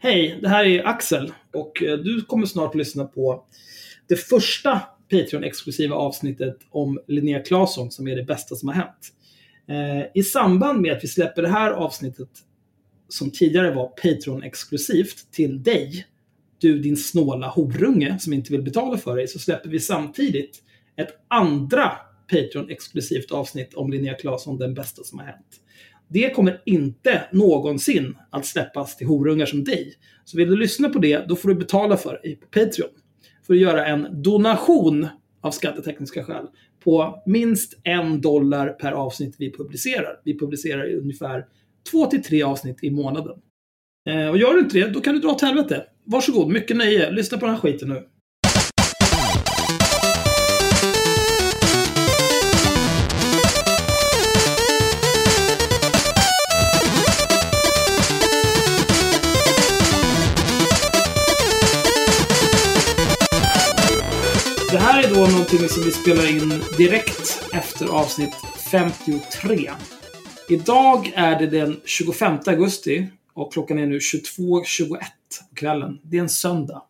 Hej, 0.00 0.38
det 0.42 0.48
här 0.48 0.64
är 0.64 0.86
Axel 0.86 1.32
och 1.54 1.82
eh, 1.82 1.98
du 1.98 2.24
kommer 2.24 2.46
snart 2.46 2.70
att 2.70 2.78
lyssna 2.78 3.04
på 3.04 3.44
det 4.08 4.16
första 4.16 4.80
Patreon-exklusiva 5.10 5.94
avsnittet 5.94 6.56
om 6.70 6.98
Linnea 7.06 7.40
Claesson 7.40 7.90
som 7.90 8.08
är 8.08 8.16
det 8.16 8.24
bästa 8.24 8.54
som 8.54 8.68
har 8.68 8.74
hänt. 8.74 9.12
Eh, 9.68 10.10
I 10.14 10.22
samband 10.22 10.80
med 10.80 10.92
att 10.92 11.04
vi 11.04 11.08
släpper 11.08 11.42
det 11.42 11.48
här 11.48 11.70
avsnittet 11.70 12.28
som 13.08 13.30
tidigare 13.30 13.74
var 13.74 13.88
Patreon-exklusivt 14.02 15.30
till 15.30 15.62
dig, 15.62 16.06
du 16.58 16.78
din 16.78 16.96
snåla 16.96 17.48
horunge 17.48 18.18
som 18.18 18.32
inte 18.32 18.52
vill 18.52 18.62
betala 18.62 18.98
för 18.98 19.16
dig, 19.16 19.28
så 19.28 19.38
släpper 19.38 19.68
vi 19.68 19.80
samtidigt 19.80 20.62
ett 20.96 21.24
andra 21.28 21.92
Patreon-exklusivt 22.32 23.32
avsnitt 23.32 23.74
om 23.74 23.90
Linnea 23.90 24.14
Claesson, 24.14 24.58
den 24.58 24.74
bästa 24.74 25.04
som 25.04 25.18
har 25.18 25.26
hänt. 25.26 25.60
Det 26.08 26.30
kommer 26.30 26.62
inte 26.66 27.22
någonsin 27.32 28.16
att 28.30 28.46
släppas 28.46 28.96
till 28.96 29.06
horungar 29.06 29.46
som 29.46 29.64
dig. 29.64 29.94
Så 30.24 30.36
vill 30.36 30.48
du 30.48 30.56
lyssna 30.56 30.88
på 30.88 30.98
det, 30.98 31.28
då 31.28 31.36
får 31.36 31.48
du 31.48 31.54
betala 31.54 31.96
för 31.96 32.20
det 32.22 32.36
på 32.36 32.46
Patreon. 32.46 32.90
För 33.46 33.54
att 33.54 33.60
göra 33.60 33.86
en 33.86 34.22
donation 34.22 35.08
av 35.40 35.50
skattetekniska 35.50 36.24
skäl 36.24 36.46
på 36.84 37.22
minst 37.26 37.78
en 37.82 38.20
dollar 38.20 38.68
per 38.68 38.92
avsnitt 38.92 39.34
vi 39.38 39.52
publicerar. 39.52 40.20
Vi 40.24 40.38
publicerar 40.38 40.94
ungefär 40.94 41.46
två 41.90 42.06
till 42.06 42.22
tre 42.22 42.42
avsnitt 42.42 42.84
i 42.84 42.90
månaden. 42.90 43.38
Eh, 44.08 44.28
och 44.28 44.38
gör 44.38 44.54
du 44.54 44.60
inte 44.60 44.78
det, 44.78 44.88
då 44.88 45.00
kan 45.00 45.14
du 45.14 45.20
dra 45.20 45.28
åt 45.28 45.42
helvete. 45.42 45.84
Varsågod, 46.04 46.48
mycket 46.52 46.76
nöje. 46.76 47.10
Lyssna 47.10 47.38
på 47.38 47.46
den 47.46 47.54
här 47.54 47.60
skiten 47.60 47.88
nu. 47.88 48.08
På 65.18 65.24
då 65.24 65.30
någonting 65.30 65.68
som 65.68 65.82
vi 65.82 65.90
spelar 65.90 66.30
in 66.30 66.62
direkt 66.76 67.48
efter 67.52 67.86
avsnitt 67.86 68.34
53. 68.70 69.70
Idag 70.48 71.12
är 71.14 71.38
det 71.38 71.46
den 71.46 71.80
25 71.84 72.38
augusti 72.46 73.06
och 73.32 73.52
klockan 73.52 73.78
är 73.78 73.86
nu 73.86 73.98
22.21 73.98 74.88
på 75.50 75.54
kvällen. 75.54 76.00
Det 76.02 76.16
är 76.16 76.20
en 76.20 76.28
söndag. 76.28 76.82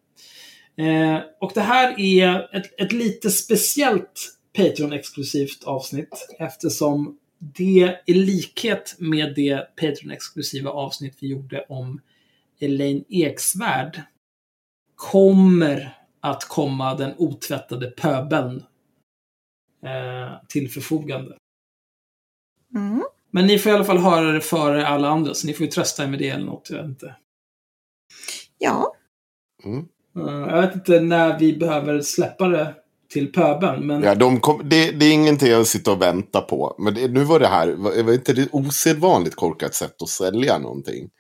Eh, 0.77 1.19
och 1.41 1.53
det 1.55 1.61
här 1.61 2.01
är 2.01 2.57
ett, 2.57 2.81
ett 2.81 2.93
lite 2.93 3.31
speciellt 3.31 4.39
Patreon-exklusivt 4.57 5.65
avsnitt 5.65 6.29
eftersom 6.39 7.19
det 7.39 7.95
i 8.07 8.15
likhet 8.15 8.97
med 8.99 9.35
det 9.35 9.77
Patreon-exklusiva 9.81 10.69
avsnitt 10.69 11.17
vi 11.21 11.29
gjorde 11.29 11.65
om 11.69 12.01
Elaine 12.61 13.05
Eksvärd 13.09 14.03
kommer 14.97 15.99
att 16.21 16.49
komma 16.49 16.95
den 16.95 17.15
otvättade 17.19 17.91
pöbeln 17.91 18.65
eh, 19.83 20.33
till 20.49 20.71
förfogande. 20.71 21.37
Mm. 22.75 23.03
Men 23.31 23.47
ni 23.47 23.59
får 23.59 23.73
i 23.73 23.75
alla 23.75 23.85
fall 23.85 23.99
höra 23.99 24.33
det 24.33 24.41
före 24.41 24.87
alla 24.87 25.09
andra, 25.09 25.35
så 25.35 25.47
ni 25.47 25.55
får 25.55 25.67
ju 25.67 25.73
trösta 25.73 26.05
er 26.05 26.09
med 26.09 26.19
det 26.19 26.29
eller 26.29 26.47
något. 26.47 26.71
Jag 26.71 26.77
vet 26.77 26.87
inte. 26.87 27.17
Ja, 28.59 28.95
Mm. 29.65 29.89
Eh, 30.17 30.55
jag 30.55 30.61
vet 30.63 30.75
inte 30.75 31.01
när 31.01 31.39
vi 31.39 31.57
behöver 31.57 32.01
släppa 32.01 32.49
det 32.49 32.75
till 33.13 33.33
pöbeln, 33.33 33.87
men 33.87 34.03
Ja, 34.03 34.15
de 34.15 34.41
kom, 34.41 34.69
det, 34.69 34.91
det 34.91 35.07
är 35.07 35.13
ingenting 35.13 35.53
att 35.53 35.67
sitta 35.67 35.93
och 35.93 36.03
vänta 36.03 36.41
på. 36.41 36.75
Men 36.79 36.95
det, 36.95 37.09
nu 37.09 37.25
var 37.25 37.41
det 37.41 37.47
här, 37.47 37.69
var, 37.69 38.03
var 38.03 38.13
inte 38.13 38.33
det 38.33 38.49
osedvanligt 38.53 39.37
korkat 39.37 39.75
sätt 39.75 40.03
att 40.03 40.09
sälja 40.09 40.59
någonting? 40.59 41.11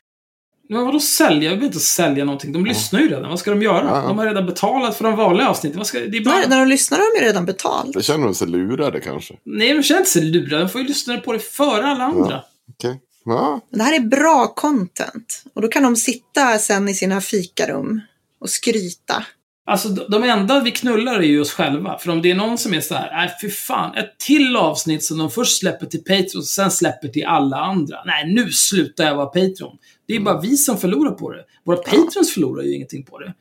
Men 0.68 0.84
vadå 0.84 1.00
sälja? 1.00 1.50
Jag 1.50 1.56
vill 1.56 1.66
inte 1.66 1.78
sälja 1.78 2.24
någonting. 2.24 2.52
De 2.52 2.66
lyssnar 2.66 3.00
ju 3.00 3.08
redan. 3.08 3.30
Vad 3.30 3.38
ska 3.38 3.50
de 3.50 3.62
göra? 3.62 3.84
Ja. 3.84 4.08
De 4.08 4.18
har 4.18 4.26
redan 4.26 4.46
betalat 4.46 4.96
för 4.96 5.04
de 5.04 5.16
vanliga 5.16 5.48
avsnitten. 5.48 5.78
Vad 5.78 5.86
ska, 5.86 5.98
det 5.98 6.16
är 6.16 6.24
bara... 6.24 6.38
när, 6.38 6.48
när 6.48 6.58
de 6.58 6.68
lyssnar 6.68 6.98
har 6.98 7.14
de 7.14 7.20
ju 7.20 7.26
redan 7.26 7.46
betalt. 7.46 7.94
Då 7.94 8.00
känner 8.00 8.24
de 8.24 8.34
sig 8.34 8.48
lurade 8.48 9.00
kanske. 9.00 9.34
Nej, 9.44 9.74
de 9.74 9.82
känner 9.82 10.00
inte 10.00 10.10
sig 10.10 10.22
lurade. 10.22 10.62
De 10.62 10.68
får 10.68 10.80
ju 10.80 10.86
lyssna 10.86 11.16
på 11.16 11.32
det 11.32 11.38
före 11.38 11.86
alla 11.86 12.04
andra. 12.04 12.42
Okej. 12.70 13.00
Ja, 13.24 13.60
Men 13.70 13.78
Det 13.78 13.84
här 13.84 13.96
är 13.96 14.00
bra 14.00 14.46
content. 14.56 15.42
Och 15.54 15.62
då 15.62 15.68
kan 15.68 15.82
de 15.82 15.96
sitta 15.96 16.58
sen 16.58 16.88
i 16.88 16.94
sina 16.94 17.20
fikarum 17.20 18.00
och 18.40 18.50
skryta. 18.50 19.24
Alltså, 19.66 19.88
de 19.88 20.24
enda 20.24 20.60
vi 20.60 20.70
knullar 20.70 21.14
är 21.18 21.22
ju 21.22 21.40
oss 21.40 21.52
själva. 21.52 21.98
För 21.98 22.10
om 22.10 22.22
det 22.22 22.30
är 22.30 22.34
någon 22.34 22.58
som 22.58 22.74
är 22.74 22.80
så 22.80 22.94
här, 22.94 23.10
nej 23.12 23.36
fy 23.42 23.50
fan, 23.50 23.96
ett 23.96 24.18
till 24.18 24.56
avsnitt 24.56 25.04
som 25.04 25.18
de 25.18 25.30
först 25.30 25.58
släpper 25.58 25.86
till 25.86 26.04
Patreon 26.04 26.38
och 26.38 26.44
sen 26.44 26.70
släpper 26.70 27.08
till 27.08 27.26
alla 27.26 27.56
andra. 27.56 27.96
Nej, 28.06 28.34
nu 28.34 28.52
slutar 28.52 29.04
jag 29.04 29.14
vara 29.14 29.26
Patreon. 29.26 29.76
Det 30.08 30.16
är 30.16 30.20
bara 30.20 30.40
vi 30.40 30.56
som 30.56 30.78
förlorar 30.78 31.10
på 31.10 31.32
det. 31.32 31.44
Våra 31.64 31.76
Patreons 31.76 32.34
förlorar 32.34 32.62
ju 32.62 32.74
ingenting 32.74 33.04
på 33.04 33.18
det. 33.18 33.34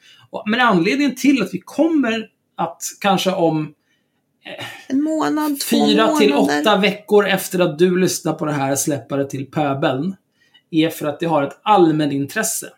Men 0.46 0.60
anledningen 0.60 1.16
till 1.16 1.42
att 1.42 1.54
vi 1.54 1.62
kommer 1.66 2.30
att 2.56 2.82
kanske 3.00 3.32
om 3.32 3.74
En 4.88 5.02
månad, 5.02 5.60
två 5.60 5.78
fyra 5.78 6.06
månader. 6.06 6.20
till 6.20 6.34
åtta 6.34 6.78
veckor 6.78 7.28
efter 7.28 7.60
att 7.60 7.80
du 7.80 7.98
lyssnar 7.98 8.34
på 8.34 8.46
det 8.46 8.52
här 8.52 8.76
släppa 8.76 9.18
det 9.18 9.30
till 9.30 9.52
pöbeln 9.52 10.16
är 10.72 10.90
för 10.90 11.08
att 11.08 11.20
det 11.20 11.26
har 11.26 11.44
ett 11.44 11.60
allmänintresse. 11.64 12.70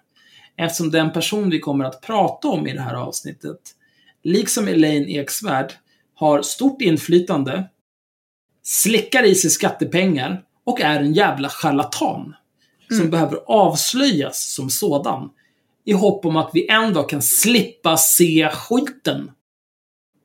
Eftersom 0.57 0.91
den 0.91 1.11
person 1.11 1.49
vi 1.49 1.59
kommer 1.59 1.85
att 1.85 2.01
prata 2.01 2.47
om 2.47 2.67
i 2.67 2.73
det 2.73 2.81
här 2.81 2.95
avsnittet, 2.95 3.59
liksom 4.23 4.67
Elaine 4.67 5.09
Eksvärd, 5.09 5.73
har 6.15 6.41
stort 6.41 6.81
inflytande, 6.81 7.69
slickar 8.63 9.23
i 9.23 9.35
sig 9.35 9.49
skattepengar 9.49 10.43
och 10.63 10.81
är 10.81 10.99
en 10.99 11.13
jävla 11.13 11.49
charlatan. 11.49 12.35
Som 12.97 13.09
behöver 13.09 13.39
avslöjas 13.47 14.53
som 14.53 14.69
sådan. 14.69 15.29
I 15.85 15.93
hopp 15.93 16.25
om 16.25 16.35
att 16.35 16.51
vi 16.53 16.67
en 16.69 16.93
dag 16.93 17.09
kan 17.09 17.21
slippa 17.21 17.97
se 17.97 18.49
skiten. 18.53 19.31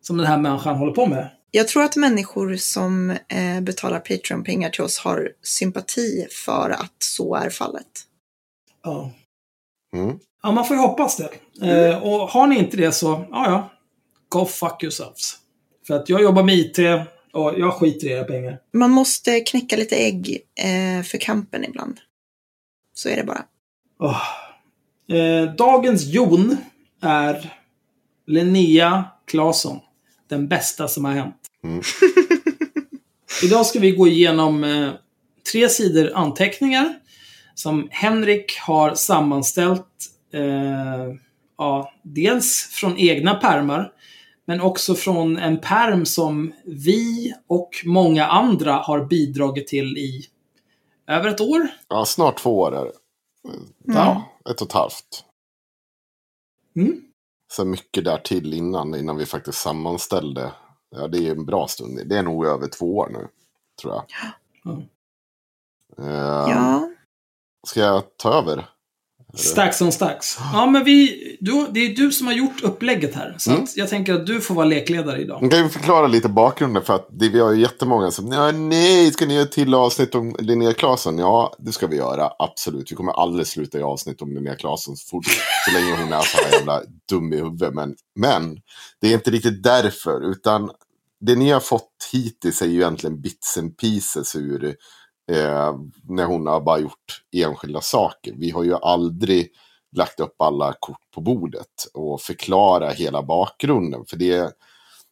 Som 0.00 0.16
den 0.16 0.26
här 0.26 0.38
människan 0.38 0.76
håller 0.76 0.92
på 0.92 1.06
med. 1.06 1.30
Jag 1.50 1.68
tror 1.68 1.82
att 1.82 1.96
människor 1.96 2.56
som 2.56 3.10
eh, 3.10 3.60
betalar 3.62 4.00
Patreon-pengar 4.00 4.70
till 4.70 4.82
oss 4.82 4.98
har 4.98 5.32
sympati 5.42 6.26
för 6.30 6.70
att 6.70 6.96
så 6.98 7.34
är 7.34 7.50
fallet. 7.50 7.86
Ja. 8.82 9.10
mm. 9.96 10.18
Ja, 10.42 10.52
man 10.52 10.64
får 10.64 10.76
ju 10.76 10.82
hoppas 10.82 11.16
det. 11.16 11.28
Eh, 11.70 12.02
och 12.02 12.28
har 12.28 12.46
ni 12.46 12.58
inte 12.58 12.76
det 12.76 12.92
så, 12.92 13.24
ja 13.30 13.50
ja. 13.50 13.70
Go 14.28 14.44
fuck 14.44 14.82
yourselves. 14.82 15.34
För 15.86 15.94
att 15.94 16.08
jag 16.08 16.22
jobbar 16.22 16.42
med 16.42 16.54
IT 16.54 16.78
och 17.32 17.54
jag 17.58 17.74
skiter 17.74 18.06
i 18.06 18.10
era 18.10 18.24
pengar. 18.24 18.58
Man 18.72 18.90
måste 18.90 19.40
knäcka 19.40 19.76
lite 19.76 19.96
ägg 19.96 20.40
eh, 20.54 21.02
för 21.04 21.18
kampen 21.18 21.64
ibland. 21.64 22.00
Så 22.94 23.08
är 23.08 23.16
det 23.16 23.24
bara. 23.24 23.44
Åh. 23.98 24.22
Eh, 25.16 25.54
dagens 25.54 26.04
Jon 26.04 26.56
är 27.02 27.52
Linnea 28.26 29.04
Claesson. 29.26 29.80
Den 30.28 30.48
bästa 30.48 30.88
som 30.88 31.04
har 31.04 31.12
hänt. 31.12 31.36
Mm. 31.64 31.82
Idag 33.42 33.66
ska 33.66 33.78
vi 33.78 33.90
gå 33.90 34.08
igenom 34.08 34.64
eh, 34.64 34.90
tre 35.52 35.68
sidor 35.68 36.12
anteckningar 36.14 36.94
som 37.54 37.88
Henrik 37.90 38.58
har 38.58 38.94
sammanställt 38.94 39.86
eh, 40.32 41.14
ja, 41.58 41.92
dels 42.02 42.68
från 42.72 42.98
egna 42.98 43.34
pärmar 43.34 43.92
men 44.46 44.60
också 44.60 44.94
från 44.94 45.36
en 45.36 45.60
pärm 45.60 46.06
som 46.06 46.52
vi 46.64 47.34
och 47.46 47.70
många 47.84 48.26
andra 48.26 48.72
har 48.72 49.04
bidragit 49.04 49.66
till 49.66 49.98
i 49.98 50.24
över 51.06 51.28
ett 51.28 51.40
år. 51.40 51.68
ja 51.88 52.04
snart 52.04 52.38
två 52.38 52.58
år 52.58 52.74
är 52.76 52.84
det. 52.84 52.92
Ja, 53.84 54.22
ett 54.50 54.60
och 54.60 54.66
ett 54.66 54.72
halvt. 54.72 55.24
Mm. 56.76 57.00
Så 57.52 57.64
mycket 57.64 58.04
där 58.04 58.18
till 58.18 58.54
innan, 58.54 58.94
innan 58.94 59.16
vi 59.16 59.26
faktiskt 59.26 59.58
sammanställde. 59.58 60.52
Ja, 60.90 61.08
det 61.08 61.18
är 61.18 61.30
en 61.32 61.44
bra 61.46 61.68
stund. 61.68 62.00
Det 62.08 62.18
är 62.18 62.22
nog 62.22 62.46
över 62.46 62.68
två 62.68 62.96
år 62.96 63.08
nu, 63.12 63.28
tror 63.82 63.94
jag. 63.94 64.04
Ja. 64.64 64.82
Eh, 65.98 66.50
Ja, 66.50 66.90
Ska 67.66 67.80
jag 67.80 68.16
ta 68.16 68.32
över? 68.34 68.70
Stacks 69.36 69.82
on 69.82 69.92
stacks. 69.92 70.38
Ja, 70.52 70.66
men 70.66 70.84
vi, 70.84 71.36
du, 71.40 71.66
det 71.70 71.80
är 71.80 71.96
du 71.96 72.12
som 72.12 72.26
har 72.26 72.34
gjort 72.34 72.62
upplägget 72.62 73.14
här. 73.14 73.34
Så 73.38 73.50
Mm. 73.50 73.66
jag 73.74 73.88
tänker 73.88 74.14
att 74.14 74.26
du 74.26 74.40
får 74.40 74.54
vara 74.54 74.66
lekledare 74.66 75.20
idag. 75.20 75.40
Man 75.42 75.50
kan 75.50 75.62
ju 75.62 75.68
förklara 75.68 76.06
lite 76.06 76.28
bakgrunden 76.28 76.82
för 76.82 76.94
att 76.94 77.08
det, 77.10 77.28
vi 77.28 77.40
har 77.40 77.52
ju 77.52 77.60
jättemånga 77.60 78.10
som 78.10 78.32
ja, 78.32 78.52
nej, 78.52 79.12
ska 79.12 79.26
ni 79.26 79.34
göra 79.34 79.42
ett 79.44 79.52
till 79.52 79.74
avsnitt 79.74 80.14
om 80.14 80.36
Linnea 80.38 80.72
Claesson? 80.72 81.18
Ja, 81.18 81.54
det 81.58 81.72
ska 81.72 81.86
vi 81.86 81.96
göra, 81.96 82.30
absolut. 82.38 82.92
Vi 82.92 82.96
kommer 82.96 83.12
aldrig 83.12 83.46
sluta 83.46 83.78
göra 83.78 83.88
avsnitt 83.88 84.22
om 84.22 84.34
Linnea 84.34 84.54
Claesson 84.54 84.96
så, 84.96 85.08
fort, 85.08 85.24
så 85.68 85.72
länge 85.74 85.96
hon 85.96 86.12
är 86.12 86.20
så 86.22 86.36
här 86.44 86.52
jävla 86.52 86.82
dum 87.10 87.32
i 87.32 87.36
huvudet. 87.36 87.74
Men, 87.74 87.94
men 88.20 88.56
det 89.00 89.08
är 89.08 89.14
inte 89.14 89.30
riktigt 89.30 89.62
därför, 89.62 90.30
utan 90.30 90.70
det 91.26 91.34
ni 91.36 91.50
har 91.50 91.60
fått 91.60 91.90
hittills 92.12 92.62
är 92.62 92.66
ju 92.66 92.74
egentligen 92.74 93.20
bits 93.20 93.58
and 93.58 93.76
pieces 93.76 94.36
ur 94.36 94.74
eh, 95.32 95.74
när 96.08 96.24
hon 96.24 96.46
har 96.46 96.60
bara 96.60 96.78
gjort 96.78 97.22
enskilda 97.32 97.80
saker. 97.80 98.34
Vi 98.36 98.50
har 98.50 98.64
ju 98.64 98.74
aldrig 98.74 99.50
lagt 99.96 100.20
upp 100.20 100.34
alla 100.38 100.74
kort 100.80 101.10
på 101.14 101.20
bordet 101.20 101.86
och 101.94 102.20
förklara 102.20 102.90
hela 102.90 103.22
bakgrunden. 103.22 104.04
För 104.08 104.16
det, 104.16 104.56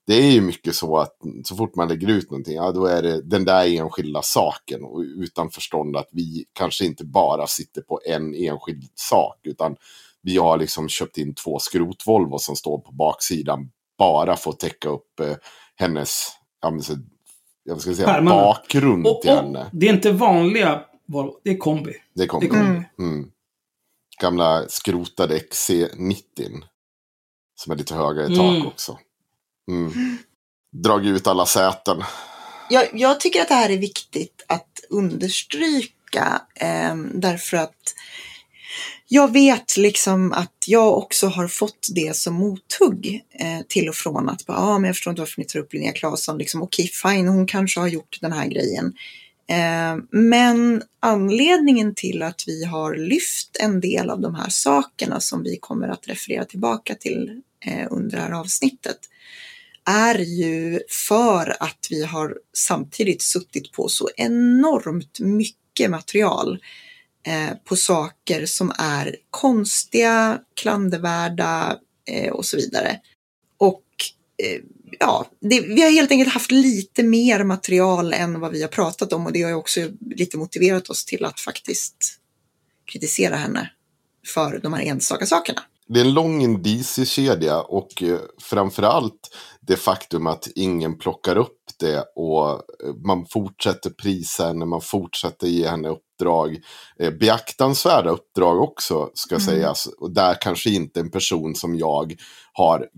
det 0.06 0.14
är 0.14 0.30
ju 0.30 0.40
mycket 0.40 0.74
så 0.74 0.96
att 0.98 1.16
så 1.44 1.56
fort 1.56 1.76
man 1.76 1.88
lägger 1.88 2.10
ut 2.10 2.30
någonting, 2.30 2.56
ja 2.56 2.72
då 2.72 2.86
är 2.86 3.02
det 3.02 3.22
den 3.22 3.44
där 3.44 3.66
enskilda 3.66 4.22
saken. 4.22 4.84
Och 4.84 5.00
utan 5.00 5.50
förstånd 5.50 5.96
att 5.96 6.08
vi 6.12 6.44
kanske 6.52 6.84
inte 6.84 7.04
bara 7.04 7.46
sitter 7.46 7.82
på 7.82 8.00
en 8.06 8.34
enskild 8.34 8.84
sak. 8.94 9.40
Utan 9.42 9.76
vi 10.22 10.36
har 10.36 10.58
liksom 10.58 10.88
köpt 10.88 11.18
in 11.18 11.34
två 11.34 11.58
skrotvolvo 11.58 12.38
som 12.38 12.56
står 12.56 12.78
på 12.78 12.92
baksidan 12.92 13.70
bara 13.98 14.36
för 14.36 14.50
att 14.50 14.58
täcka 14.58 14.88
upp 14.88 15.20
eh, 15.20 15.36
hennes, 15.76 16.28
ja, 16.60 16.70
jag 17.64 17.80
ska 17.80 17.94
säga, 17.94 18.06
Skärmarna. 18.08 18.36
bakgrund 18.36 19.06
Och, 19.06 19.22
till 19.22 19.30
och 19.30 19.36
henne. 19.36 19.66
det 19.72 19.88
är 19.88 19.92
inte 19.92 20.12
vanliga 20.12 20.84
Volvo, 21.06 21.40
det 21.44 21.50
är 21.50 21.56
kombi. 21.58 21.94
Det 22.14 22.26
kommer. 22.26 22.42
Det 22.42 22.48
kommer. 22.48 22.90
Mm. 22.98 23.30
Gamla 24.20 24.68
skrotade 24.68 25.38
XC90. 25.38 26.62
Som 27.54 27.72
är 27.72 27.76
lite 27.76 27.94
högre 27.94 28.24
i 28.24 28.36
tak 28.36 28.38
Mm. 28.54 28.66
också. 28.66 28.98
Mm. 29.70 29.92
Dragit 30.72 31.10
ut 31.16 31.26
alla 31.26 31.46
säten. 31.46 32.02
Jag, 32.70 32.88
jag 32.92 33.20
tycker 33.20 33.40
att 33.42 33.48
det 33.48 33.54
här 33.54 33.70
är 33.70 33.78
viktigt 33.78 34.44
att 34.48 34.80
understryka 34.90 36.42
eh, 36.54 36.94
därför 37.14 37.56
att 37.56 37.94
jag 39.14 39.32
vet 39.32 39.76
liksom 39.76 40.32
att 40.32 40.64
jag 40.66 40.98
också 40.98 41.26
har 41.26 41.48
fått 41.48 41.88
det 41.94 42.16
som 42.16 42.34
mothugg 42.34 43.24
eh, 43.40 43.66
till 43.68 43.88
och 43.88 43.94
från 43.94 44.28
att 44.28 44.46
bara, 44.46 44.58
ah, 44.58 44.78
men 44.78 44.88
jag 44.88 44.96
förstår 44.96 45.10
inte 45.10 45.22
varför 45.22 45.40
ni 45.40 45.44
tar 45.44 45.58
upp 45.58 45.72
Linnea 45.72 45.92
Claesson. 45.92 46.38
Liksom, 46.38 46.62
Okej, 46.62 46.90
fine, 47.02 47.28
hon 47.28 47.46
kanske 47.46 47.80
har 47.80 47.88
gjort 47.88 48.18
den 48.20 48.32
här 48.32 48.46
grejen. 48.46 48.92
Eh, 49.50 50.04
men 50.10 50.82
anledningen 51.00 51.94
till 51.94 52.22
att 52.22 52.44
vi 52.46 52.64
har 52.64 52.94
lyft 52.96 53.56
en 53.60 53.80
del 53.80 54.10
av 54.10 54.20
de 54.20 54.34
här 54.34 54.48
sakerna 54.48 55.20
som 55.20 55.42
vi 55.42 55.56
kommer 55.60 55.88
att 55.88 56.08
referera 56.08 56.44
tillbaka 56.44 56.94
till 56.94 57.42
eh, 57.66 57.86
under 57.90 58.16
det 58.16 58.22
här 58.22 58.32
avsnittet 58.32 58.98
är 59.84 60.18
ju 60.18 60.80
för 60.88 61.56
att 61.62 61.86
vi 61.90 62.04
har 62.04 62.36
samtidigt 62.52 63.22
suttit 63.22 63.72
på 63.72 63.88
så 63.88 64.08
enormt 64.16 65.20
mycket 65.20 65.90
material 65.90 66.58
Eh, 67.26 67.56
på 67.64 67.76
saker 67.76 68.46
som 68.46 68.72
är 68.78 69.16
konstiga, 69.30 70.40
klandervärda 70.54 71.78
eh, 72.06 72.32
och 72.32 72.46
så 72.46 72.56
vidare. 72.56 73.00
Och 73.58 73.84
eh, 74.42 74.60
ja, 74.98 75.26
det, 75.40 75.60
vi 75.60 75.82
har 75.82 75.90
helt 75.90 76.10
enkelt 76.10 76.32
haft 76.32 76.50
lite 76.50 77.02
mer 77.02 77.44
material 77.44 78.12
än 78.12 78.40
vad 78.40 78.52
vi 78.52 78.62
har 78.62 78.68
pratat 78.68 79.12
om 79.12 79.26
och 79.26 79.32
det 79.32 79.42
har 79.42 79.50
ju 79.50 79.56
också 79.56 79.80
lite 80.00 80.36
motiverat 80.36 80.90
oss 80.90 81.04
till 81.04 81.24
att 81.24 81.40
faktiskt 81.40 82.18
kritisera 82.84 83.36
henne 83.36 83.70
för 84.26 84.60
de 84.62 84.72
här 84.72 84.82
enstaka 84.82 85.26
sakerna. 85.26 85.62
Det 85.88 86.00
är 86.00 86.04
en 86.04 86.14
lång 86.14 86.42
indiciekedja 86.42 87.60
och 87.60 88.02
eh, 88.02 88.18
framförallt 88.42 89.36
det 89.60 89.76
faktum 89.76 90.26
att 90.26 90.48
ingen 90.54 90.98
plockar 90.98 91.36
upp 91.36 91.58
det 91.80 92.04
och 92.16 92.50
eh, 92.50 92.94
man 93.06 93.26
fortsätter 93.26 93.90
prisa 93.90 94.46
henne, 94.46 94.64
man 94.64 94.80
fortsätter 94.80 95.46
ge 95.46 95.68
henne 95.68 95.88
uppdrag. 95.88 96.58
Eh, 96.98 97.10
beaktansvärda 97.10 98.10
uppdrag 98.10 98.60
också 98.62 99.10
ska 99.14 99.34
Mm. 99.34 99.46
sägas. 99.46 99.86
Och 99.86 100.14
där 100.14 100.36
kanske 100.40 100.70
inte 100.70 101.00
en 101.00 101.10
person 101.10 101.54
som 101.54 101.76
jag 101.78 102.14
har 102.52 102.88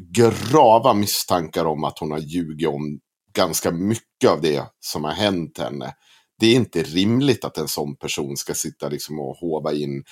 grava 0.51 0.95
misstankar 0.95 1.65
om 1.65 1.85
att 1.85 1.99
hon 1.99 2.11
har 2.11 2.19
ljugit 2.19 2.69
om 2.69 3.01
ganska 3.37 3.71
mycket 3.73 4.31
av 4.31 4.41
det 4.41 4.65
som 4.81 5.05
har 5.05 5.13
hänt 5.13 5.59
henne. 5.59 5.95
Det 6.41 6.47
är 6.47 6.55
inte 6.55 6.83
rimligt 6.83 7.45
att 7.45 7.59
en 7.59 7.69
sån 7.69 7.97
person 7.97 8.37
ska 8.37 8.55
sitta 8.55 8.89
liksom 8.89 9.21
och 9.21 9.37
hova 9.37 9.73
in 9.73 10.05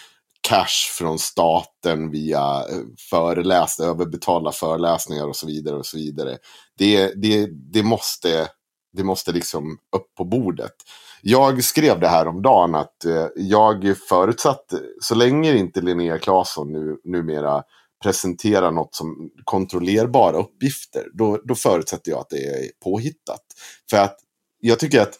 cash 0.48 0.92
från 0.98 1.18
staten 1.18 2.10
via 2.10 2.40
eh, 2.40 2.84
föreläst, 3.10 3.80
överbetalda 3.80 4.52
föreläsningar 4.52 5.26
och 5.26 5.36
så 5.36 5.46
vidare. 5.46 5.76
och 5.76 5.86
så 5.86 5.96
vidare. 5.96 6.38
Det, 6.78 7.12
det, 7.22 7.46
det, 7.72 7.82
måste, 7.82 8.48
det 8.92 9.04
måste 9.04 9.32
liksom 9.32 9.78
upp 9.96 10.14
på 10.16 10.24
bordet. 10.24 10.74
Jag 11.22 11.64
skrev 11.64 12.00
det 12.00 12.08
här 12.08 12.26
om 12.26 12.42
dagen 12.42 12.74
att 12.74 13.04
eh, 13.04 13.26
jag 13.36 13.96
förutsatte, 14.08 14.80
så 15.00 15.14
länge 15.14 15.56
inte 15.56 15.80
Linnea 15.80 16.18
Claesson 16.18 16.72
nu, 16.72 16.96
numera 17.04 17.62
presenterar 18.02 18.70
något 18.70 18.94
som 18.94 19.30
kontrollerbara 19.44 20.36
uppgifter, 20.36 21.06
då, 21.14 21.40
då 21.44 21.54
förutsätter 21.54 22.10
jag 22.10 22.20
att 22.20 22.30
det 22.30 22.44
är 22.44 22.70
påhittat. 22.84 23.42
För 23.90 23.96
att 23.96 24.16
jag 24.60 24.78
tycker 24.78 25.00
att 25.00 25.18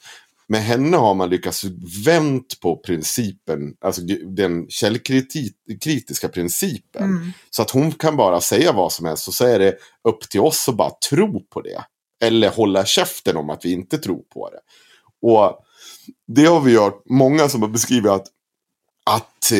med 0.48 0.64
henne 0.64 0.96
har 0.96 1.14
man 1.14 1.30
lyckats 1.30 1.64
vänt 2.06 2.60
på 2.60 2.76
principen, 2.76 3.74
alltså 3.80 4.02
den 4.36 4.66
källkritiska 4.68 6.28
principen. 6.28 7.04
Mm. 7.04 7.32
Så 7.50 7.62
att 7.62 7.70
hon 7.70 7.92
kan 7.92 8.16
bara 8.16 8.40
säga 8.40 8.72
vad 8.72 8.92
som 8.92 9.06
helst 9.06 9.28
och 9.28 9.34
så 9.34 9.46
är 9.46 9.58
det 9.58 9.76
upp 10.08 10.20
till 10.20 10.40
oss 10.40 10.68
att 10.68 10.76
bara 10.76 10.90
tro 11.10 11.40
på 11.40 11.60
det. 11.60 11.84
Eller 12.24 12.50
hålla 12.50 12.84
käften 12.84 13.36
om 13.36 13.50
att 13.50 13.64
vi 13.64 13.72
inte 13.72 13.98
tror 13.98 14.22
på 14.34 14.50
det. 14.50 14.60
Och 15.28 15.58
det 16.26 16.44
har 16.44 16.60
vi 16.60 16.72
gjort, 16.72 17.02
många 17.06 17.48
som 17.48 17.62
har 17.62 17.68
beskrivit 17.68 18.10
att, 18.10 18.26
att 19.10 19.52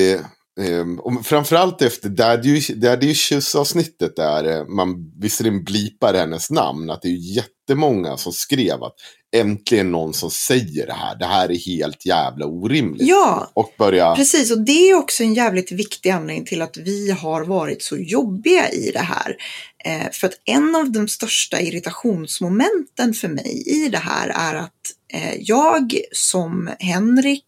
och 1.00 1.26
framförallt 1.26 1.82
efter 1.82 2.08
Daddy- 2.08 3.04
Issues-avsnittet 3.04 4.16
där 4.16 4.44
eh, 4.44 4.66
man 4.66 5.12
visserligen 5.20 5.64
blipar 5.64 6.14
hennes 6.14 6.50
namn, 6.50 6.90
att 6.90 7.02
det 7.02 7.08
är 7.08 7.36
jättemånga 7.36 8.16
som 8.16 8.32
skrev 8.32 8.82
att 8.82 8.94
äntligen 9.36 9.90
någon 9.90 10.14
som 10.14 10.30
säger 10.30 10.86
det 10.86 10.92
här, 10.92 11.18
det 11.18 11.26
här 11.26 11.50
är 11.50 11.58
helt 11.66 12.06
jävla 12.06 12.46
orimligt. 12.46 13.08
Ja, 13.08 13.50
Och 13.54 13.74
börja, 13.78 14.14
Precis, 14.14 14.50
och 14.50 14.64
det 14.64 14.90
är 14.90 14.94
också 14.94 15.22
en 15.22 15.34
jävligt 15.34 15.72
viktig 15.72 16.10
anledning 16.10 16.46
till 16.46 16.62
att 16.62 16.76
vi 16.76 17.10
har 17.10 17.44
varit 17.44 17.82
så 17.82 17.96
jobbiga 17.96 18.70
i 18.70 18.90
det 18.90 18.98
här. 18.98 19.36
Eh, 19.84 20.10
för 20.12 20.26
att 20.26 20.34
en 20.44 20.76
av 20.76 20.92
de 20.92 21.08
största 21.08 21.60
irritationsmomenten 21.60 23.14
för 23.14 23.28
mig 23.28 23.64
i 23.66 23.88
det 23.88 23.98
här 23.98 24.28
är 24.28 24.54
att 24.54 24.80
eh, 25.12 25.34
jag 25.40 25.96
som 26.12 26.70
Henrik 26.78 27.44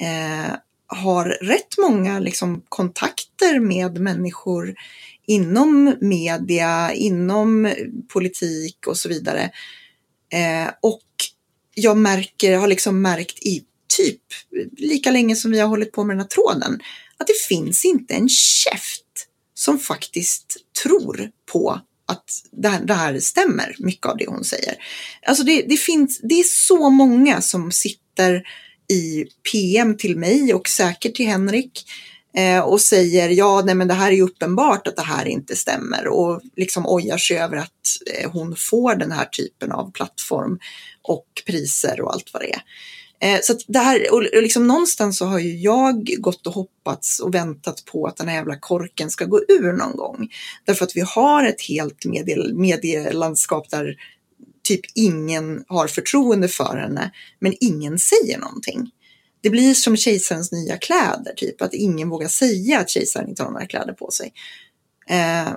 eh, 0.00 0.54
har 0.88 1.24
rätt 1.24 1.78
många 1.78 2.18
liksom, 2.18 2.62
kontakter 2.68 3.60
med 3.60 4.00
människor 4.00 4.74
inom 5.26 5.96
media, 6.00 6.92
inom 6.94 7.74
politik 8.12 8.86
och 8.86 8.96
så 8.96 9.08
vidare. 9.08 9.50
Eh, 10.32 10.70
och 10.82 11.04
jag 11.74 11.96
märker, 11.96 12.56
har 12.56 12.68
liksom 12.68 13.02
märkt 13.02 13.38
i 13.38 13.64
typ 13.96 14.22
lika 14.76 15.10
länge 15.10 15.36
som 15.36 15.50
vi 15.50 15.60
har 15.60 15.68
hållit 15.68 15.92
på 15.92 16.04
med 16.04 16.16
den 16.16 16.20
här 16.20 16.28
tråden, 16.28 16.80
att 17.16 17.26
det 17.26 17.46
finns 17.48 17.84
inte 17.84 18.14
en 18.14 18.28
käft 18.28 19.04
som 19.54 19.78
faktiskt 19.78 20.56
tror 20.82 21.30
på 21.52 21.80
att 22.06 22.24
det 22.52 22.68
här, 22.68 22.84
det 22.84 22.94
här 22.94 23.20
stämmer, 23.20 23.76
mycket 23.78 24.06
av 24.06 24.16
det 24.16 24.26
hon 24.26 24.44
säger. 24.44 24.74
Alltså 25.26 25.44
det, 25.44 25.62
det, 25.62 25.76
finns, 25.76 26.20
det 26.22 26.40
är 26.40 26.44
så 26.44 26.90
många 26.90 27.40
som 27.40 27.72
sitter 27.72 28.42
i 28.92 29.26
PM 29.52 29.96
till 29.96 30.16
mig 30.16 30.54
och 30.54 30.68
säkert 30.68 31.14
till 31.14 31.26
Henrik 31.26 31.84
eh, 32.36 32.60
och 32.60 32.80
säger 32.80 33.28
ja, 33.28 33.62
nej 33.66 33.74
men 33.74 33.88
det 33.88 33.94
här 33.94 34.12
är 34.12 34.16
ju 34.16 34.22
uppenbart 34.22 34.86
att 34.86 34.96
det 34.96 35.02
här 35.02 35.24
inte 35.24 35.56
stämmer 35.56 36.06
och 36.08 36.40
liksom 36.56 36.86
ojar 36.86 37.18
sig 37.18 37.38
över 37.38 37.56
att 37.56 37.70
eh, 38.14 38.30
hon 38.30 38.56
får 38.56 38.94
den 38.94 39.12
här 39.12 39.24
typen 39.24 39.72
av 39.72 39.92
plattform 39.92 40.58
och 41.02 41.26
priser 41.46 42.00
och 42.00 42.12
allt 42.12 42.30
vad 42.32 42.42
det 42.42 42.52
är. 42.52 42.62
Eh, 43.20 43.38
så 43.42 43.52
att 43.52 43.60
det 43.66 43.78
här, 43.78 44.14
och 44.14 44.22
liksom 44.22 44.66
någonstans 44.66 45.18
så 45.18 45.26
har 45.26 45.38
ju 45.38 45.58
jag 45.58 46.10
gått 46.18 46.46
och 46.46 46.54
hoppats 46.54 47.20
och 47.20 47.34
väntat 47.34 47.84
på 47.84 48.06
att 48.06 48.16
den 48.16 48.28
här 48.28 48.34
jävla 48.34 48.58
korken 48.58 49.10
ska 49.10 49.24
gå 49.24 49.40
ur 49.48 49.72
någon 49.72 49.96
gång. 49.96 50.28
Därför 50.64 50.84
att 50.84 50.96
vi 50.96 51.00
har 51.00 51.44
ett 51.44 51.60
helt 51.60 52.04
medie, 52.04 52.54
medielandskap 52.54 53.70
där 53.70 53.96
typ 54.68 54.80
ingen 54.94 55.64
har 55.68 55.88
förtroende 55.88 56.48
för 56.48 56.76
henne, 56.76 57.12
men 57.40 57.54
ingen 57.60 57.98
säger 57.98 58.38
någonting. 58.38 58.90
Det 59.40 59.50
blir 59.50 59.74
som 59.74 59.96
kejsarens 59.96 60.52
nya 60.52 60.76
kläder, 60.76 61.32
typ 61.36 61.62
att 61.62 61.74
ingen 61.74 62.08
vågar 62.08 62.28
säga 62.28 62.78
att 62.78 62.90
kejsaren 62.90 63.28
inte 63.28 63.42
har 63.42 63.50
några 63.50 63.66
kläder 63.66 63.92
på 63.92 64.10
sig. 64.10 64.32
Eh, 65.08 65.52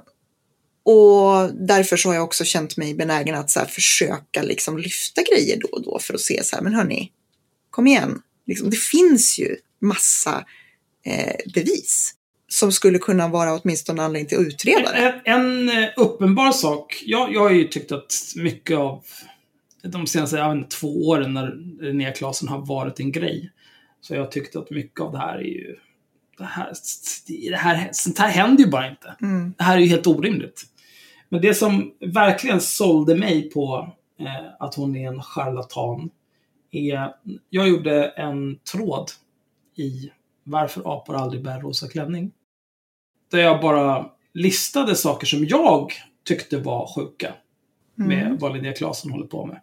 och 0.83 1.53
därför 1.67 1.97
så 1.97 2.09
har 2.09 2.15
jag 2.15 2.23
också 2.23 2.43
känt 2.43 2.77
mig 2.77 2.93
benägen 2.93 3.35
att 3.35 3.49
så 3.49 3.59
här 3.59 3.67
försöka 3.67 4.41
liksom 4.41 4.77
lyfta 4.77 5.21
grejer 5.21 5.59
då 5.59 5.67
och 5.67 5.83
då 5.83 5.99
för 5.99 6.13
att 6.13 6.21
se 6.21 6.43
så 6.43 6.55
här, 6.55 6.63
men 6.63 6.73
hörni, 6.73 7.11
kom 7.69 7.87
igen. 7.87 8.21
Liksom, 8.47 8.69
det 8.69 8.77
finns 8.77 9.39
ju 9.39 9.55
massa 9.81 10.45
eh, 11.05 11.35
bevis 11.53 12.13
som 12.51 12.71
skulle 12.71 12.97
kunna 12.99 13.27
vara 13.27 13.59
åtminstone 13.59 14.03
anledning 14.03 14.27
till 14.27 14.37
att 14.37 14.45
utreda 14.45 14.91
det. 14.91 15.21
En, 15.25 15.69
en 15.69 15.83
eh, 15.83 15.89
uppenbar 15.97 16.51
sak. 16.51 17.03
Jag, 17.05 17.33
jag 17.33 17.41
har 17.41 17.49
ju 17.49 17.67
tyckt 17.67 17.91
att 17.91 18.13
mycket 18.35 18.77
av 18.77 19.03
de 19.83 20.07
senaste 20.07 20.37
jag 20.37 20.51
inte, 20.51 20.75
två 20.77 21.07
åren 21.07 21.33
när 21.33 21.55
Linnea 21.81 22.11
Claesson 22.11 22.49
har 22.49 22.65
varit 22.65 22.99
en 22.99 23.11
grej. 23.11 23.51
Så 24.01 24.13
jag 24.13 24.21
har 24.21 24.27
tyckt 24.27 24.55
att 24.55 24.69
mycket 24.69 25.01
av 25.01 25.11
det 25.11 25.17
här 25.17 25.37
är 25.37 25.43
ju... 25.43 25.75
Det 26.37 26.43
här, 26.43 26.73
det 27.49 27.55
här, 27.55 27.89
sånt 27.91 28.19
här 28.19 28.29
händer 28.29 28.63
ju 28.63 28.69
bara 28.69 28.89
inte. 28.89 29.15
Mm. 29.21 29.53
Det 29.57 29.63
här 29.63 29.77
är 29.77 29.81
ju 29.81 29.87
helt 29.87 30.07
orimligt. 30.07 30.63
Men 31.29 31.41
det 31.41 31.53
som 31.53 31.93
verkligen 31.99 32.61
sålde 32.61 33.15
mig 33.15 33.49
på 33.49 33.93
eh, 34.19 34.45
att 34.59 34.75
hon 34.75 34.95
är 34.95 35.07
en 35.07 35.21
charlatan 35.21 36.09
är... 36.71 37.13
Jag 37.49 37.69
gjorde 37.69 38.05
en 38.05 38.59
tråd 38.71 39.11
i 39.75 40.11
Varför 40.43 40.81
apor 40.85 41.15
aldrig 41.15 41.43
bär 41.43 41.59
rosa 41.59 41.87
klänning. 41.87 42.31
Där 43.31 43.39
jag 43.39 43.61
bara 43.61 44.05
listade 44.33 44.95
saker 44.95 45.27
som 45.27 45.45
jag 45.45 45.93
tyckte 46.27 46.57
var 46.57 46.87
sjuka 46.95 47.33
med 47.95 48.25
Mm. 48.25 48.37
vad 48.37 48.53
Linnea 48.53 48.73
Claesson 48.73 49.11
håller 49.11 49.25
på 49.27 49.45
med. 49.45 49.61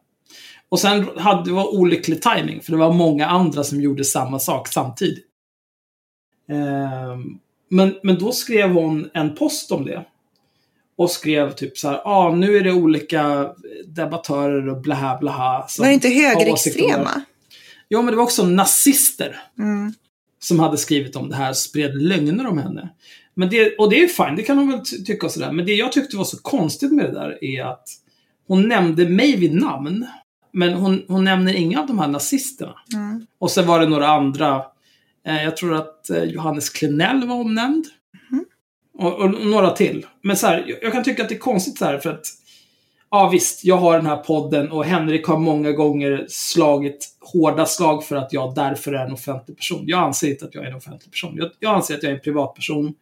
Och 0.68 0.80
sen 0.80 1.08
hade 1.18 1.44
det 1.50 1.52
var 1.54 1.74
olycklig 1.74 2.22
timing 2.22 2.60
för 2.60 2.72
det 2.72 2.78
var 2.78 2.92
många 2.92 3.26
andra 3.26 3.64
som 3.64 3.80
gjorde 3.80 4.04
samma 4.04 4.38
sak 4.38 4.68
samtidigt. 4.68 5.24
Ehm, 6.50 7.38
Men, 7.70 7.94
men 8.02 8.18
då 8.18 8.32
skrev 8.32 8.70
hon 8.70 9.10
en 9.14 9.34
post 9.34 9.72
om 9.72 9.84
det. 9.84 10.04
Och 10.96 11.10
skrev 11.10 11.52
typ 11.52 11.78
så 11.78 11.88
här, 11.88 12.00
ah, 12.04 12.34
nu 12.34 12.56
är 12.56 12.60
det 12.64 12.72
olika 12.72 13.52
debattörer 13.86 14.68
och 14.68 14.80
blaha 14.82 15.18
blaha. 15.18 15.68
som 15.68 15.82
Var 15.82 15.88
det 15.88 15.94
inte 15.94 16.08
har 16.08 16.52
åsikter 16.52 16.82
om 16.84 16.88
det 16.88 16.94
här." 16.94 17.00
högerextrema? 17.00 17.24
Ja, 17.88 18.02
men 18.02 18.10
det 18.12 18.16
var 18.16 18.24
också 18.24 18.44
nazister 18.46 19.36
Mm. 19.58 19.92
som 20.38 20.58
hade 20.60 20.76
skrivit 20.76 21.16
om 21.16 21.28
det 21.28 21.36
här, 21.36 21.52
spred 21.52 22.02
lögner 22.02 22.46
om 22.46 22.58
henne. 22.58 22.88
Men 23.38 23.50
det, 23.50 23.76
och 23.76 23.90
det 23.90 24.02
är 24.02 24.08
fine, 24.08 24.36
det 24.36 24.42
kan 24.42 24.58
hon 24.58 24.70
väl 24.70 24.80
ty- 24.80 25.04
tycka 25.04 25.26
och 25.26 25.32
sådär. 25.32 25.52
Men 25.52 25.66
det 25.66 25.74
jag 25.74 25.92
tyckte 25.92 26.16
var 26.16 26.24
så 26.24 26.42
konstigt 26.42 26.92
med 26.92 27.04
det 27.04 27.12
där 27.12 27.44
är 27.44 27.64
att 27.64 27.88
hon 28.46 28.68
nämnde 28.68 29.08
mig 29.08 29.36
vid 29.36 29.54
namn. 29.54 30.06
Men 30.52 30.72
hon, 30.72 31.04
hon 31.08 31.24
nämner 31.24 31.54
inga 31.54 31.80
av 31.80 31.86
de 31.86 31.98
här 31.98 32.08
nazisterna. 32.08 32.74
Mm. 32.94 33.26
Och 33.38 33.50
sen 33.50 33.66
var 33.66 33.80
det 33.80 33.86
några 33.86 34.08
andra. 34.08 34.64
Eh, 35.26 35.44
jag 35.44 35.56
tror 35.56 35.74
att 35.74 36.10
eh, 36.10 36.24
Johannes 36.24 36.70
Klenell 36.70 37.26
var 37.26 37.34
omnämnd. 37.34 37.86
Och, 38.98 39.20
och 39.20 39.30
några 39.46 39.70
till. 39.70 40.06
Men 40.22 40.36
så 40.36 40.46
här, 40.46 40.64
jag, 40.66 40.78
jag 40.82 40.92
kan 40.92 41.04
tycka 41.04 41.22
att 41.22 41.28
det 41.28 41.34
är 41.34 41.38
konstigt 41.38 41.78
så 41.78 41.84
här 41.84 41.98
för 41.98 42.10
att 42.10 42.26
Ja 43.10 43.28
visst, 43.28 43.64
jag 43.64 43.76
har 43.76 43.96
den 43.96 44.06
här 44.06 44.16
podden 44.16 44.70
och 44.70 44.84
Henrik 44.84 45.26
har 45.26 45.38
många 45.38 45.72
gånger 45.72 46.26
slagit 46.28 47.08
hårda 47.20 47.66
slag 47.66 48.04
för 48.04 48.16
att 48.16 48.32
jag 48.32 48.54
därför 48.54 48.92
är 48.92 49.06
en 49.06 49.12
offentlig 49.12 49.56
person. 49.56 49.84
Jag 49.86 50.00
anser 50.00 50.30
inte 50.30 50.44
att 50.44 50.54
jag 50.54 50.64
är 50.64 50.68
en 50.68 50.76
offentlig 50.76 51.12
person. 51.12 51.32
Jag, 51.36 51.50
jag 51.60 51.74
anser 51.74 51.94
att 51.94 52.02
jag 52.02 52.12
är 52.12 52.16
en 52.16 52.22
privatperson 52.22 52.94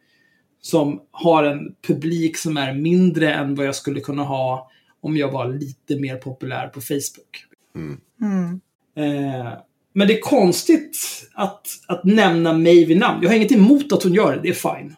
som 0.67 1.01
har 1.11 1.43
en 1.43 1.75
publik 1.87 2.37
som 2.37 2.57
är 2.57 2.73
mindre 2.73 3.33
än 3.33 3.55
vad 3.55 3.65
jag 3.65 3.75
skulle 3.75 3.99
kunna 3.99 4.23
ha 4.23 4.71
om 5.01 5.17
jag 5.17 5.31
var 5.31 5.53
lite 5.53 5.95
mer 5.95 6.15
populär 6.15 6.67
på 6.67 6.81
Facebook. 6.81 7.45
Mm. 7.75 8.61
Eh, 8.97 9.53
men 9.93 10.07
det 10.07 10.17
är 10.17 10.21
konstigt 10.21 10.97
att, 11.33 11.67
att 11.87 12.03
nämna 12.03 12.53
mig 12.53 12.85
vid 12.85 12.97
namn. 12.97 13.19
Jag 13.21 13.29
har 13.29 13.35
inget 13.35 13.51
emot 13.51 13.91
att 13.91 14.03
hon 14.03 14.13
gör 14.13 14.35
det, 14.35 14.41
det 14.41 14.49
är 14.49 14.53
fine. 14.53 14.95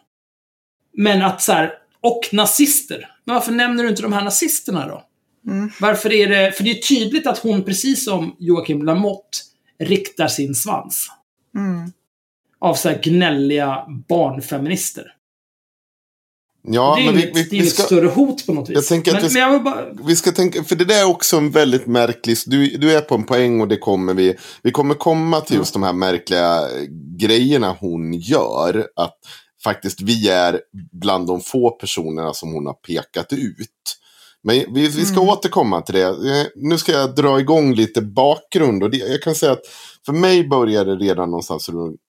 Men 0.96 1.22
att 1.22 1.42
så 1.42 1.52
här, 1.52 1.72
och 2.00 2.20
nazister. 2.32 3.08
Men 3.24 3.34
varför 3.34 3.52
nämner 3.52 3.82
du 3.82 3.88
inte 3.88 4.02
de 4.02 4.12
här 4.12 4.24
nazisterna 4.24 4.88
då? 4.88 5.04
Mm. 5.50 5.70
Varför 5.80 6.12
är 6.12 6.28
det, 6.28 6.52
för 6.52 6.64
det 6.64 6.70
är 6.70 6.82
tydligt 6.82 7.26
att 7.26 7.38
hon, 7.38 7.62
precis 7.62 8.04
som 8.04 8.36
Joakim 8.38 8.82
Lamotte, 8.82 9.38
riktar 9.78 10.28
sin 10.28 10.54
svans. 10.54 11.10
Mm. 11.56 11.92
Av 12.58 12.74
så 12.74 12.88
här 12.88 13.00
gnälliga 13.02 13.84
barnfeminister. 14.08 15.14
Ja, 16.62 16.94
det 16.96 17.02
är 17.02 17.06
men 17.06 17.14
vi, 17.14 17.22
inget, 17.22 17.36
vi, 17.36 17.42
det 17.42 17.58
är 17.58 17.62
vi, 17.62 17.70
ska, 17.70 17.82
större 17.82 18.06
hot 18.06 18.46
på 18.46 18.52
något 18.52 18.68
vis. 18.70 18.74
Jag 18.74 18.86
tänker 18.86 19.16
att 19.16 19.22
men, 19.22 19.30
vi- 19.30 19.40
men 19.40 19.64
bara... 19.64 19.86
vi 20.06 20.16
ska 20.16 20.32
tänka, 20.32 20.64
för 20.64 20.76
det 20.76 20.84
där 20.84 21.00
är 21.00 21.08
också 21.08 21.36
en 21.36 21.50
väldigt 21.50 21.86
märklig, 21.86 22.36
du, 22.46 22.66
du 22.76 22.92
är 22.92 23.00
på 23.00 23.14
en 23.14 23.24
poäng 23.24 23.60
och 23.60 23.68
det 23.68 23.76
kommer 23.76 24.14
vi, 24.14 24.36
vi 24.62 24.70
kommer 24.70 24.94
komma 24.94 25.40
till 25.40 25.56
just 25.56 25.72
de 25.72 25.82
här 25.82 25.92
märkliga 25.92 26.56
eh, 26.62 26.82
grejerna 27.18 27.76
hon 27.80 28.12
gör. 28.14 28.86
Att 28.96 29.16
faktiskt 29.64 30.00
vi 30.00 30.28
är 30.28 30.60
bland 30.92 31.26
de 31.26 31.40
få 31.40 31.70
personerna 31.70 32.32
som 32.34 32.52
hon 32.52 32.66
har 32.66 32.74
pekat 32.74 33.32
ut. 33.32 33.68
Men 34.42 34.54
vi, 34.74 34.88
vi 34.88 35.04
ska 35.06 35.20
återkomma 35.20 35.80
till 35.82 35.94
det. 35.94 36.02
Eh, 36.02 36.46
Nu 36.56 36.78
ska 36.78 36.92
jag 36.92 37.14
dra 37.14 37.40
igång 37.40 37.74
lite 37.74 38.02
bakgrund. 38.02 38.82
Och 38.82 38.90
det, 38.90 38.96
jag 38.96 39.22
kan 39.22 39.34
säga 39.34 39.52
att 39.52 39.62
för 40.06 40.12
mig 40.12 40.48
började 40.48 40.98
det 40.98 41.04
redan 41.04 41.30
någonstans 41.30 41.68
runt... 41.68 42.00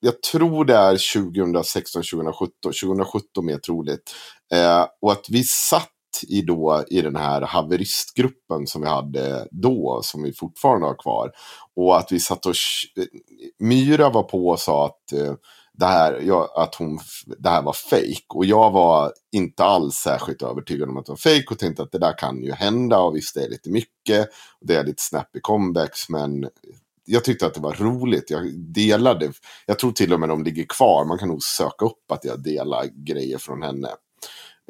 Jag 0.00 0.22
tror 0.22 0.64
det 0.64 0.74
är 0.74 1.22
2016, 1.22 2.02
2017. 2.02 2.50
2017 2.62 3.46
mer 3.46 3.58
troligt. 3.58 4.14
Eh, 4.52 4.86
och 5.02 5.12
att 5.12 5.26
vi 5.28 5.44
satt 5.44 5.92
i, 6.28 6.42
då, 6.42 6.84
i 6.88 7.02
den 7.02 7.16
här 7.16 7.42
haveristgruppen 7.42 8.66
som 8.66 8.82
vi 8.82 8.88
hade 8.88 9.48
då, 9.50 10.00
som 10.02 10.22
vi 10.22 10.32
fortfarande 10.32 10.86
har 10.86 11.02
kvar. 11.02 11.30
Och 11.76 11.98
att 11.98 12.12
vi 12.12 12.20
satt 12.20 12.46
och... 12.46 12.54
Eh, 12.96 13.04
Myra 13.58 14.10
var 14.10 14.22
på 14.22 14.48
och 14.48 14.60
sa 14.60 14.86
att, 14.86 15.12
eh, 15.12 15.34
det, 15.72 15.86
här, 15.86 16.20
ja, 16.24 16.52
att 16.56 16.74
hon, 16.74 16.98
det 17.38 17.48
här 17.48 17.62
var 17.62 17.72
fake. 17.72 18.24
Och 18.28 18.44
jag 18.44 18.70
var 18.70 19.12
inte 19.32 19.64
alls 19.64 19.94
särskilt 19.94 20.42
övertygad 20.42 20.88
om 20.88 20.96
att 20.96 21.06
det 21.06 21.12
var 21.12 21.16
fake 21.16 21.46
och 21.50 21.58
tänkte 21.58 21.82
att 21.82 21.92
det 21.92 21.98
där 21.98 22.18
kan 22.18 22.42
ju 22.42 22.52
hända. 22.52 22.98
Och 22.98 23.16
visst, 23.16 23.34
det 23.34 23.44
är 23.44 23.48
lite 23.48 23.70
mycket. 23.70 24.28
Och 24.60 24.66
det 24.66 24.74
är 24.74 24.84
lite 24.84 25.02
snappy 25.02 25.40
comebacks, 25.40 26.08
men 26.08 26.48
jag 27.08 27.24
tyckte 27.24 27.46
att 27.46 27.54
det 27.54 27.60
var 27.60 27.72
roligt. 27.74 28.30
Jag 28.30 28.58
delade. 28.58 29.32
Jag 29.66 29.78
tror 29.78 29.92
till 29.92 30.12
och 30.12 30.20
med 30.20 30.28
de 30.28 30.44
ligger 30.44 30.64
kvar. 30.64 31.04
Man 31.04 31.18
kan 31.18 31.28
nog 31.28 31.42
söka 31.42 31.84
upp 31.84 32.12
att 32.12 32.24
jag 32.24 32.42
delar 32.42 32.84
grejer 33.06 33.38
från 33.38 33.62
henne. 33.62 33.88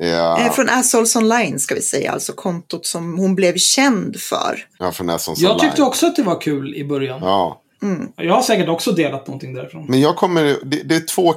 Eh, 0.02 0.47
Eh, 0.47 0.52
Från 0.52 0.68
Assholes 0.68 1.16
Online 1.16 1.59
ska 1.59 1.75
vi 1.75 1.83
säga, 1.83 2.12
alltså 2.12 2.33
kontot 2.33 2.87
som 2.87 3.18
hon 3.18 3.35
blev 3.35 3.57
känd 3.57 4.16
för. 4.21 4.66
ja, 4.78 4.92
från 4.92 5.09
Jag 5.09 5.21
Online. 5.28 5.59
tyckte 5.61 5.83
också 5.83 6.07
att 6.07 6.16
det 6.16 6.23
var 6.23 6.40
kul 6.40 6.75
i 6.75 6.85
början. 6.85 7.21
Ja, 7.23 7.62
Mm. 7.83 8.12
Jag 8.16 8.35
har 8.35 8.42
säkert 8.42 8.68
också 8.68 8.92
delat 8.92 9.26
någonting 9.26 9.54
därifrån. 9.54 9.87
men 9.88 10.00
jag 10.00 10.16
kommer, 10.16 10.57
det, 10.64 10.83
det 10.83 10.97
är 10.97 11.00
två 11.07 11.35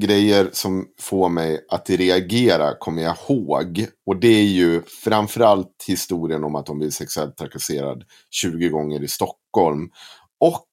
grejer 0.00 0.48
som 0.52 0.86
får 1.00 1.28
mig 1.28 1.66
att 1.68 1.90
reagera, 1.90 2.74
kommer 2.78 3.02
jag 3.02 3.16
ihåg. 3.28 3.86
Och 4.06 4.16
det 4.16 4.28
är 4.28 4.42
ju 4.44 4.82
framförallt 5.04 5.84
historien 5.86 6.44
om 6.44 6.54
att 6.54 6.68
hon 6.68 6.78
blir 6.78 6.90
sexuellt 6.90 7.36
trakasserad 7.36 8.04
20 8.30 8.68
gånger 8.68 9.02
i 9.04 9.08
Stockholm. 9.08 9.88
Och 10.40 10.66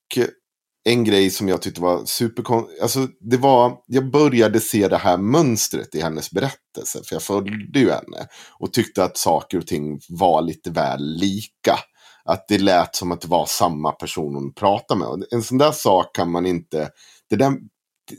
en 0.84 1.04
grej 1.04 1.30
som 1.30 1.50
jag 1.50 1.62
tyckte 1.62 1.82
var 1.82 2.06
superkonstig, 2.06 2.80
Alltså, 2.82 3.08
det 3.20 3.38
var... 3.38 3.78
Jag 3.88 4.12
började 4.12 4.60
se 4.60 4.88
det 4.88 4.98
här 4.98 5.18
mönstret 5.18 5.96
i 5.96 6.02
hennes 6.02 6.32
berättelse. 6.32 7.02
För 7.06 7.16
jag 7.16 7.24
följde 7.24 7.80
ju 7.80 7.90
henne. 7.90 8.28
Och 8.60 8.74
tyckte 8.74 9.04
att 9.04 9.18
saker 9.18 9.58
och 9.58 9.68
ting 9.68 10.00
var 10.10 10.42
lite 10.42 10.70
väl 10.70 11.16
lika. 11.16 11.80
Att 12.26 12.48
det 12.48 12.58
lät 12.58 12.96
som 12.96 13.12
att 13.12 13.22
det 13.22 13.28
var 13.28 13.46
samma 13.46 13.92
person 13.92 14.36
hon 14.36 14.54
pratade 14.54 15.00
med. 15.00 15.26
En 15.32 15.44
sån 15.44 15.58
där 15.58 15.72
sak 15.72 16.16
kan 16.16 16.32
man 16.32 16.46
inte... 16.46 16.90
Det, 17.30 17.36
där, 17.36 17.54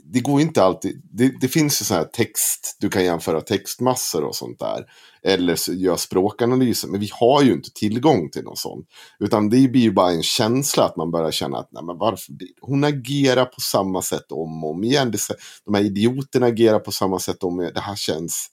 det, 0.03 0.19
går 0.19 0.41
inte 0.41 0.63
alltid... 0.63 1.01
Det, 1.11 1.33
det 1.41 1.47
finns 1.47 1.81
ju 1.81 1.85
sån 1.85 1.97
här 1.97 2.03
text, 2.03 2.77
du 2.79 2.89
kan 2.89 3.05
jämföra 3.05 3.41
textmassor 3.41 4.23
och 4.23 4.35
sånt 4.35 4.59
där. 4.59 4.85
Eller 5.23 5.55
så 5.55 5.73
gör 5.73 5.95
språkanalyser. 5.95 6.87
Men 6.87 6.99
vi 6.99 7.09
har 7.11 7.43
ju 7.43 7.53
inte 7.53 7.69
tillgång 7.73 8.29
till 8.29 8.43
någon 8.43 8.57
sån. 8.57 8.85
Utan 9.19 9.49
det 9.49 9.67
blir 9.67 9.81
ju 9.81 9.91
bara 9.91 10.11
en 10.11 10.23
känsla 10.23 10.83
att 10.83 10.95
man 10.95 11.11
börjar 11.11 11.31
känna 11.31 11.57
att 11.57 11.69
nej, 11.71 11.83
men 11.83 11.97
varför? 11.97 12.33
hon 12.61 12.83
agerar 12.83 13.45
på 13.45 13.61
samma 13.61 14.01
sätt 14.01 14.31
om 14.31 14.63
och 14.63 14.71
om 14.71 14.83
igen. 14.83 15.11
Det, 15.11 15.19
de 15.65 15.73
här 15.73 15.83
idioterna 15.83 16.45
agerar 16.45 16.79
på 16.79 16.91
samma 16.91 17.19
sätt 17.19 17.43
om 17.43 17.57
och 17.57 17.63
igen. 17.63 17.73
Det 17.75 17.81
här 17.81 17.95
känns, 17.95 18.47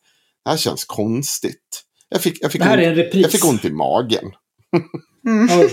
det 0.44 0.50
här 0.50 0.56
känns 0.56 0.84
konstigt. 0.84 1.82
Jag 2.08 2.22
fick, 2.22 2.42
jag 2.42 2.52
fick, 2.52 2.62
ont, 2.62 3.14
jag 3.14 3.32
fick 3.32 3.44
ont 3.44 3.64
i 3.64 3.70
magen. 3.70 4.32
Mm. 5.26 5.48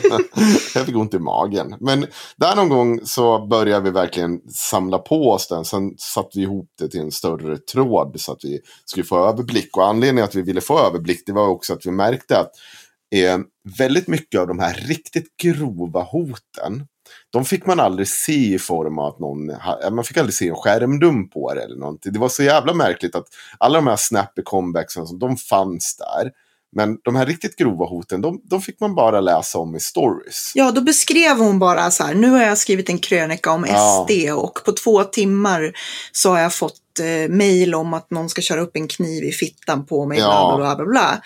jag 0.76 0.86
fick 0.86 0.96
ont 0.96 1.14
i 1.14 1.20
magen. 1.20 1.76
Men 1.80 2.06
där 2.38 2.56
någon 2.56 2.70
gång 2.70 3.00
så 3.04 3.48
började 3.48 3.84
vi 3.84 3.92
verkligen 3.92 4.40
samla 4.50 4.98
på 4.98 5.32
oss 5.32 5.48
den. 5.48 5.66
Sen 5.66 5.94
satte 5.98 6.30
vi 6.34 6.42
ihop 6.42 6.70
det 6.80 6.90
till 6.90 7.00
en 7.00 7.12
större 7.12 7.58
tråd 7.58 8.16
så 8.20 8.32
att 8.32 8.44
vi 8.44 8.60
skulle 8.86 9.06
få 9.06 9.28
överblick. 9.28 9.78
Och 9.78 9.88
anledningen 9.88 10.24
att 10.24 10.36
vi 10.36 10.42
ville 10.42 10.62
få 10.62 10.80
överblick 10.80 11.24
det 11.26 11.34
var 11.34 11.48
också 11.48 11.74
att 11.74 11.86
vi 11.86 11.92
märkte 11.92 12.40
att 12.40 12.52
eh, 13.16 13.38
väldigt 13.78 14.08
mycket 14.08 14.42
av 14.42 14.48
de 14.48 14.60
här 14.60 14.74
riktigt 14.74 15.38
grova 15.38 16.02
hoten 16.02 16.88
de 17.30 17.46
fick 17.46 17.66
man 17.66 17.80
aldrig 17.80 18.08
se 18.08 18.54
i 18.54 18.60
form 18.60 19.00
av 19.00 19.06
att 19.06 19.20
någon, 19.20 19.46
man 19.92 20.04
fick 20.04 20.18
aldrig 20.18 20.34
se 20.34 20.48
en 20.48 20.56
skärmdump 20.56 21.34
på 21.34 21.54
det 21.54 21.64
eller 21.64 21.76
någonting. 21.76 22.14
Det 22.14 22.20
var 22.20 22.30
så 22.30 22.44
jävla 22.44 22.74
märkligt 22.74 23.16
att 23.16 23.28
alla 23.58 23.76
de 23.76 23.88
här 23.88 23.96
snappy 23.96 24.42
comebacksen, 24.42 25.20
de 25.20 25.38
fanns 25.38 25.98
där. 25.98 26.32
Men 26.76 26.98
de 27.04 27.16
här 27.16 27.26
riktigt 27.26 27.56
grova 27.56 27.86
hoten, 27.86 28.22
de, 28.22 28.42
de 28.44 28.62
fick 28.62 28.80
man 28.80 28.96
bara 28.96 29.22
läsa 29.22 29.60
om 29.60 29.76
i 29.76 29.80
stories. 29.80 30.52
Ja, 30.56 30.72
då 30.72 30.82
beskrev 30.82 31.38
hon 31.38 31.60
bara 31.60 31.92
så 31.92 32.04
här, 32.04 32.14
nu 32.14 32.30
har 32.30 32.42
jag 32.44 32.58
skrivit 32.58 32.90
en 32.90 33.00
krönika 33.00 33.52
om 33.52 33.66
Ja. 33.70 34.06
SD 34.10 34.30
och 34.32 34.60
på 34.66 34.72
två 34.72 35.04
timmar 35.04 35.72
så 36.12 36.30
har 36.30 36.40
jag 36.40 36.54
fått 36.54 37.00
eh, 37.00 37.30
mejl 37.30 37.76
om 37.76 37.94
att 37.94 38.12
någon 38.12 38.30
ska 38.30 38.42
köra 38.42 38.62
upp 38.62 38.76
en 38.76 38.88
kniv 38.88 39.24
i 39.24 39.32
fittan 39.32 39.86
på 39.86 40.06
mig, 40.06 40.20
Ja. 40.20 40.56
bla 40.58 40.76
bla 40.76 40.76
bla. 40.76 40.86
bla. 40.86 41.22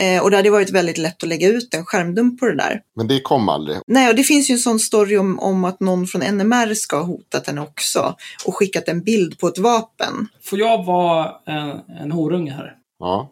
Eh, 0.00 0.22
och 0.22 0.30
det 0.30 0.36
hade 0.36 0.50
varit 0.50 0.70
väldigt 0.70 0.98
lätt 0.98 1.22
att 1.22 1.28
lägga 1.28 1.48
ut 1.48 1.74
en 1.74 1.84
skärmdump 1.84 2.40
på 2.40 2.46
det 2.46 2.56
där. 2.56 2.80
Men 2.96 3.08
det 3.08 3.20
kom 3.20 3.48
aldrig. 3.48 3.78
Nej, 3.86 4.08
och 4.08 4.14
det 4.14 4.24
finns 4.24 4.50
ju 4.50 4.52
en 4.52 4.58
sån 4.58 4.78
story 4.80 5.16
om, 5.16 5.38
om 5.38 5.64
att 5.64 5.80
någon 5.80 6.06
från 6.06 6.20
NMR 6.36 6.74
ska 6.74 6.96
ha 6.96 7.04
hotat 7.04 7.46
henne 7.46 7.60
också 7.60 8.14
och 8.46 8.56
skickat 8.56 8.88
en 8.88 9.02
bild 9.02 9.38
på 9.38 9.48
ett 9.48 9.58
vapen. 9.58 10.28
Får 10.44 10.58
jag 10.58 10.84
vara 10.84 11.30
en, 11.46 11.70
en 12.02 12.12
horunge 12.12 12.52
här? 12.52 12.74
Ja. 12.98 13.30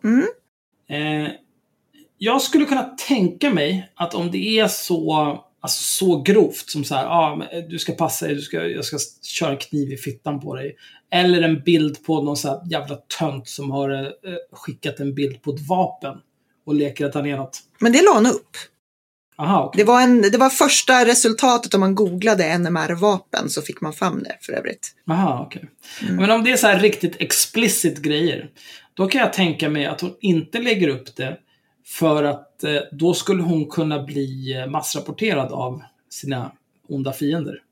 Eh, 0.88 1.28
jag 2.18 2.42
skulle 2.42 2.64
kunna 2.64 2.82
tänka 2.82 3.50
mig 3.50 3.92
att 3.94 4.14
om 4.14 4.30
det 4.30 4.58
är 4.58 4.68
så, 4.68 5.14
alltså 5.60 5.82
så 5.82 6.22
grovt 6.22 6.70
som 6.70 6.84
så 6.84 6.94
här, 6.94 7.06
ah, 7.06 7.36
men 7.36 7.48
eh, 7.48 7.64
du 7.68 7.78
ska 7.78 7.92
passa 7.92 8.26
dig, 8.26 8.34
du 8.34 8.40
ska, 8.40 8.66
jag 8.66 8.84
ska 8.84 8.98
köra 9.22 9.50
en 9.50 9.56
kniv 9.56 9.92
i 9.92 9.96
fittan 9.96 10.40
på 10.40 10.54
dig. 10.54 10.76
Eller 11.10 11.42
en 11.42 11.62
bild 11.62 12.04
på 12.04 12.22
någon 12.22 12.36
så 12.36 12.48
här 12.48 12.60
jävla 12.70 12.96
tönt 13.18 13.48
som 13.48 13.70
har 13.70 13.90
eh, 14.04 14.10
skickat 14.52 15.00
en 15.00 15.14
bild 15.14 15.42
på 15.42 15.50
ett 15.50 15.68
vapen 15.68 16.16
och 16.66 16.74
leker 16.74 17.06
att 17.06 17.14
han 17.14 17.26
är 17.26 17.36
något. 17.36 17.58
Men 17.78 17.92
det 17.92 18.02
la 18.02 18.14
han 18.14 18.26
upp. 18.26 18.56
Aha, 19.38 19.64
okej. 19.64 19.78
Det 19.78 19.84
var, 19.84 20.02
en, 20.02 20.22
det 20.22 20.38
var 20.38 20.50
första 20.50 21.04
resultatet 21.04 21.74
om 21.74 21.80
man 21.80 21.94
googlade 21.94 22.58
NMR-vapen 22.58 23.50
så 23.50 23.62
fick 23.62 23.80
man 23.80 23.92
fram 23.92 24.22
det 24.22 24.36
för 24.40 24.52
övrigt. 24.52 24.94
Aha, 25.10 25.44
okej. 25.46 25.70
Mm. 26.02 26.16
Men 26.16 26.30
om 26.30 26.44
det 26.44 26.52
är 26.52 26.56
så 26.56 26.66
här 26.66 26.78
riktigt 26.78 27.20
explicit 27.20 27.98
grejer, 27.98 28.50
då 28.94 29.06
kan 29.06 29.20
jag 29.20 29.32
tänka 29.32 29.68
mig 29.68 29.86
att 29.86 30.00
hon 30.00 30.14
inte 30.20 30.58
lägger 30.58 30.88
upp 30.88 31.16
det 31.16 31.38
för 31.86 32.24
att 32.24 32.64
eh, 32.64 32.80
då 32.92 33.14
skulle 33.14 33.42
hon 33.42 33.66
kunna 33.66 34.02
bli 34.02 34.54
eh, 34.56 34.66
massrapporterad 34.66 35.52
av 35.52 35.82
sina 36.10 36.52
onda 36.88 37.12
fiender. 37.12 37.62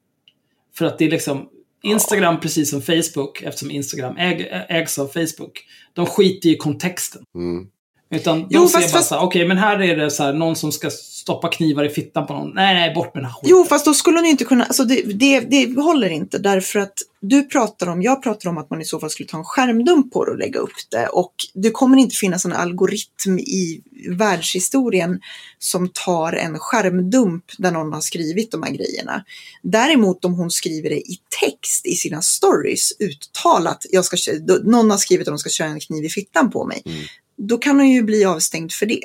För 0.75 0.85
att 0.85 0.99
det 0.99 1.05
är 1.05 1.11
liksom, 1.11 1.49
Instagram, 1.83 2.41
precis 2.41 2.71
som 2.71 2.83
Facebook, 2.83 3.43
eftersom 3.43 3.71
Instagram 3.71 4.17
äg, 4.17 4.49
ägs 4.69 4.99
av 4.99 5.07
Facebook, 5.07 5.65
de 5.93 6.07
skiter 6.07 6.49
i 6.49 6.57
kontexten. 6.57 7.23
Mm. 7.35 7.69
Utan 8.11 8.39
de 8.41 8.47
Jo, 8.51 8.69
ser 8.69 8.79
fast- 8.81 8.93
bara 8.93 8.99
fast- 8.99 9.09
så 9.09 9.15
här, 9.15 9.23
okej, 9.23 9.49
men 9.49 9.57
här 9.59 9.83
är 9.83 9.97
det 9.97 10.11
så 10.11 10.23
här, 10.23 10.33
någon 10.33 10.57
som 10.57 10.73
ska 10.73 10.91
stoppa 10.91 11.49
knivar 11.49 11.85
i 11.85 11.89
fittan 11.89 12.27
på 12.27 12.33
någon. 12.33 12.51
Nej, 12.55 12.75
nej, 12.75 12.95
bort 12.95 13.15
med 13.15 13.23
den 13.23 13.31
här 13.31 13.35
skiten. 13.35 13.51
Jo, 13.51 13.65
fast 13.65 13.85
då 13.85 13.95
skulle 13.95 14.17
hon 14.19 14.25
ju 14.25 14.31
inte 14.31 14.45
kunna, 14.45 14.65
alltså 14.65 14.85
det, 14.85 15.03
det, 15.03 15.41
det 15.41 15.81
håller 15.83 16.09
inte 16.09 16.39
därför 16.39 16.79
att 16.79 16.93
du 17.21 17.43
pratar 17.43 17.87
om, 17.87 18.03
jag 18.03 18.23
pratar 18.23 18.51
om 18.51 18.59
att 18.59 18.71
man 18.71 18.81
i 18.81 18.85
så 18.85 19.01
fall 19.01 19.11
skulle 19.11 19.29
ta 19.29 19.39
en 19.39 19.45
skärmdump 19.45 20.13
på 20.13 20.25
det 20.25 20.31
och 20.31 20.39
lägga 20.39 20.61
upp 20.61 20.71
det 20.91 21.07
och 21.07 21.33
det 21.55 21.71
kommer 21.71 21.99
inte 21.99 22.17
finnas 22.17 22.45
en 22.45 22.53
algoritm 22.53 23.39
i 23.39 23.81
världshistorien 24.09 25.21
som 25.59 25.89
tar 25.89 26.33
en 26.33 26.59
skärmdump 26.59 27.45
där 27.59 27.71
någon 27.71 27.93
har 27.93 28.01
skrivit 28.01 28.51
de 28.51 28.63
här 28.63 28.71
grejerna. 28.73 29.25
Däremot 29.63 30.25
om 30.25 30.35
hon 30.35 30.51
skriver 30.51 30.91
det 30.91 30.97
i 31.01 31.19
text 31.41 31.87
i 31.87 31.95
sina 31.95 32.23
stories 32.23 32.93
uttalat, 33.01 33.87
jag 33.91 34.05
ska, 34.05 34.17
någon 34.65 34.91
har 34.91 34.99
skrivit 34.99 35.29
att 35.29 35.33
de 35.33 35.39
ska 35.39 35.51
köra 35.51 35.69
en 35.69 35.81
kniv 35.81 36.05
i 36.05 36.09
fittan 36.09 36.51
på 36.51 36.65
mig, 36.65 36.83
Mm 36.87 36.99
då 37.37 37.59
kan 37.59 37.77
hon 37.77 37.89
ju 37.89 38.03
bli 38.03 38.25
avstängd 38.25 38.73
för 38.73 38.87
det. 38.87 39.03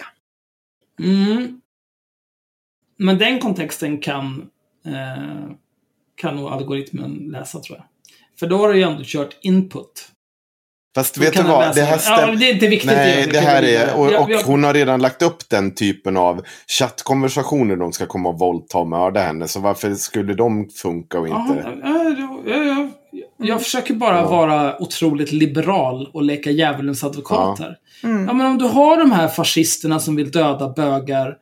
Mm. 0.99 1.61
Men 2.97 3.17
den 3.17 3.39
kontexten 3.39 3.97
kan, 3.97 4.49
eh, 4.85 5.51
kan 6.15 6.35
nog 6.35 6.47
algoritmen 6.47 7.13
läsa, 7.31 7.59
tror 7.59 7.77
jag. 7.77 7.85
För 8.39 8.47
då 8.47 8.57
har 8.57 8.69
du 8.69 8.77
ju 8.77 8.83
ändå 8.83 9.03
kört 9.05 9.37
input. 9.41 10.10
Fast 10.95 11.17
vet 11.17 11.33
du 11.33 11.43
vad, 11.43 11.75
det 11.75 11.81
här 11.81 12.01
Ja, 12.05 12.11
men 12.15 12.17
stämmer. 12.17 12.35
det 12.35 12.49
är 12.49 12.53
inte 12.53 12.67
viktigt. 12.67 12.91
Nej, 12.91 13.13
egentligen. 13.13 13.43
det 13.45 13.49
här 13.49 13.63
är, 13.63 13.95
och, 13.95 14.05
och 14.21 14.29
hon 14.45 14.63
har 14.63 14.73
redan 14.73 15.01
lagt 15.01 15.21
upp 15.21 15.49
den 15.49 15.75
typen 15.75 16.17
av 16.17 16.41
chattkonversationer 16.79 17.75
de 17.75 17.91
ska 17.93 18.05
komma 18.05 18.29
och 18.29 18.39
våldta 18.39 18.77
och 18.77 18.87
mörda 18.87 19.19
henne. 19.21 19.47
Så 19.47 19.59
varför 19.59 19.93
skulle 19.95 20.33
de 20.33 20.69
funka 20.69 21.19
och 21.19 21.27
inte? 21.27 21.75
ja, 21.83 22.13
ja, 22.17 22.41
ja, 22.55 22.63
ja. 22.63 22.87
Jag 23.37 23.61
försöker 23.63 23.93
bara 23.93 24.25
vara 24.25 24.81
otroligt 24.81 25.31
liberal 25.31 26.09
och 26.13 26.23
leka 26.23 26.51
djävulens 26.51 27.03
advokat 27.03 27.55
Ja. 27.59 27.65
här. 27.65 27.77
Mm. 28.03 28.27
Ja, 28.27 28.33
men 28.33 28.47
om 28.47 28.57
du 28.57 28.65
har 28.65 28.97
de 28.97 29.11
här 29.11 29.27
fascisterna 29.27 29.99
som 29.99 30.15
vill 30.15 30.31
döda 30.31 30.69
bögar, 30.69 31.35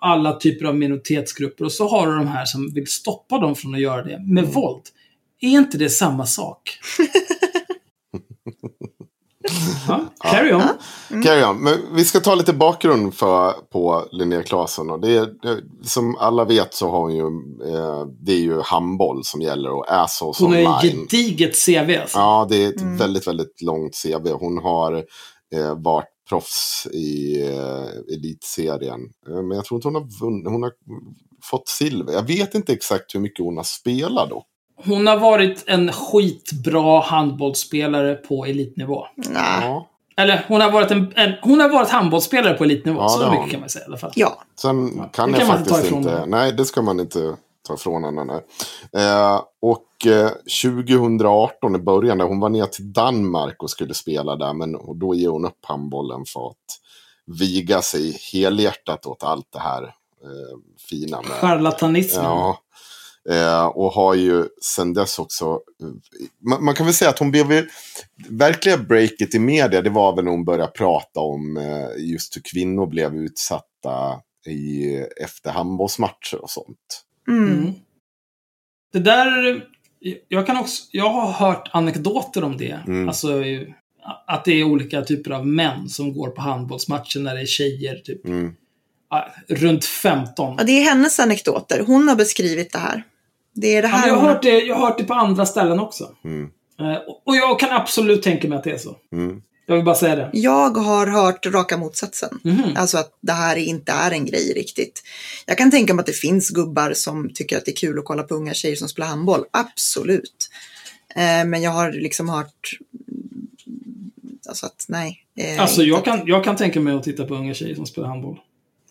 alla 0.00 0.32
typer 0.32 0.66
av 0.66 0.76
minoritetsgrupper, 0.76 1.64
och 1.64 1.72
så 1.72 1.88
har 1.88 2.06
du 2.06 2.16
de 2.16 2.26
här 2.28 2.44
som 2.44 2.70
vill 2.74 2.86
stoppa 2.86 3.38
dem 3.38 3.54
från 3.54 3.74
att 3.74 3.80
göra 3.80 4.02
det 4.02 4.18
med 4.18 4.44
Mm. 4.44 4.50
våld. 4.50 4.82
Är 5.40 5.48
inte 5.48 5.78
det 5.78 5.90
samma 5.90 6.26
sak? 6.26 6.78
ja, 9.88 10.00
carry 10.18 10.52
on. 10.52 10.62
Carry 11.22 11.44
on. 11.44 11.56
Men 11.62 11.74
vi 11.92 12.04
ska 12.04 12.20
ta 12.20 12.34
lite 12.34 12.52
bakgrund 12.52 13.14
för, 13.14 13.52
på 13.52 14.08
Linnea 14.12 14.42
Claesson. 14.42 14.90
Och 14.90 15.00
det 15.00 15.16
är, 15.16 15.26
det, 15.42 15.62
som 15.88 16.16
alla 16.16 16.44
vet 16.44 16.74
så 16.74 16.90
har 16.90 16.98
hon 17.00 17.14
ju, 17.14 17.26
eh, 17.74 18.06
det 18.20 18.32
är 18.32 18.38
ju 18.40 18.60
handboll 18.60 19.24
som 19.24 19.40
gäller 19.40 19.70
och 19.70 19.84
Assos 19.88 20.40
Hon 20.40 20.52
har 20.52 20.58
online. 20.58 21.06
gediget 21.10 21.56
CV 21.66 21.96
alltså. 22.00 22.18
Ja, 22.18 22.46
det 22.50 22.64
är 22.64 22.68
ett 22.68 22.80
Mm. 22.80 22.96
väldigt, 22.96 23.26
väldigt 23.26 23.62
långt 23.62 23.92
CV. 24.02 24.28
Hon 24.32 24.58
har 24.58 24.92
eh, 25.54 25.74
varit 25.82 26.08
proffs 26.28 26.86
i 26.92 27.40
eh, 27.42 28.14
elitserien. 28.16 29.00
Eh, 29.28 29.42
men 29.42 29.50
jag 29.56 29.64
tror 29.64 29.78
inte 29.78 29.88
hon 29.88 29.94
har 29.94 30.20
vunnit. 30.20 30.46
Hon 30.48 30.62
har 30.62 30.72
fått 31.50 31.68
silver. 31.68 32.12
Jag 32.12 32.22
vet 32.26 32.54
inte 32.54 32.72
exakt 32.72 33.14
hur 33.14 33.20
mycket 33.20 33.44
hon 33.44 33.56
har 33.56 33.64
spelat 33.64 34.30
dock. 34.30 34.46
Hon 34.76 35.06
har 35.06 35.16
varit 35.16 35.64
en 35.66 35.92
skitbra 35.92 37.00
handbollsspelare 37.00 38.14
på 38.14 38.44
elitnivå. 38.46 39.06
Nej. 39.16 39.42
Ja. 39.62 39.88
Eller 40.16 40.44
hon 40.48 40.60
har 40.60 40.70
varit, 40.70 40.90
en, 40.90 41.12
en, 41.16 41.32
hon 41.42 41.60
har 41.60 41.68
varit 41.68 41.88
handbollsspelare 41.88 42.54
på 42.54 42.64
elitnivå. 42.64 43.00
Ja, 43.00 43.08
så 43.08 43.18
mycket 43.18 43.38
hon. 43.40 43.50
kan 43.50 43.60
man 43.60 43.68
säga 43.68 43.84
i 43.84 43.88
alla 43.88 43.96
fall. 43.96 44.12
Ja, 44.14 44.42
Sen 44.60 44.92
Ja, 44.96 45.04
kan 45.12 45.32
det 45.32 45.38
jag 45.38 45.46
kan 45.46 45.48
man 45.48 45.58
inte 45.58 45.70
ta 45.70 45.74
faktiskt 45.76 45.86
ifrån 45.92 45.98
inte. 46.02 46.10
henne. 46.10 46.26
Nej, 46.26 46.52
det 46.52 46.64
ska 46.64 46.82
man 46.82 47.00
inte 47.00 47.36
ta 47.66 47.74
ifrån 47.74 48.04
henne. 48.04 48.32
Eh, 48.96 49.40
och 49.62 50.06
eh, 50.06 50.30
2018 50.62 51.74
i 51.74 51.78
början, 51.78 52.18
när 52.18 52.24
hon 52.24 52.40
var 52.40 52.48
ner 52.48 52.66
till 52.66 52.92
Danmark 52.92 53.62
och 53.62 53.70
skulle 53.70 53.94
spela 53.94 54.36
där, 54.36 54.52
men 54.52 54.74
och 54.76 54.96
då 54.96 55.14
ger 55.14 55.28
hon 55.28 55.44
upp 55.44 55.58
handbollen 55.66 56.24
för 56.26 56.46
att 56.46 56.80
viga 57.26 57.82
sig 57.82 58.18
helhjärtat 58.32 59.06
åt 59.06 59.22
allt 59.22 59.46
det 59.52 59.58
här 59.58 59.82
eh, 59.82 60.58
fina 60.90 61.20
med 61.22 61.30
Charlatanismen. 61.30 62.24
Ja. 62.24 62.58
Eh, 63.30 63.66
och 63.66 63.92
har 63.92 64.14
ju 64.14 64.44
sen 64.62 64.94
dess 64.94 65.18
också... 65.18 65.60
Man, 66.48 66.64
man 66.64 66.74
kan 66.74 66.86
väl 66.86 66.94
säga 66.94 67.10
att 67.10 67.18
hon 67.18 67.30
blev. 67.30 67.66
Verkliga 68.28 68.76
breaket 68.78 69.34
i 69.34 69.38
media, 69.38 69.82
det 69.82 69.90
var 69.90 70.16
väl 70.16 70.24
när 70.24 70.30
hon 70.30 70.44
började 70.44 70.72
prata 70.72 71.20
om 71.20 71.56
eh, 71.56 72.04
just 72.04 72.36
hur 72.36 72.42
kvinnor 72.52 72.86
blev 72.86 73.14
utsatta 73.14 74.20
i, 74.46 74.94
efter 75.22 75.50
handbollsmatcher 75.50 76.42
och 76.42 76.50
sånt. 76.50 77.04
mm. 77.28 77.52
Mm. 77.52 77.72
Det 78.92 78.98
där... 78.98 79.64
Jag, 80.28 80.46
kan 80.46 80.56
också, 80.56 80.82
jag 80.90 81.10
har 81.10 81.32
hört 81.32 81.68
anekdoter 81.72 82.44
om 82.44 82.56
det. 82.56 82.78
Mm. 82.86 83.08
Alltså 83.08 83.42
att 84.26 84.44
det 84.44 84.52
är 84.52 84.64
olika 84.64 85.02
typer 85.02 85.30
av 85.30 85.46
män 85.46 85.88
som 85.88 86.12
går 86.12 86.28
på 86.30 86.40
handbollsmatcher 86.40 87.20
när 87.20 87.34
det 87.34 87.40
är 87.40 87.46
tjejer, 87.46 87.96
typ 87.96 88.26
Mm. 88.26 88.54
runt 89.48 89.84
15. 89.84 90.54
Ja, 90.58 90.64
det 90.64 90.72
är 90.72 90.84
hennes 90.84 91.20
anekdoter. 91.20 91.84
Hon 91.86 92.08
har 92.08 92.16
beskrivit 92.16 92.72
det 92.72 92.78
här. 92.78 93.02
Det 93.54 93.76
är 93.76 93.82
det 93.82 93.88
Ja, 93.88 93.94
här 93.94 94.00
men 94.00 94.08
jag, 94.08 94.16
har 94.20 94.28
hört 94.28 94.42
det, 94.42 94.60
jag 94.60 94.74
har 94.74 94.86
hört 94.86 94.98
det 94.98 95.04
på 95.04 95.14
andra 95.14 95.46
ställen 95.46 95.80
också. 95.80 96.10
Mm. 96.24 96.50
Eh, 96.80 96.96
och- 97.24 97.36
jag 97.36 97.60
kan 97.60 97.70
absolut 97.70 98.22
tänka 98.22 98.48
mig 98.48 98.58
att 98.58 98.64
det 98.64 98.70
är 98.70 98.78
så. 98.78 98.96
Mm. 99.12 99.42
Jag 99.66 99.74
vill 99.76 99.84
bara 99.84 99.94
säga 99.94 100.16
det. 100.16 100.30
Jag 100.32 100.70
har 100.76 101.06
hört 101.06 101.46
raka 101.46 101.76
motsatsen. 101.76 102.38
Mhm. 102.44 102.62
Alltså 102.76 102.98
att 102.98 103.18
det 103.20 103.32
här 103.32 103.56
inte 103.56 103.92
är 103.92 104.10
en 104.10 104.26
grej 104.26 104.52
riktigt. 104.56 105.02
Jag 105.46 105.58
kan 105.58 105.70
tänka 105.70 105.94
mig 105.94 106.00
att 106.00 106.06
det 106.06 106.12
finns 106.12 106.50
gubbar 106.50 106.92
som 106.94 107.30
tycker 107.34 107.58
att 107.58 107.64
det 107.64 107.70
är 107.70 107.76
kul 107.76 107.98
att 107.98 108.04
kolla 108.04 108.22
på 108.22 108.34
unga 108.34 108.54
tjejer 108.54 108.76
som 108.76 108.88
spelar 108.88 109.08
handboll. 109.08 109.44
Absolut. 109.50 110.48
Eh, 111.16 111.44
men 111.46 111.62
jag 111.62 111.70
har 111.70 111.92
liksom 111.92 112.28
hört... 112.28 112.78
Alltså 114.48 114.66
att 114.66 114.84
nej. 114.88 115.18
eh, 115.38 115.60
Alltså 115.62 115.82
jag 115.82 116.04
kan, 116.04 116.20
jag 116.26 116.44
kan 116.44 116.56
tänka 116.56 116.80
mig 116.80 116.94
att 116.94 117.02
titta 117.02 117.24
på 117.26 117.34
unga 117.34 117.54
tjejer 117.54 117.74
som 117.74 117.86
spelar 117.86 118.08
handboll. 118.08 118.40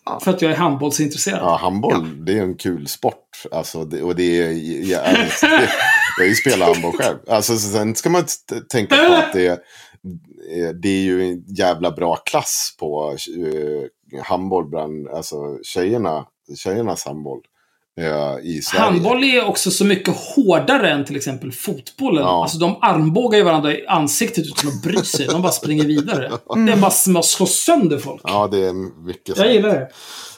Ja. 0.06 0.20
För 0.20 0.30
att 0.30 0.42
jag 0.42 0.52
är 0.52 0.56
handbollsintresserad. 0.56 1.38
Ja, 1.42 1.56
handboll, 1.56 2.24
det 2.24 2.38
är 2.38 2.42
en 2.42 2.56
kul 2.56 2.88
sport. 2.88 3.42
Alltså, 3.52 3.84
det, 3.84 4.02
och 4.02 4.14
det 4.16 4.40
är... 4.42 4.50
Jag, 4.90 5.02
jag, 5.42 5.68
har 6.18 6.24
ju 6.24 6.34
spelat 6.34 6.68
handboll 6.68 6.92
själv. 6.92 7.18
Alltså, 7.28 7.56
så 7.56 7.68
sen 7.72 7.94
ska 7.94 8.10
man 8.10 8.24
tänka 8.72 8.96
på 8.96 9.12
att 9.14 9.32
det, 9.32 9.46
är- 9.46 9.58
det 10.82 10.88
är 10.88 11.02
ju 11.02 11.22
en 11.28 11.44
jävla 11.48 11.90
bra 11.90 12.16
klass 12.16 12.76
på 12.80 13.16
uh, 13.38 14.22
handboll 14.22 14.68
bland 14.68 15.08
alltså, 15.08 15.58
tjejerna, 15.62 16.26
tjejernas 16.56 17.04
handboll 17.06 17.38
eh, 17.38 17.53
i 18.42 18.62
Sverige. 18.62 18.84
Handboll 18.84 19.24
är 19.24 19.44
också 19.44 19.70
så 19.70 19.84
mycket 19.84 20.16
hårdare 20.16 20.90
än 20.90 21.04
till 21.04 21.16
exempel 21.16 21.52
fotbollen. 21.52 22.22
Ja. 22.22 22.42
Alltså 22.42 22.58
de 22.58 22.76
armbågar 22.80 23.38
ju 23.38 23.44
varandra 23.44 23.72
i 23.72 23.86
ansiktet 23.86 24.44
utan 24.46 24.70
att 24.70 24.82
bry 24.82 24.96
sig. 24.96 25.26
De 25.26 25.42
bara 25.42 25.52
springer 25.52 25.84
vidare. 25.84 26.32
Det 26.66 26.72
är 26.72 26.76
bara 26.76 26.90
som 26.90 27.16
att 27.16 27.24
slå 27.24 27.46
sönder 27.46 27.98
folk. 27.98 28.22
Ja, 28.24 28.48
det 28.50 28.66
är 28.66 29.04
mycket 29.06 29.36
Jag 29.36 29.52
gillar 29.52 29.68
det. 29.68 29.88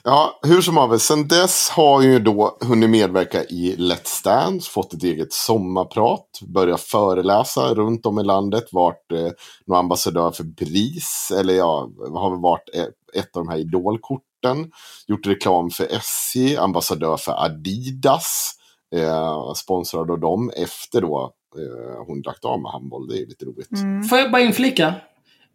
Ja, 0.09 0.39
hur 0.43 0.61
som 0.61 0.77
haver. 0.77 0.99
Sen 0.99 1.29
dess 1.29 1.69
har 1.69 2.03
ju 2.03 2.19
då 2.19 2.59
hunnit 2.61 2.91
medverka 2.91 3.45
i 3.45 3.77
Let's 3.79 4.25
Dance, 4.25 4.71
fått 4.71 4.95
ett 4.95 5.03
eget 5.03 5.33
sommarprat, 5.33 6.27
börjat 6.55 6.81
föreläsa 6.81 7.75
runt 7.75 8.07
om 8.07 8.19
i 8.19 8.23
landet, 8.23 8.65
varit 8.73 9.13
eh, 9.13 9.31
någon 9.67 9.79
ambassadör 9.79 10.31
för 10.31 10.45
BRIS, 10.45 11.33
eller 11.39 11.55
ja, 11.55 11.89
har 12.15 12.31
väl 12.31 12.41
varit 12.41 12.71
eh, 12.75 13.21
ett 13.21 13.37
av 13.37 13.45
de 13.45 13.49
här 13.49 13.59
idolkorten, 13.59 14.26
gjort 15.07 15.27
reklam 15.27 15.71
för 15.71 15.87
SJ, 15.91 16.57
ambassadör 16.57 17.17
för 17.17 17.45
Adidas, 17.45 18.53
eh, 18.97 19.53
sponsrad 19.55 20.11
av 20.11 20.21
dem 20.21 20.51
efter 20.57 21.01
då 21.01 21.33
eh, 21.59 22.07
hon 22.07 22.23
lagt 22.23 22.45
av 22.45 22.61
med 22.63 22.73
handboll. 22.73 23.09
Det 23.09 23.15
är 23.23 23.27
lite 23.27 23.45
roligt. 23.45 23.73
Mm. 23.73 24.05
Får 24.05 24.19
jag 24.19 24.33
bara 24.33 24.43
inflika? 24.43 24.95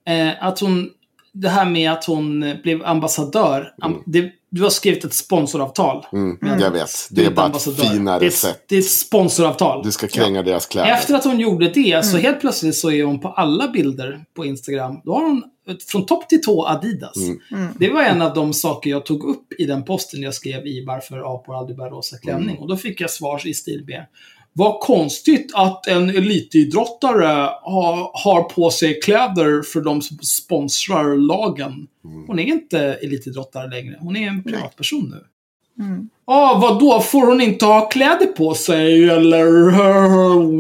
Eh, 0.08 0.44
att 0.46 0.60
hon... 0.60 0.90
Det 1.34 1.50
här 1.50 1.66
med 1.66 1.92
att 1.92 2.06
hon 2.06 2.56
blev 2.64 2.86
ambassadör. 2.86 3.74
Am, 3.82 3.92
Mm. 3.92 4.04
det, 4.06 4.32
du 4.50 4.64
har 4.64 4.70
skrivit 4.70 5.04
ett 5.06 5.14
sponsoravtal. 5.14 6.06
Mm, 6.14 6.38
Mm. 6.42 6.60
Jag 6.60 6.72
vet, 6.72 6.90
det 7.12 7.26
är 7.26 7.32
bara 7.32 7.48
ett 7.48 7.76
finare 7.80 8.20
det 8.20 8.26
är, 8.26 8.30
sätt. 8.30 8.66
Det 8.68 8.76
är 8.76 8.80
ett 8.80 8.90
sponsoravtal. 8.90 9.84
Du 9.84 9.92
ska 9.92 10.08
kränga 10.08 10.44
deras 10.44 10.66
kläder. 10.66 10.92
Efter 10.92 11.16
att 11.16 11.24
hon 11.24 11.40
gjorde 11.40 11.70
det, 11.70 12.06
så 12.06 12.12
Mm. 12.18 12.22
helt 12.26 12.42
plötsligt 12.42 12.76
så 12.76 12.92
är 12.92 13.04
hon 13.04 13.20
på 13.20 13.28
alla 13.28 13.68
bilder 13.68 14.26
på 14.36 14.46
Instagram. 14.46 15.02
Då 15.04 15.14
har 15.14 15.22
hon 15.22 15.44
från 15.80 16.06
topp 16.06 16.30
till 16.30 16.42
tå 16.42 16.66
Adidas. 16.68 17.18
Mm. 17.18 17.40
Mm. 17.52 17.74
Det 17.80 17.90
var 17.90 18.04
en 18.04 18.22
av 18.22 18.34
de 18.34 18.54
saker 18.54 18.90
jag 18.90 19.06
tog 19.06 19.24
upp 19.24 19.54
i 19.58 19.66
den 19.66 19.86
posten 19.86 20.22
jag 20.22 20.34
skrev 20.34 20.68
i 20.68 20.86
Varför 20.86 21.36
apor 21.36 21.58
aldrig 21.58 21.78
bär 21.78 21.90
rosa 21.90 22.18
klänning. 22.18 22.50
Mm. 22.50 22.62
Och 22.62 22.68
då 22.68 22.78
fick 22.78 23.02
jag 23.02 23.10
svar 23.10 23.48
i 23.48 23.54
stil 23.54 23.84
med 23.88 24.06
Vad 24.54 24.80
konstigt 24.80 25.52
att 25.54 25.88
en 25.88 26.10
elitidrottare 26.10 27.50
har, 27.62 28.24
har 28.24 28.44
på 28.44 28.70
sig 28.70 29.00
kläder 29.02 29.62
för 29.62 29.82
de 29.82 30.02
som 30.02 30.18
sponsrar 30.18 31.18
lagen. 31.18 31.88
Mm. 32.06 32.28
Hon 32.28 32.40
är 32.40 32.44
inte 32.44 32.80
elitidrottare 32.80 33.70
längre. 33.70 33.98
Hon 34.00 34.16
är 34.16 34.28
en 34.28 34.44
privatperson 34.44 35.10
nu. 35.10 35.26
Mm. 35.84 36.10
Ja, 36.28 36.60
vad 36.62 36.80
då 36.80 37.00
Får 37.00 37.26
hon 37.26 37.42
inte 37.42 37.66
ha 37.66 37.90
kläder 37.90 38.26
på 38.26 38.54
sig 38.54 39.10
eller? 39.10 39.70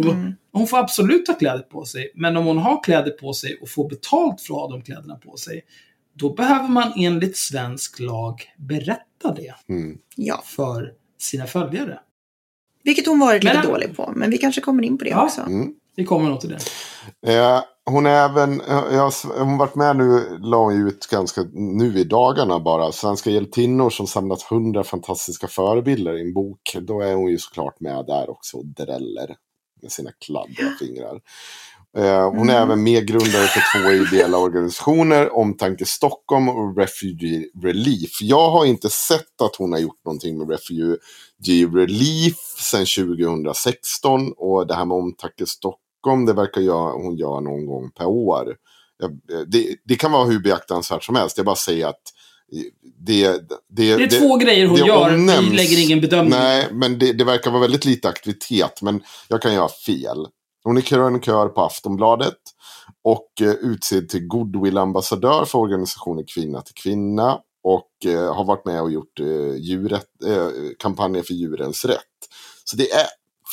Mm. 0.01 0.35
Hon 0.53 0.67
får 0.67 0.77
absolut 0.77 1.27
ha 1.27 1.35
kläder 1.35 1.59
på 1.63 1.85
sig. 1.85 2.11
Men 2.15 2.37
om 2.37 2.45
hon 2.45 2.57
har 2.57 2.83
kläder 2.83 3.11
på 3.11 3.33
sig 3.33 3.59
och 3.61 3.69
får 3.69 3.89
betalt 3.89 4.41
för 4.41 4.53
att 4.53 4.59
ha 4.59 4.69
de 4.69 4.81
kläderna 4.81 5.15
på 5.15 5.37
sig. 5.37 5.61
Då 6.13 6.33
behöver 6.33 6.67
man 6.67 6.93
enligt 6.97 7.37
svensk 7.37 7.99
lag 7.99 8.41
berätta 8.57 9.33
det 9.35 9.55
Mm. 9.69 9.97
Ja. 10.15 10.41
för 10.45 10.93
sina 11.19 11.45
följare. 11.45 11.99
Vilket 12.83 13.07
hon 13.07 13.19
varit 13.19 13.43
lite 13.43 13.55
Men- 13.57 13.65
dålig 13.67 13.95
på. 13.97 14.11
Men 14.15 14.31
vi 14.31 14.37
kanske 14.37 14.61
kommer 14.61 14.83
in 14.83 14.97
på 14.97 15.03
det 15.03 15.09
Ja. 15.09 15.23
också. 15.25 15.41
Mm. 15.41 15.73
Vi 15.95 16.05
kommer 16.05 16.29
nog 16.29 16.39
till 16.41 16.49
det. 16.49 17.33
Eh, 17.33 17.59
hon 17.85 18.05
är 18.05 18.29
även, 18.29 18.61
eh, 18.61 18.67
jag, 18.91 19.01
har- 19.01 19.39
hon 19.39 19.49
har 19.51 19.57
varit 19.59 19.75
med 19.75 19.95
nu, 19.97 20.37
la 20.39 20.57
hon 20.57 20.87
ut 20.87 21.07
ganska 21.07 21.41
nu 21.53 21.99
i 21.99 22.03
dagarna 22.03 22.59
bara, 22.59 22.91
Svenska 22.91 23.29
hjältinnor 23.29 23.89
som 23.89 24.07
samlat 24.07 24.41
hundra 24.41 24.83
fantastiska 24.83 25.47
förebilder 25.47 26.17
i 26.17 26.21
en 26.21 26.33
bok. 26.33 26.77
Då 26.81 27.01
är 27.01 27.15
hon 27.15 27.27
ju 27.31 27.37
såklart 27.37 27.79
med 27.79 28.05
där 28.05 28.29
också 28.29 28.57
och 28.57 28.65
dräller 28.65 29.35
med 29.81 29.91
sina 29.91 30.11
kladdiga 30.25 30.75
fingrar. 30.79 31.19
Eh, 31.97 32.29
hon 32.29 32.49
är 32.49 32.55
Mm. 32.57 32.63
även 32.63 32.83
medgrundare 32.83 33.47
för 33.47 33.61
två 33.83 33.91
ideella 33.91 34.37
organisationer, 34.37 35.35
Omtanke 35.37 35.85
Stockholm 35.85 36.49
och 36.49 36.77
Refugee 36.77 37.49
Relief. 37.63 38.21
Jag 38.21 38.49
har 38.51 38.65
inte 38.65 38.89
sett 38.89 39.41
att 39.43 39.55
hon 39.55 39.71
har 39.71 39.79
gjort 39.79 40.05
någonting 40.05 40.37
med 40.37 40.49
Refugee 40.49 40.97
Relief 41.75 42.37
sedan 42.57 42.85
2016 42.85 44.33
och 44.37 44.67
det 44.67 44.73
här 44.75 44.85
med 44.85 44.97
Omtanke 44.97 45.45
Stockholm, 45.45 46.25
det 46.25 46.33
verkar 46.33 46.61
jag, 46.61 46.91
hon 46.93 47.15
göra 47.15 47.39
någon 47.39 47.65
gång 47.65 47.91
per 47.91 48.05
år. 48.05 48.55
Jag- 48.97 49.19
Det, 49.51 49.75
det 49.85 49.95
kan 49.95 50.11
vara 50.11 50.25
hur 50.25 50.39
beaktansvärt 50.39 51.03
som 51.03 51.15
helst, 51.15 51.37
jag 51.37 51.45
bara 51.45 51.55
säger 51.55 51.87
att 51.87 52.01
det, 52.99 53.27
det, 53.69 53.95
Det 53.95 54.03
är 54.03 54.19
två 54.19 54.35
grejer 54.35 54.65
hon 54.67 54.79
det 54.79 54.87
gör. 54.87 55.09
Vi 55.09 55.15
omnämns- 55.15 55.55
lägger 55.55 55.83
ingen 55.83 56.01
bedömning. 56.01 56.39
Nej, 56.39 56.67
men 56.71 56.99
det, 56.99 57.13
det 57.13 57.23
verkar 57.23 57.51
vara 57.51 57.61
väldigt 57.61 57.85
lite 57.85 58.09
aktivitet. 58.09 58.81
Men 58.81 59.03
jag 59.27 59.41
kan 59.41 59.53
göra 59.53 59.69
fel. 59.85 60.27
Hon 60.63 60.77
är 60.77 60.81
krönikör 60.81 61.47
på 61.47 61.61
Aftonbladet. 61.61 62.37
Och 63.03 63.41
eh, 63.41 63.51
utsedd 63.51 64.09
till 64.09 64.27
goodwill-ambassadör 64.27 65.45
för 65.45 65.59
organisationen 65.59 66.25
Kvinna 66.27 66.61
till 66.61 66.75
Kvinna. 66.75 67.37
Och 67.63 68.11
eh, 68.11 68.35
har 68.35 68.43
varit 68.45 68.65
med 68.65 68.81
och 68.81 68.91
gjort 68.91 69.19
eh, 69.19 69.55
djuret, 69.55 70.05
eh, 70.27 70.47
kampanjer 70.79 71.23
för 71.23 71.33
djurens 71.33 71.85
rätt. 71.85 71.97
Så 72.63 72.77
det 72.77 72.91
är 72.91 73.07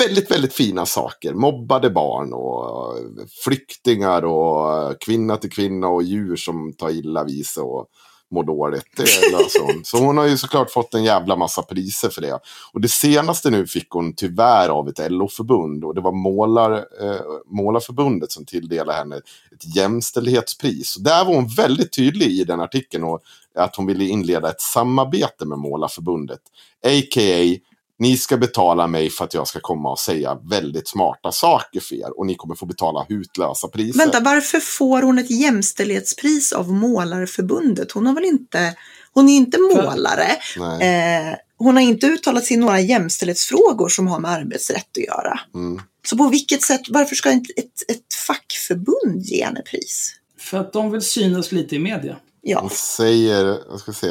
väldigt, 0.07 0.31
väldigt 0.31 0.53
fina 0.53 0.87
saker. 0.87 1.35
Mobbade 1.35 1.91
barn 1.91 2.33
och 2.33 2.99
eh, 2.99 3.05
flyktingar 3.45 4.25
och 4.25 4.73
eh, 4.83 4.93
kvinna 5.01 5.37
till 5.37 5.51
kvinna 5.51 5.89
och 5.89 6.03
djur 6.03 6.37
som 6.37 6.73
tar 6.73 6.91
illa 6.91 7.25
vid 7.25 7.47
sig 7.47 7.63
och 7.63 7.87
mår 8.31 8.45
dåligt. 8.45 8.87
Det 8.97 9.03
löser 9.33 9.61
hon. 9.61 9.81
Så 9.85 9.99
hon 9.99 10.19
har 10.19 10.27
ju 10.27 10.37
såklart 10.37 10.71
fått 10.71 10.95
en 10.95 11.05
jävla 11.05 11.37
massa 11.37 11.63
priser 11.63 12.09
för 12.09 12.21
det. 12.21 12.39
Och 12.73 12.81
det 12.81 12.89
senaste 12.89 13.51
nu 13.51 13.67
fick 13.67 13.91
hon 13.91 14.13
tyvärr 14.13 14.69
av 14.69 14.89
ett 14.89 15.11
LO-förbund. 15.11 15.85
Och 15.85 15.95
det 15.95 16.01
var 16.01 16.13
målar, 16.13 16.73
eh, 16.77 17.21
Målarförbundet 17.47 18.33
som 18.33 18.45
tilldelade 18.45 18.99
henne 18.99 19.17
ett 19.17 19.77
jämställdhetspris. 19.77 20.97
Och 20.97 21.03
där 21.03 21.25
var 21.25 21.35
hon 21.35 21.49
väldigt 21.49 21.93
tydlig 21.93 22.27
i 22.27 22.45
den 22.45 22.61
artikeln. 22.61 23.05
Och 23.05 23.21
att 23.55 23.77
hon 23.77 23.87
ville 23.87 24.05
inleda 24.05 24.51
ett 24.51 24.61
samarbete 24.61 25.47
med 25.47 25.59
Målarförbundet. 25.59 26.41
A.k.a. 26.85 27.57
Ni 27.99 28.17
ska 28.17 28.37
betala 28.37 28.87
mig 28.87 29.11
för 29.11 29.25
att 29.25 29.35
jag 29.35 29.49
ska 29.49 29.61
komma 29.61 29.91
och 29.91 29.99
säga 29.99 30.39
väldigt 30.51 30.89
smarta 30.89 31.33
saker 31.33 31.81
för 31.81 31.95
er. 31.95 32.19
Och 32.19 32.27
ni 32.27 32.35
kommer 32.35 32.55
få 32.55 32.67
betala 32.67 33.07
hutlösa 33.09 33.69
priser. 33.69 33.99
Vänta, 33.99 34.21
varför 34.21 34.61
får 34.61 35.03
hon 35.03 35.19
ett 35.19 35.31
jämställdhetspris 35.31 36.53
av 36.53 36.73
Målarförbundet? 36.73 37.93
Hon 37.93 38.07
har 38.07 38.15
väl 38.15 38.25
inte, 38.25 38.75
hon 39.13 39.29
är 39.29 39.37
inte 39.37 39.59
målare. 39.59 40.31
Eh, 40.57 41.37
hon 41.59 41.77
har 41.77 41.83
inte 41.83 42.07
uttalat 42.07 42.45
sig 42.45 42.57
i 42.57 42.61
några 42.61 42.81
jämställdhetsfrågor 42.81 43.89
som 43.89 44.07
har 44.07 44.19
med 44.19 44.31
arbetsrätt 44.31 44.89
att 44.97 45.05
göra. 45.05 45.41
Mm. 45.55 45.83
Så 46.07 46.17
på 46.17 46.29
vilket 46.29 46.63
sätt, 46.63 46.81
varför 46.89 47.15
ska 47.15 47.33
inte 47.33 47.53
ett, 47.57 47.91
ett 47.91 48.15
fackförbund 48.27 49.23
ge 49.23 49.45
henne 49.45 49.63
pris? 49.63 50.15
För 50.39 50.59
att 50.59 50.73
de 50.73 50.91
vill 50.91 51.03
synas 51.03 51.53
lite 51.53 51.77
i 51.77 51.79
media. 51.79 52.17
Ja, 52.41 52.61
Hon 52.61 52.71
säger, 52.71 53.59
jag 53.71 53.81
ska 53.81 53.93
se. 53.93 54.09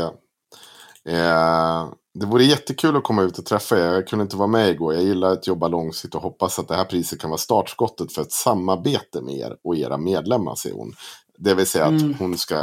Eh, 1.10 1.88
det 2.20 2.26
vore 2.26 2.44
jättekul 2.44 2.96
att 2.96 3.04
komma 3.04 3.22
ut 3.24 3.38
och 3.40 3.46
träffa 3.46 3.78
er. 3.80 3.92
Jag 3.94 4.08
kunde 4.08 4.24
inte 4.24 4.36
vara 4.38 4.48
med 4.48 4.70
igår. 4.70 4.94
Jag 4.94 5.04
gillar 5.04 5.32
att 5.32 5.48
jobba 5.48 5.68
långsiktigt 5.68 6.16
och 6.16 6.22
hoppas 6.22 6.60
att 6.60 6.68
det 6.68 6.76
här 6.76 6.86
priset 6.86 7.20
kan 7.20 7.30
vara 7.30 7.38
startskottet 7.38 8.14
för 8.14 8.22
ett 8.22 8.32
samarbete 8.32 9.22
med 9.22 9.36
er 9.36 9.56
och 9.64 9.78
era 9.78 9.98
medlemmar, 9.98 10.56
säger 10.56 10.76
hon. 10.76 10.94
Det 11.38 11.54
vill 11.54 11.66
säga 11.68 11.86
att 11.86 12.02
Mm. 12.02 12.14
hon 12.20 12.38
ska 12.38 12.56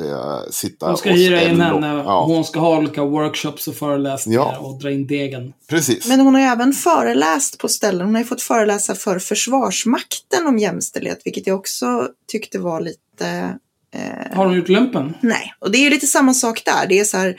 eh, 0.00 0.40
sitta 0.50 0.86
De 0.88 0.96
ska 0.96 1.10
hyra 1.10 1.42
in 1.42 1.60
henne. 1.60 2.02
Ja, 2.06 2.24
Hon 2.24 2.44
ska 2.44 2.60
ha 2.60 2.78
olika 2.78 3.04
workshops 3.04 3.68
och 3.68 3.74
föreläsningar 3.74 4.40
Ja. 4.40 4.58
och 4.58 4.78
dra 4.80 4.90
in 4.90 5.06
degen. 5.06 5.52
precis. 5.68 6.08
men 6.08 6.20
hon 6.20 6.34
har 6.34 6.42
även 6.42 6.72
föreläst 6.72 7.58
på 7.58 7.68
ställen. 7.68 8.06
Hon 8.06 8.14
har 8.14 8.22
ju 8.22 8.26
fått 8.28 8.42
föreläsa 8.42 8.94
för 8.94 9.18
Försvarsmakten 9.18 10.46
om 10.46 10.58
jämställdhet, 10.58 11.20
vilket 11.24 11.46
jag 11.46 11.58
också 11.58 12.08
tyckte 12.32 12.58
var 12.58 12.80
lite 12.80 13.58
eh, 13.94 14.36
Har 14.36 14.46
hon 14.46 14.56
gjort 14.56 14.68
lumpen? 14.68 15.14
Nej, 15.20 15.54
och 15.58 15.70
det 15.70 15.78
är 15.78 15.82
ju 15.82 15.90
lite 15.90 16.06
samma 16.06 16.34
sak 16.34 16.62
där. 16.64 16.86
Det 16.88 16.98
är 17.00 17.04
så 17.04 17.16
här, 17.16 17.36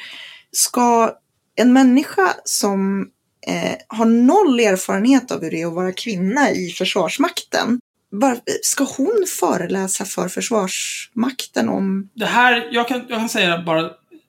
ska 0.52 1.12
en 1.56 1.74
människa 1.74 2.34
som 2.46 3.10
eh, 3.48 3.76
har 3.88 4.06
noll 4.06 4.60
erfarenhet 4.60 5.32
av 5.32 5.42
hur 5.42 5.52
det 5.52 5.62
är 5.62 5.68
att 5.68 5.74
vara 5.74 5.92
kvinna 5.92 6.52
i 6.52 6.70
Försvarsmakten, 6.70 7.80
var, 8.10 8.40
ska 8.62 8.84
hon 8.84 9.26
föreläsa 9.40 10.06
för 10.06 10.28
Försvarsmakten 10.28 11.70
om... 11.70 12.10
Det 12.14 12.26
här, 12.26 12.70
jag 12.72 12.88
kan, 12.88 13.06
jag 13.10 13.20
kan 13.20 13.30
säga 13.30 13.64
bara. 13.66 13.82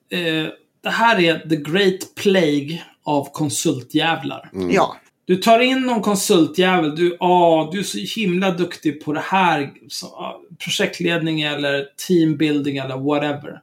Eh, 0.09 0.47
det 0.81 0.89
här 0.89 1.19
är 1.19 1.49
the 1.49 1.55
great 1.55 2.15
plague 2.15 2.83
av 3.03 3.31
konsultjävlar. 3.31 4.49
Mm. 4.53 4.71
Ja, 4.71 4.95
Du 5.25 5.35
tar 5.35 5.59
in 5.59 5.81
någon 5.81 6.01
konsultjävel, 6.01 6.95
du, 6.95 7.17
ah, 7.19 7.69
du 7.71 7.79
är 7.79 7.83
så 7.83 7.97
himla 8.19 8.51
duktig 8.51 9.05
på 9.05 9.13
det 9.13 9.23
här, 9.25 9.73
så, 9.87 10.05
ah, 10.07 10.41
projektledning 10.59 11.41
eller 11.41 11.87
teambuilding 12.07 12.77
eller 12.77 12.97
whatever. 12.97 13.61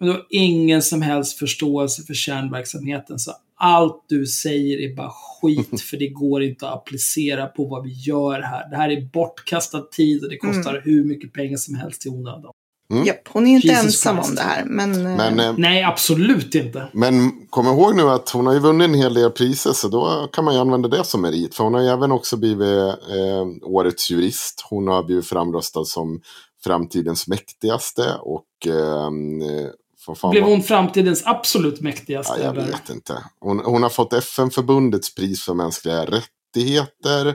Men 0.00 0.08
du 0.08 0.14
har 0.14 0.26
ingen 0.30 0.82
som 0.82 1.02
helst 1.02 1.38
förståelse 1.38 2.02
för 2.02 2.14
kärnverksamheten. 2.14 3.18
Så 3.18 3.32
allt 3.56 4.04
du 4.08 4.26
säger 4.26 4.90
är 4.90 4.96
bara 4.96 5.10
skit, 5.10 5.80
för 5.90 5.96
det 5.96 6.08
går 6.08 6.42
inte 6.42 6.68
att 6.68 6.74
applicera 6.74 7.46
på 7.46 7.64
vad 7.64 7.84
vi 7.84 7.92
gör 7.92 8.40
här. 8.40 8.70
Det 8.70 8.76
här 8.76 8.90
är 8.90 9.00
bortkastad 9.12 9.80
tid 9.80 10.24
och 10.24 10.30
det 10.30 10.36
kostar 10.36 10.82
hur 10.84 11.04
mycket 11.04 11.32
pengar 11.32 11.56
som 11.56 11.74
helst 11.74 12.06
i 12.06 12.08
onödan. 12.08 12.52
Mm. 12.90 13.04
japp, 13.04 13.28
hon 13.28 13.46
är 13.46 13.50
inte 13.50 13.66
Jesus 13.66 13.84
ensam 13.84 14.16
Christ. 14.16 14.28
om 14.28 14.34
det 14.34 14.42
här. 14.42 14.64
Men, 14.64 15.06
eh, 15.06 15.16
Men, 15.16 15.40
eh, 15.40 15.54
Nej, 15.56 15.82
absolut 15.82 16.54
inte. 16.54 16.88
men 16.92 17.32
kom 17.50 17.66
ihåg 17.66 17.96
nu 17.96 18.02
att 18.02 18.30
hon 18.30 18.46
har 18.46 18.54
ju 18.54 18.60
vunnit 18.60 18.88
en 18.88 18.94
hel 18.94 19.14
del 19.14 19.30
priser 19.30 19.72
så 19.72 19.88
då 19.88 20.28
kan 20.32 20.44
man 20.44 20.54
ju 20.54 20.60
använda 20.60 20.88
det 20.88 21.04
som 21.04 21.22
merit. 21.22 21.54
För 21.54 21.64
hon 21.64 21.74
har 21.74 21.80
ju 21.80 21.88
även 21.88 22.12
också 22.12 22.36
blivit 22.36 22.78
eh, 22.88 23.46
årets 23.62 24.10
jurist. 24.10 24.66
Hon 24.70 24.88
har 24.88 25.04
blivit 25.04 25.26
framröstad 25.26 25.84
som 25.84 26.20
framtidens 26.64 27.28
mäktigaste 27.28 28.14
och 28.20 28.66
eh, 28.66 29.10
fan 30.14 30.30
Blev 30.30 30.44
hon 30.44 30.62
framtidens 30.62 31.22
absolut 31.26 31.80
mäktigaste? 31.80 32.34
Ja, 32.38 32.44
jag 32.44 32.56
eller? 32.56 32.66
vet 32.66 32.90
inte. 32.90 33.24
Hon, 33.40 33.58
hon 33.64 33.82
har 33.82 33.90
fått 33.90 34.12
FN-förbundets 34.12 35.14
pris 35.14 35.44
för 35.44 35.54
mänskliga 35.54 36.04
rättigheter. 36.04 37.26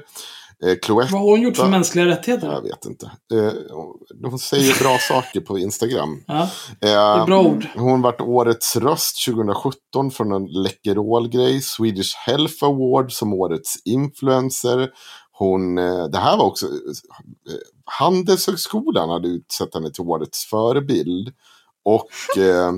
Eh, 0.66 0.76
Cloetta, 0.82 1.12
Vad 1.12 1.22
har 1.22 1.30
hon 1.30 1.42
gjort 1.42 1.58
för 1.58 1.68
mänskliga 1.70 2.06
rättigheter? 2.06 2.52
jag 2.52 2.62
vet 2.62 2.86
inte. 2.86 3.06
Eh, 3.34 3.52
hon 4.30 4.40
säger 4.40 4.80
bra 4.84 4.98
saker 5.08 5.42
på 5.42 5.60
Instagram. 5.60 6.24
Ja, 6.28 6.50
det 6.80 6.88
är 6.90 7.18
Eh, 7.20 7.26
bra 7.26 7.42
ord. 7.44 7.68
hon 7.76 8.02
vart 8.02 8.22
årets 8.22 8.76
röst 8.76 9.26
2017 9.26 10.12
från 10.12 10.32
en 10.32 10.46
Läkerol-grej. 10.46 11.62
Swedish 11.62 12.16
Health 12.28 12.64
Award 12.64 13.12
som 13.12 13.34
årets 13.34 13.74
influencer. 13.86 14.90
Hon, 15.32 15.78
eh, 15.78 16.04
det 16.06 16.18
här 16.18 16.38
var 16.38 16.46
också, 16.46 16.66
eh, 16.66 16.72
Handelshögskolan 17.86 19.10
hade 19.10 19.28
utsett 19.28 19.74
henne 19.74 19.92
till 19.92 20.02
årets 20.04 20.46
förebild. 20.46 21.34
Och 21.86 22.38
eh, 22.38 22.72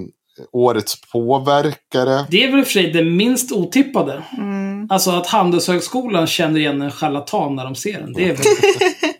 årets 0.52 1.02
påverkare. 1.12 2.26
Det 2.30 2.44
är 2.44 2.52
väl 2.52 2.60
i 2.60 2.64
och 2.64 2.66
för 2.66 2.74
sig 2.74 2.92
det 2.92 3.04
minst 3.04 3.52
otippade. 3.52 4.24
mm, 4.38 4.88
Alltså 4.90 5.12
att 5.12 5.28
Handelshögskolan 5.28 6.28
känner 6.28 6.60
igen 6.60 6.82
en 6.82 6.92
charlatan 6.92 7.56
när 7.56 7.64
de 7.64 7.76
ser 7.76 8.00
den. 8.00 8.14
Det 8.14 8.24
är 8.30 8.36
väl... 8.36 8.46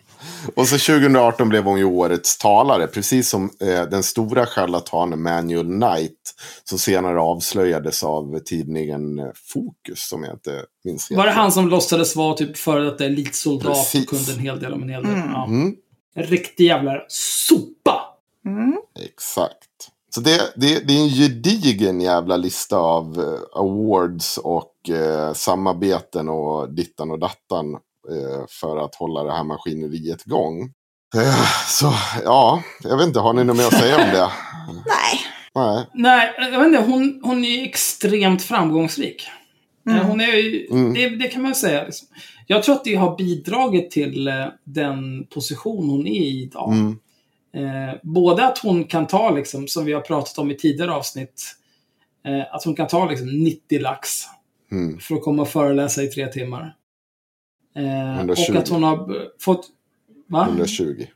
Och 0.54 0.68
så 0.68 0.78
2018 0.78 1.48
blev 1.48 1.64
hon 1.64 1.78
ju 1.78 1.84
årets 1.84 2.38
talare, 2.38 2.86
precis 2.86 3.28
som 3.28 3.50
eh, 3.60 3.82
den 3.82 4.02
stora 4.02 4.46
charlatanen 4.46 5.22
Manuel 5.22 5.66
Knight. 5.66 6.12
Som 6.64 6.78
senare 6.78 7.20
avslöjades 7.20 8.04
av 8.04 8.38
tidningen 8.38 9.18
eh, 9.18 9.24
Fokus, 9.52 10.08
som 10.08 10.24
jag 10.24 10.34
inte 10.34 10.62
minns. 10.84 11.10
Var 11.10 11.26
det 11.26 11.32
han 11.32 11.52
som 11.52 11.68
låtsades 11.68 12.16
vara 12.16 12.34
typ 12.34 12.56
före 12.56 12.84
detta 12.84 13.04
elitsoldat 13.04 13.66
Precis. 13.74 14.02
och 14.04 14.08
kunde 14.10 14.32
en 14.32 14.38
hel 14.38 14.60
del 14.60 14.72
om 14.72 14.82
en 14.82 14.88
hel 14.88 15.02
del? 15.02 15.12
Mm. 15.14 15.30
Ja. 15.30 15.44
Mm, 15.46 15.74
En 16.14 16.22
riktig 16.22 16.64
jävla 16.66 16.92
sopa! 17.08 18.00
Mm, 18.46 18.76
exakt. 19.00 19.68
Så 20.14 20.20
det, 20.20 20.52
det, 20.56 20.88
det 20.88 20.92
är 20.98 21.02
en 21.02 21.08
gedigen 21.08 22.00
jävla 22.00 22.36
lista 22.36 22.76
av 22.78 23.18
eh, 23.20 23.60
awards 23.60 24.38
och 24.38 24.90
eh, 24.90 25.32
samarbeten 25.32 26.28
och 26.28 26.74
dittan 26.74 27.10
och 27.10 27.18
dattan. 27.18 27.74
Eh, 28.10 28.44
för 28.48 28.76
att 28.76 28.94
hålla 28.94 29.24
det 29.24 29.32
här 29.32 29.44
maskineriet 29.44 30.26
igång. 30.26 30.62
Eh, 31.16 31.44
så 31.68 31.92
ja, 32.24 32.62
jag 32.82 32.96
vet 32.96 33.06
inte, 33.06 33.20
har 33.20 33.32
ni 33.32 33.44
något 33.44 33.56
mer 33.56 33.66
att 33.66 33.78
säga 33.80 33.94
om 33.96 34.10
det? 34.10 34.30
nej. 34.86 35.20
Nej. 35.54 35.86
Nej, 35.94 36.34
jag 36.52 36.58
vet 36.58 36.66
inte. 36.66 36.90
Hon, 36.92 37.20
hon 37.24 37.44
är 37.44 37.64
extremt 37.64 38.42
framgångsrik. 38.42 39.22
Mm. 39.86 39.98
Eh, 40.00 40.06
Hon 40.06 40.20
är 40.20 40.26
ju, 40.36 40.66
Mm. 40.70 40.94
det, 40.94 41.08
det 41.08 41.28
kan 41.28 41.42
man 41.42 41.54
säga. 41.54 41.84
Liksom. 41.84 42.08
Jag 42.46 42.62
tror 42.62 42.74
att 42.74 42.84
det 42.84 42.94
har 42.94 43.16
bidragit 43.16 43.90
till 43.90 44.28
eh, 44.28 44.46
den 44.64 45.26
position 45.26 45.90
hon 45.90 46.06
är 46.06 46.20
i 46.20 46.42
idag. 46.42 46.72
Mm, 46.72 46.98
Eh, 47.54 47.94
både 48.02 48.46
att 48.46 48.58
hon 48.58 48.84
kan 48.84 49.06
ta, 49.06 49.30
liksom, 49.30 49.68
som 49.68 49.84
vi 49.84 49.92
har 49.92 50.00
pratat 50.00 50.38
om 50.38 50.50
i 50.50 50.54
tidigare 50.56 50.92
avsnitt, 50.92 51.42
eh, 52.26 52.54
att 52.54 52.64
hon 52.64 52.74
kan 52.74 52.86
ta 52.88 53.10
liksom 53.10 53.28
90 53.44 53.78
lax 53.80 54.08
Mm. 54.72 54.98
för 54.98 55.14
att 55.14 55.22
komma 55.22 55.42
och 55.42 55.48
föreläsa 55.48 56.02
i 56.02 56.06
tre 56.06 56.26
timmar. 56.26 56.74
Eh, 57.76 58.16
120. 58.16 58.52
och 58.52 58.56
att 58.58 58.68
hon 58.68 58.82
har 58.82 59.26
fått... 59.40 59.66
Va? 60.26 60.46
120. 60.48 61.06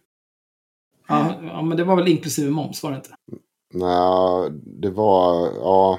Ja, 1.08 1.34
ja, 1.42 1.62
men 1.62 1.76
det 1.76 1.84
var 1.84 1.96
väl 1.96 2.08
inklusive 2.08 2.50
moms, 2.50 2.82
var 2.82 2.90
det 2.90 2.96
inte? 2.96 3.10
Nej, 3.74 4.50
det 4.64 4.90
var, 4.90 5.46
ja, 5.56 5.98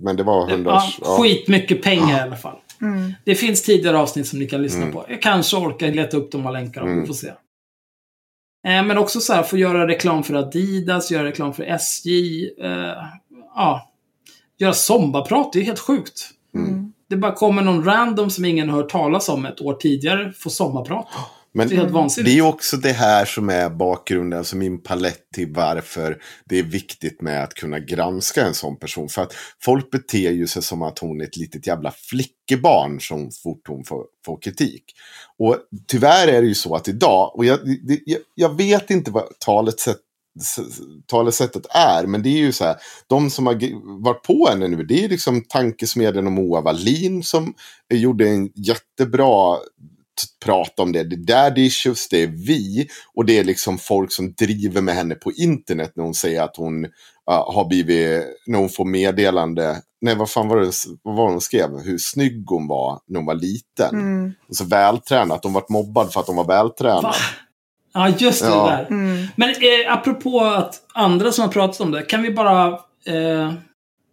men 0.00 0.16
det 0.16 0.22
var 0.22 0.50
100. 0.50 0.70
Ja, 0.70 0.82
ja. 1.00 1.06
skitmycket 1.22 1.82
pengar 1.82 2.18
i 2.18 2.20
alla 2.20 2.36
fall. 2.36 2.56
Mm. 2.80 3.12
Det 3.24 3.34
finns 3.34 3.62
tidigare 3.62 3.98
avsnitt 3.98 4.26
som 4.26 4.38
ni 4.38 4.46
kan 4.46 4.62
lyssna 4.62 4.80
Mm. 4.82 4.92
på. 4.92 5.04
Jag 5.08 5.22
kanske 5.22 5.56
orkar 5.56 5.88
leta 5.92 6.16
upp 6.16 6.32
de 6.32 6.44
här 6.44 6.52
länkarna, 6.52 6.86
Mm. 6.86 7.00
vi 7.00 7.06
får 7.06 7.14
se. 7.14 7.32
Eh, 8.64 8.82
men 8.84 8.98
också 8.98 9.20
så 9.20 9.32
här, 9.32 9.42
få 9.42 9.56
göra 9.56 9.88
reklam 9.88 10.22
för 10.22 10.34
Adidas, 10.34 11.10
göra 11.10 11.24
reklam 11.24 11.54
för 11.54 11.62
SJ. 11.62 12.44
Eh, 12.60 12.94
ja. 13.54 13.88
Göra 14.58 14.72
sommarprat, 14.72 15.52
det 15.52 15.60
är 15.60 15.64
helt 15.64 15.78
sjukt. 15.78 16.30
Mm. 16.54 16.92
Det 17.08 17.16
bara 17.16 17.32
kommer 17.32 17.62
någon 17.62 17.84
random 17.84 18.30
som 18.30 18.44
ingen 18.44 18.68
har 18.68 18.76
hört 18.76 18.90
talas 18.90 19.28
om 19.28 19.46
ett 19.46 19.60
år 19.60 19.74
tidigare, 19.74 20.32
får 20.32 20.50
sommarprat. 20.50 21.06
Men 21.54 21.68
Det 21.68 21.74
är 21.74 21.78
helt 21.78 22.16
det 22.24 22.38
är 22.38 22.42
också 22.42 22.76
det 22.76 22.92
här 22.92 23.24
som 23.24 23.48
är 23.48 23.70
bakgrunden, 23.70 24.38
alltså 24.38 24.56
min 24.56 24.82
palett 24.82 25.30
till 25.34 25.52
varför 25.52 26.22
det 26.44 26.58
är 26.58 26.62
viktigt 26.62 27.22
med 27.22 27.42
att 27.44 27.54
kunna 27.54 27.78
granska 27.78 28.46
en 28.46 28.54
sån 28.54 28.78
person. 28.78 29.08
För 29.08 29.22
att 29.22 29.34
folk 29.62 29.90
beter 29.90 30.30
ju 30.30 30.46
sig 30.46 30.62
som 30.62 30.82
att 30.82 30.98
hon 30.98 31.20
är 31.20 31.24
ett 31.24 31.36
litet 31.36 31.66
jävla 31.66 31.90
flickebarn 31.90 33.00
som 33.00 33.30
fort 33.42 33.68
hon 33.68 33.84
får, 33.84 34.04
får 34.26 34.42
kritik. 34.42 34.84
Och 35.38 35.56
tyvärr 35.86 36.28
är 36.28 36.42
det 36.42 36.48
ju 36.48 36.54
så 36.54 36.74
att 36.74 36.88
idag, 36.88 37.36
och 37.36 37.44
jag, 37.44 37.58
det, 37.88 38.00
jag, 38.06 38.20
jag 38.34 38.56
vet 38.56 38.90
inte 38.90 39.10
vad 39.10 39.38
talesätt, 39.38 40.00
talesättet 41.06 41.66
är, 41.70 42.06
men 42.06 42.22
det 42.22 42.28
är 42.28 42.38
ju 42.38 42.52
så 42.52 42.64
här, 42.64 42.76
de 43.06 43.30
som 43.30 43.46
har 43.46 43.54
varit 44.02 44.22
på 44.22 44.48
henne 44.50 44.68
nu, 44.68 44.84
det 44.84 45.04
är 45.04 45.08
liksom 45.08 45.42
tankesmedjan 45.48 46.26
och 46.26 46.32
Moa 46.32 46.60
Wallin 46.60 47.22
som 47.22 47.54
gjorde 47.94 48.28
en 48.28 48.50
jättebra 48.54 49.58
prata 50.44 50.82
om 50.82 50.92
det. 50.92 51.04
Det 51.04 51.16
är 51.16 51.44
Dad 51.44 51.58
Issues, 51.58 52.08
det 52.08 52.22
är 52.22 52.26
vi 52.26 52.88
och 53.14 53.24
det 53.24 53.38
är 53.38 53.44
liksom 53.44 53.78
folk 53.78 54.12
som 54.12 54.32
driver 54.32 54.80
med 54.80 54.94
henne 54.94 55.14
på 55.14 55.32
internet 55.32 55.92
när 55.94 56.04
hon 56.04 56.14
säger 56.14 56.42
att 56.42 56.56
hon 56.56 56.84
uh, 56.84 56.90
har 57.26 57.68
blivit, 57.68 58.24
när 58.46 58.58
hon 58.58 58.68
får 58.68 58.84
meddelande, 58.84 59.82
nej 60.00 60.16
vad 60.16 60.30
fan 60.30 60.48
var 60.48 60.60
det, 60.60 60.72
vad 61.02 61.16
var 61.16 61.30
hon 61.30 61.40
skrev, 61.40 61.70
hur 61.84 61.98
snygg 61.98 62.44
hon 62.46 62.66
var 62.68 63.00
när 63.08 63.18
hon 63.18 63.26
var 63.26 63.34
liten. 63.34 63.90
Mm. 63.90 64.32
Och 64.48 64.56
så 64.56 64.64
vältränad, 64.64 65.36
att 65.36 65.44
hon 65.44 65.52
varit 65.52 65.68
mobbad 65.68 66.12
för 66.12 66.20
att 66.20 66.26
hon 66.26 66.36
var 66.36 66.46
vältränad. 66.46 67.02
Va? 67.02 67.14
Ja, 67.94 68.08
just 68.18 68.42
det 68.42 68.48
Ja. 68.48 68.66
där. 68.66 68.86
Mm. 68.90 69.26
Men 69.36 69.50
eh, 69.50 69.92
apropå 69.92 70.40
att 70.40 70.74
andra 70.94 71.32
som 71.32 71.44
har 71.44 71.52
pratat 71.52 71.80
om 71.80 71.90
det, 71.90 72.02
kan 72.02 72.22
vi 72.22 72.30
bara... 72.30 72.66
Eh, 73.06 73.52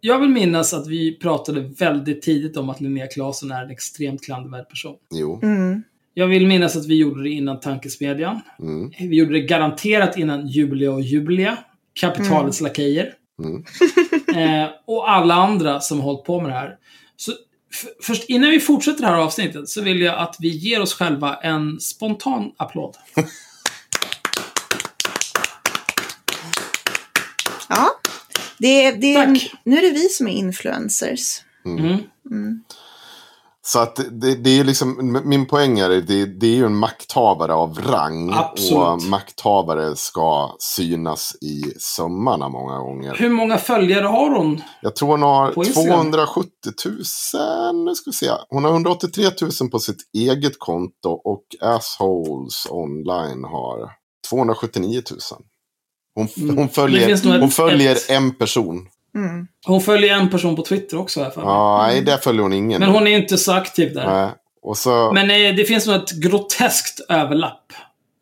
jag 0.00 0.18
vill 0.18 0.30
minnas 0.30 0.74
att 0.74 0.86
vi 0.86 1.18
pratade 1.18 1.60
väldigt 1.60 2.22
tidigt 2.22 2.56
om 2.56 2.70
att 2.70 2.80
Linnea 2.80 3.06
Claesson 3.06 3.50
är 3.50 3.64
en 3.64 3.70
extremt 3.70 4.24
klandervärd 4.24 4.68
person. 4.68 4.96
Jo. 5.14 5.40
Mm. 5.42 5.82
Jag 6.14 6.26
vill 6.26 6.46
minnas 6.46 6.76
att 6.76 6.86
vi 6.86 6.98
gjorde 6.98 7.22
det 7.22 7.30
innan 7.30 7.60
Tankesmedjan. 7.60 8.40
Mm. 8.58 8.90
Vi 8.98 9.16
gjorde 9.16 9.32
det 9.32 9.40
garanterat 9.40 10.18
innan 10.18 10.46
Julia 10.46 10.92
och 10.92 11.02
Julia. 11.02 11.58
Kapitalets 12.00 12.60
lakejer. 12.60 13.14
Mm. 13.44 13.64
Eh, 14.36 14.68
och 14.86 15.10
alla 15.10 15.34
andra 15.34 15.80
som 15.80 16.00
har 16.00 16.04
hållit 16.04 16.24
på 16.24 16.40
med 16.40 16.50
det 16.50 16.54
här. 16.54 16.76
Så 17.16 17.32
först 18.02 18.24
innan 18.28 18.50
vi 18.50 18.60
fortsätter 18.60 19.00
det 19.00 19.06
här 19.06 19.16
avsnittet 19.16 19.68
så 19.68 19.82
vill 19.82 20.00
jag 20.00 20.18
att 20.18 20.36
vi 20.38 20.48
ger 20.48 20.80
oss 20.80 20.94
själva 20.94 21.36
en 21.36 21.80
spontan 21.80 22.52
applåd. 22.56 22.96
Ja, 27.72 27.90
det, 28.58 28.90
det, 28.90 29.14
Tack. 29.14 29.52
nu 29.64 29.76
är 29.76 29.82
det 29.82 29.90
vi 29.90 30.08
som 30.08 30.28
är 30.28 30.32
influencers. 30.32 31.42
Mm. 31.64 31.98
Mm. 32.30 32.64
Så 33.72 33.78
att 33.78 33.96
det, 34.10 34.34
det 34.34 34.50
är 34.60 34.64
liksom, 34.64 35.20
min 35.24 35.46
poäng 35.46 35.78
är 35.78 35.88
det, 35.88 36.26
det, 36.26 36.46
är 36.46 36.54
ju 36.56 36.66
en 36.66 36.76
makthavare 36.76 37.54
av 37.54 37.78
rang. 37.78 38.32
Absolut. 38.34 38.72
Och 38.82 39.02
makthavare 39.02 39.96
ska 39.96 40.56
synas 40.58 41.32
i 41.40 41.62
sömmarna 41.78 42.48
många 42.48 42.78
gånger. 42.78 43.14
Hur 43.14 43.28
många 43.30 43.58
följare 43.58 44.06
har 44.06 44.30
hon? 44.30 44.62
Jag 44.82 44.96
tror 44.96 45.08
hon 45.08 45.22
har 45.22 45.52
På 45.52 45.64
Instagram? 45.64 46.00
270 46.12 46.50
000, 47.74 47.84
nu 47.84 47.94
ska 47.94 48.10
vi 48.10 48.16
se. 48.16 48.30
Hon 48.48 48.64
har 48.64 48.70
183 48.72 49.24
000 49.60 49.70
på 49.70 49.78
sitt 49.78 49.98
eget 50.14 50.58
konto 50.58 51.10
och 51.10 51.44
Assholes 51.60 52.66
online 52.70 53.44
har 53.44 53.90
279 54.30 55.02
000. 55.10 55.18
Hon, 56.14 56.28
Mm. 56.36 56.56
hon 56.58 56.68
följer, 56.68 57.40
hon 57.40 57.50
följer 57.50 57.92
ett- 57.92 58.10
en 58.10 58.34
person. 58.34 58.86
Mm. 59.14 59.46
Hon 59.66 59.80
följer 59.80 60.14
en 60.14 60.30
person 60.30 60.56
på 60.56 60.62
Twitter 60.62 60.98
också. 60.98 61.22
Här 61.22 61.30
för. 61.30 61.40
Ja, 61.42 61.86
nej, 61.86 62.00
där 62.02 62.16
följer 62.16 62.42
hon 62.42 62.52
ingen. 62.52 62.80
Men 62.80 62.90
hon 62.90 63.06
är 63.06 63.16
inte 63.18 63.38
så 63.38 63.52
aktiv 63.52 63.94
där. 63.94 64.06
Nej. 64.06 64.30
Och 64.62 64.76
så, 64.76 65.12
Men 65.12 65.30
eh, 65.30 65.54
det 65.56 65.64
finns 65.64 65.86
nog 65.86 65.96
ett 65.96 66.12
groteskt 66.12 67.00
överlapp 67.08 67.72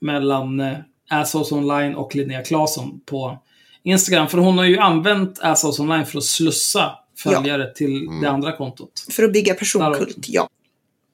mellan 0.00 0.60
eh, 0.60 0.72
Assholes 1.10 1.52
Online 1.52 1.94
och 1.94 2.14
Linnea 2.16 2.42
Claesson 2.42 3.00
på 3.06 3.38
Instagram. 3.82 4.28
För 4.28 4.38
hon 4.38 4.58
har 4.58 4.64
ju 4.64 4.78
använt 4.78 5.38
Assholes 5.42 5.80
Online 5.80 6.06
för 6.06 6.18
att 6.18 6.24
slussa 6.24 6.90
följare 7.18 7.72
till 7.74 8.06
Mm. 8.06 8.20
det 8.20 8.30
andra 8.30 8.56
kontot. 8.56 8.90
För 9.10 9.22
att 9.22 9.32
bygga 9.32 9.54
personkult, 9.54 10.24
ja. 10.28 10.48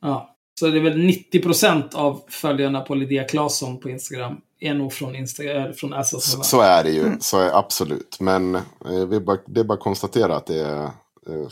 Ja. 0.02 0.30
Så 0.60 0.66
det 0.66 0.78
är 0.78 0.82
väl 0.82 0.98
90% 0.98 1.94
av 1.94 2.22
följarna 2.28 2.80
på 2.80 2.94
Linnea 2.94 3.24
Claesson 3.24 3.80
på 3.80 3.90
Instagram 3.90 4.36
är 4.66 4.74
nog 4.74 4.92
från, 4.92 5.16
Insta- 5.16 5.72
från 5.72 5.92
Assholes 5.92 6.32
så, 6.32 6.42
så 6.42 6.60
är 6.60 6.84
det 6.84 6.90
ju. 6.90 7.00
Mm. 7.06 7.20
Så 7.20 7.38
är 7.38 7.58
absolut. 7.58 8.16
Men 8.20 8.54
eh, 8.54 9.06
vi 9.08 9.20
bara, 9.20 9.38
det 9.46 9.60
är 9.60 9.64
bara 9.64 9.74
att 9.74 9.80
konstatera 9.84 10.36
att 10.36 10.46
det 10.46 10.60
är 10.60 10.82
eh, 10.84 11.48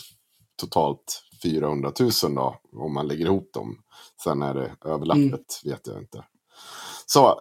totalt 0.61 1.23
400 1.43 1.93
000 2.01 2.11
då. 2.35 2.57
Om 2.77 2.95
man 2.95 3.09
lägger 3.09 3.25
ihop 3.27 3.51
dem. 3.53 3.77
Sen 4.25 4.43
är 4.43 4.55
det 4.55 4.71
överlappet, 4.85 5.23
Mm. 5.23 5.75
vet 5.75 5.87
jag 5.87 5.99
inte. 5.99 6.25
Så 7.07 7.41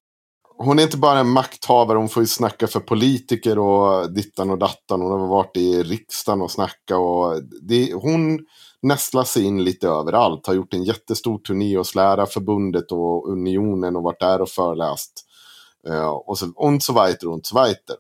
hon 0.58 0.80
är 0.80 0.84
inte 0.84 0.98
bara 0.98 1.20
en 1.20 1.30
makthavare, 1.30 1.98
hon 1.98 2.10
får 2.10 2.24
ju 2.24 2.28
snacka 2.28 2.68
för 2.68 2.80
politiker 2.80 3.60
och 3.60 4.14
dittan 4.14 4.50
och 4.50 4.58
dattan. 4.58 5.02
Hon 5.02 5.12
har 5.12 5.28
varit 5.28 5.58
i 5.58 5.84
riksdagen 5.84 6.42
och 6.42 6.52
snacka 6.52 6.98
och 6.98 7.44
det, 7.62 7.94
hon 7.94 8.40
nästlar 8.82 9.24
sig 9.24 9.44
in 9.44 9.64
lite 9.64 9.88
överallt. 9.88 10.48
Har 10.48 10.54
gjort 10.54 10.74
en 10.74 10.84
jättestor 10.84 11.38
turné 11.38 11.78
hos 11.78 11.96
Lärarförbundet 11.96 12.92
och 12.92 13.30
Unionen 13.32 13.96
och 13.96 14.04
varit 14.04 14.20
där 14.20 14.42
och 14.42 14.50
föreläst. 14.50 15.28
Eh, 15.88 16.10
och 16.10 16.38
så 16.38 16.52
och 16.56 16.84
så 16.84 16.94
weiter 16.94 17.28
och 17.30 17.40
så 17.44 17.62
weiter. 17.64 17.96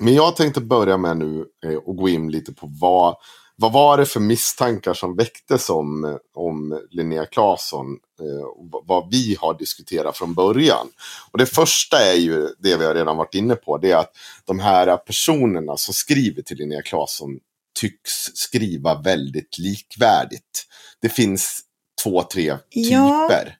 Men 0.00 0.14
jag 0.14 0.36
tänkte 0.36 0.60
börja 0.60 0.96
med 0.96 1.16
nu 1.16 1.44
eh, 1.66 1.74
och 1.74 1.96
gå 1.96 2.08
in 2.08 2.30
lite 2.30 2.52
på 2.52 2.66
vad, 2.80 3.16
vad 3.56 3.72
var 3.72 3.98
det 3.98 4.06
för 4.06 4.20
misstankar 4.20 4.94
som 4.94 5.16
väcktes 5.16 5.70
om, 5.70 6.18
om 6.34 6.80
Linnea 6.90 7.26
Claesson. 7.26 7.86
Eh, 8.20 8.44
och 8.46 8.84
vad- 8.86 9.10
vi 9.10 9.36
har 9.40 9.58
diskuterat 9.58 10.16
från 10.16 10.34
början. 10.34 10.86
Och 11.32 11.38
det 11.38 11.46
första 11.46 11.96
är 12.00 12.14
ju 12.14 12.48
det 12.58 12.76
vi 12.76 12.84
har 12.84 12.94
redan 12.94 13.16
varit 13.16 13.34
inne 13.34 13.54
på. 13.54 13.78
Det 13.78 13.90
är 13.90 13.96
att 13.96 14.16
de 14.44 14.58
här 14.60 14.96
personerna 14.96 15.76
som 15.76 15.94
skriver 15.94 16.42
till 16.42 16.56
Linnea 16.56 16.82
Claesson 16.82 17.38
tycks 17.80 18.12
skriva 18.34 19.00
väldigt 19.00 19.58
likvärdigt. 19.58 20.66
Det 21.00 21.08
finns 21.08 21.60
två, 22.02 22.22
tre 22.22 22.58
Ja. 22.70 23.28
typer. 23.28 23.56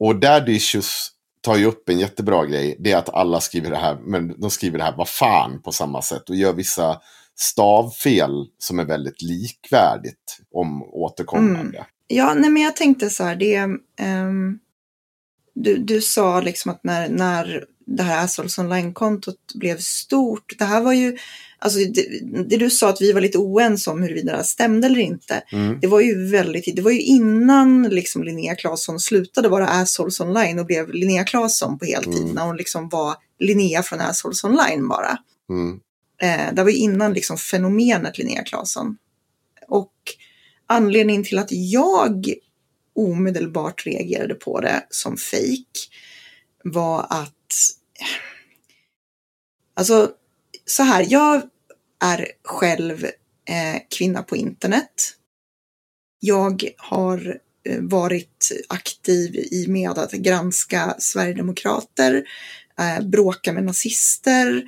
Och 0.00 0.16
Daddy 0.16 0.52
Issues 0.52 1.08
tar 1.40 1.56
ju 1.56 1.64
upp 1.64 1.88
en 1.88 1.98
jättebra 1.98 2.46
grej. 2.46 2.76
Det 2.78 2.92
är 2.92 2.96
att 2.96 3.08
alla 3.08 3.40
skriver 3.40 3.70
det 3.70 3.76
här, 3.76 3.94
men 3.94 4.40
de 4.40 4.50
skriver 4.50 4.78
det 4.78 4.84
här 4.84 4.96
vad 4.96 5.08
fan 5.08 5.62
på 5.62 5.72
samma 5.72 6.02
sätt. 6.02 6.30
Och 6.30 6.36
gör 6.36 6.52
vissa 6.52 7.00
stavfel 7.36 8.46
som 8.58 8.78
är 8.78 8.84
väldigt 8.84 9.22
likvärdigt 9.22 10.40
om 10.54 10.82
återkommande. 10.82 11.78
Mm. 11.78 11.84
Ja, 12.06 12.34
nej 12.34 12.50
men 12.50 12.62
jag 12.62 12.76
tänkte 12.76 13.10
så 13.10 13.24
här, 13.24 13.36
det... 13.36 13.58
um, 14.06 14.58
du, 15.54 15.76
du 15.76 16.00
sa 16.00 16.40
liksom 16.40 16.70
att 16.70 16.84
när, 16.84 17.08
när 17.08 17.64
det 17.86 18.02
här 18.02 18.24
Assholes 18.24 18.58
online-kontot 18.58 19.54
blev 19.54 19.78
stort, 19.78 20.54
det 20.58 20.64
här 20.64 20.80
var 20.80 20.92
ju... 20.92 21.18
Alltså 21.62 21.78
det, 21.78 22.20
det 22.48 22.56
du 22.56 22.70
sa 22.70 22.88
att 22.88 23.00
vi 23.00 23.12
var 23.12 23.20
lite 23.20 23.38
oense 23.38 23.90
om 23.90 24.02
huruvida 24.02 24.36
det 24.36 24.44
stämde 24.44 24.86
eller 24.86 25.00
inte. 25.00 25.42
Mm. 25.52 25.80
Det 25.80 25.86
var 25.86 26.00
ju 26.00 26.30
väldigt, 26.30 26.76
det 26.76 26.82
var 26.82 26.90
ju 26.90 27.00
innan 27.00 27.82
liksom 27.82 28.24
Linnea 28.24 28.54
Claesson 28.54 29.00
slutade 29.00 29.48
vara 29.48 29.68
Assholes 29.68 30.20
online 30.20 30.58
och 30.58 30.66
blev 30.66 30.88
Linnea 30.88 31.24
Claesson 31.24 31.78
på 31.78 31.84
heltid. 31.84 32.22
Mm. 32.22 32.34
När 32.34 32.46
hon 32.46 32.56
liksom 32.56 32.88
var 32.88 33.14
Linnea 33.38 33.82
från 33.82 34.00
Assholes 34.00 34.44
online 34.44 34.88
bara. 34.88 35.18
Mm. 35.50 35.80
Eh, 36.22 36.54
det 36.54 36.62
var 36.62 36.70
ju 36.70 36.76
innan 36.76 37.12
liksom 37.12 37.36
fenomenet 37.36 38.18
Linnea 38.18 38.42
Claesson. 38.42 38.96
Och 39.68 39.92
anledningen 40.66 41.24
till 41.24 41.38
att 41.38 41.52
jag 41.52 42.34
omedelbart 42.94 43.86
reagerade 43.86 44.34
på 44.34 44.60
det 44.60 44.86
som 44.90 45.16
fejk 45.16 45.90
var 46.64 47.06
att 47.10 47.34
Alltså, 49.74 50.10
så 50.70 50.82
här, 50.82 51.06
jag 51.08 51.42
är 52.04 52.26
själv 52.44 53.04
eh, 53.48 53.82
kvinna 53.98 54.22
på 54.22 54.36
internet. 54.36 55.14
Jag 56.20 56.70
har 56.76 57.40
eh, 57.68 57.80
varit 57.80 58.48
aktiv 58.68 59.36
i 59.36 59.66
med 59.68 59.90
att 59.90 60.12
granska 60.12 60.94
Sverigedemokrater, 60.98 62.24
eh, 62.78 63.06
bråka 63.06 63.52
med 63.52 63.64
nazister, 63.64 64.64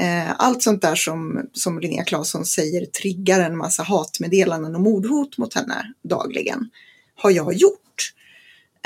Eh, 0.00 0.30
allt 0.38 0.62
sånt 0.62 0.82
där 0.82 0.94
som, 0.94 1.48
som 1.52 1.80
Linnea 1.80 2.04
Claesson 2.04 2.44
säger 2.44 2.86
triggar 2.86 3.40
en 3.40 3.56
massa 3.56 3.82
hatmeddelanden 3.82 4.74
och 4.74 4.80
mordhot 4.80 5.38
mot 5.38 5.54
henne 5.54 5.92
dagligen 6.04 6.70
har 7.14 7.30
jag 7.30 7.54
gjort. 7.54 8.12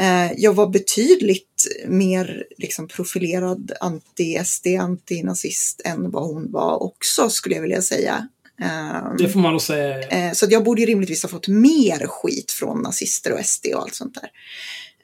Eh, 0.01 0.33
jag 0.37 0.53
var 0.55 0.67
betydligt 0.67 1.52
mer 1.87 2.45
liksom, 2.59 2.89
profilerad 2.89 3.73
anti-SD, 3.81 4.67
anti-nazist 4.67 5.81
än 5.85 6.11
vad 6.11 6.23
hon 6.23 6.53
var 6.53 6.83
också 6.83 7.31
skulle 7.31 7.55
jag 7.55 7.63
vilja 7.63 7.83
säga. 7.83 8.29
Eh, 8.63 9.15
det 9.19 9.29
får 9.29 9.41
man 9.41 9.53
nog 9.53 9.63
säga. 9.63 10.09
Eh, 10.09 10.33
så 10.33 10.47
jag 10.51 10.65
borde 10.65 10.81
ju 10.81 10.87
rimligtvis 10.87 11.23
ha 11.23 11.29
fått 11.29 11.49
mer 11.49 12.07
skit 12.07 12.51
från 12.51 12.83
nazister 12.83 13.33
och 13.33 13.45
SD 13.45 13.67
och 13.75 13.83
allt 13.83 13.95
sånt 13.95 14.15
där. 14.15 14.31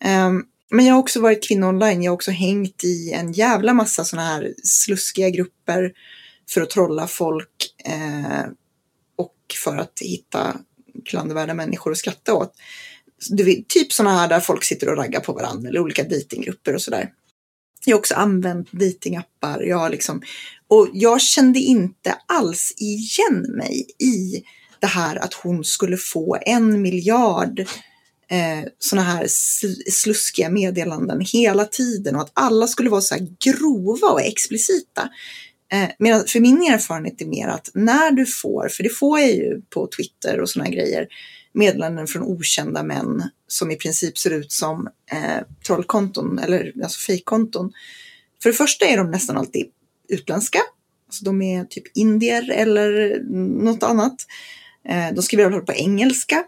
Ehm, 0.01 0.43
men 0.71 0.87
jag 0.87 0.95
har 0.95 1.01
också 1.01 1.21
varit 1.21 1.49
kvinna 1.49 1.69
online. 1.69 2.03
Jag 2.03 2.11
har 2.11 2.15
också 2.15 2.31
hängt 2.31 2.85
i 2.85 3.13
en 3.13 3.33
jävla 3.33 3.75
massa 3.75 4.05
sådana 4.05 4.29
här 4.29 4.55
sluskiga 4.65 5.31
grupper 5.31 5.93
för 6.51 6.61
att 6.61 6.71
trolla 6.71 7.07
folk 7.07 7.75
eh, 7.85 8.47
och 9.17 9.37
för 9.65 9.77
att 9.77 9.99
hitta 10.01 10.57
klandervärda 11.05 11.55
människor 11.55 11.93
att 11.93 11.99
skratta 11.99 12.35
åt. 12.35 12.53
Vet, 13.31 13.69
typ 13.69 13.93
sådana 13.93 14.19
här 14.19 14.29
där 14.29 14.41
folk 14.41 14.65
sitter 14.65 14.89
och 14.89 14.97
raggar 14.97 15.21
på 15.21 15.33
varandra 15.33 15.69
eller 15.69 15.81
olika 15.81 16.03
datinggrupper 16.03 16.75
och 16.75 16.83
sådär. 16.83 17.11
Jag 17.85 17.97
har 17.97 17.99
också 17.99 18.15
använt 18.15 18.73
datingappar. 18.73 19.63
Jag 19.63 19.91
liksom, 19.91 20.23
och 20.69 20.89
jag 20.93 21.21
kände 21.21 21.59
inte 21.59 22.17
alls 22.27 22.75
igen 22.77 23.47
mig 23.57 23.87
i 23.99 24.43
det 24.81 24.87
här 24.87 25.17
att 25.17 25.35
hon 25.35 25.65
skulle 25.65 25.97
få 25.97 26.39
en 26.47 26.83
miljard 26.83 27.61
eh, 28.31 28.69
sådana 28.79 29.09
här 29.09 29.27
sluskiga 29.91 30.51
meddelanden 30.51 31.21
hela 31.21 31.65
tiden 31.65 32.17
och 32.17 32.23
att 32.23 32.33
alla 32.35 32.67
skulle 32.67 32.91
vara 32.91 33.01
så 33.01 33.15
här 33.15 33.27
grova 33.45 34.09
och 34.09 34.23
explicita. 34.23 35.09
Eh, 35.73 35.89
medan 35.99 36.25
för 36.27 36.41
min 36.41 36.63
erfarenhet 36.63 37.21
är 37.21 37.27
mer 37.27 37.49
att 37.49 37.71
när 37.75 38.11
du 38.11 38.27
får, 38.27 38.69
för 38.69 38.83
det 38.83 38.89
får 38.89 39.21
jag 39.21 39.31
ju 39.31 39.61
på 39.71 39.89
Twitter 39.97 40.41
och 40.41 40.51
sådana 40.51 40.71
grejer, 40.71 41.09
meddelanden 41.59 42.07
från 42.07 42.23
okända 42.23 42.83
män 42.83 43.23
som 43.47 43.71
i 43.71 43.77
princip 43.77 44.19
ser 44.19 44.31
ut 44.31 44.53
som 44.53 44.89
eh, 45.13 45.43
trollkonton 45.67 46.39
eller 46.39 46.73
alltså 46.83 47.01
fejkkonton. 47.01 47.73
För 48.43 48.51
det 48.51 48.57
första 48.57 48.87
är 48.87 48.97
de 48.97 49.11
nästan 49.11 49.37
alltid 49.37 49.67
utländska. 50.09 50.59
Alltså 51.07 51.25
de 51.25 51.43
är 51.43 51.65
typ 51.65 51.97
indier 51.97 52.51
eller 52.51 53.21
något 53.65 53.83
annat. 53.83 54.27
Eh, 54.89 55.15
de 55.15 55.23
skriver 55.23 55.61
på 55.61 55.73
engelska. 55.73 56.45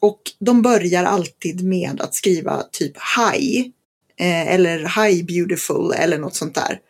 Och 0.00 0.22
de 0.38 0.62
börjar 0.62 1.04
alltid 1.04 1.64
med 1.64 2.00
att 2.00 2.14
skriva 2.14 2.62
typ 2.62 2.96
hi. 3.18 3.72
Eh, 4.16 4.54
eller 4.54 4.78
hi 4.78 5.22
beautiful 5.22 5.92
eller 5.96 6.18
något 6.18 6.34
sånt 6.34 6.54
där. 6.54 6.80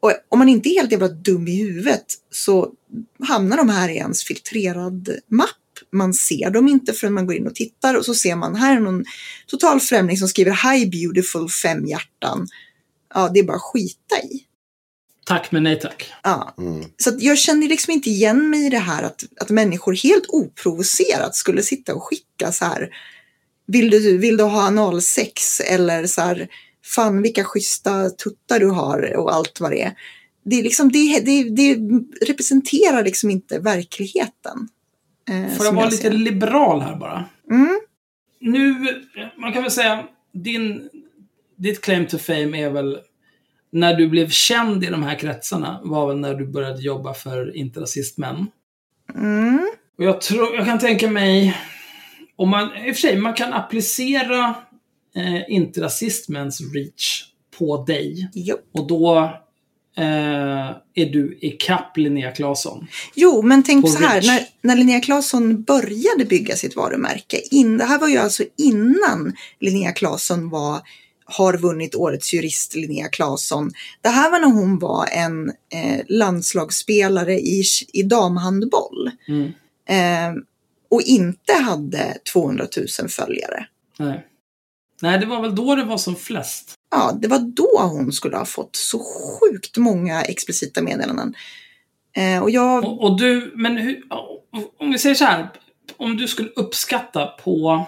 Och 0.00 0.12
om 0.28 0.38
man 0.38 0.48
inte 0.48 0.68
är 0.68 0.74
helt 0.74 0.92
jävla 0.92 1.08
dum 1.08 1.48
i 1.48 1.62
huvudet 1.62 2.04
så 2.30 2.72
hamnar 3.28 3.56
de 3.56 3.68
här 3.68 3.88
i 3.88 3.96
ens 3.96 4.24
filtrerad 4.24 5.16
mapp. 5.28 5.65
Man 5.96 6.14
ser 6.14 6.50
dem 6.50 6.68
inte 6.68 6.92
förrän 6.92 7.14
man 7.14 7.26
går 7.26 7.36
in 7.36 7.46
och 7.46 7.54
tittar 7.54 7.94
och 7.94 8.04
så 8.04 8.14
ser 8.14 8.36
man 8.36 8.56
här 8.56 8.76
är 8.76 8.80
någon 8.80 9.04
total 9.46 9.80
främling 9.80 10.16
som 10.16 10.28
skriver 10.28 10.72
Hi 10.72 10.86
beautiful 10.86 11.48
fem 11.48 11.86
hjärtan. 11.86 12.48
Ja, 13.14 13.30
det 13.34 13.40
är 13.40 13.44
bara 13.44 13.56
att 13.56 13.62
skita 13.62 14.18
i. 14.22 14.42
Tack 15.26 15.52
men 15.52 15.62
nej 15.62 15.80
tack. 15.80 16.12
Ja. 16.22 16.54
Mm. 16.58 16.84
Så 16.96 17.16
jag 17.18 17.38
känner 17.38 17.68
liksom 17.68 17.92
inte 17.92 18.10
igen 18.10 18.50
mig 18.50 18.66
i 18.66 18.70
det 18.70 18.78
här 18.78 19.02
att, 19.02 19.24
att 19.40 19.50
människor 19.50 19.94
helt 19.94 20.24
oprovocerat 20.28 21.36
skulle 21.36 21.62
sitta 21.62 21.94
och 21.94 22.02
skicka 22.02 22.52
så 22.52 22.64
här. 22.64 22.88
Vill 23.66 23.90
du, 23.90 24.18
vill 24.18 24.36
du 24.36 24.44
ha 24.44 24.62
analsex? 24.62 25.60
Eller 25.60 26.06
så 26.06 26.20
här, 26.20 26.48
fan 26.84 27.22
vilka 27.22 27.44
schyssta 27.44 28.10
tuttar 28.10 28.60
du 28.60 28.66
har 28.66 29.16
och 29.16 29.34
allt 29.34 29.60
vad 29.60 29.70
det 29.70 29.82
är. 29.82 29.94
Det, 30.44 30.58
är 30.58 30.62
liksom, 30.62 30.92
det, 30.92 31.20
det, 31.20 31.50
det 31.50 31.76
representerar 32.26 33.04
liksom 33.04 33.30
inte 33.30 33.58
verkligheten. 33.58 34.68
Eh, 35.30 35.56
Får 35.56 35.66
jag 35.66 35.72
vara 35.72 35.88
lite 35.88 36.10
liberal 36.10 36.80
här 36.80 36.96
bara? 36.96 37.24
Mm. 37.50 37.80
Nu, 38.40 38.74
man 39.36 39.52
kan 39.52 39.62
väl 39.62 39.70
säga, 39.70 40.04
din, 40.32 40.88
ditt 41.56 41.80
claim 41.80 42.06
to 42.06 42.18
fame 42.18 42.62
är 42.62 42.70
väl 42.70 42.98
när 43.70 43.94
du 43.94 44.08
blev 44.08 44.28
känd 44.30 44.84
i 44.84 44.86
de 44.86 45.02
här 45.02 45.18
kretsarna 45.18 45.80
var 45.84 46.06
väl 46.06 46.18
när 46.18 46.34
du 46.34 46.46
började 46.46 46.82
jobba 46.82 47.14
för 47.14 47.56
Inte 47.56 47.80
rasistmän. 47.80 48.46
Mm. 49.14 49.70
Och 49.98 50.04
jag, 50.04 50.20
tror, 50.20 50.54
jag 50.54 50.66
kan 50.66 50.78
tänka 50.78 51.10
mig, 51.10 51.56
om 52.36 52.48
man, 52.48 52.76
i 52.76 52.90
och 52.90 52.94
för 52.94 53.00
sig, 53.00 53.18
man 53.18 53.34
kan 53.34 53.52
applicera 53.52 54.54
eh, 55.16 55.50
inte 55.50 55.80
rasistmäns 55.80 56.60
reach 56.74 57.24
på 57.58 57.84
dig. 57.84 58.30
Jo. 58.34 58.56
Och 58.72 58.86
då 58.86 59.32
eh, 59.98 60.76
är 60.94 61.06
du 61.12 61.38
i 61.40 61.50
kapp 61.50 61.96
Linnea 61.96 62.30
Claesson. 62.30 62.86
Jo, 63.14 63.42
men 63.42 63.62
tänk 63.62 63.90
så 63.90 63.98
här, 63.98 64.22
när, 64.22 64.40
när 64.60 64.76
Linnea 64.76 65.00
Claesson 65.00 65.62
började 65.62 66.24
bygga 66.28 66.56
sitt 66.56 66.76
varumärke, 66.76 67.40
in, 67.50 67.78
det 67.78 67.84
här 67.84 67.98
var 67.98 68.08
ju 68.08 68.16
alltså 68.16 68.42
innan 68.58 69.36
Linnea 69.60 69.92
Claesson 69.92 70.48
var 70.48 70.80
har 71.28 71.56
vunnit 71.56 71.94
Årets 71.94 72.34
jurist, 72.34 72.74
Linnea 72.74 73.08
Claesson. 73.08 73.70
Det 74.00 74.08
här 74.08 74.30
var 74.30 74.38
när 74.40 74.46
hon 74.46 74.78
var 74.78 75.06
en 75.12 75.48
eh, 75.48 76.04
landslagsspelare 76.08 77.34
i, 77.34 77.62
i 77.92 78.02
damhandboll. 78.02 79.10
Mm. 79.28 79.52
Eh, 79.88 80.42
och 80.88 81.02
inte 81.02 81.52
hade 81.52 82.18
200 82.32 82.66
000 83.00 83.08
följare. 83.08 83.66
Nej. 83.98 84.26
Nej, 85.02 85.18
det 85.18 85.26
var 85.26 85.42
väl 85.42 85.54
då 85.54 85.74
det 85.74 85.84
var 85.84 85.98
som 85.98 86.16
flest. 86.16 86.74
Ja, 86.90 87.18
det 87.22 87.28
var 87.28 87.38
då 87.38 87.78
hon 87.78 88.12
skulle 88.12 88.36
ha 88.36 88.44
fått 88.44 88.76
så 88.76 88.98
sjukt 88.98 89.76
många 89.76 90.22
explicita 90.22 90.82
meddelanden. 90.82 91.34
Eh, 92.16 92.42
och 92.42 92.50
jag... 92.50 92.84
Och, 92.84 93.04
och, 93.04 93.18
du, 93.18 93.52
men 93.54 93.76
hur, 93.76 94.02
om 94.78 94.92
vi 94.92 94.98
säger 94.98 95.14
så 95.14 95.24
här. 95.24 95.48
Om 95.96 96.16
du 96.16 96.28
skulle 96.28 96.50
uppskatta 96.50 97.26
på 97.26 97.86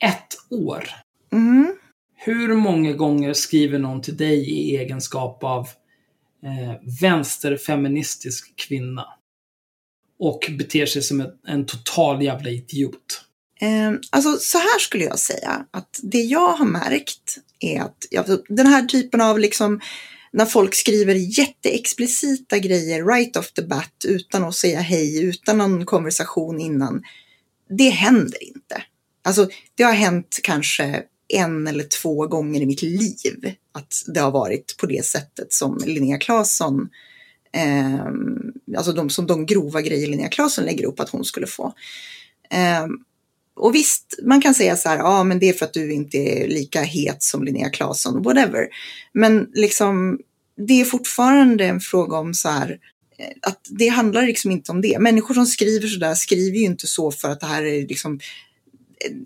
ett 0.00 0.36
år. 0.50 0.88
Mm. 1.32 1.76
Hur 2.14 2.54
många 2.54 2.92
gånger 2.92 3.32
skriver 3.32 3.78
någon 3.78 4.02
till 4.02 4.16
dig 4.16 4.50
i 4.50 4.76
egenskap 4.76 5.44
av 5.44 5.68
eh, 6.44 6.74
vänsterfeministisk 7.00 8.56
kvinna? 8.56 9.06
Och 10.18 10.50
beter 10.58 10.86
sig 10.86 11.02
som 11.02 11.20
en, 11.20 11.30
en 11.46 11.66
total 11.66 12.22
jävla 12.22 12.50
idiot. 12.50 13.22
Eh, 13.60 13.92
alltså 14.10 14.36
så 14.36 14.58
här 14.58 14.78
skulle 14.78 15.04
jag 15.04 15.18
säga 15.18 15.66
att 15.70 16.00
det 16.02 16.20
jag 16.20 16.52
har 16.52 16.66
märkt 16.66 17.38
är 17.60 17.80
att 17.80 18.06
ja, 18.10 18.24
den 18.48 18.66
här 18.66 18.82
typen 18.82 19.20
av 19.20 19.38
liksom 19.38 19.80
när 20.32 20.46
folk 20.46 20.74
skriver 20.74 21.14
jätteexplicita 21.14 22.58
grejer 22.58 23.04
right 23.04 23.36
off 23.36 23.52
the 23.52 23.62
bat 23.62 24.04
utan 24.04 24.44
att 24.44 24.54
säga 24.54 24.80
hej, 24.80 25.24
utan 25.24 25.58
någon 25.58 25.86
konversation 25.86 26.60
innan. 26.60 27.02
Det 27.78 27.88
händer 27.88 28.42
inte. 28.42 28.82
Alltså 29.24 29.48
det 29.74 29.82
har 29.82 29.92
hänt 29.92 30.40
kanske 30.42 31.02
en 31.28 31.66
eller 31.66 31.84
två 31.84 32.26
gånger 32.26 32.60
i 32.60 32.66
mitt 32.66 32.82
liv 32.82 33.54
att 33.72 33.94
det 34.06 34.20
har 34.20 34.30
varit 34.30 34.76
på 34.76 34.86
det 34.86 35.04
sättet 35.04 35.52
som 35.52 35.78
Linnea 35.86 36.18
Claesson, 36.18 36.88
eh, 37.52 38.06
alltså 38.76 38.92
de, 38.92 39.10
som 39.10 39.26
de 39.26 39.46
grova 39.46 39.82
grejer 39.82 40.06
Linnea 40.06 40.28
Claesson 40.28 40.64
lägger 40.64 40.86
upp 40.86 41.00
att 41.00 41.10
hon 41.10 41.24
skulle 41.24 41.46
få. 41.46 41.72
Eh, 42.50 42.86
och 43.56 43.74
visst, 43.74 44.18
man 44.22 44.40
kan 44.40 44.54
säga 44.54 44.76
så 44.76 44.88
här, 44.88 44.98
ja 44.98 45.24
men 45.24 45.38
det 45.38 45.48
är 45.48 45.52
för 45.52 45.64
att 45.64 45.72
du 45.72 45.92
inte 45.92 46.18
är 46.18 46.48
lika 46.48 46.82
het 46.82 47.22
som 47.22 47.44
Linnea 47.44 47.70
Claesson, 47.70 48.22
whatever. 48.22 48.68
Men 49.12 49.50
liksom, 49.54 50.18
det 50.66 50.80
är 50.80 50.84
fortfarande 50.84 51.64
en 51.64 51.80
fråga 51.80 52.18
om 52.18 52.34
så 52.34 52.48
här, 52.48 52.78
eh, 53.18 53.26
att 53.42 53.60
det 53.70 53.88
handlar 53.88 54.22
liksom 54.22 54.50
inte 54.50 54.72
om 54.72 54.80
det. 54.80 54.98
Människor 54.98 55.34
som 55.34 55.46
skriver 55.46 55.88
så 55.88 55.98
där 55.98 56.14
skriver 56.14 56.58
ju 56.58 56.64
inte 56.64 56.86
så 56.86 57.12
för 57.12 57.30
att 57.30 57.40
det 57.40 57.46
här 57.46 57.62
är 57.62 57.88
liksom 57.88 58.20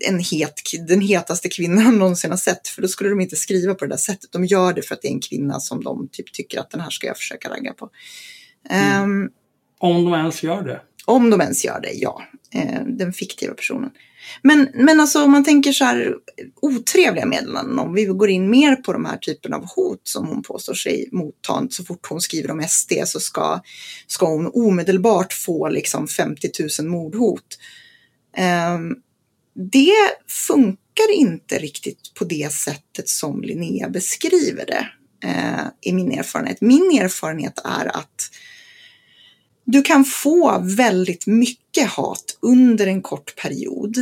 en 0.07 0.19
het, 0.19 0.61
den 0.87 1.01
hetaste 1.01 1.49
kvinnan 1.49 1.85
de 1.85 1.97
någonsin 1.99 2.31
har 2.31 2.37
sett. 2.37 2.67
För 2.67 2.81
då 2.81 2.87
skulle 2.87 3.09
de 3.09 3.21
inte 3.21 3.35
skriva 3.35 3.73
på 3.73 3.85
det 3.85 3.91
där 3.91 3.97
sättet. 3.97 4.31
De 4.31 4.45
gör 4.45 4.73
det 4.73 4.81
för 4.81 4.95
att 4.95 5.01
det 5.01 5.07
är 5.07 5.13
en 5.13 5.21
kvinna 5.21 5.59
som 5.59 5.83
de 5.83 6.09
typ 6.11 6.33
tycker 6.33 6.59
att 6.59 6.69
den 6.69 6.81
här 6.81 6.89
ska 6.89 7.07
jag 7.07 7.17
försöka 7.17 7.49
ragga 7.49 7.73
på. 7.73 7.89
Mm. 8.69 9.03
Um, 9.03 9.29
om 9.79 10.05
de 10.05 10.13
ens 10.13 10.43
gör 10.43 10.61
det? 10.61 10.81
Om 11.05 11.29
de 11.29 11.41
ens 11.41 11.65
gör 11.65 11.79
det, 11.81 11.91
ja 11.93 12.21
eh, 12.53 12.81
den 12.85 13.13
fiktiva 13.13 13.53
personen. 13.53 13.89
Men, 14.41 14.69
men 14.73 14.99
alltså 14.99 15.23
om 15.23 15.31
man 15.31 15.43
tänker 15.43 15.71
så 15.71 15.85
här 15.85 16.15
otrevliga 16.61 17.25
meddelanden, 17.25 17.79
om 17.79 17.93
vi 17.93 18.05
går 18.05 18.29
in 18.29 18.49
mer 18.49 18.75
på 18.75 18.93
de 18.93 19.05
här 19.05 19.17
typen 19.17 19.53
av 19.53 19.65
hot 19.75 20.01
som 20.03 20.27
hon 20.27 20.43
påstår 20.43 20.73
sig 20.73 21.09
motta. 21.11 21.67
Så 21.69 21.83
fort 21.83 22.07
hon 22.09 22.21
skriver 22.21 22.51
om 22.51 22.63
SD 22.67 22.93
så 23.05 23.19
ska, 23.19 23.61
ska 24.07 24.25
hon 24.25 24.51
omedelbart 24.53 25.33
få 25.33 25.69
liksom 25.69 26.07
50 26.07 26.49
000 26.79 26.89
mordhot. 26.89 27.57
Eh, 28.37 28.79
det 29.53 29.93
funkar 30.27 31.11
inte 31.13 31.59
riktigt 31.59 32.13
på 32.13 32.25
det 32.25 32.53
sättet 32.53 33.09
som 33.09 33.41
Linnea 33.41 33.89
beskriver 33.89 34.65
det 34.65 34.87
eh, 35.27 35.65
i 35.81 35.93
min 35.93 36.11
erfarenhet. 36.11 36.61
Min 36.61 36.99
erfarenhet 37.01 37.59
är 37.63 37.97
att 37.97 38.30
du 39.65 39.81
kan 39.81 40.05
få 40.05 40.59
väldigt 40.59 41.27
mycket 41.27 41.89
hat 41.89 42.37
under 42.41 42.87
en 42.87 43.01
kort 43.01 43.35
period 43.35 43.97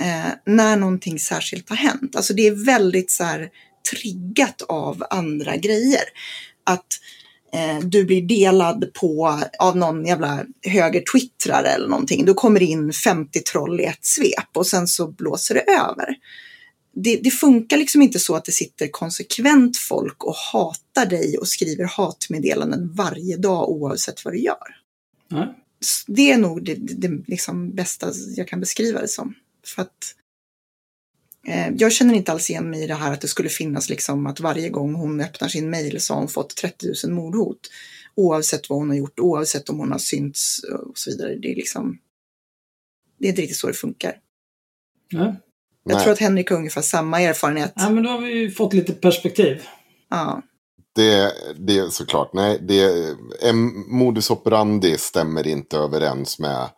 eh, 0.00 0.32
när 0.46 0.76
någonting 0.76 1.18
särskilt 1.18 1.68
har 1.68 1.76
hänt. 1.76 2.16
Alltså 2.16 2.34
det 2.34 2.46
är 2.46 2.64
väldigt 2.64 3.10
så 3.10 3.24
här 3.24 3.48
triggat 3.90 4.62
av 4.62 5.04
andra 5.10 5.56
grejer. 5.56 6.02
Att 6.64 6.86
eh, 7.52 7.78
du 7.78 8.04
blir 8.04 8.22
delad 8.22 8.90
på 8.94 9.40
av 9.58 9.76
någon 9.76 10.06
jävla 10.06 10.44
höger-twittrare 10.62 11.68
eller 11.68 11.88
någonting. 11.88 12.24
Då 12.24 12.34
kommer 12.34 12.62
in 12.62 12.92
50 12.92 13.40
troll 13.40 13.80
i 13.80 13.84
ett 13.84 14.04
svep 14.04 14.56
och 14.56 14.66
sen 14.66 14.88
så 14.88 15.06
blåser 15.08 15.54
det 15.54 15.60
över. 15.72 16.16
Det, 16.94 17.16
det 17.16 17.30
funkar 17.30 17.76
liksom 17.76 18.02
inte 18.02 18.18
så 18.18 18.34
att 18.36 18.44
det 18.44 18.52
sitter 18.52 18.88
konsekvent 18.88 19.76
folk 19.76 20.24
och 20.24 20.36
hatar 20.52 21.06
dig 21.06 21.38
och 21.38 21.48
skriver 21.48 21.84
hatmeddelanden 21.84 22.92
varje 22.94 23.36
dag 23.36 23.68
oavsett 23.68 24.24
vad 24.24 24.34
du 24.34 24.38
gör. 24.40 24.79
Nej. 25.30 25.54
Det 26.06 26.30
är 26.30 26.38
nog 26.38 26.64
det, 26.64 26.74
det, 26.74 27.08
det 27.08 27.22
liksom 27.26 27.74
bästa 27.74 28.12
jag 28.36 28.48
kan 28.48 28.60
beskriva 28.60 29.00
det 29.00 29.08
som. 29.08 29.34
För 29.66 29.82
att 29.82 30.14
eh, 31.46 31.68
jag 31.76 31.92
känner 31.92 32.14
inte 32.14 32.32
alls 32.32 32.50
igen 32.50 32.70
mig 32.70 32.84
i 32.84 32.86
det 32.86 32.94
här 32.94 33.12
att 33.12 33.20
det 33.20 33.28
skulle 33.28 33.48
finnas 33.48 33.88
liksom 33.88 34.26
att 34.26 34.40
varje 34.40 34.68
gång 34.68 34.94
hon 34.94 35.20
öppnar 35.20 35.48
sin 35.48 35.70
mail 35.70 36.00
så 36.00 36.14
har 36.14 36.18
hon 36.20 36.28
fått 36.28 36.56
30 36.56 36.86
000 37.06 37.14
mordhot. 37.14 37.70
Oavsett 38.14 38.70
vad 38.70 38.78
hon 38.78 38.88
har 38.88 38.96
gjort, 38.96 39.20
oavsett 39.20 39.68
om 39.68 39.78
hon 39.78 39.92
har 39.92 39.98
synts 39.98 40.62
och 40.64 40.98
så 40.98 41.10
vidare. 41.10 41.36
Det 41.36 41.52
är 41.52 41.56
liksom, 41.56 41.98
det 43.18 43.26
är 43.26 43.28
inte 43.28 43.42
riktigt 43.42 43.58
så 43.58 43.66
det 43.66 43.74
funkar. 43.74 44.16
Nej. 45.12 45.34
Jag 45.84 45.94
Nej. 45.94 46.02
tror 46.02 46.12
att 46.12 46.18
Henrik 46.18 46.50
har 46.50 46.56
ungefär 46.56 46.82
samma 46.82 47.20
erfarenhet. 47.20 47.72
Ja, 47.76 47.90
men 47.90 48.02
då 48.02 48.10
har 48.10 48.20
vi 48.20 48.32
ju 48.32 48.50
fått 48.50 48.74
lite 48.74 48.92
perspektiv. 48.92 49.62
Ja. 50.08 50.42
Det, 51.00 51.32
det 51.58 51.78
är 51.78 51.88
såklart, 51.88 52.30
nej, 52.34 52.58
det, 52.62 53.06
en 53.42 53.90
modus 53.90 54.30
operandi 54.30 54.96
stämmer 54.98 55.46
inte 55.46 55.76
överens 55.78 56.38
med 56.38 56.68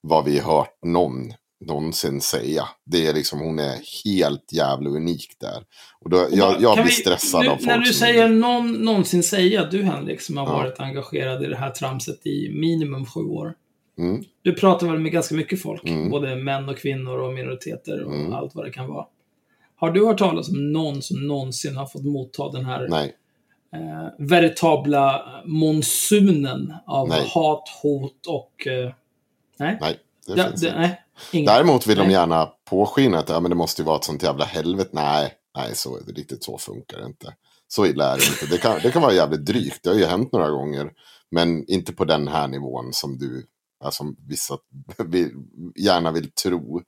vad 0.00 0.24
vi 0.24 0.38
hört 0.38 0.78
någon 0.86 1.32
någonsin 1.66 2.20
säga. 2.20 2.68
Det 2.86 3.06
är 3.06 3.14
liksom, 3.14 3.38
hon 3.40 3.58
är 3.58 4.04
helt 4.04 4.52
jävla 4.52 4.90
unik 4.90 5.26
där. 5.40 5.62
Och 6.00 6.10
då, 6.10 6.26
jag, 6.30 6.60
jag 6.62 6.74
blir 6.76 6.84
vi- 6.84 6.90
stressad 6.90 7.40
nu, 7.42 7.48
av 7.48 7.56
folk 7.56 7.66
När 7.66 7.78
du 7.78 7.92
säger 7.92 8.28
någon, 8.28 8.72
någonsin 8.72 9.22
säga, 9.22 9.64
du 9.64 9.82
Henrik 9.82 10.20
som 10.20 10.36
har 10.36 10.46
Ja. 10.46 10.52
varit 10.52 10.80
engagerad 10.80 11.44
i 11.44 11.46
det 11.46 11.56
här 11.56 11.70
tramset 11.70 12.26
i 12.26 12.52
minimum 12.60 13.06
sju 13.06 13.20
år. 13.20 13.54
Mm, 13.98 14.24
Du 14.42 14.54
pratar 14.54 14.86
väl 14.86 14.98
med 14.98 15.12
ganska 15.12 15.34
mycket 15.34 15.62
folk? 15.62 15.84
Mm. 15.88 16.10
Både 16.10 16.36
män 16.36 16.68
och 16.68 16.78
kvinnor 16.78 17.18
och 17.18 17.32
minoriteter 17.32 18.02
och 18.02 18.14
Mm. 18.14 18.32
allt 18.32 18.54
vad 18.54 18.64
det 18.64 18.70
kan 18.72 18.88
vara. 18.88 19.04
Har 19.76 19.90
du 19.90 20.06
hört 20.06 20.18
talas 20.18 20.48
om 20.48 20.72
någon 20.72 21.02
som 21.02 21.26
någonsin 21.28 21.76
har 21.76 21.86
fått 21.86 22.04
motta 22.04 22.48
den 22.48 22.64
här 22.64 22.86
nej, 22.88 23.14
eh, 23.74 24.08
veritabla 24.18 25.26
monsunen 25.44 26.74
av 26.86 27.08
Nej. 27.08 27.30
hat, 27.34 27.68
hot 27.82 28.26
och... 28.26 28.66
Eh, 28.66 28.92
nej? 29.58 29.78
nej. 29.80 29.98
Det 30.26 30.34
Ja, 30.36 30.44
finns 30.48 30.60
det, 30.60 30.66
inte. 30.66 30.78
nej. 31.32 31.46
Däremot 31.46 31.86
vill 31.86 31.96
de 31.96 32.02
Nej. 32.02 32.12
gärna 32.12 32.46
påskina 32.64 33.18
att 33.18 33.28
ja, 33.28 33.40
men 33.40 33.50
det 33.50 33.54
måste 33.56 33.82
ju 33.82 33.86
vara 33.86 33.96
ett 33.96 34.04
sånt 34.04 34.22
jävla 34.22 34.44
helvete. 34.44 34.90
Nej, 34.92 35.32
nej 35.56 35.74
så, 35.74 35.98
riktigt 36.06 36.44
så 36.44 36.58
funkar 36.58 36.98
det 36.98 37.06
inte. 37.06 37.34
Så 37.68 37.86
illa 37.86 38.12
är 38.12 38.16
det 38.16 38.26
inte. 38.26 38.46
Det 38.46 38.58
kan, 38.58 38.80
det 38.82 38.90
kan 38.90 39.02
vara 39.02 39.12
jävligt 39.12 39.44
drygt. 39.44 39.82
Det 39.82 39.90
har 39.90 39.96
ju 39.96 40.04
hänt 40.04 40.32
några 40.32 40.50
gånger. 40.50 40.90
Men 41.30 41.70
inte 41.70 41.92
på 41.92 42.04
den 42.04 42.28
här 42.28 42.48
nivån 42.48 42.92
som 42.92 43.18
du, 43.18 43.46
som 43.90 44.16
vissa 44.28 44.58
vill, 44.98 45.30
gärna 45.76 46.12
vill 46.12 46.30
tro. 46.32 46.82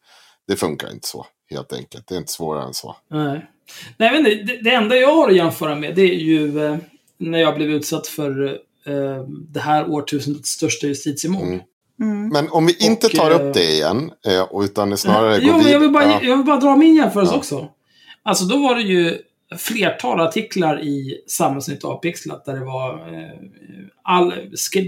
Det 0.47 0.57
funkar 0.57 0.93
inte 0.93 1.09
så, 1.09 1.27
helt 1.51 1.73
enkelt. 1.73 2.07
Det 2.07 2.15
är 2.15 2.19
inte 2.19 2.33
svårare 2.33 2.65
än 2.65 2.75
så. 2.75 2.97
Nej. 3.09 3.51
Nej, 3.97 4.13
men 4.13 4.25
det, 4.25 4.63
det 4.63 4.71
enda 4.71 4.97
jag 4.97 5.15
har 5.15 5.29
att 5.29 5.37
jämföra 5.37 5.75
med 5.75 5.95
det 5.95 6.03
är 6.03 6.19
ju 6.19 6.65
eh, 6.65 6.77
när 7.19 7.39
jag 7.39 7.55
blev 7.55 7.71
utsatt 7.71 8.07
för 8.07 8.45
eh, 8.87 9.25
det 9.29 9.61
här 9.61 9.91
årtusendets 9.91 10.51
största 10.51 10.87
justitiemord. 10.87 11.47
Mm. 11.47 11.61
Mm. 12.01 12.29
Men 12.29 12.49
om 12.51 12.67
vi 12.67 12.77
inte 12.87 13.07
Och, 13.07 13.13
tar 13.13 13.31
eh, 13.31 13.37
upp 13.37 13.55
det 13.55 13.65
igen, 13.65 14.11
eh, 14.27 14.43
och 14.43 14.63
utan 14.63 14.97
snarare 14.97 15.39
jo, 15.43 15.53
går 15.53 15.59
men 15.63 15.73
jag 15.73 15.81
vill, 15.81 15.91
bara, 15.91 16.05
ja, 16.05 16.21
jag 16.23 16.37
vill 16.37 16.47
bara 16.47 16.61
dra 16.61 16.77
min 16.77 16.95
jämförelse 16.95 17.33
Ja. 17.33 17.39
också. 17.39 17.69
Alltså, 18.23 18.45
då 18.45 18.57
var 18.57 18.75
det 18.75 18.83
ju 18.83 19.19
flertal 19.59 20.21
artiklar 20.21 20.85
i 20.85 21.23
Samhällsnytt 21.27 21.85
avpixlat 21.85 22.45
där 22.45 22.55
det 22.55 22.65
var... 22.65 22.95
Eh, 22.95 23.31
all, 24.03 24.35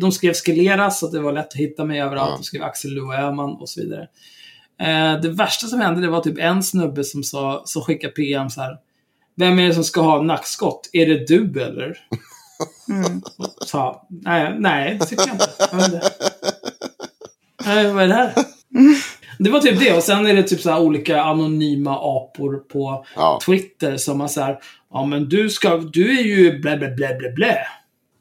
de 0.01 0.12
skrev 0.12 0.35
skeleras 0.35 1.01
så 1.01 1.07
att 1.07 1.12
det 1.12 1.20
var 1.20 1.32
lätt 1.32 1.49
att 1.49 1.55
hitta 1.55 1.85
mig 1.85 2.01
överallt. 2.01 2.30
Ja. 2.30 2.37
De 2.37 2.45
skrev 2.45 2.62
Axel 2.62 2.91
Lou 2.91 3.14
Öhman 3.14 3.55
och 3.55 3.68
så 3.68 3.80
vidare. 3.80 4.09
Eh, 4.81 5.20
det 5.20 5.29
värsta 5.31 5.66
som 5.66 5.81
hände 5.81 6.01
det 6.01 6.09
var 6.09 6.20
typ 6.20 6.39
en 6.39 6.62
snubbe 6.62 7.05
som, 7.05 7.22
sa, 7.22 7.62
som 7.66 7.83
skickade 7.83 8.12
PM 8.12 8.51
så 8.51 8.61
här. 8.61 8.77
Vem 9.37 9.59
är 9.59 9.68
det 9.68 9.75
som 9.75 9.85
ska 9.85 10.01
ha 10.01 10.22
nackskott? 10.22 10.91
Är 10.93 11.07
det 11.07 11.27
du 11.29 11.62
eller? 11.62 11.97
Mm. 12.89 13.22
Sa, 13.66 14.07
nej, 14.11 14.55
nej, 14.59 14.97
det 15.01 15.07
tycker 15.07 15.25
jag 15.27 15.35
inte. 15.35 16.01
Nej, 17.66 17.93
vad 17.93 18.05
är 18.05 18.09
det 18.09 18.14
här? 18.14 18.33
Det 19.39 19.51
var 19.51 19.61
typ 19.61 19.79
det. 19.81 19.97
Och 19.97 20.03
sen 20.03 20.27
är 20.27 20.35
det 20.35 20.43
typ 20.43 20.61
så 20.61 20.70
här 20.70 20.81
olika 20.81 21.22
anonyma 21.22 21.91
apor 21.97 22.57
på 22.57 23.05
ja, 23.16 23.39
Twitter 23.47 23.97
som 23.97 24.20
har 24.20 24.29
så 24.29 24.41
här. 24.41 24.59
Ja, 24.93 25.07
men 25.07 25.29
du 25.29 25.51
ska, 25.51 25.77
du 25.77 26.18
är 26.18 26.22
ju 26.22 26.59
blä, 26.59 26.77
blä, 26.77 26.91
blä, 26.91 27.14
blä, 27.14 27.31
blä. 27.31 27.59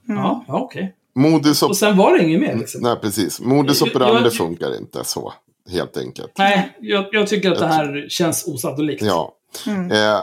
Ja, 0.08 0.46
ja 0.48 0.54
okej. 0.60 0.96
modus 1.16 1.64
op- 1.64 1.70
Och 1.70 1.78
sen 1.78 1.98
var 1.98 2.18
det 2.18 2.24
inget 2.24 2.42
mer 2.42 2.56
liksom. 2.56 2.82
Nej, 2.82 2.96
precis. 3.02 3.40
Modus 3.40 3.82
Jag- 3.82 3.90
operandi 3.90 4.24
jag- 4.24 4.34
funkar 4.34 4.78
inte 4.78 5.04
så, 5.04 5.34
helt 5.72 5.98
enkelt. 5.98 6.32
Nej, 6.38 6.78
jag, 6.80 7.06
jag 7.12 7.28
tycker 7.28 7.52
att 7.52 7.60
det 7.60 7.68
här 7.68 8.06
känns 8.10 8.48
osannolikt. 8.48 9.02
Ja. 9.02 9.34
Mm. 9.68 9.92
Eh, 9.92 10.22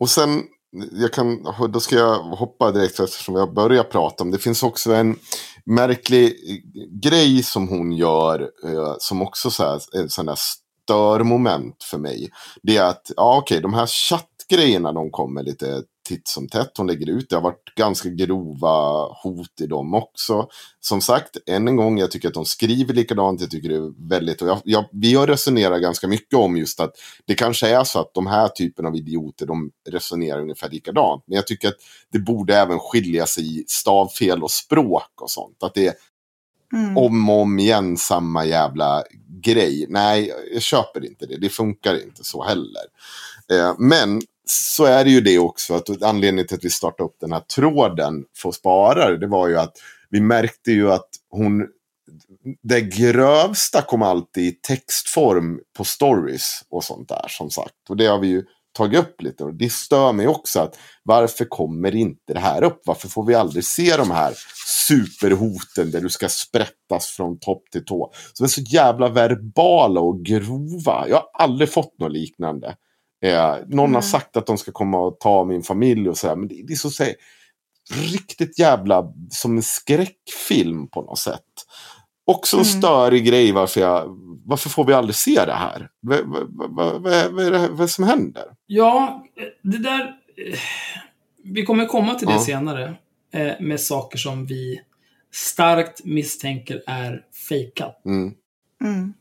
och 0.00 0.10
sen, 0.10 0.42
jag 0.92 1.12
kan, 1.12 1.46
då 1.72 1.80
ska 1.80 1.96
jag 1.96 2.18
hoppa 2.18 2.70
direkt 2.70 3.00
eftersom 3.00 3.36
jag 3.36 3.54
börjar 3.54 3.84
prata 3.84 4.24
om 4.24 4.30
det. 4.30 4.38
finns 4.38 4.62
också 4.62 4.92
en 4.92 5.16
märklig 5.64 6.34
grej 7.02 7.42
som 7.42 7.68
hon 7.68 7.92
gör 7.92 8.40
eh, 8.40 8.94
som 8.98 9.22
också 9.22 9.50
så 9.50 9.62
här, 9.64 10.08
sån 10.08 10.26
där 10.26 10.38
störmoment 10.84 11.82
för 11.90 11.98
mig. 11.98 12.30
Det 12.62 12.76
är 12.76 12.84
att, 12.84 13.10
ja 13.16 13.36
okej, 13.38 13.60
de 13.60 13.74
här 13.74 13.86
chattgrejerna 13.86 14.92
de 14.92 15.10
kommer 15.10 15.42
lite 15.42 15.82
titt 16.08 16.28
som 16.28 16.48
tätt. 16.48 16.70
Hon 16.76 16.86
lägger 16.86 17.10
ut, 17.10 17.28
det 17.28 17.36
har 17.36 17.42
varit 17.42 17.74
ganska 17.76 18.08
grova 18.08 19.06
hot 19.22 19.60
i 19.60 19.66
dem 19.66 19.94
också. 19.94 20.48
Som 20.80 21.00
sagt, 21.00 21.36
än 21.46 21.68
en 21.68 21.76
gång, 21.76 21.98
jag 21.98 22.10
tycker 22.10 22.28
att 22.28 22.34
de 22.34 22.44
skriver 22.44 22.94
likadant. 22.94 23.40
Jag 23.40 23.50
tycker 23.50 23.68
det 23.68 23.76
är 23.76 24.08
väldigt, 24.08 24.42
och 24.42 24.48
jag, 24.48 24.60
jag, 24.64 24.84
vi 24.92 25.14
har 25.14 25.26
resonerat 25.26 25.82
ganska 25.82 26.08
mycket 26.08 26.38
om 26.38 26.56
just 26.56 26.80
att 26.80 26.94
det 27.26 27.34
kanske 27.34 27.68
är 27.68 27.84
så 27.84 28.00
att 28.00 28.14
de 28.14 28.26
här 28.26 28.48
typen 28.48 28.86
av 28.86 28.96
idioter, 28.96 29.46
de 29.46 29.70
resonerar 29.90 30.40
ungefär 30.40 30.70
likadant. 30.70 31.24
Men 31.26 31.36
jag 31.36 31.46
tycker 31.46 31.68
att 31.68 31.78
det 32.12 32.18
borde 32.18 32.56
även 32.56 32.78
skilja 32.78 33.26
sig 33.26 33.60
i 33.60 33.64
stavfel 33.66 34.42
och 34.42 34.50
språk 34.50 35.22
och 35.22 35.30
sånt. 35.30 35.62
Att 35.62 35.74
det 35.74 35.86
är 35.86 35.94
Mm. 36.74 36.96
om 36.96 37.30
och 37.30 37.40
om 37.40 37.58
igen 37.58 37.96
samma 37.96 38.44
jävla 38.44 39.02
grej. 39.42 39.86
Nej, 39.88 40.32
jag 40.52 40.62
köper 40.62 41.04
inte 41.04 41.26
det. 41.26 41.36
Det 41.36 41.48
funkar 41.48 42.02
inte 42.02 42.24
så 42.24 42.44
heller. 42.44 42.82
Eh, 43.52 43.74
men 43.78 44.22
så 44.52 44.84
är 44.84 45.04
det 45.04 45.10
ju 45.10 45.20
det 45.20 45.38
också. 45.38 45.74
Att 45.74 46.02
anledningen 46.02 46.46
till 46.46 46.56
att 46.56 46.64
vi 46.64 46.70
startade 46.70 47.08
upp 47.08 47.16
den 47.20 47.32
här 47.32 47.40
tråden 47.40 48.24
för 48.36 48.48
att 48.48 48.54
spara 48.54 49.10
det, 49.10 49.18
det 49.18 49.26
var 49.26 49.48
ju 49.48 49.58
att 49.58 49.76
vi 50.10 50.20
märkte 50.20 50.72
ju 50.72 50.92
att 50.92 51.08
hon... 51.30 51.66
Det 52.62 52.80
grövsta 52.80 53.82
kom 53.82 54.02
alltid 54.02 54.44
i 54.44 54.52
textform 54.52 55.60
på 55.76 55.84
stories 55.84 56.64
och 56.70 56.84
sånt 56.84 57.08
där 57.08 57.26
som 57.28 57.50
sagt. 57.50 57.74
Och 57.88 57.96
det 57.96 58.06
har 58.06 58.18
vi 58.18 58.28
ju 58.28 58.44
tagit 58.72 59.00
upp 59.00 59.22
lite. 59.22 59.44
Och 59.44 59.54
det 59.54 59.72
stör 59.72 60.12
mig 60.12 60.28
också 60.28 60.60
att 60.60 60.78
varför 61.02 61.44
kommer 61.44 61.94
inte 61.94 62.32
det 62.34 62.40
här 62.40 62.64
upp? 62.64 62.80
Varför 62.84 63.08
får 63.08 63.26
vi 63.26 63.34
aldrig 63.34 63.64
se 63.64 63.96
de 63.96 64.10
här 64.10 64.34
superhoten 64.88 65.90
där 65.90 66.00
du 66.00 66.08
ska 66.08 66.28
sprättas 66.28 67.06
från 67.06 67.38
topp 67.38 67.62
till 67.72 67.84
tå? 67.84 68.12
Som 68.32 68.44
är 68.44 68.48
så 68.48 68.60
jävla 68.60 69.08
verbala 69.08 70.00
och 70.00 70.24
grova. 70.24 71.08
Jag 71.08 71.16
har 71.16 71.30
aldrig 71.38 71.70
fått 71.72 71.98
något 71.98 72.12
liknande. 72.12 72.76
Eh, 73.22 73.56
någon 73.66 73.78
har 73.78 73.86
Mm. 73.86 74.02
sagt 74.02 74.36
att 74.36 74.46
de 74.46 74.58
ska 74.58 74.72
komma 74.72 74.98
och 75.00 75.20
ta 75.20 75.44
min 75.44 75.62
familj 75.62 76.08
och 76.08 76.16
så 76.18 76.28
här. 76.28 76.36
Men 76.36 76.48
det, 76.48 76.62
det 76.66 76.72
är 76.72 76.76
så 76.76 76.88
att 76.88 76.94
säga, 76.94 77.14
riktigt 78.12 78.58
jävla 78.58 79.12
som 79.30 79.56
en 79.56 79.62
skräckfilm 79.62 80.88
på 80.88 81.02
något 81.02 81.18
sätt. 81.18 81.40
Också 82.24 82.56
en 82.56 82.62
Mm. 82.62 82.80
störig 82.82 83.24
grej 83.24 83.52
varför, 83.52 83.80
jag, 83.80 84.04
varför 84.46 84.68
får 84.70 84.84
vi 84.84 84.92
aldrig 84.92 85.14
se 85.14 85.44
det 85.46 85.52
här? 85.54 85.88
Vad, 86.00 86.20
vad, 86.24 86.46
vad, 86.74 87.02
vad, 87.02 87.12
är- 87.46 87.50
det 87.50 87.68
vad 87.68 87.90
som 87.90 88.04
händer? 88.04 88.44
Ja, 88.66 89.24
det 89.62 89.78
där... 89.78 90.14
Vi 91.44 91.62
kommer 91.64 91.86
komma 91.86 92.14
till 92.14 92.26
det 92.28 92.32
Ja. 92.34 92.40
senare. 92.44 92.94
eh, 93.34 93.52
Med 93.60 93.80
saker 93.80 94.18
som 94.18 94.46
vi 94.46 94.80
starkt 95.34 96.04
misstänker 96.04 96.82
är 96.86 97.24
fejkat. 97.48 98.02
Mm. 98.06 98.34
Mm. 98.84 99.14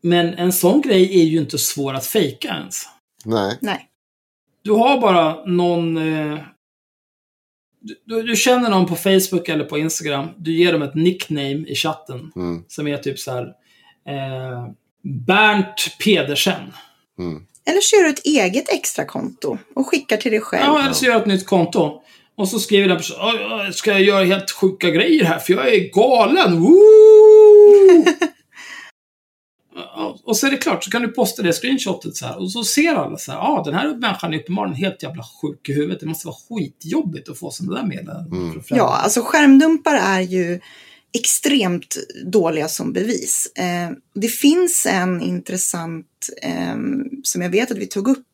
Men 0.00 0.34
en 0.34 0.52
sån 0.52 0.80
grej 0.80 1.20
är 1.20 1.24
ju 1.24 1.38
inte 1.38 1.58
svår 1.58 1.94
att 1.94 2.06
fejka 2.06 2.48
ens. 2.48 2.82
Nej. 3.24 3.58
Nej. 3.60 3.84
Du 4.62 4.72
har 4.72 5.00
bara 5.00 5.44
någon... 5.44 5.96
Eh, 5.96 6.38
du- 7.80 8.00
du, 8.04 8.22
du 8.22 8.36
känner 8.36 8.70
någon 8.70 8.86
på 8.86 8.96
Facebook 8.96 9.48
eller 9.48 9.64
på 9.64 9.78
Instagram. 9.78 10.28
Du 10.36 10.52
ger 10.56 10.72
dem 10.72 10.82
ett 10.82 10.94
nickname 10.94 11.64
i 11.66 11.74
chatten. 11.74 12.32
Mm. 12.36 12.64
Som 12.68 12.88
är 12.88 12.96
typ 12.98 13.18
så 13.18 13.30
här... 13.32 13.42
Eh, 14.08 14.68
Bernt 15.26 15.96
Pedersen. 16.04 16.72
Mm. 17.18 17.42
Eller 17.66 17.80
så 17.80 17.96
gör 17.96 18.02
du 18.04 18.10
ett 18.10 18.26
eget 18.26 18.68
extra 18.68 19.04
konto 19.04 19.58
och 19.74 19.86
skickar 19.86 20.16
till 20.16 20.30
dig 20.30 20.40
själv. 20.40 20.64
Ja, 20.66 20.82
eller 20.82 20.92
så 20.92 21.04
gör 21.04 21.12
jag 21.12 21.20
ett 21.20 21.26
nytt 21.26 21.46
konto. 21.46 22.02
Och 22.36 22.48
så 22.48 22.58
skriver 22.58 22.88
den 22.88 22.96
personen, 22.96 23.20
"Oj, 23.22 23.46
oj, 23.66 23.72
ska 23.72 23.90
jag 23.90 24.02
göra 24.02 24.24
helt 24.24 24.50
sjuka 24.50 24.90
grejer 24.90 25.24
här 25.24 25.38
för 25.38 25.52
jag 25.52 25.74
är 25.74 25.92
galen. 25.92 26.60
Woo! 26.60 28.04
Ja, 29.74 30.07
och 30.24 30.36
så 30.36 30.46
är 30.46 30.50
det 30.50 30.56
klart, 30.56 30.84
så 30.84 30.90
kan 30.90 31.02
du 31.02 31.08
posta 31.08 31.42
det 31.42 31.52
screenshotet 31.52 32.16
så 32.16 32.26
här. 32.26 32.38
Och 32.38 32.52
så 32.52 32.64
ser 32.64 32.94
alla 32.94 33.18
så 33.18 33.32
här, 33.32 33.38
ja 33.38 33.58
ah, 33.58 33.64
den 33.64 33.74
här 33.74 33.96
människan 33.96 34.34
är 34.34 34.38
uppenbarligen 34.38 34.76
helt 34.76 35.02
jävla 35.02 35.22
sjuk 35.22 35.68
i 35.68 35.72
huvudet. 35.72 36.00
Det 36.00 36.06
måste 36.06 36.26
vara 36.26 36.36
skitjobbigt 36.48 37.28
att 37.28 37.38
få 37.38 37.50
sådana 37.50 37.80
där 37.80 37.88
meddelanden. 37.88 38.32
Mm. 38.32 38.62
Ja, 38.68 39.00
alltså 39.02 39.22
skärmdumpar 39.22 39.94
är 39.94 40.20
ju 40.20 40.60
extremt 41.14 41.96
dåliga 42.24 42.68
som 42.68 42.92
bevis. 42.92 43.52
Eh, 43.56 43.90
det 44.14 44.28
finns 44.28 44.86
en 44.86 45.22
intressant, 45.22 46.06
eh, 46.42 46.76
som 47.22 47.42
jag 47.42 47.50
vet 47.50 47.70
att 47.70 47.78
vi 47.78 47.86
tog 47.86 48.08
upp 48.08 48.26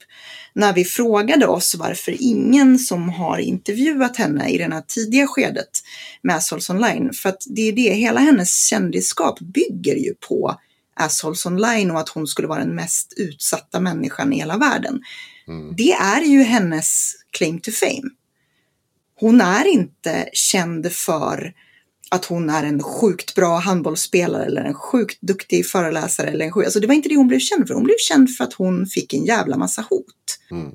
när 0.55 0.73
vi 0.73 0.85
frågade 0.85 1.47
oss 1.47 1.75
varför 1.75 2.17
ingen 2.19 2.79
som 2.79 3.09
har 3.09 3.39
intervjuat 3.39 4.17
henne 4.17 4.49
i 4.49 4.59
det 4.59 4.65
här 4.65 4.83
tidiga 4.89 5.27
skedet 5.27 5.71
med 6.23 6.37
Assholes 6.37 6.71
Online. 6.71 7.13
För 7.13 7.29
att 7.29 7.43
det 7.47 7.69
är 7.69 7.73
det, 7.73 7.95
hela 7.95 8.21
hennes 8.21 8.67
kändisskap 8.67 9.41
bygger 9.41 9.95
ju 9.95 10.15
på 10.29 10.57
Assholes 10.97 11.47
Online 11.47 11.91
och 11.91 12.01
att 12.01 12.09
hon 12.09 12.27
skulle 12.27 12.49
vara 12.49 12.59
den 12.59 12.75
mest 12.75 13.13
utsatta 13.17 13.81
människan 13.81 14.33
i 14.33 14.37
hela 14.37 14.59
världen. 14.59 15.01
Mm. 15.49 15.75
Det 15.77 15.93
är 15.93 16.23
ju 16.23 16.43
hennes 16.43 17.15
claim 17.31 17.61
to 17.61 17.71
fame. 17.71 18.11
Hon 19.21 19.41
är 19.41 19.67
inte 19.67 20.29
känd 20.33 20.93
för 20.93 21.55
att 22.11 22.25
hon 22.25 22.51
är 22.51 22.65
en 22.65 22.83
sjukt 22.83 23.35
bra 23.35 23.59
handbollsspelare 23.59 24.45
eller 24.45 24.65
en 24.65 24.75
sjukt 24.75 25.19
duktig 25.21 25.67
föreläsare. 25.67 26.27
Eller 26.27 26.45
en 26.45 26.53
sjuk... 26.53 26.65
alltså 26.65 26.81
det 26.81 26.87
var 26.87 26.95
inte 26.95 27.09
det 27.09 27.17
hon 27.17 27.29
blev 27.29 27.39
känd 27.39 27.69
för. 27.69 27.75
Hon 27.75 27.85
blev 27.85 27.97
känd 27.99 28.37
för 28.37 28.45
att 28.45 28.53
hon 28.53 28.87
fick 28.87 29.15
en 29.15 29.25
jävla 29.25 29.57
massa 29.57 29.87
hot. 29.91 30.39
Mm. 30.51 30.71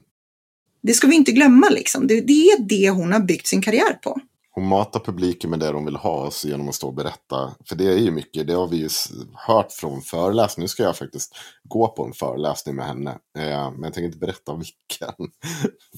Det 0.81 0.93
ska 0.93 1.07
vi 1.07 1.15
inte 1.15 1.31
glömma 1.31 1.69
liksom. 1.69 2.07
Det, 2.07 2.21
det 2.21 2.33
är 2.33 2.59
det 2.59 2.89
hon 2.89 3.11
har 3.11 3.19
byggt 3.19 3.47
sin 3.47 3.61
karriär 3.61 3.93
på. 3.93 4.21
Hon 4.59 4.67
matar 4.67 4.99
publiken 4.99 5.49
med 5.49 5.59
det 5.59 5.71
de 5.71 5.85
vill 5.85 5.95
ha 5.95 6.31
så 6.31 6.47
genom 6.47 6.69
att 6.69 6.75
stå 6.75 6.87
och 6.87 6.93
berätta. 6.93 7.55
För 7.65 7.75
det 7.75 7.85
är 7.85 7.97
ju 7.97 8.11
mycket, 8.11 8.47
det 8.47 8.53
har 8.53 8.67
vi 8.67 8.77
ju 8.77 8.89
hört 9.33 9.71
från 9.71 10.01
föreläsningar. 10.01 10.63
Nu 10.63 10.67
ska 10.67 10.83
jag 10.83 10.97
faktiskt 10.97 11.35
gå 11.63 11.87
på 11.87 12.05
en 12.05 12.13
föreläsning 12.13 12.75
med 12.75 12.85
henne. 12.85 13.09
Eh, 13.09 13.71
men 13.71 13.83
jag 13.83 13.93
tänker 13.93 14.05
inte 14.05 14.17
berätta 14.17 14.53
vilken. 14.53 15.15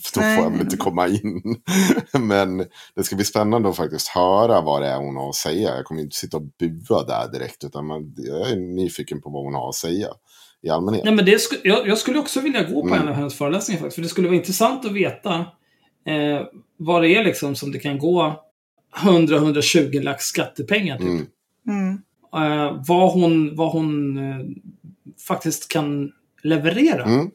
För 0.03 0.13
då 0.13 0.21
får 0.21 0.43
jag 0.43 0.51
väl 0.51 0.61
inte 0.61 0.77
komma 0.77 1.07
in. 1.07 1.61
men 2.19 2.57
det 2.95 3.03
ska 3.03 3.15
bli 3.15 3.25
spännande 3.25 3.69
att 3.69 3.75
faktiskt 3.75 4.07
höra 4.07 4.61
vad 4.61 4.81
det 4.81 4.87
är 4.87 4.97
hon 4.97 5.15
har 5.15 5.29
att 5.29 5.35
säga. 5.35 5.75
Jag 5.75 5.85
kommer 5.85 6.01
inte 6.01 6.15
sitta 6.15 6.37
och 6.37 6.43
bua 6.59 7.03
där 7.03 7.31
direkt. 7.31 7.63
Utan 7.63 7.85
man, 7.85 8.15
jag 8.17 8.51
är 8.51 8.55
nyfiken 8.55 9.21
på 9.21 9.29
vad 9.29 9.43
hon 9.43 9.53
har 9.53 9.69
att 9.69 9.75
säga 9.75 10.07
i 10.61 10.69
allmänhet. 10.69 11.03
Nej, 11.05 11.13
men 11.13 11.25
det 11.25 11.41
sku, 11.41 11.55
jag, 11.63 11.87
jag 11.87 11.97
skulle 11.97 12.19
också 12.19 12.41
vilja 12.41 12.63
gå 12.63 12.81
på 12.81 12.87
Mm. 12.87 13.01
en 13.01 13.07
av 13.07 13.13
hennes 13.13 13.37
föreläsningar 13.37 13.79
faktiskt. 13.79 13.95
För 13.95 14.01
det 14.01 14.09
skulle 14.09 14.27
vara 14.27 14.37
intressant 14.37 14.85
att 14.85 14.91
veta 14.91 15.35
eh, 16.05 16.41
vad 16.77 17.01
det 17.01 17.15
är 17.15 17.23
liksom 17.23 17.55
som 17.55 17.71
det 17.71 17.79
kan 17.79 17.99
gå 17.99 18.43
100-120 18.95 20.01
lax 20.01 20.25
skattepengar 20.25 20.97
typ. 20.97 21.07
Mm. 21.07 21.27
Mm. 21.67 22.01
Eh, 22.35 22.83
vad 22.87 23.13
hon, 23.13 23.55
vad 23.55 23.71
hon 23.71 24.17
eh, 24.17 24.45
faktiskt 25.27 25.67
kan 25.67 26.11
leverera. 26.43 27.03
Mm. 27.03 27.29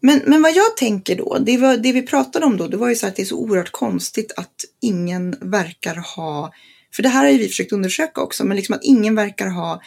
Men, 0.00 0.22
men 0.26 0.42
vad 0.42 0.52
jag 0.52 0.76
tänker 0.76 1.16
då, 1.16 1.38
det, 1.40 1.56
var, 1.56 1.76
det 1.76 1.92
vi 1.92 2.02
pratade 2.02 2.46
om 2.46 2.56
då, 2.56 2.66
det 2.68 2.76
var 2.76 2.88
ju 2.88 2.94
så 2.94 3.06
att 3.06 3.16
det 3.16 3.22
är 3.22 3.26
så 3.26 3.36
oerhört 3.36 3.72
konstigt 3.72 4.32
att 4.36 4.54
ingen 4.80 5.36
verkar 5.40 6.16
ha, 6.16 6.52
för 6.96 7.02
det 7.02 7.08
här 7.08 7.24
har 7.24 7.30
ju 7.30 7.38
vi 7.38 7.48
försökt 7.48 7.72
undersöka 7.72 8.20
också, 8.20 8.44
men 8.44 8.56
liksom 8.56 8.74
att 8.74 8.84
ingen 8.84 9.14
verkar 9.14 9.46
ha 9.46 9.80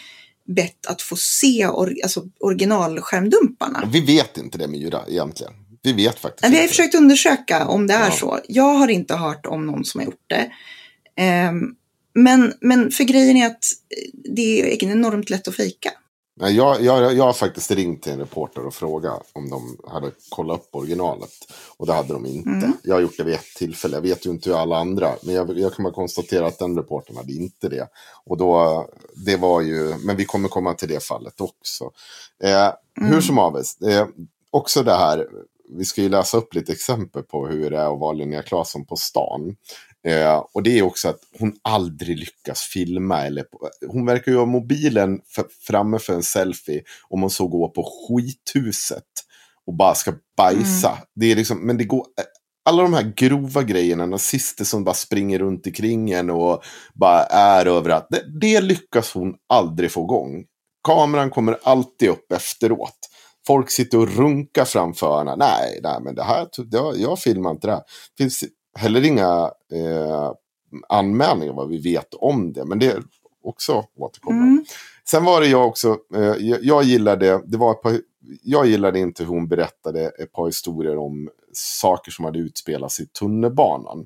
bett 0.48 0.86
att 0.88 1.02
få 1.02 1.16
se 1.16 1.68
or, 1.68 1.94
alltså 2.04 2.24
originalskärmdumparna. 2.40 3.90
Vi 3.92 4.00
vet 4.02 4.38
inte 4.38 4.58
det 4.58 4.68
Myra 4.68 5.02
egentligen. 5.08 5.54
Vi 5.84 5.94
vet 5.94 6.20
faktiskt 6.20 6.54
Vi 6.54 6.62
har 6.62 6.68
försökt 6.68 6.96
undersöka 6.96 7.68
om 7.68 7.88
det 7.88 7.94
är 7.94 8.06
Ja. 8.06 8.12
så. 8.12 8.40
Jag 8.48 8.74
har 8.74 8.88
inte 8.88 9.16
hört 9.16 9.46
om 9.46 9.66
någon 9.66 9.86
som 9.86 10.00
har 10.00 10.06
gjort 10.06 10.26
det. 10.28 10.52
Ehm, 11.18 11.76
men, 12.14 12.54
men 12.62 12.92
för 12.92 13.04
grejen 13.04 13.38
är 13.38 13.48
att 13.48 13.64
det 14.36 14.62
är 14.62 14.84
enormt 14.84 15.30
lätt 15.30 15.48
att 15.48 15.56
fejka. 15.56 15.92
Jag, 16.40 16.82
jag, 16.82 17.14
jag 17.14 17.24
har 17.24 17.34
faktiskt 17.34 17.72
ringt 17.72 18.04
till 18.04 18.12
en 18.12 18.20
reporter 18.20 18.66
och 18.66 18.74
frågat 18.74 19.30
om 19.34 19.50
de 19.50 19.78
hade 19.88 20.12
kollat 20.30 20.60
upp 20.60 20.70
originalet. 20.72 21.30
Och 21.78 21.86
det 21.86 21.94
hade 21.94 22.14
de 22.14 22.26
inte. 22.26 22.50
Mm. 22.50 22.74
Jag 22.84 22.96
har 22.96 23.02
gjort 23.02 23.18
det 23.18 23.24
vid 23.24 23.34
ett 23.34 23.56
tillfälle. 23.56 23.96
Jag 23.98 24.02
vet 24.02 24.26
ju 24.26 24.30
inte 24.30 24.50
hur 24.50 24.58
alla 24.58 24.78
andra. 24.78 25.12
Men 25.24 25.36
jag, 25.36 25.60
jag 25.60 25.74
kan 25.74 25.84
bara 25.84 25.94
konstatera 25.94 26.48
att 26.48 26.60
den 26.60 26.78
reportern 26.78 27.18
hade 27.18 27.34
inte 27.34 27.70
det. 27.70 27.88
Och 28.26 28.38
då, 28.38 28.86
det 29.26 29.36
var 29.38 29.62
ju, 29.62 29.96
men 29.98 30.16
vi 30.16 30.26
kommer 30.26 30.50
komma 30.50 30.74
till 30.74 30.90
det 30.90 31.04
fallet 31.04 31.42
också. 31.42 31.92
Eh, 32.44 32.72
Hur 32.96 33.08
Mm. 33.08 33.22
som 33.22 33.38
helst, 33.38 33.82
eh, 33.82 34.08
också 34.52 34.84
det 34.84 34.96
här, 34.96 35.28
vi 35.70 35.86
ska 35.86 36.02
ju 36.02 36.10
läsa 36.10 36.38
upp 36.38 36.54
lite 36.56 36.72
exempel 36.72 37.24
på 37.24 37.48
hur 37.48 37.70
det 37.70 37.78
är 37.78 37.94
att 37.94 38.00
vara 38.00 38.14
Linnea 38.14 38.44
Claesson 38.44 38.86
på 38.86 38.96
stan. 38.96 39.56
Eh, 40.08 40.44
och 40.54 40.64
det 40.64 40.80
är 40.80 40.84
också 40.84 41.10
att 41.10 41.20
hon 41.40 41.54
aldrig 41.62 42.18
lyckas 42.18 42.62
filma. 42.62 43.26
Eller 43.26 43.44
på, 43.44 43.70
hon 43.88 44.06
verkar 44.06 44.32
ju 44.32 44.38
ha 44.38 44.46
mobilen 44.46 45.20
framme 45.68 46.00
för 46.00 46.14
en 46.14 46.24
selfie 46.24 46.84
om 47.10 47.22
hon 47.22 47.30
så 47.30 47.48
går 47.48 47.68
på 47.68 47.84
skithuset 47.84 49.04
och 49.66 49.74
bara 49.74 49.96
ska 49.96 50.14
bajsa. 50.38 50.98
Det 51.16 51.32
är 51.32 51.36
liksom, 51.36 51.58
men 51.60 51.78
det 51.78 51.84
går, 51.84 52.06
alla 52.70 52.84
de 52.84 52.94
här 52.94 53.14
grova 53.16 53.64
grejerna, 53.64 54.06
nazister 54.06 54.66
som 54.66 54.84
bara 54.84 54.96
springer 54.96 55.40
runt 55.40 55.68
omkring 55.68 56.12
en 56.12 56.30
och 56.30 56.64
bara 56.94 57.24
är 57.24 57.66
överallt. 57.66 58.08
Det, 58.10 58.40
det 58.40 58.62
lyckas 58.62 59.14
hon 59.14 59.36
aldrig 59.50 59.92
få 59.92 60.04
igång. 60.04 60.46
Kameran 60.88 61.30
kommer 61.30 61.58
alltid 61.64 62.10
upp 62.10 62.32
efteråt. 62.32 62.98
Folk 63.48 63.72
sitter 63.72 63.98
och 63.98 64.16
runkar 64.16 64.66
framför 64.66 65.18
henne. 65.18 65.36
Nej, 65.36 65.80
nej 65.84 65.98
men 66.02 66.16
det 66.16 66.24
här, 66.24 66.48
jag, 66.72 66.98
jag 66.98 67.20
filmar 67.20 67.52
inte 67.52 67.68
det 67.68 67.74
här. 67.74 67.84
Det 68.18 68.24
finns 68.24 68.44
heller 68.78 69.06
inga 69.06 69.52
eh, 69.74 70.32
anmälningar 70.90 71.54
vad 71.54 71.70
vi 71.70 71.78
vet 71.78 72.14
om 72.14 72.54
det. 72.54 72.66
Men 72.66 72.80
det 72.80 72.86
är 72.86 73.04
också 73.44 73.84
återkommande. 73.98 74.48
Mm. 74.48 74.66
Sen 75.10 75.24
var 75.24 75.42
det 75.42 75.48
jag 75.48 75.68
också, 75.68 75.98
eh, 76.16 76.36
jag, 76.62 76.84
gillade, 76.84 77.42
det 77.46 77.58
var 77.58 77.72
ett 77.72 77.82
par, 77.82 78.02
jag 78.44 78.68
gillade 78.68 79.00
inte 79.00 79.24
hur 79.24 79.30
hon 79.30 79.48
berättade 79.48 80.10
ett 80.10 80.32
par 80.32 80.46
historier 80.46 80.98
om 80.98 81.30
saker 81.54 82.12
som 82.12 82.26
hade 82.26 82.40
utspelats 82.40 83.00
i 83.00 83.06
tunnelbanan. 83.06 84.06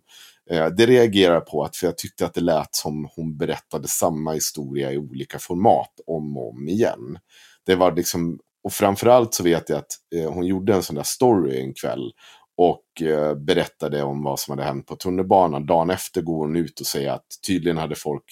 Eh, 0.50 0.68
det 0.68 0.86
reagerar 0.86 1.34
jag 1.34 1.48
på, 1.48 1.64
att, 1.64 1.76
för 1.76 1.88
jag 1.88 1.98
tyckte 1.98 2.26
att 2.26 2.34
det 2.34 2.42
lät 2.42 2.76
som 2.76 3.10
hon 3.16 3.38
berättade 3.38 3.88
samma 3.88 4.34
historia 4.34 4.92
i 4.92 4.98
olika 4.98 5.40
format 5.40 5.92
om 6.08 6.38
och 6.38 6.50
om 6.50 6.68
igen. 6.68 7.18
Det 7.66 7.76
var 7.76 7.96
liksom, 7.96 8.40
och 8.64 8.74
framförallt 8.74 9.34
så 9.34 9.44
vet 9.44 9.70
jag 9.70 9.78
att 9.78 9.92
eh, 10.16 10.32
hon 10.32 10.46
gjorde 10.46 10.74
en 10.74 10.84
sån 10.84 10.96
där 10.96 11.04
story 11.04 11.62
en 11.62 11.74
kväll 11.74 12.12
och 12.58 13.02
eh, 13.02 13.36
berättade 13.36 14.04
om 14.04 14.24
vad 14.24 14.40
som 14.40 14.52
hade 14.52 14.64
hänt 14.64 14.88
på 14.88 14.96
tunnelbanan. 14.96 15.66
Dagen 15.66 15.90
efter 15.90 16.22
går 16.22 16.38
hon 16.38 16.56
ut 16.56 16.80
och 16.80 16.86
säger 16.86 17.12
att 17.12 17.26
tydligen 17.48 17.78
hade 17.78 17.96
folk 17.96 18.24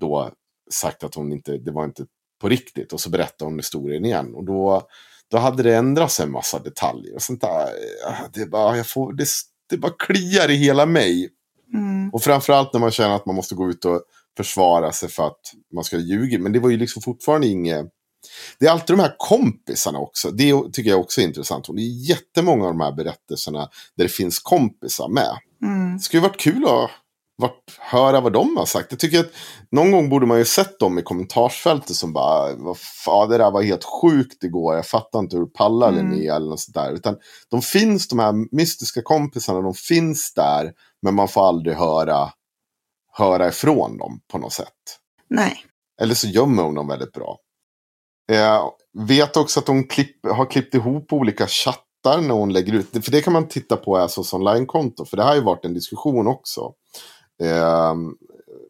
då 0.00 0.30
sagt 0.70 1.04
att 1.04 1.14
hon 1.14 1.32
inte, 1.32 1.58
det 1.58 1.70
var 1.70 1.84
inte 1.84 2.06
på 2.40 2.48
riktigt. 2.48 2.92
Och 2.92 3.00
så 3.00 3.10
berättar 3.10 3.46
hon 3.46 3.56
historien 3.56 4.04
igen. 4.04 4.34
Och 4.34 4.44
då, 4.44 4.82
då 5.30 5.38
hade 5.38 5.62
det 5.62 5.76
ändrats 5.76 6.20
en 6.20 6.30
massa 6.30 6.58
detaljer. 6.58 7.14
Och 7.14 7.22
sånt 7.22 7.40
där. 7.40 7.68
Det, 8.32 8.46
bara, 8.46 8.76
jag 8.76 8.86
får, 8.86 9.12
det, 9.12 9.26
det 9.70 9.76
bara 9.76 9.92
kliar 9.98 10.50
i 10.50 10.54
hela 10.54 10.86
mig. 10.86 11.30
Mm. 11.74 12.10
Och 12.10 12.22
framförallt 12.22 12.72
när 12.72 12.80
man 12.80 12.90
känner 12.90 13.14
att 13.14 13.26
man 13.26 13.34
måste 13.34 13.54
gå 13.54 13.70
ut 13.70 13.84
och 13.84 14.02
försvara 14.36 14.92
sig 14.92 15.08
för 15.08 15.26
att 15.26 15.40
man 15.74 15.84
ska 15.84 15.96
ljuga. 15.96 16.38
Men 16.38 16.52
det 16.52 16.58
var 16.58 16.70
ju 16.70 16.76
liksom 16.76 17.02
fortfarande 17.02 17.46
inget... 17.46 17.86
Det 18.58 18.66
är 18.66 18.70
alltid 18.70 18.96
de 18.96 19.02
här 19.02 19.14
kompisarna 19.18 19.98
också. 19.98 20.30
Det 20.30 20.72
tycker 20.72 20.90
jag 20.90 21.00
också 21.00 21.20
är 21.20 21.24
intressant. 21.24 21.68
Och 21.68 21.76
det 21.76 21.82
är 21.82 22.08
jättemånga 22.08 22.64
av 22.64 22.70
de 22.70 22.80
här 22.80 22.92
berättelserna 22.92 23.58
där 23.96 24.04
det 24.04 24.08
finns 24.08 24.38
kompisar 24.38 25.08
med. 25.08 25.38
Mm. 25.62 25.96
Det 25.96 26.02
skulle 26.02 26.22
ju 26.22 26.28
varit 26.28 26.40
kul 26.40 26.64
att 26.64 26.90
vart, 27.40 27.78
höra 27.78 28.20
vad 28.20 28.32
de 28.32 28.56
har 28.56 28.66
sagt. 28.66 28.86
Jag 28.90 28.98
tycker 28.98 29.20
att 29.20 29.30
någon 29.70 29.90
gång 29.90 30.08
borde 30.08 30.26
man 30.26 30.38
ju 30.38 30.44
sett 30.44 30.78
dem 30.78 30.98
i 30.98 31.02
kommentarsfältet 31.02 31.96
som 31.96 32.12
bara, 32.12 32.54
vad 32.56 32.78
fan, 32.78 33.28
det 33.28 33.38
där 33.38 33.50
var 33.50 33.62
helt 33.62 33.84
sjukt 33.84 34.44
igår, 34.44 34.74
jag 34.74 34.86
fattar 34.86 35.18
inte 35.18 35.36
hur 35.36 35.44
du 35.44 35.50
pallar 35.50 35.88
Mm. 35.88 36.10
Linnea 36.10 36.36
eller 36.36 36.48
något 36.48 36.60
sånt 36.60 36.74
där. 36.74 36.92
Utan 36.92 37.16
de 37.48 37.62
finns, 37.62 38.08
de 38.08 38.18
här 38.18 38.56
mystiska 38.56 39.02
kompisarna, 39.02 39.60
de 39.60 39.74
finns 39.74 40.34
där, 40.34 40.72
men 41.02 41.14
man 41.14 41.28
får 41.28 41.48
aldrig 41.48 41.76
höra, 41.76 42.32
höra 43.12 43.48
ifrån 43.48 43.98
dem 43.98 44.20
på 44.32 44.38
något 44.38 44.52
sätt. 44.52 44.98
Nej. 45.30 45.56
Eller 46.00 46.14
så 46.14 46.26
gömmer 46.28 46.62
hon 46.62 46.74
dem 46.74 46.88
väldigt 46.88 47.12
bra. 47.12 47.38
Eh, 48.30 48.62
vet 48.98 49.36
också 49.36 49.60
att 49.60 49.68
hon 49.68 49.84
klipp, 49.84 50.26
har 50.26 50.46
klippt 50.50 50.74
ihop 50.74 51.12
olika 51.12 51.46
chattar 51.46 52.20
när 52.20 52.34
hon 52.34 52.52
lägger 52.52 52.72
ut. 52.72 53.04
För 53.04 53.10
det 53.12 53.20
kan 53.22 53.32
man 53.32 53.48
titta 53.48 53.76
på 53.76 53.96
Assos 53.96 54.32
online-konto. 54.34 55.04
För 55.04 55.16
det 55.16 55.22
har 55.22 55.34
ju 55.34 55.40
varit 55.40 55.64
en 55.64 55.74
diskussion 55.74 56.26
också. 56.26 56.72
Eh, 57.42 57.94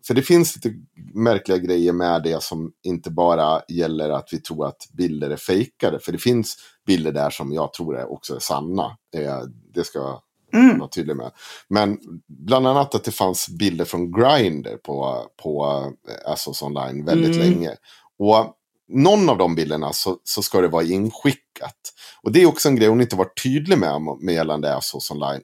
för 0.07 0.15
det 0.15 0.23
finns 0.23 0.57
lite 0.57 0.77
märkliga 1.15 1.59
grejer 1.59 1.93
med 1.93 2.23
det 2.23 2.43
som 2.43 2.73
inte 2.83 3.11
bara 3.11 3.63
gäller 3.69 4.11
att 4.11 4.29
vi 4.33 4.41
tror 4.41 4.67
att 4.67 4.89
bilder 4.93 5.31
är 5.31 5.37
fejkade. 5.37 5.99
För 6.01 6.13
det 6.13 6.19
finns 6.19 6.57
bilder 6.87 7.13
där 7.13 7.31
som 7.31 7.53
jag 7.53 7.73
tror 7.73 7.99
är 7.99 8.13
också 8.13 8.35
är 8.35 8.39
sanna. 8.41 8.97
Eh, 9.17 9.41
det 9.75 9.85
ska 9.85 10.21
Mm. 10.53 10.79
vara 10.79 10.89
tydlig 10.89 11.17
med. 11.17 11.31
Men 11.69 11.99
bland 12.29 12.67
annat 12.67 12.95
att 12.95 13.05
det 13.05 13.11
fanns 13.11 13.49
bilder 13.49 13.85
från 13.85 14.13
Grindr 14.13 14.77
på, 14.77 15.27
på 15.43 15.65
eh, 16.09 16.33
Assos 16.33 16.63
online 16.63 17.05
väldigt 17.05 17.37
Mm. 17.37 17.39
länge. 17.51 17.71
Och 18.19 18.57
någon 18.91 19.29
av 19.29 19.39
de 19.39 19.55
bilderna 19.55 19.93
så, 19.93 20.17
så 20.25 20.43
ska 20.43 20.61
det 20.61 20.69
vara 20.69 20.85
inskickat. 20.85 21.93
Och 22.23 22.33
det 22.33 22.43
är 22.43 22.47
också 22.47 22.69
en 22.69 22.77
grej 22.77 22.89
hon 22.89 23.01
inte 23.01 23.17
varit 23.17 23.43
tydlig 23.43 23.79
med, 23.79 24.01
med 24.21 24.35
gällande 24.35 24.77
Asos 24.77 25.11
online. 25.11 25.43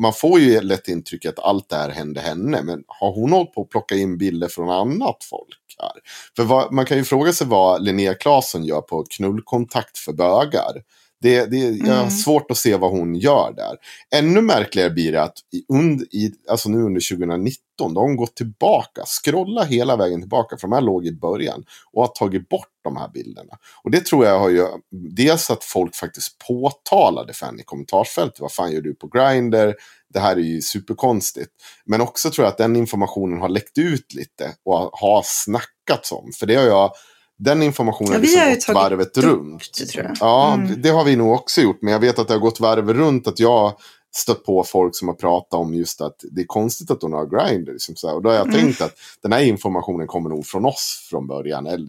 Man 0.00 0.12
får 0.12 0.40
ju 0.40 0.60
lätt 0.60 0.88
intrycket 0.88 1.38
att 1.38 1.44
allt 1.44 1.68
det 1.68 1.76
här 1.76 1.90
hände 1.90 2.20
henne, 2.20 2.62
men 2.62 2.84
har 2.86 3.14
hon 3.14 3.32
hållit 3.32 3.52
på 3.52 3.62
att 3.62 3.68
plocka 3.68 3.94
in 3.94 4.18
bilder 4.18 4.48
från 4.48 4.70
annat 4.70 5.24
folk? 5.30 5.58
här. 5.78 5.92
För 6.36 6.44
vad, 6.44 6.72
man 6.72 6.86
kan 6.86 6.96
ju 6.96 7.04
fråga 7.04 7.32
sig 7.32 7.46
vad 7.46 7.84
Linnea 7.84 8.14
Claesson 8.14 8.64
gör 8.64 8.80
på 8.80 9.04
knullkontakt 9.10 9.98
för 9.98 10.12
bögar. 10.12 10.82
Det, 11.20 11.46
det, 11.46 11.56
jag 11.56 11.86
har 11.94 11.98
Mm. 11.98 12.10
svårt 12.10 12.50
att 12.50 12.56
se 12.56 12.76
vad 12.76 12.90
hon 12.90 13.14
gör 13.14 13.52
där. 13.56 13.76
Ännu 14.14 14.40
märkligare 14.40 14.90
blir 14.90 15.12
det 15.12 15.22
att 15.22 15.38
i, 15.52 15.64
und, 15.68 16.02
i, 16.02 16.32
alltså 16.48 16.68
nu 16.68 16.78
under 16.82 17.16
2019, 17.16 17.94
då 17.94 18.00
har 18.00 18.06
hon 18.06 18.16
gått 18.16 18.36
tillbaka, 18.36 19.04
scrolla 19.24 19.64
hela 19.64 19.96
vägen 19.96 20.20
tillbaka, 20.20 20.56
för 20.56 20.68
de 20.68 20.74
här 20.74 20.80
låg 20.80 21.06
i 21.06 21.12
början, 21.12 21.64
och 21.92 22.02
har 22.02 22.08
tagit 22.08 22.48
bort 22.48 22.68
de 22.84 22.96
här 22.96 23.08
bilderna. 23.08 23.52
Och 23.84 23.90
det 23.90 24.04
tror 24.06 24.26
jag 24.26 24.38
har 24.38 24.48
ju, 24.48 24.66
dels 24.90 25.50
att 25.50 25.64
folk 25.64 25.96
faktiskt 25.96 26.38
påtalade 26.48 27.32
för 27.32 27.46
henne 27.46 27.60
i 27.60 27.64
kommentarsfältet, 27.64 28.40
vad 28.40 28.52
fan 28.52 28.72
gör 28.72 28.80
du 28.80 28.94
på 28.94 29.06
Grindr? 29.08 29.72
Det 30.14 30.20
här 30.20 30.36
är 30.36 30.40
ju 30.40 30.60
superkonstigt. 30.62 31.50
Men 31.84 32.00
också 32.00 32.30
tror 32.30 32.44
jag 32.44 32.52
att 32.52 32.58
den 32.58 32.76
informationen 32.76 33.40
har 33.40 33.48
läckt 33.48 33.78
ut 33.78 34.14
lite 34.14 34.54
och 34.64 34.90
har 34.92 35.22
snackats 35.24 36.12
om. 36.12 36.30
För 36.38 36.46
det 36.46 36.54
har 36.54 36.64
jag, 36.64 36.92
den 37.38 37.62
informationen 37.62 38.12
Ja, 38.12 38.40
har 38.40 38.46
vi 38.46 38.54
liksom 38.54 38.74
har 38.74 38.82
gått 38.82 38.90
varvet 38.90 39.18
runt. 39.18 39.94
jag. 39.94 40.16
Ja, 40.20 40.54
Mm. 40.54 40.82
det 40.82 40.88
har 40.88 41.04
vi 41.04 41.16
nog 41.16 41.32
också 41.32 41.60
gjort. 41.60 41.78
Men 41.82 41.92
jag 41.92 42.00
vet 42.00 42.18
att 42.18 42.28
det 42.28 42.34
har 42.34 42.40
gått 42.40 42.60
varv 42.60 42.94
runt 42.94 43.26
att 43.26 43.40
jag 43.40 43.72
stött 44.16 44.44
på 44.44 44.64
folk 44.64 44.96
som 44.96 45.08
har 45.08 45.14
pratat 45.14 45.54
om 45.60 45.74
just 45.74 46.00
att 46.00 46.16
det 46.30 46.40
är 46.40 46.46
konstigt 46.46 46.90
att 46.90 47.02
hon 47.02 47.12
har 47.12 47.26
Grindr. 47.26 47.72
Liksom 47.72 47.96
så 47.96 48.08
här. 48.08 48.14
och 48.14 48.22
då 48.22 48.28
har 48.28 48.36
jag 48.36 48.46
Mm. 48.48 48.60
tänkt 48.60 48.80
att 48.80 48.94
den 49.22 49.32
här 49.32 49.42
informationen 49.42 50.06
kommer 50.06 50.30
nog 50.30 50.46
från 50.46 50.64
oss 50.64 51.06
från 51.10 51.26
början. 51.26 51.66
Eller, 51.66 51.86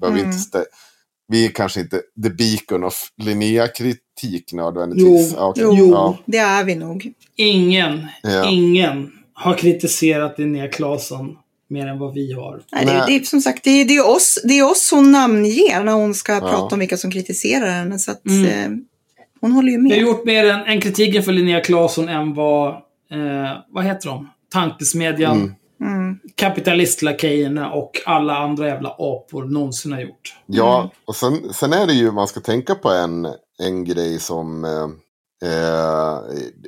behöver 0.00 0.18
Mm. 0.20 0.30
inte 0.32 0.58
stä- 0.58 0.64
vi 1.28 1.46
är 1.46 1.50
kanske 1.50 1.80
inte 1.80 2.00
the 2.22 2.30
beacon 2.30 2.84
of 2.84 2.94
Linnea-kritik 3.16 4.52
nödvändigtvis. 4.52 5.30
Jo. 5.32 5.36
Ja, 5.38 5.48
okej. 5.48 5.64
Jo, 5.68 5.90
Ja. 5.90 6.16
det 6.26 6.38
är 6.38 6.64
vi 6.64 6.74
nog. 6.74 7.12
Ingen, 7.36 8.06
Ja. 8.22 8.50
ingen 8.50 9.12
har 9.34 9.54
kritiserat 9.54 10.38
Linnea 10.38 10.68
Claesson 10.68 11.38
mer 11.72 11.86
än 11.86 11.98
vad 11.98 12.14
vi 12.14 12.32
har. 12.32 12.60
Nej, 12.72 12.86
det, 12.86 12.92
Nej. 12.92 13.02
det 13.06 13.16
är 13.16 13.20
som 13.24 13.40
sagt, 13.40 13.64
det 13.64 13.70
är, 13.70 13.84
det, 13.84 13.96
är 13.96 14.10
oss, 14.10 14.38
det 14.44 14.58
är 14.58 14.70
oss 14.70 14.90
hon 14.92 15.12
namnger 15.12 15.84
när 15.84 15.92
hon 15.92 16.14
ska 16.14 16.32
Ja. 16.32 16.40
prata 16.40 16.74
om 16.74 16.78
vilka 16.78 16.96
som 16.96 17.10
kritiserar 17.10 17.70
henne. 17.70 17.98
Så 17.98 18.10
att, 18.10 18.26
Mm. 18.26 18.46
eh, 18.46 18.78
hon 19.40 19.52
håller 19.52 19.72
ju 19.72 19.76
Vi 19.82 19.82
har 19.90 19.96
med. 19.96 19.98
gjort 20.06 20.24
mer 20.24 20.44
än, 20.50 20.60
än 20.66 20.80
kritiken 20.80 21.22
för 21.22 21.32
Linnea 21.32 21.60
Claesson 21.60 22.08
än 22.08 22.34
vad, 22.34 22.68
eh, 23.10 23.52
vad 23.70 23.84
heter 23.84 24.08
de? 24.08 24.28
Tankesmedjan, 24.52 25.36
Mm. 25.36 25.52
Mm. 25.94 26.18
kapitalistlakejorna 26.34 27.70
och 27.72 27.90
alla 28.06 28.36
andra 28.38 28.66
jävla 28.68 28.88
apor 28.98 29.44
någonsin 29.44 29.92
har 29.92 30.00
gjort. 30.00 30.34
Ja, 30.46 30.78
Mm. 30.78 30.90
och 31.04 31.16
sen, 31.16 31.52
sen 31.54 31.72
är 31.72 31.86
det 31.86 31.92
ju, 31.92 32.10
man 32.10 32.28
ska 32.28 32.40
tänka 32.40 32.74
på 32.74 32.88
en, 32.90 33.26
en 33.58 33.84
grej 33.84 34.18
som 34.20 34.64
eh, 34.64 34.88
eh, 35.42 36.18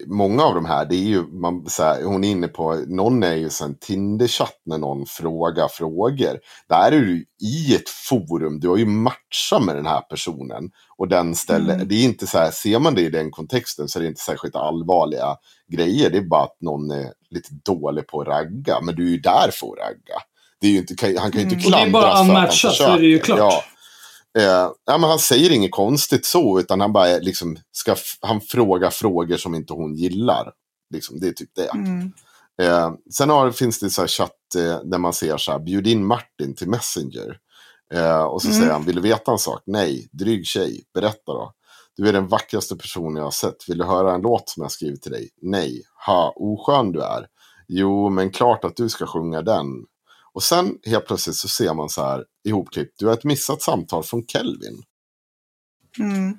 många 0.07 0.43
av 0.43 0.55
de 0.55 0.65
här, 0.65 0.85
det 0.85 0.95
är 0.97 1.07
ju, 1.09 1.23
man, 1.23 1.67
här, 1.79 2.03
hon 2.05 2.25
är 2.25 2.31
inne 2.31 2.49
på, 2.49 2.75
någon 2.87 3.23
är 3.23 3.35
ju 3.35 3.51
en 3.63 3.75
Tinder-chatt 3.81 4.61
när 4.67 4.79
någon 4.79 5.07
frågar 5.07 5.69
frågor. 5.69 6.39
Där 6.69 6.93
är 6.93 7.01
du 7.01 7.25
i 7.43 7.75
ett 7.75 7.89
forum, 7.89 8.61
du 8.61 8.69
har 8.69 8.77
ju 8.77 8.87
matchat 8.87 9.63
med 9.65 9.77
den 9.77 9.87
här 9.87 10.01
personen. 10.01 10.71
Och 10.97 11.09
den 11.09 11.35
ställer, 11.35 11.75
Mm. 11.75 11.89
det 11.89 11.95
är 11.95 12.05
inte 12.05 12.27
så 12.27 12.39
här, 12.39 12.51
ser 12.51 12.79
man 12.79 12.95
det 12.95 13.03
i 13.03 13.11
den 13.11 13.31
kontexten 13.31 13.89
så 13.89 13.99
är 13.99 14.03
det 14.03 14.09
inte 14.09 14.21
särskilt 14.21 14.57
allvarliga 14.57 15.37
grejer. 15.73 16.11
Det 16.11 16.19
är 16.19 16.23
bara 16.23 16.43
att 16.45 16.57
någon 16.61 16.91
är 16.91 17.07
lite 17.31 17.49
dålig 17.65 18.07
på 18.07 18.21
att 18.21 18.27
ragga, 18.29 18.81
men 18.83 18.95
du 18.95 19.07
är 19.07 19.11
ju 19.11 19.19
där 19.19 19.51
för 19.53 19.67
att 19.67 19.79
ragga. 19.89 20.21
Det 20.61 20.67
är 20.67 20.71
ju 20.71 20.79
inte, 20.79 21.21
han 21.21 21.33
kan 21.33 21.41
ju 21.41 21.49
inte 21.49 21.55
Mm. 21.55 21.67
Och 21.67 21.71
det 21.73 21.77
är 21.77 21.91
klandras 21.91 21.93
bara 21.93 22.03
för 22.03 22.09
att 22.11 22.17
han 22.17 22.29
unmatchat, 22.37 22.75
så 22.75 22.85
är 22.85 22.99
det 22.99 23.07
ju 23.07 23.19
försöker. 23.19 23.37
klart. 23.37 23.53
Ja. 23.55 23.63
Eh, 24.39 24.71
ja, 24.87 24.99
men 24.99 25.11
han 25.11 25.19
säger 25.19 25.51
inget 25.53 25.71
konstigt 25.73 26.27
så, 26.27 26.61
utan 26.61 26.81
han 26.81 26.93
bara 26.93 27.09
är 27.09 27.21
liksom, 27.21 27.57
ska 27.73 27.97
han 28.21 28.41
frågar 28.41 28.91
frågor 28.91 29.37
som 29.37 29.55
inte 29.55 29.73
hon 29.73 29.95
gillar. 29.95 30.53
Liksom, 30.95 31.21
det 31.21 31.29
är 31.29 31.33
typ 31.33 31.51
det. 31.55 31.69
Mm. 31.69 32.13
Eh, 32.63 32.93
sen 33.15 33.31
har, 33.31 33.51
finns 33.51 33.81
det 33.81 33.91
så 33.91 34.01
här 34.03 34.09
chatt 34.09 34.55
eh, 34.57 34.81
där 34.85 34.99
man 34.99 35.13
ser 35.13 35.37
så 35.37 35.53
här, 35.53 35.59
bjud 35.59 35.87
in 35.87 36.07
Martin 36.07 36.55
till 36.55 36.69
Messenger. 36.69 37.39
Eh, 37.93 38.23
och 38.23 38.43
så 38.43 38.49
Mm. 38.49 38.61
säger 38.61 38.73
han, 38.73 38.85
vill 38.85 38.95
du 38.97 39.03
veta 39.03 39.33
en 39.33 39.39
sak? 39.39 39.63
Nej, 39.67 40.09
dryg 40.13 40.47
tjej, 40.47 40.83
berätta 40.95 41.33
då. 41.33 41.53
Du 41.97 42.09
är 42.09 42.13
den 42.13 42.29
vackraste 42.29 42.77
personen 42.77 43.17
jag 43.17 43.25
har 43.25 43.31
sett. 43.31 43.69
Vill 43.69 43.79
du 43.79 43.85
höra 43.85 44.15
en 44.15 44.21
låt 44.21 44.49
som 44.49 44.63
jag 44.63 44.73
skrivit 44.73 45.03
till 45.03 45.13
dig? 45.13 45.29
Nej. 45.43 45.83
Ha, 46.07 46.33
oskön 46.37 46.93
du 46.93 47.03
är. 47.03 47.27
Jo, 47.69 48.09
men 48.11 48.31
klart 48.31 48.65
att 48.65 48.77
du 48.77 48.89
ska 48.89 49.07
sjunga 49.07 49.43
den. 49.43 49.67
Och 50.35 50.43
sen 50.43 50.79
helt 50.87 51.07
plötsligt 51.07 51.37
så 51.37 51.49
ser 51.49 51.75
man 51.75 51.89
så 51.89 52.03
här 52.03 52.25
ihopklippt. 52.45 52.99
Du 52.99 53.07
har 53.07 53.13
ett 53.13 53.25
missat 53.25 53.63
samtal 53.63 54.03
från 54.03 54.27
Kelvin. 54.27 54.83
Mm. 55.99 56.39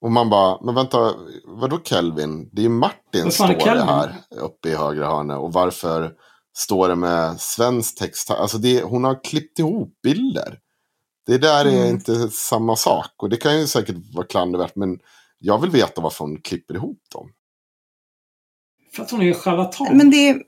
Och 0.00 0.12
man 0.12 0.30
bara, 0.30 0.64
men 0.64 0.74
vänta, 0.74 1.14
vadå 1.44 1.80
Kelvin? 1.84 2.48
Det 2.52 2.60
är 2.60 2.62
ju 2.62 2.68
Martin 2.68 3.32
står 3.32 3.46
det 3.74 3.82
här 3.84 4.14
uppe 4.30 4.68
i 4.68 4.74
högra 4.74 5.06
hörnet. 5.06 5.38
Och 5.38 5.52
varför 5.52 6.12
står 6.58 6.88
det 6.88 6.96
med 6.96 7.40
svensk 7.40 7.98
text? 7.98 8.28
här? 8.28 8.36
Alltså 8.36 8.58
det, 8.58 8.82
hon 8.82 9.04
har 9.04 9.24
klippt 9.24 9.58
ihop 9.58 9.98
bilder. 10.02 10.58
Det 11.26 11.38
där 11.38 11.64
är 11.64 11.76
Mm. 11.76 11.88
inte 11.88 12.28
samma 12.30 12.76
sak. 12.76 13.10
Och 13.16 13.28
det 13.28 13.36
kan 13.36 13.60
ju 13.60 13.66
säkert 13.66 13.96
vara 14.14 14.26
klandervärt. 14.26 14.76
Men 14.76 14.98
jag 15.38 15.60
vill 15.60 15.70
veta 15.70 16.00
varför 16.00 16.24
hon 16.24 16.40
klipper 16.42 16.74
ihop 16.74 17.00
dem. 17.14 17.30
För 18.92 19.02
att 19.02 19.10
hon 19.10 19.22
är 19.22 19.32
charlatan. 19.34 19.96
Men 19.96 20.10
det, 20.10 20.42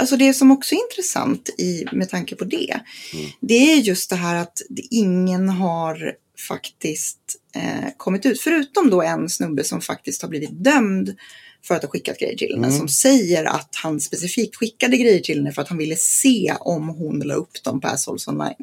alltså 0.00 0.16
det 0.16 0.34
som 0.34 0.50
också 0.50 0.74
är 0.74 0.78
intressant 0.90 1.48
i, 1.58 1.84
med 1.92 2.08
tanke 2.08 2.36
på 2.36 2.44
det, 2.44 2.80
Mm. 3.14 3.26
det 3.40 3.72
är 3.72 3.76
just 3.76 4.10
det 4.10 4.16
här 4.16 4.36
att 4.36 4.58
ingen 4.90 5.48
har 5.48 6.12
faktiskt 6.48 7.18
eh, 7.54 7.90
kommit 7.96 8.26
ut, 8.26 8.40
förutom 8.40 8.90
då 8.90 9.02
en 9.02 9.28
snubbe 9.28 9.64
som 9.64 9.80
faktiskt 9.80 10.22
har 10.22 10.28
blivit 10.28 10.64
dömd 10.64 11.14
för 11.64 11.74
att 11.74 11.82
ha 11.82 11.88
skickat 11.90 12.18
grejer 12.18 12.36
till 12.36 12.54
henne, 12.54 12.66
Mm. 12.66 12.78
som 12.78 12.88
säger 12.88 13.44
att 13.44 13.68
han 13.82 14.00
specifikt 14.00 14.56
skickade 14.56 14.96
grejer 14.96 15.20
till 15.20 15.36
henne 15.38 15.52
för 15.52 15.62
att 15.62 15.68
han 15.68 15.78
ville 15.78 15.96
se 15.96 16.54
om 16.60 16.88
hon 16.88 17.18
la 17.20 17.34
upp 17.34 17.64
dem 17.64 17.80
på 17.80 17.88
Assholes 17.88 18.28
online. 18.28 18.54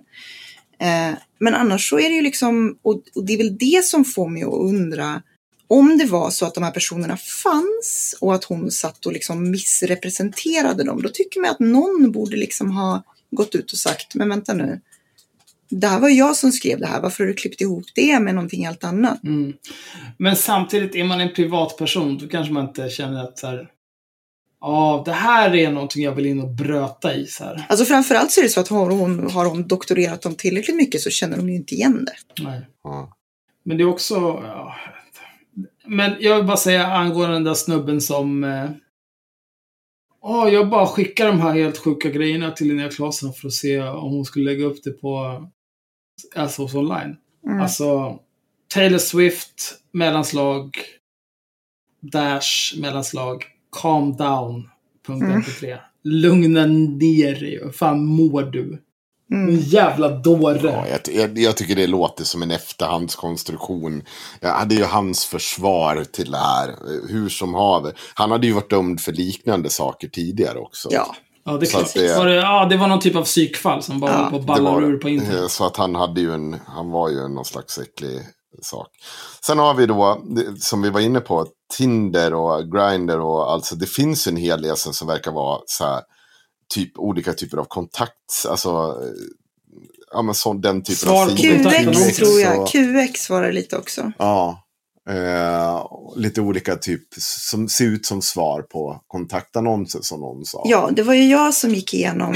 Eh, 0.80 1.18
men 1.40 1.56
annars 1.56 1.90
så 1.90 2.00
är 2.00 2.10
det 2.10 2.16
ju 2.16 2.22
liksom, 2.22 2.78
och, 2.82 3.02
och 3.16 3.26
det 3.26 3.34
är 3.34 3.38
väl 3.38 3.58
det 3.58 3.86
som 3.86 4.06
får 4.06 4.30
mig 4.30 4.44
att 4.44 4.54
undra 4.54 5.22
om 5.68 5.97
det 5.97 6.05
var 6.05 6.30
så 6.30 6.45
att 6.45 6.53
de 6.53 6.63
här 6.63 6.72
personerna 6.72 7.18
fanns 7.18 8.18
och 8.22 8.36
att 8.36 8.43
hon 8.43 8.72
satt 8.72 9.05
och 9.05 9.13
liksom 9.13 9.51
missrepresenterade 9.51 10.84
dem, 10.84 11.01
då 11.01 11.09
tycker 11.09 11.39
man 11.39 11.49
att 11.49 11.59
någon 11.59 12.11
borde 12.11 12.38
liksom 12.38 12.72
ha 12.72 13.03
gått 13.32 13.55
ut 13.55 13.72
och 13.72 13.78
sagt, 13.78 14.15
men 14.15 14.30
vänta 14.30 14.53
nu, 14.53 14.82
det 15.70 15.88
här 15.88 15.99
var 15.99 16.09
jag 16.09 16.36
som 16.36 16.51
skrev 16.51 16.80
det 16.80 16.88
här, 16.88 17.01
varför 17.01 17.24
har 17.24 17.28
du 17.28 17.34
klippt 17.34 17.61
ihop 17.61 17.86
det 17.95 18.20
med 18.20 18.36
någonting 18.36 18.65
helt 18.65 18.84
annat? 18.84 19.24
Mm. 19.24 19.53
Men 20.18 20.36
samtidigt, 20.36 20.95
är 20.95 21.03
man 21.03 21.22
en 21.22 21.34
privatperson, 21.34 22.18
då 22.18 22.28
kanske 22.28 22.53
man 22.53 22.68
inte 22.68 22.89
känner 22.89 23.24
att 23.24 23.39
så 23.39 23.47
här, 23.47 23.70
ja, 24.61 25.03
det 25.05 25.11
här 25.11 25.55
är 25.55 25.72
någonting 25.72 26.03
jag 26.03 26.11
vill 26.11 26.26
in 26.26 26.41
och 26.41 26.49
bröta 26.49 27.15
i. 27.15 27.28
Så 27.28 27.43
här. 27.43 27.65
Alltså 27.70 27.86
framförallt 27.86 28.32
så 28.32 28.39
är 28.39 28.43
det 28.43 28.49
så 28.49 28.59
att 28.59 28.68
har 28.68 28.89
hon, 28.89 29.32
har 29.32 29.45
hon 29.45 29.68
doktorerat 29.68 30.22
dem 30.22 30.36
tillräckligt 30.36 30.78
mycket 30.78 31.01
så 31.01 31.09
känner 31.09 31.38
de 31.38 31.49
ju 31.49 31.55
inte 31.55 31.76
igen 31.76 32.05
det. 32.05 32.43
Nej. 32.43 32.61
Ja. 32.84 33.18
Men 33.63 33.78
det 33.78 33.84
är 33.84 33.89
också... 33.89 34.15
Ja. 34.15 34.76
Men 35.88 36.16
jag 36.20 36.36
vill 36.36 36.46
bara 36.46 36.58
säga 36.58 36.88
angående 36.88 37.36
den 37.36 37.44
där 37.44 37.54
snubben 37.54 38.02
som... 38.02 38.44
eh, 38.44 38.70
Ja, 40.22 40.50
jag 40.50 40.70
bara 40.70 40.88
skickar 40.88 41.28
de 41.28 41.40
här 41.42 41.54
helt 41.54 41.78
sjuka 41.78 42.10
grejerna 42.10 42.52
till 42.52 42.68
Linnea 42.68 42.90
Claesson 42.90 43.34
för 43.34 43.48
att 43.48 43.54
se 43.54 43.82
om 43.82 44.12
hon 44.14 44.26
skulle 44.26 44.46
lägga 44.52 44.66
upp 44.66 44.84
det 44.84 44.92
på 44.92 45.44
Assholes 46.36 46.76
online. 46.76 47.16
Mm. 47.46 47.62
Alltså, 47.62 48.20
Taylor 48.74 48.98
Swift, 48.98 49.76
mellanslag, 49.92 50.78
Dash, 52.02 52.80
mellanslag, 52.82 53.44
calm 53.82 54.18
down, 54.18 54.70
punkt 55.08 55.24
Mm. 55.24 55.42
mp3. 55.42 55.78
Lugna 56.04 56.66
ner 56.66 57.40
dig. 57.40 57.60
Hur 57.64 57.72
fan 57.72 58.06
mår 58.06 58.42
du? 58.44 58.82
En 59.32 59.44
Mm. 59.50 59.60
jävla 59.60 60.10
dåre. 60.10 60.60
Ja, 60.64 60.86
jag, 60.88 61.16
jag, 61.16 61.38
jag 61.40 61.58
tycker 61.58 61.76
det 61.76 61.88
låter 61.88 62.24
som 62.24 62.44
en 62.44 62.52
efterhandskonstruktion. 62.52 64.04
Ja, 64.40 64.66
det 64.66 64.76
är 64.76 64.80
ju 64.80 64.86
hans 64.86 65.26
försvar 65.26 66.04
till 66.12 66.32
det 66.32 66.38
här. 66.38 66.76
Hur 67.10 67.30
som 67.30 67.54
haver. 67.54 67.94
Han 68.14 68.32
hade 68.32 68.48
ju 68.48 68.54
varit 68.54 68.70
dömd 68.70 69.02
för 69.02 69.12
liknande 69.12 69.70
saker 69.70 70.08
tidigare 70.08 70.60
också. 70.60 70.90
Ja, 70.92 71.16
Ja, 71.46 71.58
det, 71.58 71.66
Så 71.66 71.78
att 71.80 71.94
det- 71.94 72.18
Var 72.18 72.26
det, 72.26 72.36
ja, 72.36 72.66
det 72.66 72.78
var 72.78 72.88
någon 72.88 73.00
typ 73.00 73.16
av 73.16 73.24
psykfall 73.24 73.84
som 73.84 74.00
bara 74.00 74.12
Ja, 74.12 74.18
höll 74.18 74.30
på 74.30 74.36
att 74.36 74.42
Det 74.42 74.48
balla 74.48 74.72
var 74.72 74.82
ur 74.82 74.98
på 74.98 75.10
internet. 75.10 75.42
det. 75.42 75.50
Så 75.50 75.66
att 75.66 75.78
han 75.78 75.96
hade 75.96 76.22
ju 76.22 76.34
en, 76.34 76.56
han 76.68 76.92
var 76.92 77.10
ju 77.10 77.28
någon 77.28 77.46
slags 77.46 77.78
äcklig 77.78 78.20
sak. 78.62 78.88
Sen 79.46 79.60
har 79.60 79.74
vi 79.74 79.86
då, 79.86 80.22
som 80.60 80.82
vi 80.82 80.90
var 80.90 81.00
inne 81.00 81.20
på, 81.20 81.46
Tinder 81.78 82.34
och 82.34 82.72
Grindr 82.72 83.20
och 83.20 83.52
alltså 83.52 83.76
det 83.76 83.86
finns 83.86 84.28
en 84.28 84.38
hel 84.38 84.62
del 84.62 84.78
som 84.78 85.08
verkar 85.08 85.32
vara 85.32 85.60
så 85.66 85.84
här, 85.86 86.02
typ 86.74 86.91
olika 86.99 87.34
typer 87.34 87.57
av 87.57 87.65
kontakt, 87.65 88.45
alltså 88.49 88.95
ja 90.11 90.22
men 90.22 90.36
sån, 90.36 90.61
den 90.61 90.84
typen 90.84 90.95
Svar 90.95 91.24
av 91.26 91.36
QX 91.38 91.88
också. 91.88 92.26
tror 92.26 92.39
jag. 92.39 92.61
och- 92.61 92.70
QX 92.72 93.30
var 93.30 93.41
det 93.41 93.51
lite 93.51 93.78
också. 93.78 94.11
Ja. 94.18 94.63
Eh, 95.09 95.86
lite 96.15 96.41
olika 96.41 96.76
typ 96.76 97.01
som 97.20 97.70
ser 97.70 97.86
ut 97.86 98.05
som 98.05 98.22
svar 98.22 98.61
på 98.61 99.01
kontaktannonser 99.07 99.99
som 100.01 100.20
någon 100.22 100.45
sa. 100.45 100.63
Ja, 100.65 100.89
det 100.91 101.03
var 101.03 101.13
ju 101.13 101.30
jag 101.30 101.53
som 101.53 101.74
gick 101.74 101.93
igenom 101.93 102.36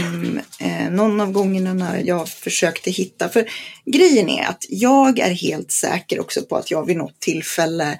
eh, 0.60 0.90
någon 0.92 1.22
av 1.22 1.32
gångerna 1.32 1.74
när 1.74 2.04
jag 2.06 2.30
försökte 2.30 2.92
hitta. 2.92 3.30
För 3.30 3.50
grejen 3.86 4.30
är 4.30 4.44
att 4.46 4.66
jag 4.70 5.20
är 5.20 5.32
helt 5.32 5.72
säker 5.72 6.20
också 6.20 6.42
på 6.42 6.56
att 6.56 6.72
jag 6.72 6.86
vid 6.86 6.98
något 6.98 7.20
tillfälle 7.20 8.00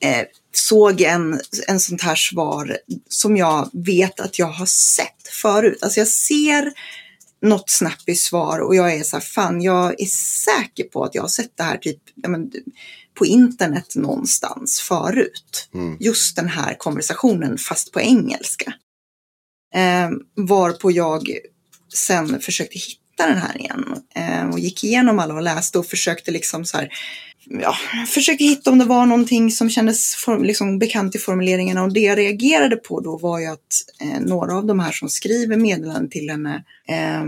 eh, 0.00 0.22
såg 0.58 1.00
en, 1.00 1.40
en 1.68 1.80
sånt 1.80 2.02
här 2.02 2.14
svar 2.14 2.78
som 3.08 3.36
jag 3.36 3.70
vet 3.72 4.20
att 4.20 4.38
jag 4.38 4.46
har 4.46 4.66
sett 4.66 5.28
förut. 5.42 5.78
Alltså 5.82 6.00
jag 6.00 6.08
ser 6.08 6.72
något 7.42 7.70
snappy 7.70 8.14
svar 8.14 8.58
och 8.58 8.74
jag 8.74 8.94
är 8.94 9.02
så 9.02 9.16
här, 9.16 9.24
fan 9.24 9.62
jag 9.62 10.00
är 10.00 10.06
säker 10.44 10.84
på 10.84 11.04
att 11.04 11.14
jag 11.14 11.22
har 11.22 11.28
sett 11.28 11.56
det 11.56 11.62
här 11.62 11.76
typ 11.76 12.02
men, 12.14 12.52
på 13.14 13.26
internet 13.26 13.94
någonstans 13.94 14.80
förut. 14.80 15.68
Mm. 15.74 15.96
Just 16.00 16.36
den 16.36 16.48
här 16.48 16.74
konversationen 16.78 17.58
fast 17.58 17.92
på 17.92 18.00
engelska. 18.00 18.74
Eh, 19.74 20.10
varpå 20.46 20.90
jag 20.90 21.38
sen 21.94 22.40
försökte 22.40 22.78
hitta 22.78 23.05
den 23.24 23.38
här 23.38 23.58
igen 23.58 24.02
eh, 24.14 24.48
och 24.48 24.58
gick 24.58 24.84
igenom 24.84 25.18
alla 25.18 25.34
och 25.34 25.42
läste 25.42 25.78
och 25.78 25.86
försökte 25.86 26.30
liksom 26.30 26.64
så 26.64 26.76
här 26.76 26.88
ja, 27.48 27.76
försökte 28.06 28.44
hitta 28.44 28.70
om 28.70 28.78
det 28.78 28.84
var 28.84 29.06
någonting 29.06 29.50
som 29.50 29.70
kändes 29.70 30.14
form, 30.14 30.44
liksom 30.44 30.78
bekant 30.78 31.14
i 31.14 31.18
formuleringarna 31.18 31.82
och 31.82 31.92
det 31.92 32.00
jag 32.00 32.18
reagerade 32.18 32.76
på 32.76 33.00
då 33.00 33.18
var 33.18 33.38
ju 33.38 33.46
att 33.46 33.84
eh, 34.00 34.20
några 34.20 34.56
av 34.56 34.66
de 34.66 34.80
här 34.80 34.92
som 34.92 35.08
skriver 35.08 35.56
meddelanden 35.56 36.10
till 36.10 36.30
henne 36.30 36.64
eh, 36.88 37.24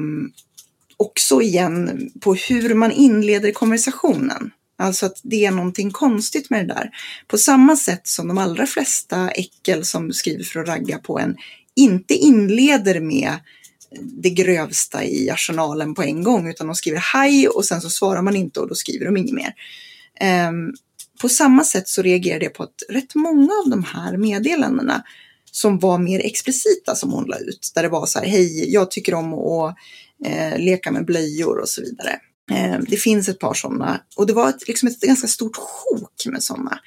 också 0.97 1.43
igen 1.43 2.11
på 2.21 2.35
hur 2.35 2.75
man 2.75 2.93
inleder 2.93 3.53
konversationen. 3.53 4.51
Alltså 4.81 5.07
att 5.07 5.21
det 5.23 5.45
är 5.45 5.51
någonting 5.51 5.91
konstigt 5.91 6.51
med 6.51 6.69
det 6.69 6.75
där. 6.75 6.91
På 7.27 7.39
samma 7.39 7.77
sätt 7.77 8.07
som 8.07 8.29
de 8.29 8.39
allra 8.39 8.67
flesta 8.67 9.31
äckel 9.31 9.85
som 9.85 10.13
skriver 10.13 10.45
för 10.45 10.61
att 10.61 10.69
ragga 10.69 10.99
på 10.99 11.19
en 11.19 11.37
inte 11.77 12.15
inleder 12.15 13.01
med 13.01 13.37
det 14.23 14.31
grövsta 14.31 15.05
i 15.05 15.31
arsenalen 15.31 15.95
på 15.95 16.03
en 16.03 16.23
gång 16.23 16.49
utan 16.49 16.67
de 16.67 16.77
skriver 16.77 16.99
hej 16.99 17.49
och 17.49 17.65
sen 17.65 17.81
så 17.81 17.91
svarar 17.91 18.23
man 18.23 18.37
inte 18.37 18.61
och 18.61 18.69
då 18.69 18.75
skriver 18.75 19.05
de 19.05 19.17
inget 19.17 19.35
mer. 19.35 19.55
Um, 20.49 20.75
på 21.21 21.29
samma 21.29 21.65
sätt 21.65 21.89
så 21.89 22.03
reagerade 22.03 22.45
jag 22.45 22.55
på 22.55 22.63
att 22.63 22.83
rätt 22.89 23.15
många 23.15 23.53
av 23.65 23.71
de 23.71 23.85
här 23.85 24.17
meddelandena 24.17 25.03
som 25.51 25.79
var 25.79 25.99
mer 25.99 26.21
explicita 26.21 26.95
som 26.95 27.13
hon 27.13 27.25
la 27.25 27.39
ut, 27.39 27.73
där 27.75 27.83
det 27.83 27.89
var 27.89 28.07
så 28.07 28.19
här, 28.19 28.27
hej, 28.27 28.73
jag 28.73 28.91
tycker 28.91 29.15
om 29.15 29.35
att 29.35 29.77
eh, 30.25 30.59
leka 30.59 30.91
med 30.91 31.05
blöjor 31.05 31.59
och 31.59 31.69
så 31.69 31.81
vidare. 31.81 32.21
Eh, 32.51 32.79
det 32.89 32.97
finns 32.97 33.29
ett 33.29 33.39
par 33.39 33.55
sådana 33.55 34.01
och 34.17 34.27
det 34.27 34.33
var 34.33 34.49
ett, 34.49 34.69
liksom 34.69 34.89
ett 34.89 35.01
ganska 35.01 35.27
stort 35.27 35.57
sjok 35.57 36.27
med 36.27 36.43
sådana. 36.43 36.79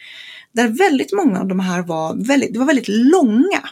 Där 0.54 0.68
väldigt 0.68 1.14
många 1.14 1.40
av 1.40 1.48
de 1.48 1.60
här 1.60 1.82
var 1.82 2.28
väldigt, 2.28 2.54
det 2.54 2.60
var 2.60 2.66
väldigt 2.66 2.88
långa. 2.88 3.70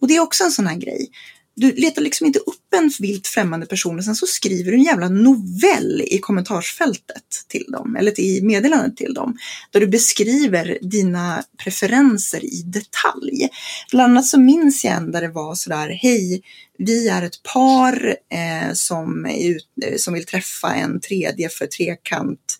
Och 0.00 0.08
det 0.08 0.16
är 0.16 0.20
också 0.20 0.44
en 0.44 0.50
sån 0.50 0.66
här 0.66 0.76
grej. 0.76 1.10
Du 1.56 1.72
letar 1.72 2.02
liksom 2.02 2.26
inte 2.26 2.38
upp 2.38 2.74
en 2.76 2.90
vilt 3.00 3.26
främmande 3.26 3.66
person 3.66 3.98
och 3.98 4.04
sen 4.04 4.14
så 4.14 4.26
skriver 4.26 4.70
du 4.70 4.76
en 4.76 4.82
jävla 4.82 5.08
novell 5.08 6.02
i 6.06 6.18
kommentarsfältet 6.18 7.24
till 7.48 7.64
dem, 7.72 7.96
eller 7.96 8.20
i 8.20 8.42
meddelandet 8.42 8.96
till 8.96 9.14
dem, 9.14 9.36
där 9.70 9.80
du 9.80 9.86
beskriver 9.86 10.78
dina 10.82 11.44
preferenser 11.64 12.44
i 12.44 12.62
detalj. 12.62 13.48
Bland 13.90 14.12
annat 14.12 14.26
så 14.26 14.40
minns 14.40 14.84
jag 14.84 14.94
en 14.94 15.12
där 15.12 15.20
det 15.20 15.28
var 15.28 15.54
sådär, 15.54 15.88
hej, 15.88 16.42
vi 16.78 17.08
är 17.08 17.22
ett 17.22 17.42
par 17.42 18.16
eh, 18.32 18.72
som, 18.72 19.26
är 19.26 19.48
ut, 19.48 19.68
eh, 19.84 19.96
som 19.96 20.14
vill 20.14 20.26
träffa 20.26 20.74
en 20.74 21.00
tredje 21.00 21.48
för 21.48 21.66
trekant, 21.66 22.58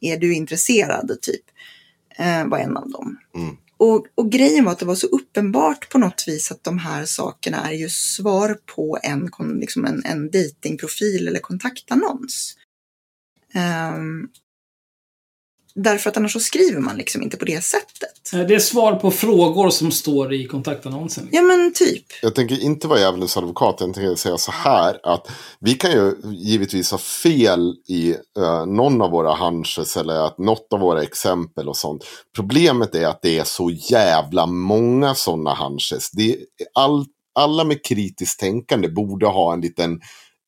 är 0.00 0.16
du 0.16 0.34
intresserad, 0.34 1.18
typ, 1.22 1.44
eh, 2.18 2.46
var 2.46 2.58
en 2.58 2.76
av 2.76 2.90
dem. 2.90 3.18
Mm. 3.36 3.56
Och, 3.76 4.06
och, 4.14 4.32
grejen 4.32 4.64
var 4.64 4.72
att 4.72 4.78
det 4.78 4.86
var 4.86 4.94
så 4.94 5.06
uppenbart 5.06 5.88
på 5.88 5.98
något 5.98 6.24
vis 6.26 6.50
att 6.52 6.64
de 6.64 6.78
här 6.78 7.04
sakerna 7.04 7.70
är 7.70 7.74
ju 7.74 7.88
svar 7.88 8.58
på 8.74 8.98
en, 9.02 9.30
liksom 9.60 9.84
en, 9.84 10.02
en 10.04 10.30
datingprofil 10.30 11.28
eller 11.28 11.40
kontaktannons. 11.40 12.56
Um, 13.54 14.30
därför 15.74 16.10
att 16.10 16.16
annars 16.16 16.32
så 16.32 16.40
skriver 16.40 16.80
man 16.80 16.96
liksom 16.96 17.22
inte 17.22 17.36
på 17.36 17.44
det 17.44 17.64
sättet. 17.64 18.48
Det 18.48 18.54
är 18.54 18.58
svar 18.58 18.94
på 18.94 19.10
frågor 19.10 19.70
som 19.70 19.90
står 19.90 20.32
i 20.32 20.46
kontaktannonsen. 20.46 21.28
Ja 21.32 21.42
men 21.42 21.72
typ. 21.74 22.04
Jag 22.22 22.34
tänker 22.34 22.62
inte 22.62 22.88
vara 22.88 23.00
djävulens 23.00 23.36
advokat, 23.36 23.76
jag 23.78 23.94
tänker 23.94 24.14
säga 24.14 24.38
så 24.38 24.52
här 24.52 25.00
att 25.02 25.30
vi 25.60 25.74
kan 25.74 25.90
ju 25.90 26.14
givetvis 26.32 26.90
ha 26.90 26.98
fel 26.98 27.74
i 27.88 28.14
uh, 28.38 28.66
någon 28.66 29.02
av 29.02 29.10
våra 29.10 29.34
hunches 29.34 29.96
eller 29.96 30.26
att 30.26 30.38
något 30.38 30.72
av 30.72 30.80
våra 30.80 31.02
exempel 31.02 31.68
och 31.68 31.76
sånt. 31.76 32.04
Problemet 32.36 32.94
är 32.94 33.06
att 33.06 33.22
det 33.22 33.38
är 33.38 33.44
så 33.44 33.70
jävla 33.70 34.46
många 34.46 35.14
sådana 35.14 35.54
hunches. 35.54 36.10
Det 36.10 36.32
är 36.32 36.38
all, 36.74 37.06
alla 37.34 37.64
med 37.64 37.84
kritiskt 37.84 38.40
tänkande 38.40 38.88
borde 38.88 39.26
ha 39.26 39.52
en 39.52 39.60
liten 39.60 39.84
en 39.84 40.00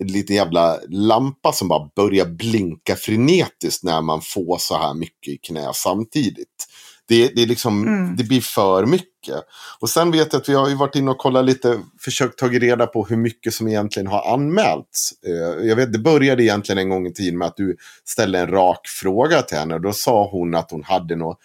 liten 0.04 0.36
jävla 0.36 0.78
lampa 0.88 1.52
som 1.52 1.68
bara 1.68 1.90
börjar 1.96 2.26
blinka 2.26 2.96
frenetiskt 2.96 3.82
när 3.82 4.02
man 4.02 4.20
får 4.22 4.58
så 4.58 4.78
här 4.78 4.94
mycket 4.94 5.34
i 5.34 5.36
knä 5.36 5.70
samtidigt. 5.74 6.66
Det, 7.08 7.28
det, 7.28 7.42
är 7.42 7.46
liksom, 7.46 7.86
mm. 7.86 8.16
det 8.16 8.24
blir 8.24 8.40
för 8.40 8.86
mycket. 8.86 9.44
Och 9.80 9.90
sen 9.90 10.10
vet 10.10 10.32
jag 10.32 10.40
att 10.40 10.48
vi 10.48 10.54
har 10.54 10.68
ju 10.68 10.74
varit 10.74 10.96
inne 10.96 11.10
och 11.10 11.18
kollat 11.18 11.44
lite, 11.44 11.80
försökt 12.00 12.38
ta 12.38 12.48
reda 12.48 12.86
på 12.86 13.06
hur 13.06 13.16
mycket 13.16 13.54
som 13.54 13.68
egentligen 13.68 14.06
har 14.06 14.32
anmälts. 14.34 15.12
Eh, 15.26 15.66
jag 15.66 15.76
vet, 15.76 15.92
det 15.92 15.98
började 15.98 16.42
egentligen 16.42 16.78
en 16.78 16.88
gång 16.88 17.06
i 17.06 17.12
tiden 17.12 17.38
med 17.38 17.48
att 17.48 17.56
du 17.56 17.76
ställde 18.04 18.38
en 18.38 18.48
rak 18.48 18.80
fråga 19.00 19.42
till 19.42 19.58
henne. 19.58 19.74
Och 19.74 19.80
då 19.80 19.92
sa 19.92 20.30
hon 20.30 20.54
att 20.54 20.70
hon 20.70 20.84
hade 20.84 21.16
något 21.16 21.38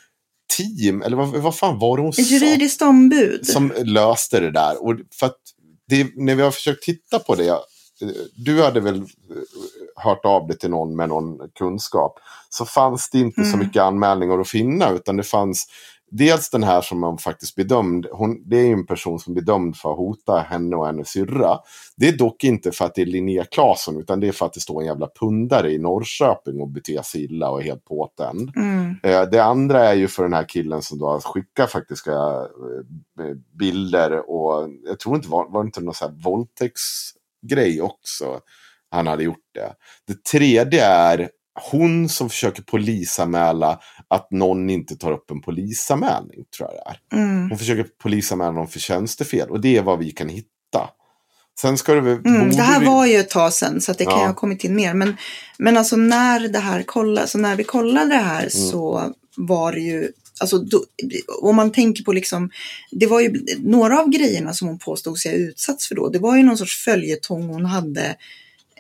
team, 0.58 1.02
eller 1.02 1.18
vad, 1.18 1.30
vad 1.30 1.56
fan 1.56 1.80
var 1.80 1.98
det 1.98 2.04
hon 2.04 2.14
sa? 2.14 2.22
Ett 2.22 2.32
juridiskt 2.32 2.82
ombud. 2.82 3.48
Som 3.48 3.74
löste 3.84 4.40
det 4.40 4.52
där. 4.52 4.84
Och 4.84 4.96
för 5.20 5.26
att 5.26 5.38
det, 5.88 6.08
när 6.16 6.36
vi 6.36 6.42
har 6.42 6.52
försökt 6.52 6.84
titta 6.84 7.20
på 7.20 7.36
det 7.36 7.58
du 8.36 8.64
hade 8.64 8.80
väl 8.80 8.96
eh, 8.96 9.04
hört 9.96 10.26
av 10.26 10.48
dig 10.48 10.58
till 10.58 10.70
någon 10.70 10.96
med 10.96 11.10
någon 11.10 11.50
kunskap. 11.60 12.20
Så 12.50 12.66
fanns 12.66 13.10
det 13.10 13.20
inte 13.20 13.42
mm. 13.42 13.52
så 13.52 13.58
mycket 13.58 13.82
anmälningar 13.82 14.40
att 14.40 14.50
finna. 14.50 14.90
Utan 14.90 15.18
det 15.18 15.24
fanns 15.24 15.68
dels 16.12 16.50
den 16.50 16.64
här 16.64 16.82
som 16.82 17.00
man 17.00 17.18
faktiskt 17.18 17.56
bedömd. 17.56 18.06
Hon, 18.12 18.50
det 18.50 18.58
är 18.58 18.74
en 18.74 18.86
person 18.86 19.20
som 19.20 19.34
är 19.34 19.42
bedömd 19.42 19.78
för 19.78 19.92
att 19.92 19.98
hota 19.98 20.40
henne 20.40 20.76
och 20.76 20.86
hennes 20.86 21.10
syrra. 21.10 21.60
Det 21.98 22.08
är 22.08 22.18
dock 22.18 22.44
inte 22.44 22.72
för 22.72 22.86
att 22.86 22.96
det 22.96 23.02
är 23.02 23.06
Linnea 23.06 23.46
Claesson. 23.46 24.00
Utan 24.00 24.20
det 24.20 24.28
är 24.28 24.32
för 24.32 24.46
att 24.46 24.54
det 24.54 24.60
står 24.60 24.82
en 24.82 24.88
jävla 24.88 25.08
pundare 25.20 25.72
i 25.72 25.78
Norrköping 25.78 26.62
och 26.62 26.70
beter 26.70 27.02
sig 27.02 27.24
illa 27.24 27.50
och 27.50 27.62
är 27.62 27.66
helt 27.66 27.86
påtänd. 27.86 28.52
Mm. 28.56 28.96
Eh, 29.04 29.22
det 29.32 29.44
andra 29.44 29.90
är 29.90 29.94
ju 29.94 30.08
för 30.08 30.24
den 30.24 30.34
här 30.34 30.50
killen 30.50 30.82
som 30.82 31.00
då 31.00 31.08
har 31.08 31.20
skickat 31.20 31.72
faktiska 31.72 32.12
eh, 32.12 33.36
bilder. 33.60 34.30
Och 34.30 34.70
jag 34.86 35.00
tror 35.00 35.16
inte 35.16 35.30
var, 35.30 35.50
var 35.50 35.64
det 35.64 35.68
inte 35.68 35.82
någon 35.82 35.94
så 35.94 36.06
här 36.06 36.14
våldtäkts 36.24 37.14
grej 37.50 37.82
också. 37.82 38.40
Han 38.92 39.08
hade 39.08 39.24
gjort 39.24 39.50
det. 39.54 39.74
Det 40.08 40.24
tredje 40.24 40.86
är 40.86 41.30
hon 41.72 42.10
som 42.10 42.30
försöker 42.30 42.64
polisanmäla 42.64 43.80
att 44.08 44.32
någon 44.32 44.70
inte 44.70 44.96
tar 44.96 45.12
upp 45.12 45.32
en 45.32 45.42
polisanmälning. 45.42 46.44
tror 46.58 46.70
jag 46.70 46.78
det 46.78 47.16
är. 47.16 47.20
Mm. 47.20 47.50
Hon 47.50 47.58
försöker 47.58 47.86
polisanmäla 48.04 48.52
någon 48.52 48.68
för 48.68 48.80
tjänstefel 48.80 49.50
och 49.50 49.62
det 49.62 49.78
är 49.78 49.82
vad 49.82 50.00
vi 50.00 50.12
kan 50.12 50.30
hitta. 50.30 50.90
Sen 51.60 51.78
ska 51.78 51.94
det 51.94 52.02
väl... 52.02 52.18
Mm, 52.26 52.50
det 52.50 52.62
här 52.62 52.80
vi... 52.80 52.86
var 52.86 53.06
ju 53.06 53.16
ett 53.16 53.30
tag 53.30 53.54
sedan 53.54 53.82
så 53.82 53.94
det 53.94 54.06
kan 54.06 54.20
ja. 54.20 54.28
ha 54.28 54.34
kommit 54.34 54.64
in 54.64 54.76
mer. 54.76 54.94
Men, 54.94 55.18
men 55.58 55.78
alltså 55.78 55.96
när 55.96 56.40
det 56.40 56.60
här 56.60 56.84
kollade, 56.84 57.28
så 57.28 57.38
när 57.38 57.56
vi 57.56 57.64
kollade 57.64 58.10
det 58.10 58.16
här 58.16 58.40
mm. 58.40 58.50
så 58.50 59.14
var 59.38 59.72
det 59.72 59.80
ju 59.80 60.12
Alltså, 60.42 60.58
då, 60.58 60.84
om 61.42 61.56
man 61.56 61.72
tänker 61.72 62.04
på 62.04 62.14
liksom, 62.14 62.50
det 62.92 63.08
var 63.08 63.22
ju 63.22 63.46
några 63.60 64.00
av 64.00 64.10
grejerna 64.10 64.54
som 64.54 64.68
hon 64.68 64.80
påstod 64.80 65.18
sig 65.18 65.32
ha 65.32 65.38
utsatts 65.38 65.88
för 65.88 65.96
då. 65.96 66.10
Det 66.10 66.20
var 66.20 66.38
ju 66.38 66.44
någon 66.44 66.58
sorts 66.58 66.84
följetong 66.84 67.48
hon 67.48 67.66
hade 67.66 68.16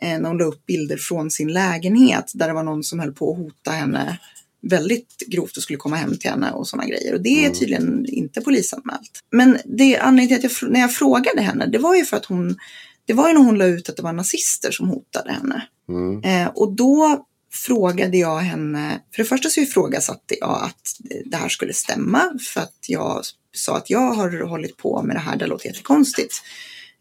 eh, 0.01 0.19
när 0.19 0.27
hon 0.27 0.37
la 0.37 0.45
upp 0.45 0.65
bilder 0.65 0.97
från 0.97 1.31
sin 1.31 1.53
lägenhet 1.53 2.31
där 2.35 2.47
det 2.47 2.53
var 2.53 2.63
någon 2.63 2.83
som 2.83 2.99
höll 2.99 3.13
på 3.13 3.31
att 3.31 3.37
hota 3.37 3.71
henne 3.71 4.19
väldigt 4.61 5.17
grovt 5.27 5.57
och 5.57 5.63
skulle 5.63 5.77
komma 5.77 5.95
hem 5.95 6.17
till 6.17 6.29
henne 6.29 6.51
och 6.51 6.67
sådana 6.67 6.89
grejer. 6.89 7.13
Och 7.13 7.21
det 7.21 7.29
är 7.29 7.45
mm. 7.45 7.53
tydligen 7.53 8.05
inte 8.05 8.41
polisanmält. 8.41 9.19
Men 9.31 9.57
det 9.65 9.97
anledningen 9.97 10.41
till 10.41 10.47
att 10.47 10.61
jag, 10.61 10.71
när 10.71 10.79
jag 10.79 10.93
frågade 10.93 11.41
henne, 11.41 11.65
det 11.65 11.77
var 11.77 11.95
ju 11.95 12.05
för 12.05 12.17
att 12.17 12.25
hon, 12.25 12.57
det 13.05 13.13
var 13.13 13.27
ju 13.27 13.33
när 13.33 13.41
hon 13.41 13.57
la 13.57 13.65
ut 13.65 13.89
att 13.89 13.97
det 13.97 14.03
var 14.03 14.13
nazister 14.13 14.71
som 14.71 14.87
hotade 14.87 15.31
henne. 15.31 15.67
Mm. 15.89 16.23
Eh, 16.23 16.51
och 16.55 16.73
då 16.75 17.25
frågade 17.51 18.17
jag 18.17 18.37
henne, 18.37 19.01
för 19.15 19.23
det 19.23 19.29
första 19.29 19.49
så 19.49 19.59
ifrågasatte 19.59 20.35
jag 20.39 20.63
att 20.63 20.95
det 21.25 21.37
här 21.37 21.49
skulle 21.49 21.73
stämma 21.73 22.37
för 22.53 22.61
att 22.61 22.85
jag 22.87 23.21
sa 23.53 23.77
att 23.77 23.89
jag 23.89 24.11
har 24.11 24.43
hållit 24.43 24.77
på 24.77 25.01
med 25.01 25.15
det 25.15 25.19
här, 25.19 25.37
det 25.37 25.47
låter 25.47 25.67
jättekonstigt. 25.67 26.33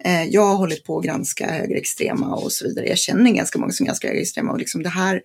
Eh, 0.05 0.24
jag 0.24 0.46
har 0.46 0.57
hållit 0.57 0.84
på 0.84 0.98
att 0.98 1.05
granska 1.05 1.53
högerextrema 1.53 2.34
och 2.34 2.53
så 2.53 2.68
vidare. 2.68 2.88
Jag 2.88 2.98
känner 2.98 3.30
ganska 3.30 3.59
många 3.59 3.72
som 3.72 3.86
granskar 3.86 4.09
högerextrema 4.09 4.53
och 4.53 4.59
liksom 4.59 4.82
det 4.82 4.88
här 4.88 5.22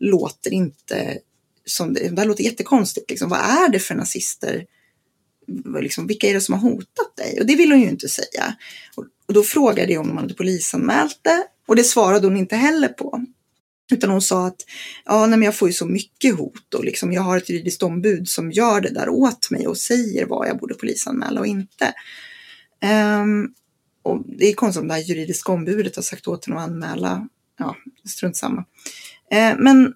låter 0.00 0.52
inte 0.52 1.18
som 1.64 1.94
det, 1.94 2.08
det 2.08 2.20
här 2.20 2.28
låter 2.28 2.44
jättekonstigt. 2.44 3.10
Liksom, 3.10 3.28
vad 3.28 3.38
är 3.38 3.68
det 3.68 3.78
för 3.78 3.94
nazister? 3.94 4.64
Liksom, 5.80 6.06
vilka 6.06 6.28
är 6.28 6.34
det 6.34 6.40
som 6.40 6.54
har 6.54 6.70
hotat 6.70 7.16
dig? 7.16 7.40
Och 7.40 7.46
det 7.46 7.56
vill 7.56 7.72
hon 7.72 7.80
ju 7.80 7.88
inte 7.88 8.08
säga. 8.08 8.56
Och, 8.94 9.04
och 9.26 9.34
då 9.34 9.42
frågade 9.42 9.92
jag 9.92 10.00
om 10.00 10.08
man 10.08 10.18
hade 10.18 10.34
polisanmält 10.34 11.18
det 11.22 11.46
och 11.66 11.76
det 11.76 11.84
svarade 11.84 12.26
hon 12.26 12.36
inte 12.36 12.56
heller 12.56 12.88
på. 12.88 13.24
Utan 13.92 14.10
hon 14.10 14.22
sa 14.22 14.46
att 14.46 14.60
ja, 15.04 15.26
nej, 15.26 15.38
men 15.38 15.46
jag 15.46 15.56
får 15.56 15.68
ju 15.68 15.74
så 15.74 15.86
mycket 15.86 16.38
hot 16.38 16.74
och 16.74 16.84
liksom, 16.84 17.12
jag 17.12 17.22
har 17.22 17.36
ett 17.36 17.48
juridiskt 17.48 17.82
ombud 17.82 18.28
som 18.28 18.52
gör 18.52 18.80
det 18.80 18.90
där 18.90 19.08
åt 19.08 19.50
mig 19.50 19.66
och 19.66 19.78
säger 19.78 20.26
vad 20.26 20.48
jag 20.48 20.58
borde 20.58 20.74
polisanmäla 20.74 21.40
och 21.40 21.46
inte. 21.46 21.94
Um, 23.22 23.54
och 24.02 24.24
det 24.38 24.50
är 24.50 24.54
konstigt 24.54 24.82
om 24.82 24.88
det 24.88 24.94
här 24.94 25.00
juridiska 25.00 25.52
ombudet 25.52 25.96
har 25.96 26.02
sagt 26.02 26.28
åt 26.28 26.46
henne 26.46 26.60
att 26.60 26.68
anmäla. 26.68 27.28
Ja, 27.58 27.76
strunt 28.08 28.36
samma. 28.36 28.60
Uh, 29.34 29.56
men 29.58 29.94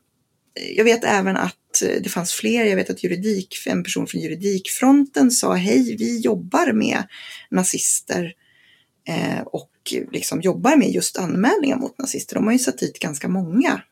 jag 0.77 0.85
vet 0.85 1.05
även 1.05 1.37
att 1.37 1.57
det 1.81 2.09
fanns 2.09 2.33
fler. 2.33 2.65
Jag 2.65 2.77
vet 2.77 2.91
att 2.91 3.05
juridik, 3.05 3.67
en 3.67 3.83
person 3.83 4.07
från 4.07 4.21
juridikfronten 4.21 5.31
sa 5.31 5.55
hej, 5.55 5.97
vi 5.97 6.21
jobbar 6.21 6.73
med 6.73 7.03
nazister 7.51 8.35
uh, 9.09 9.41
och 9.41 9.71
liksom 9.93 10.41
jobbar 10.41 10.77
med 10.77 10.91
just 10.91 11.19
anmälningar 11.19 11.77
mot 11.77 11.99
nazister. 11.99 12.35
De 12.35 12.45
har 12.45 12.53
ju 12.53 12.59
satt 12.59 12.79
dit 12.79 12.99
ganska 12.99 13.29
många 13.29 13.83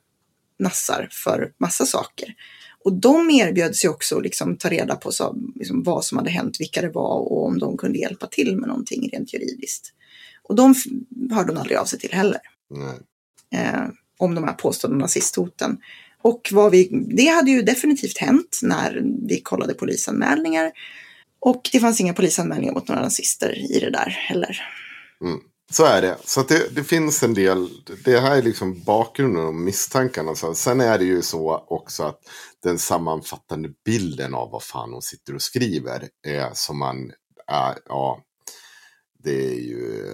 nassar 0.59 1.09
för 1.11 1.53
massa 1.59 1.87
saker. 1.87 2.35
Och 2.85 2.93
de 2.93 3.31
erbjöd 3.31 3.77
sig 3.77 3.91
också 3.91 4.17
att 4.17 4.23
liksom 4.23 4.57
ta 4.57 4.69
reda 4.69 4.97
på 4.97 5.13
så, 5.13 5.37
liksom 5.55 5.83
vad 5.83 6.05
som 6.05 6.19
hade 6.19 6.31
hänt, 6.31 6.61
vilka 6.61 6.81
det 6.81 6.89
var 6.89 7.19
och 7.19 7.47
om 7.47 7.59
de 7.59 7.77
kunde 7.77 7.99
hjälpa 7.99 8.27
till 8.27 8.57
med 8.57 8.69
någonting 8.69 9.09
rent 9.13 9.35
juridiskt. 9.35 9.93
Och 10.43 10.55
de 10.55 10.75
hörde 11.31 11.53
hon 11.53 11.59
aldrig 11.59 11.79
av 11.79 11.85
sig 11.85 11.99
till 11.99 12.13
heller. 12.13 12.41
Eh, 13.55 13.87
om 14.19 14.35
de 14.35 14.45
här 14.45 14.53
påstådda 14.53 14.95
nazisthoten. 14.95 15.79
Och 16.23 16.49
vad 16.53 16.71
vi, 16.73 16.89
det 17.17 17.27
hade 17.27 17.51
ju 17.51 17.63
definitivt 17.63 18.19
hänt 18.19 18.61
när 18.63 19.03
vi 19.29 19.41
kollade 19.41 19.75
polisanmälningar. 19.75 20.73
Och 21.41 21.69
det 21.73 21.81
fanns 21.81 22.01
inga 22.01 22.15
polisanmälningar 22.15 22.75
mot 22.75 22.89
några 22.89 23.03
nazister 23.03 23.77
i 23.77 23.81
det 23.81 23.91
där 23.91 24.09
heller. 24.09 24.63
Mm. 25.21 25.39
Så 25.71 25.85
är 25.85 26.03
det. 26.03 26.16
Så 26.25 26.43
det, 26.43 26.75
det 26.75 26.85
finns 26.85 27.23
en 27.23 27.35
del. 27.35 27.69
Det 28.05 28.21
här 28.21 28.37
är 28.37 28.43
liksom 28.43 28.83
bakgrunden 28.83 29.45
och 29.47 29.55
misstankarna. 29.55 30.35
Så 30.35 30.55
sen 30.55 30.81
är 30.81 30.99
det 30.99 31.05
ju 31.05 31.23
så 31.23 31.64
också 31.69 32.03
att 32.03 32.21
den 32.62 32.79
sammanfattande 32.79 33.69
bilden 33.85 34.35
av 34.35 34.51
vad 34.51 34.62
fan 34.62 34.93
hon 34.93 35.03
sitter 35.03 35.35
och 35.35 35.43
skriver 35.43 36.09
är 36.27 36.51
som 36.55 36.79
man 36.79 37.11
är, 37.47 37.79
ja, 37.89 38.23
det 39.25 39.47
är 39.53 39.61
ju... 39.61 40.05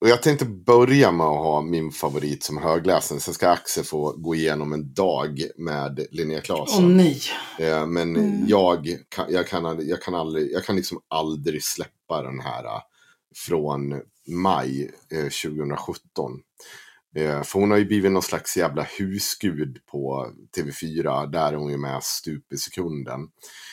Och 0.00 0.08
jag 0.10 0.22
tänkte 0.22 0.44
börja 0.44 1.12
med 1.12 1.26
att 1.26 1.36
ha 1.44 1.60
min 1.62 1.90
favorit 1.92 2.42
som 2.44 2.58
högläsare. 2.58 3.20
Sen 3.20 3.34
ska 3.34 3.48
Axel 3.50 3.84
få 3.84 4.12
gå 4.16 4.34
igenom 4.34 4.72
en 4.72 4.94
dag 4.94 5.42
med 5.56 6.06
Linnea 6.10 6.38
Åh 6.38 6.42
Claesson. 6.42 6.96
nej. 6.96 7.20
Eh, 7.58 7.86
Men 7.86 8.16
Mm. 8.16 8.44
jag, 8.48 8.96
kan, 9.08 9.26
jag, 9.32 9.46
kan, 9.48 9.88
jag, 9.88 10.02
kan 10.02 10.14
aldrig, 10.14 10.52
jag 10.52 10.64
kan 10.64 10.76
liksom 10.76 11.00
aldrig 11.08 11.64
släppa 11.64 12.22
den 12.22 12.40
här 12.40 12.64
från 13.34 14.00
maj 14.28 14.90
eh, 15.10 15.22
2017. 15.22 16.40
Eh, 17.16 17.42
för 17.42 17.60
hon 17.60 17.70
har 17.70 17.78
ju 17.78 17.84
blivit 17.84 18.12
någon 18.12 18.22
slags 18.22 18.56
jävla 18.56 18.82
husgud 18.82 19.78
på 19.86 20.30
TV4. 20.56 21.30
Där 21.30 21.52
är 21.52 21.56
hon 21.56 21.70
ju 21.70 21.76
med 21.76 22.02
stup 22.02 22.52
i 22.52 22.56
sekunden. 22.56 23.20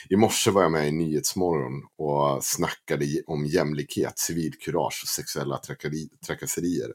I 0.10 0.16
morse 0.16 0.52
var 0.52 0.62
jag 0.62 0.72
med 0.72 0.88
i 0.88 0.92
Nyhetsmorgon 0.92 1.84
och 1.98 2.44
snackade 2.44 3.06
om 3.28 3.46
jämlikhet, 3.46 4.20
civilkurage 4.20 5.02
och 5.04 5.10
sexuella 5.10 5.60
trakasserier. 6.28 6.94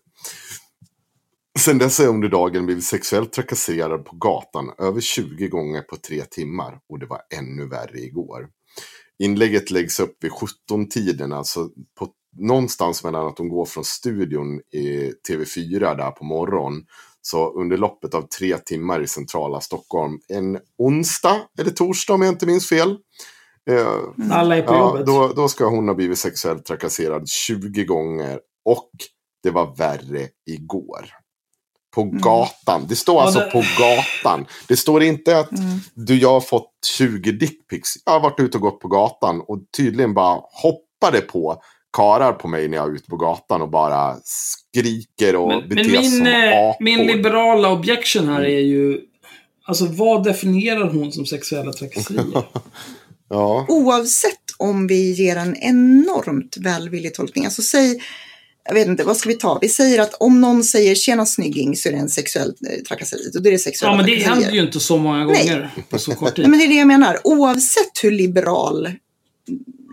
Sen 1.58 1.78
dess 1.78 1.98
har 1.98 2.04
jag 2.04 2.14
under 2.14 2.28
dagen 2.28 2.66
blivit 2.66 2.84
sexuellt 2.84 3.32
trakasserad 3.32 4.04
på 4.04 4.16
gatan 4.16 4.72
över 4.78 5.00
20 5.00 5.48
gånger 5.48 5.82
på 5.82 5.96
tre 5.96 6.24
timmar 6.24 6.80
och 6.88 6.98
det 6.98 7.06
var 7.06 7.20
ännu 7.38 7.68
värre 7.68 7.98
igår. 7.98 8.48
Inlägget 9.18 9.70
läggs 9.70 10.00
upp 10.00 10.16
vid 10.24 10.30
17-tiden, 10.30 11.32
alltså 11.32 11.70
på, 11.98 12.12
någonstans 12.38 13.04
mellan 13.04 13.26
att 13.26 13.36
de 13.36 13.48
går 13.48 13.64
från 13.64 13.84
studion 13.84 14.60
i 14.72 15.12
TV4 15.28 15.96
där 15.96 16.10
på 16.10 16.24
morgonen. 16.24 16.82
Så 17.22 17.52
under 17.60 17.76
loppet 17.76 18.14
av 18.14 18.22
tre 18.22 18.58
timmar 18.58 19.02
i 19.02 19.06
centrala 19.06 19.60
Stockholm, 19.60 20.18
en 20.28 20.58
onsdag 20.78 21.40
eller 21.58 21.70
torsdag 21.70 22.14
om 22.14 22.22
jag 22.22 22.32
inte 22.32 22.46
minns 22.46 22.68
fel. 22.68 22.96
Eh, 23.70 24.32
Alla 24.32 24.56
är 24.56 24.62
på 24.62 24.72
Ja, 24.74 24.78
jobbet. 24.88 25.06
då, 25.06 25.32
då 25.36 25.48
ska 25.48 25.64
hon 25.68 25.88
ha 25.88 25.94
blivit 25.94 26.18
sexuellt 26.18 26.64
trakasserad 26.64 27.28
20 27.28 27.84
gånger. 27.84 28.40
Och 28.64 28.90
det 29.42 29.50
var 29.50 29.76
värre 29.76 30.28
igår. 30.50 31.06
På 31.94 32.04
gatan. 32.04 32.86
Det 32.88 32.96
står 32.96 33.20
alltså 33.22 33.40
det- 33.40 33.50
på 33.50 33.62
gatan. 33.78 34.46
Det 34.68 34.76
står 34.76 35.02
inte 35.02 35.38
att 35.38 35.52
Mm. 35.52 35.78
du, 35.94 36.18
jag 36.18 36.30
har 36.32 36.40
fått 36.40 36.70
20 36.98 37.32
dickpics. 37.32 37.92
Jag 38.04 38.12
har 38.12 38.20
varit 38.20 38.40
ute 38.40 38.56
och 38.58 38.62
gått 38.62 38.80
på 38.80 38.88
gatan 38.88 39.40
och 39.40 39.58
tydligen 39.76 40.14
bara 40.14 40.40
hoppade 40.62 41.20
på 41.20 41.62
karar 41.96 42.32
på 42.32 42.48
mig 42.48 42.68
när 42.68 42.76
jag 42.76 42.88
är 42.90 42.94
ute 42.94 43.10
på 43.10 43.16
gatan 43.16 43.62
och 43.62 43.70
bara 43.70 44.16
skriker 44.24 45.36
och 45.36 45.48
Men, 45.48 45.58
men 45.58 45.68
beter 45.68 45.90
min, 45.90 46.10
som 46.10 46.26
eh, 46.26 46.48
apor. 46.48 46.84
min 46.84 47.06
liberala 47.06 47.70
objection 47.70 48.28
här 48.28 48.44
är 48.44 48.60
ju... 48.60 49.00
Alltså 49.68 49.86
vad 49.86 50.24
definierar 50.24 50.90
hon 50.90 51.12
som 51.12 51.26
sexuella 51.26 51.72
trakasserier? 51.72 52.44
Ja, 53.28 53.66
Oavsett 53.68 54.40
om 54.58 54.86
vi 54.86 55.12
ger 55.12 55.36
en 55.36 55.56
enormt 55.56 56.56
välvillig 56.56 57.14
tolkning. 57.14 57.44
Alltså 57.44 57.62
säg, 57.62 58.02
jag 58.64 58.74
vet 58.74 58.86
inte, 58.86 59.04
vad 59.04 59.16
ska 59.16 59.28
vi 59.28 59.34
ta? 59.34 59.58
Vi 59.60 59.68
säger 59.68 60.02
att 60.02 60.14
om 60.14 60.40
någon 60.40 60.64
säger 60.64 60.94
tjena 60.94 61.26
snygging 61.26 61.76
så 61.76 61.88
är 61.88 61.92
det 61.92 61.98
en 61.98 62.08
sexuell 62.08 62.48
eh, 62.48 62.82
trakasseri. 62.88 63.30
Och 63.36 63.42
då 63.42 63.48
är 63.48 63.52
det 63.52 63.58
sexuella 63.58 63.92
ja, 63.92 63.96
men 63.96 64.06
det 64.06 64.16
händer 64.16 64.50
ju 64.50 64.60
inte 64.60 64.80
så 64.80 64.98
många 64.98 65.24
Nej. 65.24 65.48
gånger 65.48 65.70
på 65.90 65.98
så 65.98 66.14
kort 66.14 66.36
tid. 66.36 66.42
Nej, 66.42 66.50
men 66.50 66.58
det 66.58 66.64
är 66.64 66.68
det 66.68 66.74
jag 66.74 66.88
menar. 66.88 67.18
Oavsett 67.24 68.02
hur 68.02 68.10
liberal 68.10 68.88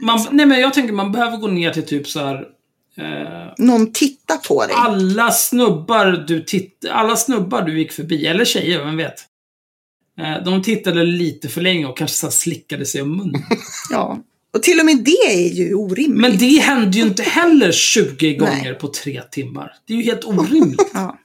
Man, 0.04 0.28
nej, 0.32 0.46
men 0.46 0.60
jag 0.60 0.74
tänker 0.74 0.94
man 0.94 1.12
behöver 1.12 1.38
gå 1.38 1.48
ner 1.48 1.72
till 1.72 1.86
typ 1.86 2.08
så 2.08 2.20
här... 2.20 2.48
Eh, 2.98 3.54
någon 3.58 3.92
tittar 3.94 4.38
på 4.38 4.66
dig. 4.66 4.76
alla 4.78 5.32
snubbar 5.32 6.26
du 6.28 6.44
titt, 6.44 6.86
alla 6.92 7.16
snubbar 7.16 7.62
du 7.62 7.80
gick 7.80 7.92
förbi, 7.92 8.26
eller 8.28 8.46
tjejer, 8.46 8.86
vem 8.86 8.98
vet? 8.98 9.16
Eh, 10.20 10.44
de 10.46 10.62
tittade 10.62 11.04
lite 11.04 11.50
för 11.50 11.62
länge 11.62 11.86
och 11.86 11.98
kanske 11.98 12.18
så 12.18 12.32
slickade 12.32 12.86
sig 12.86 13.02
om 13.02 13.18
munnen. 13.18 13.44
Ja. 13.92 14.20
Och 14.54 14.64
till 14.64 14.80
och 14.80 14.86
med 14.86 14.98
det 14.98 15.34
är 15.34 15.54
ju 15.54 15.74
orimligt. 15.74 16.22
Men 16.22 16.38
det 16.38 16.60
hände 16.60 16.98
ju 16.98 17.04
inte 17.04 17.24
heller 17.24 17.72
20 17.72 18.36
gånger 18.36 18.74
på 18.74 18.88
tre 18.88 19.22
timmar. 19.32 19.74
Det 19.88 19.94
är 19.94 19.98
ju 19.98 20.04
helt 20.04 20.26
orimligt. 20.26 20.82
Ja. 20.94 21.18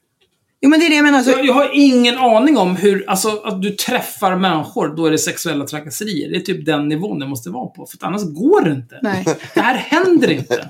Jo, 0.60 0.70
men 0.70 0.80
det 0.80 0.86
är 0.86 0.90
det 0.90 0.96
jag 0.96 1.04
menar. 1.04 1.18
Alltså, 1.18 1.32
Jag, 1.32 1.46
jag 1.46 1.54
har 1.54 1.70
ingen 1.74 2.18
aning 2.18 2.58
om 2.58 2.76
hur, 2.76 3.10
alltså 3.10 3.40
att 3.44 3.62
du 3.62 3.70
träffar 3.70 4.36
människor, 4.36 4.96
då 4.96 5.06
är 5.06 5.10
det 5.10 5.18
sexuella 5.18 5.66
trakasserier. 5.66 6.30
Det 6.30 6.36
är 6.36 6.40
typ 6.40 6.66
den 6.66 6.88
nivån 6.88 7.18
det 7.18 7.26
måste 7.26 7.50
vara 7.50 7.66
på. 7.66 7.86
För 7.86 8.06
annars 8.06 8.22
går 8.22 8.60
det 8.60 8.70
inte. 8.70 8.98
nej. 9.02 9.24
Det 9.54 9.60
här 9.60 9.74
händer 9.74 10.30
inte. 10.30 10.68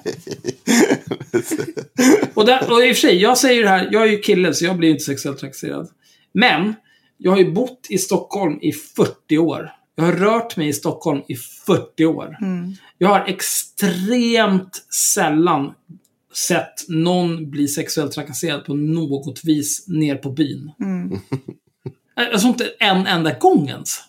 och, 2.34 2.46
där, 2.46 2.72
och 2.72 2.84
i 2.84 2.92
och 2.92 2.96
för 2.96 3.00
sig, 3.00 3.16
jag 3.16 3.38
säger 3.38 3.62
det 3.62 3.68
här, 3.68 3.88
jag 3.92 4.02
är 4.02 4.06
ju 4.06 4.18
kille 4.18 4.54
så 4.54 4.64
jag 4.64 4.76
blir 4.76 4.90
inte 4.90 5.04
sexuellt 5.04 5.38
trakasserad. 5.38 5.88
Men, 6.32 6.74
jag 7.16 7.30
har 7.30 7.38
ju 7.38 7.52
bott 7.52 7.86
i 7.88 7.98
Stockholm 7.98 8.58
i 8.60 8.72
40 8.72 9.38
år. 9.38 9.70
Jag 9.96 10.04
har 10.04 10.12
rört 10.12 10.56
mig 10.56 10.68
i 10.68 10.72
Stockholm 10.72 11.22
i 11.28 11.34
40 11.66 12.06
år. 12.06 12.36
Mm. 12.40 12.72
Jag 12.98 13.08
har 13.08 13.24
extremt 13.28 14.86
sällan 15.14 15.74
sett 16.46 16.88
någon 16.88 17.50
bli 17.50 17.68
sexuellt 17.68 18.12
trakasserad 18.12 18.64
på 18.64 18.74
något 18.74 19.44
vis 19.44 19.88
ner 19.88 20.16
på 20.16 20.30
byn. 20.30 20.72
Mm. 20.80 21.20
Alltså 22.32 22.48
inte 22.48 22.70
en 22.78 23.06
enda 23.06 23.32
gång 23.32 23.68
ens. 23.68 24.00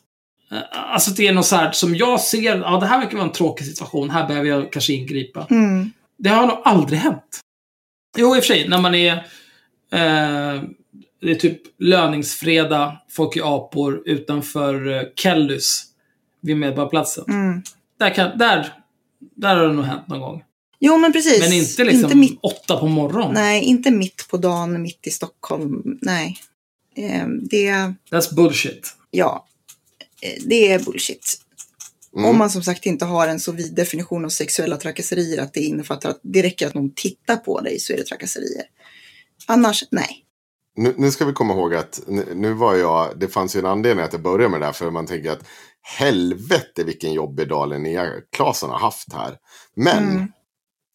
Alltså 0.72 1.12
det 1.12 1.28
är 1.28 1.34
något 1.34 1.46
så 1.46 1.56
här 1.56 1.72
som 1.72 1.96
jag 1.96 2.22
ser, 2.22 2.58
ja 2.58 2.80
det 2.80 2.86
här 2.86 3.00
verkar 3.00 3.18
vara 3.18 3.28
en 3.28 3.34
tråkig 3.34 3.68
situation, 3.68 4.10
här 4.10 4.28
behöver 4.28 4.50
jag 4.50 4.72
kanske 4.72 4.94
ingripa. 4.94 5.48
Mm. 5.50 5.92
Det 6.18 6.30
har 6.30 6.48
nog 6.48 6.58
aldrig 6.64 7.00
hänt. 7.00 7.40
Jo, 8.18 8.36
i 8.36 8.40
och 8.40 8.44
för 8.44 8.54
sig, 8.54 8.68
när 8.68 8.82
man 8.82 8.96
är... 8.96 9.14
Eh, 9.92 10.64
det 11.22 11.32
är 11.32 11.36
typ 11.36 11.62
löningsfredag, 11.78 12.98
folk 13.10 13.36
är 13.36 13.56
apor 13.56 14.04
utanför 14.06 14.88
eh, 14.88 15.04
Kellys 15.16 15.84
vid 16.42 16.58
Medborgarplatsen. 16.58 17.26
Mm. 17.28 17.62
Där, 18.00 18.10
kan, 18.10 18.38
där, 18.38 18.74
där 19.36 19.56
har 19.56 19.68
det 19.68 19.74
nog 19.74 19.86
hänt 19.86 20.08
någon 20.08 20.20
gång. 20.20 20.44
Jo, 20.80 20.98
men 20.98 21.14
precis. 21.14 21.40
Men 21.40 21.54
inte 21.54 21.84
liksom 21.84 22.04
Inte 22.04 22.16
mitt, 22.18 22.40
åtta 22.42 22.78
på 22.80 22.88
morgonen. 22.88 23.34
nej, 23.34 23.64
inte 23.64 23.92
mitt 23.92 24.28
på 24.30 24.38
dagen, 24.38 24.82
mitt 24.82 25.08
i 25.08 25.12
Stockholm. 25.12 25.98
Nej. 26.02 26.38
Eh, 26.96 27.28
det, 27.28 27.70
That's 28.12 28.36
bullshit. 28.36 28.94
ja, 29.12 29.46
eh, 30.22 30.44
det 30.46 30.72
är 30.72 30.80
bullshit. 30.80 31.42
Mm. 32.16 32.30
Om 32.30 32.38
man 32.38 32.50
som 32.50 32.64
sagt 32.64 32.86
inte 32.86 33.06
har 33.06 33.28
en 33.28 33.40
så 33.40 33.52
vid 33.52 33.76
definition 33.76 34.26
av 34.26 34.30
sexuella 34.30 34.78
trakasserier 34.78 35.42
att 35.42 35.54
det 35.54 35.60
innefattar 35.60 36.10
att 36.10 36.20
det 36.24 36.44
räcker 36.44 36.68
att 36.68 36.74
någon 36.74 36.94
tittar 36.96 37.36
på 37.36 37.62
dig 37.62 37.80
så 37.80 37.94
är 37.94 37.98
det 37.98 38.04
trakasserier. 38.04 38.64
Annars, 39.46 39.84
nej. 39.92 40.26
Nu, 40.76 40.94
nu 40.98 41.12
ska 41.12 41.26
vi 41.26 41.34
komma 41.34 41.54
ihåg 41.54 41.76
att 41.76 42.02
nu, 42.08 42.26
nu 42.36 42.54
var 42.54 42.76
jag, 42.76 43.20
det 43.20 43.28
fanns 43.28 43.56
ju 43.56 43.60
en 43.60 43.66
anledning 43.66 44.06
att 44.06 44.14
jag 44.14 44.22
började 44.22 44.50
med 44.50 44.60
det 44.62 44.66
här. 44.66 44.74
För 44.74 44.92
man 44.92 45.06
tänker 45.08 45.32
att 45.32 45.44
helvete 45.82 46.84
vilken 46.86 47.14
jobbig 47.14 47.50
dag 47.50 47.70
Linnea 47.70 48.08
Claesson 48.36 48.70
har 48.70 48.80
haft 48.80 49.14
här. 49.14 49.38
Men 49.76 50.10
Mm. 50.10 50.28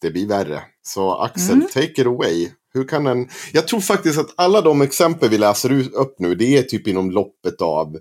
Det 0.05 0.11
blir 0.11 0.27
värre. 0.29 0.63
Så 0.83 1.15
Axel, 1.15 1.55
Mm. 1.55 1.67
take 1.69 1.85
it 2.01 2.07
away. 2.07 2.51
Hur 2.75 2.89
kan 2.89 3.07
en... 3.07 3.29
Jag 3.53 3.69
tror 3.69 3.81
faktiskt 3.81 4.19
att 4.19 4.35
alla 4.37 4.61
de 4.61 4.83
exempel 4.83 5.29
vi 5.29 5.39
läser 5.39 5.95
upp 5.97 6.17
nu, 6.19 6.35
det 6.35 6.59
är 6.59 6.63
typ 6.63 6.87
inom 6.89 7.11
loppet 7.11 7.63
av... 7.63 7.97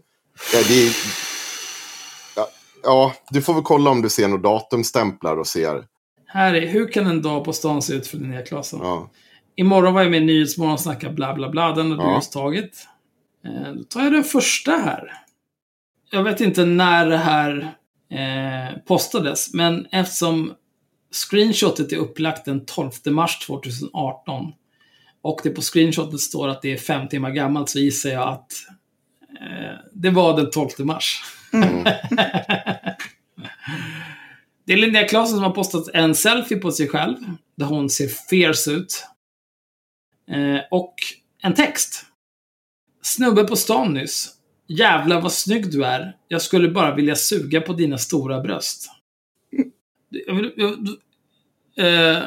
Ja, 0.54 0.60
är... 0.60 0.90
ja, 2.36 2.48
ja, 2.84 3.14
du 3.30 3.42
får 3.42 3.54
väl 3.54 3.64
kolla 3.64 3.90
om 3.92 4.02
du 4.02 4.10
ser 4.10 4.28
några 4.28 4.42
datumstämplar 4.42 5.38
och 5.38 5.48
ser. 5.48 5.86
Här 6.28 6.54
är, 6.54 6.68
hur 6.68 6.88
kan 6.92 7.08
en 7.08 7.22
dag 7.22 7.46
på 7.46 7.54
stan 7.54 7.82
se 7.82 7.94
ut 7.94 8.08
för 8.08 8.18
Linnea 8.18 8.42
Claesson? 8.42 8.80
Ja. 8.84 9.10
Imorgon 9.56 9.94
var 9.94 10.02
jag 10.02 10.12
med 10.12 10.22
i 10.22 10.26
Nyhetsmorgon 10.26 10.74
och 10.74 10.80
snackade 10.80 11.14
bla 11.14 11.34
bla 11.34 11.50
bla. 11.50 11.72
Den 11.76 11.92
har 11.92 11.98
du 11.98 12.04
Ja. 12.04 12.16
just 12.16 12.32
tagit. 12.34 12.88
Eh, 13.46 13.74
då 13.74 13.84
tar 13.84 14.02
jag 14.04 14.12
den 14.14 14.24
första 14.24 14.72
här. 14.72 15.12
Jag 16.12 16.24
vet 16.24 16.42
inte 16.42 16.66
när 16.66 17.06
det 17.10 17.18
här 17.18 17.76
eh, 18.12 18.78
postades, 18.88 19.54
men 19.54 19.86
eftersom 19.92 20.54
screenshotet 21.14 21.92
är 21.92 21.98
upplagt 21.98 22.46
den 22.46 22.66
12 22.66 22.92
mars 23.06 23.40
2018 23.48 24.54
och 25.22 25.40
det 25.44 25.50
på 25.50 25.62
screenshotet 25.62 26.20
står 26.20 26.48
att 26.48 26.62
det 26.62 26.74
är 26.74 26.78
fem 26.78 27.08
timmar 27.08 27.32
gammalt 27.32 27.70
så 27.70 27.80
gissar 27.80 28.10
jag 28.10 28.30
att 28.30 28.54
eh, 29.42 29.80
det 29.94 30.10
var 30.10 30.38
den 30.38 30.52
12 30.52 30.70
mars. 30.80 31.24
Mm. 31.54 31.84
Det 34.66 34.74
är 34.74 34.78
Linnea 34.78 35.08
Claesson 35.08 35.36
som 35.36 35.44
har 35.44 35.52
postat 35.52 35.88
en 35.94 36.16
selfie 36.16 36.58
på 36.58 36.72
sig 36.72 36.88
själv, 36.88 37.18
där 37.58 37.66
hon 37.66 37.90
ser 37.90 38.08
fierce 38.08 38.72
ut. 38.72 39.06
Eh, 40.32 40.62
och 40.72 40.94
en 41.42 41.54
text. 41.54 42.06
Snubbe 43.02 43.44
på 43.44 43.56
stan 43.56 43.94
nyss. 43.94 44.30
Jävlar 44.68 45.22
vad 45.22 45.32
snygg 45.32 45.72
du 45.72 45.86
är. 45.86 46.16
Jag 46.28 46.42
skulle 46.42 46.70
bara 46.70 46.96
vilja 46.96 47.16
suga 47.16 47.62
på 47.62 47.74
dina 47.74 47.98
stora 47.98 48.42
bröst. 48.42 48.90
Jag, 50.28 50.52
jag, 50.56 50.88
eh, 51.78 52.24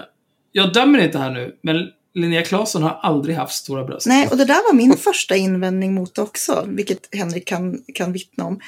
jag 0.53 0.73
dömer 0.73 0.99
inte 0.99 1.19
här 1.19 1.31
nu, 1.31 1.57
men 1.63 1.77
Linnea 2.15 2.43
Claesson 2.43 2.83
har 2.83 2.99
aldrig 3.03 3.37
haft 3.37 3.55
stora 3.55 3.85
bröst. 3.85 4.07
Nej, 4.07 4.29
och 4.31 4.37
det 4.37 4.45
där 4.45 4.69
var 4.69 4.75
min 4.77 4.97
första 4.97 5.37
invändning 5.37 5.95
mot 5.95 6.15
det 6.15 6.23
också, 6.23 6.65
vilket 6.69 7.15
Henrik 7.15 7.47
kan, 7.47 7.83
kan 7.95 8.13
vittna 8.13 8.45
om. 8.45 8.61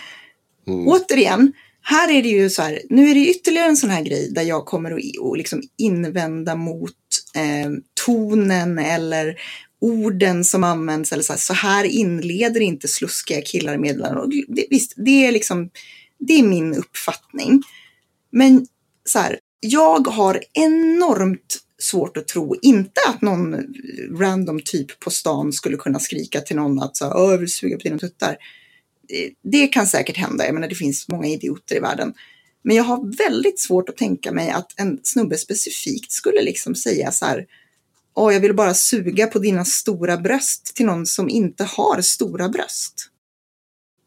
Mm. 0.67 0.89
Återigen, 0.89 1.53
här 1.83 2.11
är 2.11 2.23
det 2.23 2.29
ju 2.29 2.51
så 2.51 2.63
här, 2.63 2.81
nu 2.91 3.11
är 3.11 3.15
det 3.15 3.31
ytterligare 3.31 3.69
en 3.69 3.77
sån 3.77 3.91
här 3.91 4.03
grej 4.03 4.31
där 4.33 4.43
jag 4.43 4.67
kommer 4.67 4.91
att 4.91 5.19
och 5.21 5.37
liksom 5.37 5.63
invända 5.79 6.55
mot 6.55 6.93
eh, 7.35 7.71
tonen 8.07 8.79
eller 8.79 9.37
orden 9.81 10.45
som 10.45 10.65
används. 10.65 11.13
Eller 11.13 11.23
så, 11.23 11.33
här, 11.33 11.41
så 11.41 11.53
här 11.53 11.85
inleder 11.85 12.61
inte 12.61 12.89
sluskiga 12.89 13.43
killar 13.43 13.79
meddelanden. 13.79 14.19
Och 14.23 14.31
det, 14.31 14.67
visst, 14.71 14.93
det 14.97 15.27
är 15.27 15.33
liksom, 15.33 15.71
det 16.19 16.33
är 16.33 16.43
min 16.43 16.75
uppfattning. 16.75 17.63
Men 18.31 18.67
så 19.09 19.19
här, 19.19 19.39
jag 19.61 20.07
har 20.07 20.43
enormt 20.53 21.59
svårt 21.79 22.17
att 22.17 22.29
tro, 22.29 22.57
inte 22.63 23.01
att 23.09 23.23
någon 23.23 23.57
random 24.19 24.61
typ 24.65 25.01
på 25.01 25.11
stan 25.11 25.53
skulle 25.53 25.77
kunna 25.77 25.99
skrika 25.99 26.41
till 26.41 26.57
någon 26.57 26.83
att 26.83 26.97
så 26.97 27.05
här, 27.05 27.31
jag 27.31 27.39
vill 27.39 27.53
suga 27.53 27.77
på 27.77 27.83
dina 27.83 27.99
tuttar. 27.99 28.31
Eh, 29.09 29.31
det 29.43 29.67
kan 29.67 29.87
säkert 29.87 30.17
hända, 30.17 30.47
jag 30.47 30.55
menar 30.55 30.69
det 30.69 30.75
finns 30.75 31.09
många 31.09 31.29
idioter 31.29 31.77
i 31.77 31.81
världen. 31.81 32.15
Men 32.63 32.77
jag 32.77 32.85
har 32.85 33.17
väldigt 33.17 33.61
svårt 33.61 33.89
att 33.89 33.97
tänka 33.97 34.33
mig 34.33 34.51
att 34.51 34.81
en 34.81 35.01
snubbe 35.03 35.39
specifikt 35.39 36.13
skulle 36.13 36.43
liksom 36.43 36.75
säga 36.75 37.13
så 37.13 37.27
här, 37.27 37.47
Åh, 38.15 38.35
jag 38.35 38.41
vill 38.41 38.55
bara 38.55 38.75
suga 38.75 39.27
på 39.27 39.39
dina 39.39 39.65
stora 39.65 40.17
bröst 40.17 40.77
till 40.77 40.87
någon 40.87 41.07
som 41.07 41.29
inte 41.29 41.65
har 41.65 42.01
stora 42.01 42.49
bröst. 42.49 43.11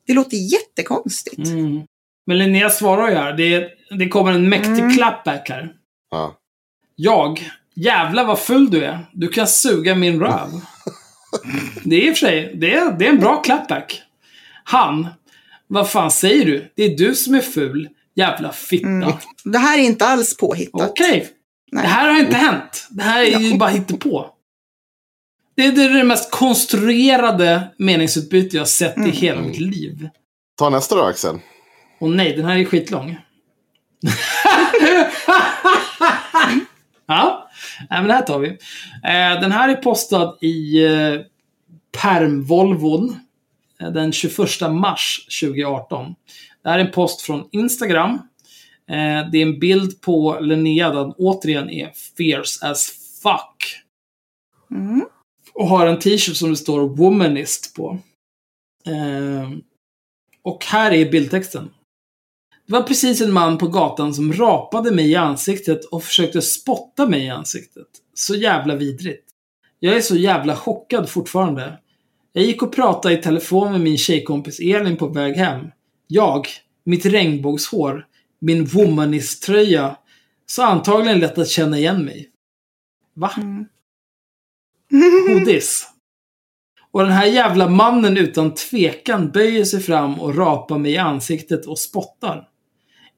Det 0.07 0.13
låter 0.13 0.37
jättekonstigt. 0.37 1.47
Mm. 1.47 1.81
Men 2.27 2.37
Linnea 2.37 2.69
svarar 2.69 3.09
ju 3.09 3.15
här. 3.15 3.33
Det, 3.33 3.69
det 3.97 4.07
kommer 4.09 4.31
en 4.31 4.49
mäktig 4.49 4.79
Mm. 4.79 4.93
clapback 4.93 5.49
här. 5.49 5.71
Ja. 6.11 6.35
Jag. 6.95 7.49
Jävlar 7.75 8.25
vad 8.25 8.39
full 8.39 8.69
du 8.71 8.83
är. 8.85 8.99
Du 9.13 9.27
kan 9.27 9.47
suga 9.47 9.95
min 9.95 10.19
röv. 10.19 10.49
Det 11.83 11.95
är 11.95 12.07
i 12.09 12.11
och 12.11 12.17
för 12.17 12.25
sig, 12.27 12.51
det 12.55 12.73
är, 12.73 12.91
det 12.91 13.05
är 13.05 13.09
en 13.09 13.19
bra 13.19 13.41
clapback. 13.41 14.01
Han. 14.63 15.07
Vad 15.67 15.89
fan 15.91 16.11
säger 16.11 16.45
du? 16.45 16.71
Det 16.75 16.83
är 16.83 16.97
du 16.97 17.15
som 17.15 17.35
är 17.35 17.39
ful. 17.41 17.89
Jävla 18.15 18.51
fitta. 18.51 18.87
Mm. 18.87 19.11
Det 19.43 19.57
här 19.57 19.77
är 19.79 19.83
inte 19.83 20.05
alls 20.05 20.37
påhittat. 20.37 20.89
Okej. 20.89 21.27
Nej. 21.71 21.83
Det 21.83 21.89
här 21.89 22.09
har 22.09 22.19
inte 22.19 22.35
hänt. 22.37 22.87
Det 22.89 23.03
här 23.03 23.21
är 23.23 23.39
ju 23.39 23.57
bara 23.57 23.69
hittepå. 23.69 24.29
Det 25.55 25.65
är 25.65 25.71
det, 25.71 25.83
är 25.83 25.89
det 25.89 26.03
mest 26.03 26.31
konstruerade 26.31 27.63
meningsutbyte 27.77 28.55
jag 28.57 28.61
har 28.61 28.67
sett 28.67 28.97
i 28.97 28.99
Mm. 28.99 29.11
hela 29.11 29.41
mitt 29.41 29.59
liv. 29.59 30.09
Ta 30.57 30.69
nästa 30.69 30.95
då 30.95 31.03
Axel. 31.03 31.39
Och 32.01 32.09
nej, 32.09 32.35
den 32.35 32.45
här 32.45 32.57
är 32.57 32.65
skitlång. 32.65 33.17
ja, 37.07 37.49
men 37.89 38.07
det 38.07 38.13
här 38.13 38.21
tar 38.21 38.39
vi. 38.39 38.47
Eh, 38.47 39.41
den 39.41 39.51
här 39.51 39.69
är 39.69 39.75
postad 39.75 40.37
i 40.41 40.85
eh, 40.85 41.19
Perm-Volvon 41.97 43.15
eh, 43.79 43.91
den 43.91 44.11
21 44.11 44.37
mars 44.71 45.27
2018. 45.41 46.15
Det 46.63 46.69
här 46.69 46.79
är 46.79 46.85
en 46.85 46.91
post 46.91 47.21
från 47.21 47.47
Instagram. 47.51 48.19
Det 49.31 49.37
är 49.37 49.41
en 49.41 49.59
bild 49.59 50.01
på 50.01 50.37
Linnea 50.41 50.89
där 50.89 50.99
den 50.99 51.13
återigen 51.17 51.69
är 51.69 51.91
fierce 52.17 52.67
as 52.67 52.91
fuck. 53.23 53.83
Mm. 54.71 55.05
Och 55.53 55.67
har 55.67 55.87
en 55.87 55.99
t-shirt 55.99 56.35
som 56.35 56.49
det 56.49 56.55
står 56.55 56.87
Womanist 56.89 57.75
på. 57.75 57.99
Och 60.43 60.65
här 60.65 60.91
är 60.91 61.11
bildtexten. 61.11 61.69
Det 62.71 62.77
var 62.77 62.83
precis 62.83 63.21
en 63.21 63.33
man 63.33 63.57
på 63.57 63.67
gatan 63.67 64.13
som 64.13 64.33
rapade 64.33 64.91
mig 64.91 65.11
i 65.11 65.15
ansiktet 65.15 65.85
och 65.85 66.03
försökte 66.03 66.41
spotta 66.41 67.07
mig 67.07 67.25
i 67.25 67.29
ansiktet. 67.29 67.87
Så 68.13 68.35
jävla 68.35 68.75
vidrigt. 68.75 69.25
Jag 69.79 69.97
är 69.97 70.01
så 70.01 70.15
jävla 70.15 70.55
chockad 70.55 71.09
fortfarande. 71.09 71.79
Jag 72.33 72.43
gick 72.43 72.61
och 72.61 72.73
pratade 72.73 73.13
i 73.13 73.21
telefon 73.21 73.71
med 73.71 73.81
min 73.81 73.97
tjejkompis 73.97 74.59
Elin 74.59 74.97
på 74.97 75.07
väg 75.07 75.35
hem. 75.35 75.65
Jag, 76.07 76.47
mitt 76.83 77.05
regnbågshår, 77.05 78.05
min 78.41 78.65
womanist-tröja. 78.65 79.95
Så 80.45 80.63
antagligen 80.63 81.19
lätt 81.19 81.37
att 81.37 81.49
känna 81.49 81.77
igen 81.77 82.05
mig. 82.05 82.29
Va? 83.13 83.31
Mm. 83.37 83.65
Hodis. 85.39 85.87
Och 86.91 87.03
den 87.03 87.11
här 87.11 87.25
jävla 87.25 87.69
mannen 87.69 88.17
utan 88.17 88.53
tvekan 88.53 89.31
böjer 89.31 89.65
sig 89.65 89.79
fram 89.79 90.19
och 90.19 90.35
rapar 90.35 90.77
mig 90.77 90.91
i 90.91 90.97
ansiktet 90.97 91.65
och 91.65 91.79
spottar. 91.79 92.50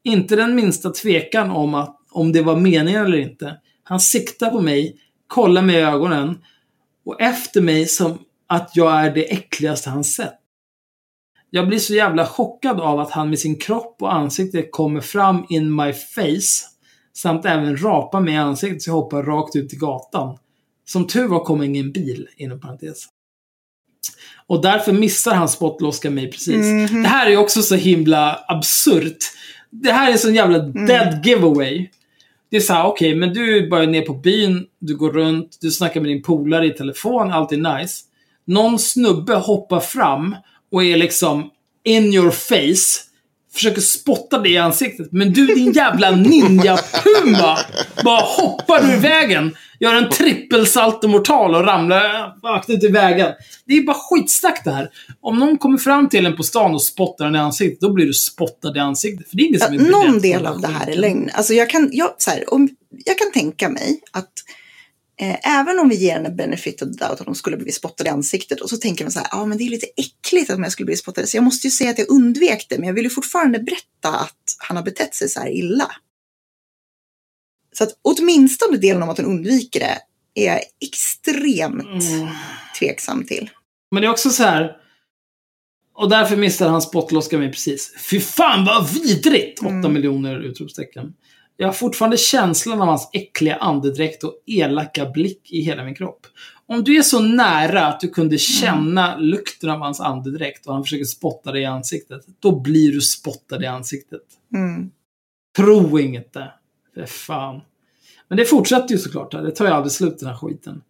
Inte 0.04 0.36
den 0.36 0.56
minsta 0.56 0.90
tvekan 0.90 1.52
om, 1.52 1.74
att, 1.74 1.98
om 2.12 2.32
det 2.32 2.42
var 2.42 2.56
meningen 2.56 3.06
eller 3.06 3.18
inte. 3.18 3.58
Han 3.84 4.00
siktar 4.00 4.50
på 4.50 4.62
mig, 4.62 4.98
kollar 5.28 5.62
mig 5.62 5.76
i 5.76 5.82
ögonen 5.82 6.38
och 7.06 7.22
efter 7.22 7.62
mig 7.62 7.86
som 7.86 8.20
att 8.48 8.72
jag 8.76 9.00
är 9.00 9.14
det 9.14 9.32
äckligaste 9.32 9.90
han 9.90 10.04
sett. 10.04 10.40
Jag 11.50 11.68
blir 11.68 11.80
så 11.80 11.94
jävla 11.94 12.26
chockad 12.26 12.80
av 12.80 13.00
att 13.00 13.12
han 13.12 13.30
med 13.30 13.40
sin 13.40 13.56
kropp 13.56 13.98
och 14.02 14.14
ansikte 14.14 14.62
kommer 14.62 15.02
fram 15.02 15.46
in 15.50 15.76
my 15.76 15.94
face 15.94 16.70
samt 17.14 17.46
även 17.46 17.78
rapar 17.78 18.22
mig 18.22 18.34
i 18.34 18.38
ansiktet 18.38 18.82
så 18.82 18.90
jag 18.90 18.96
hoppar 18.96 19.24
rakt 19.24 19.56
ut 19.56 19.74
i 19.74 19.76
gatan. 19.76 20.38
Som 20.86 21.08
tur 21.08 21.28
var 21.28 21.44
kom 21.44 21.64
ingen 21.64 21.92
bil, 21.92 22.28
inom 22.38 22.60
parentes. 22.60 23.06
Och 24.48 24.62
därför 24.62 24.94
missar 24.94 25.34
han 25.34 25.50
spottloska 25.50 26.10
mig 26.10 26.32
precis. 26.32 26.92
Mhm. 26.92 27.04
Det 27.04 27.10
här 27.10 27.26
är 27.26 27.32
ju 27.32 27.38
också 27.38 27.62
så 27.62 27.76
himla 27.76 28.46
absurt. 28.48 29.18
Det 29.82 29.92
här 29.92 30.08
är 30.08 30.12
en 30.12 30.20
sån 30.20 30.36
jävla 30.36 30.60
dead 30.60 31.26
giveaway. 31.26 31.90
Det 32.50 32.58
är 32.58 32.62
så 32.62 32.74
här, 32.74 32.86
okej, 32.86 33.16
men 33.16 33.34
du 33.34 33.58
är 33.58 33.70
bara 33.70 33.86
ner 33.86 34.02
på 34.02 34.14
byn, 34.14 34.66
du 34.80 34.98
går 34.98 35.12
runt, 35.12 35.58
du 35.62 35.72
snackar 35.72 36.02
med 36.02 36.10
din 36.10 36.22
polare 36.22 36.66
i 36.66 36.70
telefon, 36.70 37.32
allt 37.32 37.52
är 37.52 37.78
nice. 37.78 38.04
Någon 38.46 38.80
snubbe 38.80 39.36
hoppar 39.36 39.80
fram 39.80 40.36
och 40.72 40.84
är 40.84 40.98
liksom 40.98 41.50
in 41.84 42.14
your 42.14 42.32
face, 42.32 43.13
försöker 43.54 43.82
spotta 43.82 44.40
dig 44.40 44.52
i 44.52 44.58
ansiktet. 44.58 45.08
Men 45.12 45.34
du 45.34 45.48
din 45.48 45.72
jävla 45.72 46.12
ninja-puma 46.12 47.58
bara 48.04 48.22
hoppar 48.22 48.94
ur 48.94 48.98
vägen, 48.98 49.56
gör 49.80 49.96
en 49.96 50.10
trippelsaltomortal 50.10 51.56
och 51.56 51.66
ramlar 51.66 52.02
rakt 52.44 52.70
ut 52.70 52.84
i 52.84 52.88
vägen. 52.88 53.32
Det 53.66 53.74
är 53.74 53.84
bara 53.84 53.98
skitsnack 54.00 54.62
det 54.64 54.72
här. 54.72 54.90
Om 55.22 55.40
någon 55.40 55.58
kommer 55.58 55.78
fram 55.78 56.10
till 56.10 56.26
en 56.26 56.36
på 56.36 56.44
stan 56.44 56.74
och 56.74 56.84
spottar 56.84 57.26
en 57.26 57.36
i 57.36 57.40
ansiktet, 57.40 57.82
då 57.82 57.94
blir 57.94 58.06
du 58.06 58.14
spottad 58.14 58.76
i 58.76 58.80
ansiktet. 58.80 59.30
För 59.30 59.38
det 59.38 59.44
är 59.44 59.48
ingen 59.48 59.60
Ja, 59.60 59.66
som 59.66 59.76
är 59.76 59.80
beredd 59.80 59.92
någon 59.92 60.22
del 60.22 60.46
av 60.46 60.62
det 60.62 60.68
här 60.68 60.90
är 60.90 60.96
lögn. 60.96 61.30
Alltså 61.34 61.54
jag, 61.54 61.70
kan, 61.70 61.90
jag, 61.92 62.16
så 62.18 62.32
här, 62.32 62.54
om, 62.54 62.70
jag 63.06 63.18
kan 63.18 63.32
tänka 63.32 63.70
mig 63.70 64.00
att 64.12 64.32
även 65.44 65.80
om 65.80 65.90
vi 65.90 65.96
ger 65.96 66.14
henne 66.14 66.30
benefit 66.30 66.82
of 66.82 66.88
doubt 66.90 67.22
att 67.22 67.26
hon 67.26 67.36
skulle 67.36 67.58
bli 67.58 67.72
spottad 67.72 68.06
i 68.06 68.10
ansiktet 68.10 68.62
och 68.62 68.70
så 68.70 68.78
tänker 68.78 69.04
man 69.06 69.12
så 69.12 69.20
här, 69.20 69.28
ja 69.32 69.46
men 69.46 69.58
det 69.58 69.64
är 69.64 69.70
lite 69.70 69.88
äckligt 69.98 70.50
att 70.50 70.60
jag 70.60 70.72
skulle 70.72 70.86
bli 70.86 70.96
spottad. 70.96 71.28
Så 71.28 71.38
jag 71.38 71.44
måste 71.44 71.68
ju 71.68 71.72
säga 71.72 71.90
att 71.90 71.98
jag 72.00 72.10
undvek 72.10 72.66
det, 72.70 72.78
men 72.78 72.88
jag 72.88 72.94
vill 72.94 73.04
ju 73.04 73.10
fortfarande 73.10 73.60
berätta 73.60 74.20
att 74.20 74.56
han 74.58 74.78
har 74.78 74.84
betett 74.84 75.16
sig 75.16 75.30
så 75.30 75.40
här 75.40 75.50
illa. 75.50 75.92
Så 77.72 77.84
att 77.84 77.90
åtminstone 78.02 78.78
delen 78.78 79.04
om 79.04 79.10
att 79.10 79.18
hon 79.18 79.26
undviker 79.26 79.80
det 79.80 79.98
är 80.36 80.46
jag 80.54 80.62
extremt 80.82 81.84
Mm. 82.04 82.28
tveksam 82.80 83.26
till. 83.26 83.50
Men 83.92 84.02
det 84.02 84.08
är 84.08 84.12
också 84.12 84.30
så 84.30 84.44
här. 84.44 84.78
Och 85.96 86.10
därför 86.10 86.36
missade 86.36 86.72
han 86.72 86.82
spottloska 86.82 87.38
mig 87.38 87.52
precis. 87.52 87.94
Fy 88.10 88.20
fan 88.20 88.66
vad 88.66 88.90
vidrigt! 88.94 89.60
8 89.60 89.70
Mm. 89.70 89.94
miljoner 89.94 90.40
utropstecken. 90.40 91.14
Jag 91.58 91.68
har 91.68 91.74
fortfarande 91.74 92.18
känslan 92.18 92.82
av 92.82 92.88
hans 92.88 93.10
äckliga 93.14 93.56
andedräkt 93.56 94.24
och 94.24 94.34
elaka 94.46 95.06
blick 95.06 95.52
i 95.52 95.62
hela 95.62 95.84
min 95.84 95.96
kropp. 95.96 96.28
Om 96.66 96.84
du 96.84 96.98
är 96.98 97.02
så 97.02 97.20
nära 97.20 97.86
att 97.86 98.00
du 98.00 98.10
kunde 98.10 98.38
känna 98.38 99.18
lukten 99.18 99.70
av 99.70 99.80
hans 99.80 100.00
andedräkt 100.00 100.68
och 100.68 100.74
han 100.74 100.84
försöker 100.84 101.06
spotta 101.06 101.52
dig 101.52 101.62
i 101.62 101.66
ansiktet, 101.66 102.22
då 102.40 102.60
blir 102.60 102.92
du 102.92 103.02
spottad 103.02 103.64
i 103.64 103.66
ansiktet. 103.66 104.22
Mm. 104.56 104.92
Tro 105.58 106.00
inget 106.00 106.34
det. 106.34 106.54
För 106.94 107.06
fan. 107.06 107.62
Men 108.28 108.38
det 108.38 108.46
fortsätter 108.46 108.92
ju 108.92 108.98
såklart. 108.98 109.32
Det 109.32 109.52
tar 109.52 109.66
ju 109.66 109.72
aldrig 109.72 109.92
slut 109.92 110.20
den 110.20 110.30
här 110.30 110.36
skiten. 110.36 110.82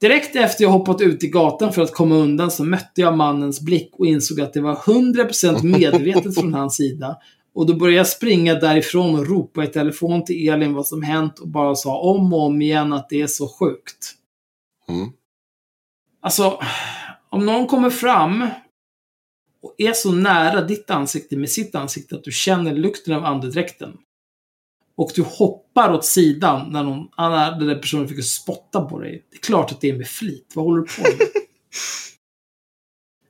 Direkt 0.00 0.36
efter 0.36 0.64
jag 0.64 0.70
hoppat 0.70 1.00
ut 1.00 1.24
i 1.24 1.28
gatan 1.28 1.72
för 1.72 1.82
att 1.82 1.92
komma 1.92 2.14
undan 2.14 2.50
så 2.50 2.64
mötte 2.64 3.00
jag 3.00 3.16
mannens 3.16 3.60
blick 3.60 3.90
och 3.92 4.06
insåg 4.06 4.40
att 4.40 4.52
det 4.52 4.60
var 4.60 4.74
100% 4.74 5.62
medvetet 5.62 6.34
från 6.40 6.54
hans 6.54 6.76
sida. 6.76 7.16
Och 7.58 7.66
då 7.66 7.74
började 7.74 7.96
jag 7.96 8.08
springa 8.08 8.54
därifrån 8.54 9.18
och 9.18 9.26
ropa 9.26 9.64
i 9.64 9.66
telefon 9.66 10.24
till 10.24 10.48
Elin 10.48 10.74
vad 10.74 10.86
som 10.86 11.02
hänt 11.02 11.38
och 11.38 11.48
bara 11.48 11.74
sa 11.74 11.98
om 11.98 12.32
och 12.32 12.46
om 12.46 12.62
igen 12.62 12.92
att 12.92 13.08
det 13.08 13.20
är 13.20 13.26
så 13.26 13.48
sjukt. 13.48 14.14
Mm. 14.88 15.08
Alltså, 16.20 16.60
om 17.28 17.46
någon 17.46 17.66
kommer 17.66 17.90
fram 17.90 18.46
och 19.62 19.74
är 19.78 19.92
så 19.92 20.12
nära 20.12 20.62
ditt 20.62 20.90
ansikte 20.90 21.36
med 21.36 21.50
sitt 21.50 21.74
ansikte 21.74 22.14
att 22.14 22.24
du 22.24 22.32
känner 22.32 22.74
lukten 22.74 23.14
av 23.14 23.24
andedräkten. 23.24 23.96
och 24.96 25.10
du 25.14 25.22
hoppar 25.22 25.92
åt 25.92 26.04
sidan 26.04 26.72
när 26.72 26.84
någon, 26.84 27.08
när 27.18 27.50
den 27.50 27.68
där 27.68 27.78
personen 27.78 28.08
försöker 28.08 28.22
spotta 28.22 28.80
på 28.80 28.98
dig. 28.98 29.26
Det 29.30 29.36
är 29.36 29.40
klart 29.40 29.72
att 29.72 29.80
det 29.80 29.88
är 29.88 29.98
med 29.98 30.08
flit. 30.08 30.52
Vad 30.54 30.64
håller 30.64 30.80
du 30.80 30.86
på 30.86 31.02
med? 31.02 31.18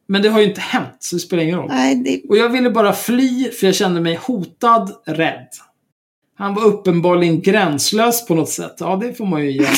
Men 0.08 0.22
det 0.22 0.28
har 0.28 0.40
ju 0.40 0.46
inte 0.46 0.60
hänt, 0.60 0.96
så 0.98 1.16
det 1.16 1.20
spelar 1.20 1.42
ingen 1.42 1.58
roll. 1.58 1.68
Nej, 1.68 1.94
det, 1.94 2.22
Och 2.28 2.36
jag 2.36 2.48
ville 2.48 2.70
bara 2.70 2.92
fly, 2.92 3.50
för 3.50 3.66
jag 3.66 3.74
kände 3.74 4.00
mig 4.00 4.14
hotad, 4.22 4.92
rädd. 5.06 5.48
Han 6.38 6.54
var 6.54 6.64
uppenbarligen 6.64 7.40
gränslös 7.40 8.26
på 8.26 8.34
något 8.34 8.48
sätt. 8.48 8.76
Ja, 8.78 8.96
det 8.96 9.14
får 9.14 9.26
man 9.26 9.44
ju 9.44 9.50
göra. 9.50 9.68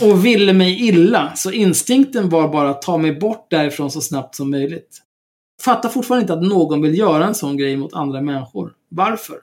Och 0.10 0.24
ville 0.24 0.52
mig 0.52 0.88
illa, 0.88 1.32
så 1.36 1.50
instinkten 1.50 2.28
var 2.28 2.48
bara 2.48 2.70
att 2.70 2.82
ta 2.82 2.98
mig 2.98 3.12
bort 3.12 3.46
därifrån 3.50 3.90
så 3.90 4.00
snabbt 4.00 4.34
som 4.34 4.50
möjligt. 4.50 4.98
Fattar 5.62 5.88
fortfarande 5.88 6.22
inte 6.22 6.32
att 6.32 6.42
någon 6.42 6.82
vill 6.82 6.98
göra 6.98 7.26
en 7.26 7.34
sån 7.34 7.56
grej 7.56 7.76
mot 7.76 7.94
andra 7.94 8.20
människor. 8.20 8.72
Varför? 8.88 9.36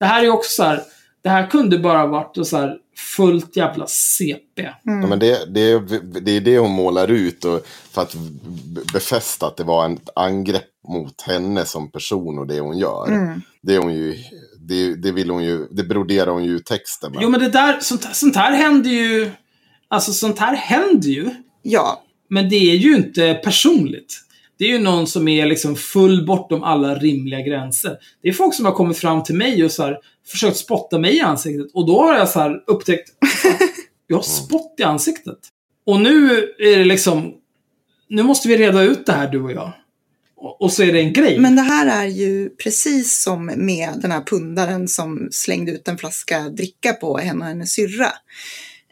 Det 0.00 0.06
här 0.06 0.20
är 0.20 0.24
ju 0.24 0.30
också 0.30 0.50
så 0.50 0.62
här, 0.62 0.82
det 1.22 1.28
här 1.28 1.46
kunde 1.46 1.78
bara 1.78 2.06
varit 2.06 2.46
så 2.46 2.56
här 2.56 2.78
fullt 2.98 3.56
jävla 3.56 3.86
CP. 3.86 4.62
Ja, 4.82 5.06
men 5.06 5.18
det, 5.18 5.54
det, 5.54 5.78
det 6.20 6.36
är 6.36 6.40
det 6.40 6.58
hon 6.58 6.70
målar 6.70 7.08
ut 7.10 7.44
och 7.44 7.66
för 7.90 8.02
att 8.02 8.14
befästa 8.92 9.46
att 9.46 9.56
det 9.56 9.64
var 9.64 9.90
ett 9.90 10.08
angrepp 10.14 10.64
mot 10.88 11.22
henne 11.22 11.64
som 11.64 11.90
person 11.90 12.38
och 12.38 12.46
det 12.46 12.60
hon 12.60 12.78
gör. 12.78 13.08
mm. 13.08 13.40
Det, 13.62 13.74
är 13.74 13.78
hon 13.78 13.94
ju, 13.94 14.16
det, 14.60 14.94
det 14.94 15.12
vill 15.12 15.30
hon 15.30 15.44
ju, 15.44 15.66
det 15.70 15.84
broderar 15.84 16.30
hon 16.30 16.44
ju 16.44 16.56
ut 16.56 16.66
texten 16.66 17.12
med. 17.12 17.22
Jo 17.22 17.28
men 17.28 17.40
det 17.40 17.48
där, 17.48 17.80
sånt, 17.80 18.16
sånt 18.16 18.36
här 18.36 18.52
händer 18.52 18.90
ju... 18.90 19.30
Alltså 19.90 20.12
sånt 20.12 20.38
här 20.38 20.56
händer 20.56 21.08
ju. 21.08 21.30
Ja, 21.62 22.02
Men 22.30 22.48
det 22.48 22.56
är 22.56 22.76
ju 22.76 22.96
inte 22.96 23.34
personligt. 23.34 24.24
Det 24.58 24.64
är 24.64 24.68
ju 24.68 24.78
någon 24.78 25.06
som 25.06 25.28
är 25.28 25.46
liksom 25.46 25.76
full 25.76 26.26
bortom 26.26 26.62
alla 26.62 26.94
rimliga 26.94 27.40
gränser. 27.40 27.96
Det 28.22 28.28
är 28.28 28.32
folk 28.32 28.54
som 28.54 28.64
har 28.64 28.72
kommit 28.72 28.98
fram 28.98 29.22
till 29.22 29.34
mig 29.34 29.64
och 29.64 29.72
så 29.72 29.82
här, 29.82 29.98
försökt 30.26 30.56
spotta 30.56 30.98
mig 30.98 31.16
i 31.16 31.20
ansiktet. 31.20 31.66
Och 31.74 31.86
då 31.86 32.02
har 32.02 32.14
jag 32.14 32.28
så 32.28 32.40
här 32.40 32.62
upptäckt, 32.66 33.10
jag 34.06 34.16
har 34.16 34.22
spott 34.22 34.74
i 34.78 34.82
ansiktet. 34.82 35.38
Och 35.86 36.00
nu 36.00 36.30
är 36.58 36.78
det 36.78 36.84
liksom, 36.84 37.34
nu 38.08 38.22
måste 38.22 38.48
vi 38.48 38.56
reda 38.56 38.82
ut 38.82 39.06
det 39.06 39.12
här 39.12 39.28
du 39.28 39.42
och 39.42 39.52
jag. 39.52 39.72
Och, 40.36 40.62
och 40.62 40.72
så 40.72 40.82
är 40.82 40.92
det 40.92 41.00
en 41.00 41.12
grej. 41.12 41.38
men 41.38 41.56
det 41.56 41.62
här 41.62 42.04
är 42.04 42.06
ju 42.06 42.50
precis 42.50 43.22
som 43.22 43.46
med 43.46 43.90
den 44.02 44.10
här 44.10 44.22
pundaren 44.22 44.88
som 44.88 45.28
slängde 45.30 45.72
ut 45.72 45.88
en 45.88 45.98
flaska 45.98 46.40
dricka 46.40 46.92
på 46.92 47.18
henne 47.18 47.40
och 47.40 47.46
hennes 47.46 47.72
syrra. 47.72 48.12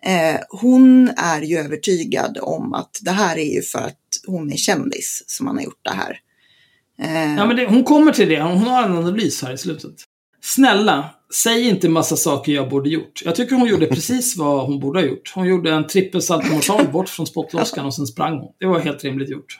Eh, 0.02 0.40
hon 0.48 1.10
är 1.16 1.42
ju 1.42 1.58
övertygad 1.58 2.38
om 2.42 2.74
att 2.74 2.98
det 3.02 3.10
här 3.10 3.38
är 3.38 3.54
ju 3.54 3.62
för 3.62 3.78
att 3.78 4.05
hon 4.26 4.52
är 4.52 4.56
kändis 4.56 5.24
som 5.26 5.46
han 5.46 5.56
har 5.56 5.64
gjort 5.64 5.80
det 5.82 5.90
här. 5.90 6.20
Eh, 7.02 7.36
Ja, 7.36 7.46
men 7.46 7.56
det, 7.56 7.66
hon 7.66 7.84
kommer 7.84 8.12
till 8.12 8.28
det. 8.28 8.42
Hon 8.42 8.58
har 8.58 8.82
en 8.82 8.96
analys 8.96 9.42
här 9.42 9.52
i 9.52 9.58
slutet. 9.58 9.94
Snälla, 10.40 11.10
säg 11.34 11.68
inte 11.68 11.88
massa 11.88 12.16
saker 12.16 12.52
jag 12.52 12.68
borde 12.70 12.90
gjort. 12.90 13.22
Jag 13.24 13.34
tycker 13.34 13.56
hon 13.56 13.68
gjorde 13.68 13.86
precis 13.96 14.36
vad 14.36 14.66
hon 14.66 14.80
borde 14.80 15.00
ha 15.00 15.06
gjort. 15.06 15.32
Hon 15.34 15.46
gjorde 15.46 15.70
en 15.70 15.86
trippelsaltomortal 15.86 16.88
bort 16.92 17.08
från 17.08 17.26
spottloskan 17.26 17.86
och 17.86 17.94
sen 17.94 18.06
sprang 18.06 18.38
hon. 18.38 18.52
Det 18.60 18.66
var 18.66 18.80
helt 18.80 19.04
rimligt 19.04 19.30
gjort. 19.30 19.58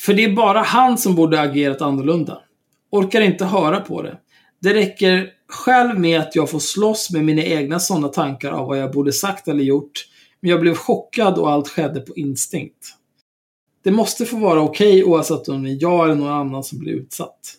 För 0.00 0.14
det 0.14 0.24
är 0.24 0.32
bara 0.32 0.62
han 0.62 0.98
som 0.98 1.14
borde 1.14 1.36
ha 1.36 1.44
agerat 1.44 1.82
annorlunda. 1.82 2.38
Orkar 2.90 3.20
inte 3.20 3.44
höra 3.44 3.80
på 3.80 4.02
det. 4.02 4.18
Det 4.60 4.74
räcker 4.74 5.28
själv 5.48 6.00
med 6.00 6.20
att 6.20 6.36
jag 6.36 6.50
får 6.50 6.58
slåss 6.58 7.10
med 7.10 7.24
mina 7.24 7.42
egna 7.42 7.80
sådana 7.80 8.08
tankar 8.08 8.52
av 8.52 8.66
vad 8.66 8.78
jag 8.78 8.92
borde 8.92 9.12
sagt 9.12 9.48
eller 9.48 9.64
gjort. 9.64 10.06
Men 10.40 10.50
jag 10.50 10.60
blev 10.60 10.74
chockad 10.74 11.38
och 11.38 11.50
allt 11.50 11.68
skedde 11.68 12.00
på 12.00 12.14
instinkt. 12.14 12.88
Det 13.82 13.90
måste 13.90 14.26
få 14.26 14.36
vara 14.36 14.60
okej 14.60 15.04
oavsett 15.04 15.48
om 15.48 15.62
det 15.62 15.70
är 15.70 15.78
jag 15.80 16.04
eller 16.04 16.14
någon 16.14 16.32
annan 16.32 16.64
som 16.64 16.78
blir 16.78 16.92
utsatt. 16.92 17.56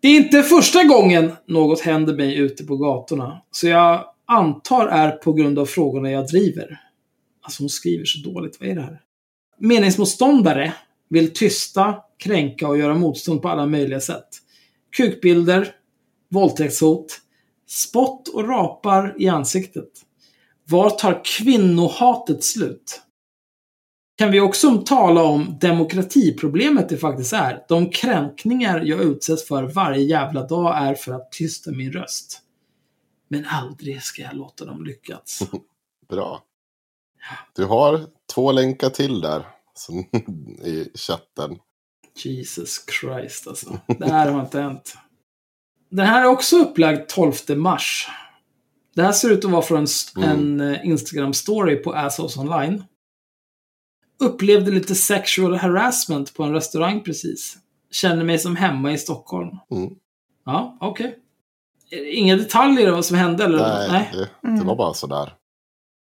Det 0.00 0.08
är 0.08 0.16
inte 0.16 0.42
första 0.42 0.84
gången 0.84 1.32
något 1.46 1.80
händer 1.80 2.14
mig 2.14 2.36
ute 2.36 2.64
på 2.64 2.76
gatorna, 2.76 3.42
så 3.50 3.68
jag 3.68 4.04
antar 4.26 4.86
är 4.86 5.10
på 5.10 5.32
grund 5.32 5.58
av 5.58 5.66
frågorna 5.66 6.10
jag 6.10 6.26
driver. 6.26 6.80
Alltså 7.42 7.62
hon 7.62 7.70
skriver 7.70 8.04
så 8.04 8.30
dåligt, 8.30 8.60
vad 8.60 8.68
är 8.68 8.74
det 8.74 8.82
här? 8.82 9.00
Meningsmotståndare 9.58 10.74
vill 11.08 11.32
tysta, 11.32 11.94
kränka 12.18 12.68
och 12.68 12.78
göra 12.78 12.94
motstånd 12.94 13.42
på 13.42 13.48
alla 13.48 13.66
möjliga 13.66 14.00
sätt. 14.00 14.28
Kukbilder, 14.96 15.74
våldtäktshot, 16.28 17.20
spott 17.66 18.28
och 18.28 18.48
rapar 18.48 19.14
i 19.18 19.28
ansiktet. 19.28 19.90
Var 20.64 20.90
tar 20.90 21.20
kvinnohatet 21.24 22.44
slut? 22.44 23.02
Kan 24.20 24.30
vi 24.30 24.40
också 24.40 24.78
tala 24.78 25.22
om 25.22 25.58
demokratiproblemet 25.60 26.88
det 26.88 26.96
faktiskt 26.96 27.32
är? 27.32 27.64
De 27.68 27.90
kränkningar 27.90 28.80
jag 28.80 29.00
utsätts 29.00 29.48
för 29.48 29.62
varje 29.62 30.02
jävla 30.02 30.46
dag 30.46 30.78
är 30.78 30.94
för 30.94 31.12
att 31.12 31.32
tysta 31.32 31.70
min 31.70 31.92
röst. 31.92 32.40
Men 33.28 33.46
aldrig 33.46 34.02
ska 34.02 34.22
jag 34.22 34.34
låta 34.36 34.64
dem 34.64 34.84
lyckas. 34.84 35.42
Bra. 36.08 36.42
Du 37.56 37.64
har 37.64 38.06
två 38.34 38.52
länkar 38.52 38.90
till 38.90 39.20
där 39.20 39.46
i 40.64 40.90
chatten. 40.94 41.58
Jesus 42.24 42.84
Christ 43.00 43.46
alltså. 43.46 43.78
Det 43.98 44.10
här 44.10 44.30
har 44.32 44.40
inte 44.40 44.60
hänt. 44.60 44.94
Den 45.90 46.06
här 46.06 46.22
är 46.22 46.26
också 46.26 46.56
upplagd 46.56 47.08
12 47.08 47.32
mars. 47.48 48.08
Det 48.94 49.02
här 49.02 49.12
ser 49.12 49.30
ut 49.30 49.44
att 49.44 49.50
vara 49.50 49.62
från 49.62 49.78
en, 49.78 49.86
Mm. 50.16 50.60
en 50.60 50.74
eh, 50.74 50.84
Instagram-story 50.84 51.76
på 51.76 51.92
Assholes 51.92 52.36
Online. 52.36 52.84
Upplevde 54.20 54.70
lite 54.70 54.94
sexual 54.94 55.54
harassment 55.56 56.34
på 56.34 56.42
en 56.42 56.52
restaurang 56.52 57.00
precis. 57.00 57.56
Känner 57.90 58.24
mig 58.24 58.38
som 58.38 58.56
hemma 58.56 58.92
i 58.92 58.98
Stockholm. 58.98 59.48
Mm. 59.72 59.90
Ja, 60.46 60.76
okej. 60.80 61.16
Inga 62.12 62.36
detaljer 62.36 62.88
om 62.88 62.94
vad 62.94 63.04
som 63.04 63.16
hände 63.16 63.44
eller? 63.44 63.88
Nej, 63.92 64.10
Det, 64.12 64.18
det 64.42 64.48
Mm. 64.48 64.66
var 64.66 64.76
bara 64.76 64.94
sådär. 64.94 65.32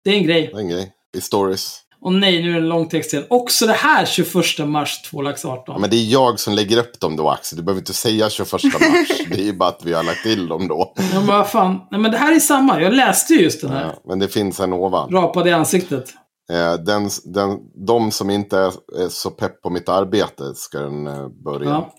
Det 0.05 0.11
är 0.11 0.15
en 0.15 0.25
grej. 0.25 0.51
Det 0.53 0.59
är 0.59 0.61
en 0.61 0.69
grej. 0.69 0.93
I 1.17 1.21
stories. 1.21 1.81
Och 2.03 2.13
nej, 2.13 2.43
nu 2.43 2.49
är 2.51 2.53
det 2.55 2.59
en 2.61 2.69
lång 2.69 2.89
text 2.89 3.13
igen. 3.13 3.27
Också 3.31 3.67
det 3.67 3.73
här 3.73 4.07
21 4.07 4.69
mars 4.69 5.03
2 5.03 5.23
lax 5.23 5.45
18. 5.45 5.65
Ja, 5.75 5.79
men 5.79 5.91
det 5.91 5.97
är 5.97 6.05
jag 6.13 6.41
som 6.41 6.55
lägger 6.55 6.77
upp 6.79 7.01
dem 7.01 7.17
då, 7.17 7.29
Axel. 7.31 7.57
Du 7.57 7.63
behöver 7.63 7.81
inte 7.81 7.93
säga 7.95 8.31
21 8.31 8.53
mars. 8.53 8.63
det 9.31 9.41
är 9.41 9.45
ju 9.45 9.53
bara 9.53 9.69
att 9.69 9.85
vi 9.85 9.93
har 9.93 10.03
lagt 10.03 10.23
till 10.23 10.49
dem 10.49 10.69
då. 10.69 10.93
Ja, 10.97 11.03
men 11.15 11.27
vad 11.27 11.49
fan. 11.51 11.81
Nej, 11.91 12.01
men 12.01 12.11
det 12.11 12.19
här 12.19 12.35
är 12.37 12.41
samma. 12.41 12.81
Jag 12.83 12.93
läste 12.93 13.35
ju 13.35 13.41
just 13.41 13.61
den 13.61 13.71
här. 13.71 13.85
Ja, 13.85 13.95
men 14.05 14.19
det 14.19 14.29
finns 14.29 14.61
en 14.61 14.73
ovan. 14.73 15.11
Rapade 15.13 15.51
i 15.51 15.53
ansiktet. 15.53 16.15
Eh, 16.51 16.75
Den, 16.75 17.11
den, 17.25 17.59
de 17.87 18.11
som 18.11 18.31
inte 18.31 18.59
är, 18.59 19.09
så 19.09 19.31
pepp 19.31 19.63
på 19.63 19.71
mitt 19.71 19.89
arbete 19.89 20.55
ska 20.55 20.79
den 20.79 21.07
eh, 21.07 21.29
börja. 21.29 21.69
Ja. 21.71 21.95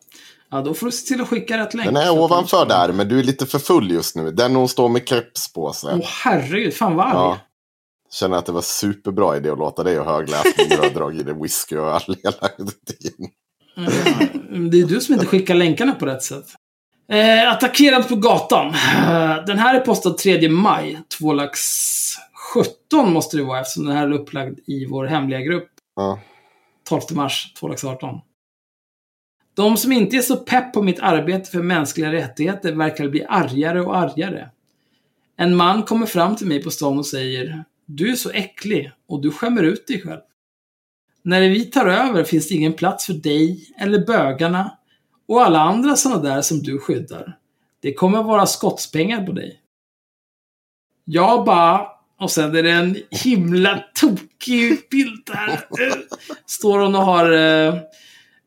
ja, 0.52 0.62
då 0.62 0.74
får 0.74 0.86
du 0.86 0.92
se 0.92 1.08
till 1.08 1.22
att 1.22 1.28
skicka 1.28 1.58
rätt 1.58 1.74
länk. 1.74 1.86
Den 1.86 1.98
är 1.98 2.12
ovanför 2.12 2.66
där, 2.66 2.94
men 2.94 3.08
du 3.08 3.20
är 3.20 3.24
lite 3.24 3.46
för 3.46 3.60
full 3.60 3.92
just 3.92 4.16
nu. 4.16 4.32
Den 4.32 4.56
hon 4.56 4.68
står 4.68 4.90
med 4.90 5.08
keps 5.08 5.54
på 5.54 5.74
sig. 5.74 5.94
Åh 6.00 6.08
herregud, 6.24 6.74
fan 6.74 6.96
vad 6.96 7.06
arg. 7.06 7.14
Ja. 7.16 7.38
Känner 8.14 8.38
att 8.38 8.46
det 8.46 8.52
var 8.52 8.62
superbra 8.62 9.38
idé 9.38 9.50
att 9.50 9.58
låta 9.58 9.84
dig 9.84 9.98
ha 9.98 10.04
högläsning. 10.06 10.68
Du 10.70 10.78
har 10.78 10.90
dragit 10.94 11.28
i 11.28 11.34
whisky 11.34 11.78
och 11.78 11.88
öl 11.88 12.02
hela 12.24 12.48
tiden. 12.88 13.28
Mm, 14.52 14.70
Det 14.70 14.82
är 14.82 14.86
du 14.86 15.02
som 15.02 15.14
inte 15.14 15.26
skickar 15.26 15.56
länkarna 15.56 15.92
på 15.94 16.06
rätt 16.06 16.24
sätt. 16.24 16.46
Eh, 17.12 17.52
attackerad 17.52 18.10
på 18.10 18.16
gatan. 18.16 18.68
Eh, 18.68 19.46
den 19.48 19.60
här 19.60 19.76
är 19.76 19.80
postad 19.80 20.18
3 20.18 20.50
maj. 20.50 21.00
2 21.20 21.34
lax 21.34 21.60
17 22.54 23.14
måste 23.14 23.38
det 23.38 23.44
vara 23.44 23.60
eftersom 23.60 23.86
den 23.86 23.98
här 23.98 24.08
är 24.08 24.12
upplagd 24.12 24.60
i 24.66 24.86
vår 24.86 25.06
hemliga 25.06 25.42
grupp. 25.42 25.70
Ja. 25.96 26.20
12 26.84 27.02
mars 27.12 27.54
2 27.60 27.68
lax 27.68 27.84
18. 27.84 28.20
De 29.54 29.78
som 29.78 29.92
inte 29.92 30.18
är 30.18 30.22
så 30.22 30.38
pepp 30.38 30.74
på 30.74 30.82
mitt 30.82 31.00
arbete 31.00 31.52
för 31.52 31.62
mänskliga 31.62 32.12
rättigheter 32.12 32.74
verkar 32.74 33.08
bli 33.08 33.26
argare 33.30 33.82
och 33.82 33.98
argare. 33.98 34.50
En 35.38 35.56
man 35.56 35.84
kommer 35.84 36.06
fram 36.06 36.36
till 36.36 36.48
mig 36.48 36.64
på 36.64 36.72
stan 36.72 36.98
och 36.98 37.06
säger 37.06 37.64
Du 37.86 38.12
är 38.12 38.16
så 38.16 38.30
äcklig 38.30 38.92
och 39.08 39.22
du 39.22 39.32
skämmer 39.32 39.64
ut 39.64 39.88
dig 39.88 40.02
själv. 40.02 40.22
När 41.24 41.42
vi 41.42 41.66
tar 41.66 41.86
över 41.86 42.24
finns 42.24 42.48
det 42.50 42.56
ingen 42.56 42.74
plats 42.74 43.06
för 43.06 43.14
dig 43.14 43.74
eller 43.78 44.06
bögarna 44.06 44.78
och 45.28 45.42
alla 45.42 45.60
andra 45.60 45.96
sådana 45.96 46.22
där 46.22 46.42
som 46.42 46.60
du 46.60 46.80
skyddar. 46.80 47.38
Det 47.80 47.94
kommer 47.94 48.24
vara 48.24 48.46
skottspengar 48.46 49.26
på 49.26 49.32
dig. 49.32 49.62
Jag 51.06 51.46
bara... 51.46 52.01
Och 52.22 52.32
sen 52.32 52.56
är 52.56 52.64
det 52.64 52.72
en 52.72 52.98
himla 53.10 53.84
tokig 53.94 54.90
bild 54.92 55.24
där. 55.26 55.54
Eh, 55.88 55.96
Står 56.46 56.80
hon 56.80 56.96
och 56.96 57.06
har 57.06 57.32
eh, 57.32 57.76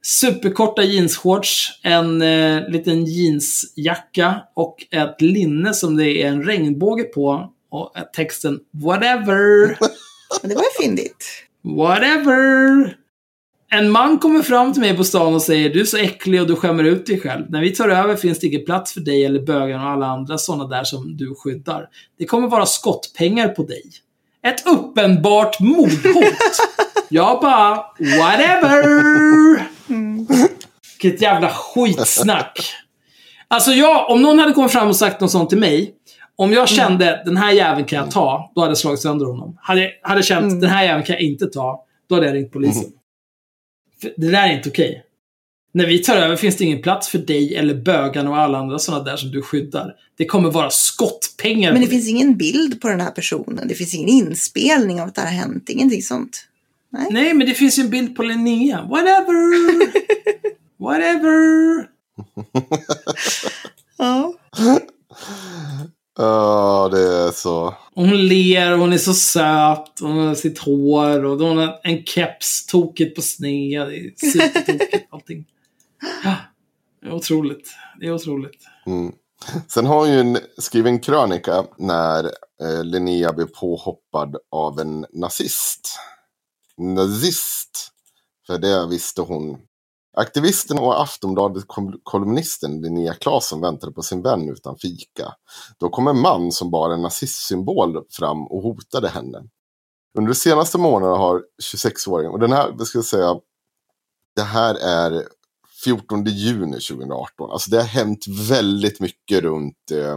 superkorta 0.03 0.83
jeansshorts, 0.83 1.81
en 1.83 2.23
eh, 2.23 2.69
liten 2.69 3.05
jeansjacka 3.05 4.43
och 4.55 4.77
ett 4.91 5.21
linne 5.21 5.75
som 5.75 5.97
det 5.97 6.23
är 6.23 6.29
en 6.29 6.43
regnbåge 6.43 7.05
på. 7.05 7.53
Och 7.71 7.95
texten 8.17 8.61
“Whatever”. 8.71 9.67
Men 10.43 10.49
det 10.49 10.55
var 10.55 10.63
ju 10.63 10.85
fyndigt. 10.85 11.27
Whatever! 11.63 12.97
En 13.75 13.91
man 13.91 14.19
kommer 14.19 14.43
fram 14.43 14.73
till 14.73 14.81
mig 14.81 14.97
på 14.97 15.05
stan 15.05 15.35
och 15.35 15.43
säger 15.43 15.71
du 15.71 15.81
är 15.81 15.85
så 15.85 15.97
äcklig 15.97 16.41
och 16.41 16.47
du 16.47 16.57
skämmer 16.57 16.85
ut 16.85 17.07
dig 17.07 17.21
själv. 17.21 17.51
När 17.51 17.61
vi 17.61 17.71
tar 17.71 17.89
över 17.89 18.17
finns 18.17 18.39
det 18.39 18.47
ingen 18.47 18.65
plats 18.65 18.93
för 18.93 19.01
dig 19.01 19.25
eller 19.25 19.41
bögarna 19.41 19.85
och 19.85 19.91
alla 19.91 20.07
andra 20.07 20.39
sådana 20.39 20.67
där 20.67 20.85
som 20.85 21.17
du 21.17 21.35
skyddar. 21.35 21.89
Det 22.19 22.25
kommer 22.25 22.49
vara 22.49 22.67
skottpengar 22.67 23.49
på 23.49 23.63
dig. 23.63 23.83
Ett 24.47 24.67
uppenbart 24.67 25.61
mordhot. 25.61 26.25
Jag 27.09 27.41
bara, 27.41 27.75
whatever! 28.19 28.85
Mm. 29.89 30.27
Vilket 31.03 31.23
jävla 31.23 31.49
skitsnack. 31.49 32.59
Alltså 33.49 33.71
jag, 33.71 34.11
om 34.11 34.23
någon 34.23 34.39
hade 34.39 34.53
kommit 34.53 34.73
fram 34.73 34.89
och 34.89 34.97
sagt 34.97 35.21
något 35.21 35.31
sånt 35.31 35.49
till 35.51 35.59
mig. 35.59 35.95
Om 36.37 36.53
jag 36.53 36.69
kände 36.69 37.23
den 37.25 37.37
här 37.37 37.53
jäveln 37.53 37.85
kan 37.85 37.99
jag 37.99 38.11
ta, 38.11 38.53
då 38.55 38.61
hade 38.61 38.71
jag 38.71 38.79
slagit 38.79 39.01
sönder 39.01 39.27
honom. 39.27 39.59
Hade 39.61 39.81
jag 39.81 39.91
hade 40.09 40.23
känt 40.23 40.43
Mm. 40.45 40.61
den 40.61 40.71
här 40.71 40.85
jäveln 40.85 41.05
kan 41.05 41.13
jag 41.13 41.23
inte 41.23 41.47
ta, 41.47 41.85
då 42.09 42.15
hade 42.15 42.27
jag 42.27 42.35
ringt 42.37 42.53
polisen. 42.53 42.83
För 42.83 42.91
det 44.17 44.31
där 44.31 44.49
är 44.49 44.57
inte 44.57 44.69
okej. 44.69 45.05
När 45.73 45.87
vi 45.87 45.99
tar 45.99 46.17
över 46.17 46.37
finns 46.37 46.57
det 46.57 46.65
ingen 46.65 46.83
plats 46.83 47.09
för 47.09 47.19
dig 47.19 47.57
eller 47.57 47.75
bögarna 47.75 48.31
och 48.31 48.37
alla 48.37 48.59
andra 48.59 48.79
sådana 48.79 49.05
där 49.05 49.17
som 49.17 49.31
du 49.31 49.43
skyddar. 49.43 49.95
Det 50.17 50.27
kommer 50.27 50.51
vara 50.51 50.71
skottpengar. 50.71 51.73
Men 51.73 51.83
det 51.83 51.89
finns 51.89 52.09
ingen 52.09 52.37
bild 52.37 52.81
på 52.81 52.89
den 52.89 53.01
här 53.01 53.11
personen. 53.11 53.69
Det 53.69 53.75
finns 53.75 53.95
ingen 53.95 54.09
inspelning 54.09 55.01
av 55.01 55.09
att 55.09 55.15
det 55.15 55.21
här 55.21 55.29
har 55.29 55.37
hänt. 55.37 55.69
Ingenting 55.69 56.03
sånt. 56.03 56.47
Nej, 57.11 57.35
men 57.35 57.47
det 57.47 57.55
finns 57.55 57.79
ju 57.79 57.83
en 57.83 57.91
bild 57.91 58.17
på 58.17 58.23
Linnea. 58.23 58.83
Whatever! 58.83 59.45
Whatever! 60.79 61.87
Ja. 63.99 64.35
Ja, 66.17 66.89
det 66.93 67.01
är 67.01 67.31
så. 67.31 67.75
Hon 67.95 68.27
ler, 68.29 68.73
och 68.73 68.79
hon 68.79 68.93
är 68.93 68.99
så 68.99 69.15
söt, 69.15 70.01
hon 70.01 70.19
har 70.19 70.35
sitt 70.35 70.59
hår 70.59 71.25
och 71.25 71.39
hon 71.39 71.59
har 71.59 71.81
en 71.83 72.05
keps, 72.05 72.67
tokigt 72.67 73.17
på 73.17 73.23
sned. 73.23 73.89
Det 73.89 73.97
är 73.97 74.31
supertokigt 74.33 75.07
allting. 75.11 75.47
Ja, 76.25 76.37
Det 77.01 77.07
är 77.07 77.13
otroligt. 77.13 77.75
Det 78.01 78.07
är 78.07 78.13
otroligt. 78.13 78.67
Mm. 78.87 79.13
Sen 79.69 79.87
har 79.87 79.99
hon 79.99 80.13
ju 80.13 80.21
en, 80.21 80.39
skrivit 80.59 80.91
en 80.91 81.01
krönika 81.01 81.65
när 81.79 82.25
eh, 82.63 82.85
Linnea 82.85 83.33
blev 83.33 83.47
påhoppad 83.47 84.37
av 84.51 84.81
en 84.81 85.07
nazist. 85.13 85.99
Nazist. 86.77 87.91
För 88.47 88.59
det 88.59 88.87
visste 88.91 89.23
hon. 89.23 89.59
Aktivisten 90.17 90.79
och 90.79 91.01
Aftonbladet-kolumnisten 91.03 92.81
Linnea 92.83 93.15
Claesson 93.15 93.61
väntade 93.61 93.93
på 93.93 94.03
sin 94.03 94.23
vän 94.23 94.49
utan 94.49 94.77
fika. 94.77 95.35
Då 95.79 95.89
kom 95.89 96.09
en 96.09 96.21
man 96.21 96.53
som 96.53 96.71
bar 96.71 96.91
en 96.91 97.03
nazistsymbol 97.03 98.05
fram 98.11 98.47
och 98.47 98.63
hotade 98.63 99.09
henne. 99.09 99.39
Under 100.19 100.29
de 100.29 100.35
senaste 100.35 100.79
månaderna 100.79 101.17
har 101.19 101.43
26-åringen, 101.75 102.31
och 102.31 102.39
den 102.41 102.53
här, 102.53 102.73
det 102.79 102.85
ska 102.87 102.99
jag 102.99 103.05
säga, 103.05 103.35
det 104.37 104.43
här 104.43 104.75
är 104.75 105.23
14 105.85 106.25
juni 106.25 106.81
2018. 106.81 107.51
Alltså 107.51 107.71
det 107.71 107.77
har 107.77 107.85
hänt 107.85 108.25
väldigt 108.49 109.01
mycket 109.01 109.43
runt 109.43 109.91
eh, 109.93 110.17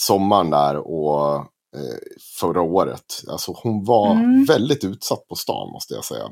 sommaren 0.00 0.50
där 0.50 0.76
och 0.76 1.36
eh, 1.36 1.98
förra 2.40 2.62
året. 2.62 3.22
Alltså 3.28 3.52
hon 3.62 3.84
var 3.84 4.10
Mm. 4.10 4.44
väldigt 4.44 4.84
utsatt 4.84 5.28
på 5.28 5.34
stan 5.34 5.72
måste 5.72 5.94
jag 5.94 6.04
säga. 6.04 6.24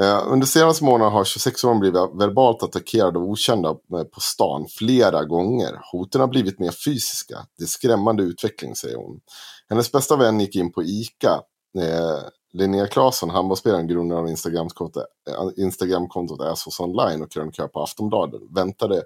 Eh, 0.00 0.32
under 0.32 0.46
senaste 0.46 0.84
månaden 0.84 1.12
har 1.12 1.24
26-åringen 1.24 1.80
blivit 1.80 2.00
verbalt 2.14 2.62
attackerad 2.62 3.16
av 3.16 3.22
okända 3.22 3.68
eh, 3.68 4.04
på 4.04 4.20
stan 4.20 4.66
flera 4.78 5.24
gånger. 5.24 5.80
Hoten 5.92 6.20
har 6.20 6.28
blivit 6.28 6.58
mer 6.58 6.70
fysiska. 6.70 7.46
Det 7.58 7.64
är 7.64 7.68
skrämmande 7.68 8.22
utveckling, 8.22 8.76
säger 8.76 8.96
hon. 8.96 9.20
Hennes 9.68 9.92
bästa 9.92 10.16
vän 10.16 10.40
gick 10.40 10.56
in 10.56 10.72
på 10.72 10.82
ICA. 10.82 11.40
Eh, 11.78 12.28
Linnea 12.52 12.86
Claesson, 12.86 13.30
handbollsspelaren, 13.30 13.86
grundare 13.86 14.18
av 14.18 14.28
Instagramkontot, 14.28 15.04
eh, 15.30 15.64
Instagram 15.64 16.08
Assos 16.40 16.80
Online 16.80 17.22
och 17.22 17.30
krönikör 17.30 17.68
på 17.68 17.82
Aftonbladet, 17.82 18.40
väntade 18.50 19.02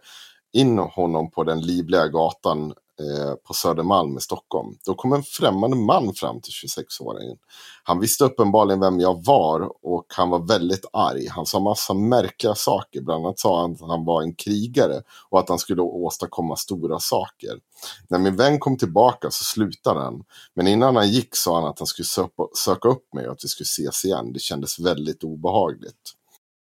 in 0.53 0.79
honom 0.79 1.31
på 1.31 1.45
den 1.45 1.61
livliga 1.61 2.09
gatan 2.09 2.75
eh, 3.01 3.35
på 3.35 3.55
Södermalm 3.55 4.17
i 4.17 4.21
Stockholm. 4.21 4.77
Då 4.87 4.95
kom 4.95 5.13
en 5.13 5.23
främmande 5.23 5.77
man 5.77 6.15
fram 6.15 6.41
till 6.41 6.53
26-åringen. 6.53 7.37
Han 7.83 8.01
visste 8.01 8.25
uppenbarligen 8.25 8.81
vem 8.81 9.01
jag 9.01 9.25
var 9.25 9.71
och 9.83 10.07
han 10.09 10.31
var 10.31 10.39
väldigt 10.39 10.85
arg. 10.93 11.27
Han 11.29 11.47
sa 11.47 11.61
massa 11.61 11.95
märkliga 11.95 12.55
saker. 12.55 13.01
Bland 13.01 13.25
annat 13.25 13.39
sa 13.39 13.61
han 13.61 13.73
att 13.73 13.81
han 13.81 14.05
var 14.05 14.23
en 14.23 14.35
krigare 14.35 15.03
och 15.31 15.39
att 15.39 15.49
han 15.49 15.59
skulle 15.59 15.83
åstadkomma 15.83 16.57
stora 16.57 17.01
saker. 17.01 17.59
När 18.09 18.19
min 18.19 18.37
vän 18.37 18.59
kom 18.59 18.79
tillbaka 18.79 19.31
så 19.31 19.45
slutade 19.45 20.01
han. 20.01 20.25
Men 20.55 20.67
innan 20.67 20.97
han 20.97 21.11
gick 21.11 21.37
sa 21.37 21.55
han 21.55 21.71
att 21.71 21.79
han 21.79 21.87
skulle 21.87 22.07
söka, 22.07 22.43
söka 22.65 22.89
upp 22.89 23.15
mig 23.15 23.27
och 23.27 23.33
att 23.33 23.45
vi 23.45 23.49
skulle 23.49 23.65
ses 23.65 24.05
igen. 24.05 24.33
Det 24.33 24.41
kändes 24.41 24.79
väldigt 24.79 25.25
obehagligt. 25.25 26.15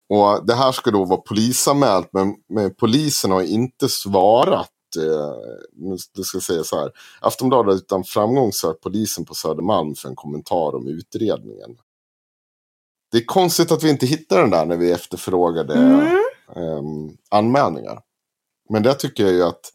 Och 0.09 0.47
det 0.47 0.55
här 0.55 0.73
ska 0.73 0.91
då 0.91 1.05
vara 1.05 1.21
polisanmält 1.21 2.09
men, 2.13 2.35
men 2.49 2.75
polisen 2.75 3.31
har 3.31 3.43
inte 3.43 3.89
svarat. 3.89 4.72
Eh, 4.97 5.33
det 6.17 6.25
ska 6.25 6.41
säga 6.41 6.65
så 6.65 6.81
här. 6.81 6.91
Aftonbladet 7.21 7.77
utan 7.77 8.05
framgång 8.05 8.53
sökt 8.53 8.81
polisen 8.81 9.25
på 9.25 9.35
Södermalm 9.35 9.95
för 9.95 10.09
en 10.09 10.17
kommentar 10.17 10.75
om 10.75 10.89
utredningen. 10.89 11.77
Det 13.13 13.19
är 13.19 13.25
konstigt 13.25 13.73
att 13.73 13.83
vi 13.83 13.91
inte 13.91 14.07
hittar 14.07 14.41
den 14.41 14.51
där 14.51 14.67
när 14.67 14.77
vi 14.77 14.91
efterfrågade 14.93 15.75
Mm. 15.75 16.17
ehm, 16.57 17.17
anmälningar. 17.29 18.01
Men 18.69 18.83
det 18.83 18.95
tycker 18.95 19.25
jag 19.25 19.33
ju 19.33 19.43
att 19.43 19.73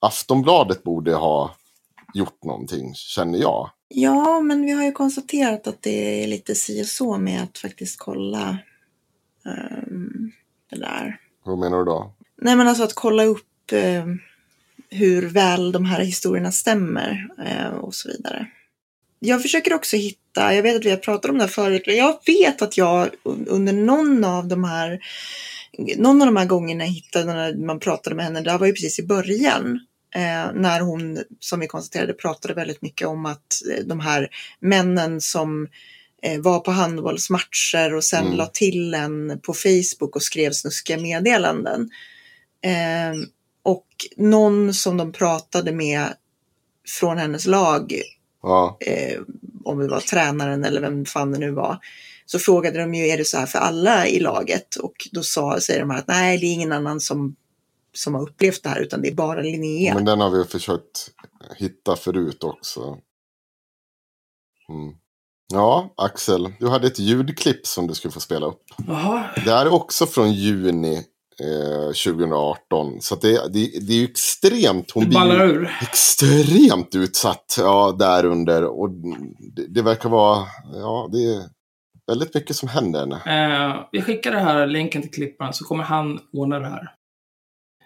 Aftonbladet 0.00 0.82
borde 0.82 1.14
ha 1.14 1.54
gjort 2.14 2.44
någonting, 2.44 2.94
känner 2.94 3.38
jag. 3.38 3.70
Ja, 3.88 4.40
men 4.40 4.62
vi 4.62 4.72
har 4.72 4.84
ju 4.84 4.92
konstaterat 4.92 5.66
att 5.66 5.82
det 5.82 6.24
är 6.24 6.26
lite 6.26 6.54
si 6.54 6.82
och 6.82 6.86
så 6.86 7.18
med 7.18 7.42
att 7.42 7.58
faktiskt 7.58 7.98
kolla 7.98 8.58
ehm, 9.46 10.32
det 10.70 10.76
där. 10.76 11.20
Vad 11.44 11.58
menar 11.58 11.78
du 11.78 11.84
då? 11.84 12.12
Nej, 12.36 12.56
men 12.56 12.68
alltså 12.68 12.84
att 12.84 12.94
kolla 12.94 13.24
upp 13.24 13.72
eh, 13.72 14.04
hur 14.90 15.22
väl 15.28 15.72
de 15.72 15.84
här 15.84 16.00
historierna 16.00 16.52
stämmer 16.52 17.26
eh, 17.46 17.66
och 17.74 17.94
så 17.94 18.08
vidare. 18.08 18.46
Jag 19.20 19.42
försöker 19.42 19.74
också 19.74 19.96
hitta, 19.96 20.54
jag 20.54 20.62
vet 20.62 20.76
att 20.76 20.84
vi 20.84 20.90
har 20.90 20.96
pratat 20.96 21.30
om 21.30 21.38
det 21.38 21.44
här 21.44 21.48
förut, 21.50 21.82
men 21.86 21.96
jag 21.96 22.18
vet 22.26 22.62
att 22.62 22.76
jag 22.78 23.08
un- 23.24 23.46
under 23.48 23.72
någon 23.72 24.24
av 24.24 24.48
de 24.48 24.64
här 24.64 25.00
någon 25.96 26.22
av 26.22 26.26
de 26.26 26.36
här 26.36 26.44
gångerna 26.46 26.84
jag 26.84 26.90
hittade 26.92 27.24
när 27.24 27.54
man 27.66 27.80
pratade 27.80 28.16
med 28.16 28.24
henne, 28.24 28.40
det 28.40 28.50
här 28.50 28.58
var 28.58 28.66
ju 28.66 28.72
precis 28.72 28.98
i 28.98 29.06
början. 29.06 29.80
Eh, 30.14 30.52
när 30.54 30.80
hon, 30.80 31.18
som 31.40 31.60
vi 31.60 31.66
konstaterade, 31.66 32.12
pratade 32.12 32.54
väldigt 32.54 32.82
mycket 32.82 33.06
om 33.08 33.26
att 33.26 33.46
eh, 33.78 33.84
de 33.84 34.00
här 34.00 34.28
männen 34.60 35.20
som 35.20 35.68
var 36.38 36.60
på 36.60 36.70
handbollsmatcher 36.70 37.94
och 37.94 38.04
sen 38.04 38.24
Mm. 38.26 38.36
la 38.36 38.46
till 38.46 38.94
en 38.94 39.40
på 39.42 39.54
Facebook 39.54 40.16
och 40.16 40.22
skrev 40.22 40.50
snuskiga 40.52 40.98
meddelanden. 40.98 41.90
Och 43.62 43.86
någon 44.16 44.74
som 44.74 44.96
de 44.96 45.12
pratade 45.12 45.72
med 45.72 46.14
från 47.00 47.18
hennes 47.18 47.46
lag, 47.46 47.92
Ja, 48.42 48.78
eh, 48.80 49.20
om 49.64 49.78
det 49.78 49.88
var 49.88 50.00
tränaren 50.00 50.64
eller 50.64 50.80
vem 50.80 51.04
fan 51.04 51.32
det 51.32 51.38
nu 51.38 51.50
var, 51.50 51.78
så 52.26 52.38
frågade 52.38 52.78
de 52.78 52.94
ju, 52.94 53.06
är 53.06 53.18
det 53.18 53.24
så 53.24 53.38
här 53.38 53.46
för 53.46 53.58
alla 53.58 54.06
i 54.06 54.20
laget? 54.20 54.76
Och 54.76 55.08
då 55.12 55.22
sa, 55.22 55.60
säger 55.60 55.80
de 55.80 55.90
här 55.90 55.98
att 55.98 56.08
nej, 56.08 56.38
det 56.38 56.46
är 56.46 56.52
ingen 56.52 56.72
annan 56.72 57.00
som, 57.00 57.36
som 57.94 58.14
har 58.14 58.22
upplevt 58.22 58.62
det 58.62 58.68
här, 58.68 58.80
utan 58.80 59.02
det 59.02 59.08
är 59.08 59.14
bara 59.14 59.40
Linnea. 59.40 59.94
men 59.94 60.04
den 60.04 60.20
har 60.20 60.30
vi 60.30 60.44
försökt 60.44 61.10
hitta 61.56 61.96
förut 61.96 62.44
också. 62.44 62.80
Mm. 64.68 64.94
Ja, 65.52 65.94
Axel, 65.96 66.52
du 66.60 66.68
hade 66.68 66.86
ett 66.86 66.98
ljudklipp 66.98 67.66
som 67.66 67.86
du 67.86 67.94
skulle 67.94 68.12
få 68.12 68.20
spela 68.20 68.46
upp. 68.46 68.62
Jaha. 68.86 69.30
Det 69.44 69.50
här 69.50 69.66
är 69.66 69.72
också 69.72 70.06
från 70.06 70.32
juni 70.32 71.04
eh, 71.40 71.86
2018. 71.86 73.00
Så 73.00 73.14
att 73.14 73.20
det, 73.20 73.32
det, 73.32 73.70
det 73.80 73.92
är 73.92 73.98
ju 73.98 74.04
extremt. 74.04 74.90
Hon 74.90 75.08
blir 75.08 75.42
ur. 75.42 75.78
extremt 75.82 76.94
utsatt 76.94 77.54
ja, 77.58 77.96
där 77.98 78.24
under. 78.24 78.64
Och 78.64 78.90
det, 79.56 79.66
det 79.68 79.82
verkar 79.82 80.08
vara, 80.08 80.46
ja, 80.74 81.08
det 81.12 81.18
är 81.18 81.42
väldigt 82.06 82.34
mycket 82.34 82.56
som 82.56 82.68
händer 82.68 83.00
henne. 83.00 83.16
Eh, 83.26 83.88
vi 83.92 84.02
skickar 84.02 84.30
det 84.30 84.40
här 84.40 84.66
länken 84.66 85.02
till 85.02 85.10
klipparen 85.10 85.52
så 85.54 85.64
kommer 85.64 85.84
han 85.84 86.20
ordna 86.32 86.58
det 86.58 86.68
här. 86.68 86.94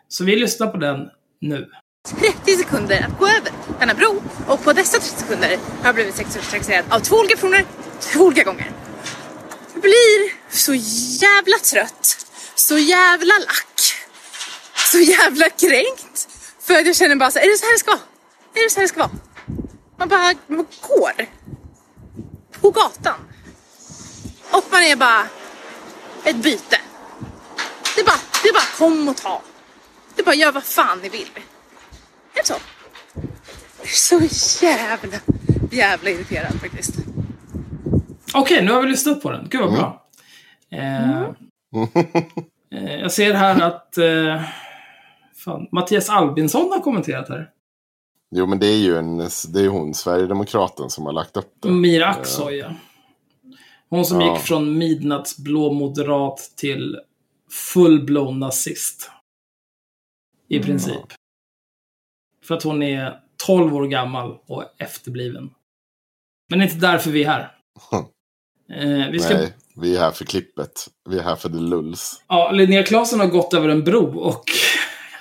Så 0.08 0.24
vi 0.24 0.36
lyssnar 0.36 0.66
på 0.66 0.76
den 0.76 1.08
nu. 1.40 1.70
30 2.44 2.56
sekunder 2.56 3.06
att 3.08 3.18
gå 3.18 3.26
över 3.26 3.52
denna 3.78 3.94
bro 3.94 4.22
och 4.48 4.64
på 4.64 4.72
dessa 4.72 4.98
30 4.98 5.20
sekunder 5.20 5.48
har 5.48 5.84
jag 5.84 5.94
blivit 5.94 6.14
sexuellt 6.14 6.50
trakasserad 6.50 6.84
av 6.90 7.00
två 7.00 7.16
olika 7.16 7.34
personer, 7.34 7.64
två 8.00 8.20
olika 8.20 8.44
gånger. 8.44 8.70
Jag 9.72 9.82
blir 9.82 10.32
så 10.50 10.74
jävla 11.24 11.56
trött, 11.72 12.26
så 12.54 12.78
jävla 12.78 13.34
lack, 13.38 13.94
så 14.92 14.98
jävla 14.98 15.50
kränkt. 15.50 16.28
För 16.60 16.74
att 16.74 16.86
jag 16.86 16.96
känner 16.96 17.16
bara 17.16 17.30
så 17.30 17.38
här, 17.38 17.46
är 17.46 17.50
det 17.50 17.58
så 17.58 17.64
här 17.64 17.72
det 17.72 17.78
ska 17.78 17.90
vara? 17.90 18.00
Är 18.54 18.64
det 18.64 18.70
så 18.70 18.76
här 18.76 18.82
det 18.82 18.88
ska 18.88 18.98
vara? 18.98 19.10
Man 19.96 20.08
bara 20.08 20.34
man 20.46 20.66
går 20.80 21.28
på 22.60 22.70
gatan 22.70 23.18
och 24.50 24.64
man 24.70 24.82
är 24.82 24.96
bara 24.96 25.26
ett 26.24 26.36
byte. 26.36 26.80
Det 27.94 28.00
är 28.00 28.04
bara, 28.04 28.20
det 28.42 28.48
är 28.48 28.52
bara 28.52 28.78
kom 28.78 29.08
och 29.08 29.16
ta. 29.16 29.42
Det 30.14 30.22
är 30.22 30.24
bara 30.24 30.34
gör 30.34 30.52
vad 30.52 30.64
fan 30.64 30.98
ni 30.98 31.08
vill. 31.08 31.30
Är 32.34 32.42
det 32.42 32.46
så? 32.46 32.54
Jag 34.14 34.22
är 34.22 34.28
så 34.28 34.64
jävla, 34.64 35.18
jävla 35.70 36.10
irriterad 36.10 36.60
faktiskt. 36.60 36.94
Okej, 38.34 38.62
nu 38.62 38.72
har 38.72 38.82
vi 38.82 38.88
lyssnat 38.88 39.22
på 39.22 39.30
den. 39.30 39.48
Gud 39.50 39.60
vad 39.60 39.72
bra. 39.72 40.06
Eh, 40.70 41.10
eh, 41.10 41.30
jag 43.00 43.12
ser 43.12 43.34
här 43.34 43.60
att 43.62 43.98
eh, 43.98 44.42
fan, 45.34 45.68
Mattias 45.72 46.10
Albinsson 46.10 46.72
har 46.72 46.80
kommenterat 46.80 47.28
här. 47.28 47.50
Jo, 48.34 48.46
men 48.46 48.58
det 48.58 48.66
är 48.66 48.78
ju 48.78 48.96
en, 48.98 49.18
det 49.52 49.60
är 49.60 49.68
hon, 49.68 49.94
Sverigedemokraten, 49.94 50.90
som 50.90 51.06
har 51.06 51.12
lagt 51.12 51.36
upp 51.36 51.52
det. 51.62 51.70
Mira 51.70 52.06
Aksoy, 52.08 52.56
ja. 52.56 52.74
Hon 53.88 54.04
som 54.04 54.20
Ja. 54.20 54.32
gick 54.34 54.42
från 54.44 54.78
midnattsblå 54.78 55.72
moderat 55.72 56.52
till 56.56 57.00
full-blown 57.74 58.38
nazist. 58.38 59.10
I 60.48 60.58
princip. 60.60 60.96
För 62.44 62.54
att 62.54 62.62
hon 62.62 62.82
är 62.82 63.20
12 63.46 63.74
år 63.74 63.86
gammal 63.86 64.38
och 64.46 64.64
efterbliven. 64.78 65.50
Men 66.48 66.58
det 66.58 66.64
är 66.64 66.66
inte 66.68 66.86
därför 66.86 67.10
vi 67.10 67.24
är 67.24 67.28
här. 67.28 67.54
Eh, 68.72 69.10
vi 69.10 69.18
ska, 69.20 69.34
Nej, 69.34 69.54
vi 69.76 69.96
är 69.96 70.00
här 70.00 70.10
för 70.10 70.24
klippet. 70.24 70.86
Vi 71.10 71.18
är 71.18 71.22
här 71.22 71.36
för 71.36 71.48
the 71.48 71.54
lulls. 71.58 72.22
ja, 72.28 72.50
Linnea 72.50 72.82
Claesson 72.82 73.20
har 73.20 73.26
gått 73.26 73.54
över 73.54 73.68
en 73.68 73.84
bro 73.84 74.18
och 74.18 74.44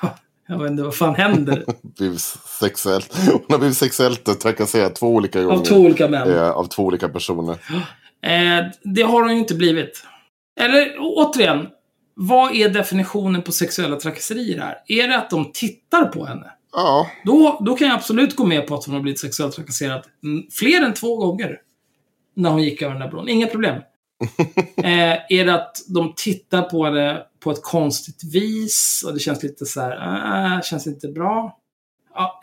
ja, 0.02 0.15
jag 0.48 0.60
vet 0.61 0.72
inte 0.72 0.84
vad 0.84 0.95
fan 0.95 1.15
händer. 1.15 1.65
Blivit 1.98 2.22
sexuellt. 2.60 3.18
Hon 3.32 3.45
har 3.49 3.57
blivit 3.57 3.78
sexuellt 3.78 4.40
trakasserad 4.41 4.95
två 4.95 5.07
olika 5.07 5.41
gånger. 5.44 5.57
Av 5.57 5.64
två 5.64 5.76
olika 5.76 6.07
män. 6.07 6.30
Eh, 6.34 6.49
av 6.49 6.65
två 6.65 6.84
olika 6.84 7.10
personer. 7.10 7.57
Eh, 8.23 8.65
det 8.84 9.02
har 9.02 9.22
hon 9.22 9.32
ju 9.32 9.38
inte 9.38 9.56
blivit. 9.56 10.03
Eller 10.60 10.95
återigen, 10.99 11.68
vad 12.15 12.56
är 12.56 12.69
definitionen 12.69 13.41
på 13.41 13.52
sexuella 13.52 13.95
trakasserier 13.95 14.60
här? 14.60 14.76
Är 14.88 15.07
det 15.07 15.18
att 15.18 15.30
de 15.30 15.52
tittar 15.52 16.06
på 16.06 16.26
henne? 16.26 16.52
Ja, 16.73 17.07
Då, 17.26 17.61
då 17.65 17.76
kan 17.76 17.88
jag 17.88 17.95
absolut 17.95 18.36
gå 18.36 18.45
med 18.45 18.68
på 18.68 18.76
att 18.76 18.86
hon 18.86 18.95
har 18.95 19.02
blivit 19.02 19.19
sexuellt 19.19 19.56
trakasserad 19.56 20.03
fler 20.52 20.82
än 20.82 20.94
två 20.94 21.15
gånger. 21.18 21.57
När 22.36 22.49
hon 22.49 22.64
gick 22.64 22.82
över 22.82 22.94
den 22.94 23.02
där 23.02 23.10
bron. 23.10 23.30
Inga 23.30 23.48
problem. 23.48 23.82
eh, 24.77 25.18
är 25.30 25.45
det 25.45 25.53
att 25.53 25.77
de 25.88 26.14
tittar 26.15 26.61
på 26.61 26.85
henne 26.85 27.23
på 27.39 27.52
ett 27.52 27.61
konstigt 27.61 28.23
vis 28.34 29.03
och 29.07 29.14
det 29.14 29.19
känns 29.19 29.43
lite 29.43 29.65
så 29.65 29.81
här, 29.81 30.56
äh, 30.56 30.61
känns 30.61 30.88
inte 30.88 31.07
bra. 31.07 31.57
Ja, 32.14 32.39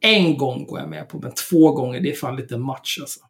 en 0.00 0.36
gång 0.36 0.66
går 0.66 0.78
jag 0.78 0.88
med 0.88 1.08
på, 1.08 1.18
men 1.18 1.32
två 1.34 1.72
gånger, 1.72 2.00
det 2.00 2.10
är 2.10 2.16
fan 2.16 2.36
lite 2.36 2.56
match 2.56 2.98
alltså. 3.00 3.20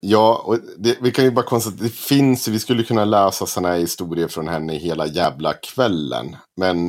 Ja, 0.00 0.42
och 0.44 0.58
det, 0.78 0.96
vi 1.00 1.10
kan 1.10 1.24
ju 1.24 1.30
bara 1.30 1.44
konstatera 1.44 1.86
att 1.86 1.92
det 1.92 1.96
finns, 1.98 2.48
vi 2.48 2.58
skulle 2.58 2.82
kunna 2.82 3.04
läsa 3.04 3.46
sådana 3.46 3.68
här 3.68 3.80
historier 3.80 4.28
från 4.28 4.48
henne 4.48 4.74
hela 4.74 5.06
jävla 5.06 5.52
kvällen. 5.52 6.36
Men 6.56 6.86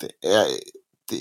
det 0.00 0.28
är... 0.28 0.46
Det, 1.08 1.16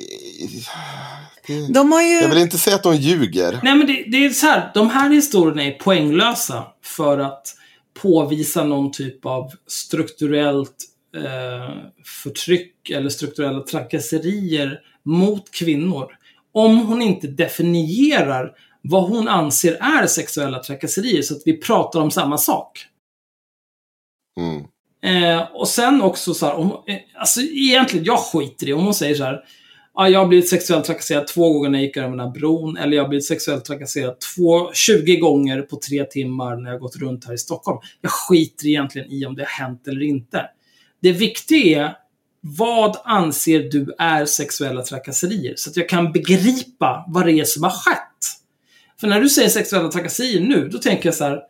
det, 1.48 1.74
De 1.74 1.92
har 1.92 2.02
ju... 2.02 2.22
jag 2.22 2.30
vill 2.30 2.38
inte 2.38 2.58
säga 2.58 2.76
att 2.76 2.84
de 2.84 2.96
ljuger. 2.96 3.60
Nej, 3.64 3.76
men 3.76 3.88
det, 3.88 4.06
det 4.08 4.26
är 4.26 4.30
så 4.30 4.46
här. 4.46 4.72
De 4.74 4.90
här 4.90 5.10
historierna 5.10 5.64
är 5.64 5.72
poänglösa 5.72 6.64
för 6.84 7.18
att 7.18 7.56
påvisa 8.02 8.64
någon 8.64 8.92
typ 8.92 9.26
av 9.26 9.52
strukturellt 9.68 10.76
eh, 11.16 11.76
förtryck 12.24 12.90
eller 12.90 13.10
strukturella 13.10 13.64
trakasserier 13.64 14.80
mot 15.04 15.52
kvinnor. 15.52 16.08
Om 16.52 16.78
hon 16.78 17.02
inte 17.02 17.28
definierar 17.28 18.52
vad 18.82 19.04
hon 19.04 19.28
anser 19.28 19.74
är 19.74 20.08
sexuella 20.08 20.60
trakasserier 20.60 21.22
så 21.22 21.36
att 21.36 21.42
vi 21.46 21.58
pratar 21.58 22.02
om 22.02 22.12
samma 22.12 22.38
sak. 22.38 22.86
Mm. 24.40 24.64
Eh, 25.06 25.42
och 25.54 25.68
sen 25.68 26.02
också 26.02 26.34
så 26.34 26.46
här, 26.46 26.56
om, 26.56 26.72
eh, 26.88 26.98
alltså 27.16 27.42
egentligen, 27.42 28.06
jag 28.06 28.20
skiter 28.20 28.70
i 28.70 28.74
om 28.74 28.84
hon 28.84 28.94
säger 28.94 29.16
så 29.16 29.24
här. 29.24 29.44
Ja, 29.98 30.10
jag 30.10 30.20
har 30.20 30.28
blivit 30.28 30.50
sexuellt 30.50 30.86
trakasserad 30.86 31.28
två 31.28 31.54
gånger 31.54 31.70
när 31.70 31.80
jag 31.80 31.86
gick 31.86 31.98
över 31.98 32.10
den 32.10 32.20
här 32.20 32.30
bron. 32.30 32.78
Eller 32.78 32.98
jag 32.98 33.04
har 33.04 33.10
blivit 33.10 33.26
sexuellt 33.26 33.66
trakasserad 33.66 34.16
två, 34.36 34.74
20 34.74 35.18
gånger 35.18 35.62
på 35.62 35.76
tre 35.76 36.04
timmar 36.04 36.56
när 36.56 36.72
jag 36.72 36.80
gått 36.80 36.96
runt 36.96 37.26
här 37.26 37.34
i 37.34 37.38
Stockholm. 37.38 37.80
Jag 38.02 38.12
skiter 38.12 38.68
egentligen 38.68 39.12
i 39.12 39.26
om 39.26 39.36
det 39.36 39.42
har 39.42 39.66
hänt 39.66 39.88
eller 39.88 40.02
inte. 40.04 40.46
Det 41.02 41.12
viktiga 41.12 41.86
är, 41.86 41.94
vad 42.42 42.98
anser 43.04 43.60
du 43.60 43.96
är 43.98 44.26
sexuella 44.26 44.82
trakasserier? 44.82 45.54
Så 45.58 45.70
att 45.70 45.78
jag 45.78 45.90
kan 45.90 46.12
begripa 46.12 47.06
vad 47.08 47.26
det 47.26 47.32
är 47.32 47.46
som 47.46 47.64
har 47.64 47.72
skett. 47.72 48.02
För 49.00 49.08
när 49.08 49.22
du 49.22 49.30
säger 49.30 49.50
sexuella 49.50 49.92
trakasserier 49.92 50.42
nu, 50.42 50.70
då 50.70 50.78
tänker 50.78 51.06
jag 51.06 51.16
så 51.16 51.24
här. 51.24 51.42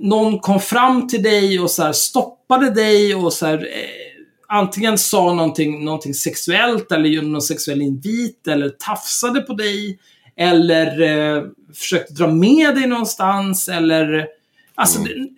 Någon 0.00 0.38
kom 0.38 0.60
fram 0.60 1.08
till 1.08 1.22
dig 1.22 1.60
och 1.60 1.70
så 1.70 1.82
här 1.82 1.92
stoppade 1.92 2.70
dig 2.70 3.14
och 3.14 3.32
så 3.32 3.46
här, 3.46 3.58
eh, 3.58 4.05
antingen 4.48 4.98
sa 4.98 5.32
någonting, 5.34 5.84
någonting 5.84 6.14
sexuellt 6.14 6.92
eller 6.92 7.08
gjorde 7.08 7.26
någon 7.26 7.42
sexuell 7.42 7.82
invit 7.82 8.46
eller 8.46 8.68
tafsade 8.68 9.40
på 9.40 9.54
dig. 9.54 9.98
Eller 10.36 11.00
eh, 11.02 11.42
försökte 11.74 12.12
dra 12.14 12.26
med 12.26 12.74
dig 12.74 12.86
någonstans 12.86 13.68
eller... 13.68 14.28
Alltså, 14.74 15.00
det, 15.00 15.28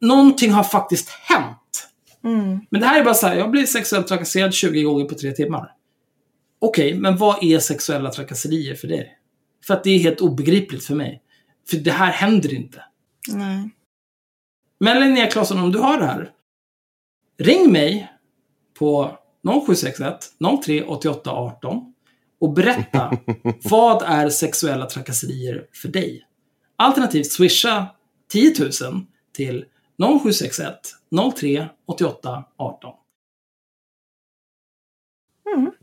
någonting 0.00 0.52
har 0.52 0.64
faktiskt 0.64 1.08
hänt. 1.08 1.88
Mm. 2.24 2.60
Men 2.70 2.80
det 2.80 2.86
här 2.86 3.00
är 3.00 3.04
bara 3.04 3.14
så 3.14 3.26
här, 3.26 3.36
jag 3.36 3.50
blir 3.50 3.66
sexuellt 3.66 4.06
trakasserad 4.06 4.54
20 4.54 4.82
gånger 4.82 5.04
på 5.04 5.14
tre 5.14 5.32
timmar. 5.32 5.70
Okej, 6.58 6.94
men 6.94 7.16
vad 7.16 7.44
är 7.44 7.58
sexuella 7.58 8.10
trakasserier 8.10 8.74
för 8.74 8.88
dig? 8.88 9.18
För 9.66 9.74
att 9.74 9.84
det 9.84 9.90
är 9.90 9.98
helt 9.98 10.20
obegripligt 10.20 10.84
för 10.84 10.94
mig. 10.94 11.22
För 11.70 11.76
det 11.76 11.90
här 11.90 12.12
händer 12.12 12.54
inte. 12.54 12.84
Nej. 13.28 13.70
Men 14.80 15.00
Linnea 15.00 15.26
Claesson, 15.26 15.60
om 15.60 15.72
du 15.72 15.78
har 15.78 15.98
det 15.98 16.06
här. 16.06 16.30
Ring 17.38 17.72
mig 17.72 18.13
på 18.78 19.18
0761 19.66 20.30
03 20.64 20.84
88 20.84 21.30
18 21.30 21.94
och 22.40 22.52
berätta 22.52 23.12
vad 23.64 24.02
är 24.02 24.28
sexuella 24.28 24.86
trakasserier 24.86 25.66
för 25.72 25.88
dig? 25.88 26.26
Alternativt 26.76 27.32
swisha 27.32 27.86
10 28.32 28.54
000 28.58 28.70
till 29.32 29.64
0761 29.98 30.74
03 31.36 31.68
88 31.86 32.44
18. 32.56 32.92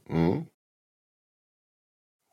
Mm. 0.10 0.46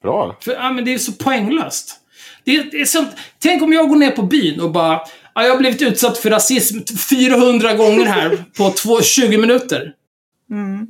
Bra. 0.03 0.37
För 0.41 0.53
ja, 0.53 0.73
men 0.73 0.85
det 0.85 0.95
är 0.95 0.99
så 0.99 1.13
poänglöst. 1.13 2.01
Det 2.45 2.57
är, 2.57 2.65
det 2.71 2.81
är 2.81 2.85
sånt, 2.85 3.11
tänk 3.39 3.63
om 3.63 3.73
jag 3.73 3.89
går 3.89 3.97
ner 3.97 4.11
på 4.11 4.23
byn 4.23 4.61
och 4.61 4.73
bara 4.73 5.01
ja, 5.35 5.43
jag 5.43 5.51
har 5.51 5.59
blivit 5.59 5.83
utsatt 5.83 6.19
för 6.19 6.31
rasism 6.31 6.79
400 7.11 7.75
gånger 7.75 8.07
här 8.07 8.45
på 8.57 8.71
två, 8.71 9.03
20 9.03 9.39
minuter. 9.39 9.95
Mm. 10.51 10.87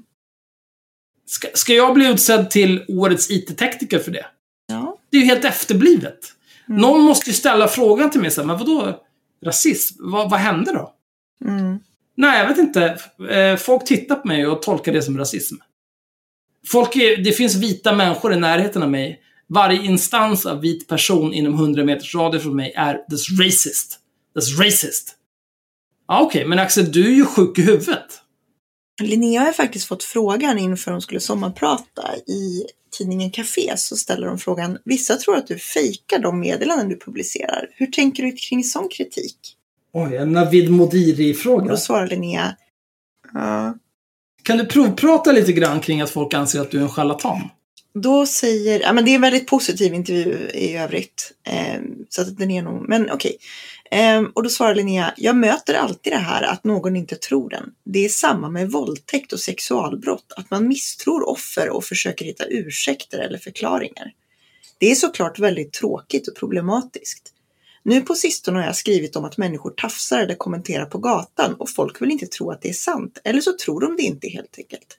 Ska, 1.27 1.49
ska 1.55 1.75
jag 1.75 1.95
bli 1.95 2.07
utsedd 2.09 2.51
till 2.51 2.85
årets 2.89 3.31
IT-tekniker 3.31 3.99
för 3.99 4.11
det? 4.11 4.27
Ja. 4.67 4.99
Det 5.11 5.17
är 5.17 5.21
ju 5.21 5.27
helt 5.27 5.45
efterblivet. 5.45 6.19
Någon 6.67 7.01
måste 7.01 7.31
ju 7.31 7.35
ställa 7.35 7.69
frågan 7.69 8.11
till 8.11 8.21
mig 8.21 8.31
så 8.31 8.41
här, 8.41 8.47
men 8.47 8.59
vadå 8.59 9.05
rasism? 9.45 10.11
Vad, 10.11 10.31
vad 10.31 10.41
hände 10.41 10.73
då? 10.73 10.95
Mm. 11.45 11.79
Nej, 12.17 12.41
jag 12.41 12.49
vet 12.49 12.59
inte. 12.59 12.99
Eh, 13.31 13.57
Folk 13.57 13.85
tittar 13.85 14.17
på 14.17 14.29
mig 14.29 14.47
och 14.47 14.63
tolkar 14.63 14.93
det 14.93 15.03
som 15.03 15.19
rasism. 15.19 15.57
Folk 16.67 16.97
är, 16.97 17.17
det 17.17 17.33
finns 17.33 17.55
vita 17.55 17.93
människor 17.93 18.33
i 18.33 18.37
närheten 18.37 18.83
av 18.83 18.91
mig. 18.91 19.21
Varje 19.47 19.85
instans 19.85 20.47
av 20.47 20.61
vit 20.61 20.89
person 20.89 21.33
inom 21.33 21.55
100 21.55 21.85
meters 21.85 22.15
radie 22.15 22.41
från 22.41 22.57
mig 22.57 22.73
är 22.77 22.95
this 23.11 23.31
racist. 23.41 23.99
This 24.35 24.59
racist. 24.59 25.15
Ja, 26.09 26.21
okej, 26.21 26.45
men 26.47 26.59
Axel, 26.59 26.93
du 26.93 27.07
är 27.07 27.15
ju 27.17 27.25
sjuk 27.25 27.59
i 27.59 27.63
huvudet. 27.63 28.21
Linnea 29.01 29.41
har 29.41 29.53
faktiskt 29.53 29.87
fått 29.87 30.05
frågan 30.05 30.59
inför 30.59 30.91
hon 30.91 31.03
skulle 31.03 31.21
sommarprata 31.21 32.17
i 32.27 32.65
tidningen 32.99 33.31
Café 33.31 33.77
så 33.77 33.97
ställer 33.97 34.27
de 34.27 34.39
frågan 34.39 34.79
Vissa 34.85 35.17
tror 35.17 35.37
att 35.37 35.47
du 35.47 35.59
fejkar 35.59 36.19
de 36.19 36.41
meddelanden 36.41 36.89
du 36.89 36.99
publicerar. 36.99 37.69
Hur 37.75 37.87
tänker 37.87 38.23
du 38.23 38.33
kring 38.33 38.65
sån 38.65 38.89
kritik? 38.89 39.37
Oj, 39.93 40.17
en 40.17 40.33
Navid 40.33 40.71
Modiri-fråga. 40.71 41.71
Då 41.71 41.77
svarar 41.77 42.07
Linnea 42.07 42.57
Ja. 43.35 43.75
Kan 44.43 44.59
du 44.59 44.67
provprata 44.67 45.33
lite 45.33 45.53
grann 45.53 45.81
kring 45.81 46.01
att 46.01 46.11
folk 46.11 46.35
anser 46.35 46.61
att 46.61 46.71
du 46.71 46.79
är 46.79 46.83
en 46.83 46.89
charlatan? 46.89 47.49
Då 47.95 48.27
säger, 48.27 48.81
ja 48.81 48.93
men 48.93 49.05
det 49.05 49.11
är 49.11 49.15
en 49.15 49.21
väldigt 49.21 49.47
positiv 49.47 49.95
intervju 49.95 50.51
i 50.55 50.77
övrigt. 50.77 51.33
Eh, 51.47 51.81
så 52.09 52.23
att 52.23 52.39
den 52.39 52.51
är 52.51 52.63
nog, 52.63 52.89
men 52.89 53.11
okej. 53.11 53.37
Ehm, 53.91 54.33
och 54.35 54.43
då 54.43 54.49
svarar 54.49 54.75
Linnea, 54.75 55.15
jag 55.17 55.37
möter 55.37 55.75
alltid 55.75 56.13
det 56.13 56.17
här 56.17 56.43
att 56.43 56.65
någon 56.65 56.97
inte 56.97 57.17
tror 57.17 57.51
den. 57.51 57.71
Det 57.85 58.05
är 58.05 58.09
samma 58.09 58.49
med 58.49 58.71
våldtäkt 58.71 59.33
och 59.33 59.41
sexualbrott, 59.41 60.33
att 60.37 60.51
man 60.51 60.69
misstror 60.69 61.29
offer 61.29 61.71
och 61.71 61.85
försöker 61.85 62.25
hitta 62.25 62.45
ursäkter 62.45 63.19
eller 63.19 63.39
förklaringar. 63.39 64.13
Det 64.79 64.91
är 64.91 64.95
såklart 64.95 65.39
väldigt 65.39 65.73
tråkigt 65.73 66.29
och 66.29 66.37
problematiskt. 66.37 67.33
Nu 67.83 68.01
på 68.01 68.15
sistone 68.15 68.59
har 68.59 68.67
jag 68.67 68.77
skrivit 68.77 69.17
om 69.17 69.25
att 69.25 69.37
människor 69.37 69.71
tafsar 69.71 70.19
eller 70.19 70.35
kommenterar 70.35 70.87
på 70.87 70.99
gatan 70.99 71.55
och 71.55 71.71
folk 71.71 72.03
vill 72.03 72.11
inte 72.11 72.27
tro 72.27 72.51
att 72.51 72.63
det 72.63 72.69
är 72.69 72.73
sant, 72.73 73.21
eller 73.25 73.41
så 73.41 73.53
tror 73.53 73.81
de 73.81 73.97
det 73.97 74.03
inte 74.03 74.29
helt 74.29 74.59
enkelt. 74.59 74.99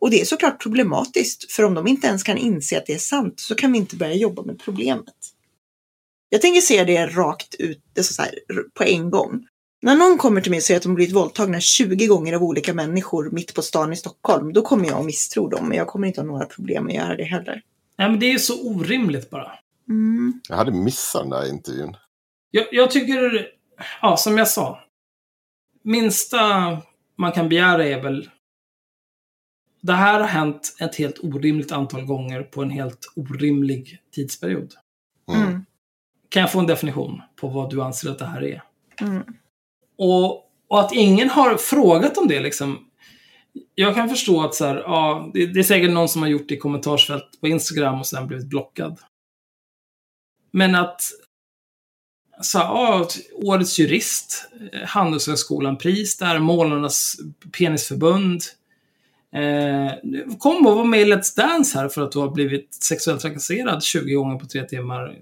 Och 0.00 0.10
det 0.10 0.20
är 0.20 0.24
såklart 0.24 0.62
problematiskt, 0.62 1.52
för 1.52 1.62
om 1.62 1.74
de 1.74 1.86
inte 1.86 2.06
ens 2.06 2.22
kan 2.22 2.38
inse 2.38 2.78
att 2.78 2.86
det 2.86 2.94
är 2.94 2.98
sant 2.98 3.40
så 3.40 3.54
kan 3.54 3.72
vi 3.72 3.78
inte 3.78 3.96
börja 3.96 4.14
jobba 4.14 4.42
med 4.42 4.58
problemet. 4.58 5.14
Jag 6.32 6.40
tänker 6.40 6.60
se 6.60 6.84
det 6.84 7.06
rakt 7.06 7.54
ut, 7.58 7.82
det 7.92 8.00
är 8.00 8.04
så 8.04 8.22
här, 8.22 8.34
på 8.74 8.84
en 8.84 9.10
gång. 9.10 9.46
När 9.82 9.96
någon 9.96 10.18
kommer 10.18 10.40
till 10.40 10.50
mig 10.50 10.56
och 10.56 10.62
säger 10.62 10.78
att 10.78 10.84
de 10.84 10.94
blivit 10.94 11.14
våldtagna 11.14 11.60
20 11.60 12.06
gånger 12.06 12.32
av 12.32 12.42
olika 12.42 12.74
människor 12.74 13.30
mitt 13.30 13.54
på 13.54 13.62
stan 13.62 13.92
i 13.92 13.96
Stockholm, 13.96 14.52
då 14.52 14.62
kommer 14.62 14.86
jag 14.88 14.98
att 14.98 15.04
misstro 15.04 15.48
dem, 15.48 15.68
men 15.68 15.78
jag 15.78 15.86
kommer 15.86 16.06
inte 16.06 16.20
ha 16.20 16.26
några 16.26 16.44
problem 16.44 16.86
att 16.86 16.94
göra 16.94 17.16
det 17.16 17.24
heller. 17.24 17.62
Nej, 17.98 18.10
men 18.10 18.20
det 18.20 18.32
är 18.32 18.38
så 18.38 18.68
orimligt 18.68 19.30
bara. 19.30 19.52
Mm. 19.88 20.40
Jag 20.48 20.56
hade 20.56 20.72
missat 20.72 21.22
den 21.22 21.30
där 21.30 21.48
intervjun. 21.50 21.96
Jag, 22.50 22.66
jag 22.72 22.90
tycker, 22.90 23.46
ja, 24.02 24.16
som 24.16 24.38
jag 24.38 24.48
sa. 24.48 24.80
Minsta 25.82 26.38
man 27.18 27.32
kan 27.32 27.48
begära 27.48 27.86
är 27.86 28.02
väl... 28.02 28.30
Det 29.80 29.92
här 29.92 30.20
har 30.20 30.28
hänt 30.28 30.76
ett 30.80 30.96
helt 30.96 31.18
orimligt 31.22 31.72
antal 31.72 32.04
gånger 32.04 32.42
på 32.42 32.62
en 32.62 32.70
helt 32.70 33.12
orimlig 33.16 33.98
tidsperiod. 34.14 34.74
Mm. 35.32 35.61
Kan 36.32 36.40
jag 36.40 36.52
få 36.52 36.58
en 36.58 36.66
definition 36.66 37.22
på 37.36 37.48
vad 37.48 37.70
du 37.70 37.82
anser 37.82 38.10
att 38.10 38.18
det 38.18 38.26
här 38.26 38.42
är? 38.44 38.62
Mm. 39.00 39.22
Och, 39.98 40.32
och 40.68 40.80
att 40.80 40.92
ingen 40.92 41.30
har 41.30 41.56
frågat 41.56 42.18
om 42.18 42.28
det 42.28 42.40
liksom. 42.40 42.78
jag 43.74 43.94
kan 43.94 44.08
förstå 44.08 44.42
att 44.42 44.54
så 44.54 44.64
här, 44.64 44.76
ja, 44.76 45.30
det, 45.34 45.46
det 45.46 45.60
är 45.60 45.64
säkert 45.64 45.90
någon 45.90 46.08
som 46.08 46.22
har 46.22 46.28
gjort 46.28 46.48
det 46.48 46.54
i 46.54 46.58
kommentarsfält 46.58 47.40
på 47.40 47.48
Instagram 47.48 48.00
och 48.00 48.06
sen 48.06 48.26
blivit 48.26 48.46
blockad. 48.46 48.98
Men 50.50 50.74
att 50.74 51.02
så 52.40 52.58
ja, 52.58 53.08
årets 53.34 53.78
jurist, 53.78 54.50
eh, 54.72 54.88
Handelshögskolan-pris 54.88 56.18
där, 56.18 56.38
Målarnas 56.38 57.16
penisförbund. 57.58 58.42
Eh, 59.34 59.92
kom 60.38 60.66
och 60.66 60.76
var 60.76 60.84
med 60.84 61.00
i 61.00 61.04
Let's 61.04 61.36
Dance 61.36 61.78
här 61.78 61.88
för 61.88 62.02
att 62.02 62.12
du 62.12 62.18
har 62.18 62.30
blivit 62.30 62.74
sexuellt 62.74 63.20
trakasserad 63.20 63.82
20 63.82 64.14
gånger 64.14 64.38
på 64.38 64.46
tre 64.46 64.64
timmar. 64.64 65.18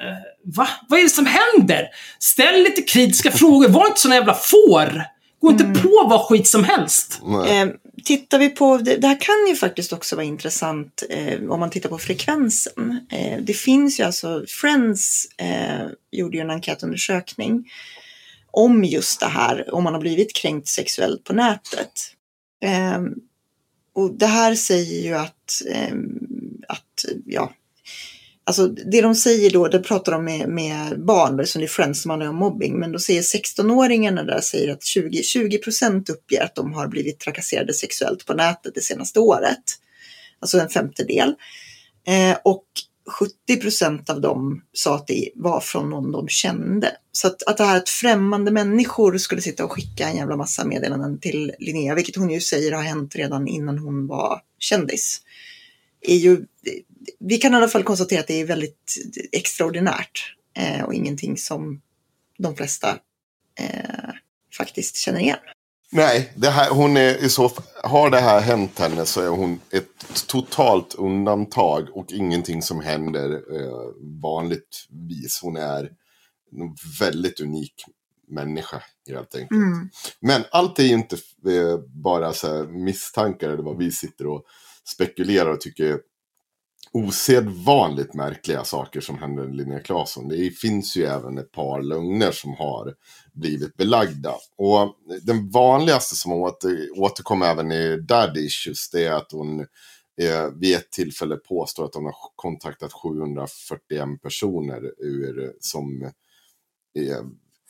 Eh, 0.00 0.52
va? 0.56 0.68
Vad 0.88 0.98
är 0.98 1.02
det 1.02 1.08
som 1.08 1.26
händer? 1.26 1.88
Ställ 2.18 2.62
lite 2.62 2.82
kritiska 2.82 3.30
frågor, 3.30 3.68
var 3.68 3.86
inte 3.86 4.00
såna 4.00 4.14
jävla 4.14 4.34
får! 4.34 5.02
Gå 5.40 5.50
inte 5.50 5.64
på 5.64 6.06
vad 6.10 6.20
skit 6.20 6.48
som 6.48 6.64
helst! 6.64 7.20
Eh, 7.48 7.68
tittar 8.04 8.38
vi 8.38 8.48
på, 8.48 8.78
det, 8.78 8.96
det 8.96 9.06
här 9.06 9.20
kan 9.20 9.48
ju 9.48 9.56
faktiskt 9.56 9.92
också 9.92 10.16
vara 10.16 10.26
intressant 10.26 11.02
eh, 11.10 11.50
om 11.50 11.60
man 11.60 11.70
tittar 11.70 11.88
på 11.88 11.98
frekvensen. 11.98 13.06
Eh, 13.10 13.38
det 13.42 13.52
finns 13.52 14.00
ju 14.00 14.04
alltså, 14.04 14.44
Friends 14.48 15.26
eh, 15.38 15.86
gjorde 16.10 16.36
ju 16.36 16.40
en 16.40 16.50
enkätundersökning 16.50 17.64
om 18.50 18.84
just 18.84 19.20
det 19.20 19.26
här, 19.26 19.74
om 19.74 19.84
man 19.84 19.94
har 19.94 20.00
blivit 20.00 20.36
kränkt 20.36 20.68
sexuellt 20.68 21.24
på 21.24 21.32
nätet. 21.32 21.92
Eh, 22.64 23.00
och 23.94 24.14
det 24.18 24.26
här 24.26 24.54
säger 24.54 25.02
ju 25.02 25.14
att, 25.14 25.62
eh, 25.70 25.94
att 26.68 27.04
ja, 27.26 27.52
Alltså 28.48 28.66
det 28.68 29.00
de 29.00 29.14
säger 29.14 29.50
då, 29.50 29.68
det 29.68 29.78
pratar 29.78 30.12
de 30.12 30.24
med, 30.24 30.48
med 30.48 31.04
barn, 31.04 31.46
som 31.46 31.60
det 31.60 31.66
är 31.66 31.68
Friends 31.68 32.02
som 32.02 32.10
handlar 32.10 32.28
om 32.28 32.36
mobbing, 32.36 32.78
men 32.78 32.92
då 32.92 32.98
säger 32.98 33.22
16-åringarna 33.22 34.24
där 34.24 34.40
säger 34.40 34.72
att 34.72 34.84
20, 34.84 35.22
20 35.22 35.58
procent 35.58 36.10
uppger 36.10 36.44
att 36.44 36.54
de 36.54 36.72
har 36.72 36.88
blivit 36.88 37.20
trakasserade 37.20 37.74
sexuellt 37.74 38.26
på 38.26 38.34
nätet 38.34 38.74
det 38.74 38.80
senaste 38.80 39.20
året. 39.20 39.64
Alltså 40.40 40.60
en 40.60 40.68
femtedel. 40.68 41.34
Eh, 42.06 42.36
och 42.44 42.64
70 43.46 43.60
procent 43.60 44.10
av 44.10 44.20
dem 44.20 44.62
sa 44.72 44.94
att 44.94 45.06
det 45.06 45.28
var 45.34 45.60
från 45.60 45.90
någon 45.90 46.12
de 46.12 46.28
kände. 46.28 46.92
Så 47.12 47.26
att, 47.26 47.42
att 47.42 47.56
det 47.56 47.64
här 47.64 47.76
att 47.76 47.88
främmande 47.88 48.50
människor 48.50 49.18
skulle 49.18 49.40
sitta 49.40 49.64
och 49.64 49.72
skicka 49.72 50.08
en 50.08 50.16
jävla 50.16 50.36
massa 50.36 50.64
meddelanden 50.64 51.20
till 51.20 51.52
Linnea, 51.58 51.94
vilket 51.94 52.16
hon 52.16 52.30
ju 52.30 52.40
säger 52.40 52.72
har 52.72 52.82
hänt 52.82 53.16
redan 53.16 53.48
innan 53.48 53.78
hon 53.78 54.06
var 54.06 54.40
kändis, 54.58 55.20
är 56.00 56.16
ju 56.16 56.44
vi 57.18 57.38
kan 57.38 57.52
i 57.52 57.56
alla 57.56 57.68
fall 57.68 57.82
konstatera 57.82 58.20
att 58.20 58.26
det 58.26 58.40
är 58.40 58.46
väldigt 58.46 58.94
extraordinärt 59.32 60.34
eh, 60.56 60.84
och 60.84 60.94
ingenting 60.94 61.36
som 61.36 61.80
de 62.38 62.56
flesta 62.56 62.98
eh, 63.60 64.10
faktiskt 64.58 64.96
känner 64.96 65.20
igen. 65.20 65.38
Nej, 65.90 66.32
det 66.34 66.50
här, 66.50 66.70
hon 66.70 66.96
är 66.96 67.24
i 67.24 67.28
så, 67.28 67.50
har 67.82 68.10
det 68.10 68.20
här 68.20 68.40
hänt 68.40 68.78
henne 68.78 69.06
så 69.06 69.20
är 69.20 69.28
hon 69.28 69.60
ett 69.70 70.26
totalt 70.26 70.94
undantag 70.94 71.88
och 71.92 72.12
ingenting 72.12 72.62
som 72.62 72.80
händer 72.80 73.32
eh, 73.32 73.92
vanligtvis. 74.22 75.40
Hon 75.42 75.56
är 75.56 75.84
en 76.52 76.76
väldigt 77.00 77.40
unik 77.40 77.74
människa 78.28 78.82
helt 79.08 79.34
enkelt. 79.34 79.50
Mm. 79.50 79.90
Men 80.20 80.44
allt 80.50 80.78
är 80.78 80.82
ju 80.82 80.94
inte 80.94 81.16
eh, 81.46 81.78
bara 81.78 82.32
så 82.32 82.64
misstankar 82.64 83.48
eller 83.48 83.62
vad 83.62 83.78
vi 83.78 83.92
sitter 83.92 84.26
och 84.26 84.44
spekulerar 84.84 85.50
och 85.50 85.60
tycker 85.60 86.00
osedvanligt 86.92 88.14
märkliga 88.14 88.64
saker 88.64 89.00
som 89.00 89.18
händer 89.18 89.48
Linnea 89.48 89.80
Claesson. 89.80 90.28
Det 90.28 90.50
finns 90.50 90.96
ju 90.96 91.04
även 91.04 91.38
ett 91.38 91.52
par 91.52 91.82
lögner 91.82 92.30
som 92.30 92.54
har 92.54 92.94
blivit 93.32 93.76
belagda. 93.76 94.34
Och 94.56 94.96
den 95.22 95.50
vanligaste 95.50 96.16
som 96.16 96.32
åter, 96.32 96.88
återkommer 96.96 97.46
även 97.46 97.72
i 97.72 97.96
Daddy 98.00 98.40
Issues 98.40 98.90
det 98.90 99.06
är 99.06 99.12
att 99.12 99.32
hon 99.32 99.60
eh, 100.20 100.46
vid 100.60 100.76
ett 100.76 100.90
tillfälle 100.90 101.36
påstår 101.36 101.84
att 101.84 101.94
hon 101.94 102.04
har 102.04 102.14
kontaktat 102.36 102.92
741 102.92 104.22
personer 104.22 104.92
ur, 104.98 105.52
som 105.60 106.02
eh, 106.98 107.22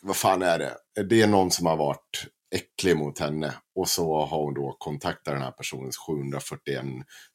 vad 0.03 0.17
fan 0.17 0.43
är 0.43 0.59
det? 0.59 1.03
Det 1.09 1.23
är 1.23 1.27
någon 1.27 1.51
som 1.51 1.67
har 1.67 1.77
varit 1.77 2.27
äcklig 2.55 2.97
mot 2.97 3.19
henne. 3.19 3.55
Och 3.75 3.89
så 3.89 4.27
har 4.27 4.45
hon 4.45 4.55
då 4.55 4.77
kontaktat 4.79 5.35
den 5.35 5.43
här 5.43 5.51
personens 5.51 5.97
741 5.97 6.85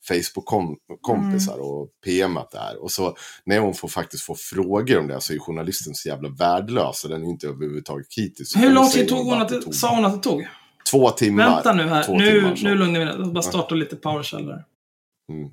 Facebook-kompisar 0.08 1.54
mm. 1.54 1.66
och 1.66 1.90
PMat 2.06 2.52
där. 2.52 2.84
Och 2.84 2.92
så 2.92 3.16
när 3.46 3.60
hon 3.60 3.74
får 3.74 3.88
faktiskt 3.88 4.24
få 4.24 4.36
frågor 4.36 5.00
om 5.00 5.08
det 5.08 5.22
så 5.22 5.34
är 5.34 5.40
journalisten 5.40 5.96
så 5.96 6.10
jävla 6.10 6.30
värdelös 6.30 7.04
och 7.04 7.10
den 7.10 7.24
är 7.24 7.30
inte 7.30 7.48
överhuvudtaget 7.48 8.08
kritisk. 8.16 8.58
Hur 8.58 8.72
lång 8.72 8.90
tid 8.90 9.10
tog 9.10 9.26
hon 9.26 9.42
att 9.42 9.50
det, 9.50 9.74
sa 9.74 9.96
hon 9.96 10.06
att 10.06 10.14
det 10.14 10.30
tog? 10.30 10.48
Två 10.92 11.10
timmar. 11.10 11.50
Vänta 11.50 11.74
nu 11.74 11.84
här. 11.84 12.04
Två 12.04 12.18
Nu, 12.18 12.32
timmar, 12.32 12.56
så. 12.56 12.64
nu 12.64 12.76
lugnar 12.76 13.00
vi 13.00 13.06
ner 13.06 13.34
Bara 13.34 13.44
starta 13.44 13.76
lite 13.76 13.96
PowerShell 13.96 14.46
där. 14.46 14.64
Mm. 15.32 15.50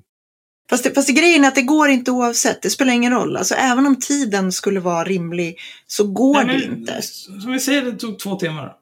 Fast, 0.69 0.83
det, 0.83 0.91
fast 0.95 1.07
det 1.07 1.13
grejen 1.13 1.43
är 1.43 1.47
att 1.47 1.55
det 1.55 1.61
går 1.61 1.89
inte 1.89 2.11
oavsett. 2.11 2.61
Det 2.61 2.69
spelar 2.69 2.93
ingen 2.93 3.11
roll. 3.11 3.37
Alltså, 3.37 3.55
även 3.55 3.85
om 3.85 3.99
tiden 3.99 4.51
skulle 4.51 4.79
vara 4.79 5.03
rimlig 5.03 5.59
så 5.87 6.07
går 6.07 6.43
Nej, 6.43 6.45
det 6.45 6.69
men, 6.69 6.79
inte. 6.79 7.01
Som 7.01 7.51
vi 7.51 7.59
säger, 7.59 7.81
det 7.81 7.91
tog 7.91 8.19
två 8.19 8.35
timmar. 8.35 8.75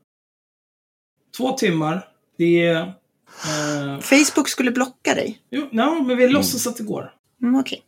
Två 1.39 1.51
timmar, 1.51 2.07
det 2.37 2.65
är... 2.65 2.81
Eh, 2.81 3.99
Facebook 3.99 4.49
skulle 4.49 4.71
blocka 4.71 5.13
dig. 5.13 5.39
jo, 5.49 5.67
no, 5.71 6.03
men 6.03 6.17
vi 6.17 6.27
låtsas 6.27 6.67
att 6.67 6.77
det 6.77 6.83
går. 6.83 7.13
Mm, 7.41 7.55
Okej. 7.59 7.83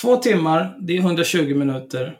Två 0.00 0.16
timmar, 0.16 0.78
det 0.80 0.96
är 0.96 0.98
120 0.98 1.54
minuter. 1.54 2.18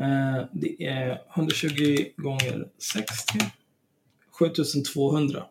Eh, 0.00 0.44
det 0.52 0.84
är 0.84 1.20
120 1.34 2.04
gånger 2.16 2.68
60. 2.78 3.38
7200. 4.38 5.44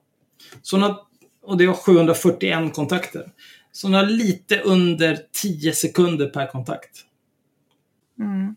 Så 0.61 1.05
och 1.41 1.57
det 1.57 1.65
har 1.65 1.73
741 1.73 2.73
kontakter. 2.73 3.31
Så 3.71 3.87
har 3.89 4.05
lite 4.05 4.59
under 4.59 5.19
10 5.31 5.73
sekunder 5.73 6.29
per 6.29 6.47
kontakt. 6.47 7.05
Mm. 8.19 8.55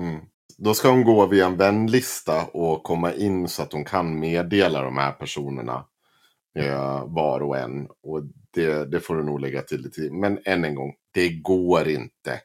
Mm. 0.00 0.20
Då 0.58 0.74
ska 0.74 0.90
hon 0.90 1.04
gå 1.04 1.26
via 1.26 1.46
en 1.46 1.56
vänlista 1.56 2.44
och 2.44 2.82
komma 2.82 3.12
in 3.12 3.48
så 3.48 3.62
att 3.62 3.72
hon 3.72 3.84
kan 3.84 4.20
meddela 4.20 4.82
de 4.82 4.96
här 4.96 5.12
personerna 5.12 5.84
eh, 6.58 7.04
var 7.06 7.40
och 7.40 7.56
en. 7.58 7.86
Och 8.02 8.22
det, 8.54 8.90
det 8.90 9.00
får 9.00 9.16
du 9.16 9.24
nog 9.24 9.40
lägga 9.40 9.62
till 9.62 9.80
lite. 9.80 10.00
Men 10.00 10.38
än 10.44 10.64
en 10.64 10.74
gång, 10.74 10.92
det 11.14 11.28
går 11.28 11.88
inte. 11.88 12.40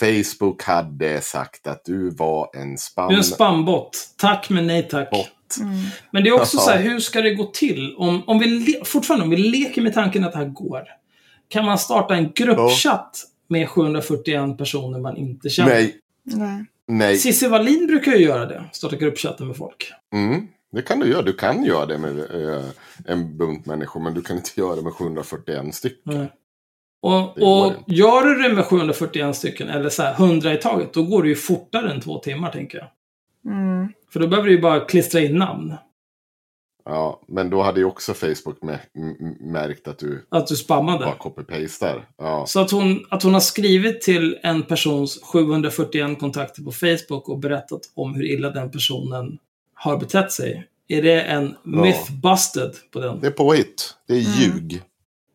Facebook 0.00 0.62
hade 0.62 1.20
sagt 1.20 1.66
att 1.66 1.84
du 1.84 2.10
var 2.10 2.50
en 2.56 2.78
spam... 2.78 3.08
Du 3.08 3.14
är 3.14 3.18
en 3.18 3.24
spambot. 3.24 3.90
Tack 4.16 4.50
men 4.50 4.66
nej 4.66 4.88
tack. 4.88 5.10
bot. 5.10 5.28
Mm. 5.60 5.74
Men 6.10 6.22
det 6.24 6.28
är 6.30 6.34
också 6.34 6.58
så 6.58 6.70
här, 6.70 6.82
hur 6.82 7.00
ska 7.00 7.20
det 7.20 7.34
gå 7.34 7.44
till? 7.44 7.94
Om, 7.98 8.22
om 8.26 8.38
vi 8.38 8.46
le- 8.46 8.84
fortfarande, 8.84 9.24
om 9.24 9.30
vi 9.30 9.36
leker 9.36 9.82
med 9.82 9.94
tanken 9.94 10.24
att 10.24 10.32
det 10.32 10.38
här 10.38 10.44
går. 10.48 10.82
Kan 11.48 11.64
man 11.64 11.78
starta 11.78 12.14
en 12.16 12.32
gruppchatt 12.34 13.22
med 13.48 13.68
741 13.68 14.58
personer 14.58 14.98
man 15.00 15.16
inte 15.16 15.48
känner? 15.50 15.70
Nej, 15.74 15.96
Nej. 16.24 16.64
Nej. 16.88 17.16
Cissi 17.16 17.48
Wallin 17.48 17.86
brukar 17.86 18.12
ju 18.12 18.24
göra 18.24 18.46
det. 18.46 18.64
Starta 18.72 18.96
gruppchatter 18.96 19.44
med 19.44 19.56
folk. 19.56 19.92
Mm, 20.12 20.48
det 20.72 20.82
kan 20.82 21.00
du 21.00 21.06
göra. 21.06 21.22
Du 21.22 21.32
kan 21.32 21.64
göra 21.64 21.86
det 21.86 21.98
med 21.98 22.18
eh, 22.18 22.64
en 23.06 23.36
bunt 23.36 23.66
människor, 23.66 24.00
men 24.00 24.14
du 24.14 24.22
kan 24.22 24.36
inte 24.36 24.50
göra 24.54 24.76
det 24.76 24.82
med 24.82 24.92
741 24.92 25.74
stycken. 25.74 26.18
Nej. 26.18 26.32
Och, 27.02 27.38
och 27.38 27.74
gör 27.86 28.22
du 28.22 28.42
det 28.42 28.54
med 28.54 28.64
741 28.64 29.36
stycken, 29.36 29.68
eller 29.68 29.88
så 29.88 30.02
här 30.02 30.12
100 30.12 30.54
i 30.54 30.56
taget, 30.56 30.92
då 30.92 31.02
går 31.02 31.22
det 31.22 31.28
ju 31.28 31.34
fortare 31.34 31.92
än 31.92 32.00
två 32.00 32.18
timmar, 32.18 32.50
tänker 32.50 32.78
jag. 32.78 32.88
Mm. 33.52 33.88
För 34.12 34.20
då 34.20 34.26
behöver 34.26 34.48
du 34.48 34.54
ju 34.54 34.60
bara 34.60 34.80
klistra 34.80 35.20
in 35.20 35.36
namn. 35.36 35.74
Ja, 36.90 37.20
men 37.26 37.50
då 37.50 37.62
hade 37.62 37.80
ju 37.80 37.86
också 37.86 38.14
Facebook 38.14 38.62
märkt 39.40 39.88
att 39.88 39.98
du 39.98 40.26
Att 40.28 40.46
du 40.46 40.56
spammade. 40.56 40.98
bara 41.04 41.14
copy-pastar. 41.14 42.04
Ja. 42.18 42.44
Så 42.46 42.60
att 42.60 42.70
hon, 42.70 43.04
att 43.10 43.22
hon 43.22 43.32
har 43.32 43.40
skrivit 43.40 44.00
till 44.00 44.38
en 44.42 44.62
persons 44.62 45.20
741 45.22 46.18
kontakter 46.20 46.62
på 46.62 46.72
Facebook 46.72 47.28
och 47.28 47.38
berättat 47.38 47.80
om 47.94 48.14
hur 48.14 48.24
illa 48.24 48.50
den 48.50 48.70
personen 48.70 49.38
har 49.74 49.96
betett 49.96 50.32
sig. 50.32 50.66
Är 50.88 51.02
det 51.02 51.22
en 51.22 51.44
Ja. 51.64 51.70
myth 51.82 52.12
busted 52.22 52.72
på 52.92 53.00
den? 53.00 53.20
Det 53.20 53.26
är 53.26 53.30
påhitt. 53.30 53.94
Det 54.06 54.14
är 54.14 54.20
Mm. 54.20 54.32
ljug. 54.40 54.82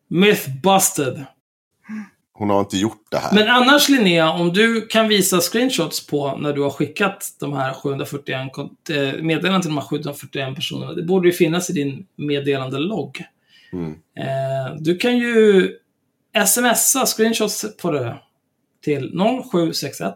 Myth 0.08 0.50
busted. 0.64 1.26
Hon 2.36 2.50
har 2.50 2.60
inte 2.60 2.78
gjort 2.78 3.06
det 3.12 3.18
här. 3.18 3.34
Men 3.36 3.48
annars 3.50 3.90
Linnea, 3.90 4.32
om 4.32 4.54
du 4.54 4.82
kan 4.88 5.08
visa 5.08 5.42
screenshots 5.42 6.08
på 6.08 6.36
när 6.38 6.54
du 6.54 6.62
har 6.62 6.70
skickat 6.70 7.36
de 7.40 7.54
här 7.54 7.74
741 7.74 8.52
kon- 8.54 8.76
eh, 8.90 9.14
meddelanden 9.22 9.62
till 9.62 9.70
de 9.72 9.78
här 9.78 9.86
741 9.86 10.56
personerna. 10.56 10.94
Det 10.94 11.04
borde 11.04 11.28
ju 11.28 11.34
finnas 11.34 11.70
i 11.70 11.74
din 11.74 12.08
meddelandelogg. 12.16 13.24
Mm. 13.74 13.92
Eh, 14.18 14.76
du 14.80 14.98
kan 14.98 15.18
ju 15.18 15.72
smsa 16.46 17.06
screenshots 17.06 17.66
på 17.82 17.92
det 17.92 18.18
till 18.84 19.12
0761 19.52 20.16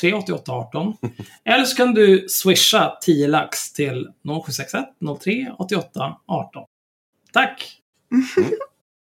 03 0.00 0.14
88 0.14 0.52
18. 0.52 0.96
Eller 1.44 1.64
så 1.64 1.76
kan 1.76 1.94
du 1.94 2.26
swisha 2.28 2.98
10 3.02 3.26
lax 3.28 3.72
till 3.72 4.08
0761 4.24 4.84
03 5.20 5.52
88 5.58 6.16
18. 6.26 6.64
Tack! 7.32 7.78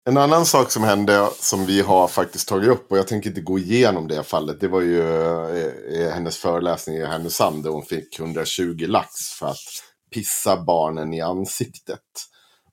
En 0.05 0.17
annan 0.17 0.45
sak 0.45 0.71
som 0.71 0.83
hände 0.83 1.29
som 1.39 1.65
vi 1.65 1.81
har 1.81 2.07
faktiskt 2.07 2.47
tagit 2.47 2.69
upp 2.69 2.91
och 2.91 2.97
jag 2.97 3.07
tänker 3.07 3.29
inte 3.29 3.41
gå 3.41 3.59
igenom 3.59 4.07
det 4.07 4.23
fallet. 4.23 4.59
Det 4.59 4.67
var 4.67 4.81
ju 4.81 5.01
eh, 5.01 6.01
eh, 6.01 6.13
hennes 6.13 6.37
föreläsning 6.37 6.95
i 6.95 7.05
Härnösand 7.05 7.63
där 7.63 7.69
hon 7.69 7.85
fick 7.85 8.19
120 8.19 8.85
lax 8.87 9.09
för 9.39 9.47
att 9.47 9.83
pissa 10.13 10.63
barnen 10.63 11.13
i 11.13 11.21
ansiktet. 11.21 11.99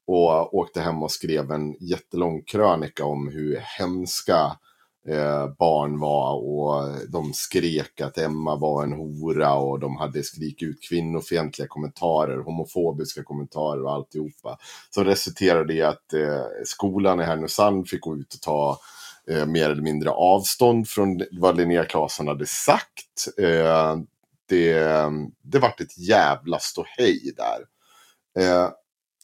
och 0.06 0.54
åkte 0.54 0.80
hem 0.80 1.02
och 1.02 1.12
skrev 1.12 1.50
en 1.50 1.72
jättelång 1.80 2.42
krönika 2.42 3.04
om 3.04 3.28
hur 3.28 3.56
hemska 3.78 4.56
eh, 5.08 5.46
barn 5.58 5.98
var 5.98 6.34
och 6.34 6.98
de 7.08 7.32
skrek 7.32 8.00
att 8.00 8.18
Emma 8.18 8.56
var 8.56 8.82
en 8.82 8.92
hora 8.92 9.54
och 9.54 9.80
de 9.80 9.96
hade 9.96 10.22
skrikit 10.22 10.68
ut 10.68 10.88
kvinnofientliga 10.88 11.68
kommentarer, 11.68 12.38
homofobiska 12.38 13.22
kommentarer 13.22 13.84
och 13.84 13.92
alltihopa. 13.92 14.58
Som 14.90 15.04
resulterade 15.04 15.74
i 15.74 15.82
att 15.82 16.12
eh, 16.12 16.44
skolan 16.64 17.20
i 17.20 17.24
Härnösand 17.24 17.88
fick 17.88 18.00
gå 18.00 18.16
ut 18.16 18.34
och 18.34 18.40
ta 18.40 18.78
eh, 19.30 19.46
mer 19.46 19.70
eller 19.70 19.82
mindre 19.82 20.10
avstånd 20.10 20.88
från 20.88 21.22
vad 21.32 21.56
Linnea 21.56 21.84
Claesson 21.84 22.28
hade 22.28 22.46
sagt. 22.46 23.38
Eh, 23.38 23.96
det, 24.48 24.84
det 25.42 25.58
vart 25.58 25.80
ett 25.80 25.98
jävla 25.98 26.58
ståhej 26.58 27.34
där. 27.36 27.64
Eh, 28.38 28.70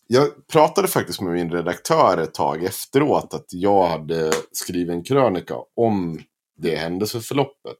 jag 0.06 0.46
pratade 0.52 0.88
faktiskt 0.88 1.20
med 1.20 1.32
min 1.32 1.50
redaktör 1.50 2.18
ett 2.18 2.34
tag 2.34 2.64
efteråt 2.64 3.34
att 3.34 3.46
jag 3.48 3.86
hade 3.86 4.32
skrivit 4.52 4.92
en 4.92 5.04
krönika 5.04 5.54
om 5.76 6.20
det 6.58 6.76
händelseförloppet. 6.76 7.76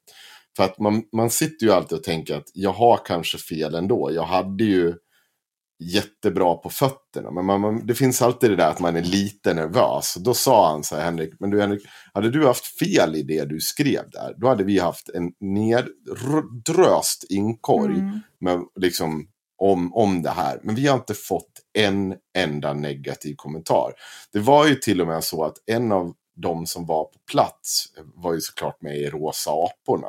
För 0.56 0.64
att 0.64 0.78
man, 0.78 1.02
man 1.12 1.30
sitter 1.30 1.66
ju 1.66 1.72
alltid 1.72 1.98
och 1.98 2.04
tänker 2.04 2.36
att 2.36 2.50
jag 2.54 2.72
har 2.72 3.00
kanske 3.04 3.38
fel 3.38 3.74
ändå. 3.74 4.10
Jag 4.12 4.24
hade 4.24 4.64
ju 4.64 4.94
jättebra 5.78 6.54
på 6.54 6.70
fötterna. 6.70 7.30
Men 7.30 7.44
man, 7.44 7.60
man, 7.60 7.86
det 7.86 7.94
finns 7.94 8.22
alltid 8.22 8.50
det 8.50 8.56
där 8.56 8.70
att 8.70 8.80
man 8.80 8.96
är 8.96 9.02
lite 9.02 9.54
nervös. 9.54 10.16
Och 10.16 10.22
då 10.22 10.34
sa 10.34 10.70
han 10.70 10.84
så 10.84 10.96
här, 10.96 11.04
Henrik, 11.04 11.34
men 11.40 11.50
du 11.50 11.60
Henrik, 11.60 11.82
hade 12.14 12.30
du 12.30 12.46
haft 12.46 12.78
fel 12.78 13.16
i 13.16 13.22
det 13.22 13.44
du 13.44 13.60
skrev 13.60 14.10
där, 14.12 14.34
då 14.36 14.48
hade 14.48 14.64
vi 14.64 14.78
haft 14.78 15.08
en 15.08 15.32
neddröst 15.40 17.24
inkorg 17.28 17.94
Mm. 17.94 18.20
med, 18.40 18.60
liksom, 18.80 19.26
om, 19.58 19.94
om 19.94 20.22
det 20.22 20.30
här. 20.30 20.60
Men 20.62 20.74
vi 20.74 20.86
har 20.86 20.96
inte 20.96 21.14
fått 21.14 21.52
en 21.72 22.14
enda 22.38 22.72
negativ 22.72 23.34
kommentar. 23.36 23.92
Det 24.32 24.38
var 24.38 24.66
ju 24.66 24.74
till 24.74 25.00
och 25.00 25.06
med 25.06 25.24
så 25.24 25.44
att 25.44 25.56
en 25.66 25.92
av 25.92 26.14
de 26.36 26.66
som 26.66 26.86
var 26.86 27.04
på 27.04 27.18
plats 27.30 27.86
var 28.14 28.34
ju 28.34 28.40
såklart 28.40 28.82
med 28.82 28.96
i 28.96 29.10
Rosa 29.10 29.50
aporna. 29.50 30.08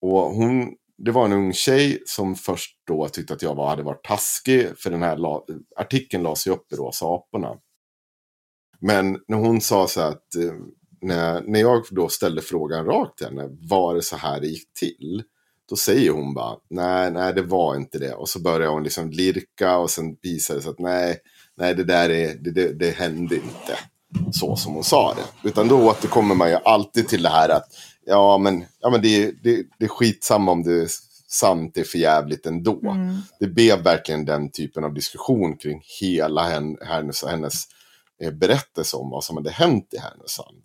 Och 0.00 0.20
hon, 0.20 0.74
det 0.98 1.10
var 1.10 1.24
en 1.24 1.32
ung 1.32 1.52
tjej 1.52 2.02
som 2.06 2.34
först 2.34 2.76
då 2.86 3.08
tyckte 3.08 3.34
att 3.34 3.42
jag 3.42 3.54
var, 3.54 3.68
hade 3.68 3.82
varit 3.82 4.04
taskig. 4.04 4.68
För 4.78 4.90
den 4.90 5.02
här 5.02 5.16
la, 5.16 5.44
artikeln 5.76 6.22
lades 6.22 6.46
ju 6.46 6.50
upp 6.50 6.72
i 6.72 6.76
Rosa 6.76 7.06
aporna. 7.06 7.56
Men 8.80 9.18
när 9.28 9.36
hon 9.36 9.60
sa 9.60 9.88
så 9.88 10.00
att 10.00 10.34
eh, 10.34 10.52
när, 11.00 11.40
när 11.40 11.60
jag 11.60 11.82
då 11.90 12.08
ställde 12.08 12.42
frågan 12.42 12.86
rakt 12.86 13.18
till 13.18 13.26
henne, 13.26 13.48
var 13.50 13.94
det 13.94 14.02
så 14.02 14.16
här 14.16 14.40
det 14.40 14.46
gick 14.46 14.74
till? 14.74 15.22
Då 15.68 15.76
säger 15.76 16.10
hon 16.10 16.34
bara, 16.34 16.56
nej, 16.70 17.10
nej, 17.10 17.34
det 17.34 17.42
var 17.42 17.76
inte 17.76 17.98
det. 17.98 18.14
Och 18.14 18.28
så 18.28 18.40
börjar 18.40 18.68
hon 18.68 18.82
liksom 18.82 19.10
lirka 19.10 19.76
och 19.76 19.90
sen 19.90 20.16
visar 20.22 20.54
det 20.54 20.62
sig 20.62 20.70
att 20.70 20.78
nej, 20.78 21.18
nej, 21.56 21.74
det 21.74 21.84
där 21.84 22.10
är, 22.10 22.34
det, 22.34 22.50
det, 22.50 22.72
det 22.72 22.90
hände 22.90 23.34
inte 23.34 23.78
så 24.32 24.56
som 24.56 24.74
hon 24.74 24.84
sa 24.84 25.14
det. 25.14 25.48
Utan 25.48 25.68
då 25.68 25.88
återkommer 25.88 26.34
man 26.34 26.50
ju 26.50 26.56
alltid 26.64 27.08
till 27.08 27.22
det 27.22 27.28
här 27.28 27.48
att, 27.48 27.64
ja 28.06 28.38
men, 28.38 28.64
ja, 28.80 28.90
men 28.90 29.02
det, 29.02 29.32
det, 29.42 29.62
det 29.78 29.84
är 29.84 29.88
skitsamma 29.88 30.52
om 30.52 30.62
det 30.62 30.82
är 30.82 30.88
sant, 31.28 31.74
det 31.74 31.80
är 31.80 31.84
för 31.84 31.98
jävligt 31.98 32.46
ändå. 32.46 32.80
Mm. 32.80 33.16
Det 33.40 33.46
blev 33.46 33.82
verkligen 33.82 34.24
den 34.24 34.50
typen 34.50 34.84
av 34.84 34.94
diskussion 34.94 35.56
kring 35.56 35.82
hela 36.00 36.42
hen, 36.42 36.76
hennes, 36.82 37.24
hennes 37.24 37.64
eh, 38.22 38.30
berättelse 38.32 38.96
om 38.96 39.10
vad 39.10 39.24
som 39.24 39.36
hade 39.36 39.50
hänt 39.50 39.88
i 39.94 39.98
Härnösand. 39.98 40.62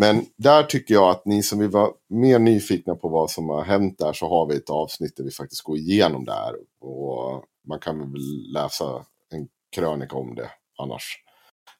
Men 0.00 0.26
där 0.36 0.62
tycker 0.62 0.94
jag 0.94 1.10
att 1.10 1.24
ni 1.24 1.42
som 1.42 1.58
vill 1.58 1.68
vara 1.68 1.90
mer 2.08 2.38
nyfikna 2.38 2.94
på 2.94 3.08
vad 3.08 3.30
som 3.30 3.48
har 3.48 3.64
hänt 3.64 3.98
där 3.98 4.12
så 4.12 4.28
har 4.28 4.46
vi 4.46 4.56
ett 4.56 4.70
avsnitt 4.70 5.16
där 5.16 5.24
vi 5.24 5.30
faktiskt 5.30 5.62
går 5.62 5.76
igenom 5.76 6.24
det 6.24 6.32
här. 6.32 6.54
Och 6.80 7.44
man 7.68 7.78
kan 7.78 7.98
väl 7.98 8.52
läsa 8.52 8.84
en 9.32 9.48
krönika 9.76 10.16
om 10.16 10.34
det 10.34 10.50
annars. 10.78 11.18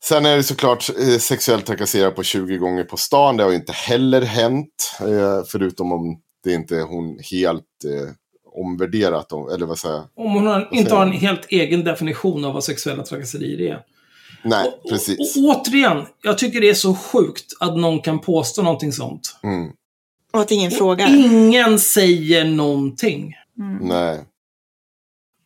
Sen 0.04 0.26
är 0.26 0.36
det 0.36 0.42
såklart 0.42 0.90
eh, 0.98 1.18
sexuellt 1.18 1.66
trakasserad 1.66 2.16
på 2.16 2.22
20 2.22 2.56
gånger 2.56 2.84
på 2.84 2.96
stan. 2.96 3.36
Det 3.36 3.42
har 3.42 3.50
ju 3.50 3.56
inte 3.56 3.72
heller 3.72 4.22
hänt. 4.22 4.96
Eh, 5.00 5.44
förutom 5.46 5.92
om 5.92 6.20
det 6.44 6.52
inte 6.52 6.76
är 6.76 6.82
hon 6.82 7.18
helt 7.30 7.84
eh, 7.84 8.14
omvärderat. 8.54 9.32
Om, 9.32 9.48
eller 9.48 9.66
vad 9.66 9.78
säger? 9.78 10.02
Om 10.14 10.32
hon 10.32 10.46
har, 10.46 10.68
inte 10.72 10.94
har 10.94 11.02
en 11.02 11.12
helt 11.12 11.46
egen 11.48 11.84
definition 11.84 12.44
av 12.44 12.54
vad 12.54 12.64
sexuella 12.64 13.02
trakasserier 13.02 13.72
är. 13.72 13.84
Nej, 14.42 14.68
Och- 14.82 14.90
precis. 14.90 15.36
Och, 15.36 15.42
och 15.44 15.56
återigen, 15.60 16.06
jag 16.22 16.38
tycker 16.38 16.60
det 16.60 16.70
är 16.70 16.74
så 16.74 16.94
sjukt 16.94 17.52
att 17.60 17.76
någon 17.76 18.00
kan 18.00 18.18
påstå 18.18 18.62
någonting 18.62 18.92
sånt. 18.92 19.36
Mm, 19.42 19.70
Och 20.32 20.40
att 20.40 20.50
ingen 20.50 20.70
frågar. 20.70 21.08
Ingen 21.08 21.78
säger 21.78 22.44
någonting. 22.44 23.34
Mm. 23.58 23.76
nej. 23.88 24.24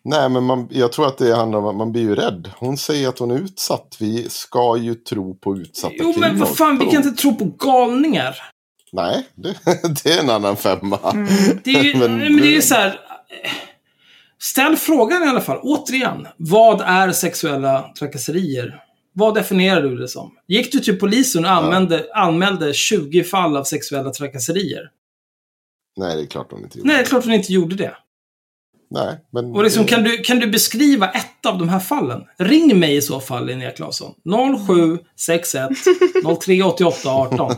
Nej, 0.05 0.29
men 0.29 0.45
man, 0.45 0.69
jag 0.71 0.93
tror 0.93 1.07
att 1.07 1.19
det 1.19 1.37
handlar 1.37 1.59
om 1.59 1.67
att 1.67 1.77
man 1.77 1.93
blir 1.93 2.03
ju 2.03 2.15
rädd. 2.15 2.51
Hon 2.59 2.77
säger 2.79 3.09
att 3.09 3.19
hon 3.19 3.31
är 3.31 3.39
utsatt. 3.39 3.97
Vi 4.01 4.29
ska 4.31 4.77
ju 4.77 4.95
tro 4.95 5.35
på 5.35 5.57
utsatta 5.57 5.95
Jo, 5.99 6.13
kvinnor. 6.13 6.21
men 6.29 6.39
vad 6.39 6.57
fan, 6.57 6.79
vi 6.79 6.85
kan 6.87 7.07
inte 7.07 7.23
tro 7.23 7.35
på 7.37 7.45
galningar. 7.45 8.37
Nej, 8.93 9.27
det, 9.35 9.57
det 10.05 10.11
är 10.11 10.21
en 10.23 10.31
annan 10.31 10.57
femma. 10.57 10.99
Mm. 11.15 11.27
Det 11.65 11.71
är 11.71 11.83
ju, 11.83 11.97
Men- 11.99 12.19
men, 12.19 12.37
det 12.37 12.47
är 12.49 12.53
ju 12.53 12.63
så 12.63 12.75
här. 12.75 13.01
Ställ 14.43 14.77
frågan 14.77 15.23
i 15.23 15.27
alla 15.27 15.41
fall. 15.41 15.59
Återigen. 15.63 16.27
Vad 16.37 16.81
är 16.81 17.13
sexuella 17.13 17.93
trakasserier? 17.99 18.85
Vad 19.13 19.35
definierar 19.35 19.83
du 19.83 19.97
det 19.97 20.09
som? 20.09 20.37
Gick 20.49 20.73
du 20.73 20.79
till 20.79 20.99
polisen 20.99 21.45
och 21.45 21.51
anmälde, 21.51 22.07
anmälde 22.15 22.75
20 22.75 23.25
fall 23.25 23.57
av 23.57 23.65
sexuella 23.65 24.11
trakasserier? 24.11 24.91
Nej, 25.97 26.17
det 26.17 26.23
är 26.23 26.27
klart 26.27 26.47
hon 26.51 26.63
inte 26.63 26.79
gjorde. 26.79 26.89
Nej, 26.89 26.97
det 26.97 27.03
är 27.03 27.07
klart 27.07 27.25
hon 27.25 27.33
inte 27.33 27.53
gjorde 27.53 27.77
det. 27.77 27.97
Nej, 28.91 29.19
men... 29.31 29.53
Och 29.53 29.65
liksom, 29.65 29.85
kan, 29.85 30.03
du, 30.03 30.19
kan 30.19 30.39
du 30.39 30.47
beskriva 30.47 31.11
ett 31.11 31.47
av 31.47 31.59
de 31.59 31.69
här 31.69 31.81
fallen? 31.81 32.23
Ring 32.39 32.79
mig 32.81 32.97
i 32.97 33.03
så 33.03 33.21
fall, 33.21 33.47
Linnea 33.47 33.71
Claesson. 33.71 34.15
0761 34.67 35.71
0388 36.45 37.11
18. 37.11 37.55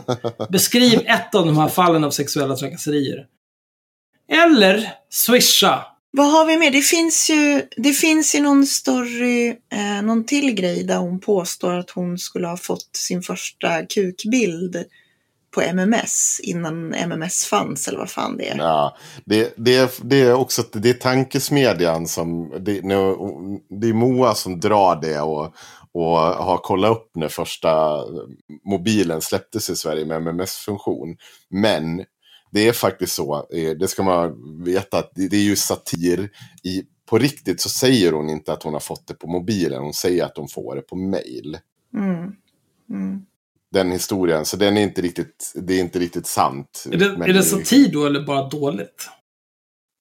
Beskriv 0.49 0.99
ett 1.05 1.35
av 1.35 1.45
de 1.45 1.57
här 1.57 1.67
fallen 1.67 2.03
av 2.03 2.11
sexuella 2.11 2.55
trakasserier. 2.55 3.25
Eller 4.31 4.91
swisha. 5.09 5.85
Vad 6.17 6.31
har 6.31 6.45
vi 6.45 6.57
mer? 6.57 6.71
Det 6.71 6.81
finns 6.81 7.29
ju, 7.29 7.61
det 7.77 7.93
finns 7.93 8.35
ju 8.35 8.41
någon 8.41 8.65
story, 8.65 9.49
eh, 9.49 10.01
någon 10.03 10.25
till 10.25 10.51
grej 10.51 10.83
där 10.83 10.97
hon 10.97 11.19
påstår 11.19 11.73
att 11.73 11.89
hon 11.89 12.17
skulle 12.17 12.47
ha 12.47 12.57
fått 12.57 12.89
sin 12.95 13.21
första 13.21 13.85
kukbild 13.85 14.85
på 15.55 15.61
MMS 15.61 16.39
innan 16.43 16.93
MMS 16.93 17.45
fanns 17.45 17.87
eller 17.87 17.97
vad 17.97 18.09
fan 18.09 18.37
det 18.37 18.49
är. 18.49 18.57
Ja, 18.57 18.97
det, 19.25 19.53
det, 19.57 19.75
är, 19.75 19.89
det 20.01 20.21
är 20.21 20.33
också 20.33 20.63
det 20.71 20.89
är 20.89 20.93
tankesmedjan 20.93 22.07
som... 22.07 22.53
Det, 22.59 22.81
nu, 22.83 23.15
det 23.69 23.89
är 23.89 23.93
Moa 23.93 24.35
som 24.35 24.59
drar 24.59 25.01
det 25.01 25.19
och, 25.19 25.55
och 25.91 26.17
har 26.17 26.57
kollat 26.57 26.91
upp 26.91 27.11
när 27.15 27.27
första 27.27 28.03
mobilen 28.65 29.21
släpptes 29.21 29.69
i 29.69 29.75
Sverige 29.75 30.05
med 30.05 30.17
MMS-funktion. 30.17 31.17
Men 31.49 32.05
det 32.55 32.67
är 32.67 32.73
faktiskt 32.73 33.13
så, 33.13 33.47
eh, 33.51 33.71
det 33.71 33.87
ska 33.87 34.03
man 34.03 34.63
veta, 34.63 34.97
att 34.97 35.11
det, 35.15 35.35
är 35.35 35.41
ju 35.41 35.55
satir. 35.55 36.29
I, 36.63 36.83
på 37.09 37.17
riktigt 37.17 37.61
så 37.61 37.69
säger 37.69 38.11
hon 38.11 38.29
inte 38.29 38.53
att 38.53 38.63
hon 38.63 38.73
har 38.73 38.79
fått 38.79 39.07
det 39.07 39.13
på 39.13 39.27
mobilen, 39.27 39.83
hon 39.83 39.93
säger 39.93 40.25
att 40.25 40.37
hon 40.37 40.47
får 40.47 40.75
det 40.75 40.81
på 40.81 40.95
mail. 40.95 41.57
Mm. 41.93 42.31
Mm. 42.89 43.21
Den 43.71 43.91
historien, 43.91 44.45
så 44.45 44.57
den 44.57 44.77
är 44.77 44.81
inte 44.81 45.01
riktigt, 45.01 45.53
det 45.55 45.73
är 45.73 45.79
inte 45.79 45.99
riktigt 45.99 46.27
sant. 46.27 46.85
Är 46.91 46.97
det, 46.97 47.05
är 47.05 47.33
det 47.33 47.43
satir 47.43 47.91
då, 47.91 48.05
eller 48.05 48.25
bara 48.25 48.49
dåligt? 48.49 49.09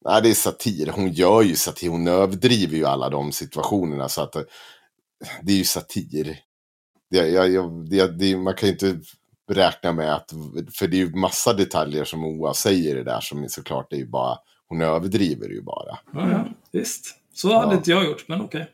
Nej, 0.04 0.22
det 0.22 0.30
är 0.30 0.34
satir. 0.34 0.92
Hon 0.94 1.12
gör 1.12 1.42
ju 1.42 1.56
satir. 1.56 1.88
Hon 1.88 2.08
överdriver 2.08 2.76
ju 2.76 2.84
alla 2.84 3.10
de 3.10 3.32
situationerna. 3.32 4.08
Så 4.08 4.22
att 4.22 4.36
eh, 4.36 4.42
det 5.42 5.52
är 5.52 5.56
ju 5.56 5.64
satir. 5.64 6.38
Det, 7.10 7.28
jag, 7.28 7.50
jag, 7.50 7.90
det, 7.90 8.18
det, 8.18 8.36
man 8.36 8.54
kan 8.54 8.68
ju 8.68 8.72
inte 8.72 9.00
räkna 9.50 9.92
med 9.92 10.14
att... 10.14 10.32
För 10.78 10.86
det 10.86 10.96
är 10.96 10.98
ju 10.98 11.14
massa 11.14 11.52
detaljer 11.52 12.04
som 12.04 12.20
Moa 12.20 12.54
säger 12.54 12.94
det 12.94 13.04
där 13.04 13.20
som 13.20 13.44
är 13.44 13.48
såklart 13.48 13.92
är 13.92 13.96
ju 13.96 14.06
bara... 14.06 14.38
Hon 14.68 14.82
överdriver 14.82 15.48
ju 15.48 15.62
bara. 15.62 15.98
Ja, 16.12 16.30
ja, 16.30 16.44
visst. 16.72 17.14
Så 17.34 17.54
hade 17.54 17.72
Ja. 17.72 17.76
inte 17.76 17.90
jag 17.90 18.04
gjort, 18.04 18.28
men 18.28 18.40
okej. 18.40 18.70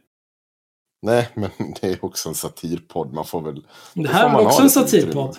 Nej, 1.02 1.28
men 1.34 1.50
det 1.80 1.86
är 1.88 2.04
också 2.04 2.28
en 2.28 2.34
satirpodd. 2.34 3.12
Man 3.12 3.24
får 3.24 3.42
väl... 3.42 3.66
Det 3.94 4.08
här 4.08 4.40
är 4.40 4.46
också 4.46 4.62
en 4.62 4.70
satirpodd. 4.70 5.36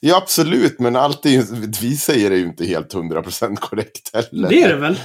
Ja, 0.00 0.16
absolut. 0.16 0.80
Men 0.80 0.96
allt 0.96 1.26
är 1.26 1.30
ju, 1.30 1.42
vi 1.80 1.96
säger 1.96 2.30
det 2.30 2.36
ju 2.36 2.44
inte 2.44 2.64
helt 2.66 2.94
100% 2.94 3.56
korrekt 3.56 4.10
heller. 4.14 4.48
Det 4.48 4.62
är 4.62 4.68
det 4.68 4.76
väl? 4.76 4.98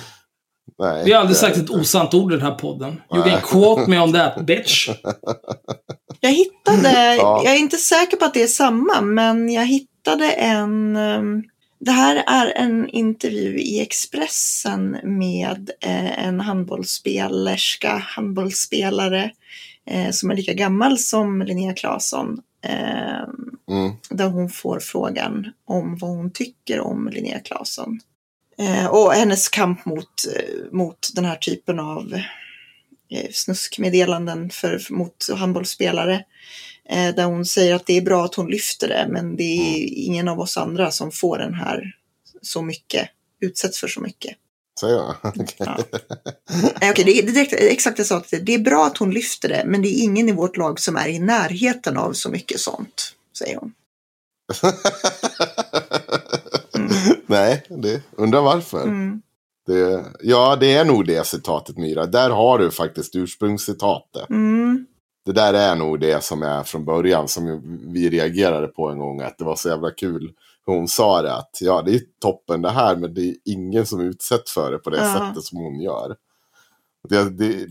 Nej, 0.81 1.05
Vi 1.05 1.11
har 1.11 1.19
aldrig 1.19 1.37
sagt 1.37 1.57
ett 1.57 1.69
osant 1.69 2.13
ord 2.13 2.33
i 2.33 2.35
den 2.35 2.45
här 2.45 2.55
podden. 2.55 3.01
You 3.13 3.21
Nej. 3.23 3.31
can 3.31 3.41
quote 3.41 3.89
me 3.89 3.99
on 3.99 4.13
that, 4.13 4.45
bitch. 4.45 4.89
Jag 6.19 6.31
hittade, 6.31 7.15
Ja. 7.15 7.41
jag 7.45 7.53
är 7.55 7.59
inte 7.59 7.77
säker 7.77 8.17
på 8.17 8.25
att 8.25 8.33
det 8.33 8.43
är 8.43 8.47
samma, 8.47 9.01
men 9.01 9.49
jag 9.51 9.65
hittade 9.65 10.31
en 10.31 10.95
ehm, 10.95 11.43
det 11.79 11.91
här 11.91 12.23
är 12.27 12.53
en 12.55 12.89
intervju 12.89 13.59
i 13.59 13.81
Expressen 13.81 14.97
med 15.03 15.71
eh, 15.85 16.25
en 16.27 16.39
handbollsspelerska, 16.39 17.97
handbollsspelare 17.97 19.31
eh, 19.89 20.09
som 20.11 20.31
är 20.31 20.35
lika 20.35 20.53
gammal 20.53 20.97
som 20.97 21.41
Linnea 21.41 21.73
Claesson. 21.73 22.39
Eh, 22.65 23.27
Mm. 23.71 23.91
där 24.09 24.27
hon 24.29 24.49
får 24.49 24.79
frågan 24.79 25.47
om 25.67 25.97
vad 25.97 26.09
hon 26.11 26.31
tycker 26.31 26.79
om 26.79 27.09
Linnea 27.13 27.39
Claesson. 27.39 27.99
Eh, 28.61 28.85
och 28.85 29.13
hennes 29.13 29.49
kamp 29.49 29.85
mot, 29.85 30.25
eh, 30.35 30.71
mot 30.71 31.09
den 31.13 31.25
här 31.25 31.35
typen 31.35 31.79
av 31.79 32.13
eh, 33.11 33.31
snuskmeddelanden 33.31 34.49
för, 34.49 34.81
mot 34.89 35.29
handbollsspelare. 35.35 36.25
Där 36.89 37.25
hon 37.25 37.45
säger 37.45 37.75
att 37.75 37.85
det 37.85 37.97
är 37.97 38.01
bra 38.01 38.25
att 38.25 38.35
hon 38.35 38.47
lyfter 38.47 38.87
det, 38.87 39.07
men 39.09 39.35
det 39.35 39.43
är 39.43 39.93
ingen 40.05 40.27
av 40.27 40.39
oss 40.39 40.57
andra 40.57 40.91
som 40.91 41.11
får 41.11 41.37
den 41.37 41.53
här 41.53 41.95
så 42.41 42.61
mycket, 42.61 43.09
utsätts 43.41 43.79
för 43.79 43.87
så 43.87 44.01
mycket. 44.01 44.35
Säger 44.79 44.95
jag? 44.95 45.15
Okej. 45.23 45.55
Ja. 45.57 45.77
Nej, 46.81 46.91
okej, 46.91 47.05
det 47.05 47.19
är 47.19 47.33
det 47.33 47.53
är 47.53 47.71
exakt 47.71 47.97
det 47.97 48.01
jag 48.01 48.07
sa. 48.07 48.17
att 48.17 48.33
Det 48.41 48.53
är 48.53 48.59
bra 48.59 48.85
att 48.85 48.97
hon 48.97 49.11
lyfter 49.11 49.49
det, 49.49 49.63
men 49.65 49.81
det 49.81 49.87
är 49.87 50.03
ingen 50.03 50.29
i 50.29 50.31
vårt 50.31 50.57
lag 50.57 50.79
som 50.79 50.95
är 50.95 51.07
i 51.07 51.19
närheten 51.19 51.97
av 51.97 52.13
så 52.13 52.29
mycket 52.29 52.59
sånt, 52.59 53.15
säger 53.37 53.55
hon. 53.55 53.73
Nej, 57.31 57.63
det, 57.69 58.03
undrar 58.11 58.41
varför. 58.41 58.83
Mm. 58.83 59.21
Det, 59.65 60.05
ja, 60.21 60.55
det 60.55 60.73
är 60.73 60.85
nog 60.85 61.05
det 61.05 61.27
citatet 61.27 61.77
Myra. 61.77 62.05
Där 62.05 62.29
har 62.29 62.59
du 62.59 62.71
faktiskt 62.71 63.15
ursprungscitatet. 63.15 64.29
Mm. 64.29 64.85
Det 65.25 65.31
där 65.31 65.53
är 65.53 65.75
nog 65.75 65.99
det 65.99 66.23
som 66.23 66.43
är 66.43 66.63
från 66.63 66.85
början 66.85 67.27
som 67.27 67.61
vi 67.93 68.09
reagerade 68.09 68.67
på 68.67 68.89
en 68.89 68.99
gång. 68.99 69.21
Att 69.21 69.37
det 69.37 69.43
var 69.43 69.55
så 69.55 69.69
jävla 69.69 69.91
kul. 69.91 70.33
hur 70.65 70.73
Hon 70.73 70.87
sa 70.87 71.21
det 71.21 71.35
att 71.35 71.57
ja, 71.61 71.81
det 71.81 71.91
är 71.95 72.01
toppen 72.21 72.61
det 72.61 72.69
här 72.69 72.95
men 72.95 73.13
det 73.13 73.21
är 73.21 73.35
ingen 73.45 73.85
som 73.85 74.01
utsätts 74.01 74.53
för 74.53 74.71
det 74.71 74.77
på 74.77 74.89
det 74.89 74.97
Ja. 74.97 75.13
sättet 75.13 75.43
som 75.43 75.57
hon 75.57 75.79
gör. 75.81 76.15
Det, 77.09 77.29
det, 77.29 77.67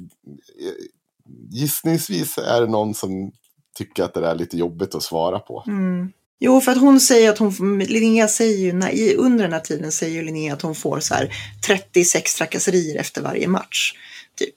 gissningsvis 1.50 2.38
är 2.38 2.60
det 2.60 2.66
någon 2.66 2.94
som 2.94 3.32
tycker 3.74 4.04
att 4.04 4.14
det 4.14 4.20
där 4.20 4.30
är 4.30 4.34
lite 4.34 4.56
jobbigt 4.56 4.94
att 4.94 5.02
svara 5.02 5.38
på. 5.38 5.64
Mm. 5.66 6.12
Jo, 6.42 6.60
för 6.60 6.72
att 6.72 6.80
hon 6.80 7.00
säger 7.00 7.30
att 7.30 7.38
hon, 7.38 7.78
Linnea 7.78 8.28
säger 8.28 8.58
ju, 8.58 8.90
i, 8.90 9.14
under 9.14 9.44
den 9.44 9.52
här 9.52 9.60
tiden 9.60 9.92
säger 9.92 10.14
ju 10.14 10.22
Linnea 10.22 10.54
att 10.54 10.62
hon 10.62 10.74
får 10.74 11.00
så 11.00 11.14
här 11.14 11.32
36 11.66 12.34
trakasserier 12.34 13.00
efter 13.00 13.22
varje 13.22 13.48
match. 13.48 13.94
Typ. 14.36 14.54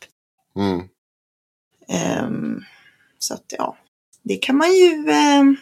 Mm. 0.56 0.88
Ehm, 1.88 2.64
så 3.20 3.34
att 3.34 3.46
ja, 3.58 3.78
det 4.24 4.36
kan 4.36 4.58
man 4.58 4.74
ju 4.74 4.92
um, 5.40 5.58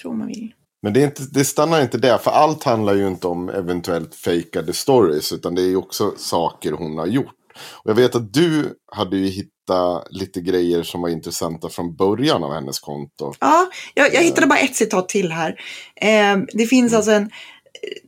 tro 0.00 0.12
man 0.12 0.26
vill. 0.26 0.54
Men 0.82 0.92
det, 0.92 1.00
är 1.00 1.04
inte, 1.04 1.22
det 1.30 1.44
stannar 1.44 1.82
inte 1.82 1.98
där, 1.98 2.18
för 2.18 2.30
allt 2.30 2.64
handlar 2.64 2.94
ju 2.94 3.08
inte 3.08 3.26
om 3.26 3.48
eventuellt 3.48 4.14
fejkade 4.14 4.72
stories, 4.72 5.32
utan 5.32 5.54
det 5.54 5.62
är 5.62 5.68
ju 5.68 5.76
också 5.76 6.14
saker 6.16 6.72
hon 6.72 6.98
har 6.98 7.06
gjort. 7.06 7.34
Och 7.54 7.90
jag 7.90 7.94
vet 7.94 8.14
att 8.14 8.32
du 8.34 8.74
hade 8.92 9.16
ju 9.16 9.44
hittat 9.62 10.06
lite 10.10 10.40
grejer 10.40 10.82
som 10.82 11.02
var 11.02 11.08
intressanta 11.08 11.68
från 11.68 11.96
början 11.96 12.44
av 12.44 12.54
hennes 12.54 12.78
konto. 12.78 13.34
Ja, 13.40 13.70
jag, 13.94 14.14
jag 14.14 14.22
hittade 14.22 14.46
bara 14.46 14.58
ett 14.58 14.76
citat 14.76 15.08
till 15.08 15.32
här. 15.32 15.60
Ehm, 15.96 16.46
det 16.52 16.66
finns 16.66 16.94
alltså 16.94 17.10
en, 17.10 17.30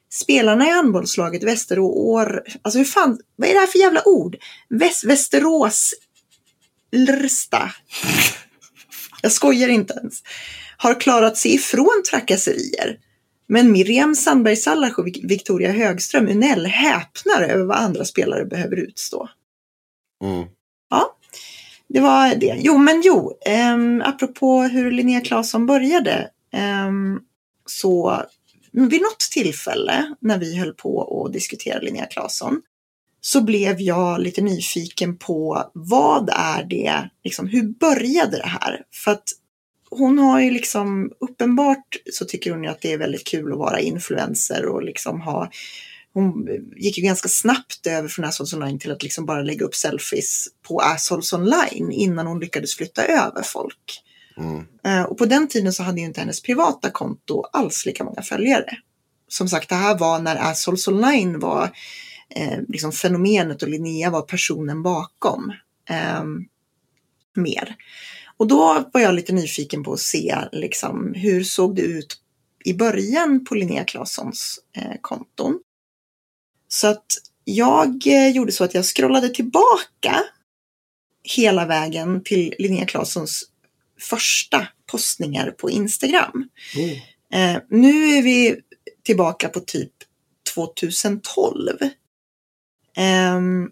Spelarna 0.10 0.68
i 0.68 0.72
handbollslaget 0.72 1.44
Västerås... 1.44 2.28
Alltså 2.62 2.78
hur 2.78 2.86
fan, 2.86 3.20
vad 3.36 3.50
är 3.50 3.54
det 3.54 3.60
här 3.60 3.68
för 3.68 3.80
jävla 3.80 4.08
ord? 4.08 4.38
Väst, 4.70 5.04
Västerås... 5.04 5.94
Lrsta. 6.92 7.72
Jag 9.22 9.32
skojar 9.32 9.68
inte 9.68 9.94
ens. 9.94 10.22
Har 10.78 11.02
klarat 11.02 11.38
sig 11.38 11.56
ifrån 11.56 12.04
trakasserier. 12.12 12.98
Men 13.48 13.72
Miriam 13.72 14.16
Sandberg 14.16 14.56
Sallasch 14.56 15.00
och 15.00 15.08
Vic- 15.08 15.28
Victoria 15.28 15.72
Högström 15.72 16.28
Unell 16.28 16.66
häpnar 16.66 17.42
över 17.42 17.66
vad 17.66 17.78
andra 17.78 18.06
spelare 18.06 18.46
behöver 18.46 18.76
utstå. 18.76 19.30
Mm. 20.24 20.48
Det 21.90 22.00
var 22.00 22.36
det. 22.36 22.56
Jo, 22.60 22.78
men 22.78 23.02
jo, 23.06 23.34
um, 23.74 24.02
apropå 24.02 24.62
hur 24.62 24.92
Linnea 24.92 25.22
Claesson 25.22 25.66
började. 25.66 26.30
ehm, 26.54 27.20
så 27.66 28.24
vid 28.72 29.02
något 29.02 29.20
tillfälle 29.32 30.16
när 30.20 30.38
vi 30.38 30.58
höll 30.60 30.74
på 30.74 31.24
att 31.26 31.34
diskutera 31.34 31.80
Linnea 31.80 32.06
Claesson 32.06 32.62
så 33.22 33.42
blev 33.42 33.82
jag 33.82 34.20
lite 34.22 34.42
nyfiken 34.42 35.18
på 35.18 35.72
vad 35.74 36.30
är 36.34 36.64
det, 36.64 37.10
liksom, 37.24 37.48
hur 37.48 37.64
började 37.64 38.38
det 38.38 38.48
här? 38.48 38.82
För 39.04 39.12
att 39.12 39.24
hon 39.98 40.20
har 40.20 40.42
ju 40.42 40.52
liksom, 40.52 41.12
uppenbart 41.20 41.96
så 42.14 42.26
tycker 42.26 42.52
hon 42.52 42.64
ju 42.64 42.70
att 42.70 42.82
det 42.82 42.94
är 42.94 42.98
väldigt 42.98 43.28
kul 43.28 43.52
att 43.52 43.58
vara 43.58 43.80
influencer 43.80 44.66
och 44.66 44.84
liksom 44.84 45.22
ha 45.22 45.50
hon 46.14 46.48
gick 46.76 46.98
ju 46.98 47.04
ganska 47.04 47.30
snabbt 47.30 47.88
över 47.88 48.08
från 48.08 48.26
Assholes 48.26 48.54
online 48.54 48.80
till 48.80 48.92
att 48.92 49.04
liksom 49.04 49.26
bara 49.26 49.42
lägga 49.42 49.66
upp 49.66 49.76
selfies 49.76 50.48
på 50.68 50.80
Assholes 50.80 51.34
online 51.34 51.92
innan 51.92 52.28
hon 52.28 52.40
lyckades 52.40 52.76
flytta 52.76 53.06
över 53.06 53.42
folk. 53.42 54.04
Mm. 54.38 54.66
Eh, 54.86 55.04
Och 55.04 55.18
på 55.18 55.26
den 55.26 55.48
tiden 55.48 55.74
så 55.74 55.84
hade 55.84 56.00
ju 56.00 56.06
inte 56.06 56.20
hennes 56.20 56.42
privata 56.42 56.90
konto 56.90 57.44
alls 57.54 57.86
lika 57.86 58.04
många 58.04 58.22
följare. 58.22 58.78
Som 59.28 59.48
sagt, 59.48 59.70
det 59.70 59.76
här 59.76 59.98
var 59.98 60.20
när 60.20 60.36
Assholes 60.36 60.88
online 60.88 61.40
var 61.40 61.72
eh, 62.36 62.60
liksom 62.68 62.92
fenomenet 62.92 63.64
och 63.64 63.70
Linnea 63.70 64.10
var 64.10 64.22
personen 64.22 64.84
bakom. 64.84 65.54
Eh, 65.90 66.24
mer. 67.36 67.76
Och 68.38 68.48
då 68.48 68.90
var 68.94 69.02
jag 69.02 69.16
lite 69.16 69.34
nyfiken 69.34 69.84
på 69.84 69.94
att 69.94 70.00
se 70.00 70.38
liksom, 70.52 71.14
hur 71.14 71.44
såg 71.44 71.76
det 71.76 71.82
ut 71.82 72.22
i 72.66 72.74
början 72.74 73.46
på 73.46 73.56
Linnea 73.56 73.84
Claessons 73.84 74.60
eh, 74.78 74.96
konton. 75.02 75.60
Så 76.68 76.88
att 76.88 77.06
jag 77.44 78.08
eh, 78.08 78.30
gjorde 78.30 78.52
så 78.52 78.64
att 78.64 78.74
jag 78.74 78.86
scrollade 78.86 79.30
tillbaka 79.30 80.24
hela 81.24 81.66
vägen 81.66 82.24
till 82.24 82.54
Linnea 82.58 82.86
Claessons 82.86 83.44
första 84.00 84.68
postningar 84.92 85.52
på 85.52 85.70
Instagram. 85.70 86.50
Oh. 86.78 87.40
Eh, 87.40 87.62
nu 87.70 88.18
är 88.18 88.22
vi 88.22 88.62
tillbaka 89.04 89.50
på 89.50 89.60
typ 89.60 89.92
2012. 90.56 91.78
Ehm, 92.96 93.72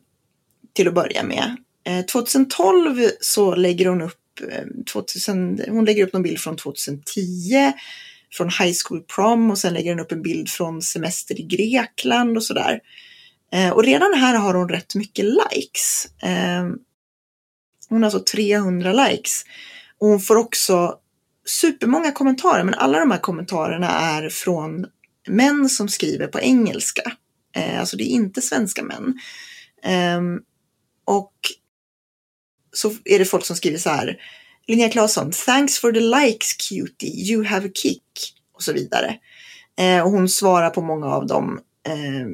till 0.73 0.87
att 0.87 0.93
börja 0.93 1.23
med. 1.23 1.55
Eh, 1.83 2.05
2012 2.05 3.09
så 3.21 3.55
lägger 3.55 3.85
hon 3.85 4.01
upp, 4.01 4.11
eh, 4.11 4.24
Eh, 4.41 4.63
2000, 4.91 5.61
hon 5.67 5.85
lägger 5.85 6.07
upp 6.07 6.13
någon 6.13 6.23
bild 6.23 6.39
från 6.39 6.57
2010 6.57 7.73
från 8.31 8.49
High 8.49 8.73
School 8.85 9.01
Prom 9.01 9.51
och 9.51 9.57
sen 9.57 9.73
lägger 9.73 9.91
hon 9.91 9.99
upp 9.99 10.11
en 10.11 10.21
bild 10.21 10.49
från 10.49 10.81
semester 10.81 11.39
i 11.39 11.43
Grekland 11.43 12.37
och 12.37 12.43
sådär. 12.43 12.79
Eh, 13.51 13.69
och 13.69 13.83
redan 13.83 14.13
här 14.13 14.35
har 14.35 14.53
hon 14.53 14.69
rätt 14.69 14.95
mycket 14.95 15.25
likes. 15.25 16.07
Eh, 16.23 16.65
hon 17.89 18.03
har 18.03 18.03
alltså 18.03 18.19
300 18.19 18.93
likes. 18.93 19.43
Och 19.97 20.07
hon 20.07 20.19
får 20.19 20.35
också 20.35 20.99
supermånga 21.45 22.11
kommentarer, 22.11 22.63
men 22.63 22.73
alla 22.73 22.99
de 22.99 23.11
här 23.11 23.19
kommentarerna 23.19 23.89
är 23.89 24.29
från 24.29 24.85
män 25.27 25.69
som 25.69 25.87
skriver 25.89 26.27
på 26.27 26.39
engelska. 26.39 27.11
Eh, 27.55 27.79
alltså 27.79 27.97
det 27.97 28.03
är 28.03 28.09
inte 28.09 28.41
svenska 28.41 28.83
män. 28.83 29.19
Eh, 29.83 30.21
och 31.05 31.33
så 32.75 32.93
är 33.05 33.19
det 33.19 33.25
folk 33.25 33.45
som 33.45 33.55
skriver 33.55 33.77
så 33.77 33.89
här. 33.89 34.17
Linnea 34.67 34.89
Claesson, 34.89 35.31
thanks 35.31 35.79
for 35.79 35.91
the 35.91 35.99
likes 35.99 36.53
cutie, 36.53 37.31
you 37.31 37.43
have 37.43 37.67
a 37.67 37.71
kick. 37.73 38.33
Och 38.53 38.63
så 38.63 38.73
vidare. 38.73 39.19
Eh, 39.77 40.01
och 40.01 40.11
hon 40.11 40.29
svarar 40.29 40.69
på 40.69 40.81
många 40.81 41.05
av 41.05 41.27
dem. 41.27 41.59
Eh, 41.87 42.27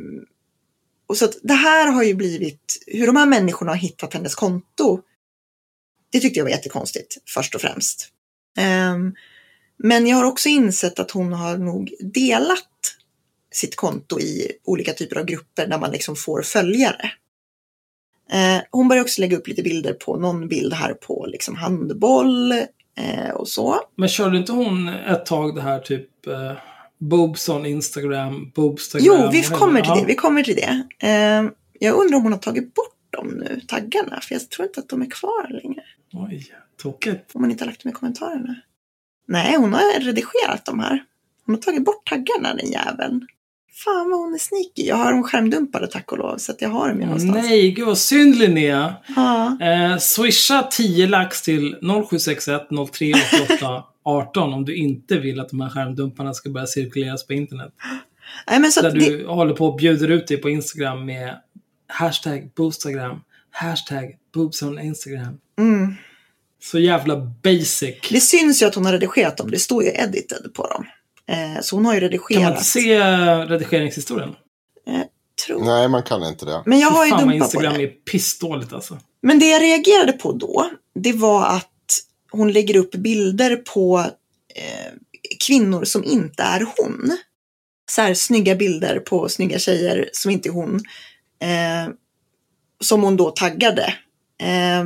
och 1.07 1.17
så 1.17 1.25
att 1.25 1.35
det 1.43 1.53
här 1.53 1.91
har 1.91 2.03
ju 2.03 2.13
blivit, 2.13 2.83
hur 2.87 3.07
de 3.07 3.15
här 3.15 3.25
människorna 3.25 3.71
har 3.71 3.77
hittat 3.77 4.13
hennes 4.13 4.35
konto. 4.35 5.01
Det 6.11 6.19
tyckte 6.19 6.39
jag 6.39 6.45
var 6.45 6.51
jättekonstigt, 6.51 7.17
först 7.25 7.55
och 7.55 7.61
främst. 7.61 8.09
Eh, 8.57 8.97
men 9.77 10.07
jag 10.07 10.17
har 10.17 10.23
också 10.23 10.49
insett 10.49 10.99
att 10.99 11.11
hon 11.11 11.33
har 11.33 11.57
nog 11.57 11.93
delat 12.13 12.67
sitt 13.51 13.75
konto 13.75 14.19
i 14.19 14.51
olika 14.63 14.93
typer 14.93 15.15
av 15.15 15.25
grupper 15.25 15.67
där 15.67 15.79
man 15.79 15.91
liksom 15.91 16.15
får 16.15 16.41
följare. 16.41 17.11
Eh, 18.31 18.61
hon 18.71 18.87
börjar 18.87 19.03
också 19.03 19.21
lägga 19.21 19.37
upp 19.37 19.47
lite 19.47 19.63
bilder 19.63 19.93
på 19.93 20.17
någon 20.17 20.47
bild 20.47 20.73
här 20.73 20.93
på 20.93 21.25
liksom 21.29 21.55
handboll 21.55 22.51
eh, 22.97 23.29
och 23.33 23.47
så. 23.47 23.75
Men 23.97 24.09
körde 24.09 24.37
inte 24.37 24.51
hon 24.51 24.87
ett 24.87 25.25
tag 25.25 25.55
det 25.55 25.61
här 25.61 25.79
typ 25.79 26.27
eh, 26.27 26.53
boobs 26.97 27.49
on 27.49 27.65
Instagram, 27.65 28.51
boobstagram? 28.55 29.17
Jo, 29.21 29.29
vi 29.31 29.43
kommer 29.43 29.81
till 29.81 30.01
det. 30.01 30.05
Vi 30.07 30.15
kommer 30.15 30.43
till 30.43 30.55
det. 30.55 30.83
Eh, 31.07 31.51
jag 31.79 31.95
undrar 31.95 32.17
om 32.17 32.23
hon 32.23 32.31
har 32.31 32.39
tagit 32.39 32.73
bort 32.73 32.87
dem 33.09 33.27
nu, 33.27 33.61
taggarna, 33.67 34.19
för 34.21 34.35
jag 34.35 34.49
tror 34.49 34.67
inte 34.67 34.79
att 34.79 34.89
de 34.89 35.01
är 35.01 35.09
kvar 35.09 35.61
längre. 35.63 35.83
Oj, 36.13 36.53
tokigt. 36.81 37.35
Om 37.35 37.41
hon 37.41 37.51
inte 37.51 37.63
har 37.63 37.67
lagt 37.67 37.83
dem 37.83 37.89
i 37.91 37.93
kommentarerna. 37.93 38.55
Nej, 39.27 39.55
hon 39.57 39.73
har 39.73 39.99
redigerat 39.99 40.65
de 40.65 40.79
här. 40.79 41.03
Hon 41.45 41.55
har 41.55 41.61
tagit 41.61 41.85
bort 41.85 42.09
taggarna, 42.09 42.55
den 42.55 42.71
jäveln. 42.71 43.27
Fan 43.83 44.11
vad 44.11 44.19
hon 44.19 44.33
är 44.33 44.37
sneaky. 44.37 44.87
Jag 44.87 44.95
har 44.95 45.11
dem 45.11 45.23
skärmdumpade 45.23 45.87
tack 45.87 46.11
och 46.11 46.17
lov, 46.17 46.37
så 46.37 46.51
att 46.51 46.61
jag 46.61 46.69
har 46.69 46.89
dem 46.89 46.99
ju 46.99 47.05
någonstans. 47.05 47.35
Nej, 47.35 47.71
gud 47.71 47.85
vad 47.87 47.97
synd 47.97 48.35
Linnea. 48.35 48.95
Ja. 49.15 49.57
Eh, 49.61 49.97
swisha 49.97 50.63
10 50.71 51.07
lax 51.07 51.41
till 51.41 51.75
0761 51.81 52.61
0388 52.69 53.83
18 54.03 54.53
om 54.53 54.65
du 54.65 54.75
inte 54.75 55.19
vill 55.19 55.39
att 55.39 55.49
de 55.49 55.61
här 55.61 55.69
skärmdumparna 55.69 56.33
ska 56.33 56.49
börja 56.49 56.67
cirkuleras 56.67 57.27
på 57.27 57.33
internet. 57.33 57.73
Nej, 58.49 58.59
men 58.59 58.71
så 58.71 58.81
Där 58.81 58.87
att 58.87 58.93
det, 58.93 58.99
du 59.17 59.27
håller 59.27 59.53
på 59.53 59.65
och 59.67 59.75
bjuder 59.77 60.07
ut 60.07 60.27
dig 60.27 60.37
på 60.37 60.49
Instagram 60.49 61.05
med 61.05 61.35
hashtag 61.87 62.51
boostagram, 62.55 63.19
hashtag 63.51 64.15
boobs 64.33 64.61
on 64.63 64.79
Instagram. 64.79 65.37
mm, 65.59 65.95
Så 66.63 66.79
jävla 66.79 67.15
basic. 67.43 67.95
det 68.09 68.19
syns 68.21 68.61
ju 68.61 68.65
att 68.65 68.75
hon 68.75 68.85
har 68.85 68.93
redigerat 68.93 69.37
dem. 69.37 69.51
Det 69.51 69.59
står 69.59 69.83
ju 69.83 69.89
edited 69.89 70.53
på 70.53 70.67
dem. 70.67 70.85
Eh, 71.29 71.61
så 71.61 71.75
hon 71.75 71.85
har 71.85 71.93
ju 71.93 71.99
Kan 71.99 72.09
redigerat. 72.09 72.43
man 72.43 72.51
inte 72.51 72.63
se 72.63 72.93
eh, 72.93 73.37
redigeringshistorien? 73.39 74.35
Tror. 75.47 75.65
Nej, 75.65 75.87
man 75.87 76.03
kan 76.03 76.23
inte 76.23 76.45
det. 76.45 76.63
Men 76.65 76.79
jag 76.79 76.89
har 76.89 77.05
ju 77.05 77.11
dumpat 77.11 77.27
på 77.27 77.33
Instagram 77.33 77.73
det. 77.73 77.83
är 77.83 77.87
pissdåligt 77.87 78.73
alltså. 78.73 78.97
Men 79.21 79.39
det 79.39 79.45
jag 79.49 79.61
reagerade 79.61 80.11
på 80.13 80.31
då, 80.31 80.69
det 80.95 81.13
var 81.13 81.45
att 81.45 81.67
hon 82.31 82.51
lägger 82.51 82.75
upp 82.75 82.91
bilder 82.91 83.55
på 83.55 83.99
eh, 84.55 84.93
kvinnor 85.47 85.83
som 85.83 86.03
inte 86.03 86.43
är 86.43 86.67
hon. 86.77 87.17
Så 87.91 88.01
här 88.01 88.13
snygga 88.13 88.55
bilder 88.55 88.99
på 88.99 89.29
snygga 89.29 89.59
tjejer 89.59 90.09
som 90.13 90.31
inte 90.31 90.49
är 90.49 90.53
hon. 90.53 90.75
Eh, 91.41 91.93
som 92.83 93.03
hon 93.03 93.17
då 93.17 93.29
taggade. 93.31 93.93
Eh, 94.41 94.85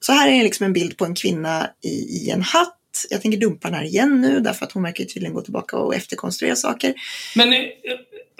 så 0.00 0.12
här 0.12 0.28
är 0.28 0.42
liksom 0.42 0.66
en 0.66 0.72
bild 0.72 0.96
på 0.96 1.04
en 1.04 1.14
kvinna 1.14 1.70
i, 1.84 1.88
i 1.88 2.30
en 2.30 2.42
hatt. 2.42 2.78
Jag 3.10 3.22
tänker 3.22 3.38
dumpa 3.38 3.68
den 3.68 3.78
här 3.78 3.84
igen 3.84 4.20
nu 4.20 4.40
därför 4.40 4.66
att 4.66 4.72
hon 4.72 4.82
verkar 4.82 5.04
tydligen 5.04 5.34
gå 5.34 5.40
tillbaka 5.40 5.76
och 5.76 5.94
efterkonstruera 5.94 6.56
saker. 6.56 6.94
Men 7.36 7.52
eh, 7.52 7.58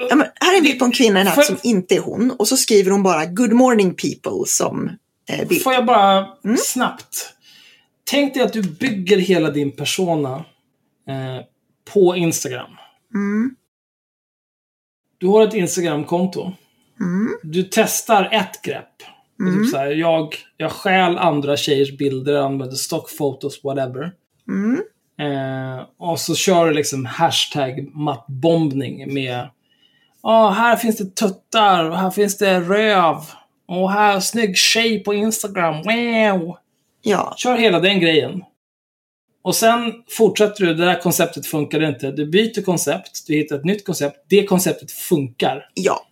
Ja, 0.09 0.17
men 0.17 0.27
här 0.41 0.55
är 0.55 0.59
en 0.59 0.65
bild 0.65 0.79
på 0.79 0.85
en 0.85 0.93
kvinna 0.93 1.23
i 1.23 1.25
Får- 1.27 1.43
som 1.43 1.57
inte 1.63 1.95
är 1.95 2.01
hon. 2.01 2.31
Och 2.31 2.49
så 2.49 2.57
skriver 2.57 2.91
hon 2.91 3.03
bara 3.03 3.27
“Good 3.27 3.53
morning 3.53 3.95
people” 3.95 4.47
som 4.47 4.91
eh, 5.29 5.49
bild. 5.49 5.63
får 5.63 5.73
jag 5.73 5.87
bara 5.87 6.27
Mm. 6.45 6.57
snabbt. 6.57 7.35
Tänk 8.05 8.35
dig 8.35 8.43
att 8.43 8.53
du 8.53 8.63
bygger 8.63 9.19
hela 9.19 9.51
din 9.51 9.77
persona 9.77 10.45
eh, 11.09 11.45
på 11.93 12.17
Instagram. 12.17 12.71
Mm, 13.15 13.55
Du 15.19 15.27
har 15.27 15.43
ett 15.49 15.55
Instagram-konto. 15.55 16.53
mm, 17.01 17.29
Du 17.43 17.63
testar 17.71 18.29
ett 18.33 18.63
grepp. 18.63 18.89
Och 19.35 19.41
Mm. 19.49 19.63
Typ 19.63 19.71
så 19.71 19.77
här, 19.77 19.87
jag, 19.91 20.37
jag 20.57 20.73
stjäl 20.73 21.19
andra 21.19 21.57
tjejers 21.57 21.99
bilder, 21.99 22.35
använder 22.35 22.77
stockfotos, 22.77 23.65
whatever. 23.65 24.13
Mm. 24.49 24.83
Eh, 25.21 25.87
och 25.99 26.21
så 26.21 26.35
kör 26.35 26.67
du 26.67 26.73
liksom 26.73 27.05
hashtag 27.07 27.91
mattbombning 27.95 29.15
med 29.15 29.49
Ja, 30.23 30.51
här 30.51 30.77
finns 30.77 30.97
det 30.97 31.17
tuttar 31.17 31.91
och 31.91 31.99
här 31.99 32.11
finns 32.11 32.39
det 32.39 32.61
röv. 32.61 33.17
Och 33.69 33.93
här, 33.93 34.21
snygg 34.21 34.57
tjej 34.57 35.05
på 35.05 35.15
Instagram. 35.15 35.75
Wow! 35.75 36.57
Ja, 37.03 37.35
Kör 37.37 37.57
hela 37.57 37.81
den 37.81 38.01
grejen. 38.01 38.43
Och 39.43 39.55
sen 39.55 39.93
fortsätter 40.11 40.65
du, 40.65 40.75
det 40.75 40.85
där 40.85 41.01
konceptet 41.01 41.47
funkar 41.47 41.89
inte. 41.89 42.11
Du 42.11 42.27
byter 42.27 42.63
koncept, 42.63 43.27
du 43.27 43.35
hittar 43.35 43.57
ett 43.57 43.65
nytt 43.65 43.87
koncept. 43.87 44.17
Det 44.29 44.47
konceptet 44.47 44.93
funkar. 44.93 45.69
ja. 45.75 46.07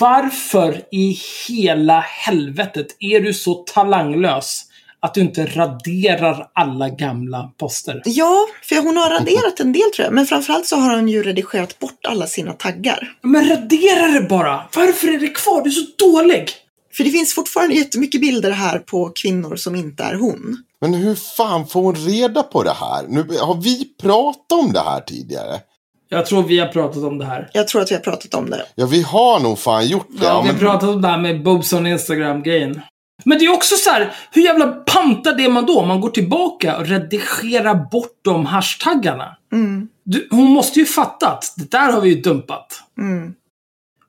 Varför 0.00 0.82
i 0.90 1.18
hela 1.48 2.00
helvetet 2.00 2.86
är 3.00 3.20
du 3.20 3.34
så 3.34 3.54
talanglös 3.54 4.69
att 5.02 5.14
du 5.14 5.20
inte 5.20 5.46
raderar 5.46 6.50
alla 6.52 6.88
gamla 6.88 7.50
poster? 7.58 8.02
Ja, 8.04 8.46
för 8.62 8.76
hon 8.76 8.96
har 8.96 9.10
raderat 9.10 9.60
en 9.60 9.72
del 9.72 9.90
tror 9.96 10.04
jag. 10.04 10.14
Men 10.14 10.26
framförallt 10.26 10.66
så 10.66 10.76
har 10.76 10.96
hon 10.96 11.08
ju 11.08 11.22
redigerat 11.22 11.78
bort 11.78 12.06
alla 12.08 12.26
sina 12.26 12.52
taggar. 12.52 13.12
Men 13.22 13.48
radera 13.48 14.20
det 14.20 14.28
bara! 14.28 14.62
Varför 14.76 15.08
är 15.08 15.18
det 15.18 15.28
kvar? 15.28 15.62
Du 15.62 15.70
är 15.70 15.74
så 15.74 15.86
dålig! 15.98 16.50
För 16.92 17.04
det 17.04 17.10
finns 17.10 17.34
fortfarande 17.34 17.74
jättemycket 17.74 18.20
bilder 18.20 18.50
här 18.50 18.78
på 18.78 19.12
kvinnor 19.14 19.56
som 19.56 19.74
inte 19.74 20.02
är 20.02 20.14
hon. 20.14 20.64
Men 20.80 20.94
hur 20.94 21.14
fan 21.14 21.66
får 21.66 21.82
hon 21.82 21.94
reda 21.94 22.42
på 22.42 22.62
det 22.62 22.72
här? 22.72 23.04
Nu, 23.08 23.38
har 23.40 23.62
vi 23.62 23.84
pratat 24.02 24.52
om 24.52 24.72
det 24.72 24.80
här 24.80 25.00
tidigare? 25.00 25.60
Jag 26.08 26.26
tror 26.26 26.42
vi 26.42 26.58
har 26.58 26.66
pratat 26.66 27.02
om 27.02 27.18
det 27.18 27.24
här. 27.24 27.50
Jag 27.52 27.68
tror 27.68 27.82
att 27.82 27.90
vi 27.90 27.94
har 27.94 28.02
pratat 28.02 28.34
om 28.34 28.50
det. 28.50 28.64
Ja, 28.74 28.86
vi 28.86 29.02
har 29.02 29.40
nog 29.40 29.58
fan 29.58 29.86
gjort 29.86 30.08
det. 30.08 30.26
Ja, 30.26 30.42
vi 30.42 30.48
har 30.48 30.58
pratat 30.58 30.88
om 30.88 31.02
det 31.02 31.08
här 31.08 31.18
med 31.18 31.42
boobs 31.42 31.72
on 31.72 31.86
Instagram-grejen. 31.86 32.80
Men 33.24 33.38
det 33.38 33.44
är 33.44 33.52
också 33.52 33.76
så 33.76 33.90
här, 33.90 34.12
hur 34.30 34.42
jävla 34.42 34.66
pantad 34.66 35.40
är 35.40 35.48
man 35.48 35.66
då? 35.66 35.84
Man 35.86 36.00
går 36.00 36.10
tillbaka 36.10 36.76
och 36.76 36.86
redigerar 36.86 37.74
bort 37.90 38.18
de 38.22 38.46
hashtaggarna. 38.46 39.36
Mm, 39.52 39.88
Du, 40.04 40.28
hon 40.30 40.50
måste 40.50 40.78
ju 40.80 40.86
fatta 40.86 41.28
att 41.28 41.54
det 41.56 41.70
där 41.70 41.92
har 41.92 42.00
vi 42.00 42.08
ju 42.08 42.20
dumpat. 42.20 42.82
mm. 42.98 43.34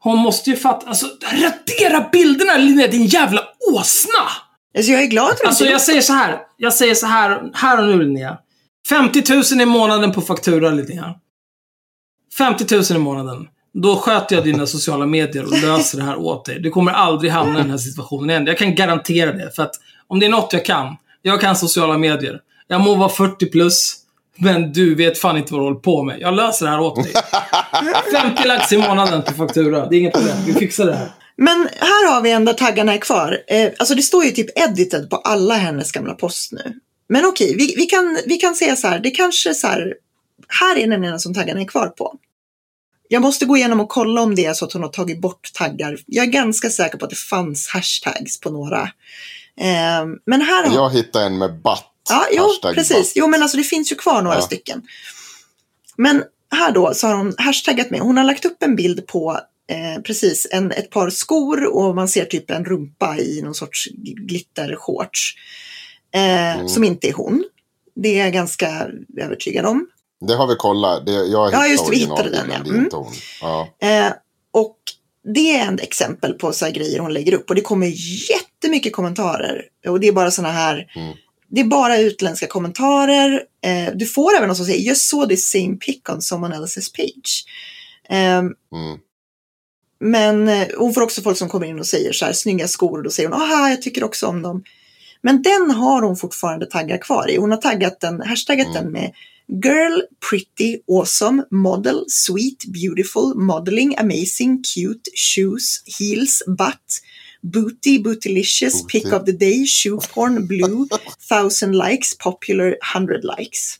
Hon 0.03 0.17
måste 0.17 0.49
ju 0.49 0.55
fatta, 0.55 0.87
alltså 0.87 1.05
radera 1.31 2.09
bilderna 2.11 2.57
Linnea, 2.57 2.87
din 2.87 3.05
jävla 3.05 3.41
åsna! 3.73 4.19
Alltså 4.77 4.91
jag 4.91 5.01
är 5.03 5.07
glad 5.07 5.29
att 5.31 5.45
Alltså 5.45 5.63
inte 5.63 5.71
jag 5.71 5.81
säger 5.81 6.01
så 6.01 6.13
här, 6.13 6.39
jag 6.57 6.73
säger 6.73 6.95
så 6.95 7.05
här, 7.05 7.51
här 7.53 7.77
och 7.77 7.85
nu 7.87 8.03
Linnea. 8.03 8.37
50 8.89 9.33
000 9.55 9.61
i 9.61 9.65
månaden 9.65 10.11
på 10.11 10.21
faktura 10.21 10.69
Linnea. 10.69 11.15
50 12.37 12.75
000 12.75 12.83
i 12.91 12.97
månaden. 12.97 13.47
Då 13.73 13.95
sköter 13.95 14.35
jag 14.35 14.45
dina 14.45 14.67
sociala 14.67 15.05
medier 15.05 15.43
och 15.43 15.61
löser 15.61 15.97
det 15.97 16.03
här 16.03 16.19
åt 16.19 16.45
dig. 16.45 16.59
Du 16.59 16.69
kommer 16.69 16.91
aldrig 16.91 17.31
hamna 17.31 17.59
i 17.59 17.61
den 17.61 17.71
här 17.71 17.77
situationen 17.77 18.29
igen. 18.29 18.45
Jag 18.45 18.57
kan 18.57 18.75
garantera 18.75 19.31
det. 19.31 19.55
För 19.55 19.63
att 19.63 19.75
om 20.07 20.19
det 20.19 20.25
är 20.25 20.29
något 20.29 20.53
jag 20.53 20.65
kan, 20.65 20.95
jag 21.21 21.41
kan 21.41 21.55
sociala 21.55 21.97
medier. 21.97 22.39
Jag 22.67 22.81
må 22.81 22.95
vara 22.95 23.09
40 23.09 23.45
plus, 23.45 23.95
men 24.37 24.73
du 24.73 24.95
vet 24.95 25.17
fan 25.17 25.37
inte 25.37 25.53
vad 25.53 25.61
du 25.61 25.65
håller 25.65 25.79
på 25.79 26.03
med. 26.03 26.19
Jag 26.19 26.33
löser 26.33 26.65
det 26.65 26.71
här 26.71 26.79
åt 26.79 27.03
dig. 27.03 27.13
50 28.21 28.47
lax 28.47 28.71
i 28.71 28.77
månaden 28.77 29.21
på 29.21 29.33
faktura. 29.33 29.87
Det 29.89 29.95
är 29.95 29.99
inget 29.99 30.13
problem. 30.13 30.37
Vi 30.45 30.53
fixar 30.53 30.85
det 30.85 30.95
här. 30.95 31.11
Men 31.35 31.67
här 31.79 32.13
har 32.13 32.21
vi 32.21 32.31
en 32.31 32.45
där 32.45 32.53
taggarna 32.53 32.93
är 32.93 32.97
kvar. 32.97 33.37
Eh, 33.47 33.71
alltså 33.79 33.95
det 33.95 34.01
står 34.01 34.25
ju 34.25 34.31
typ 34.31 34.59
edited 34.59 35.09
på 35.09 35.15
alla 35.15 35.53
hennes 35.53 35.91
gamla 35.91 36.13
post 36.13 36.51
nu. 36.51 36.79
Men 37.09 37.25
okej, 37.25 37.55
vi, 37.57 37.73
vi, 37.77 37.85
kan, 37.85 38.17
vi 38.25 38.37
kan 38.37 38.55
säga 38.55 38.75
så 38.75 38.87
här, 38.87 38.99
det 38.99 39.11
kanske 39.11 39.53
så 39.53 39.67
här, 39.67 39.95
här 40.59 40.77
är 40.77 40.87
den 40.87 41.03
ena 41.03 41.19
som 41.19 41.33
taggarna 41.33 41.61
är 41.61 41.65
kvar 41.65 41.87
på. 41.87 42.15
Jag 43.13 43.21
måste 43.21 43.45
gå 43.45 43.57
igenom 43.57 43.79
och 43.79 43.89
kolla 43.89 44.21
om 44.21 44.35
det 44.35 44.45
är 44.45 44.53
så 44.53 44.65
att 44.65 44.73
hon 44.73 44.81
har 44.81 44.89
tagit 44.89 45.21
bort 45.21 45.53
taggar. 45.53 45.97
Jag 46.05 46.25
är 46.25 46.29
ganska 46.29 46.69
säker 46.69 46.97
på 46.97 47.05
att 47.05 47.09
det 47.09 47.15
fanns 47.17 47.67
hashtags 47.67 48.39
på 48.39 48.49
några. 48.49 48.81
Eh, 49.61 50.05
men 50.25 50.41
här 50.41 50.67
har... 50.67 50.75
jag 50.75 50.89
hittade 50.93 51.25
en 51.25 51.37
med 51.37 51.61
batt. 51.61 51.85
Ja, 52.09 52.25
jo, 52.31 52.43
Hashtag 52.43 52.75
precis. 52.75 52.97
batt. 52.97 53.11
Jo, 53.15 53.27
men 53.27 53.41
alltså 53.41 53.57
det 53.57 53.63
finns 53.63 53.91
ju 53.91 53.95
kvar 53.95 54.21
några 54.21 54.35
Ja. 54.37 54.41
stycken. 54.41 54.81
Men 55.95 56.23
här 56.55 56.71
då 56.71 56.93
så 56.93 57.07
har 57.07 57.15
hon 57.15 57.33
hashtaggat 57.37 57.89
med. 57.89 57.99
Hon 57.99 58.17
har 58.17 58.23
lagt 58.23 58.45
upp 58.45 58.63
en 58.63 58.75
bild 58.75 59.07
på 59.07 59.39
eh, 59.71 60.01
precis 60.01 60.47
en, 60.51 60.71
ett 60.71 60.89
par 60.89 61.09
skor 61.09 61.65
och 61.75 61.95
man 61.95 62.07
ser 62.07 62.25
typ 62.25 62.51
en 62.51 62.65
rumpa 62.65 63.17
i 63.17 63.41
någon 63.41 63.55
sorts 63.55 63.87
glittershorts. 64.27 65.35
Eh, 66.13 66.55
Mm. 66.55 66.67
Som 66.69 66.83
inte 66.83 67.07
är 67.09 67.13
hon. 67.13 67.43
Det 67.95 68.19
är 68.19 68.23
jag 68.23 68.33
ganska 68.33 68.87
övertygad 69.17 69.65
om. 69.65 69.87
Det 70.27 70.33
har 70.35 70.47
vi 70.47 70.55
kollat. 70.55 71.05
Det, 71.05 71.11
jag 71.11 71.53
Ja, 71.53 71.67
just 71.67 71.91
vi 71.91 71.97
hittade 71.97 72.29
den, 72.29 72.49
ja. 72.51 72.69
Mm. 72.73 72.89
Ja. 73.41 73.67
Eh, 73.81 74.13
och 74.51 74.77
det 75.33 75.55
är 75.57 75.73
ett 75.73 75.81
exempel 75.81 76.33
på 76.33 76.53
så 76.53 76.65
grejer 76.71 76.99
hon 76.99 77.13
lägger 77.13 77.33
upp 77.33 77.49
och 77.49 77.55
det 77.55 77.61
kommer 77.61 77.87
jättemycket 78.31 78.93
kommentarer. 78.93 79.63
Och 79.87 79.99
det 79.99 80.07
är 80.07 80.11
bara 80.11 80.31
såna 80.31 80.51
här, 80.51 80.91
Mm. 80.95 81.13
det 81.47 81.61
är 81.61 81.65
bara 81.65 81.97
utländska 81.97 82.47
kommentarer. 82.47 83.43
Eh, 83.65 83.93
du 83.95 84.05
får 84.05 84.35
även 84.37 84.47
någon 84.47 84.55
som 84.55 84.65
säger 84.65 84.79
just 84.79 85.09
saw 85.09 85.35
this 85.35 85.49
same 85.51 85.75
pic 85.75 86.01
on 86.09 86.21
someone 86.21 86.55
else's 86.55 86.95
page. 86.95 87.45
Eh, 88.09 88.17
Mm. 88.37 88.53
men 89.99 90.47
eh, 90.47 90.67
hon 90.77 90.93
får 90.93 91.01
också 91.01 91.21
folk 91.21 91.37
som 91.37 91.49
kommer 91.49 91.67
in 91.67 91.79
och 91.79 91.87
säger 91.87 92.13
så 92.13 92.25
här, 92.25 92.33
snygga 92.33 92.67
skor 92.67 92.97
och 92.97 93.03
då 93.03 93.09
säger 93.09 93.29
hon, 93.29 93.41
aha, 93.41 93.69
jag 93.69 93.81
tycker 93.81 94.03
också 94.03 94.27
om 94.27 94.41
dem. 94.41 94.63
Men 95.21 95.41
den 95.41 95.71
har 95.71 96.01
hon 96.01 96.17
fortfarande 96.17 96.65
taggar 96.65 96.97
kvar 96.97 97.29
i. 97.29 97.37
Hon 97.37 97.51
har 97.51 97.57
taggat 97.57 97.99
den, 97.99 98.21
hashtaggat 98.21 98.67
Mm. 98.67 98.83
den 98.83 98.91
med 98.91 99.11
Girl, 99.59 100.01
pretty, 100.19 100.81
awesome, 100.87 101.45
model, 101.51 102.05
sweet, 102.07 102.65
beautiful, 102.71 103.33
modeling, 103.35 103.99
amazing, 103.99 104.63
cute, 104.63 105.09
shoes, 105.13 105.81
heels, 105.85 106.43
butt, 106.47 107.01
booty, 107.43 107.99
bootylicious, 108.03 108.81
Booty. 108.81 108.99
pick 108.99 109.13
of 109.13 109.25
the 109.25 109.31
day, 109.33 109.65
shoe 109.65 109.99
porn, 110.13 110.47
blue, 110.47 110.87
thousand 111.29 111.75
likes, 111.75 112.13
popular, 112.17 112.77
hundred 112.93 113.23
likes. 113.23 113.79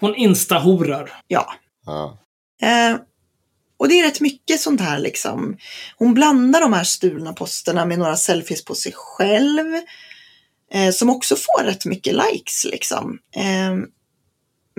Hon 0.00 0.14
instahorar. 0.14 1.10
Ja. 1.28 1.54
Ja. 1.86 2.18
Eh, 2.62 2.96
och 3.76 3.88
det 3.88 4.00
är 4.00 4.04
rätt 4.04 4.20
mycket 4.20 4.60
sånt 4.60 4.80
här 4.80 4.98
liksom. 4.98 5.56
Hon 5.96 6.14
blandar 6.14 6.60
de 6.60 6.72
här 6.72 6.84
stulna 6.84 7.32
posterna 7.32 7.84
med 7.84 7.98
några 7.98 8.16
selfies 8.16 8.64
på 8.64 8.74
sig 8.74 8.92
själv. 8.94 9.66
Eh, 10.72 10.90
som 10.90 11.10
också 11.10 11.36
får 11.36 11.64
rätt 11.64 11.84
mycket 11.84 12.14
likes 12.14 12.64
liksom. 12.64 13.18
Eh, 13.36 13.76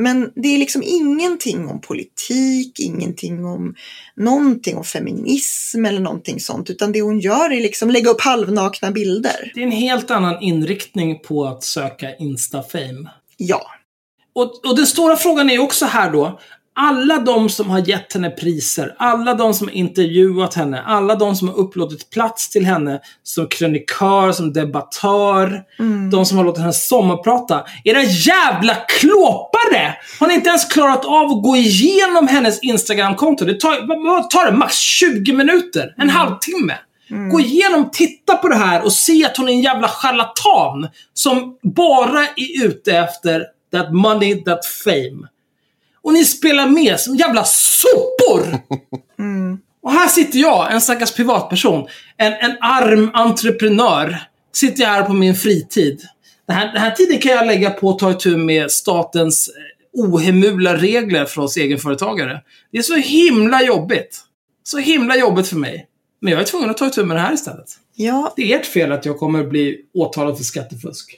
men 0.02 0.32
det 0.36 0.48
är 0.48 0.58
liksom 0.58 0.84
ingenting 0.86 1.68
om 1.68 1.82
politik, 1.82 2.80
ingenting 2.80 3.46
om 3.46 3.76
någonting 4.16 4.78
om 4.78 4.84
feminism 4.84 5.86
eller 5.86 6.00
någonting 6.00 6.40
sånt. 6.40 6.70
Utan 6.70 6.92
det 6.92 7.02
hon 7.02 7.20
gör 7.20 7.52
är 7.52 7.62
liksom 7.62 7.90
lägga 7.90 8.10
upp 8.10 8.22
halvnakna 8.22 8.92
bilder. 8.92 9.52
Det 9.56 9.62
är 9.62 9.66
en 9.66 9.72
helt 9.72 10.12
annan 10.12 10.42
inriktning 10.42 11.20
på 11.20 11.46
att 11.46 11.64
söka 11.64 12.16
Insta-fame. 12.16 13.10
Ja. 13.38 13.62
Och, 14.34 14.66
och 14.66 14.76
den 14.76 14.88
stora 14.88 15.16
frågan 15.16 15.50
är 15.50 15.60
också 15.60 15.86
här 15.86 16.12
då, 16.12 16.40
alla 16.82 17.18
de 17.20 17.50
som 17.50 17.70
har 17.70 17.90
gett 17.90 18.14
henne 18.14 18.30
priser, 18.30 18.96
alla 19.00 19.34
de 19.34 19.54
som 19.54 19.68
har 19.68 19.76
intervjuat 19.76 20.54
henne, 20.54 20.82
alla 20.82 21.16
de 21.16 21.36
som 21.36 21.48
har 21.48 21.56
upplåtit 21.56 22.10
plats 22.10 22.50
till 22.50 22.66
henne 22.66 23.00
som 23.24 23.48
krönikör, 23.48 24.32
som 24.32 24.54
debattör, 24.54 25.62
de 26.12 26.26
som 26.26 26.38
har 26.38 26.46
låtit 26.46 26.60
henne 26.62 26.74
sommarprata. 26.74 27.64
Era 27.84 28.02
jävla 28.04 28.76
klåpare! 28.76 29.96
Har 30.20 30.28
ni 30.28 30.34
inte 30.34 30.50
ens 30.50 30.66
klarat 30.66 31.06
av 31.06 31.26
att 31.32 31.44
gå 31.44 31.56
igenom 31.56 32.28
hennes 32.28 32.60
Instagramkonto? 32.64 33.46
Det 33.46 33.60
tar, 33.60 33.88
vad- 34.06 34.30
tar 34.30 34.52
det? 34.52 34.58
Max 34.58 34.78
20 34.78 35.34
minuter? 35.34 35.94
En 35.98 36.10
halvtimme? 36.10 36.74
Gå 37.32 37.40
igenom, 37.40 37.90
titta 37.94 38.36
på 38.36 38.48
det 38.48 38.56
här 38.56 38.84
och 38.84 38.94
se 38.94 39.26
att 39.26 39.38
hon 39.38 39.50
är 39.50 39.54
en 39.54 39.62
jävla 39.62 39.88
charlatan 39.88 40.88
som 41.14 41.58
bara 41.76 42.20
är 42.22 42.66
ute 42.66 42.98
efter 42.98 43.44
that 43.72 43.94
money, 43.94 44.44
that 44.44 44.66
fame. 44.66 45.28
Och 46.04 46.14
ni 46.14 46.26
spelar 46.26 46.68
med 46.68 47.00
som 47.00 47.16
jävla 47.16 47.44
sopor! 47.46 48.62
Och 49.84 49.92
här 49.92 50.08
sitter 50.08 50.40
jag, 50.40 50.74
en 50.74 50.82
stackars 50.82 51.12
privatperson, 51.12 51.88
en, 52.18 52.34
en 52.34 52.58
arm 52.62 53.12
entreprenör, 53.14 54.24
sitter 54.54 54.84
jag 54.84 54.90
här 54.90 55.04
på 55.04 55.14
min 55.14 55.36
fritid. 55.36 56.02
Den 56.48 56.56
här, 56.56 56.74
den 56.74 56.82
här 56.82 56.92
tiden 56.92 57.20
kan 57.20 57.32
jag 57.32 57.48
lägga 57.48 57.70
på 57.70 57.90
att 57.90 58.00
ta 58.00 58.12
itu 58.12 58.38
med 58.38 58.72
statens 58.72 59.50
eh, 59.50 60.04
ohemula 60.04 60.78
regler 60.78 61.26
för 61.26 61.42
oss 61.42 61.58
egenföretagare. 61.58 62.42
Det 62.72 62.78
är 62.78 62.82
så 62.82 62.96
himla 62.96 63.64
jobbigt. 63.64 64.20
Så 64.64 64.78
himla 64.78 65.16
jobbigt 65.16 65.48
för 65.48 65.56
mig. 65.56 65.88
Men 66.22 66.32
jag 66.32 66.42
är 66.42 66.46
tvungen 66.46 66.70
att 66.70 66.78
ta 66.78 66.88
itu 66.88 67.06
med 67.06 67.18
det 67.18 67.22
här 67.22 67.34
istället. 67.34 67.68
Ja, 67.96 68.34
Det 68.36 68.54
är 68.54 68.60
ert 68.60 68.66
fel 68.66 68.92
att 68.92 69.06
jag 69.06 69.18
kommer 69.18 69.44
bli 69.44 69.78
åtalad 69.94 70.38
för 70.38 70.44
skattefusk. 70.44 71.18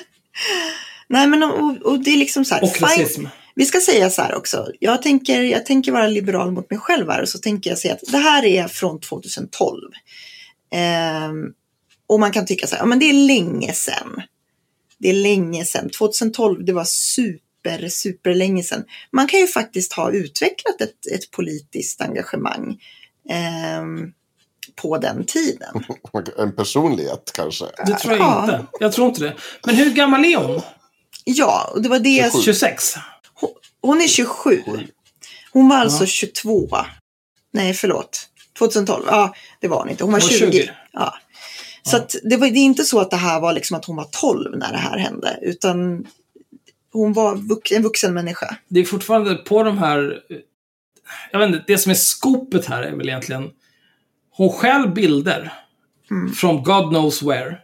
nej 1.08 1.26
men 1.26 1.42
och, 1.42 1.76
och 1.82 1.98
det 1.98 2.10
är 2.10 2.16
liksom 2.16 2.44
så 2.44 2.54
här. 2.54 2.62
Och 2.62 2.80
rasism. 2.82 3.26
Vi 3.58 3.64
ska 3.64 3.80
säga 3.80 4.10
så 4.10 4.22
här 4.22 4.34
också. 4.34 4.68
Jag 4.80 5.02
tänker, 5.02 5.42
jag 5.42 5.66
tänker 5.66 5.92
vara 5.92 6.06
liberal 6.06 6.50
mot 6.52 6.70
mig 6.70 6.78
själv 6.80 7.10
här 7.10 7.22
och 7.22 7.28
så 7.28 7.38
tänker 7.38 7.70
jag 7.70 7.78
säga 7.78 7.94
att 7.94 8.12
det 8.12 8.18
här 8.18 8.44
är 8.44 8.68
från 8.68 9.00
2012. 9.00 9.80
Ehm, 10.72 11.52
och 12.06 12.20
man 12.20 12.32
kan 12.32 12.46
tycka 12.46 12.66
så 12.66 12.74
här, 12.74 12.82
ja 12.82 12.86
men 12.86 12.98
det 12.98 13.10
är 13.10 13.26
länge 13.26 13.72
sedan. 13.72 14.22
Det 14.98 15.08
är 15.08 15.12
länge 15.14 15.64
sedan. 15.64 15.90
2012, 15.90 16.64
det 16.64 16.72
var 16.72 16.84
super, 16.84 17.88
super 17.88 18.34
länge 18.34 18.62
sedan. 18.62 18.84
Man 19.12 19.26
kan 19.28 19.40
ju 19.40 19.46
faktiskt 19.46 19.92
ha 19.92 20.10
utvecklat 20.10 20.80
ett, 20.80 21.06
ett 21.14 21.30
politiskt 21.30 22.00
engagemang 22.00 22.78
ehm, 23.30 24.12
på 24.82 24.98
den 24.98 25.24
tiden. 25.24 25.84
En 26.38 26.56
personlighet 26.56 27.30
kanske. 27.34 27.64
Det 27.86 27.94
tror 27.98 28.14
jag 28.14 28.22
Ja. 28.22 28.42
inte. 28.44 28.66
Jag 28.80 28.92
tror 28.92 29.08
inte 29.08 29.20
det. 29.20 29.36
Men 29.66 29.74
hur 29.74 29.90
gammal 29.90 30.24
är 30.24 30.36
hon? 30.36 30.60
Ja, 31.24 31.70
och 31.74 31.82
det 31.82 31.88
var 31.88 31.98
det 31.98 32.08
jag 32.08 32.42
26? 32.42 32.94
Hon- 33.86 34.00
är 34.00 34.08
27. 34.08 34.62
Hon 35.52 35.68
var 35.68 35.76
alltså 35.76 36.06
22. 36.06 36.68
Nej, 37.52 37.74
förlåt. 37.74 38.28
2012. 38.58 39.04
Ja, 39.08 39.34
det 39.60 39.68
var 39.68 39.78
hon 39.78 39.90
inte. 39.90 40.04
Hon 40.04 40.12
var 40.12 40.20
Hon 40.20 40.28
var 40.30 40.38
20. 40.38 40.52
20. 40.52 40.70
Ja. 40.92 41.14
Så 41.82 41.96
att 41.96 42.14
det, 42.22 42.36
var, 42.36 42.46
det 42.46 42.58
är 42.58 42.64
inte 42.64 42.84
så 42.84 43.00
att 43.00 43.10
det 43.10 43.16
här 43.16 43.40
var 43.40 43.52
liksom 43.52 43.76
att 43.76 43.84
hon 43.84 43.96
var 43.96 44.08
12 44.10 44.58
när 44.58 44.72
det 44.72 44.78
här 44.78 44.98
hände. 44.98 45.38
Utan 45.42 46.06
hon 46.92 47.12
var 47.12 47.34
vux, 47.34 47.72
en 47.72 47.82
vuxen 47.82 48.14
människa. 48.14 48.56
det 48.68 48.80
är 48.80 48.84
fortfarande 48.84 49.34
på 49.34 49.62
de 49.62 49.78
här... 49.78 50.20
Jag 51.32 51.38
vet 51.38 51.46
inte, 51.48 51.64
det 51.66 51.78
som 51.78 51.90
är 51.90 51.94
skopet 51.94 52.66
här 52.66 52.82
är 52.82 52.96
väl 52.96 53.08
egentligen... 53.08 53.50
Hon 54.30 54.50
stjäl 54.52 54.88
bilder. 54.88 55.52
Från 56.36 56.62
God 56.62 56.88
knows 56.88 57.22
where. 57.22 57.58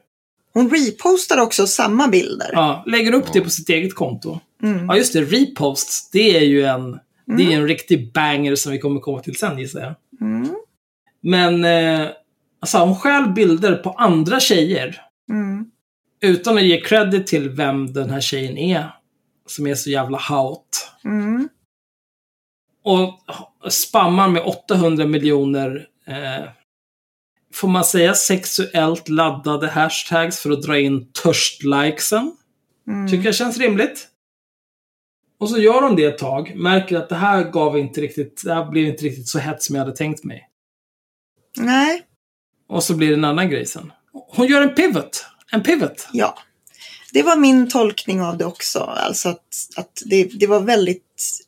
Hon 0.54 0.70
repostade 0.70 1.42
också 1.42 1.66
samma 1.66 2.08
bilder. 2.08 2.50
Ja, 2.52 2.84
lägger 2.86 3.14
upp 3.14 3.32
det 3.32 3.40
på 3.40 3.50
sitt 3.50 3.68
eget 3.68 3.94
konto. 3.94 4.40
Ja, 4.88 4.96
just 4.96 5.12
det. 5.12 5.20
Reposts, 5.20 6.10
det 6.10 6.36
är 6.36 6.44
ju 6.44 6.64
en... 6.64 6.98
Det 7.26 7.52
är 7.52 7.56
en 7.56 7.68
riktig 7.68 8.12
banger 8.12 8.54
som 8.54 8.72
vi 8.72 8.78
kommer 8.78 9.00
komma 9.00 9.20
till 9.20 9.36
sen 9.36 9.58
gissar 9.58 9.80
jag. 9.80 9.94
Mm. 10.20 10.48
Men... 11.20 11.64
Eh, 11.64 12.08
alltså, 12.60 12.78
hon 12.78 12.96
stjäl 12.96 13.28
bilder 13.28 13.74
på 13.74 13.90
andra 13.90 14.40
tjejer. 14.40 15.00
Mm. 15.30 15.66
Utan 16.20 16.56
att 16.56 16.64
ge 16.64 16.80
credit 16.80 17.26
till 17.26 17.50
vem 17.50 17.92
den 17.92 18.10
här 18.10 18.20
tjejen 18.20 18.58
är. 18.58 18.94
Som 19.46 19.66
är 19.66 19.74
så 19.74 19.90
jävla 19.90 20.18
haut. 20.18 20.88
Mm. 21.04 21.48
och 22.84 23.20
spammar 23.72 24.28
med 24.28 24.42
800 24.42 25.06
miljoner, 25.06 25.86
eh, 26.06 26.44
får 27.52 27.68
man 27.68 27.84
säga 27.84 28.14
sexuellt 28.14 29.08
laddade 29.08 29.68
hashtags 29.68 30.40
för 30.40 30.50
att 30.50 30.62
dra 30.62 30.78
in 30.78 31.12
törstlikesen. 31.12 32.36
Mm. 32.88 33.10
Tycker 33.10 33.24
jag 33.24 33.34
känns 33.34 33.58
rimligt. 33.58 34.08
Och 35.40 35.50
så 35.50 35.58
gör 35.58 35.82
de 35.82 35.96
det 35.96 36.04
ett 36.04 36.18
tag, 36.18 36.52
märker 36.56 36.96
att 36.96 37.08
det 37.08 37.14
här 37.14 37.50
gav 37.50 37.78
inte 37.78 38.00
riktigt, 38.00 38.42
det 38.44 38.54
här 38.54 38.70
blev 38.70 38.86
inte 38.86 39.04
riktigt 39.04 39.28
så 39.28 39.38
hett 39.38 39.62
som 39.62 39.76
jag 39.76 39.84
hade 39.84 39.96
tänkt 39.96 40.24
mig. 40.24 40.48
Nej, 41.56 42.02
Och 42.68 42.84
så 42.84 42.94
blir 42.94 43.08
det 43.08 43.14
en 43.14 43.24
annan 43.24 43.50
grej 43.50 43.66
sen. 43.66 43.92
Hon 44.12 44.46
gör 44.46 44.62
en 44.62 44.74
pivot. 44.74 45.26
En 45.52 45.62
pivot. 45.62 46.08
ja. 46.12 46.38
Det 47.12 47.22
var 47.22 47.36
min 47.36 47.70
tolkning 47.70 48.22
av 48.22 48.38
det 48.38 48.44
också. 48.44 48.78
Alltså 48.78 49.28
att, 49.28 49.68
att 49.76 50.02
det, 50.06 50.24
det 50.24 50.46
var 50.46 50.60
väldigt, 50.60 51.40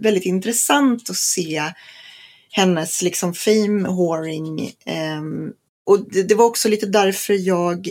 väldigt 0.00 0.24
intressant 0.24 1.10
att 1.10 1.16
se 1.16 1.62
hennes 2.52 3.02
liksom 3.02 3.34
fame 3.34 3.88
whoring. 3.88 4.72
ehm, 4.84 5.52
och 5.84 6.10
det, 6.10 6.22
det 6.22 6.34
var 6.34 6.44
också 6.44 6.68
lite 6.68 6.86
därför 6.86 7.34
jag 7.34 7.88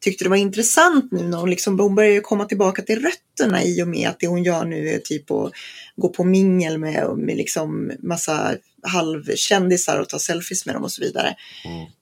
tyckte 0.00 0.24
det 0.24 0.30
var 0.30 0.36
intressant 0.36 1.12
nu 1.12 1.22
när 1.22 1.38
hon 1.38 1.50
liksom, 1.50 1.80
hon 1.80 1.94
börjar 1.94 2.20
komma 2.20 2.44
tillbaka 2.44 2.82
till 2.82 3.02
rötterna 3.02 3.64
i 3.64 3.82
och 3.82 3.88
med 3.88 4.08
att 4.08 4.20
det 4.20 4.26
hon 4.26 4.42
gör 4.42 4.64
nu 4.64 4.88
är 4.88 4.98
typ 4.98 5.30
att 5.30 5.52
gå 5.96 6.08
på 6.08 6.24
mingel 6.24 6.78
med, 6.78 7.08
med 7.16 7.36
liksom 7.36 7.92
massa 7.98 8.54
halvkändisar 8.82 10.00
och 10.00 10.08
ta 10.08 10.18
selfies 10.18 10.66
med 10.66 10.74
dem 10.74 10.84
och 10.84 10.92
så 10.92 11.02
vidare. 11.02 11.36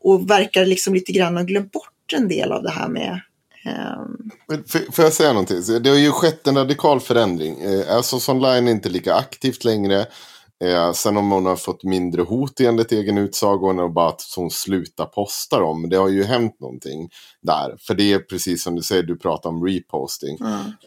Och 0.01 0.31
verkar 0.31 0.66
liksom 0.66 0.95
lite 0.95 1.12
grann 1.12 1.37
ha 1.37 1.43
glömt 1.43 1.73
bort 1.73 2.12
en 2.12 2.28
del 2.28 2.53
av 2.53 2.62
det 2.62 2.70
här 2.70 2.89
med 2.89 3.20
ehm, 3.65 4.62
Får 4.93 5.05
jag 5.05 5.12
säga 5.12 5.33
någonting? 5.33 5.83
Det 5.83 5.91
har 5.91 5.97
ju 5.97 6.11
skett 6.11 6.47
en 6.47 6.57
radikal 6.57 7.01
förändring. 7.01 7.61
Eh, 7.61 7.97
Assos 7.97 8.28
Online 8.28 8.69
är 8.69 8.73
inte 8.73 8.89
lika 8.89 9.15
aktivt 9.15 9.65
längre. 9.65 10.07
Eh, 10.65 10.93
sen 10.93 11.16
om 11.16 11.31
hon 11.31 11.47
har 11.47 11.57
fått 11.57 11.85
mindre 11.85 12.23
hot 12.23 12.61
enligt 12.61 12.93
egen 12.93 13.19
utsago 13.19 13.83
och 13.83 13.91
bara 13.91 14.09
att 14.09 14.23
hon 14.37 14.51
slutar 14.51 15.07
posta 15.07 15.59
dem. 15.59 15.89
Det 15.89 15.97
har 15.97 16.09
ju 16.09 16.24
hänt 16.24 16.61
någonting 16.61 17.11
där. 17.43 17.77
För 17.81 17.95
det 17.95 18.12
är 18.12 18.19
precis 18.19 18.62
som 18.62 18.74
du 18.77 18.83
säger, 18.83 19.03
du 19.03 19.16
pratar 19.19 19.51
om 19.51 19.66
reposting. 19.66 20.39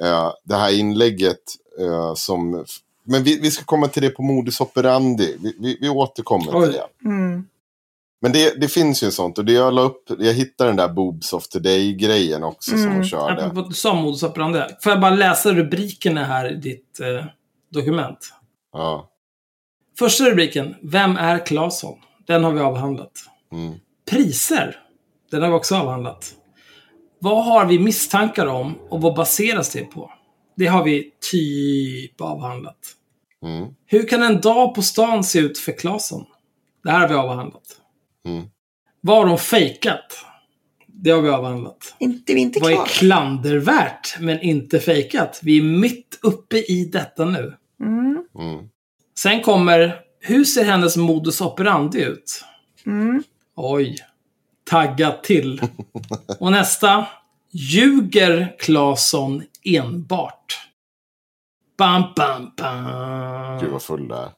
Eh, 0.02 0.32
det 0.44 0.56
här 0.56 0.80
inlägget 0.80 1.40
eh, 1.80 2.14
som... 2.14 2.66
Men 3.04 3.24
vi, 3.24 3.40
vi 3.40 3.52
ska 3.52 3.64
komma 3.64 3.88
till 3.88 4.02
det 4.02 4.10
på 4.10 4.22
modus 4.22 4.62
operandi. 4.62 5.38
Vi, 5.40 5.56
vi, 5.60 5.78
vi 5.82 5.90
återkommer 5.90 6.52
Oj. 6.54 6.64
till 6.64 6.74
det. 6.74 7.10
mm, 7.10 7.46
Men 8.22 8.32
det, 8.32 8.62
det 8.62 8.68
finns 8.68 9.04
ju 9.04 9.12
sånt. 9.12 9.38
Och 9.38 9.46
det 9.46 9.54
jag 9.54 9.74
la 9.74 9.82
upp, 9.82 10.04
jag 10.20 10.34
hittade 10.34 10.70
den 10.70 10.78
där 10.78 10.90
Boobs 10.90 11.34
of 11.34 11.48
the 11.48 11.60
Day-grejen 11.60 12.44
också 12.44 12.72
som 12.72 12.92
hon 12.92 13.04
körde. 13.06 13.46
Apropå 13.46 13.70
du 13.70 13.76
sa 13.76 13.94
modus 13.94 14.24
operandi. 14.24 14.60
Får 14.84 14.92
jag 14.92 15.02
bara 15.02 15.16
läsa 15.16 15.54
rubrikerna 15.54 16.24
här 16.26 16.52
i 16.52 16.56
ditt 16.56 17.00
eh, 17.00 17.26
dokument? 17.70 18.34
Ja. 18.74 19.10
Första 20.00 20.24
rubriken. 20.24 20.76
Vem 20.82 21.18
är 21.18 21.46
Claesson? 21.46 21.98
Den 22.28 22.44
har 22.44 22.52
vi 22.52 22.60
avhandlat. 22.60 23.12
Mm. 23.52 23.76
Priser. 24.12 24.80
Den 25.32 25.42
har 25.42 25.50
vi 25.50 25.56
också 25.56 25.76
avhandlat. 25.76 26.36
Vad 27.20 27.46
har 27.46 27.66
vi 27.66 27.80
misstankar 27.80 28.46
om 28.46 28.76
och 28.90 29.02
vad 29.02 29.16
baseras 29.16 29.70
det 29.70 29.84
på? 29.84 30.12
Det 30.56 30.66
har 30.68 30.84
vi 30.84 31.12
typ 31.32 32.22
avhandlat. 32.22 32.78
Mm. 33.46 33.68
Hur 33.86 34.08
kan 34.08 34.24
en 34.24 34.42
dag 34.42 34.76
på 34.76 34.82
stan 34.82 35.24
se 35.24 35.40
ut 35.40 35.58
för 35.58 35.72
Claesson? 35.72 36.26
Det 36.84 36.92
här 36.92 37.00
har 37.00 37.08
vi 37.08 37.16
avhandlat. 37.16 37.78
Mm. 38.26 38.46
Vad 39.02 39.18
har 39.18 39.26
de 39.26 39.38
fejkat? 39.38 40.26
Det 40.88 41.12
har 41.12 41.22
vi 41.22 41.30
avhandlat. 41.30 41.96
inte, 42.00 42.34
vi 42.34 42.40
är 42.40 42.46
inte 42.46 42.60
Vad 42.60 42.72
är 42.72 42.86
klandervärt 42.86 44.18
men 44.20 44.42
inte 44.42 44.80
fejkat? 44.80 45.40
Vi 45.44 45.58
är 45.58 45.64
mitt 45.64 46.20
uppe 46.22 46.58
i 46.58 46.86
detta 46.86 47.26
nu. 47.26 47.54
Mm, 47.82 48.26
Mm. 48.36 48.70
Sen 49.22 49.42
kommer, 49.42 50.00
hur 50.20 50.46
ser 50.46 50.64
hennes 50.64 50.98
modus 50.98 51.42
operandi 51.42 52.02
ut? 52.02 52.44
mm, 52.86 53.24
Oj. 53.56 53.98
Taggat 54.70 55.24
till. 55.24 55.62
Och 56.40 56.52
nästa. 56.52 57.06
Ljuger 57.52 58.56
Claesson 58.60 59.44
enbart? 59.64 60.60
Bam, 61.78 62.04
bam, 62.16 62.52
bam. 62.58 63.60
Gud 63.60 63.72
vad 63.72 63.82
full 63.82 64.08
det 64.08 64.16
är. 64.16 64.32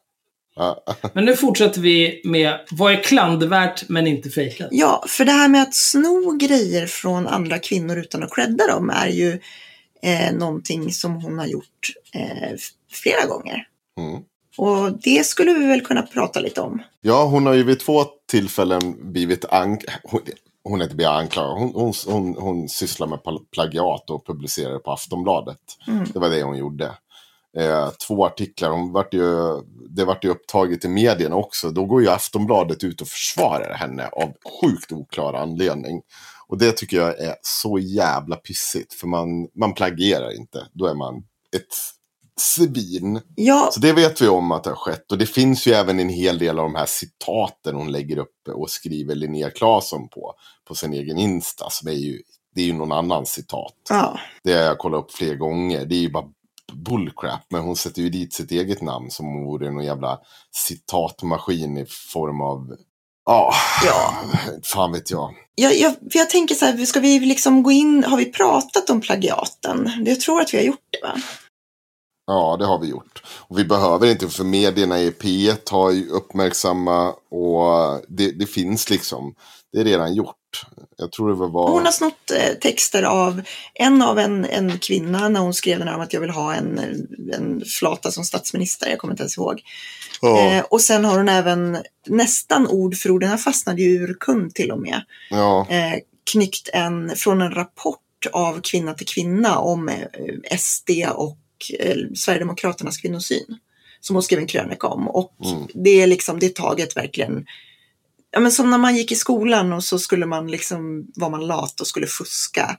Men 1.14 1.26
nu 1.26 1.36
fortsätter 1.36 1.82
vi 1.82 2.22
med 2.26 2.60
vad 2.72 2.94
är 2.94 3.04
klandervärt 3.04 3.90
men 3.90 4.08
inte 4.08 4.30
fejkat? 4.30 4.68
Ja, 4.72 5.04
för 5.08 5.26
det 5.26 5.32
här 5.32 5.48
med 5.48 5.62
att 5.62 5.76
sno 5.76 6.38
grejer 6.38 6.88
från 6.88 7.28
andra 7.28 7.60
kvinnor 7.60 7.98
utan 7.98 8.24
att 8.24 8.36
credda 8.36 8.68
dem 8.68 8.90
är 8.90 9.08
ju 9.08 9.40
eh, 10.02 10.34
någonting 10.34 10.92
som 10.92 11.22
hon 11.22 11.40
har 11.40 11.48
gjort 11.48 11.90
eh, 12.14 12.58
flera 12.92 13.26
gånger. 13.26 13.68
Mm. 14.00 14.24
Och 14.58 14.92
det 15.04 15.26
skulle 15.26 15.54
vi 15.54 15.66
väl 15.68 15.82
kunna 15.82 16.02
prata 16.02 16.40
lite 16.40 16.62
om. 16.62 16.82
ja, 17.02 17.26
hon 17.26 17.46
har 17.46 17.54
ju 17.54 17.64
vid 17.64 17.80
två 17.80 18.04
tillfällen 18.32 19.12
blivit 19.12 19.46
anklagad. 19.46 20.00
Hon, 20.04 20.22
hon 20.64 20.80
är 20.82 20.84
inte 20.84 20.96
blivit 20.96 21.12
anklagad. 21.12 21.52
Hon, 21.58 21.72
hon, 21.76 21.94
hon, 22.08 22.36
hon 22.40 22.70
sysslar 22.70 23.08
med 23.08 23.20
plagiat 23.54 24.10
och 24.10 24.26
publicerar 24.26 24.74
det 24.74 24.80
på 24.80 24.92
Aftonbladet. 24.92 25.58
Mm. 25.88 26.06
Det 26.14 26.20
var 26.20 26.30
det 26.30 26.44
hon 26.44 26.58
gjorde. 26.58 26.86
eh, 27.58 27.90
två 28.08 28.26
artiklar. 28.26 28.70
Hon 28.70 28.92
vart 28.92 29.14
ju, 29.14 29.62
det 29.90 30.06
vart 30.06 30.24
ju 30.26 30.30
upptaget 30.30 30.86
i 30.86 30.88
medierna 30.88 31.36
också. 31.36 31.70
Då 31.72 31.86
går 31.86 32.02
ju 32.02 32.10
Aftonbladet 32.10 32.84
ut 32.84 33.02
och 33.02 33.08
försvarar 33.08 33.74
henne 33.74 34.08
av 34.08 34.34
sjukt 34.62 34.92
oklar 34.92 35.34
anledning. 35.34 36.02
Och 36.48 36.58
det 36.58 36.72
tycker 36.72 36.98
jag 36.98 37.20
är 37.20 37.36
så 37.42 37.80
jävla 37.80 38.36
pissigt. 38.36 38.94
För 38.94 39.08
man, 39.08 39.48
man 39.56 39.74
plagierar 39.74 40.36
inte. 40.38 40.68
Då 40.74 40.86
är 40.86 40.94
man 40.94 41.16
ett 41.56 41.76
svin. 42.40 43.22
Ja, 43.36 43.70
Så 43.74 43.80
det 43.80 43.94
vet 43.94 44.22
vi 44.22 44.28
om 44.28 44.52
att 44.52 44.64
det 44.64 44.70
har 44.70 44.78
skett. 44.78 45.12
Och 45.12 45.18
det 45.18 45.26
finns 45.26 45.68
ju 45.68 45.72
även 45.74 46.00
en 46.00 46.10
hel 46.10 46.38
del 46.40 46.60
av 46.60 46.66
de 46.66 46.76
här 46.76 46.86
citaten 46.86 47.76
hon 47.76 47.92
lägger 47.92 48.18
upp 48.18 48.48
och 48.54 48.70
skriver 48.70 49.16
Linnea 49.16 49.50
Claesson 49.50 50.10
på. 50.10 50.34
På 50.68 50.76
sin 50.76 50.94
egen 50.94 51.18
Insta. 51.18 51.70
Som 51.70 51.88
är 51.88 51.92
ju, 51.94 52.22
det 52.56 52.62
är 52.62 52.66
ju 52.66 52.74
någon 52.74 52.92
annan 52.92 53.26
citat. 53.26 53.74
ja. 53.90 54.20
Det 54.44 54.54
har 54.54 54.60
jag 54.62 54.78
kollat 54.78 55.04
upp 55.04 55.12
flera 55.12 55.36
gånger. 55.36 55.86
Det 55.86 55.96
är 55.96 56.00
ju 56.00 56.12
bara 56.12 56.26
bullcrap. 56.74 57.42
Men 57.50 57.62
hon 57.62 57.76
sätter 57.76 58.02
ju 58.02 58.10
dit 58.10 58.34
sitt 58.34 58.52
eget 58.52 58.82
namn 58.82 59.12
som 59.12 59.28
om 59.28 59.34
hon 59.34 59.46
vore 59.46 59.72
någon 59.72 59.86
jävla 59.86 60.20
citatmaskin 60.86 61.78
i 61.78 61.86
form 62.14 62.42
av... 62.42 62.76
Ja, 63.26 63.54
Ja. 63.86 64.14
fan 64.64 64.92
vet 64.92 65.12
jag. 65.12 65.34
Jag, 65.56 65.76
jag, 65.78 65.96
jag 66.02 66.30
tänker 66.30 66.56
så 66.56 66.66
här, 66.66 66.86
ska 66.86 67.00
vi 67.00 67.20
liksom 67.20 67.64
gå 67.64 67.72
in, 67.72 68.04
har 68.04 68.18
vi 68.18 68.26
pratat 68.26 68.90
om 68.90 69.02
plagiaten? 69.02 69.92
Jag 70.06 70.20
tror 70.20 70.42
att 70.42 70.54
vi 70.54 70.58
har 70.58 70.64
gjort 70.66 70.88
det 71.02 71.08
va? 71.08 71.14
Ja, 72.32 72.58
det 72.60 72.66
har 72.66 72.80
vi 72.80 72.88
gjort. 72.88 73.24
Och 73.26 73.60
vi 73.60 73.66
behöver 73.66 74.08
inte, 74.08 74.28
för 74.28 74.44
medierna 74.44 75.00
i 75.00 75.12
P1 75.12 75.72
har 75.72 75.92
ju 75.92 76.10
uppmärksamma 76.10 77.10
och 77.30 78.02
det, 78.08 78.32
det 78.32 78.46
finns 78.46 78.90
liksom. 78.90 79.36
Det 79.74 79.80
är 79.80 79.84
redan 79.84 80.14
gjort. 80.14 80.36
Jag 80.98 81.12
tror 81.12 81.30
det 81.30 81.36
var... 81.36 81.72
Hon 81.72 81.86
har 81.86 81.92
snott 81.92 82.32
eh, 82.32 82.54
texter 82.62 83.04
av 83.04 83.42
en 83.74 84.02
av 84.02 84.20
en, 84.20 84.46
en 84.46 84.80
kvinna 84.80 85.30
när 85.30 85.40
hon 85.40 85.54
skrev 85.54 85.80
den 85.80 85.88
här 85.88 85.96
om 85.96 86.02
att 86.02 86.14
jag 86.14 86.22
vill 86.22 86.30
ha 86.30 86.54
en, 86.54 86.80
en 87.34 87.62
flata 87.80 88.12
som 88.12 88.24
statsminister. 88.24 88.90
Jag 88.90 89.00
kommer 89.00 89.14
inte 89.14 89.24
ens 89.24 89.38
ihåg. 89.38 89.62
Ja, 90.22 90.52
Eh, 90.52 90.64
och 90.70 90.82
sen 90.82 91.06
har 91.06 91.18
hon 91.18 91.30
även 91.30 91.78
nästan 92.08 92.68
ord 92.68 92.96
för 92.96 93.12
ord, 93.12 93.22
den 93.22 93.30
här 93.30 93.38
fastnade 93.38 93.82
ju 93.82 93.90
ur 93.90 94.18
kund 94.20 94.56
till 94.56 94.72
och 94.72 94.80
med, 94.80 95.02
ja, 95.30 95.68
eh, 95.70 96.00
knyckt 96.32 96.70
en, 96.74 97.16
från 97.16 97.42
en 97.42 97.52
rapport 97.52 98.00
av 98.32 98.62
Kvinna 98.62 98.94
till 98.94 99.08
kvinna 99.08 99.60
om 99.60 99.90
eh, 99.90 100.58
SD 100.58 100.90
och 101.16 101.38
eh, 101.80 101.96
Sverigedemokraternas 102.16 102.98
kvinnosyn. 102.98 103.58
Som 104.00 104.16
hon 104.16 104.24
skrev 104.24 104.40
en 104.40 104.48
krönika 104.48 104.88
om. 104.88 105.08
Och 105.08 105.34
Mm. 105.46 105.68
det 105.74 105.90
är 106.02 106.08
liksom, 106.08 106.40
det 106.40 106.46
är 106.46 106.50
taget 106.50 106.98
verkligen 106.98 107.46
Ja, 108.34 108.40
men 108.40 108.52
som 108.52 108.70
när 108.72 108.78
man 108.78 108.96
gick 108.96 109.12
i 109.12 109.16
skolan 109.16 109.74
och 109.74 109.84
så 109.84 110.00
skulle 110.00 110.26
man 110.26 110.48
liksom, 110.48 111.06
var 111.16 111.30
man 111.30 111.48
lat 111.48 111.82
och 111.82 111.88
skulle 111.88 112.08
fuska. 112.08 112.78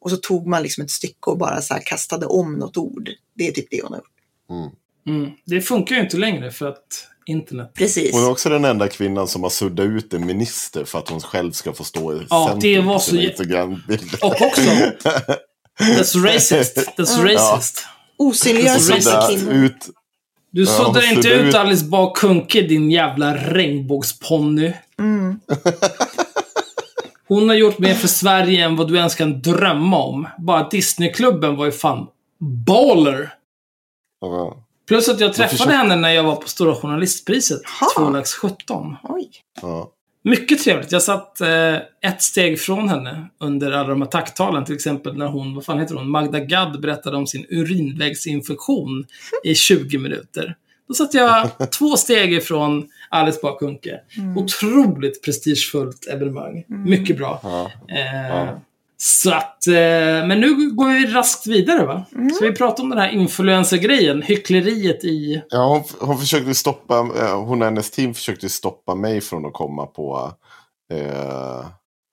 Och 0.00 0.10
så 0.10 0.16
tog 0.16 0.46
man 0.46 0.62
liksom 0.62 0.84
ett 0.84 0.90
stycke 0.90 1.30
och 1.30 1.38
bara 1.38 1.62
så 1.62 1.74
här 1.74 1.82
kastade 1.86 2.26
om 2.26 2.54
något 2.54 2.76
ord. 2.76 3.10
Det 3.34 3.48
är 3.48 3.52
typ 3.52 3.66
det 3.70 3.80
hon 3.82 3.92
har 3.92 3.98
gjort. 3.98 4.10
mm. 4.50 4.70
Mm. 5.22 5.30
Det 5.44 5.60
funkar 5.60 5.94
ju 5.96 6.00
inte 6.00 6.16
längre 6.16 6.50
för 6.50 6.66
att 6.68 7.06
internet... 7.26 7.70
Precis. 7.74 8.12
Hon 8.14 8.24
är 8.24 8.30
också 8.30 8.48
den 8.48 8.64
enda 8.64 8.88
kvinnan 8.88 9.28
som 9.28 9.42
har 9.42 9.50
suddat 9.50 9.86
ut 9.86 10.14
en 10.14 10.26
minister 10.26 10.84
för 10.84 10.98
att 10.98 11.08
hon 11.08 11.20
själv 11.20 11.52
ska 11.52 11.72
få 11.72 11.84
stå 11.84 12.12
i 12.14 12.26
Ja, 12.30 12.48
centrum 12.48 12.72
det 12.72 12.80
var 12.80 12.98
så 12.98 13.16
Instagram-bilder. 13.16 14.24
Och 14.24 14.42
också... 14.42 14.60
That's 15.80 16.22
racist. 16.24 16.76
That's 16.96 17.22
racist. 17.34 17.86
Osynliggör 18.18 18.74
Så 18.74 18.80
svarta 19.02 19.26
kvinnor. 19.28 19.70
Du 20.50 20.60
Ja, 20.64 20.66
suddar 20.66 21.00
så 21.00 21.14
inte 21.14 21.28
ut 21.28 21.54
Alice 21.54 21.84
Bah 21.84 22.12
Kuhnke, 22.14 22.62
din 22.62 22.90
jävla 22.90 23.36
regnbågsponny. 23.36 24.72
Mm. 24.98 25.40
Hon 27.28 27.48
har 27.48 27.56
gjort 27.56 27.78
mer 27.78 27.94
för 27.94 28.08
Sverige 28.08 28.64
än 28.64 28.76
vad 28.76 28.88
du 28.88 28.96
ens 28.96 29.14
kan 29.14 29.42
drömma 29.42 29.98
om. 30.02 30.28
Bara 30.38 30.68
Disneyklubben 30.68 31.56
var 31.56 31.64
ju 31.66 31.72
fan 31.72 32.06
baller. 32.66 33.34
Ja, 34.20 34.64
Plus 34.88 35.08
att 35.08 35.20
jag 35.20 35.34
träffade 35.34 35.56
försöker- 35.58 35.72
henne 35.72 35.96
när 35.96 36.08
jag 36.10 36.22
var 36.22 36.36
på 36.36 36.48
Stora 36.48 36.74
Journalistpriset. 36.74 37.60
Ha. 37.80 37.88
2 38.04 38.10
lax 38.10 38.34
17. 38.34 38.96
Oj. 39.02 39.30
ja. 39.62 39.90
Mycket 40.22 40.58
trevligt. 40.64 40.92
Jag 40.92 41.02
satt 41.02 41.40
eh, 41.40 41.74
ett 42.00 42.22
steg 42.22 42.60
från 42.60 42.88
henne 42.88 43.28
under 43.40 43.72
alla 43.72 43.88
de 43.88 44.02
här 44.02 44.08
tacktalen. 44.08 44.64
Till 44.64 44.74
exempel 44.74 45.16
när 45.16 45.26
hon, 45.26 45.54
vad 45.54 45.64
fan 45.64 45.78
heter 45.78 45.94
hon, 45.94 46.10
Magda 46.10 46.40
Gad 46.40 46.80
berättade 46.80 47.16
om 47.16 47.26
sin 47.26 47.46
urinvägsinfektion 47.48 49.06
i 49.44 49.54
20 49.54 49.98
minuter. 49.98 50.56
Då 50.88 50.94
satt 50.94 51.14
jag 51.14 51.50
två 51.78 51.96
steg 51.96 52.32
ifrån 52.32 52.88
Alice 53.08 53.38
Bah 53.42 53.58
Kuhnke. 53.58 54.00
Otroligt 54.36 55.24
prestigefullt 55.24 56.06
evenemang. 56.06 56.64
Mycket 56.68 57.16
bra. 57.16 57.40
ja. 57.42 57.70
Eh, 57.88 58.28
Ja. 58.28 58.60
Så 59.00 59.30
att, 59.30 59.66
eh, 59.66 60.26
men 60.26 60.40
nu 60.40 60.70
går 60.70 60.88
vi 60.88 61.06
raskt 61.06 61.46
vidare 61.46 61.86
va? 61.86 62.04
Så 62.38 62.44
vi 62.44 62.52
pratar 62.52 62.82
om 62.82 62.90
den 62.90 62.98
här 62.98 63.08
influencer-grejen, 63.08 64.22
hyckleriet 64.22 65.04
i... 65.04 65.42
Ja, 65.48 65.66
hon, 65.66 66.08
hon 66.08 66.18
försökte 66.18 66.54
stoppa, 66.54 66.98
eh, 66.98 67.44
hon 67.44 67.62
och 67.62 67.64
hennes 67.64 67.90
team 67.90 68.14
försökte 68.14 68.48
stoppa 68.48 68.94
mig 68.94 69.20
från 69.20 69.46
att 69.46 69.52
komma 69.52 69.86
på 69.86 70.32
eh, 70.92 71.66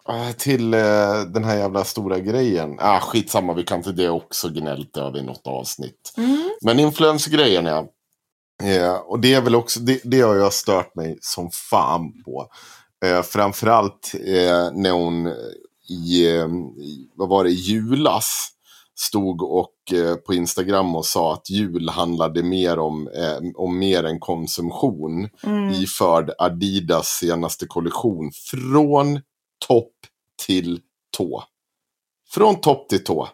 ah, 0.05 0.33
till 0.37 0.73
eh, 0.73 1.21
den 1.33 1.43
här 1.43 1.57
jävla 1.57 1.83
stora 1.83 2.19
grejen. 2.19 2.77
Ah, 2.79 2.99
skitsamma, 2.99 3.53
vi 3.53 3.63
kan 3.63 3.83
till 3.83 3.95
det 3.95 4.09
också 4.09 4.49
gnällt 4.49 4.97
över 4.97 5.19
i 5.19 5.23
något 5.23 5.47
avsnitt. 5.47 6.13
Mm. 6.17 6.51
Men 6.61 6.79
influencergrejen 6.79 7.65
ja. 7.65 7.87
Eh, 8.63 8.95
och 8.95 9.19
det 9.19 9.33
är 9.33 9.41
väl 9.41 9.55
också, 9.55 9.79
det, 9.79 10.01
det 10.03 10.21
har 10.21 10.35
jag 10.35 10.53
stört 10.53 10.95
mig 10.95 11.17
som 11.21 11.49
fan 11.51 12.23
på. 12.25 12.47
Eh, 13.05 13.21
framförallt 13.21 14.11
eh, 14.13 14.71
när 14.73 14.91
hon 14.91 15.33
i, 15.89 16.27
eh, 16.27 16.45
i, 16.79 17.09
vad 17.15 17.29
var 17.29 17.43
det, 17.43 17.49
julas 17.49 18.51
stod 18.97 19.41
och 19.41 19.93
eh, 19.93 20.15
på 20.15 20.33
Instagram 20.33 20.95
och 20.95 21.05
sa 21.05 21.33
att 21.33 21.49
jul 21.49 21.89
handlade 21.89 22.43
mer 22.43 22.79
om, 22.79 23.07
eh, 23.07 23.37
om 23.55 23.79
mer 23.79 24.03
än 24.03 24.19
konsumtion 24.19 25.29
Mm. 25.43 25.69
iförd 25.69 26.31
Adidas 26.37 27.07
senaste 27.07 27.65
kollektion 27.65 28.31
från 28.33 29.21
topp 29.67 29.93
till 30.45 30.79
tå. 31.17 31.43
Från 32.29 32.61
topp 32.61 32.89
till 32.89 33.03
tå. 33.03 33.29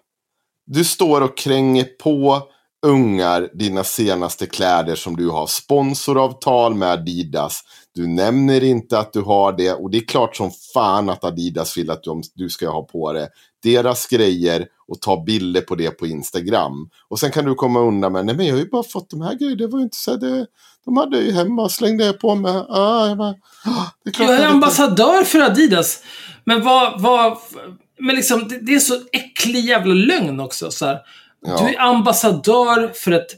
Du 0.66 0.84
står 0.84 1.22
och 1.22 1.38
kränger 1.38 1.84
på 1.84 2.42
ungar 2.82 3.50
dina 3.54 3.84
senaste 3.84 4.46
kläder 4.46 4.96
som 4.96 5.16
du 5.16 5.30
har 5.30 5.48
sponsoravtal 5.48 6.76
med 6.76 6.92
Adidas. 6.92 7.62
Du 7.96 8.08
nämner 8.08 8.64
inte 8.64 9.00
att 9.00 9.14
du 9.14 9.22
har 9.22 9.54
det 9.58 9.74
och 9.74 9.92
det 9.92 9.98
är 9.98 10.06
klart 10.06 10.36
som 10.36 10.52
fan 10.74 11.10
att 11.10 11.24
Adidas 11.24 11.78
vill 11.78 11.92
att 11.92 12.04
du 12.36 12.50
ska 12.50 12.70
ha 12.70 12.84
på 12.84 13.14
det. 13.14 13.30
Deras 13.64 14.08
grejer 14.08 14.68
och 14.88 15.02
ta 15.02 15.24
bilder 15.24 15.62
på 15.62 15.76
det 15.76 15.92
på 15.92 16.08
Instagram. 16.08 16.90
Och 17.10 17.20
sen 17.20 17.32
kan 17.32 17.46
du 17.46 17.56
komma 17.56 17.80
undan 17.80 18.14
med, 18.14 18.26
nej 18.26 18.36
men 18.36 18.46
jag 18.46 18.54
har 18.54 18.60
ju 18.60 18.70
bara 18.70 18.84
fått 18.84 19.10
de 19.10 19.22
här 19.22 19.36
grejerna, 19.36 19.58
det 19.58 19.68
var 19.68 19.80
ju 19.80 19.84
inte 19.84 19.98
så 19.98 20.16
det, 20.16 20.46
de 20.86 20.98
hade 20.98 21.18
jag 21.18 21.26
ju 21.26 21.32
hemma, 21.32 21.70
slängde 21.70 22.06
jag 22.06 22.20
på 22.20 22.36
mig. 22.36 22.66
Ah, 22.70 23.08
jag 23.08 23.18
bara, 23.18 23.36
ah, 23.66 23.92
det 24.04 24.10
är 24.10 24.14
klart 24.14 24.30
Jag 24.30 24.40
är 24.40 24.48
ambassadör 24.48 25.24
för 25.24 25.40
Adidas. 25.40 26.04
Men 26.44 26.64
vad, 26.64 27.02
vad... 27.02 27.38
Men 28.00 28.16
liksom, 28.16 28.48
det, 28.48 28.60
det 28.60 28.76
är 28.76 28.80
så 28.80 28.94
äcklig 29.12 29.66
jävla 29.66 29.94
lögn 29.94 30.40
också. 30.40 30.72
Så 30.72 30.86
här. 30.86 31.00
Ja. 31.48 31.58
Du 31.58 31.76
är 31.76 31.80
ambassadör 31.80 32.92
för 32.96 33.12
ett 33.12 33.32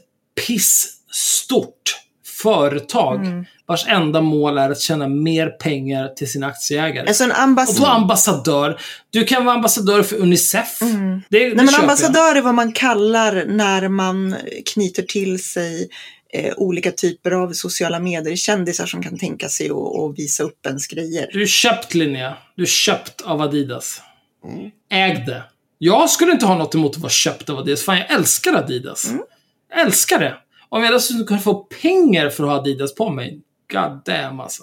pissstort 0.46 2.00
företag 2.42 3.26
Mm. 3.26 3.44
vars 3.66 3.86
enda 3.88 4.20
mål 4.20 4.58
är 4.58 4.70
att 4.70 4.80
tjäna 4.80 5.08
mer 5.08 5.46
pengar 5.48 6.08
till 6.08 6.30
sina 6.30 6.46
aktieägare. 6.46 7.06
Alltså 7.08 7.24
en 7.24 7.30
Och 7.30 7.38
ambassadör. 7.40 7.80
då 7.80 7.86
ambassadör. 7.86 8.80
Du 9.10 9.24
kan 9.24 9.44
vara 9.44 9.54
ambassadör 9.56 10.02
för 10.02 10.16
Unicef. 10.16 10.82
Mm. 10.82 11.22
Det, 11.30 11.38
det 11.38 11.44
Nej, 11.44 11.54
men 11.56 11.66
köper 11.66 11.72
jag. 11.72 11.80
ambassadör 11.82 12.36
är 12.36 12.42
vad 12.42 12.54
man 12.54 12.72
kallar 12.72 13.44
när 13.48 13.88
man 13.88 14.36
knyter 14.74 15.02
till 15.02 15.42
sig 15.44 15.88
eh, 16.34 16.54
olika 16.56 16.90
typer 16.92 17.30
av 17.30 17.52
sociala 17.52 17.98
medier, 18.00 18.36
kändisar 18.36 18.86
som 18.86 19.02
kan 19.02 19.18
tänka 19.18 19.48
sig 19.48 19.70
att 19.70 19.76
att 19.76 20.18
visa 20.18 20.42
upp 20.42 20.66
ens 20.66 20.86
grejer. 20.86 21.28
Du 21.32 21.42
är 21.42 21.46
köpt 21.46 21.94
Linnea. 21.94 22.36
Du 22.56 22.62
är 22.62 22.66
köpt 22.66 23.20
av 23.20 23.42
Adidas. 23.42 24.00
Mm. 24.44 24.70
Äg 24.90 25.24
det. 25.26 25.42
Jag 25.84 26.10
skulle 26.10 26.32
inte 26.32 26.46
ha 26.46 26.54
något 26.54 26.74
emot 26.74 26.96
att 26.96 27.02
vara 27.02 27.10
köpt 27.10 27.50
av 27.50 27.58
Adidas. 27.58 27.82
Fan, 27.82 27.98
jag 27.98 28.10
älskar 28.10 28.52
Adidas. 28.52 29.08
Mm. 29.08 29.22
Jag 29.70 29.80
älskar 29.80 30.18
det. 30.18 30.36
Om 30.68 30.82
jag 30.82 30.92
dessutom 30.92 31.26
kunde 31.26 31.42
få 31.42 31.54
pengar 31.54 32.28
för 32.28 32.44
att 32.44 32.50
ha 32.50 32.56
Adidas 32.56 32.94
på 32.94 33.10
mig. 33.10 33.40
God 33.72 34.02
damn 34.04 34.40
alltså. 34.40 34.62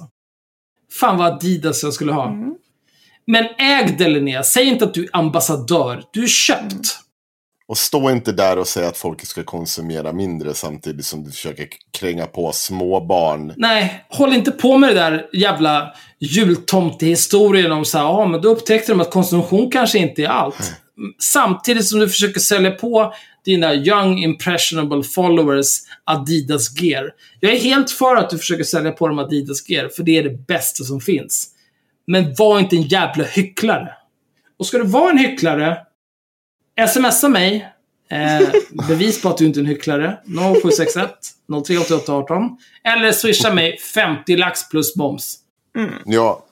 Fan 1.00 1.18
vad 1.18 1.34
Adidas 1.34 1.84
jag 1.84 1.94
skulle 1.94 2.12
ha. 2.12 2.28
Mm. 2.28 2.56
Men 3.28 3.46
äg 3.58 3.96
det 3.98 4.08
Linnea. 4.08 4.44
Säg 4.44 4.66
inte 4.66 4.86
att 4.86 4.94
du 4.94 5.04
är 5.04 5.10
ambassadör. 5.14 6.04
Du 6.12 6.24
är 6.24 6.28
köpt. 6.28 7.00
Och 7.68 7.78
stå 7.78 8.12
inte 8.12 8.32
där 8.32 8.58
och 8.58 8.68
säg 8.68 8.86
att 8.86 8.98
folk 8.98 9.26
ska 9.26 9.44
konsumera 9.44 10.14
mindre 10.14 10.54
samtidigt 10.54 11.06
som 11.06 11.24
du 11.24 11.32
försöker 11.32 11.68
kränga 11.92 12.26
på 12.26 12.52
småbarn. 12.52 13.54
Nej, 13.58 14.06
håll 14.10 14.34
inte 14.34 14.52
på 14.52 14.78
med 14.78 14.90
det 14.90 14.96
där 14.96 15.30
jävla 15.34 15.94
jultomtehistorien 16.20 17.72
om 17.72 17.86
så 17.86 17.98
här, 17.98 18.06
ja 18.06 18.26
men 18.26 18.42
då 18.42 18.50
upptäckte 18.50 18.92
de 18.92 19.02
att 19.02 19.12
konsumtion 19.12 19.72
kanske 19.72 20.00
inte 20.00 20.24
är 20.24 20.28
allt. 20.28 20.74
Samtidigt 21.20 21.88
som 21.88 22.00
du 22.00 22.10
försöker 22.10 22.40
sälja 22.40 22.72
på 22.72 23.14
dina 23.46 23.76
young 23.76 24.24
impressionable 24.24 25.04
followers 25.04 25.68
Adidas 26.04 26.82
gear. 26.82 27.12
Jag 27.40 27.54
är 27.54 27.60
helt 27.60 27.92
för 27.92 28.16
att 28.16 28.30
du 28.30 28.38
försöker 28.38 28.64
sälja 28.64 28.92
på 28.92 29.08
dem 29.08 29.20
Adidas 29.20 29.70
gear, 29.70 29.90
för 29.90 30.04
det 30.04 30.18
är 30.18 30.24
det 30.24 30.48
bästa 30.48 30.84
som 30.84 31.02
finns. 31.02 31.48
Men 32.08 32.34
var 32.38 32.60
inte 32.60 32.76
en 32.76 32.84
jävla 32.84 33.24
hycklare. 33.24 33.94
Och 34.60 34.66
ska 34.66 34.78
du 34.78 34.84
vara 34.84 35.12
en 35.12 35.18
hycklare, 35.18 35.78
smsa 36.88 37.30
mig, 37.30 37.72
Eh, 38.12 38.50
bevis 38.88 39.22
på 39.22 39.30
att 39.30 39.38
du 39.38 39.46
inte 39.46 39.60
är 39.60 39.62
en 39.62 39.68
hycklare. 39.68 40.18
0761 40.62 41.10
038818. 41.48 42.58
Eller 42.84 43.12
swisha 43.12 43.54
mig 43.54 43.78
50 43.78 44.38
lax 44.38 44.70
plus 44.70 44.96
moms. 44.96 45.38
Ja, 46.06 46.46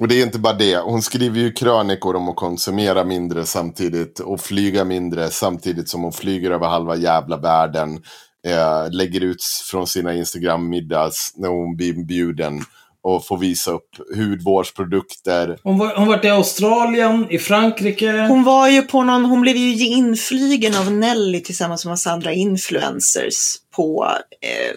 och 0.00 0.08
det 0.08 0.14
är 0.14 0.22
inte 0.22 0.38
bara 0.38 0.52
det. 0.52 0.76
Hon 0.76 1.02
skriver 1.02 1.40
ju 1.40 1.52
krönikor 1.52 2.16
om 2.16 2.28
att 2.28 2.36
konsumera 2.36 3.04
mindre 3.04 3.46
samtidigt 3.46 4.20
och 4.20 4.40
flyga 4.40 4.84
mindre 4.84 5.30
samtidigt 5.30 5.88
som 5.88 6.02
hon 6.02 6.12
flyger 6.12 6.50
över 6.50 6.66
halva 6.66 6.96
jävla 6.96 7.36
världen. 7.36 8.02
Eh, 8.46 8.90
lägger 8.90 9.20
ut 9.20 9.42
från 9.70 9.86
sina 9.86 10.14
Instagram-middags 10.14 11.32
när 11.36 11.48
hon 11.48 11.76
blir 11.76 12.04
bjuden 12.04 12.62
och 13.02 13.26
får 13.26 13.38
visa 13.38 13.70
upp 13.70 13.88
hudvårdsprodukter. 14.16 15.58
Hon 15.62 15.78
var, 15.78 15.96
hon 15.96 16.08
varit 16.08 16.24
i 16.24 16.28
Australien, 16.28 17.26
i 17.30 17.38
Frankrike. 17.38 18.26
Hon 18.28 18.44
var 18.44 18.68
ju 18.68 18.82
på 18.82 19.02
någon, 19.02 19.24
hon 19.24 19.40
blev 19.40 19.56
ju 19.56 19.86
inflygen 19.86 20.76
av 20.76 20.92
Nelly 20.92 21.40
tillsammans 21.40 21.84
med 21.84 21.92
massa 21.92 22.10
andra 22.10 22.32
influencers 22.32 23.56
på 23.76 24.06
eh, 24.40 24.76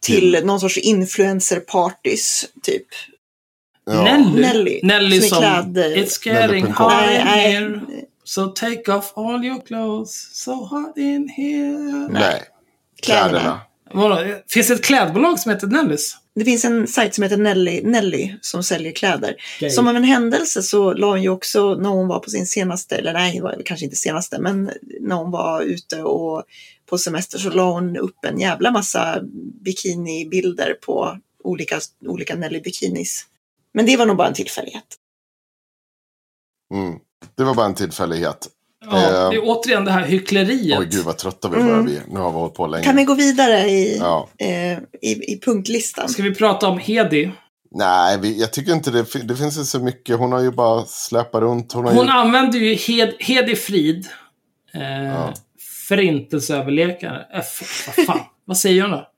till 0.00 0.40
någon 0.44 0.60
sorts 0.60 0.78
influencer-partys 0.78 2.44
typ. 2.62 2.86
Ja. 3.86 4.02
Nelly. 4.02 4.40
Nelly, 4.40 4.80
Nelly 4.82 5.20
som 5.20 5.42
som... 5.42 5.76
It's 5.76 6.26
getting 6.26 6.66
hot 6.66 7.10
in 7.10 7.26
here. 7.26 7.80
So 8.24 8.46
take 8.48 8.92
off 8.92 9.12
all 9.16 9.44
your 9.44 9.60
clothes. 9.60 10.30
So 10.32 10.52
hot 10.52 10.96
in 10.96 11.28
here. 11.28 12.08
Nej, 12.10 12.42
Kläderna. 13.02 13.30
kläderna. 13.30 13.60
Vadå? 13.92 14.18
Finns 14.48 14.68
det 14.68 14.74
ett 14.74 14.84
klädbolag 14.84 15.38
som 15.38 15.52
heter 15.52 15.66
Nellys? 15.66 16.16
Det 16.34 16.44
finns 16.44 16.64
en 16.64 16.86
sajt 16.86 17.14
som 17.14 17.22
heter 17.22 17.36
Nelly, 17.36 17.82
Nelly 17.82 18.34
som 18.40 18.62
säljer 18.62 18.92
kläder. 18.92 19.36
Okej. 19.56 19.70
Som 19.70 19.88
av 19.88 19.96
en 19.96 20.04
händelse 20.04 20.62
så 20.62 20.92
la 20.92 21.06
hon 21.06 21.22
ju 21.22 21.28
också 21.28 21.74
när 21.74 21.88
hon 21.88 22.08
var 22.08 22.18
på 22.18 22.30
sin 22.30 22.46
senaste, 22.46 22.96
eller 22.96 23.12
nej, 23.12 23.42
kanske 23.64 23.84
inte 23.84 23.96
senaste, 23.96 24.38
men 24.38 24.70
när 25.00 25.16
hon 25.16 25.30
var 25.30 25.62
ute 25.62 26.02
och 26.02 26.42
på 26.86 26.98
semester 26.98 27.38
så 27.38 27.50
la 27.50 27.72
hon 27.72 27.96
upp 27.96 28.24
en 28.24 28.40
jävla 28.40 28.70
massa 28.70 29.20
bikinibilder 29.64 30.74
på 30.74 31.18
olika, 31.44 31.80
olika 32.06 32.34
Nelly-bikinis. 32.36 33.24
Men 33.74 33.86
det 33.86 33.96
var 33.96 34.06
nog 34.06 34.16
bara 34.16 34.28
en 34.28 34.34
tillfällighet. 34.34 34.84
Mm. 36.74 36.98
Det 37.34 37.44
var 37.44 37.54
bara 37.54 37.66
en 37.66 37.74
tillfällighet. 37.74 38.48
Ja, 38.90 38.96
Eh. 38.96 39.30
det 39.30 39.36
är 39.36 39.40
återigen 39.44 39.84
det 39.84 39.90
här 39.90 40.06
hyckleriet. 40.06 40.78
Oj, 40.78 40.88
gud 40.90 41.04
vad 41.04 41.18
trötta 41.18 41.48
vi 41.48 41.56
börjar 41.56 41.82
bli. 41.82 42.00
Nu 42.08 42.20
har 42.20 42.30
vi 42.30 42.36
hållit 42.38 42.54
på 42.54 42.66
länge. 42.66 42.84
Kan 42.84 42.96
vi 42.96 43.04
gå 43.04 43.14
vidare 43.14 43.60
i, 43.70 43.98
Ja. 43.98 44.28
eh, 44.38 44.72
i, 44.78 45.32
i 45.32 45.40
punktlistan? 45.44 46.08
Ska 46.08 46.22
vi 46.22 46.34
prata 46.34 46.68
om 46.68 46.78
Hedi? 46.78 47.30
Nej, 47.70 48.18
vi, 48.20 48.40
jag 48.40 48.52
tycker 48.52 48.72
inte 48.72 48.90
det, 48.90 49.06
det 49.24 49.36
finns 49.36 49.58
ju 49.58 49.64
så 49.64 49.78
mycket. 49.78 50.18
Hon 50.18 50.32
har 50.32 50.40
ju 50.40 50.50
bara 50.50 50.84
släpat 50.84 51.40
runt. 51.42 51.72
Hon 51.72 51.84
har 51.84 51.92
Hon 51.94 52.06
ju... 52.06 52.10
använder 52.12 52.58
ju 52.58 52.74
Hed, 52.74 53.14
Hedi 53.18 53.56
Frid. 53.56 54.06
Eh, 54.74 55.04
Ja. 55.04 55.32
Förintelseöverläkare. 55.88 57.26
Äh, 57.32 57.42
vad 57.96 58.06
fan? 58.06 58.20
vad 58.44 58.58
säger 58.58 58.78
jag 58.78 58.90
då? 58.90 59.08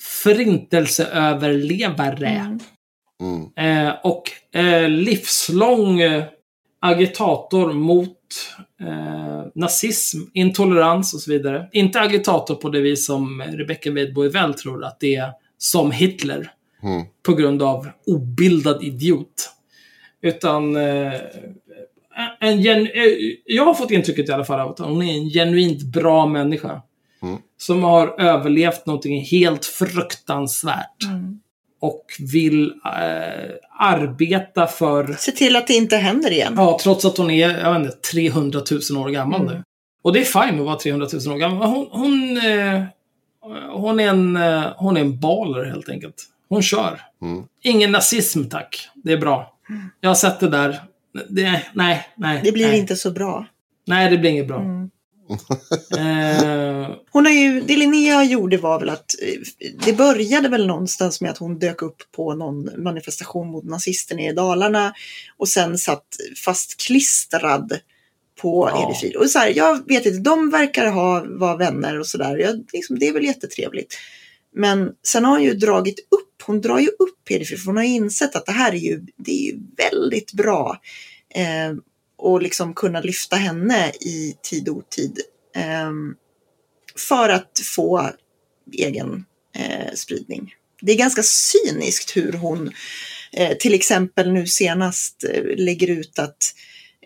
Förintelseöverlevare. 0.00 2.28
Mm. 2.28 2.60
Mm. 3.20 3.86
Eh, 3.88 3.94
och 4.02 4.22
eh, 4.60 4.88
livslång 4.88 6.00
eh, 6.00 6.24
agitator 6.80 7.72
mot 7.72 8.16
eh, 8.80 9.42
nazism, 9.54 10.18
intolerans 10.34 11.14
och 11.14 11.20
så 11.20 11.30
vidare. 11.32 11.68
Inte 11.72 12.00
agitator 12.00 12.54
på 12.54 12.68
det 12.68 12.80
vis 12.80 13.06
som 13.06 13.42
Rebecca 13.42 13.90
Wedboy 13.90 14.28
väl 14.28 14.54
tror 14.54 14.84
att 14.84 15.00
det 15.00 15.14
är 15.14 15.30
som 15.58 15.90
Hitler. 15.90 16.50
Mm. 16.82 17.04
På 17.22 17.34
grund 17.34 17.62
av 17.62 17.88
obildad 18.06 18.82
idiot. 18.84 19.50
Utan 20.22 20.76
eh, 20.76 21.12
en 22.40 22.60
gen- 22.62 22.86
eh, 22.94 23.02
jag 23.44 23.64
har 23.64 23.74
fått 23.74 23.90
intrycket 23.90 24.28
i 24.28 24.32
alla 24.32 24.44
fall 24.44 24.60
av 24.60 24.70
att 24.70 24.78
hon 24.78 25.02
är 25.02 25.12
en 25.14 25.30
genuint 25.30 25.82
bra 25.82 26.26
människa. 26.26 26.82
Mm. 27.22 27.38
Som 27.58 27.82
har 27.84 28.20
överlevt 28.20 28.86
någonting 28.86 29.24
helt 29.24 29.64
fruktansvärt 29.64 31.04
Mm. 31.04 31.40
Och 31.80 32.04
vill 32.32 32.72
eh, 32.84 33.50
arbeta 33.78 34.66
för, 34.66 35.16
Se 35.18 35.32
till 35.32 35.56
att 35.56 35.66
det 35.66 35.74
inte 35.74 35.96
händer 35.96 36.30
igen. 36.30 36.54
ja, 36.56 36.78
trots 36.82 37.04
att 37.04 37.16
hon 37.16 37.30
är, 37.30 37.58
jag 37.58 37.72
vet 37.74 37.82
inte, 37.82 37.96
300 38.12 38.60
000 38.90 39.02
år 39.04 39.08
gammal 39.10 39.40
Mm. 39.40 39.52
nu. 39.54 39.62
Och 40.02 40.12
det 40.12 40.20
är 40.20 40.24
fine 40.24 40.60
att 40.60 40.66
vara 40.66 40.76
300 40.76 41.08
000 41.26 41.34
år 41.34 41.38
gammal. 41.38 41.68
Hon, 41.68 41.86
hon, 41.90 42.36
eh, 42.36 42.82
hon, 43.72 44.00
är 44.00 44.08
en, 44.08 44.36
eh, 44.36 44.64
hon 44.76 44.96
är 44.96 45.00
en 45.00 45.20
baler 45.20 45.64
helt 45.64 45.88
enkelt. 45.88 46.14
Hon 46.48 46.62
kör. 46.62 47.00
Mm. 47.22 47.44
Ingen 47.62 47.92
nazism 47.92 48.44
tack. 48.44 48.88
Det 48.94 49.12
är 49.12 49.18
bra. 49.18 49.52
Jag 50.00 50.10
har 50.10 50.14
sett 50.14 50.40
det 50.40 50.48
där. 50.48 50.80
Det, 51.28 51.62
nej, 51.72 52.08
nej. 52.16 52.40
Det 52.44 52.52
blir 52.52 52.68
nej. 52.68 52.78
inte 52.78 52.96
så 52.96 53.10
bra. 53.10 53.46
Nej, 53.86 54.10
det 54.10 54.18
blir 54.18 54.30
inget 54.30 54.48
bra. 54.48 54.60
Mm. 54.60 54.90
Eh, 55.98 56.90
Hon 57.10 57.26
har 57.26 57.32
ju, 57.32 57.60
det 57.60 57.76
Linnea 57.76 58.24
gjorde 58.24 58.56
var 58.56 58.80
väl 58.80 58.88
att 58.88 59.14
eh, 59.22 59.68
det 59.84 59.92
började 59.92 60.48
väl 60.48 60.66
någonstans 60.66 61.20
med 61.20 61.30
att 61.30 61.38
hon 61.38 61.58
dök 61.58 61.82
upp 61.82 61.96
på 62.16 62.34
någon 62.34 62.82
manifestation 62.82 63.50
mot 63.50 63.64
nazisterna 63.64 64.22
i 64.22 64.32
Dalarna 64.32 64.94
och 65.36 65.48
sen 65.48 65.78
satt 65.78 66.06
fastklistrad 66.44 67.78
på 68.42 68.70
Ja. 68.72 68.88
Edifrid. 68.88 69.16
Och 69.16 69.30
så 69.30 69.38
här, 69.38 69.52
jag 69.56 69.88
vet 69.88 70.06
inte, 70.06 70.18
de 70.18 70.50
verkar 70.50 70.86
ha, 70.90 71.24
vara 71.28 71.56
vänner 71.56 72.00
och 72.00 72.06
sådär. 72.06 72.62
Liksom, 72.72 72.98
det 72.98 73.08
är 73.08 73.12
väl 73.12 73.24
jättetrevligt. 73.24 73.94
Men 74.54 74.92
sen 75.06 75.24
har 75.24 75.32
hon 75.32 75.42
ju 75.42 75.54
dragit 75.54 75.98
upp, 75.98 76.42
hon 76.46 76.60
drar 76.60 76.78
ju 76.78 76.88
upp 76.88 77.30
Edifrid 77.30 77.58
för 77.58 77.66
hon 77.66 77.76
har 77.76 77.84
insett 77.84 78.36
att 78.36 78.46
det 78.46 78.52
här 78.52 78.72
är 78.72 78.78
ju, 78.78 79.06
det 79.16 79.30
är 79.30 79.52
ju 79.52 79.58
väldigt 79.76 80.32
bra. 80.32 80.80
Eh, 81.34 81.76
och 82.18 82.42
liksom 82.42 82.74
kunna 82.74 83.00
lyfta 83.00 83.36
henne 83.36 83.90
i 83.90 84.36
tid 84.42 84.68
och 84.68 84.76
otid. 84.76 85.20
Ehm, 85.56 86.14
för 87.08 87.28
att 87.28 87.60
få 87.64 88.10
egen 88.72 89.24
eh, 89.56 89.94
spridning. 89.94 90.54
Det 90.80 90.92
är 90.92 90.96
ganska 90.96 91.22
cyniskt 91.22 92.16
hur 92.16 92.32
hon 92.32 92.72
eh, 93.32 93.56
till 93.56 93.74
exempel 93.74 94.32
nu 94.32 94.46
senast 94.46 95.24
eh, 95.24 95.42
lägger 95.56 95.90
ut 95.90 96.18
att 96.18 96.36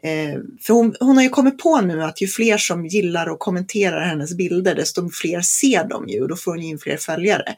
eh, 0.02 0.40
för 0.60 0.74
hon, 0.74 0.96
hon 1.00 1.16
har 1.16 1.24
ju 1.24 1.28
kommit 1.28 1.58
på 1.58 1.80
nu 1.80 2.02
att 2.02 2.20
ju 2.20 2.26
fler 2.26 2.58
som 2.58 2.86
gillar 2.86 3.26
och 3.26 3.38
kommenterar 3.38 4.06
hennes 4.06 4.36
bilder 4.36 4.74
desto 4.74 5.10
fler 5.10 5.40
ser 5.40 5.84
de 5.84 6.08
ju 6.08 6.22
och 6.22 6.28
då 6.28 6.36
får 6.36 6.50
hon 6.50 6.62
in 6.62 6.78
fler 6.78 6.96
följare. 6.96 7.54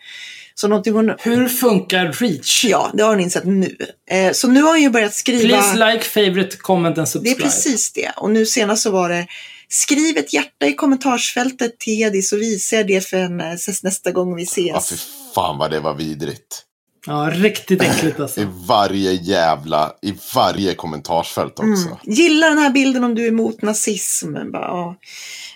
Så 0.55 0.69
någonting 0.69 0.95
hon, 0.95 1.15
hur 1.19 1.49
funkar 1.49 2.13
reach? 2.13 2.65
ja, 2.65 2.91
det 2.95 3.03
har 3.03 3.11
hon 3.11 3.21
insett 3.21 3.45
nu. 3.45 3.77
Eh, 4.11 4.33
så 4.33 4.49
nu 4.49 4.63
har 4.63 4.71
hon 4.71 4.83
ju 4.83 4.91
börjat 4.91 5.15
skriva. 5.15 5.43
Please 5.43 5.93
like, 5.93 6.05
favorite, 6.05 6.57
comment 6.57 6.99
and 6.99 7.07
Det 7.07 7.11
subscribe. 7.11 7.41
är 7.41 7.45
precis 7.45 7.93
det. 7.93 8.13
Och 8.17 8.31
nu 8.31 8.47
senast 8.47 8.83
så 8.83 8.91
var 8.91 9.09
det 9.09 9.27
Skriv 9.69 10.17
ett 10.19 10.33
hjärta 10.33 10.67
i 10.67 10.75
kommentarsfältet 10.75 11.79
till 11.79 11.97
Hedi 11.97 12.23
så 12.23 12.37
visar 12.37 12.77
jag 12.77 12.87
det 12.87 13.07
för 13.07 13.17
henne 13.17 13.53
ses 13.55 13.83
nästa 13.83 14.11
gång 14.11 14.37
vi 14.37 14.47
Ja, 14.57 14.79
ses. 14.79 14.91
fy 14.91 15.07
fan 15.35 15.59
vad 15.59 15.71
det 15.71 15.81
var 15.81 15.95
vidrigt. 15.95 16.63
Ja, 17.07 17.31
riktigt 17.33 17.83
äckligt 17.83 18.21
alltså. 18.21 18.41
I 18.41 18.47
varje 18.67 19.13
jävla, 19.13 19.93
i 20.03 20.15
varje 20.35 20.75
kommentarsfält 20.75 21.53
också. 21.53 21.87
Mm. 21.87 21.99
Gilla 22.03 22.49
den 22.49 22.59
här 22.59 22.71
bilden 22.71 23.05
om 23.05 23.15
du 23.15 23.25
är 23.25 23.29
emot 23.29 23.63
nazism. 23.63 24.35
Bara, 24.53 24.63
ja 24.63 24.97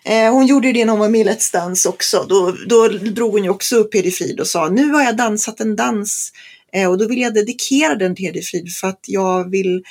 eh, 0.07 0.33
hon 0.33 0.47
gjorde 0.47 0.67
ju 0.67 0.73
det 0.73 0.85
när 0.85 0.91
hon 0.91 1.01
var 1.01 1.09
med 1.09 1.21
i 1.21 1.25
Let's 1.25 1.53
Dance 1.53 1.89
också. 1.89 2.27
Då, 2.29 2.57
då 2.69 2.89
drog 2.89 3.33
hon 3.33 3.45
ju 3.45 3.51
också 3.51 3.77
upp 3.77 3.95
Hedi 3.95 4.11
Frid 4.11 4.41
och 4.41 4.47
sa 4.47 4.69
nu 4.69 4.93
har 4.93 5.03
jag 5.03 5.17
dansat 5.17 5.61
en 5.61 5.77
dans 5.77 6.33
eh, 6.73 6.91
och 6.91 6.99
då 6.99 7.09
vill 7.09 7.21
jag 7.21 7.35
dedikera 7.35 7.95
den 7.95 8.17
till 8.17 8.25
Hedi 8.25 8.43
Frid 8.43 8.73
för 8.73 8.89
att 8.89 9.01
jag 9.07 9.51
vill 9.51 9.83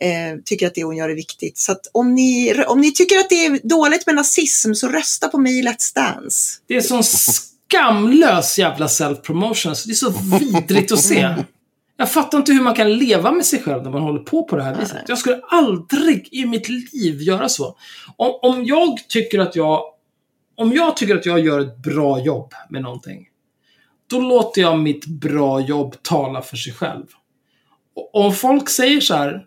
eh, 0.00 0.40
tycker 0.44 0.66
att 0.66 0.74
det 0.74 0.84
hon 0.84 0.96
gör 0.96 1.08
är 1.08 1.14
viktigt. 1.14 1.58
Så 1.58 1.72
att 1.72 1.90
om 1.92 2.14
ni, 2.14 2.64
om 2.66 2.80
ni 2.80 2.92
tycker 2.92 3.18
att 3.18 3.28
det 3.28 3.46
är 3.46 3.68
dåligt 3.68 4.06
med 4.06 4.14
nazism 4.14 4.74
så 4.74 4.88
rösta 4.88 5.28
på 5.28 5.38
mig 5.38 5.58
i 5.58 5.62
Let's 5.62 5.94
Dance. 5.94 6.60
Det 6.68 6.76
är 6.76 6.80
sån 6.80 7.04
skamlös 7.04 8.58
jävla 8.58 8.86
self-promotion. 8.86 9.74
Så 9.74 9.88
det 9.88 9.92
är 9.92 9.94
så 9.94 10.14
vidrigt 10.40 10.92
att 10.92 11.02
se. 11.02 11.34
Jag 11.96 12.12
fattar 12.12 12.38
inte 12.38 12.52
hur 12.52 12.62
man 12.62 12.74
kan 12.74 12.92
leva 12.92 13.32
med 13.32 13.46
sig 13.46 13.62
själv 13.62 13.82
när 13.82 13.90
man 13.90 14.02
håller 14.02 14.20
på 14.20 14.44
på 14.44 14.56
det 14.56 14.62
här 14.62 14.74
viset. 14.74 15.08
Jag 15.08 15.18
skulle 15.18 15.40
aldrig 15.48 16.28
i 16.32 16.46
mitt 16.46 16.68
liv 16.68 17.22
göra 17.22 17.48
så. 17.48 17.76
Om, 18.16 18.38
om 18.42 18.64
jag 18.64 19.08
tycker 19.08 19.38
att 19.38 19.56
jag... 19.56 19.82
Om 20.56 20.72
jag 20.72 20.96
tycker 20.96 21.16
att 21.16 21.26
jag 21.26 21.40
gör 21.40 21.60
ett 21.60 21.76
bra 21.76 22.20
jobb 22.20 22.52
med 22.70 22.82
någonting. 22.82 23.28
Då 24.10 24.20
låter 24.20 24.60
jag 24.60 24.78
mitt 24.78 25.06
bra 25.06 25.60
jobb 25.60 25.94
tala 26.02 26.42
för 26.42 26.56
sig 26.56 26.72
själv. 26.72 27.06
Och 27.96 28.24
om 28.24 28.32
folk 28.32 28.68
säger 28.68 29.00
så 29.00 29.14
här. 29.14 29.46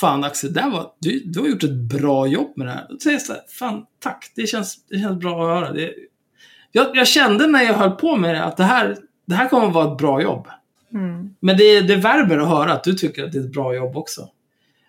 Fan 0.00 0.24
Axel, 0.24 0.52
där 0.52 0.70
var, 0.70 0.92
du, 0.98 1.22
du 1.24 1.40
har 1.40 1.46
gjort 1.46 1.62
ett 1.62 1.76
bra 1.76 2.26
jobb 2.26 2.52
med 2.56 2.66
det 2.66 2.72
här. 2.72 2.86
Då 2.90 2.98
säger 2.98 3.14
jag 3.14 3.22
så 3.22 3.32
här, 3.32 3.42
fan 3.48 3.84
tack, 4.00 4.32
det 4.34 4.46
känns, 4.46 4.86
det 4.88 4.98
känns 4.98 5.20
bra 5.20 5.42
att 5.42 5.60
höra. 5.60 5.72
Det, 5.72 5.94
jag, 6.72 6.96
jag 6.96 7.06
kände 7.06 7.46
när 7.46 7.62
jag 7.62 7.74
höll 7.74 7.90
på 7.90 8.16
med 8.16 8.34
det 8.34 8.44
att 8.44 8.56
det 8.56 8.64
här, 8.64 8.96
det 9.26 9.34
här 9.34 9.48
kommer 9.48 9.66
att 9.66 9.74
vara 9.74 9.92
ett 9.92 9.98
bra 9.98 10.22
jobb. 10.22 10.48
Mm. 10.94 11.34
Men 11.40 11.56
det, 11.56 11.80
det 11.80 11.96
värmer 11.96 12.38
att 12.38 12.48
höra 12.48 12.72
att 12.72 12.84
du 12.84 12.94
tycker 12.94 13.24
att 13.24 13.32
det 13.32 13.38
är 13.38 13.42
ett 13.44 13.52
bra 13.52 13.74
jobb 13.74 13.96
också. 13.96 14.28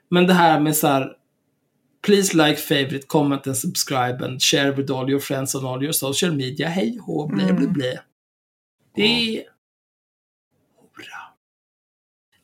Men 0.09 0.27
det 0.27 0.33
här 0.33 0.59
med 0.59 0.75
så 0.77 0.87
här. 0.87 1.17
Please 2.05 2.37
like, 2.37 2.55
favorite, 2.61 3.05
comment 3.07 3.47
and 3.47 3.57
subscribe 3.57 4.25
and 4.25 4.41
share 4.41 4.71
with 4.71 4.93
all 4.93 5.09
your 5.09 5.19
friends 5.19 5.55
on 5.55 5.65
all 5.65 5.83
your 5.83 5.91
social 5.91 6.31
media. 6.35 6.67
Hej 6.69 6.99
och 7.07 7.27
blä, 7.29 7.43
blä, 7.45 7.51
Mm. 7.53 7.73
blä. 7.73 7.99
Det 8.95 9.01
är 9.01 9.43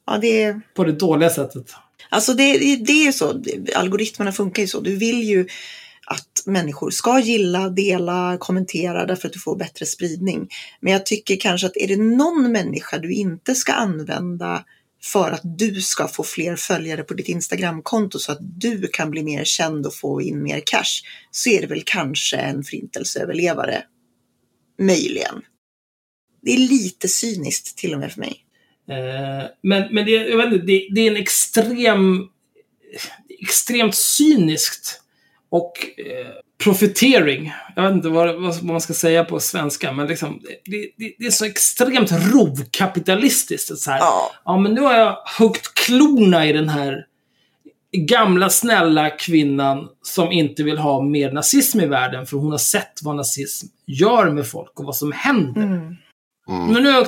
Ja, 0.06 0.18
det 0.18 0.44
är... 0.44 0.62
på 0.74 0.84
det 0.84 0.92
dåliga 0.92 1.30
sättet. 1.30 1.76
Alltså 2.10 2.34
det, 2.34 2.54
det 2.86 2.92
är 2.92 3.06
ju 3.06 3.14
så, 3.14 3.44
algoritmerna 3.76 4.32
funkar 4.32 4.62
ju 4.62 4.68
så. 4.68 4.80
Du 4.80 4.96
vill 4.96 5.24
ju 5.24 5.48
att 6.10 6.44
människor 6.46 6.90
ska 6.92 7.20
gilla, 7.20 7.70
dela, 7.70 8.38
kommentera 8.40 9.06
därför 9.06 9.28
att 9.28 9.34
du 9.34 9.40
får 9.40 9.56
bättre 9.56 9.86
spridning. 9.86 10.48
Men 10.80 10.94
jag 10.94 11.06
tycker 11.06 11.36
kanske 11.36 11.68
att 11.68 11.78
är 11.78 11.88
det 11.88 11.98
någon 11.98 12.52
människa 12.52 12.98
du 12.98 13.14
inte 13.14 13.56
ska 13.56 13.74
använda 13.74 14.66
för 15.04 15.32
att 15.32 15.42
du 15.44 15.82
ska 15.82 16.08
få 16.08 16.24
fler 16.24 16.56
följare 16.56 17.04
på 17.04 17.14
ditt 17.14 17.28
Instagramkonto 17.28 18.20
så 18.20 18.32
att 18.32 18.38
du 18.42 18.88
kan 18.88 19.12
bli 19.12 19.24
mer 19.24 19.44
känd 19.44 19.86
och 19.86 19.96
få 19.96 20.22
in 20.22 20.44
mer 20.44 20.62
cash 20.66 21.04
så 21.32 21.50
är 21.50 21.62
det 21.62 21.68
väl 21.68 21.84
kanske 21.86 22.38
en 22.38 22.64
förintelseöverlevare. 22.64 23.84
Möjligen. 24.80 25.42
Det 26.42 26.52
är 26.52 26.58
lite 26.58 27.08
cyniskt 27.08 27.78
till 27.78 27.94
och 27.94 28.00
med 28.00 28.12
för 28.12 28.20
mig. 28.20 28.46
Eh, 28.90 29.48
men 29.64 29.94
men 29.94 30.06
det, 30.06 30.12
jag 30.12 30.38
vet 30.38 30.54
inte, 30.54 30.66
det, 30.66 30.88
det 30.92 31.02
är 31.02 31.12
en 31.12 31.18
extrem, 31.18 32.28
extremt 33.42 33.96
cyniskt 33.96 35.02
och 35.50 35.72
eh, 35.98 36.28
profitering. 36.64 37.54
Jag 37.76 37.84
vet 37.84 37.92
inte 37.92 38.10
vad, 38.10 38.42
vad 38.42 38.64
man 38.64 38.82
ska 38.82 38.94
säga 38.94 39.24
på 39.24 39.40
svenska, 39.40 39.92
men 39.92 40.08
liksom, 40.08 40.42
det, 40.66 40.92
det, 40.98 41.14
det 41.20 41.26
är 41.26 41.32
så 41.32 41.46
extremt 41.46 42.12
rovkapitalistiskt. 42.12 43.78
Så 43.78 43.92
här, 43.92 44.00
Ja. 44.00 44.32
ja, 44.46 44.58
men 44.58 44.74
nu 44.74 44.82
har 44.82 44.94
jag 44.94 45.18
huggt 45.40 45.74
klorna 45.74 46.46
i 46.46 46.54
den 46.54 46.70
här 46.70 47.06
gamla 47.92 48.50
snälla 48.50 49.10
kvinnan 49.10 49.88
som 50.02 50.32
inte 50.32 50.64
vill 50.64 50.78
ha 50.78 51.02
mer 51.02 51.32
nazism 51.32 51.80
i 51.80 51.86
världen 51.86 52.26
för 52.26 52.38
hon 52.38 52.52
har 52.52 52.58
sett 52.58 53.00
vad 53.04 53.16
nazism 53.16 53.68
gör 53.86 54.30
med 54.30 54.48
folk 54.48 54.80
och 54.80 54.86
vad 54.86 54.96
som 54.96 55.12
händer. 55.12 55.62
Mm. 55.62 55.96
Mm. 56.50 56.74
Men 56.74 56.84
nu 56.84 56.90
har 56.90 56.96
jag 56.96 57.08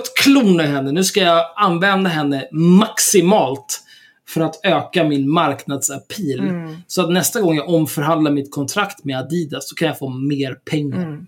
i 0.64 0.68
henne. 0.68 0.92
Nu 0.92 1.04
ska 1.04 1.20
jag 1.20 1.46
använda 1.56 2.10
henne 2.10 2.48
maximalt 2.52 3.82
för 4.28 4.42
att 4.42 4.60
öka 4.64 5.04
min 5.04 5.30
marknadsappeal. 5.30 6.40
Mm. 6.40 6.76
Så 6.88 7.02
att 7.02 7.12
nästa 7.12 7.42
gång 7.42 7.56
jag 7.56 7.70
omförhandlar 7.70 8.32
mitt 8.32 8.52
kontrakt 8.52 9.04
med 9.04 9.18
Adidas 9.18 9.70
så 9.70 9.76
kan 9.76 9.88
jag 9.88 10.00
få 10.00 10.10
mer 10.10 10.54
pengar. 10.54 11.04
Mm. 11.04 11.28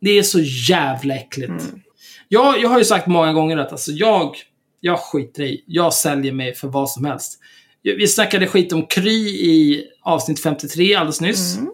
Det 0.00 0.10
är 0.10 0.22
så 0.22 0.40
jävla 0.68 1.14
äckligt. 1.14 1.50
Mm. 1.50 1.80
Jag, 2.28 2.60
jag 2.60 2.68
har 2.68 2.78
ju 2.78 2.84
sagt 2.84 3.06
många 3.06 3.32
gånger 3.32 3.56
att 3.56 3.72
alltså 3.72 3.92
jag, 3.92 4.36
jag 4.80 4.98
skiter 4.98 5.42
i. 5.42 5.64
Jag 5.66 5.94
säljer 5.94 6.32
mig 6.32 6.54
för 6.54 6.68
vad 6.68 6.90
som 6.90 7.04
helst. 7.04 7.38
Vi 7.82 8.08
snackade 8.08 8.46
skit 8.46 8.72
om 8.72 8.86
Kry 8.86 9.28
i 9.28 9.84
avsnitt 10.02 10.42
53 10.42 10.94
alldeles 10.94 11.20
nyss. 11.20 11.56
Mm. 11.56 11.72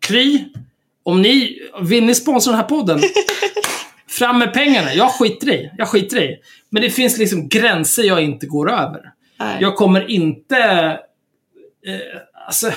Kry, 0.00 0.44
om 1.02 1.22
ni 1.22 1.58
vill 1.82 2.04
ni 2.04 2.14
sponsra 2.14 2.50
den 2.50 2.60
här 2.60 2.68
podden? 2.68 3.00
Fram 4.08 4.38
med 4.38 4.54
pengarna. 4.54 4.94
Jag 4.94 5.10
skiter 5.10 5.50
i. 5.50 5.70
Jag 5.78 5.88
skiter 5.88 6.22
i. 6.22 6.36
Men 6.70 6.82
det 6.82 6.90
finns 6.90 7.18
liksom 7.18 7.48
gränser 7.48 8.02
jag 8.02 8.24
inte 8.24 8.46
går 8.46 8.70
över. 8.70 9.00
Nej. 9.38 9.58
Jag 9.60 9.76
kommer 9.76 10.10
inte... 10.10 10.56
Eh, 11.86 12.20
alltså, 12.46 12.70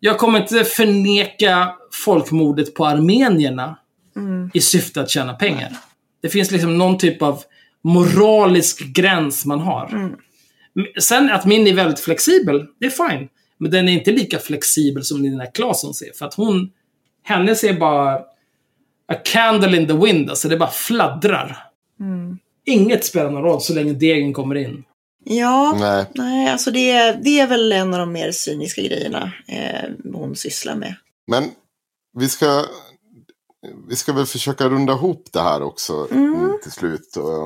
jag 0.00 0.18
kommer 0.18 0.40
inte 0.40 0.64
förneka 0.64 1.74
folkmordet 1.92 2.74
på 2.74 2.86
armenierna 2.86 3.76
Mm. 4.16 4.50
i 4.54 4.60
syfte 4.60 5.00
att 5.00 5.10
tjäna 5.10 5.34
pengar. 5.34 5.72
Det 6.22 6.28
finns 6.28 6.50
liksom 6.50 6.78
någon 6.78 6.98
typ 6.98 7.22
av 7.22 7.42
moralisk 7.82 8.86
gräns 8.86 9.44
man 9.46 9.60
har. 9.60 9.88
Mm. 9.92 10.16
Sen 11.00 11.30
att 11.30 11.46
min 11.46 11.66
är 11.66 11.74
väldigt 11.74 12.00
flexibel, 12.00 12.66
det 12.80 12.86
är 12.86 13.08
fine. 13.08 13.28
Men 13.58 13.70
den 13.70 13.88
är 13.88 13.92
inte 13.92 14.12
lika 14.12 14.38
flexibel 14.38 15.04
som 15.04 15.22
Linnea 15.22 15.46
Claesson 15.46 15.94
ser. 15.94 16.12
För 16.18 16.26
att 16.26 16.34
hon, 16.34 16.70
hennes 17.22 17.64
är 17.64 17.72
bara 17.72 18.14
a 19.08 19.14
candle 19.24 19.76
in 19.76 19.86
the 19.86 19.92
wind. 19.92 20.30
Alltså 20.30 20.48
det 20.48 20.56
bara 20.56 20.70
fladdrar. 20.70 21.56
Mm. 22.00 22.38
Inget 22.64 23.04
spelar 23.04 23.30
någon 23.30 23.42
roll 23.42 23.60
så 23.60 23.74
länge 23.74 23.92
degen 23.92 24.32
kommer 24.32 24.54
in. 24.54 24.84
Ja, 25.24 25.76
Nej, 25.80 26.04
nej, 26.14 26.48
alltså 26.50 26.70
det, 26.70 26.90
är- 26.90 27.14
det 27.24 27.40
är 27.40 27.46
väl 27.46 27.72
en 27.72 27.94
av 27.94 28.00
de 28.00 28.12
mer 28.12 28.32
cyniska 28.32 28.82
grejerna 28.82 29.32
eh, 29.48 29.90
hon 30.12 30.36
sysslar 30.36 30.74
med. 30.74 30.94
men 31.30 31.50
vi 32.18 32.28
ska, 32.28 32.64
vi 33.88 33.96
ska 33.96 34.12
väl 34.12 34.26
försöka 34.26 34.68
runda 34.68 34.92
ihop 34.92 35.28
det 35.32 35.40
här 35.40 35.62
också 35.62 36.08
Mm. 36.10 36.34
mm, 36.34 36.58
till 36.62 36.72
slut. 36.72 37.16
Och, 37.16 37.44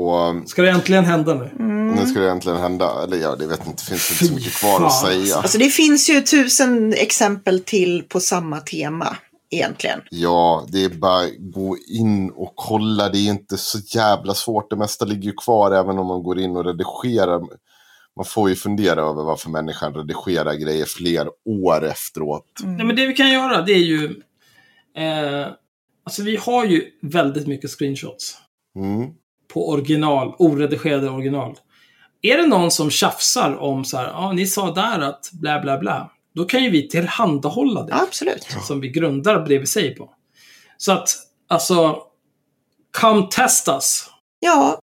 och 0.00 0.48
Ska 0.50 0.62
det 0.62 0.70
äntligen 0.70 1.04
hända 1.04 1.34
nu? 1.34 1.44
Mm. 1.58 1.88
nu 1.94 2.06
ska 2.06 2.20
det 2.20 2.26
egentligen 2.26 2.58
hända. 2.58 3.02
Eller 3.02 3.16
ja, 3.16 3.36
det 3.36 3.46
vet 3.46 3.66
inte, 3.66 3.82
det 3.90 3.98
finns 3.98 4.10
inte 4.12 4.24
så 4.26 4.34
mycket 4.34 4.52
kvar 4.54 4.86
att 4.86 5.00
säga. 5.00 5.36
Alltså 5.36 5.58
det 5.58 5.70
finns 5.70 6.10
ju 6.10 6.20
tusen 6.20 6.92
exempel 6.94 7.60
till 7.60 8.02
på 8.08 8.20
samma 8.20 8.60
tema 8.60 9.16
egentligen. 9.54 10.00
Ja, 10.10 10.66
det 10.68 10.84
är 10.84 10.88
bara 10.88 11.28
gå 11.38 11.76
in 11.88 12.30
och 12.30 12.52
kolla. 12.54 13.08
Det 13.08 13.18
är 13.18 13.30
inte 13.30 13.56
så 13.56 13.78
jävla 13.78 14.34
svårt. 14.34 14.70
Det 14.70 14.76
mesta 14.76 15.04
ligger 15.04 15.22
ju 15.22 15.32
kvar 15.32 15.72
även 15.72 15.98
om 15.98 16.06
man 16.06 16.22
går 16.22 16.38
in 16.38 16.56
och 16.56 16.64
redigerar. 16.64 17.40
Man 18.16 18.24
får 18.24 18.48
ju 18.48 18.54
fundera 18.54 19.00
över 19.00 19.22
varför 19.22 19.50
människan 19.50 19.94
redigerar 19.94 20.54
grejer 20.54 20.84
fler 20.84 21.28
år 21.44 21.84
efteråt. 21.84 22.46
Nej, 22.64 22.86
men 22.86 22.96
det 22.96 23.06
vi 23.06 23.14
kan 23.14 23.30
göra, 23.30 23.62
det 23.62 23.72
är 23.72 23.84
ju... 23.84 24.04
Eh, 24.96 25.46
alltså 26.04 26.22
vi 26.22 26.36
har 26.36 26.64
ju 26.64 26.84
väldigt 27.02 27.46
mycket 27.46 27.70
screenshots. 27.70 28.38
Mm. 28.76 29.10
På 29.52 29.70
original, 29.70 30.34
oredigerade 30.38 31.10
original. 31.10 31.56
Är 32.22 32.36
det 32.36 32.46
någon 32.46 32.70
som 32.70 32.90
tjafsar 32.90 33.56
om 33.56 33.84
så 33.84 33.96
här, 33.96 34.06
ja, 34.06 34.32
ni 34.32 34.46
sa 34.46 34.74
där 34.74 35.00
att 35.00 35.30
bla 35.32 35.60
bla 35.60 35.78
bla. 35.78 36.10
Då 36.34 36.44
kan 36.44 36.64
ju 36.64 36.70
vi 36.70 36.88
tillhandahålla 36.88 37.82
det. 37.82 37.94
Absolut. 37.94 38.46
Som 38.66 38.80
vi 38.80 38.88
grundar 38.88 39.46
vi 39.48 39.66
säger 39.66 39.94
på. 39.94 40.10
Så 40.76 40.92
att, 40.92 41.16
alltså... 41.48 41.98
Come 43.00 43.26
test 43.30 43.68
us. 43.68 44.06
Ja, 44.40 44.78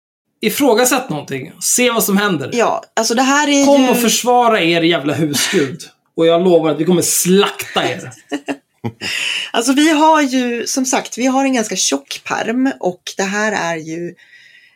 Ifrågasätt 0.41 1.09
någonting. 1.09 1.51
Se 1.61 1.91
vad 1.91 2.03
som 2.03 2.17
händer. 2.17 2.49
ja, 2.53 2.83
alltså 2.93 3.13
det 3.15 3.21
här 3.21 3.47
är 3.47 3.65
Kom 3.65 3.81
ju... 3.83 3.89
och 3.89 3.97
försvara 3.97 4.61
er 4.61 4.81
jävla 4.81 5.13
husgud. 5.13 5.81
Och 6.15 6.25
jag 6.27 6.43
lovar 6.43 6.69
att 6.71 6.79
vi 6.79 6.85
kommer 6.85 7.01
slakta 7.01 7.89
er. 7.91 8.11
Alltså 9.51 9.73
vi 9.73 9.89
har 9.89 10.21
ju, 10.21 10.67
som 10.67 10.85
sagt, 10.85 11.17
vi 11.17 11.25
har 11.25 11.43
en 11.45 11.53
ganska 11.53 11.75
tjock 11.75 12.21
perm 12.25 12.71
och 12.79 13.01
det 13.17 13.23
här 13.23 13.51
är 13.51 13.77
ju 13.77 14.15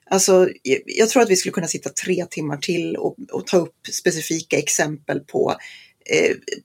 Alltså, 0.10 0.49
jag- 0.64 0.81
jag 0.85 1.10
tror 1.10 1.23
att 1.23 1.30
vi 1.30 1.35
skulle 1.35 1.53
kunna 1.53 1.68
sitta 1.68 1.89
tre 1.89 2.26
timmar 2.30 2.57
till 2.57 2.95
och, 2.95 3.15
och 3.31 3.48
ta 3.48 3.57
upp 3.57 3.76
specifika 3.93 4.57
exempel 4.57 5.19
på, 5.19 5.52
eh, 5.52 5.57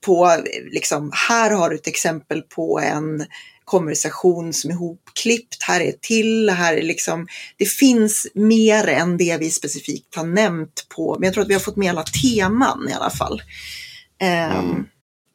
på 0.01 0.25
eh, 0.25 0.63
liksom, 0.71 1.11
här 1.29 1.51
har 1.51 1.69
du 1.69 1.75
ett 1.75 1.87
exempel 1.87 2.41
på 2.41 2.79
en 2.79 3.25
konversation 3.65 4.53
som 4.53 4.71
är 4.71 4.75
hopklippt, 4.75 5.63
här 5.63 5.81
är 5.81 5.89
ett 5.89 6.01
till, 6.01 6.49
här 6.49 6.73
är 6.73 6.81
liksom, 6.81 7.27
det 7.57 7.65
finns 7.65 8.27
mer 8.33 8.87
än 8.87 9.17
det 9.17 9.37
vi 9.39 9.49
specifikt 9.49 10.15
har 10.15 10.23
nämnt 10.23 10.85
på, 10.95 11.15
men 11.19 11.27
jag 11.27 11.33
tror 11.33 11.43
att 11.43 11.49
vi 11.49 11.53
har 11.53 11.61
fått 11.61 11.75
med 11.75 11.89
alla 11.89 12.03
teman 12.03 12.89
i 12.89 12.93
alla 12.93 13.09
fall. 13.09 13.41
Ehm, 14.19 14.69
Mm. 14.69 14.85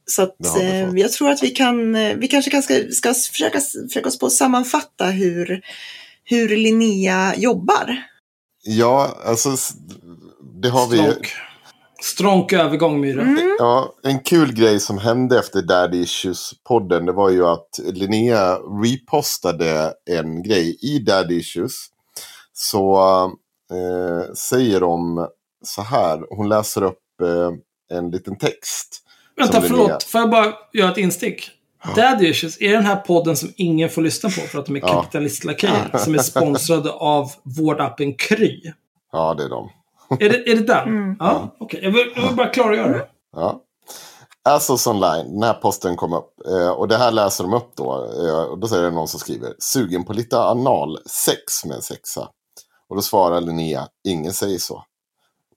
Så 0.04 0.22
att, 0.22 0.46
eh, 0.46 0.86
fått. 0.86 0.98
jag 0.98 1.12
tror 1.12 1.30
att 1.30 1.42
vi 1.42 1.50
kan, 1.50 1.94
eh, 1.94 2.16
vi 2.16 2.28
kanske 2.28 2.50
kan 2.50 2.62
ska, 2.62 2.74
ska 2.92 3.14
försöka, 3.14 3.60
försöka 3.60 4.08
oss 4.08 4.18
på 4.18 4.26
att 4.26 4.32
sammanfatta 4.32 5.06
hur, 5.06 5.62
hur 6.24 6.56
Linnea 6.56 7.34
jobbar. 7.36 8.02
Ja, 8.62 9.18
alltså 9.24 9.56
det 10.62 10.68
har 10.68 10.88
vi 10.88 10.96
ju. 10.96 11.14
Stronk. 12.02 12.50
Stronk 12.50 12.52
övergång, 12.52 13.00
Myra. 13.00 13.22
Mm. 13.22 13.56
Ja, 13.58 13.94
en 14.02 14.20
kul 14.20 14.52
grej 14.52 14.80
som 14.80 14.98
hände 14.98 15.38
efter 15.38 15.62
Daddy 15.62 16.02
Issues-podden 16.04 17.06
det 17.06 17.12
var 17.12 17.30
ju 17.30 17.46
att 17.46 17.80
Linnea 17.84 18.58
repostade 18.84 19.92
en 20.10 20.42
grej 20.42 20.78
i 20.82 20.98
Daddy 20.98 21.34
Issues. 21.34 21.72
Så 22.52 22.96
eh, 23.72 24.34
säger 24.34 24.80
de 24.80 25.26
så 25.64 25.82
här, 25.82 26.20
hon 26.30 26.48
läser 26.48 26.82
upp 26.82 26.98
eh, 27.22 27.96
en 27.98 28.10
liten 28.10 28.38
text. 28.38 28.98
Vänta, 29.36 29.60
Linnea- 29.60 29.68
förlåt. 29.68 30.02
Får 30.02 30.20
jag 30.20 30.30
bara 30.30 30.52
göra 30.72 30.90
ett 30.92 30.98
instick? 30.98 31.50
Daddy 31.96 32.28
Issues 32.28 32.60
är 32.60 32.72
den 32.72 32.84
här 32.84 32.96
podden 32.96 33.36
som 33.36 33.52
ingen 33.56 33.88
får 33.88 34.02
lyssna 34.02 34.28
på 34.30 34.40
för 34.40 34.58
att 34.58 34.66
de 34.66 34.76
är 34.76 34.80
Ja. 34.80 34.88
kapitalistlakajer. 35.02 35.98
Som 35.98 36.14
är 36.14 36.18
sponsrade 36.18 36.90
av 36.90 37.30
vårdappen 37.42 38.14
Kry. 38.14 38.72
Ja, 39.12 39.34
det 39.34 39.44
är 39.44 39.48
de. 39.48 39.70
Är 40.20 40.28
det, 40.28 40.50
är 40.50 40.56
det 40.56 40.62
den? 40.62 40.88
Mm. 40.88 41.16
Ja, 41.20 41.56
okej. 41.60 41.80
Jag, 41.82 41.90
vill, 41.90 42.12
jag 42.16 42.22
vill 42.22 42.36
bara 42.36 42.48
klargöra 42.48 42.88
det. 42.88 43.06
Ja. 43.36 43.60
Asos 44.44 44.86
online, 44.86 45.32
den 45.32 45.42
här 45.42 45.54
posten 45.54 45.96
kom 45.96 46.12
upp. 46.12 46.34
Eh, 46.46 46.70
och 46.70 46.88
det 46.88 46.96
här 46.96 47.10
läser 47.10 47.44
de 47.44 47.54
upp 47.54 47.76
då. 47.76 48.10
Eh, 48.26 48.42
och 48.42 48.58
då 48.58 48.68
säger 48.68 48.82
det 48.82 48.90
någon 48.90 49.08
som 49.08 49.20
skriver, 49.20 49.54
sugen 49.58 50.04
på 50.04 50.12
lite 50.12 50.40
anal 50.40 50.98
sex 51.06 51.64
med 51.64 51.76
en 51.76 51.82
sexa. 51.82 52.28
Och 52.88 52.96
då 52.96 53.02
svarar 53.02 53.40
Linnea, 53.40 53.88
ingen 54.08 54.32
säger 54.32 54.58
så. 54.58 54.84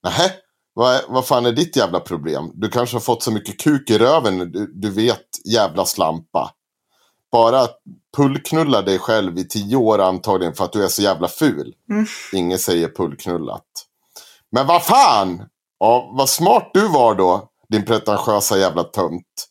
Nähä, 0.03 0.32
vad, 0.73 1.02
vad 1.07 1.26
fan 1.26 1.45
är 1.45 1.52
ditt 1.52 1.76
jävla 1.76 1.99
problem? 1.99 2.52
Du 2.53 2.69
kanske 2.69 2.95
har 2.95 3.02
fått 3.02 3.23
så 3.23 3.32
mycket 3.32 3.60
kuk 3.60 3.90
i 3.90 3.98
röven, 3.98 4.38
du, 4.52 4.72
du 4.73 4.90
vet 4.90 5.27
jävla 5.45 5.86
slampa. 5.86 6.52
Bara 7.32 7.68
pullknulla 8.18 8.82
dig 8.82 8.99
själv 8.99 9.38
i 9.38 9.48
tio 9.48 9.76
år 9.76 9.99
antagligen 9.99 10.53
för 10.53 10.65
att 10.65 10.73
du 10.73 10.84
är 10.84 10.88
så 10.88 11.02
jävla 11.02 11.27
ful. 11.27 11.73
Mm. 11.90 12.06
Ingen 12.34 12.60
säger 12.60 12.88
pullknullat. 12.88 13.65
Men 14.56 14.68
vad 14.68 14.84
fan! 14.84 15.49
Ja, 15.80 16.11
vad 16.18 16.30
smart 16.30 16.72
du 16.73 16.88
var 16.88 17.15
då, 17.15 17.49
din 17.69 17.86
pretentiösa 17.86 18.57
jävla 18.57 18.84
tönt. 18.84 19.48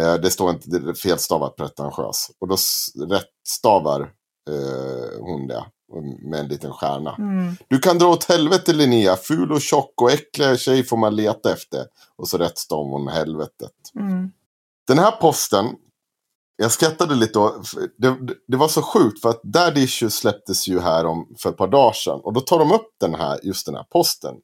Eh, 0.00 0.14
det 0.14 0.30
står 0.30 0.50
inte 0.50 0.70
det 0.70 0.90
är 0.90 0.94
felstavat 0.94 1.56
pretentiös. 1.56 2.30
Och 2.40 2.48
då 2.48 2.56
rättstavar 3.08 4.00
eh, 4.50 5.20
hon 5.20 5.46
det 5.46 5.64
med 6.30 6.40
en 6.40 6.48
liten 6.48 6.72
stjärna. 6.72 7.14
Mm. 7.18 7.56
Du 7.68 7.78
kan 7.78 7.98
dra 7.98 8.06
åt 8.06 8.24
helvete 8.24 8.72
Linnea, 8.72 9.16
ful 9.16 9.52
och 9.52 9.60
tjock 9.60 10.02
och 10.02 10.10
äcklig 10.10 10.60
tjej 10.60 10.84
får 10.84 10.96
man 10.96 11.16
leta 11.16 11.52
efter. 11.52 11.86
Och 12.16 12.28
så 12.28 12.38
rättstavar 12.38 12.90
hon 12.90 13.08
helvetet. 13.08 13.72
Mm. 13.94 14.30
Den 14.86 14.98
här 14.98 15.10
posten, 15.10 15.66
jag 16.56 16.72
skrattade 16.72 17.14
lite 17.14 17.32
då. 17.32 17.62
Det, 17.98 18.16
det 18.48 18.56
var 18.56 18.68
så 18.68 18.82
sjukt 18.82 19.20
för 19.22 19.28
att 19.28 19.42
Dad 19.42 19.78
Issues 19.78 20.14
släpptes 20.14 20.68
ju 20.68 20.80
här 20.80 21.06
om 21.06 21.34
för 21.38 21.50
ett 21.50 21.56
par 21.56 21.68
dagar 21.68 21.92
sedan. 21.92 22.20
Och 22.24 22.32
då 22.32 22.40
tar 22.40 22.58
de 22.58 22.72
upp 22.72 22.88
den 23.00 23.14
här, 23.14 23.40
just 23.42 23.66
den 23.66 23.74
här 23.74 23.84
posten. 23.92 24.34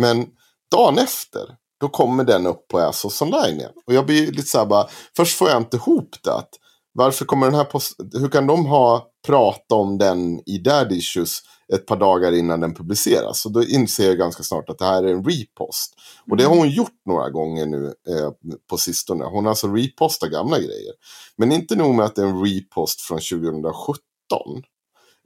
Men 0.00 0.26
dagen 0.70 0.98
efter, 0.98 1.56
då 1.80 1.88
kommer 1.88 2.24
den 2.24 2.46
upp 2.46 2.68
på 2.68 2.78
Asos 2.78 3.22
online 3.22 3.56
igen. 3.56 3.72
Och 3.86 3.94
jag 3.94 4.06
blir 4.06 4.32
lite 4.32 4.48
så 4.48 4.58
här 4.58 4.66
bara, 4.66 4.88
först 5.16 5.38
får 5.38 5.48
jag 5.48 5.56
inte 5.56 5.76
ihop 5.76 6.16
det. 6.24 6.34
Att, 6.34 6.50
varför 6.92 7.24
kommer 7.24 7.46
den 7.46 7.54
här 7.54 7.64
posten, 7.64 8.10
hur 8.12 8.28
kan 8.28 8.46
de 8.46 8.66
ha 8.66 9.06
pratat 9.26 9.72
om 9.72 9.98
den 9.98 10.40
i 10.46 10.58
Dad 10.58 10.92
Issues 10.92 11.42
ett 11.74 11.86
par 11.86 11.96
dagar 11.96 12.32
innan 12.32 12.60
den 12.60 12.74
publiceras? 12.74 13.46
Och 13.46 13.52
då 13.52 13.64
inser 13.64 14.06
jag 14.06 14.18
ganska 14.18 14.42
snart 14.42 14.68
att 14.70 14.78
det 14.78 14.84
här 14.84 15.02
är 15.02 15.12
en 15.12 15.24
repost. 15.24 15.94
Och 16.30 16.36
det 16.36 16.44
har 16.44 16.56
hon 16.56 16.70
gjort 16.70 17.00
några 17.06 17.30
gånger 17.30 17.66
nu 17.66 17.86
eh, 17.86 18.30
på 18.70 18.78
sistone. 18.78 19.24
Hon 19.24 19.44
har 19.44 19.50
alltså 19.50 19.68
repostat 19.68 20.30
gamla 20.30 20.58
grejer. 20.58 20.92
Men 21.36 21.52
inte 21.52 21.76
nog 21.76 21.94
med 21.94 22.06
att 22.06 22.14
det 22.14 22.22
är 22.22 22.26
en 22.26 22.44
repost 22.44 23.00
från 23.00 23.18
2017. 23.18 23.98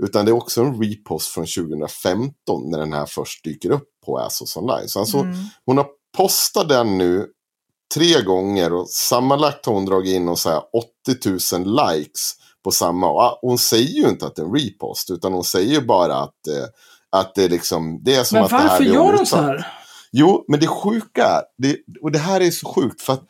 Utan 0.03 0.25
det 0.25 0.31
är 0.31 0.37
också 0.37 0.61
en 0.61 0.83
repost 0.83 1.29
från 1.29 1.47
2015 1.47 2.71
när 2.71 2.79
den 2.79 2.93
här 2.93 3.07
först 3.07 3.45
dyker 3.45 3.71
upp 3.71 3.89
på 4.07 4.19
Asos 4.19 4.57
online. 4.57 4.89
Så 4.89 5.01
alltså, 5.01 5.19
Mm. 5.19 5.37
hon 5.67 5.77
har 5.77 5.87
postat 6.17 6.69
den 6.69 6.99
nu 6.99 7.27
tre 7.95 8.23
gånger 8.23 8.73
och 8.73 8.91
sammanlagt 8.91 9.67
har 9.67 9.73
hon 9.75 9.85
dragit 9.85 10.15
in 10.15 10.29
och 10.29 10.39
så 10.39 10.51
här 10.51 10.63
80 11.07 11.57
000 11.59 11.97
likes 11.97 12.33
på 12.65 12.71
samma. 12.71 13.11
Och 13.11 13.39
hon 13.43 13.59
säger 13.59 14.03
ju 14.03 14.09
inte 14.09 14.27
att 14.27 14.37
det 14.37 14.43
är 14.43 14.47
en 14.47 14.55
repost 14.55 15.11
utan 15.11 15.33
hon 15.33 15.45
säger 15.45 15.75
ju 15.75 15.87
bara 15.87 16.17
att, 16.17 16.47
eh, 16.47 16.65
att 17.11 17.35
det, 17.35 17.45
är 17.45 17.49
liksom, 17.49 18.01
det 18.03 18.15
är 18.15 18.25
som 18.25 18.37
Men 18.37 18.45
att 18.45 18.51
det 18.51 18.57
här 18.57 18.69
varför 18.69 18.85
gör 18.85 18.95
de 18.95 19.01
omutsatt. 19.01 19.29
så 19.29 19.37
här? 19.37 19.67
Jo, 20.13 20.45
men 20.49 20.61
det 20.61 20.67
sjuka 20.67 21.25
är, 21.25 21.43
det, 21.59 21.77
och 22.03 22.13
det 22.13 22.19
här 22.19 22.41
är 22.41 22.51
så 22.51 22.69
sjukt 22.69 23.03
för 23.03 23.13
att 23.13 23.25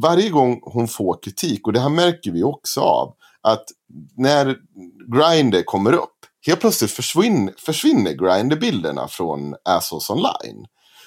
varje 0.00 0.30
gång 0.30 0.60
hon 0.62 0.88
får 0.88 1.22
kritik, 1.22 1.66
och 1.66 1.72
det 1.72 1.80
här 1.80 1.88
märker 1.88 2.30
vi 2.30 2.42
också 2.42 2.80
av, 2.80 3.14
att 3.42 3.64
när 4.16 4.56
Grindr 5.16 5.62
kommer 5.62 5.92
upp, 5.92 6.16
helt 6.46 6.60
plötsligt 6.60 6.90
försvinner, 6.90 7.54
försvinner 7.58 8.12
Grindr-bilderna 8.12 9.08
från 9.08 9.54
Assos 9.64 10.10
online. 10.10 10.66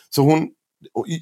Så 0.09 0.21
hon, 0.21 0.47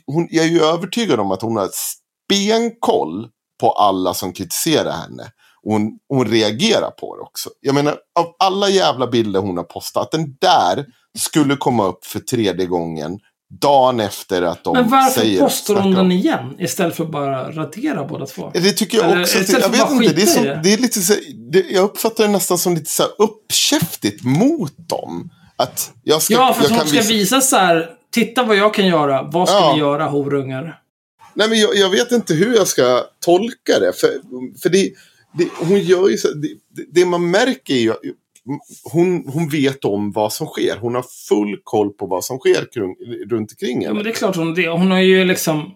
hon, 0.06 0.28
jag 0.32 0.46
är 0.46 0.50
ju 0.50 0.62
övertygad 0.62 1.20
om 1.20 1.32
att 1.32 1.42
hon 1.42 1.58
har 1.58 1.70
stenkoll 1.72 3.30
på 3.60 3.72
alla 3.72 4.14
som 4.14 4.34
kritiserar 4.34 4.92
henne. 4.92 5.32
Och 5.66 5.72
hon, 5.74 6.00
hon 6.10 6.28
reagerar 6.28 6.92
på 6.92 7.16
det 7.16 7.22
också. 7.22 7.50
Jag 7.62 7.76
menar, 7.76 7.98
av 8.20 8.36
alla 8.40 8.70
jävla 8.70 9.08
bilder 9.08 9.40
hon 9.40 9.58
har 9.58 9.64
postat, 9.64 10.04
att 10.04 10.12
den 10.12 10.36
där 10.42 10.86
skulle 11.20 11.56
komma 11.56 11.88
upp 11.88 12.06
för 12.06 12.20
tredje 12.20 12.66
gången 12.66 13.20
dagen 13.62 14.00
efter 14.00 14.42
att 14.42 14.64
de 14.64 14.74
Men 14.74 14.90
varför 14.90 15.22
säger... 15.22 15.40
postar 15.40 15.76
hon 15.76 15.94
den 15.94 16.12
igen? 16.12 16.56
Istället 16.60 16.96
för 16.96 17.04
att 17.04 17.12
bara 17.12 17.52
radera 17.52 18.04
båda 18.06 18.26
två? 18.26 18.52
Det 18.54 18.72
tycker 18.72 18.98
jag 18.98 19.12
Eller 19.12 19.22
också. 19.22 19.40
istället 19.40 19.62
Jag 19.62 19.72
för 19.72 19.78
vet 19.78 19.90
bara 19.90 20.04
inte, 20.04 20.16
det 20.16 20.22
är, 20.22 20.26
som, 20.26 20.44
det. 20.44 20.62
det 20.64 20.74
är 20.74 20.78
lite 20.78 21.00
så, 21.00 21.14
det, 21.52 21.66
jag 21.70 21.84
uppfattar 21.84 22.24
det 22.24 22.30
nästan 22.30 22.58
som 22.58 22.74
lite 22.76 22.92
så 22.92 23.04
här 23.04 23.12
uppkäftigt 23.18 24.24
mot 24.24 24.74
dem. 24.90 25.30
Att 25.56 25.92
jag 26.04 26.22
ska, 26.22 26.34
Ja, 26.34 26.54
för 26.54 26.64
att 26.64 26.70
jag 26.70 26.78
hon 26.78 26.88
ska 26.88 27.02
visa 27.02 27.42
så 27.42 27.56
här. 27.56 27.90
Titta 28.12 28.44
vad 28.44 28.56
jag 28.58 28.74
kan 28.74 28.88
göra. 28.88 29.24
Vad 29.24 29.50
ska 29.50 29.58
Ja. 29.58 29.74
vi 29.74 29.80
göra, 29.80 30.06
horungar? 30.06 30.80
Nej, 31.34 31.50
men 31.50 31.60
jag, 31.60 31.76
jag 31.76 31.90
vet 31.90 32.12
inte 32.12 32.34
hur 32.34 32.56
jag 32.56 32.68
ska 32.68 33.04
tolka 33.26 33.80
det. 33.80 33.94
För, 34.00 34.10
för 34.62 34.70
det, 34.70 34.90
det, 35.34 35.48
hon 35.60 35.80
gör 35.80 36.10
ju 36.10 36.18
så, 36.18 36.28
det, 36.34 36.48
det- 36.92 37.06
man 37.06 37.32
märker 37.32 37.74
är 37.74 37.80
ju 37.80 37.94
hon, 38.84 39.24
hon 39.28 39.50
vet 39.50 39.86
om 39.86 40.12
vad 40.12 40.34
som 40.34 40.48
sker. 40.48 40.78
Hon 40.82 40.96
har 40.96 41.06
full 41.30 41.58
koll 41.64 41.90
på 41.90 42.06
vad 42.06 42.24
som 42.26 42.38
sker 42.40 42.68
kring, 42.74 42.96
runt 43.30 43.52
omkring 43.52 43.82
Ja, 43.82 43.88
henne. 43.88 43.94
men 43.96 44.04
det 44.04 44.10
är 44.10 44.14
klart 44.14 44.36
hon 44.36 44.54
det. 44.54 44.68
Hon 44.70 44.92
har 44.92 45.00
ju 45.00 45.26
liksom 45.26 45.72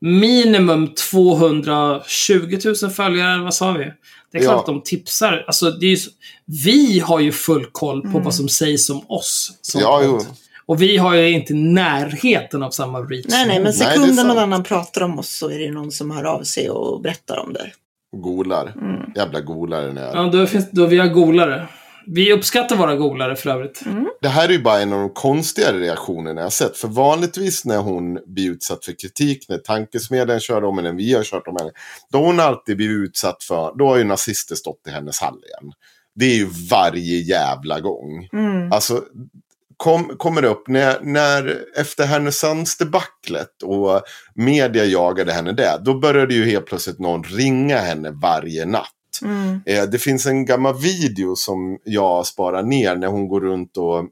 minimum 0.00 0.94
220 1.10 2.58
000 2.82 2.90
följare, 2.90 3.32
eller 3.34 3.44
vad 3.44 3.54
sa 3.54 3.72
vi? 3.72 3.84
Det 4.32 4.38
är 4.38 4.42
klart 4.42 4.52
Ja. 4.54 4.60
att 4.60 4.66
de 4.66 4.82
tipsar. 4.82 5.44
Alltså, 5.46 5.70
det 5.70 5.86
är 5.86 5.90
ju, 5.90 5.96
så- 5.96 6.10
vi 6.64 6.98
har 7.00 7.20
ju 7.20 7.32
full 7.32 7.66
koll 7.72 8.02
på 8.02 8.08
Mm. 8.08 8.22
vad 8.24 8.34
som 8.34 8.48
sägs 8.48 8.90
om 8.90 9.04
oss. 9.10 9.58
Som 9.62 9.80
Ja. 9.80 10.20
Och 10.66 10.82
vi 10.82 10.96
har 10.96 11.14
ju 11.14 11.30
inte 11.30 11.54
närheten 11.54 12.62
av 12.62 12.70
samma 12.70 13.00
reach. 13.00 13.24
Nej, 13.28 13.46
nej, 13.46 13.60
men 13.62 13.72
sekunden 13.72 14.26
någon 14.26 14.38
annan 14.38 14.62
pratar 14.64 15.00
om 15.02 15.18
oss 15.18 15.36
så 15.36 15.50
är 15.50 15.58
det 15.58 15.70
någon 15.70 15.92
som 15.92 16.10
hör 16.10 16.24
av 16.24 16.42
sig 16.42 16.70
och 16.70 17.00
berättar 17.02 17.38
om 17.38 17.52
det. 17.52 17.70
Golar. 18.12 18.72
Mm. 18.80 19.12
Jävla 19.16 19.40
golare 19.40 19.92
ni 19.92 20.00
är. 20.00 20.16
Ja, 20.16 20.22
då 20.32 20.46
finns 20.46 20.70
då 20.70 20.86
vi 20.86 20.98
har 20.98 21.08
golare. 21.08 21.68
Vi 22.06 22.32
uppskattar 22.32 22.76
våra 22.76 22.96
golare 22.96 23.36
för 23.36 23.50
övrigt. 23.50 23.82
Det 24.20 24.28
här 24.28 24.48
är 24.48 24.52
ju 24.52 24.62
bara 24.62 24.80
en 24.80 24.92
av 24.92 24.98
de 24.98 25.10
konstigare 25.10 25.78
reaktionerna 25.78 26.40
jag 26.40 26.46
har 26.46 26.50
sett. 26.50 26.76
För 26.76 26.88
vanligtvis 26.88 27.64
när 27.64 27.78
hon 27.78 28.18
blir 28.26 28.50
utsatt 28.50 28.84
för 28.84 28.92
kritik, 28.92 29.48
när 29.48 29.58
tankesmedjan 29.58 30.40
kör 30.40 30.64
om 30.64 30.78
henne, 30.78 30.90
när 30.90 30.98
vi 30.98 31.14
har 31.14 31.24
kört 31.24 31.46
om 31.46 31.56
henne. 31.56 31.70
Då 32.12 32.18
har 32.18 32.26
hon 32.26 32.40
alltid 32.40 32.76
blivit 32.76 33.08
utsatt 33.08 33.42
för, 33.42 33.78
då 33.78 33.88
har 33.88 33.96
ju 33.96 34.04
nazister 34.04 34.54
stått 34.54 34.86
i 34.88 34.90
hennes 34.90 35.20
hall 35.20 35.38
igen. 35.44 35.72
Det 36.14 36.24
är 36.24 36.36
ju 36.36 36.48
varje 36.70 37.18
jävla 37.18 37.80
gång. 37.80 38.28
Mm. 38.32 38.72
Alltså, 38.72 39.02
kom, 39.82 40.16
kommer 40.16 40.44
upp 40.44 40.68
när, 40.68 41.00
när 41.02 41.64
efter 41.76 42.06
Härnösandsdebaclet 42.06 43.62
och 43.64 44.02
media 44.34 44.84
jagade 44.84 45.32
henne 45.32 45.52
där. 45.52 45.78
Då 45.78 45.98
började 45.98 46.34
ju 46.34 46.44
helt 46.44 46.66
plötsligt 46.66 46.98
någon 46.98 47.24
ringa 47.24 47.78
henne 47.78 48.10
varje 48.10 48.64
natt. 48.64 48.88
Mm. 49.22 49.60
Eh, 49.66 49.84
det 49.84 49.98
finns 49.98 50.26
en 50.26 50.44
gammal 50.44 50.74
video 50.74 51.36
som 51.36 51.78
jag 51.84 52.26
sparar 52.26 52.62
ner 52.62 52.96
när 52.96 53.06
hon 53.06 53.28
går 53.28 53.40
runt 53.40 53.76
och... 53.76 54.04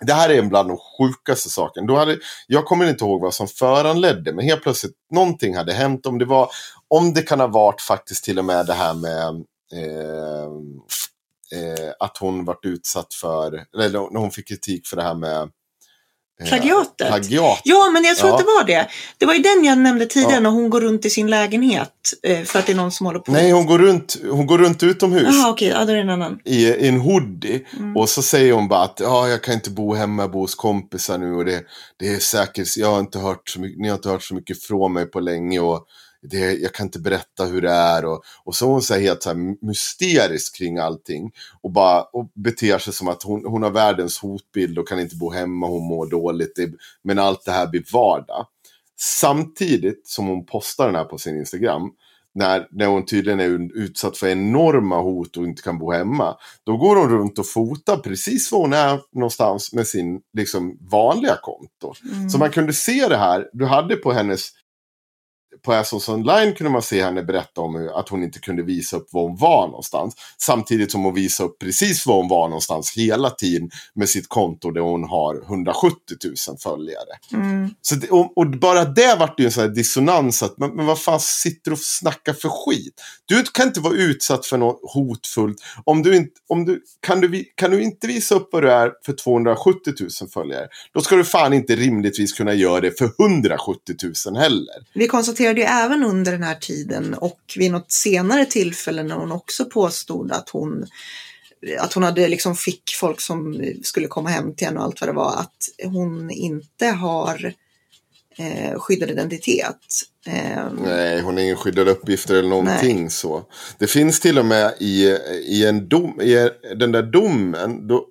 Det 0.00 0.12
här 0.12 0.30
är 0.30 0.42
bland 0.42 0.68
de 0.68 0.78
sjukaste 0.98 1.50
sakerna. 1.50 1.86
Då 1.86 1.96
hade, 1.96 2.18
jag 2.46 2.64
kommer 2.64 2.88
inte 2.88 3.04
ihåg 3.04 3.22
vad 3.22 3.34
som 3.34 3.48
föranledde, 3.48 4.32
men 4.32 4.44
helt 4.44 4.62
plötsligt 4.62 4.94
någonting 5.12 5.56
hade 5.56 5.72
hänt. 5.72 6.06
Om 6.06 6.18
det, 6.18 6.24
var, 6.24 6.48
om 6.88 7.14
det 7.14 7.22
kan 7.22 7.40
ha 7.40 7.46
varit 7.46 7.80
faktiskt 7.80 8.24
till 8.24 8.38
och 8.38 8.44
med 8.44 8.66
det 8.66 8.72
här 8.72 8.94
med 8.94 9.34
eh, 9.72 10.50
eh, 11.54 11.92
att 12.00 12.16
hon 12.18 12.44
varit 12.44 12.64
utsatt 12.64 13.14
för, 13.14 13.64
eller 13.78 14.12
när 14.12 14.20
hon 14.20 14.30
fick 14.30 14.48
kritik 14.48 14.86
för 14.86 14.96
det 14.96 15.02
här 15.02 15.14
med 15.14 15.50
eh, 16.42 16.48
Plagiatet. 16.48 17.08
plagiat. 17.08 17.60
Ja, 17.64 17.90
men 17.92 18.04
jag 18.04 18.16
tror 18.16 18.30
Ja. 18.30 18.34
att 18.34 18.40
det 18.40 18.44
var 18.46 18.64
det. 18.64 18.88
Det 19.18 19.26
var 19.26 19.34
ju 19.34 19.40
den 19.42 19.64
jag 19.64 19.78
nämnde 19.78 20.06
tidigare 20.06 20.32
Ja. 20.34 20.40
när 20.40 20.50
hon 20.50 20.70
går 20.70 20.80
runt 20.80 21.04
i 21.04 21.10
sin 21.10 21.26
lägenhet 21.30 21.92
eh, 22.22 22.42
för 22.44 22.58
att 22.58 22.66
det 22.66 22.72
är 22.72 22.76
någon 22.76 22.92
som 22.92 23.06
håller 23.06 23.18
på. 23.18 23.32
Nej, 23.32 23.50
hon 23.50 23.66
går 23.66 23.78
runt, 23.78 24.16
hon 24.30 24.46
går 24.46 24.58
runt 24.58 24.82
utomhus. 24.82 25.28
Jaha, 25.34 25.50
okej. 25.50 25.68
Ja, 25.68 25.84
då 25.84 25.92
är 25.92 25.96
en 25.96 26.10
annan. 26.10 26.38
i, 26.44 26.66
i 26.66 26.88
en 26.88 27.00
hoodie. 27.00 27.66
Mm. 27.78 27.96
Och 27.96 28.08
så 28.08 28.22
säger 28.22 28.52
hon 28.52 28.68
bara 28.68 28.82
att 28.82 29.00
ja, 29.00 29.28
jag 29.28 29.42
kan 29.42 29.54
inte 29.54 29.70
bo 29.70 29.94
hemma, 29.94 30.22
jag 30.22 30.30
bor 30.30 30.40
hos 30.40 30.54
kompisar 30.54 31.18
nu. 31.18 31.32
Och 31.34 31.44
det, 31.44 31.62
det 31.98 32.08
är 32.08 32.18
säkert, 32.18 32.76
jag 32.76 32.90
har 32.92 33.00
inte 33.00 33.18
hört 33.18 33.48
så 33.48 33.60
mycket, 33.60 33.80
ni 33.80 33.88
har 33.88 33.96
inte 33.96 34.08
hört 34.08 34.22
så 34.22 34.34
mycket 34.34 34.62
från 34.62 34.92
mig 34.92 35.06
på 35.06 35.20
länge. 35.20 35.60
Och 35.60 35.86
det, 36.22 36.52
jag 36.52 36.74
kan 36.74 36.86
inte 36.86 36.98
berätta 36.98 37.44
hur 37.44 37.62
det 37.62 37.70
är. 37.70 38.04
Och, 38.04 38.22
och 38.44 38.54
så 38.54 38.66
är 38.66 38.70
hon 38.70 38.82
så 38.82 38.94
här 38.94 39.00
helt 39.00 39.22
så 39.22 39.28
här 39.28 39.66
mysterisk 39.66 40.56
kring 40.56 40.78
allting. 40.78 41.32
Och, 41.62 41.70
bara, 41.70 42.02
och 42.02 42.30
beter 42.34 42.78
sig 42.78 42.92
som 42.92 43.08
att 43.08 43.22
hon, 43.22 43.44
hon 43.44 43.62
har 43.62 43.70
världens 43.70 44.18
hotbild 44.18 44.78
och 44.78 44.88
kan 44.88 45.00
inte 45.00 45.16
bo 45.16 45.30
hemma, 45.30 45.66
hon 45.66 45.86
mår 45.86 46.06
dåligt. 46.06 46.56
Det, 46.56 46.70
men 47.02 47.18
allt 47.18 47.44
det 47.44 47.52
här 47.52 47.66
blir 47.66 47.84
vardag. 47.92 48.46
Samtidigt 48.98 50.08
som 50.08 50.26
hon 50.26 50.46
postar 50.46 50.86
den 50.86 50.94
här 50.94 51.04
på 51.04 51.18
sin 51.18 51.36
Instagram 51.36 51.90
när, 52.36 52.66
när 52.70 52.86
hon 52.86 53.06
tydligen 53.06 53.40
är 53.40 53.76
utsatt 53.78 54.16
för 54.16 54.28
enorma 54.28 55.00
hot 55.00 55.36
och 55.36 55.44
inte 55.44 55.62
kan 55.62 55.78
bo 55.78 55.92
hemma. 55.92 56.36
Då 56.64 56.76
går 56.76 56.96
hon 56.96 57.08
runt 57.08 57.38
och 57.38 57.46
fotar 57.46 57.96
precis 57.96 58.52
var 58.52 58.58
hon 58.58 58.72
är 58.72 59.00
någonstans 59.12 59.72
med 59.72 59.86
sin 59.86 60.20
liksom, 60.36 60.78
vanliga 60.90 61.36
konto. 61.42 61.94
Mm. 62.12 62.30
Så 62.30 62.38
man 62.38 62.50
kunde 62.50 62.72
se 62.72 63.08
det 63.08 63.16
här. 63.16 63.48
Du 63.52 63.66
hade 63.66 63.96
på 63.96 64.12
hennes... 64.12 64.50
På 65.66 65.72
Assos 65.72 66.08
online 66.08 66.52
kunde 66.52 66.70
man 66.70 66.82
se 66.82 67.02
henne 67.02 67.22
berätta 67.22 67.60
om 67.60 67.90
att 67.94 68.08
hon 68.08 68.22
inte 68.22 68.38
kunde 68.38 68.62
visa 68.62 68.96
upp 68.96 69.08
var 69.12 69.22
hon 69.22 69.36
var 69.36 69.66
någonstans. 69.66 70.14
Samtidigt 70.38 70.92
som 70.92 71.04
hon 71.04 71.14
visade 71.14 71.48
upp 71.48 71.58
precis 71.58 72.06
var 72.06 72.16
hon 72.16 72.28
var 72.28 72.48
någonstans 72.48 72.96
hela 72.96 73.30
tiden 73.30 73.70
med 73.94 74.08
sitt 74.08 74.28
konto 74.28 74.70
där 74.70 74.80
hon 74.80 75.04
har 75.04 75.42
170 75.44 75.96
000 76.24 76.58
följare. 76.62 77.08
Mm. 77.32 77.70
Så 77.82 77.94
det, 77.94 78.10
och, 78.10 78.38
och 78.38 78.50
bara 78.50 78.84
det 78.84 79.16
vart 79.18 79.40
ju 79.40 79.44
en 79.44 79.52
sån 79.52 79.62
här 79.62 79.70
dissonans. 79.70 80.42
Att, 80.42 80.58
men, 80.58 80.76
men 80.76 80.86
vad 80.86 80.98
fan 80.98 81.20
sitter 81.20 81.70
du 81.70 81.72
och 81.72 81.78
snackar 81.82 82.32
för 82.32 82.48
skit? 82.48 83.02
Du 83.24 83.42
kan 83.42 83.66
inte 83.66 83.80
vara 83.80 83.94
utsatt 83.94 84.46
för 84.46 84.58
något 84.58 84.80
hotfullt. 84.94 85.56
Om 85.84 86.02
du 86.02 86.16
inte, 86.16 86.32
om 86.48 86.64
du, 86.64 86.82
kan, 87.00 87.20
du, 87.20 87.44
kan 87.54 87.70
du 87.70 87.82
inte 87.82 88.06
visa 88.06 88.34
upp 88.34 88.48
vad 88.52 88.62
du 88.62 88.70
är 88.72 88.92
för 89.06 89.12
270 89.12 89.92
000 90.00 90.10
följare. 90.30 90.68
Då 90.94 91.00
ska 91.00 91.16
du 91.16 91.24
fan 91.24 91.52
inte 91.52 91.76
rimligtvis 91.76 92.32
kunna 92.32 92.54
göra 92.54 92.80
det 92.80 92.98
för 92.98 93.10
170 93.20 93.94
000 94.26 94.36
heller. 94.36 94.74
Vi 95.46 95.55
konstaterade 95.56 95.60
ju 95.60 95.64
även 95.84 96.04
under 96.04 96.32
den 96.32 96.42
här 96.42 96.54
tiden 96.54 97.14
och 97.14 97.40
vid 97.56 97.72
något 97.72 97.92
senare 97.92 98.44
tillfälle 98.44 99.02
när 99.02 99.16
hon 99.16 99.32
också 99.32 99.64
påstod 99.64 100.32
att 100.32 100.48
hon 100.48 100.86
att 101.80 101.94
hon 101.94 102.02
hade 102.02 102.28
liksom 102.28 102.54
fick 102.56 102.90
folk 103.00 103.20
som 103.20 103.60
skulle 103.82 104.08
komma 104.08 104.30
hem 104.30 104.54
till 104.54 104.66
henne 104.66 104.78
och 104.78 104.84
allt 104.84 105.00
vad 105.00 105.08
det 105.08 105.14
var, 105.14 105.36
att 105.36 105.90
hon 105.92 106.30
inte 106.30 106.86
har 106.86 107.54
eh, 108.38 108.78
skyddad 108.78 109.10
identitet. 109.10 109.80
Eh, 110.26 110.72
Nej, 110.84 111.20
hon 111.20 111.34
har 111.34 111.42
ingen 111.42 111.56
skyddade 111.56 111.90
uppgifter 111.90 112.34
eller 112.34 112.48
någonting 112.48 113.10
så. 113.10 113.44
Det 113.78 113.86
finns 113.86 114.20
till 114.20 114.38
och 114.38 114.46
med 114.46 114.74
i, 114.80 115.04
i, 115.46 115.66
en 115.66 115.88
dom, 115.88 116.20
i 116.20 116.50
den 116.78 116.92
där 116.92 117.02
domen, 117.02 117.88
då, 117.88 118.06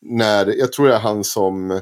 när, 0.00 0.58
jag 0.58 0.72
tror 0.72 0.88
det 0.88 0.94
är 0.94 1.00
han 1.00 1.24
som 1.24 1.80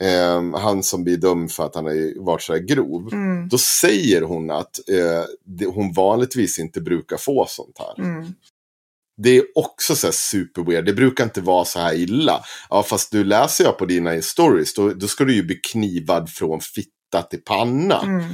eh, 0.00 0.60
han 0.60 0.82
som 0.82 1.04
blir 1.04 1.16
dömd 1.16 1.52
för 1.52 1.66
att 1.66 1.74
han 1.74 1.84
har 1.84 2.24
varit 2.24 2.42
så 2.42 2.52
här 2.52 2.60
grov. 2.60 3.12
Mm. 3.12 3.48
Då 3.48 3.58
säger 3.58 4.22
hon 4.22 4.50
att 4.50 4.88
eh, 4.88 5.24
det, 5.44 5.66
hon 5.66 5.92
vanligtvis 5.92 6.58
inte 6.58 6.80
brukar 6.80 7.16
få 7.16 7.46
sånt 7.48 7.78
här. 7.78 8.04
Mm. 8.04 8.32
Det 9.22 9.36
är 9.36 9.44
också 9.54 9.96
så 9.96 10.06
här 10.06 10.12
super 10.12 10.62
weird. 10.62 10.84
Det 10.84 10.92
brukar 10.92 11.24
inte 11.24 11.40
vara 11.40 11.64
så 11.64 11.78
här 11.80 11.94
illa. 11.94 12.44
Ja, 12.70 12.82
fast 12.82 13.12
du 13.12 13.24
läser 13.24 13.64
jag 13.64 13.78
på 13.78 13.86
dina 13.86 14.22
stories, 14.22 14.74
då, 14.74 14.92
då 14.92 15.06
ska 15.06 15.24
du 15.24 15.34
ju 15.34 15.42
bli 15.42 15.56
knivad 15.56 16.30
från 16.30 16.60
fitta 16.60 17.22
till 17.30 17.42
panna. 17.42 18.02
Mm. 18.02 18.24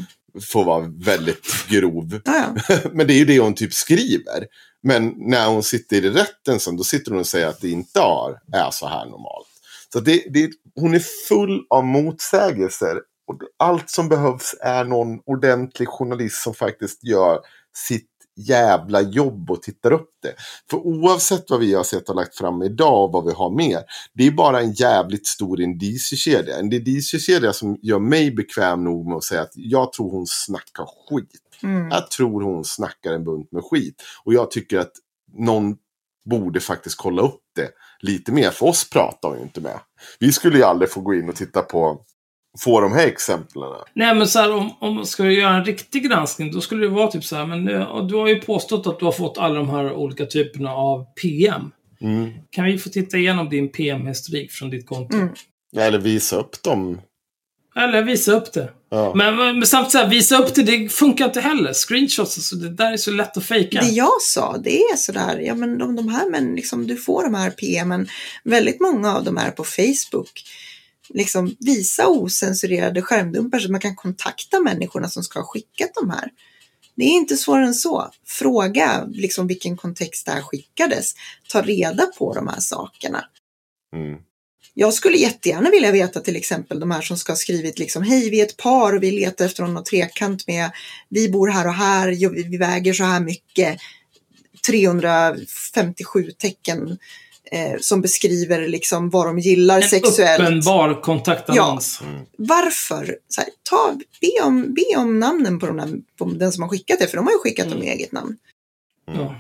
Får 0.53 0.65
vara 0.65 0.93
väldigt 1.05 1.69
grov. 1.69 2.21
Men 2.93 3.07
det 3.07 3.13
är 3.13 3.19
ju 3.19 3.25
det 3.25 3.39
hon 3.39 3.55
typ 3.55 3.73
skriver. 3.73 4.47
Men 4.83 5.15
när 5.17 5.49
hon 5.49 5.63
sitter 5.63 6.05
i 6.05 6.11
rätten 6.11 6.61
sen, 6.61 6.77
då 6.77 6.85
sitter 6.85 7.11
hon 7.11 7.21
och 7.21 7.27
säger 7.27 7.47
att 7.47 7.61
det 7.61 7.71
inte 7.71 8.01
har, 8.01 8.39
är 8.53 8.71
så 8.71 8.87
här 8.87 9.05
normalt. 9.05 9.56
Så 9.93 10.01
det, 10.01 10.25
det, 10.31 10.51
hon 10.75 10.95
är 10.95 11.03
full 11.29 11.67
av 11.71 11.85
motsägelser. 11.85 13.01
Och 13.27 13.43
allt 13.59 13.91
som 13.91 14.09
behövs 14.09 14.55
är 14.61 14.85
någon 14.85 15.21
ordentlig 15.27 15.89
journalist 15.89 16.43
som 16.43 16.55
faktiskt 16.55 17.05
gör 17.05 17.39
sitt 17.77 18.11
jävla 18.37 19.01
jobb 19.01 19.51
och 19.51 19.63
tittar 19.63 19.93
upp 19.93 20.11
det. 20.23 20.35
För 20.71 20.77
oavsett 20.77 21.51
vad 21.51 21.61
vi 21.61 21.75
har 21.75 21.85
sett 21.85 22.09
och 22.09 22.17
lagt 22.17 22.39
fram 22.39 22.63
idag 22.63 23.05
och 23.05 23.13
vad 23.13 23.27
vi 23.27 23.33
har 23.33 23.51
mer. 23.51 23.83
Det 24.15 24.27
är 24.27 24.31
bara 24.31 24.61
en 24.61 24.73
jävligt 24.73 25.27
stor 25.27 25.61
indiciekedja. 25.61 26.59
En 26.59 26.73
indiciekedja 26.73 27.53
som 27.53 27.79
gör 27.83 27.99
mig 27.99 28.31
bekväm 28.31 28.85
nog 28.85 29.07
med 29.07 29.17
att 29.17 29.25
säga 29.25 29.43
att 29.43 29.53
jag 29.55 29.93
tror 29.93 30.11
hon 30.11 30.27
snackar 30.27 30.87
skit. 31.09 31.31
Mm. 31.63 31.89
Jag 31.89 32.11
tror 32.11 32.43
hon 32.43 32.65
snackar 32.65 33.13
en 33.13 33.25
bunt 33.25 33.53
med 33.53 33.65
skit. 33.65 34.03
Och 34.25 34.35
jag 34.35 34.51
tycker 34.51 34.79
att 34.79 34.93
någon 35.39 35.77
borde 36.31 36.61
faktiskt 36.61 36.97
kolla 36.97 37.23
upp 37.23 37.41
det 37.55 37.71
lite 38.01 38.33
mer. 38.33 38.51
För 38.51 38.67
oss 38.67 38.91
pratar 38.91 39.29
hon 39.29 39.39
ju 39.39 39.45
inte 39.45 39.61
med. 39.61 39.81
Vi 40.19 40.33
skulle 40.33 40.57
ju 40.57 40.65
aldrig 40.65 40.91
få 40.91 41.01
gå 41.01 41.15
in 41.15 41.29
och 41.29 41.37
titta 41.37 41.63
på, 41.63 42.01
få 42.65 42.81
de 42.81 42.93
här 42.93 43.07
exemplen. 43.07 43.71
Nej, 43.95 44.15
men 44.15 44.27
så 44.27 44.39
här, 44.39 44.55
om, 44.55 44.71
om 44.81 44.95
man 44.95 45.07
ska 45.07 45.31
göra 45.31 45.57
en 45.57 45.65
riktig 45.65 46.05
granskning, 46.05 46.53
då 46.53 46.61
skulle 46.61 46.87
det 46.87 46.93
vara 46.93 47.11
typ 47.11 47.25
så 47.25 47.37
här, 47.37 47.47
men 47.47 47.65
du 48.09 48.17
har 48.17 48.29
ju 48.29 48.41
påstått 48.41 48.87
att 48.87 48.99
du 48.99 49.05
har 49.05 49.13
fått 49.13 49.39
alla 49.39 49.55
de 49.55 49.71
här 49.71 49.93
olika 49.93 50.27
typerna 50.27 50.71
av 50.73 51.05
PM. 51.23 51.71
Mm. 52.01 52.33
Kan 52.51 52.65
vi 52.65 52.79
få 52.79 52.89
titta 52.89 53.17
igenom 53.17 53.49
din 53.49 53.73
PM-historik 53.73 54.53
från 54.53 54.71
ditt 54.71 54.87
konto? 54.87 55.17
Mm. 55.17 55.35
Eller 55.77 55.99
visa 55.99 56.37
upp 56.37 56.63
dem. 56.63 57.01
Eller 57.77 58.03
visa 58.03 58.33
upp 58.33 58.53
det. 58.53 58.71
Ja. 58.91 59.15
Men, 59.15 59.37
men, 59.37 59.67
samtidigt, 59.67 59.93
så 59.93 59.99
här, 59.99 60.09
visa 60.09 60.39
upp 60.39 60.55
det, 60.55 60.63
det 60.63 60.89
funkar 60.89 61.25
inte 61.25 61.41
heller. 61.41 61.73
Screenshots, 61.73 62.39
alltså, 62.39 62.57
det 62.57 62.69
där 62.69 62.93
är 62.93 62.97
så 62.97 63.11
lätt 63.11 63.37
att 63.37 63.45
fejka. 63.45 63.81
Det 63.81 63.89
jag 63.89 64.23
sa, 64.23 64.57
det 64.59 64.81
är 64.81 64.97
sådär, 64.97 65.39
ja 65.39 65.55
men 65.55 65.79
de, 65.79 65.97
de 65.97 66.09
här, 66.09 66.31
men 66.31 66.55
liksom 66.55 66.87
du 66.87 66.97
får 66.97 67.23
de 67.23 67.35
här 67.35 67.51
PMen, 67.51 68.09
väldigt 68.45 68.81
många 68.81 69.17
av 69.17 69.25
dem 69.25 69.39
är 69.39 69.51
på 69.51 69.65
Facebook. 69.65 70.45
Liksom 71.09 71.57
visa 71.61 72.07
osensurerade 72.07 73.03
skärmdumpar 73.03 73.59
så 73.59 73.71
man 73.71 73.81
kan 73.81 73.97
kontakta 73.97 74.61
människorna 74.61 75.09
som 75.09 75.23
ska 75.23 75.39
ha 75.39 75.47
skickat 75.47 75.91
de 75.95 76.11
här. 76.11 76.31
Det 76.97 77.05
är 77.05 77.11
inte 77.11 77.37
svårare 77.37 77.67
än 77.67 77.75
så. 77.75 78.11
Fråga 78.27 79.05
liksom 79.09 79.47
vilken 79.47 79.77
kontext 79.77 80.27
det 80.27 80.33
här 80.33 80.43
skickades. 80.43 81.15
Ta 81.49 81.63
reda 81.63 82.07
på 82.07 82.35
de 82.35 82.49
här 82.49 82.61
sakerna. 82.61 83.25
Mm. 83.97 84.19
Jag 84.79 84.95
skulle 84.95 85.17
jättegärna 85.17 85.71
vilja 85.71 85.93
veta 85.93 86.21
till 86.21 86.37
exempel 86.37 86.81
de 86.81 86.91
här 86.91 87.01
som 87.01 87.17
ska 87.17 87.33
ha 87.33 87.37
skrivit 87.37 87.79
liksom 87.79 88.03
hej 88.03 88.31
vi 88.31 88.41
är 88.41 88.45
ett 88.45 88.57
par 88.57 88.93
och 88.93 89.03
vi 89.03 89.11
letar 89.11 89.45
efter 89.45 89.63
någon 89.63 89.85
trekant 89.85 90.47
med 90.47 90.71
vi 91.09 91.29
bor 91.29 91.49
här 91.49 91.67
och 91.67 91.75
här, 91.75 92.09
vi 92.51 92.57
väger 92.57 92.93
så 92.93 93.05
här 93.05 93.21
mycket. 93.21 93.79
357 94.67 96.31
tecken 96.39 96.99
eh, 97.53 97.79
som 97.81 98.01
beskriver 98.01 98.69
liksom 98.69 99.11
vad 99.11 99.27
de 99.27 99.39
gillar 99.39 99.77
en 99.77 99.89
sexuellt. 99.89 100.41
uppenbar 100.41 101.03
kontaktannons. 101.03 102.01
Varför? 102.37 103.19
Så 103.29 103.41
här, 103.41 103.51
ta, 103.63 103.99
be, 104.21 104.47
om, 104.47 104.75
be 104.75 104.97
om 104.97 105.19
namnen 105.19 105.59
på, 105.59 105.67
de 105.67 105.77
där, 105.77 105.89
på 106.19 106.25
den 106.25 106.53
som 106.53 106.63
har 106.63 106.69
skickat 106.69 106.99
det, 106.99 107.07
för 107.07 107.17
de 107.17 107.27
har 107.27 107.33
ju 107.33 107.39
skickat 107.39 107.71
dem 107.71 107.83
i 107.83 107.89
eget 107.89 108.13
namn. 108.13 108.37
Ja. 109.07 109.35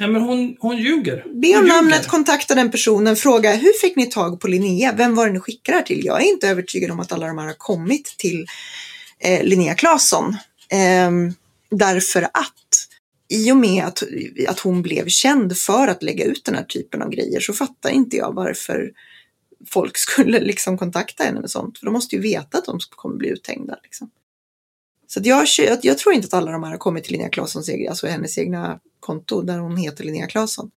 Ja, 0.00 0.06
men 0.06 0.22
hon, 0.22 0.56
hon 0.60 0.78
ljuger. 0.78 1.24
Be 1.42 1.58
om 1.58 1.66
namnet, 1.66 2.06
kontakta 2.06 2.54
den 2.54 2.70
personen, 2.70 3.16
fråga 3.16 3.54
hur 3.54 3.72
fick 3.80 3.96
ni 3.96 4.06
tag 4.06 4.40
på 4.40 4.48
Linnea? 4.48 4.92
Vem 4.92 5.14
var 5.14 5.26
det 5.26 5.32
ni 5.32 5.40
skickade 5.40 5.78
det 5.78 5.84
till? 5.84 6.04
Jag 6.04 6.22
är 6.22 6.26
inte 6.26 6.48
övertygad 6.48 6.90
om 6.90 7.00
att 7.00 7.12
alla 7.12 7.26
de 7.26 7.38
här 7.38 7.46
har 7.46 7.54
kommit 7.54 8.14
till 8.18 8.46
eh, 9.18 9.44
Linnea 9.44 9.74
Claesson. 9.74 10.36
Ehm, 10.70 11.34
därför 11.70 12.22
att 12.22 12.86
i 13.28 13.52
och 13.52 13.56
med 13.56 13.84
att, 13.84 14.02
att 14.48 14.60
hon 14.60 14.82
blev 14.82 15.08
känd 15.08 15.56
för 15.56 15.88
att 15.88 16.02
lägga 16.02 16.24
ut 16.24 16.44
den 16.44 16.54
här 16.54 16.64
typen 16.64 17.02
av 17.02 17.10
grejer 17.10 17.40
så 17.40 17.52
fattar 17.52 17.90
inte 17.90 18.16
jag 18.16 18.34
varför 18.34 18.90
folk 19.66 19.96
skulle 19.96 20.40
liksom 20.50 20.78
kontakta 20.78 21.24
henne 21.24 21.40
med 21.40 21.50
sånt. 21.50 21.78
För 21.78 21.86
de 21.86 21.92
måste 21.92 22.16
ju 22.16 22.22
veta 22.22 22.58
att 22.58 22.64
de 22.64 22.78
kommer 22.90 23.16
bli 23.16 23.28
uthängda. 23.28 23.76
Liksom. 23.82 24.10
Så 25.12 25.20
att 25.20 25.26
jag, 25.26 25.46
jag, 25.58 25.78
jag 25.82 25.98
tror 25.98 26.14
inte 26.14 26.26
att 26.26 26.34
alla 26.34 26.52
de 26.52 26.62
här 26.62 26.70
har 26.70 26.78
kommit 26.78 27.04
till 27.04 27.12
Linnea 27.12 27.28
Claessons 27.28 27.68
egen, 27.68 27.88
alltså 27.88 28.06
hennes 28.06 28.38
egna 28.38 28.78
konto 29.00 29.42
där 29.42 29.58
hon 29.58 29.76
heter 29.76 30.04
Linnea 30.04 30.26
Claesson. 30.26 30.70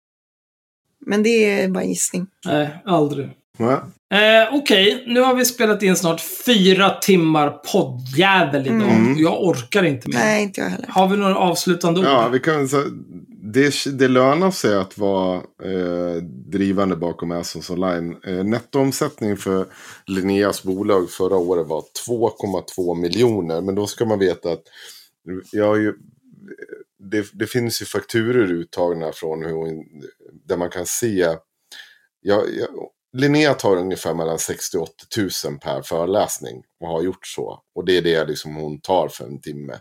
Men 1.06 1.24
det 1.24 1.30
är 1.30 1.68
bara 1.68 1.84
en 1.84 1.90
gissning. 1.90 2.28
Nej, 2.46 2.82
aldrig. 2.86 3.30
Ja. 3.58 3.74
Eh, 4.14 4.54
Okej, 4.56 5.04
nu 5.08 5.20
har 5.20 5.36
vi 5.36 5.46
spelat 5.46 5.84
in 5.84 5.96
snart 5.96 6.22
fyra 6.46 6.90
timmar 6.90 7.50
poddjävel 7.50 8.68
idag. 8.68 8.82
Mm. 8.82 9.18
Jag 9.18 9.44
orkar 9.44 9.84
inte 9.84 10.10
mer. 10.10 10.18
Nej, 10.18 10.44
inte 10.44 10.62
jag 10.62 10.70
heller. 10.70 10.88
Har 10.88 11.08
vi 11.08 11.18
några 11.18 11.38
avslutande 11.38 12.00
ord? 12.00 12.06
Ja, 12.06 12.30
vi 12.30 12.40
kan 12.40 12.68
säga 12.68 12.84
det, 13.54 13.98
det 13.98 14.08
lönar 14.08 14.52
sig 14.52 14.76
att 14.76 14.98
vara 14.98 15.36
eh, 15.64 16.16
drivande 16.24 16.96
bakom 16.96 17.32
Assons 17.32 17.70
Online. 17.70 18.18
Eh, 18.24 18.44
nettoomsättning 18.44 19.38
för 19.38 19.66
Linneas 20.06 20.64
bolag 20.64 21.10
förra 21.10 21.38
året 21.38 21.68
var 21.68 21.84
2,2 22.08 22.96
miljoner. 23.02 23.62
Men 23.62 23.76
då 23.76 23.88
ska 23.88 24.06
man 24.06 24.20
veta 24.20 24.52
att 24.52 24.64
eh, 25.30 25.38
jag 25.52 25.68
har 25.68 25.76
ju, 25.76 25.88
eh, 25.88 25.94
det, 27.00 27.26
det 27.34 27.48
finns 27.48 27.82
ju 27.82 27.86
fakturer 27.86 28.52
uttagna 28.52 29.12
från 29.12 29.46
hur 29.46 29.84
där 30.48 30.58
man 30.58 30.70
kan 30.70 30.86
se. 30.86 31.38
Jag, 32.22 32.44
jag, 32.56 32.70
Linnea 33.18 33.54
tar 33.54 33.76
ungefär 33.78 34.14
mellan 34.14 34.40
60 34.40 34.78
och 34.78 34.84
80 34.84 35.48
000 35.50 35.60
per 35.60 35.82
föreläsning 35.82 36.64
och 36.80 36.88
har 36.88 37.02
gjort 37.04 37.28
så. 37.28 37.60
Och 37.76 37.86
det 37.86 37.98
är 37.98 38.02
det 38.02 38.26
liksom 38.26 38.56
hon 38.56 38.82
tar 38.82 39.08
för 39.08 39.26
en 39.26 39.42
timme. 39.42 39.74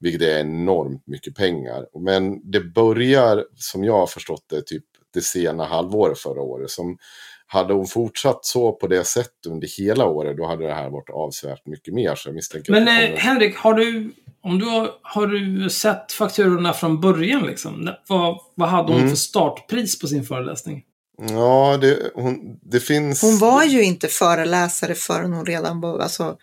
Vilket 0.00 0.22
är 0.22 0.40
enormt 0.40 1.06
mycket 1.06 1.34
pengar. 1.34 1.86
Men 2.00 2.50
det 2.50 2.60
börjar, 2.60 3.44
som 3.56 3.84
jag 3.84 3.92
har 3.98 4.06
förstått 4.06 4.44
det, 4.50 4.62
typ 4.66 4.84
det 5.14 5.20
sena 5.20 5.64
halvåret 5.64 6.18
förra 6.18 6.40
året. 6.42 6.70
Som 6.70 6.98
hade 7.46 7.74
hon 7.74 7.86
fortsatt 7.86 8.44
så 8.44 8.72
på 8.72 8.86
det 8.86 9.04
sättet 9.04 9.46
under 9.48 9.68
hela 9.78 10.04
året, 10.06 10.36
då 10.36 10.46
hade 10.46 10.66
det 10.66 10.74
här 10.74 10.90
varit 10.90 11.10
avsevärt 11.10 11.66
mycket 11.66 11.94
mer. 11.94 12.14
Så 12.14 12.28
jag 12.28 12.34
misstänker 12.34 12.72
Men 12.72 12.88
eh, 12.88 12.94
kommer- 13.06 13.16
Henrik, 13.16 13.56
har 13.56 13.74
du, 13.74 14.12
om 14.42 14.58
du 14.58 14.64
har, 14.66 14.90
har 15.02 15.26
du 15.26 15.70
sett 15.70 16.12
fakturorna 16.12 16.72
från 16.72 17.00
början? 17.00 17.42
Liksom? 17.46 17.90
Vad, 18.08 18.38
vad 18.54 18.68
hade 18.68 18.88
hon 18.88 18.96
Mm. 18.96 19.08
för 19.08 19.16
startpris 19.16 19.98
på 19.98 20.06
sin 20.06 20.24
föreläsning? 20.24 20.84
Ja, 21.28 21.78
det, 21.80 21.98
hon, 22.14 22.58
det 22.62 22.80
finns... 22.80 23.22
Hon 23.22 23.38
var 23.38 23.64
ju 23.64 23.82
inte 23.82 24.08
föreläsare 24.08 24.94
förrän 24.94 25.32
hon 25.32 25.46
redan 25.46 25.80
var, 25.80 25.98
alltså, 25.98 26.36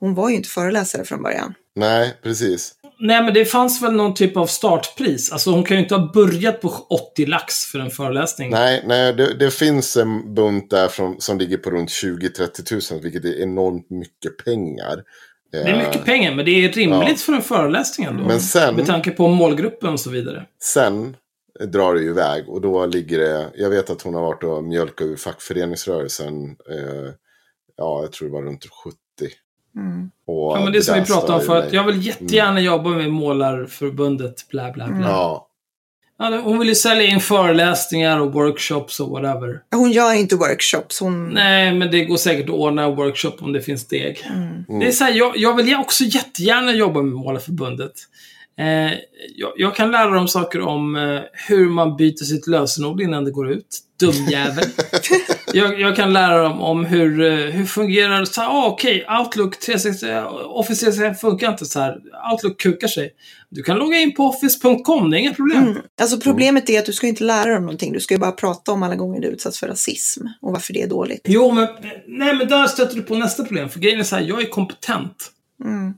hon 0.00 0.14
var 0.14 0.28
ju 0.30 0.36
inte 0.36 0.48
föreläsare 0.48 1.04
från 1.04 1.22
början. 1.22 1.54
Nej, 1.76 2.14
precis. 2.22 2.72
Nej, 3.00 3.22
men 3.22 3.34
det 3.34 3.44
fanns 3.44 3.82
väl 3.82 3.92
någon 3.92 4.14
typ 4.14 4.36
av 4.36 4.46
startpris? 4.46 5.32
Alltså 5.32 5.50
hon 5.50 5.64
kan 5.64 5.76
ju 5.76 5.82
inte 5.82 5.94
ha 5.94 6.12
börjat 6.12 6.60
på 6.60 6.68
80 7.12 7.26
lax 7.26 7.54
för 7.64 7.78
en 7.78 7.90
föreläsning. 7.90 8.50
Nej, 8.50 8.82
nej 8.86 9.12
det, 9.12 9.34
det 9.34 9.50
finns 9.50 9.96
en 9.96 10.34
bunt 10.34 10.70
där 10.70 10.88
från, 10.88 11.20
som 11.20 11.38
ligger 11.38 11.56
på 11.56 11.70
runt 11.70 11.90
20-30 11.90 12.92
000, 12.92 13.02
vilket 13.02 13.24
är 13.24 13.42
enormt 13.42 13.90
mycket 13.90 14.44
pengar. 14.44 15.02
Det 15.52 15.58
är 15.58 15.78
mycket 15.86 16.04
pengar, 16.04 16.34
men 16.34 16.44
det 16.44 16.50
är 16.50 16.68
rimligt 16.72 17.08
Ja. 17.08 17.16
för 17.16 17.32
en 17.32 17.42
föreläsning 17.42 18.06
ändå. 18.06 18.24
Men 18.24 18.40
sen- 18.40 18.74
Med 18.74 18.86
tanke 18.86 19.10
på 19.10 19.28
målgruppen 19.28 19.92
och 19.92 20.00
så 20.00 20.10
vidare. 20.10 20.46
Sen 20.62 21.16
drar 21.60 21.94
det 21.94 22.00
ju 22.00 22.10
iväg 22.10 22.48
och 22.48 22.60
då 22.60 22.86
ligger 22.86 23.18
det, 23.18 23.50
jag 23.54 23.70
vet 23.70 23.90
att 23.90 24.02
hon 24.02 24.14
har 24.14 24.22
varit 24.22 24.44
och 24.44 24.64
mjölkat 24.64 25.06
ur 25.06 25.16
fackföreningsrörelsen, 25.16 26.56
eh, 26.70 27.10
ja 27.76 28.02
jag 28.02 28.12
tror 28.12 28.28
det 28.28 28.34
var 28.34 28.42
runt 28.42 28.66
70. 28.84 28.96
Mm. 29.76 30.10
Och 30.26 30.56
Ja, 30.56 30.60
men 30.64 30.72
det 30.72 30.82
som 30.82 31.00
vi 31.00 31.04
pratade 31.04 31.32
om 31.32 31.40
förut. 31.40 31.72
Jag 31.72 31.84
vill 31.84 32.06
jättegärna 32.06 32.60
jobba 32.60 32.90
med 32.90 33.10
Målarförbundet, 33.10 34.48
bla 34.48 34.72
bla 34.72 34.88
bla. 34.88 35.08
Ja, 35.08 35.48
Ja, 36.18 36.40
hon 36.44 36.58
vill 36.58 36.68
ju 36.68 36.74
sälja 36.74 37.04
in 37.04 37.20
föreläsningar 37.20 38.20
och 38.20 38.32
workshops 38.32 39.00
och 39.00 39.10
whatever. 39.10 39.60
Hon 39.70 39.92
gör 39.92 40.12
inte 40.12 40.36
workshops, 40.36 41.00
hon... 41.00 41.28
Nej, 41.28 41.74
men 41.74 41.90
det 41.90 42.04
går 42.04 42.16
säkert 42.16 42.44
att 42.44 42.54
ordna 42.54 42.90
workshop 42.90 43.36
om 43.40 43.52
det 43.52 43.60
finns 43.60 43.80
steg. 43.80 44.26
Mm. 44.34 44.80
Det 44.80 44.86
är 44.86 44.90
så 44.92 45.04
här, 45.04 45.12
jag, 45.12 45.36
jag 45.36 45.56
vill 45.56 45.68
ju 45.68 45.76
också 45.76 46.04
jättegärna 46.04 46.72
jobba 46.72 47.02
med 47.02 47.12
Målarförbundet. 47.12 47.92
Eh, 48.58 48.98
jag, 49.36 49.52
jag 49.56 49.76
kan 49.76 49.90
lära 49.90 50.10
dem 50.10 50.28
saker 50.28 50.60
om 50.60 50.96
eh, 50.96 51.20
hur 51.48 51.68
man 51.68 51.96
byter 51.96 52.24
sitt 52.24 52.46
lösenord 52.46 53.00
innan 53.00 53.24
det 53.24 53.30
går 53.30 53.50
ut. 53.50 53.82
Dumjävel. 54.00 54.64
Jag, 55.52 55.80
jag 55.80 55.96
kan 55.96 56.12
lära 56.12 56.42
dem 56.42 56.60
om 56.60 56.84
hur, 56.84 57.20
eh, 57.20 57.50
hur 57.50 57.66
fungerar 57.66 58.24
så 58.24 58.40
här, 58.40 58.48
ah, 58.48 58.66
okej, 58.66 59.06
Outlook 59.20 59.58
360, 59.58 60.06
Office 60.44 60.80
365 60.80 61.14
funkar 61.14 61.50
inte 61.50 61.64
så 61.64 61.80
här. 61.80 61.98
Outlook 62.32 62.60
kukar 62.60 62.88
sig. 62.88 63.10
Du 63.50 63.62
kan 63.62 63.76
logga 63.76 63.98
in 63.98 64.14
på 64.14 64.24
office.com, 64.24 65.10
det 65.10 65.16
är 65.16 65.18
inga 65.18 65.34
problem. 65.34 65.62
Mm. 65.62 65.78
Alltså 66.00 66.20
problemet 66.20 66.70
är 66.70 66.78
att 66.78 66.86
du 66.86 66.92
ska 66.92 67.06
inte 67.06 67.24
lära 67.24 67.54
dem 67.54 67.62
någonting. 67.62 67.92
Du 67.92 68.00
ska 68.00 68.14
ju 68.14 68.20
bara 68.20 68.32
prata 68.32 68.72
om 68.72 68.82
alla 68.82 68.96
gånger 68.96 69.20
du 69.20 69.28
utsatts 69.28 69.60
för 69.60 69.66
rasism 69.66 70.26
och 70.42 70.52
varför 70.52 70.72
det 70.72 70.82
är 70.82 70.88
dåligt. 70.88 71.20
Jo, 71.24 71.52
men, 71.52 71.68
nej, 72.06 72.36
men 72.36 72.48
där 72.48 72.66
stöter 72.66 72.96
du 72.96 73.02
på 73.02 73.14
nästa 73.14 73.44
problem. 73.44 73.68
För 73.68 73.80
grejen 73.80 74.00
är 74.00 74.04
så 74.04 74.16
här, 74.16 74.22
jag 74.22 74.42
är 74.42 74.48
kompetent. 74.48 75.30
Mm. 75.64 75.94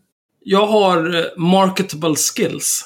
Jag 0.50 0.66
har 0.66 1.14
eh, 1.14 1.24
marketable 1.36 2.14
skills. 2.14 2.84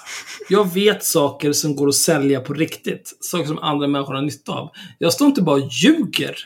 Jag 0.49 0.75
vet 0.75 1.05
saker 1.05 1.53
som 1.53 1.77
går 1.77 1.89
att 1.89 1.95
sälja 1.95 2.41
på 2.41 2.55
riktigt. 2.55 3.17
Saker 3.21 3.47
som 3.47 3.59
andra 3.59 3.87
människor 3.87 4.15
har 4.15 4.23
nytta 4.23 4.53
av. 4.53 4.71
Jag 4.99 5.13
står 5.13 5.27
inte 5.27 5.43
bara 5.43 5.57
och 5.57 5.69
ljuger 5.71 6.37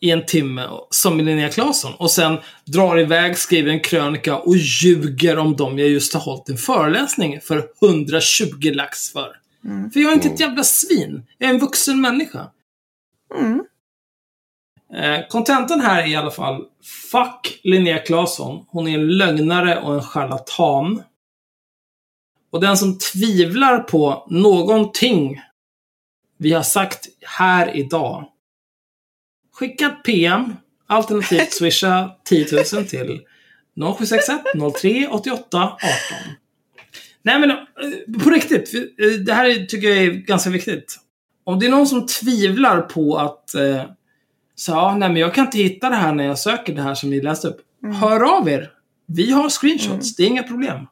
i 0.00 0.10
en 0.10 0.26
timme 0.26 0.68
som 0.90 1.18
Linnea 1.18 1.48
Claesson 1.48 1.92
och 1.98 2.10
sen 2.10 2.38
drar 2.64 2.98
iväg, 2.98 3.38
skriver 3.38 3.70
en 3.70 3.80
krönika 3.80 4.36
och 4.36 4.56
ljuger 4.56 5.38
om 5.38 5.56
dem 5.56 5.78
jag 5.78 5.88
just 5.88 6.14
har 6.14 6.20
hållit 6.20 6.48
en 6.48 6.56
föreläsning 6.56 7.40
för 7.40 7.68
120 7.82 8.70
lax 8.74 9.10
för. 9.12 9.28
Mm. 9.64 9.90
För 9.90 10.00
jag 10.00 10.10
är 10.10 10.14
inte 10.14 10.28
ett 10.28 10.40
jävla 10.40 10.64
svin. 10.64 11.26
Jag 11.38 11.50
är 11.50 11.54
en 11.54 11.60
vuxen 11.60 12.00
människa. 12.00 12.50
Mm. 13.38 13.64
Eh, 14.94 15.26
Kontentan 15.28 15.80
här 15.80 16.02
är 16.02 16.06
i 16.06 16.16
alla 16.16 16.30
fall, 16.30 16.64
fuck 17.12 17.60
Linnea 17.62 17.98
Claesson. 17.98 18.64
Hon 18.68 18.88
är 18.88 18.94
en 18.98 19.08
lögnare 19.16 19.80
och 19.80 19.94
en 19.94 20.02
charlatan. 20.02 21.02
Och 22.50 22.60
den 22.60 22.76
som 22.76 22.98
tvivlar 22.98 23.78
på 23.78 24.26
någonting 24.30 25.40
vi 26.38 26.52
har 26.52 26.62
sagt 26.62 27.06
här 27.22 27.76
idag. 27.76 28.24
Skicka 29.52 29.86
ett 29.86 30.02
PM, 30.04 30.56
alternativt 30.86 31.52
swisha 31.58 32.10
10 32.24 32.46
000 32.74 32.84
till 32.84 33.20
0761 33.98 34.40
03 34.80 35.08
88 35.10 35.62
18. 35.62 35.78
Nej 37.22 37.40
men 37.40 37.50
eh, 37.50 37.56
på 38.24 38.30
riktigt, 38.30 38.74
eh, 38.74 39.06
det 39.26 39.32
här 39.32 39.44
är- 39.50 39.66
tycker 39.66 39.88
jag 39.88 39.98
är 39.98 40.10
ganska 40.10 40.50
viktigt. 40.50 40.96
Om 41.44 41.58
det 41.58 41.66
är 41.66 41.70
någon 41.70 41.86
som 41.86 42.06
tvivlar 42.06 42.80
på 42.80 43.16
att 43.18 43.54
så 44.56 44.72
ja, 44.72 44.96
nej 44.96 45.08
men 45.08 45.16
jag 45.16 45.34
kan 45.34 45.46
inte 45.46 45.58
hitta 45.58 45.90
det 45.90 45.96
här 45.96 46.14
när 46.14 46.24
jag 46.24 46.38
söker 46.38 46.74
det 46.74 46.82
här 46.82 46.94
som 46.94 47.10
ni 47.10 47.20
läste 47.20 47.48
upp. 47.48 47.60
Hör 48.00 48.38
av 48.38 48.48
er! 48.48 48.70
Vi 49.06 49.30
har 49.30 49.48
screenshots, 49.48 50.16
det 50.16 50.22
är 50.22 50.26
inga 50.26 50.42
problem. 50.42 50.86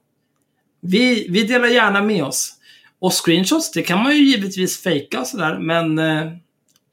Vi, 0.80 1.26
vi 1.30 1.44
delar 1.44 1.68
gärna 1.68 2.02
med 2.02 2.24
oss. 2.24 2.54
Och 2.98 3.12
screenshots, 3.12 3.70
det 3.70 3.82
kan 3.82 4.02
man 4.02 4.16
ju 4.16 4.24
givetvis 4.24 4.82
fejka 4.82 5.20
och 5.20 5.26
sådär, 5.26 5.58
men 5.58 5.98
eh, 5.98 6.32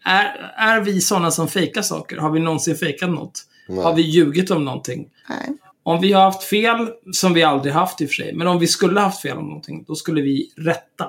är, 0.06 0.54
är 0.58 0.82
vi 0.82 1.02
sådana 1.02 1.32
som 1.32 1.48
fejkar 1.48 1.82
saker? 1.82 2.18
Har 2.18 2.32
vi 2.32 2.40
någonsin 2.40 2.76
fejkat 2.76 3.10
något? 3.10 3.42
Nej. 3.70 3.84
Har 3.84 3.96
vi 3.96 4.02
ljugit 4.02 4.52
om 4.52 4.66
någonting? 4.66 5.10
Nej. 5.30 5.58
Om 5.84 6.02
vi 6.02 6.14
har 6.14 6.24
haft 6.24 6.44
fel, 6.44 6.90
som 7.14 7.34
vi 7.34 7.44
aldrig 7.44 7.74
haft 7.74 8.02
i 8.02 8.06
och 8.06 8.10
för 8.10 8.14
sig, 8.14 8.34
men 8.34 8.48
om 8.48 8.60
vi 8.60 8.68
skulle 8.68 9.00
haft 9.00 9.22
fel 9.22 9.38
om 9.38 9.46
någonting, 9.46 9.84
då 9.88 9.96
skulle 9.96 10.22
vi 10.22 10.52
rätta. 10.58 11.06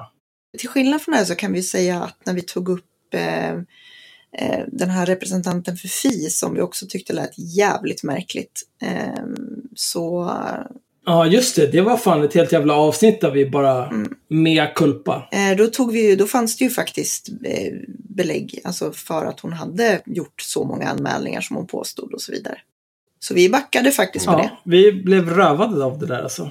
Till 0.58 0.68
skillnad 0.68 1.02
från 1.02 1.12
det 1.12 1.18
här 1.18 1.24
så 1.24 1.34
kan 1.34 1.52
vi 1.52 1.62
säga 1.62 2.02
att 2.02 2.26
när 2.26 2.34
vi 2.34 2.42
tog 2.42 2.68
upp 2.68 3.14
eh, 3.14 3.60
den 4.66 4.90
här 4.90 5.06
representanten 5.06 5.76
för 5.76 5.88
FI 5.88 6.30
som 6.30 6.54
vi 6.54 6.60
också 6.60 6.86
tyckte 6.88 7.12
lät 7.12 7.38
jävligt 7.56 8.02
märkligt. 8.02 8.62
Eh, 8.82 9.24
så 9.74 10.32
Ja, 11.06 11.26
just 11.26 11.56
det. 11.56 11.66
Det 11.66 11.80
var 11.80 11.96
fan 11.96 12.24
ett 12.24 12.34
helt 12.34 12.52
jävla 12.52 12.74
avsnitt 12.74 13.20
där 13.20 13.30
vi 13.30 13.50
bara 13.50 13.86
Mm. 13.88 14.14
mea 14.28 14.66
culpa. 14.66 15.28
eh, 15.32 15.56
då, 15.56 15.66
tog 15.66 15.92
vi, 15.92 16.16
då 16.16 16.26
fanns 16.26 16.56
det 16.56 16.64
ju 16.64 16.70
faktiskt 16.70 17.28
eh, 17.44 17.72
belägg 18.08 18.60
alltså 18.64 18.92
för 18.92 19.26
att 19.26 19.40
hon 19.40 19.52
hade 19.52 20.00
gjort 20.06 20.40
så 20.42 20.64
många 20.64 20.88
anmälningar 20.88 21.40
som 21.40 21.56
hon 21.56 21.66
påstod 21.66 22.14
och 22.14 22.20
så 22.22 22.32
vidare. 22.32 22.58
Så 23.20 23.34
vi 23.34 23.48
backade 23.50 23.90
faktiskt 23.90 24.26
på 24.26 24.32
det. 24.32 24.42
Ja, 24.52 24.60
vi 24.64 24.92
blev 24.92 25.30
rövade 25.30 25.84
av 25.84 25.98
det 25.98 26.06
där 26.06 26.22
alltså. 26.22 26.50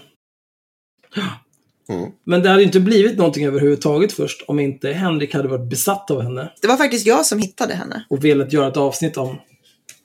Mm. 1.92 2.12
Men 2.24 2.42
det 2.44 2.50
hade 2.50 2.62
ju 2.62 2.66
inte 2.66 2.80
blivit 2.80 3.18
någonting 3.18 3.46
överhuvudtaget 3.46 4.14
först 4.14 4.42
om 4.48 4.60
inte 4.60 4.92
Henrik 4.92 5.34
hade 5.34 5.48
varit 5.48 5.70
besatt 5.70 6.12
av 6.12 6.22
henne 6.22 6.52
Det 6.62 6.68
var 6.68 6.78
faktiskt 6.78 7.06
jag 7.06 7.26
som 7.26 7.40
hittade 7.40 7.74
henne. 7.74 8.06
och 8.10 8.26
velat 8.26 8.54
göra 8.54 8.68
ett 8.68 8.78
avsnitt 8.78 9.18
om. 9.18 9.38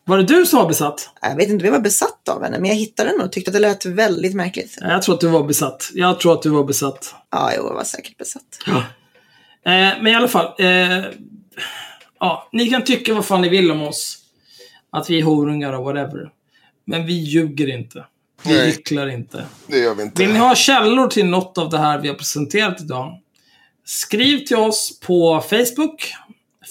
Var 0.04 0.16
det 0.18 0.24
du 0.24 0.46
som 0.46 0.58
var 0.58 0.68
besatt? 0.68 1.10
Jag 1.22 1.36
vet 1.36 1.48
inte 1.48 1.62
om 1.62 1.66
jag 1.66 1.72
var 1.72 1.80
besatt 1.80 2.28
av 2.28 2.42
henne, 2.42 2.58
men 2.58 2.68
jag 2.70 2.76
hittade 2.76 3.10
henne 3.10 3.24
och 3.24 3.32
tyckte 3.32 3.48
att 3.50 3.52
det 3.52 3.60
lät 3.60 3.86
väldigt 3.86 4.34
märkligt. 4.34 4.78
Jag 4.80 5.02
tror 5.02 5.14
att 5.14 5.20
du 5.20 5.28
var 5.28 5.44
besatt. 5.44 5.90
Jag 5.94 6.20
tror 6.20 6.32
att 6.32 6.42
du 6.42 6.50
var 6.50 6.64
besatt. 6.64 7.14
Ja, 7.30 7.52
jag 7.54 7.62
var 7.62 7.84
säkert 7.84 8.18
besatt. 8.18 8.42
Eh, 8.66 8.82
men 10.02 10.06
i 10.06 10.14
alla 10.14 10.28
fall. 10.28 10.46
Eh, 10.58 11.04
ja, 12.20 12.48
ni 12.52 12.70
kan 12.70 12.84
tycka 12.84 13.14
vad 13.14 13.24
fan 13.24 13.40
ni 13.42 13.48
vill 13.48 13.70
om 13.70 13.82
oss. 13.82 14.18
Att 14.90 15.10
vi 15.10 15.18
är 15.18 15.22
horungar 15.22 15.72
och 15.72 15.84
whatever. 15.84 16.30
Men 16.84 17.06
vi 17.06 17.12
ljuger 17.12 17.74
inte. 17.78 18.04
Vi 18.47 18.56
Nej. 18.56 18.66
hycklar 18.70 19.09
inte. 19.09 19.47
Det 19.66 19.78
gör 19.78 19.94
vi 19.94 20.02
inte. 20.02 20.23
Vill 20.23 20.32
ni 20.32 20.39
ha 20.39 20.55
källor 20.55 21.09
till 21.09 21.27
något 21.27 21.59
av 21.59 21.70
det 21.70 21.78
här 21.78 21.98
vi 22.01 22.09
har 22.09 22.14
presenterat 22.14 22.81
idag? 22.81 23.20
Skriv 23.85 24.39
till 24.39 24.56
oss 24.56 25.01
på 25.01 25.40
Facebook. 25.40 26.12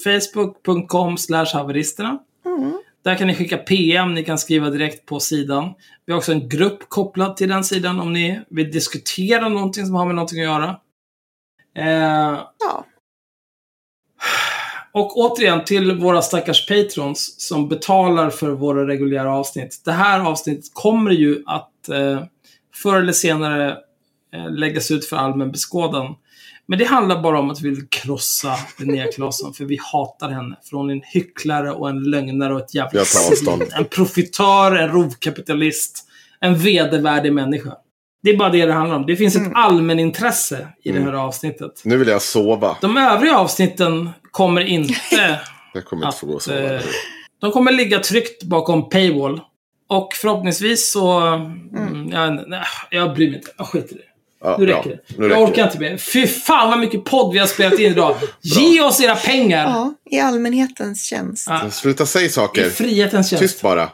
Facebook.com 0.03 1.18
haveristerna. 1.53 2.19
Mm. 2.45 2.73
Där 3.03 3.15
kan 3.15 3.27
ni 3.27 3.35
skicka 3.35 3.57
PM, 3.57 4.14
ni 4.14 4.23
kan 4.23 4.38
skriva 4.38 4.69
direkt 4.69 5.06
på 5.06 5.19
sidan. 5.19 5.73
Vi 6.06 6.14
har 6.14 6.18
också 6.18 6.31
en 6.31 6.49
grupp 6.49 6.89
kopplad 6.89 7.38
till 7.38 7.49
den 7.49 7.64
sidan 7.64 7.99
om 7.99 8.14
ni 8.14 8.41
vill 8.49 8.72
diskutera 8.72 9.49
någonting 9.49 9.85
som 9.85 9.95
har 9.95 10.06
med 10.06 10.15
någonting 10.15 10.39
att 10.39 10.45
göra. 10.45 10.80
Eh, 11.77 12.39
Ja. 12.60 12.85
och 14.95 15.17
återigen 15.17 15.65
till 15.65 15.91
våra 15.91 16.22
stackars 16.22 16.67
patrons 16.67 17.35
som 17.41 17.69
betalar 17.69 18.30
för 18.30 18.49
våra 18.49 18.88
reguljära 18.88 19.35
avsnitt. 19.35 19.81
Det 19.85 19.91
här 19.91 20.19
avsnittet 20.19 20.73
kommer 20.73 21.11
ju 21.11 21.43
att 21.45 21.89
eh, 21.89 22.23
förr 22.73 22.95
eller 22.95 23.13
senare 23.13 23.77
eh, 24.34 24.51
läggas 24.51 24.91
ut 24.91 25.05
för 25.05 25.17
allmän 25.17 25.51
beskådan. 25.51 26.15
Men 26.65 26.80
det 26.80 26.85
handlar 26.85 27.22
bara 27.22 27.39
om 27.39 27.49
att 27.49 27.61
vi 27.61 27.69
vill 27.69 27.88
krossa 27.89 28.55
Linnea 28.80 29.11
Claesson, 29.11 29.53
för 29.53 29.65
vi 29.65 29.80
hatar 29.81 30.30
henne. 30.30 30.55
För 30.63 30.77
hon 30.77 30.89
är 30.89 30.93
en 30.93 31.01
hycklare 31.05 31.72
och 31.72 31.89
en 31.89 32.03
lögnare 32.03 32.53
och 32.53 32.59
ett 32.59 32.76
jävla 32.76 33.05
svin. 33.05 33.61
En 33.77 33.85
profitör, 33.85 34.76
en 34.76 34.89
rovkapitalist, 34.91 36.07
en 36.39 36.57
vedervärdig 36.57 37.34
människa. 37.34 37.73
Det 38.26 38.31
är 38.31 38.38
bara 38.38 38.49
det 38.49 38.65
det 38.65 38.73
handlar 38.73 38.95
om. 38.95 39.06
Det 39.06 39.15
finns 39.15 39.35
ett 39.35 39.52
allmänintresse 39.53 40.68
i 40.84 40.91
det 40.91 40.99
här 41.02 41.14
avsnittet. 41.14 41.81
Nu 41.84 41.97
vill 41.97 42.07
jag 42.07 42.22
sova. 42.22 42.77
De 42.81 42.97
övriga 42.97 43.38
avsnitten 43.38 44.10
kommer 44.31 44.61
inte 44.61 44.93
Jag 45.73 45.85
kommer 45.85 46.06
inte 46.06 46.18
få 46.18 46.26
gå 46.26 46.31
och 46.31 46.38
att, 46.38 46.43
sova. 46.43 46.73
eh, 46.76 46.81
de 47.41 47.52
kommer 47.52 47.72
ligga 47.72 47.99
tryggt 47.99 48.43
bakom 48.43 48.89
paywall. 48.89 49.41
Och 49.89 50.14
förhoppningsvis 50.14 50.91
så... 50.91 51.18
Mm. 51.19 52.10
jag, 52.11 52.43
nej, 52.49 52.61
jag 52.91 53.14
bryr 53.15 53.27
mig 53.27 53.38
inte. 53.38 53.52
Jag 53.57 53.68
skiter 53.68 53.95
i 53.95 53.97
det. 53.97 54.03
Ja, 54.43 54.56
Nu 54.60 54.65
bra. 54.65 54.77
räcker 54.80 54.89
det. 54.89 54.99
Nu 55.18 55.27
jag 55.30 55.43
orkar 55.43 55.64
inte 55.64 55.80
mer. 55.80 55.97
Fy 55.97 56.27
fan 56.27 56.69
vad 56.69 56.80
mycket 56.80 57.03
podd 57.06 57.34
vi 57.34 57.39
har 57.39 57.47
spelat 57.47 57.80
in 57.80 57.91
idag. 57.91 58.15
Ge 58.41 58.81
oss 58.81 59.02
era 59.02 59.15
pengar! 59.15 59.65
ja, 59.68 59.93
i 60.11 60.19
allmänhetens 60.19 61.03
tjänst. 61.06 61.47
Ja. 61.49 61.69
Sluta 61.69 62.06
säga 62.06 62.26
I 62.26 62.30
saker. 62.30 62.69
frihetens 62.69 63.30
tjänst. 63.30 63.41
Tyst 63.43 63.61
bara. 63.61 63.89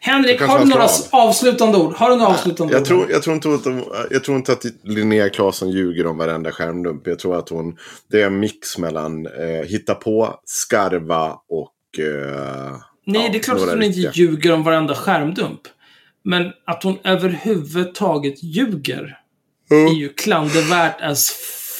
Henrik, 0.00 0.40
har 0.40 0.58
du 0.58 0.64
några 0.64 0.88
avslutande 1.10 1.78
ord? 1.78 1.94
Har 1.94 2.10
du 2.10 2.16
några 2.16 2.30
avslutande 2.30 2.72
Jag 2.72 2.80
ord? 2.80 2.86
tror, 2.86 3.10
jag, 3.10 3.22
tror 3.22 3.34
inte 3.34 3.48
att 3.48 3.64
de, 3.64 3.84
jag 4.10 4.24
tror 4.24 4.36
inte 4.36 4.52
att 4.52 4.64
Linnea 4.84 5.28
Claesson 5.28 5.70
ljuger 5.70 6.06
om 6.06 6.18
varenda 6.18 6.52
skärmdump. 6.52 7.06
Jag 7.06 7.18
tror 7.18 7.38
att 7.38 7.48
hon... 7.48 7.76
Det 8.10 8.22
är 8.22 8.26
en 8.26 8.40
mix 8.40 8.78
mellan 8.78 9.26
eh, 9.26 9.68
hitta 9.68 9.94
på, 9.94 10.40
skarva 10.44 11.30
och... 11.48 12.04
Eh, 12.04 12.76
Nej, 13.06 13.22
ja, 13.24 13.32
det 13.32 13.38
är 13.38 13.42
klart 13.42 13.58
att 13.58 13.68
hon 13.68 13.82
inte 13.82 14.00
ljuger 14.14 14.52
om 14.52 14.62
varenda 14.62 14.94
skärmdump. 14.94 15.60
Men 16.24 16.52
att 16.66 16.82
hon 16.82 16.98
överhuvudtaget 17.04 18.42
ljuger 18.42 19.18
är 19.70 19.94
ju 19.94 20.08
klandervärt 20.08 21.02
as 21.02 21.30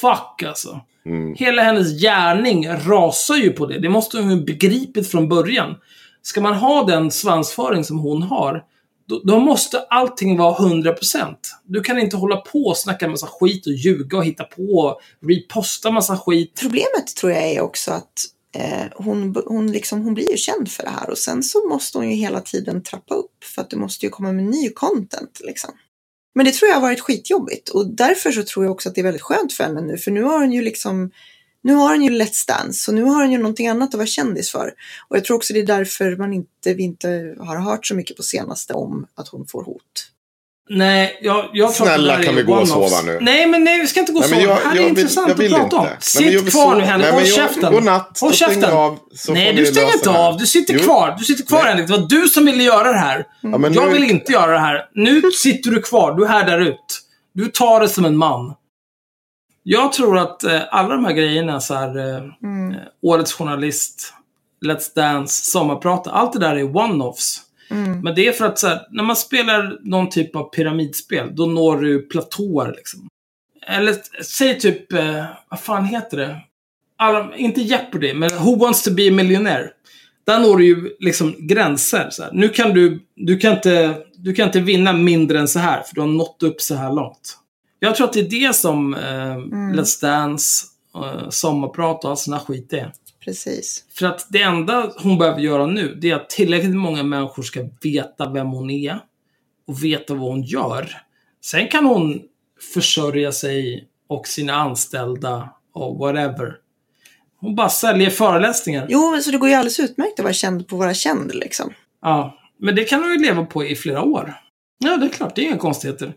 fuck 0.01 0.43
alltså. 0.47 0.81
Mm. 1.05 1.35
Hela 1.35 1.61
hennes 1.63 2.01
gärning 2.01 2.69
rasar 2.69 3.35
ju 3.35 3.49
på 3.49 3.65
det. 3.65 3.79
Det 3.79 3.89
måste 3.89 4.17
hon 4.17 4.31
ju 4.31 4.45
begripit 4.45 5.11
från 5.11 5.29
början. 5.29 5.75
Ska 6.29 6.41
man 6.41 6.53
ha 6.53 6.83
den 6.83 7.11
svansföring 7.11 7.83
som 7.83 7.99
hon 7.99 8.21
har, 8.21 8.63
då, 9.07 9.21
då 9.23 9.39
måste 9.39 9.79
allting 9.79 10.37
vara 10.37 10.55
100%. 10.55 11.35
Du 11.63 11.81
kan 11.81 11.99
inte 11.99 12.17
hålla 12.17 12.37
på 12.37 12.59
och 12.65 12.77
snacka 12.77 13.07
massa 13.07 13.27
skit 13.27 13.67
och 13.67 13.73
ljuga 13.73 14.17
och 14.17 14.25
hitta 14.25 14.43
på 14.43 14.63
och 14.63 15.01
reposta 15.27 15.91
massa 15.91 16.17
skit. 16.17 16.59
Problemet 16.61 17.15
tror 17.19 17.31
jag 17.31 17.43
är 17.43 17.61
också 17.61 17.91
att 17.91 18.13
eh, 18.55 18.85
hon, 18.95 19.35
hon, 19.45 19.71
liksom, 19.71 20.03
hon 20.03 20.13
blir 20.13 20.31
ju 20.31 20.37
känd 20.37 20.71
för 20.71 20.83
det 20.83 20.89
här 20.89 21.09
och 21.09 21.17
sen 21.17 21.43
så 21.43 21.67
måste 21.69 21.97
hon 21.97 22.09
ju 22.09 22.15
hela 22.15 22.41
tiden 22.41 22.83
trappa 22.83 23.15
upp 23.15 23.43
för 23.55 23.61
att 23.61 23.69
du 23.69 23.77
måste 23.77 24.05
ju 24.05 24.09
komma 24.09 24.31
med 24.31 24.43
ny 24.43 24.69
content. 24.69 25.41
Liksom. 25.43 25.71
Men 26.35 26.45
det 26.45 26.51
tror 26.51 26.69
jag 26.69 26.75
har 26.75 26.81
varit 26.81 26.99
skitjobbigt 26.99 27.69
och 27.69 27.95
därför 27.95 28.31
så 28.31 28.43
tror 28.43 28.65
jag 28.65 28.71
också 28.71 28.89
att 28.89 28.95
det 28.95 29.01
är 29.01 29.03
väldigt 29.03 29.21
skönt 29.21 29.53
för 29.53 29.63
henne 29.63 29.81
nu 29.81 29.97
för 29.97 30.11
nu 30.11 30.23
har 30.23 30.39
hon 30.39 30.51
ju 30.51 30.61
liksom 30.61 31.11
nu 31.63 31.73
har 31.73 31.89
hon 31.89 32.01
ju 32.03 32.09
Let's 32.09 32.47
Dance 32.47 32.91
och 32.91 32.95
nu 32.95 33.03
har 33.03 33.21
hon 33.21 33.31
ju 33.31 33.37
någonting 33.37 33.67
annat 33.67 33.89
att 33.89 33.93
vara 33.97 34.07
kändis 34.07 34.51
för. 34.51 34.71
Och 35.07 35.17
jag 35.17 35.25
tror 35.25 35.37
också 35.37 35.53
det 35.53 35.59
är 35.59 35.65
därför 35.65 36.15
man 36.15 36.33
inte, 36.33 36.73
vi 36.73 36.83
inte 36.83 37.35
har 37.39 37.57
hört 37.57 37.85
så 37.87 37.95
mycket 37.95 38.17
på 38.17 38.23
senaste 38.23 38.73
om 38.73 39.05
att 39.15 39.27
hon 39.27 39.47
får 39.47 39.63
hot. 39.63 39.81
Nej, 40.71 41.19
jag, 41.21 41.49
jag 41.53 41.73
tror 41.73 41.87
att 41.87 41.93
Snälla, 41.93 42.11
det 42.13 42.17
där 42.17 42.23
kan 42.25 42.35
vi 42.35 42.43
gå 42.43 42.53
och 42.53 42.67
sova 42.67 43.01
nu? 43.05 43.17
Nej, 43.21 43.47
men 43.47 43.63
nej, 43.63 43.79
vi 43.81 43.87
ska 43.87 43.99
inte 43.99 44.11
gå 44.11 44.19
och 44.19 44.29
Nej, 44.29 44.41
sova. 44.41 44.41
men 44.41 44.49
jag- 44.55 44.63
det 44.63 44.67
här 44.67 44.71
är 44.71 44.75
jag 44.75 44.83
vill- 44.89 44.99
intressant 44.99 45.29
jag 45.29 45.35
vill 45.35 45.53
att 45.55 45.61
prata 45.61 45.77
om. 45.77 45.85
Nej, 45.85 45.95
Sitt 45.99 46.51
kvar 46.51 46.75
nu, 46.75 46.81
Henrik. 46.83 47.05
Nej, 47.11 47.13
Håll 47.21 47.25
käften. 47.31 47.73
godnatt. 47.73 48.17
Håll 48.21 48.33
käften. 48.33 48.71
av, 48.73 48.97
nej, 49.29 49.53
du 49.53 49.65
stänger 49.65 49.93
inte 49.93 50.09
av. 50.09 50.37
Du 50.37 50.45
sitter 50.47 50.73
Jo. 50.73 50.79
kvar. 50.79 51.15
Du 51.19 51.25
sitter 51.25 51.45
kvar, 51.45 51.59
Nej. 51.63 51.67
Henrik. 51.71 51.87
Det 51.87 51.97
var 51.97 52.07
du 52.07 52.27
som 52.27 52.45
ville 52.45 52.63
göra 52.63 52.91
det 52.91 52.97
här. 52.97 53.25
Ja, 53.41 53.49
jag 53.51 53.71
nu- 53.87 53.89
vill 53.93 54.03
inte 54.03 54.31
göra 54.31 54.51
det 54.51 54.59
här. 54.59 54.85
Nu 54.93 55.21
sitter 55.31 55.71
du 55.71 55.81
kvar. 55.81 56.15
Du 56.17 56.27
härdar 56.27 56.59
ut. 56.59 57.01
Du 57.33 57.45
tar 57.45 57.79
det 57.81 57.89
som 57.89 58.05
en 58.05 58.17
man. 58.17 58.53
Jag 59.71 59.93
tror 59.93 60.17
att 60.17 60.43
eh, 60.43 60.61
alla 60.71 60.95
de 60.95 61.05
här 61.05 61.13
grejerna, 61.13 61.59
så 61.61 61.73
här, 61.73 61.97
eh, 61.97 62.23
Mm. 62.43 62.71
eh, 62.71 62.77
Årets 63.01 63.33
Journalist, 63.33 64.13
Let's 64.65 64.95
Dance, 64.95 65.51
Sommarprat, 65.51 66.07
allt 66.07 66.33
det 66.33 66.39
där 66.39 66.55
är 66.55 66.63
one-offs. 66.63 67.37
Mm. 67.71 68.01
Men 68.01 68.15
det 68.15 68.27
är 68.27 68.31
för 68.31 68.45
att 68.45 68.59
så 68.59 68.67
här, 68.67 68.87
när 68.91 69.03
man 69.03 69.15
spelar 69.15 69.77
någon 69.81 70.09
typ 70.09 70.35
av 70.35 70.43
pyramidspel, 70.43 71.35
då 71.35 71.45
når 71.45 71.77
du 71.77 72.01
platåer 72.01 72.73
liksom. 72.77 73.07
Eller 73.67 73.95
säg 74.23 74.59
typ, 74.59 74.93
eh, 74.93 75.25
vad 75.49 75.59
fan 75.59 75.85
heter 75.85 76.17
det? 76.17 76.37
Alla, 76.97 77.35
inte 77.35 77.61
Jeopardy, 77.61 78.13
men 78.13 78.29
Who 78.29 78.55
wants 78.55 78.83
to 78.83 78.91
be 78.91 79.07
a 79.07 79.11
millionaire? 79.11 79.69
Där 80.25 80.39
når 80.39 80.57
du 80.57 80.65
ju 80.65 80.95
liksom 80.99 81.35
gränser. 81.39 82.07
Så 82.11 82.23
här. 82.23 82.31
Nu 82.33 82.49
kan 82.49 82.73
du, 82.73 82.99
du 83.15 83.37
kan, 83.37 83.53
inte, 83.53 83.97
du 84.15 84.33
kan 84.33 84.45
inte 84.47 84.59
vinna 84.59 84.93
mindre 84.93 85.39
än 85.39 85.47
så 85.47 85.59
här, 85.59 85.81
för 85.81 85.95
du 85.95 86.01
har 86.01 86.07
nått 86.07 86.43
upp 86.43 86.61
så 86.61 86.75
här 86.75 86.93
långt. 86.93 87.35
Jag 87.79 87.95
tror 87.95 88.07
att 88.07 88.13
det 88.13 88.19
är 88.19 88.47
det 88.47 88.55
som 88.55 88.93
eh, 88.93 89.37
Let's 89.75 90.01
Dance, 90.01 90.65
eh, 90.95 91.29
Sommarprat 91.29 92.03
och 92.03 92.09
all 92.09 92.17
sån 92.17 92.33
här 92.33 92.41
skit 92.41 92.73
är. 92.73 92.93
Precis. 93.19 93.85
För 93.93 94.05
att 94.05 94.27
det 94.29 94.41
enda 94.41 94.91
hon 94.97 95.17
behöver 95.17 95.39
göra 95.39 95.65
nu, 95.65 95.97
det 96.01 96.11
är 96.11 96.15
att 96.15 96.29
tillräckligt 96.29 96.75
många 96.75 97.03
människor 97.03 97.43
ska 97.43 97.69
veta 97.81 98.29
vem 98.29 98.47
hon 98.47 98.69
är 98.69 98.99
och 99.67 99.83
veta 99.83 100.13
vad 100.13 100.29
hon 100.29 100.41
gör. 100.41 100.97
Sen 101.45 101.67
kan 101.67 101.85
hon 101.85 102.21
försörja 102.73 103.31
sig 103.31 103.87
och 104.07 104.27
sina 104.27 104.53
anställda 104.53 105.49
och 105.73 105.97
whatever. 105.97 106.55
Hon 107.39 107.55
bara 107.55 107.69
säljer 107.69 108.09
föreläsningar. 108.09 108.87
Jo, 108.89 109.11
men 109.11 109.23
så 109.23 109.31
det 109.31 109.37
går 109.37 109.49
ju 109.49 109.55
alldeles 109.55 109.79
utmärkt 109.79 110.19
att 110.19 110.23
vara 110.23 110.33
känd 110.33 110.67
på 110.67 110.75
vara 110.75 110.93
känd 110.93 111.35
liksom. 111.35 111.73
Ja, 112.01 112.37
men 112.59 112.75
det 112.75 112.83
kan 112.83 113.03
hon 113.03 113.11
ju 113.11 113.17
leva 113.17 113.45
på 113.45 113.65
i 113.65 113.75
flera 113.75 114.03
år. 114.03 114.33
Ja, 114.77 114.97
det 114.97 115.05
är 115.05 115.09
klart, 115.09 115.35
det 115.35 115.41
är 115.41 115.45
inga 115.45 115.57
konstigheter. 115.57 116.13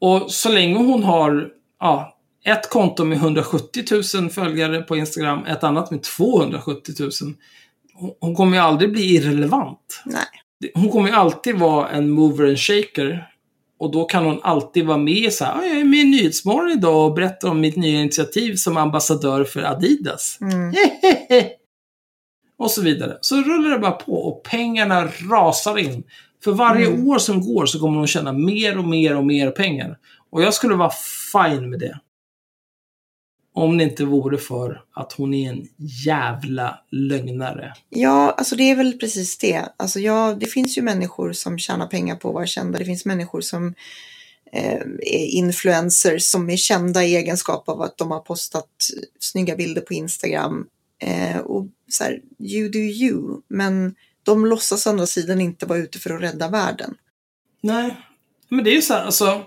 Och 0.00 0.32
så 0.32 0.48
länge 0.48 0.76
hon 0.78 1.04
har 1.04 1.48
ja, 1.80 2.16
ett 2.44 2.70
konto 2.70 3.04
med 3.04 3.18
170 3.18 3.84
000 4.20 4.30
följare 4.30 4.82
på 4.82 4.96
Instagram, 4.96 5.44
ett 5.44 5.64
annat 5.64 5.90
med 5.90 6.02
270 6.02 6.94
000. 7.00 7.10
hon- 8.20 8.34
kommer 8.34 8.56
ju 8.56 8.62
aldrig 8.62 8.92
bli 8.92 9.02
irrelevant. 9.14 10.02
Nej. 10.04 10.24
Hon 10.74 10.88
kommer 10.90 11.08
ju 11.08 11.14
alltid 11.14 11.58
vara 11.58 11.88
en 11.88 12.10
mover 12.10 12.48
and 12.48 12.58
shaker. 12.58 13.30
Och 13.78 13.92
då 13.92 14.04
kan 14.04 14.24
hon 14.24 14.40
alltid 14.42 14.86
vara 14.86 14.98
med 14.98 15.32
så 15.32 15.44
här, 15.44 15.54
"Ja, 15.56 15.64
jag 15.68 15.80
är 15.80 15.84
med 15.84 15.98
i 16.00 16.04
Nyhetsmorgon 16.04 16.70
idag 16.70 17.06
och 17.06 17.14
berättar 17.14 17.48
om 17.48 17.60
mitt 17.60 17.76
nya 17.76 18.00
initiativ 18.00 18.54
som 18.54 18.76
ambassadör 18.76 19.44
för 19.44 19.62
Adidas. 19.62 20.38
Mm. 20.40 20.74
och 22.58 22.70
så 22.70 22.82
vidare. 22.82 23.18
Så 23.20 23.36
rullar 23.36 23.70
det 23.70 23.78
bara 23.78 23.90
på 23.92 24.12
och 24.14 24.42
pengarna 24.42 25.08
rasar 25.30 25.78
in. 25.78 26.02
För 26.46 26.52
varje 26.52 26.86
Mm. 26.86 27.08
år 27.08 27.18
som 27.18 27.40
går 27.40 27.66
så 27.66 27.80
kommer 27.80 27.98
hon 27.98 28.06
tjäna 28.06 28.32
mer 28.32 28.78
och 28.78 28.84
mer 28.84 29.16
och 29.16 29.26
mer 29.26 29.50
pengar. 29.50 29.98
Och 30.30 30.42
jag 30.42 30.54
skulle 30.54 30.74
vara 30.74 30.92
fine 31.32 31.70
med 31.70 31.78
det. 31.80 32.00
Om 33.54 33.78
det 33.78 33.84
inte 33.84 34.04
vore 34.04 34.38
för 34.38 34.82
att 34.94 35.12
hon 35.12 35.34
är 35.34 35.50
en 35.50 35.68
jävla 36.06 36.78
lögnare. 36.90 37.74
Ja, 37.88 38.30
alltså 38.30 38.56
det 38.56 38.70
är 38.70 38.76
väl 38.76 38.98
precis 38.98 39.38
det. 39.38 39.64
Alltså 39.76 40.00
ja, 40.00 40.36
det 40.40 40.46
finns 40.46 40.78
ju 40.78 40.82
människor 40.82 41.32
som 41.32 41.58
tjänar 41.58 41.86
pengar 41.86 42.16
på 42.16 42.28
att 42.28 42.34
vara 42.34 42.46
kända. 42.46 42.78
Det 42.78 42.84
finns 42.84 43.04
människor 43.04 43.40
som 43.40 43.74
eh, 44.52 44.80
är 45.00 45.26
influencers 45.26 46.22
som 46.22 46.50
är 46.50 46.56
kända 46.56 47.04
i 47.04 47.16
egenskap 47.16 47.68
av 47.68 47.82
att 47.82 47.98
de 47.98 48.10
har 48.10 48.20
postat 48.20 48.70
snygga 49.20 49.56
bilder 49.56 49.80
på 49.80 49.94
Instagram. 49.94 50.66
Eh, 51.02 51.38
och 51.38 51.66
så 51.90 52.04
här, 52.04 52.20
you 52.38 52.68
do 52.68 52.78
you. 52.78 53.40
Men 53.48 53.94
de 54.26 54.46
låtsas 54.46 54.86
å 54.86 54.90
andra 54.90 55.06
sidan 55.06 55.40
inte 55.40 55.66
vara 55.66 55.78
ute 55.78 55.98
för 55.98 56.10
att 56.10 56.22
rädda 56.22 56.48
världen. 56.48 56.94
Nej, 57.60 57.96
men 58.48 58.64
det 58.64 58.70
är 58.70 58.74
ju 58.74 58.82
så 58.82 58.94
här, 58.94 59.04
alltså. 59.04 59.42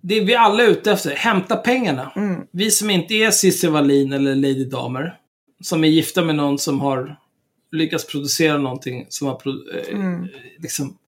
Det 0.00 0.14
är 0.14 0.24
vi 0.24 0.34
alla 0.34 0.62
är 0.62 0.68
ute 0.68 0.92
efter. 0.92 1.10
Hämta 1.10 1.56
pengarna. 1.56 2.12
Mm. 2.16 2.40
Vi 2.50 2.70
som 2.70 2.90
inte 2.90 3.14
är 3.14 3.30
Cissi 3.30 3.66
Wallin 3.66 4.12
eller 4.12 4.34
Lady 4.34 4.64
Damer. 4.64 5.18
Som 5.64 5.84
är 5.84 5.88
gifta 5.88 6.22
med 6.24 6.34
någon 6.34 6.58
som 6.58 6.80
har 6.80 7.16
lyckats 7.72 8.06
producera 8.06 8.58
någonting 8.58 9.06
som 9.08 9.26
har 9.26 9.42
eh, 9.74 9.94
Mm. 9.94 10.28
liksom 10.58 10.98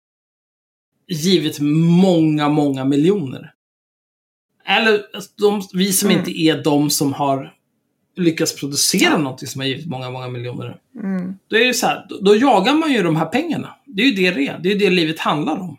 givit 1.09 1.59
många, 1.61 2.49
många 2.49 2.85
miljoner. 2.85 3.53
Eller 4.67 5.07
alltså, 5.15 5.31
de, 5.37 5.63
vi 5.73 5.93
som 5.93 6.09
Mm. 6.11 6.19
inte 6.19 6.41
är 6.41 6.63
de 6.63 6.91
som 6.91 7.13
har 7.13 7.55
lyckats 8.17 8.61
producera 8.61 9.11
Ja. 9.11 9.19
någonting 9.19 9.49
som 9.49 9.61
har 9.61 9.69
givit 9.69 9.87
många, 9.87 10.11
många 10.11 10.29
miljoner. 10.29 10.77
Mm. 11.03 11.35
Då 11.49 11.57
är 11.57 11.65
det 11.67 11.75
så 11.75 11.87
här, 11.87 12.07
då, 12.09 12.19
då 12.21 12.37
jagar 12.37 12.75
man 12.75 12.93
ju 12.93 13.03
de 13.03 13.17
här 13.17 13.27
pengarna. 13.27 13.75
Det 13.87 14.03
är 14.03 14.07
ju 14.07 14.13
det 14.13 14.31
det 14.31 14.47
är. 14.49 14.59
Det 14.59 14.73
är 14.73 14.79
det 14.79 14.91
livet 14.91 15.19
handlar 15.21 15.53
om. 15.61 15.77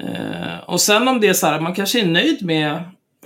Eh, 0.00 0.58
och 0.66 0.80
sen 0.80 1.08
om 1.08 1.20
det 1.20 1.28
är 1.28 1.32
så 1.32 1.46
här, 1.46 1.60
man 1.60 1.74
kanske 1.74 2.00
är 2.00 2.06
nöjd 2.06 2.44
med, 2.44 2.72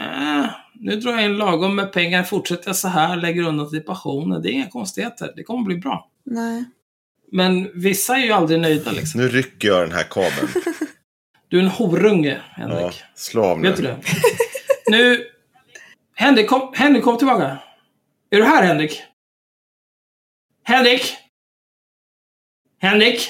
eh, 0.01 0.47
nu 0.75 0.97
drar 0.97 1.13
jag 1.13 1.25
in 1.25 1.37
lagom 1.37 1.75
med 1.77 1.93
pengar, 1.93 2.23
fortsätter 2.23 2.69
jag 2.69 2.77
så 2.77 2.89
här, 2.89 3.17
lägger 3.17 3.43
undan 3.43 3.71
till 3.71 3.81
pensionen. 3.83 4.43
Det 4.43 4.49
är 4.49 4.53
inga 4.53 4.69
konstigheter. 4.71 5.33
Det 5.37 5.43
kommer 5.43 5.65
bli 5.65 5.77
bra. 5.77 6.09
Nej. 6.25 6.65
Men 7.33 7.71
vissa 7.75 8.17
är 8.17 8.25
ju 8.25 8.33
aldrig 8.33 8.61
nöjda 8.61 8.91
liksom. 8.93 9.21
Nu 9.21 9.29
rycker 9.29 9.69
jag 9.69 9.89
den 9.89 9.93
här 9.97 10.07
kabeln. 10.11 10.49
Du 11.49 11.59
är 11.59 11.63
en 11.63 11.69
horunge, 11.69 12.41
Henrik. 12.51 12.81
Ja, 12.81 12.93
slå 13.15 13.45
av 13.45 13.61
nu. 13.61 13.69
Vet 13.69 13.77
du 13.77 13.83
det? 13.83 13.97
nu... 14.91 15.25
Henrik, 16.15 16.49
kom, 16.49 16.73
Henrik, 16.75 17.03
kom 17.05 17.19
tillbaka. 17.19 17.59
Är 18.33 18.37
du 18.37 18.45
här, 18.45 18.63
Henrik? 18.63 19.03
Henrik? 20.65 21.15
Henrik? 22.81 23.29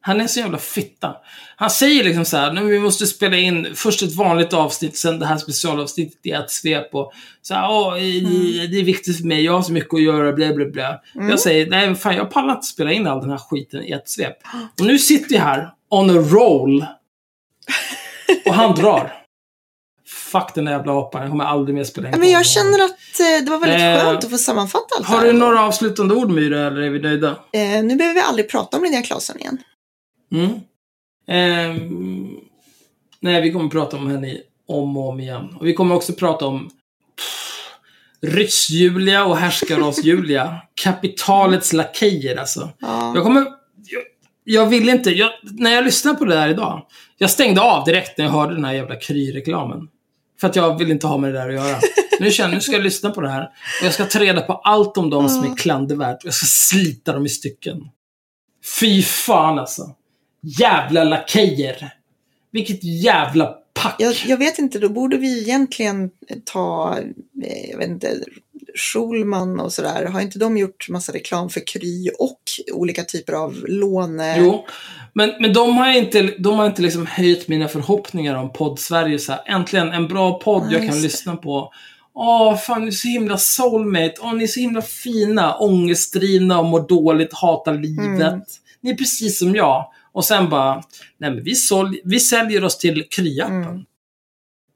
Han 0.00 0.20
är 0.20 0.26
så 0.26 0.40
jävla 0.40 0.58
fitta. 0.58 1.16
Han 1.56 1.70
säger 1.70 2.04
liksom 2.04 2.24
så 2.24 2.36
här, 2.36 2.52
"Nu, 2.52 2.64
vi 2.64 2.78
måste 2.80 3.06
spela 3.06 3.36
in 3.36 3.74
först 3.74 4.02
ett 4.02 4.14
vanligt 4.14 4.52
avsnitt, 4.52 4.96
sen 4.96 5.18
det 5.18 5.26
här 5.26 5.36
specialavsnittet 5.38 6.26
i 6.26 6.30
ett 6.30 6.50
svep 6.50 6.94
och 6.94 7.12
så 7.42 7.54
här, 7.54 7.70
Åh, 7.70 7.98
i- 8.02 8.66
det 8.70 8.78
är 8.78 8.84
viktigt 8.84 9.16
för 9.18 9.24
mig, 9.24 9.44
jag 9.44 9.52
har 9.52 9.62
så 9.62 9.72
mycket 9.72 9.94
att 9.94 10.02
göra, 10.02 10.32
bla 10.32 10.52
bla 10.54 10.64
bla. 10.66 11.02
Mm. 11.14 11.28
Jag 11.28 11.40
säger, 11.40 11.70
nej 11.70 11.94
fan 11.94 12.16
jag 12.16 12.30
pallar 12.30 12.54
inte 12.54 12.66
spela 12.66 12.92
in 12.92 13.06
all 13.06 13.20
den 13.20 13.30
här 13.30 13.38
skiten 13.38 13.82
i 13.84 13.90
ett 13.90 14.08
svep. 14.08 14.36
Och 14.80 14.86
nu 14.86 14.98
sitter 14.98 15.34
jag 15.34 15.42
här, 15.42 15.70
on 15.88 16.10
a 16.10 16.22
roll. 16.22 16.86
Och 18.46 18.54
han 18.54 18.74
drar. 18.74 19.25
Fuck 20.40 20.54
den 20.54 20.64
där 20.64 20.72
jävla 20.72 20.92
apan, 20.92 21.22
jag 21.22 21.30
kommer 21.30 21.44
aldrig 21.44 21.74
mer 21.74 21.84
spela 21.84 22.08
in 22.08 22.20
Men 22.20 22.30
jag 22.30 22.46
känner 22.46 22.84
att 22.84 23.20
eh, 23.20 23.44
det 23.44 23.50
var 23.50 23.58
väldigt 23.58 23.80
Eh, 23.80 24.04
skönt 24.04 24.24
att 24.24 24.30
få 24.30 24.38
sammanfatta 24.38 24.94
allt 24.96 25.06
Har 25.06 25.24
du 25.24 25.32
några 25.32 25.62
avslutande 25.62 26.14
ord 26.14 26.30
Myra, 26.30 26.66
eller 26.66 26.80
är 26.80 26.90
vi 26.90 26.98
nöjda? 26.98 27.36
Eh, 27.52 27.84
nu 27.84 27.96
behöver 27.96 28.14
vi 28.14 28.20
aldrig 28.20 28.50
prata 28.50 28.76
om 28.76 28.82
Linnea 28.82 29.02
Claesson 29.02 29.38
igen. 29.38 29.58
Mm. 30.32 30.60
Ehm, 31.28 32.28
nej, 33.20 33.42
vi 33.42 33.52
kommer 33.52 33.68
prata 33.68 33.96
om 33.96 34.10
henne 34.10 34.38
om 34.68 34.96
och 34.96 35.08
om 35.08 35.20
igen. 35.20 35.56
Och 35.60 35.66
vi 35.66 35.74
kommer 35.74 35.94
också 35.94 36.12
prata 36.12 36.46
om 36.46 36.70
Ryss-Julia 38.22 39.24
och 39.24 39.36
härskaras-Julia. 39.36 40.60
Kapitalets 40.82 41.72
lakejer 41.72 42.36
alltså. 42.36 42.70
Ja. 42.78 43.12
Jag 43.14 43.24
kommer... 43.24 43.40
Jag, 43.86 44.02
jag 44.44 44.66
vill 44.66 44.88
inte... 44.88 45.10
Jag, 45.10 45.30
när 45.42 45.70
jag 45.70 45.84
lyssnade 45.84 46.18
på 46.18 46.24
det 46.24 46.36
här 46.36 46.48
idag. 46.48 46.86
Jag 47.18 47.30
stängde 47.30 47.60
av 47.60 47.84
direkt 47.84 48.18
när 48.18 48.24
jag 48.24 48.32
hörde 48.32 48.54
den 48.54 48.64
här 48.64 48.72
jävla 48.72 48.94
Kry-reklamen. 48.96 49.88
För 50.40 50.46
att 50.48 50.56
jag 50.56 50.78
vill 50.78 50.90
inte 50.90 51.06
ha 51.06 51.18
med 51.18 51.32
det 51.32 51.38
där 51.38 51.48
att 51.48 51.54
göra. 51.54 51.76
Nu 52.20 52.30
känner 52.30 52.50
jag, 52.50 52.54
nu 52.54 52.60
ska 52.60 52.72
jag 52.72 52.82
lyssna 52.82 53.10
på 53.10 53.20
det 53.20 53.28
här. 53.28 53.42
Och 53.80 53.86
jag 53.86 53.94
ska 53.94 54.04
ta 54.04 54.18
reda 54.18 54.40
på 54.40 54.52
allt 54.52 54.96
om 54.96 55.10
dem 55.10 55.28
som 55.28 55.52
är 55.52 55.56
klandervärt. 55.56 56.22
Och 56.22 56.26
jag 56.26 56.34
ska 56.34 56.46
slita 56.46 57.12
dem 57.12 57.26
i 57.26 57.28
stycken. 57.28 57.88
Fy 58.80 59.02
fan 59.02 59.58
alltså. 59.58 59.94
Jävla 60.42 61.04
lakejer. 61.04 61.92
Vilket 62.50 62.84
jävla 62.84 63.54
pack. 63.74 63.94
Jag, 63.98 64.14
jag 64.26 64.36
vet 64.36 64.58
inte, 64.58 64.78
då 64.78 64.88
borde 64.88 65.16
vi 65.16 65.42
egentligen 65.42 66.10
ta, 66.44 66.98
eh, 67.44 67.70
jag 67.70 67.78
vet 67.78 67.88
inte, 67.88 68.20
Schulman 68.76 69.60
och 69.60 69.72
sådär. 69.72 70.04
Har 70.04 70.20
inte 70.20 70.38
de 70.38 70.56
gjort 70.56 70.88
massa 70.88 71.12
reklam 71.12 71.50
för 71.50 71.66
Kry 71.66 72.10
och 72.18 72.40
olika 72.72 73.04
typer 73.04 73.32
av 73.32 73.64
låne... 73.68 74.38
Jo, 74.38 74.66
men, 75.12 75.32
men 75.40 75.52
de 75.52 75.76
har 75.76 75.90
inte, 75.90 76.22
de 76.22 76.58
har 76.58 76.66
inte 76.66 76.82
liksom 76.82 77.06
höjt 77.06 77.48
mina 77.48 77.68
förhoppningar 77.68 78.34
om 78.34 78.52
podd-Sverige 78.52 79.18
så 79.18 79.32
här. 79.32 79.42
Äntligen 79.46 79.92
en 79.92 80.08
bra 80.08 80.38
podd 80.38 80.66
Ja, 80.70 80.78
jag 80.78 80.88
kan 80.88 81.02
lyssna 81.02 81.36
på. 81.36 81.72
Åh, 82.14 82.56
fan 82.56 82.80
ni 82.80 82.86
är 82.86 82.90
så 82.90 83.08
himla 83.08 83.38
soulmate. 83.38 84.14
Åh, 84.20 84.34
ni 84.34 84.44
är 84.44 84.48
så 84.48 84.60
himla 84.60 84.82
fina, 84.82 85.56
ångestdrivna 85.56 86.58
och 86.58 86.66
mår 86.66 86.88
dåligt, 86.88 87.34
hatar 87.34 87.74
livet. 87.74 88.20
Mm. 88.20 88.40
Ni 88.80 88.90
är 88.90 88.94
precis 88.94 89.38
som 89.38 89.54
jag. 89.54 89.92
Och 90.12 90.24
sen 90.24 90.48
bara, 90.48 90.82
nej 91.18 91.30
men 91.30 91.44
vi, 91.44 91.54
sål, 91.54 91.96
vi 92.04 92.20
säljer 92.20 92.64
oss 92.64 92.78
till 92.78 93.08
Kryappen. 93.10 93.62
Mm. 93.62 93.84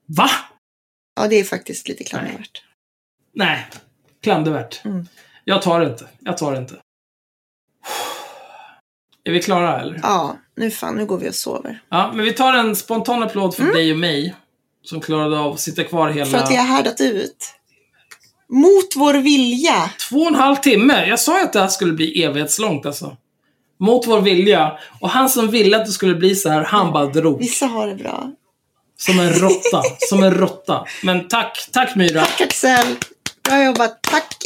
Va? 0.07 0.31
Ja, 1.17 1.29
det 1.29 1.37
är 1.37 1.45
faktiskt 1.45 1.89
lite 1.89 2.05
klandervärt. 2.05 2.63
Nej, 3.35 3.67
klandervärt. 4.23 4.85
Mm. 4.85 5.07
Jag 5.45 5.63
tar 5.63 5.81
det 5.81 5.87
inte. 5.87 6.09
Jag 6.21 6.39
tar 6.39 6.53
det 6.53 6.59
inte. 6.59 6.75
Är 9.25 9.33
vi 9.33 9.43
klara 9.43 9.81
eller? 9.81 10.01
Ja, 10.03 10.37
nu 10.57 10.71
fan, 10.71 10.97
nu 10.97 11.07
går 11.07 11.19
vi 11.19 11.31
och 11.31 11.35
sover. 11.35 11.83
Ja, 11.89 12.13
men 12.15 12.25
vi 12.25 12.33
tar 12.33 12.53
en 12.53 12.77
spontan 12.77 13.23
applåd 13.23 13.55
för 13.55 13.73
dig 13.73 13.93
och 13.93 13.99
mig. 13.99 14.35
Som 14.83 15.01
klarade 15.01 15.39
av 15.39 15.53
att 15.53 15.61
sitta 15.61 15.85
kvar 15.85 16.09
hela... 16.09 16.27
Mm. 16.27 16.31
För 16.31 16.39
att 16.39 16.51
vi 16.51 16.57
har 16.57 16.65
härdat 16.65 17.01
ut. 17.01 17.55
Mot 18.49 18.97
vår 18.97 19.15
vilja. 19.15 19.91
Två 20.11 20.17
och 20.17 20.27
en 20.27 20.35
halv 20.35 20.57
timme. 20.57 21.07
Jag 21.07 21.21
sa 21.21 21.39
ju 21.39 21.45
att 21.45 21.53
det 21.53 21.61
här 21.61 21.69
skulle 21.69 21.93
bli 21.93 22.23
evighetslångt 22.23 22.87
alltså. 22.87 23.17
Mot 23.79 24.07
vår 24.07 24.21
vilja. 24.21 24.79
Och 25.01 25.11
han 25.11 25.29
som 25.29 25.51
ville 25.51 25.77
att 25.77 25.87
det 25.87 25.93
skulle 25.93 26.15
bli 26.15 26.35
så 26.35 26.49
här, 26.49 26.65
han 26.65 26.93
bara 26.93 27.07
drog. 27.07 27.39
Vissa 27.39 27.67
har 27.67 27.87
det 27.87 27.95
bra. 27.95 28.33
Som 28.97 29.21
en 29.21 29.33
råtta. 29.33 29.83
som 29.99 30.23
en 30.23 30.35
råtta. 30.35 30.85
Men 31.03 31.29
tack, 31.29 31.69
tack 31.73 31.97
Myra. 31.97 32.21
Tack 32.21 32.41
Axel. 32.41 32.97
Bra 33.51 33.65
jobbat. 33.65 34.03
Tack 34.03 34.37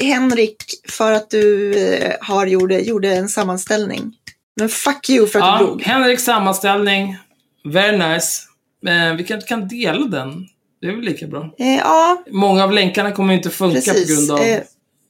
Henrik 0.00 0.64
för 0.88 1.12
att 1.12 1.30
du 1.30 1.74
eh, 1.78 2.12
har 2.20 2.46
gjorde, 2.46 2.80
gjorde 2.80 3.14
en 3.14 3.28
sammanställning. 3.28 4.12
Men 4.56 4.68
fuck 4.68 5.10
you 5.10 5.26
för 5.26 5.38
att 5.38 5.58
du 5.58 5.64
Ja, 5.64 5.68
drog. 5.68 5.82
Henriks 5.82 6.24
sammanställning. 6.24 7.16
Very 7.64 7.98
nice. 7.98 8.42
Men 8.82 9.16
vi 9.16 9.24
kanske 9.24 9.48
kan 9.48 9.68
dela 9.68 10.06
den. 10.06 10.46
Det 10.80 10.86
är 10.86 10.92
väl 10.92 11.04
lika 11.04 11.26
bra. 11.26 11.54
Eh, 11.58 11.76
ja, 11.76 12.24
Många 12.30 12.64
av 12.64 12.72
länkarna 12.72 13.12
kommer 13.12 13.34
inte 13.34 13.50
funka 13.50 13.80
Precis, 13.80 14.06
på 14.06 14.14
grund 14.14 14.40
av 14.40 14.46
eh. 14.46 14.60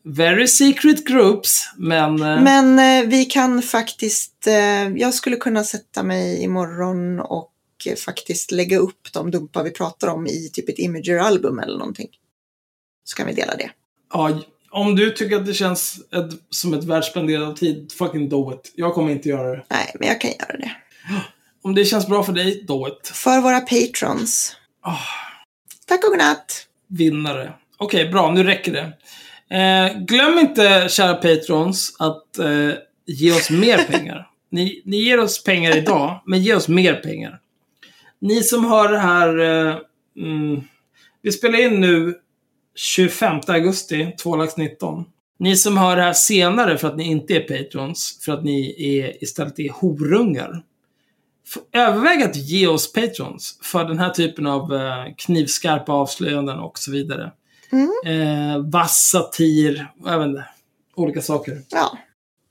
very 0.04 0.46
secret 0.46 1.06
groups. 1.06 1.70
Men, 1.76 2.22
eh, 2.22 2.42
men 2.42 2.78
eh, 2.78 3.08
vi 3.08 3.24
kan 3.24 3.62
faktiskt... 3.62 4.46
Eh, 4.46 4.88
jag 4.88 5.14
skulle 5.14 5.36
kunna 5.36 5.64
sätta 5.64 6.02
mig 6.02 6.42
imorgon 6.42 7.20
och 7.20 7.52
eh, 7.86 7.96
faktiskt 7.96 8.50
lägga 8.50 8.78
upp 8.78 9.08
de 9.12 9.30
dumpar 9.30 9.64
vi 9.64 9.70
pratar 9.70 10.08
om 10.08 10.26
i 10.26 10.50
typ 10.52 10.68
ett 10.68 10.78
Imager-album 10.78 11.58
eller 11.58 11.78
någonting. 11.78 12.08
Så 13.04 13.16
kan 13.16 13.26
vi 13.26 13.32
dela 13.32 13.56
det. 13.56 13.70
ja, 14.12 14.40
om 14.70 14.96
du 14.96 15.10
tycker 15.10 15.36
att 15.36 15.46
det 15.46 15.54
känns 15.54 15.98
ett, 16.12 16.30
som 16.50 16.74
ett 16.74 16.84
världsspenderad 16.84 17.56
tid, 17.56 17.92
fucking 17.98 18.28
do 18.28 18.52
it. 18.54 18.72
Jag 18.74 18.94
kommer 18.94 19.12
inte 19.12 19.28
göra 19.28 19.50
det. 19.56 19.64
Nej, 19.68 19.94
men 19.98 20.08
jag 20.08 20.20
kan 20.20 20.30
göra 20.30 20.58
det. 20.58 20.72
Om 21.62 21.74
det 21.74 21.84
känns 21.84 22.06
bra 22.06 22.24
för 22.24 22.32
dig, 22.32 22.64
do 22.68 22.88
it. 22.88 23.08
För 23.08 23.40
våra 23.40 23.60
patrons. 23.60 24.56
Ah. 24.80 24.98
Tack 25.86 26.04
och 26.04 26.10
godnatt. 26.10 26.66
Vinnare. 26.86 27.52
Okej, 27.76 28.08
bra. 28.08 28.32
Nu 28.32 28.44
räcker 28.44 28.72
det. 28.72 28.92
Eh, 29.56 29.98
glöm 29.98 30.38
inte, 30.38 30.86
kära 30.90 31.14
patrons, 31.14 31.96
att 31.98 32.38
eh, 32.38 32.70
ge 33.06 33.32
oss 33.32 33.50
mer 33.50 33.78
pengar. 33.90 34.28
Ni, 34.50 34.82
ni 34.84 34.96
ger 34.96 35.20
oss 35.20 35.44
pengar 35.44 35.76
idag, 35.76 36.22
men 36.26 36.42
ge 36.42 36.54
oss 36.54 36.68
mer 36.68 36.94
pengar. 36.94 37.40
Ni 38.18 38.42
som 38.42 38.64
har 38.64 38.88
det 38.88 38.98
här... 38.98 39.38
Eh, 39.38 39.76
mm, 40.16 40.60
vi 41.22 41.32
spelar 41.32 41.58
in 41.60 41.80
nu 41.80 42.14
25 42.74 43.40
augusti, 43.46 44.12
2019. 44.22 45.04
Ni 45.38 45.56
som 45.56 45.76
hör 45.76 45.96
det 45.96 46.02
här 46.02 46.12
senare 46.12 46.78
för 46.78 46.88
att 46.88 46.96
ni 46.96 47.04
inte 47.04 47.34
är 47.34 47.40
patrons, 47.40 48.18
för 48.24 48.32
att 48.32 48.44
ni 48.44 48.74
är, 48.78 49.24
istället 49.24 49.58
är 49.58 49.70
horungar. 49.70 50.62
Överväg 51.72 52.22
att 52.22 52.36
ge 52.36 52.66
oss 52.66 52.92
patrons 52.92 53.58
för 53.62 53.84
den 53.84 53.98
här 53.98 54.10
typen 54.10 54.46
av 54.46 54.74
eh, 54.74 55.14
knivskarpa 55.18 55.92
avslöjanden 55.92 56.58
och 56.58 56.78
så 56.78 56.90
vidare. 56.92 57.32
Eh, 58.06 58.58
vass 58.58 59.10
satir, 59.10 59.92
inte, 60.04 60.44
olika 60.94 61.22
saker. 61.22 61.62
Ja. 61.70 61.98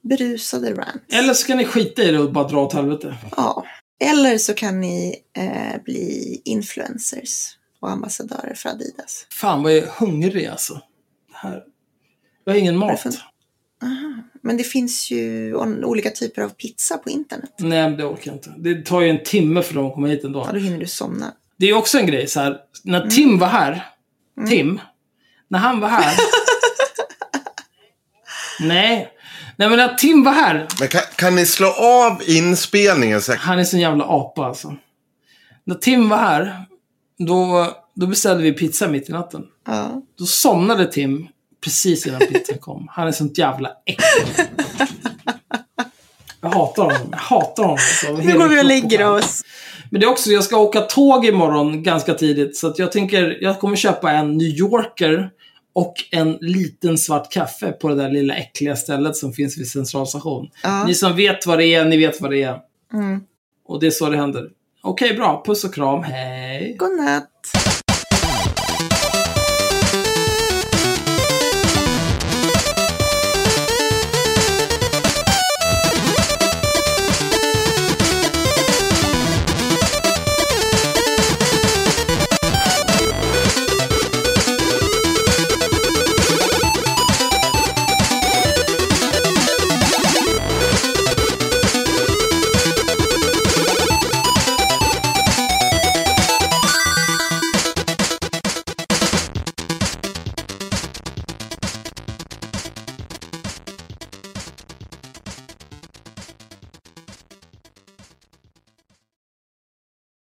Berusade 0.01 0.74
rants. 0.74 1.14
Eller 1.14 1.33
så 1.33 1.48
kan 1.48 1.58
ni 1.58 1.66
skita 1.66 2.03
i 2.03 2.11
det 2.11 2.19
och 2.19 2.32
bara 2.32 2.48
dra 2.48 2.61
åt 2.61 2.74
helvete. 2.74 3.17
Ja. 3.38 3.66
Eller 4.00 4.38
så 4.38 4.53
kan 4.53 4.82
ni 4.82 5.16
eh, 5.38 5.83
bli 5.85 6.41
influencers 6.45 7.58
och 7.82 7.92
ambassadörer 7.92 8.53
för 8.56 8.69
Adidas. 8.69 9.27
Fan 9.30 9.64
vad 9.64 9.72
jag 9.72 9.77
är 9.84 9.88
hungrig 10.00 10.45
alltså. 10.45 10.74
Det 10.74 11.38
här. 11.38 11.64
Jag 12.45 12.53
har 12.53 12.60
ingen 12.60 12.77
mat. 12.77 12.90
Varför? 12.90 13.14
Men 14.43 14.58
det 14.58 14.64
finns 14.64 15.11
ju 15.11 15.56
olika 15.84 16.10
typer 16.10 16.42
av 16.42 16.50
pizza 16.50 16.98
på 16.98 17.10
internet. 17.10 17.53
Nej, 17.58 17.90
men 17.90 17.98
det 17.98 18.06
orkar 18.06 18.32
jag 18.32 18.35
inte. 18.35 18.53
Det 18.58 18.85
tar 18.85 19.01
ju 19.01 19.10
en 19.10 19.24
timme 19.24 19.61
för 19.61 19.74
dem 19.74 19.85
att 19.85 19.93
komma 19.93 20.08
hit 20.08 20.24
ändå. 20.24 20.43
Ja, 20.48 20.51
då 20.53 20.60
hinner 20.60 20.80
du 20.80 20.85
somna. 20.88 21.34
Det 21.58 21.69
är 21.69 21.74
också 21.74 21.98
en 22.00 22.06
grej 22.06 22.27
så 22.27 22.40
här. 22.40 22.58
När 22.84 22.98
Mm. 23.00 23.10
Tim 23.10 23.40
var 23.40 23.48
här. 23.48 23.88
Tim. 24.48 24.80
När 25.48 25.60
han 25.60 25.80
var 25.80 25.88
här. 25.90 26.16
Nej. 28.60 29.11
Nej 29.56 29.69
men 29.69 29.77
när 29.77 29.93
Tim 29.93 30.24
var 30.24 30.32
här. 30.32 30.68
Men 30.80 30.88
kan, 30.88 31.01
kan 31.16 31.35
ni 31.35 31.45
slå 31.45 31.68
av 31.72 32.22
inspelningen? 32.27 33.22
Så 33.22 33.34
Han 33.34 33.60
är 33.60 33.64
sån 33.64 33.80
jävla 33.80 34.03
apa 34.03 34.45
alltså. 34.45 34.76
När 35.64 35.76
Tim 35.76 36.10
var 36.10 36.18
här. 36.18 36.66
Då, 37.27 37.67
då 37.95 38.08
beställde 38.08 38.43
vi 38.43 38.53
pizza 38.53 38.88
mitt 38.88 39.09
i 39.09 39.11
natten. 39.11 39.43
Ja. 39.67 40.01
Då 40.17 40.25
somnade 40.25 40.85
Tim 40.91 41.27
precis 41.64 42.08
innan 42.08 42.19
pizzan 42.19 42.58
kom. 42.58 42.88
Han 42.91 43.08
är 43.08 43.11
sånt 43.11 43.38
jävla 43.38 43.72
äckel. 43.85 44.45
Jag 46.41 46.50
hatar 46.50 46.83
honom. 46.83 47.08
Jag 47.11 47.17
hatar 47.17 47.64
honom. 47.64 47.77
Alltså, 48.03 48.27
Nu 48.27 48.38
går 48.38 48.48
vi 48.48 48.61
och 48.61 48.66
lägger 48.66 49.11
oss. 49.11 49.41
Men 49.90 50.01
det 50.01 50.06
är 50.06 50.09
också, 50.09 50.30
jag 50.30 50.43
ska 50.43 50.58
åka 50.58 50.82
tåg 50.82 51.25
imorgon 51.25 51.83
ganska 51.83 52.14
tidigt. 52.14 52.58
Så 52.58 52.74
jag 52.77 52.91
tänker, 52.91 53.38
jag 53.41 53.59
kommer 53.59 53.75
köpa 53.75 54.11
en 54.11 54.38
New 54.38 54.48
Yorker 54.48 55.30
och 55.74 55.93
en 56.11 56.38
liten 56.41 56.98
svart 56.98 57.32
kaffe 57.32 57.72
på 57.72 57.90
det 57.90 57.95
där 57.95 58.09
lilla 58.09 58.35
äckliga 58.35 58.75
stället 58.75 59.16
som 59.16 59.33
finns 59.33 59.58
vid 59.58 59.72
centralstation. 59.72 60.50
Ja. 60.64 60.83
Ni 60.85 60.93
som 60.93 61.16
vet 61.16 61.45
vad 61.48 61.59
det 61.59 61.66
är, 61.66 61.85
ni 61.85 61.98
vet 61.98 62.22
vad 62.22 62.32
det 62.32 62.43
är. 62.43 62.59
Mm. 62.93 63.22
Och 63.66 63.80
det 63.80 63.88
är 63.88 63.91
så 63.91 64.09
det 64.09 64.17
händer. 64.17 64.50
Okej, 64.84 65.14
bra. 65.14 65.43
Puss 65.45 65.64
och 65.64 65.74
kram. 65.74 66.03
Hej! 66.03 66.76
Godnatt. 66.80 67.30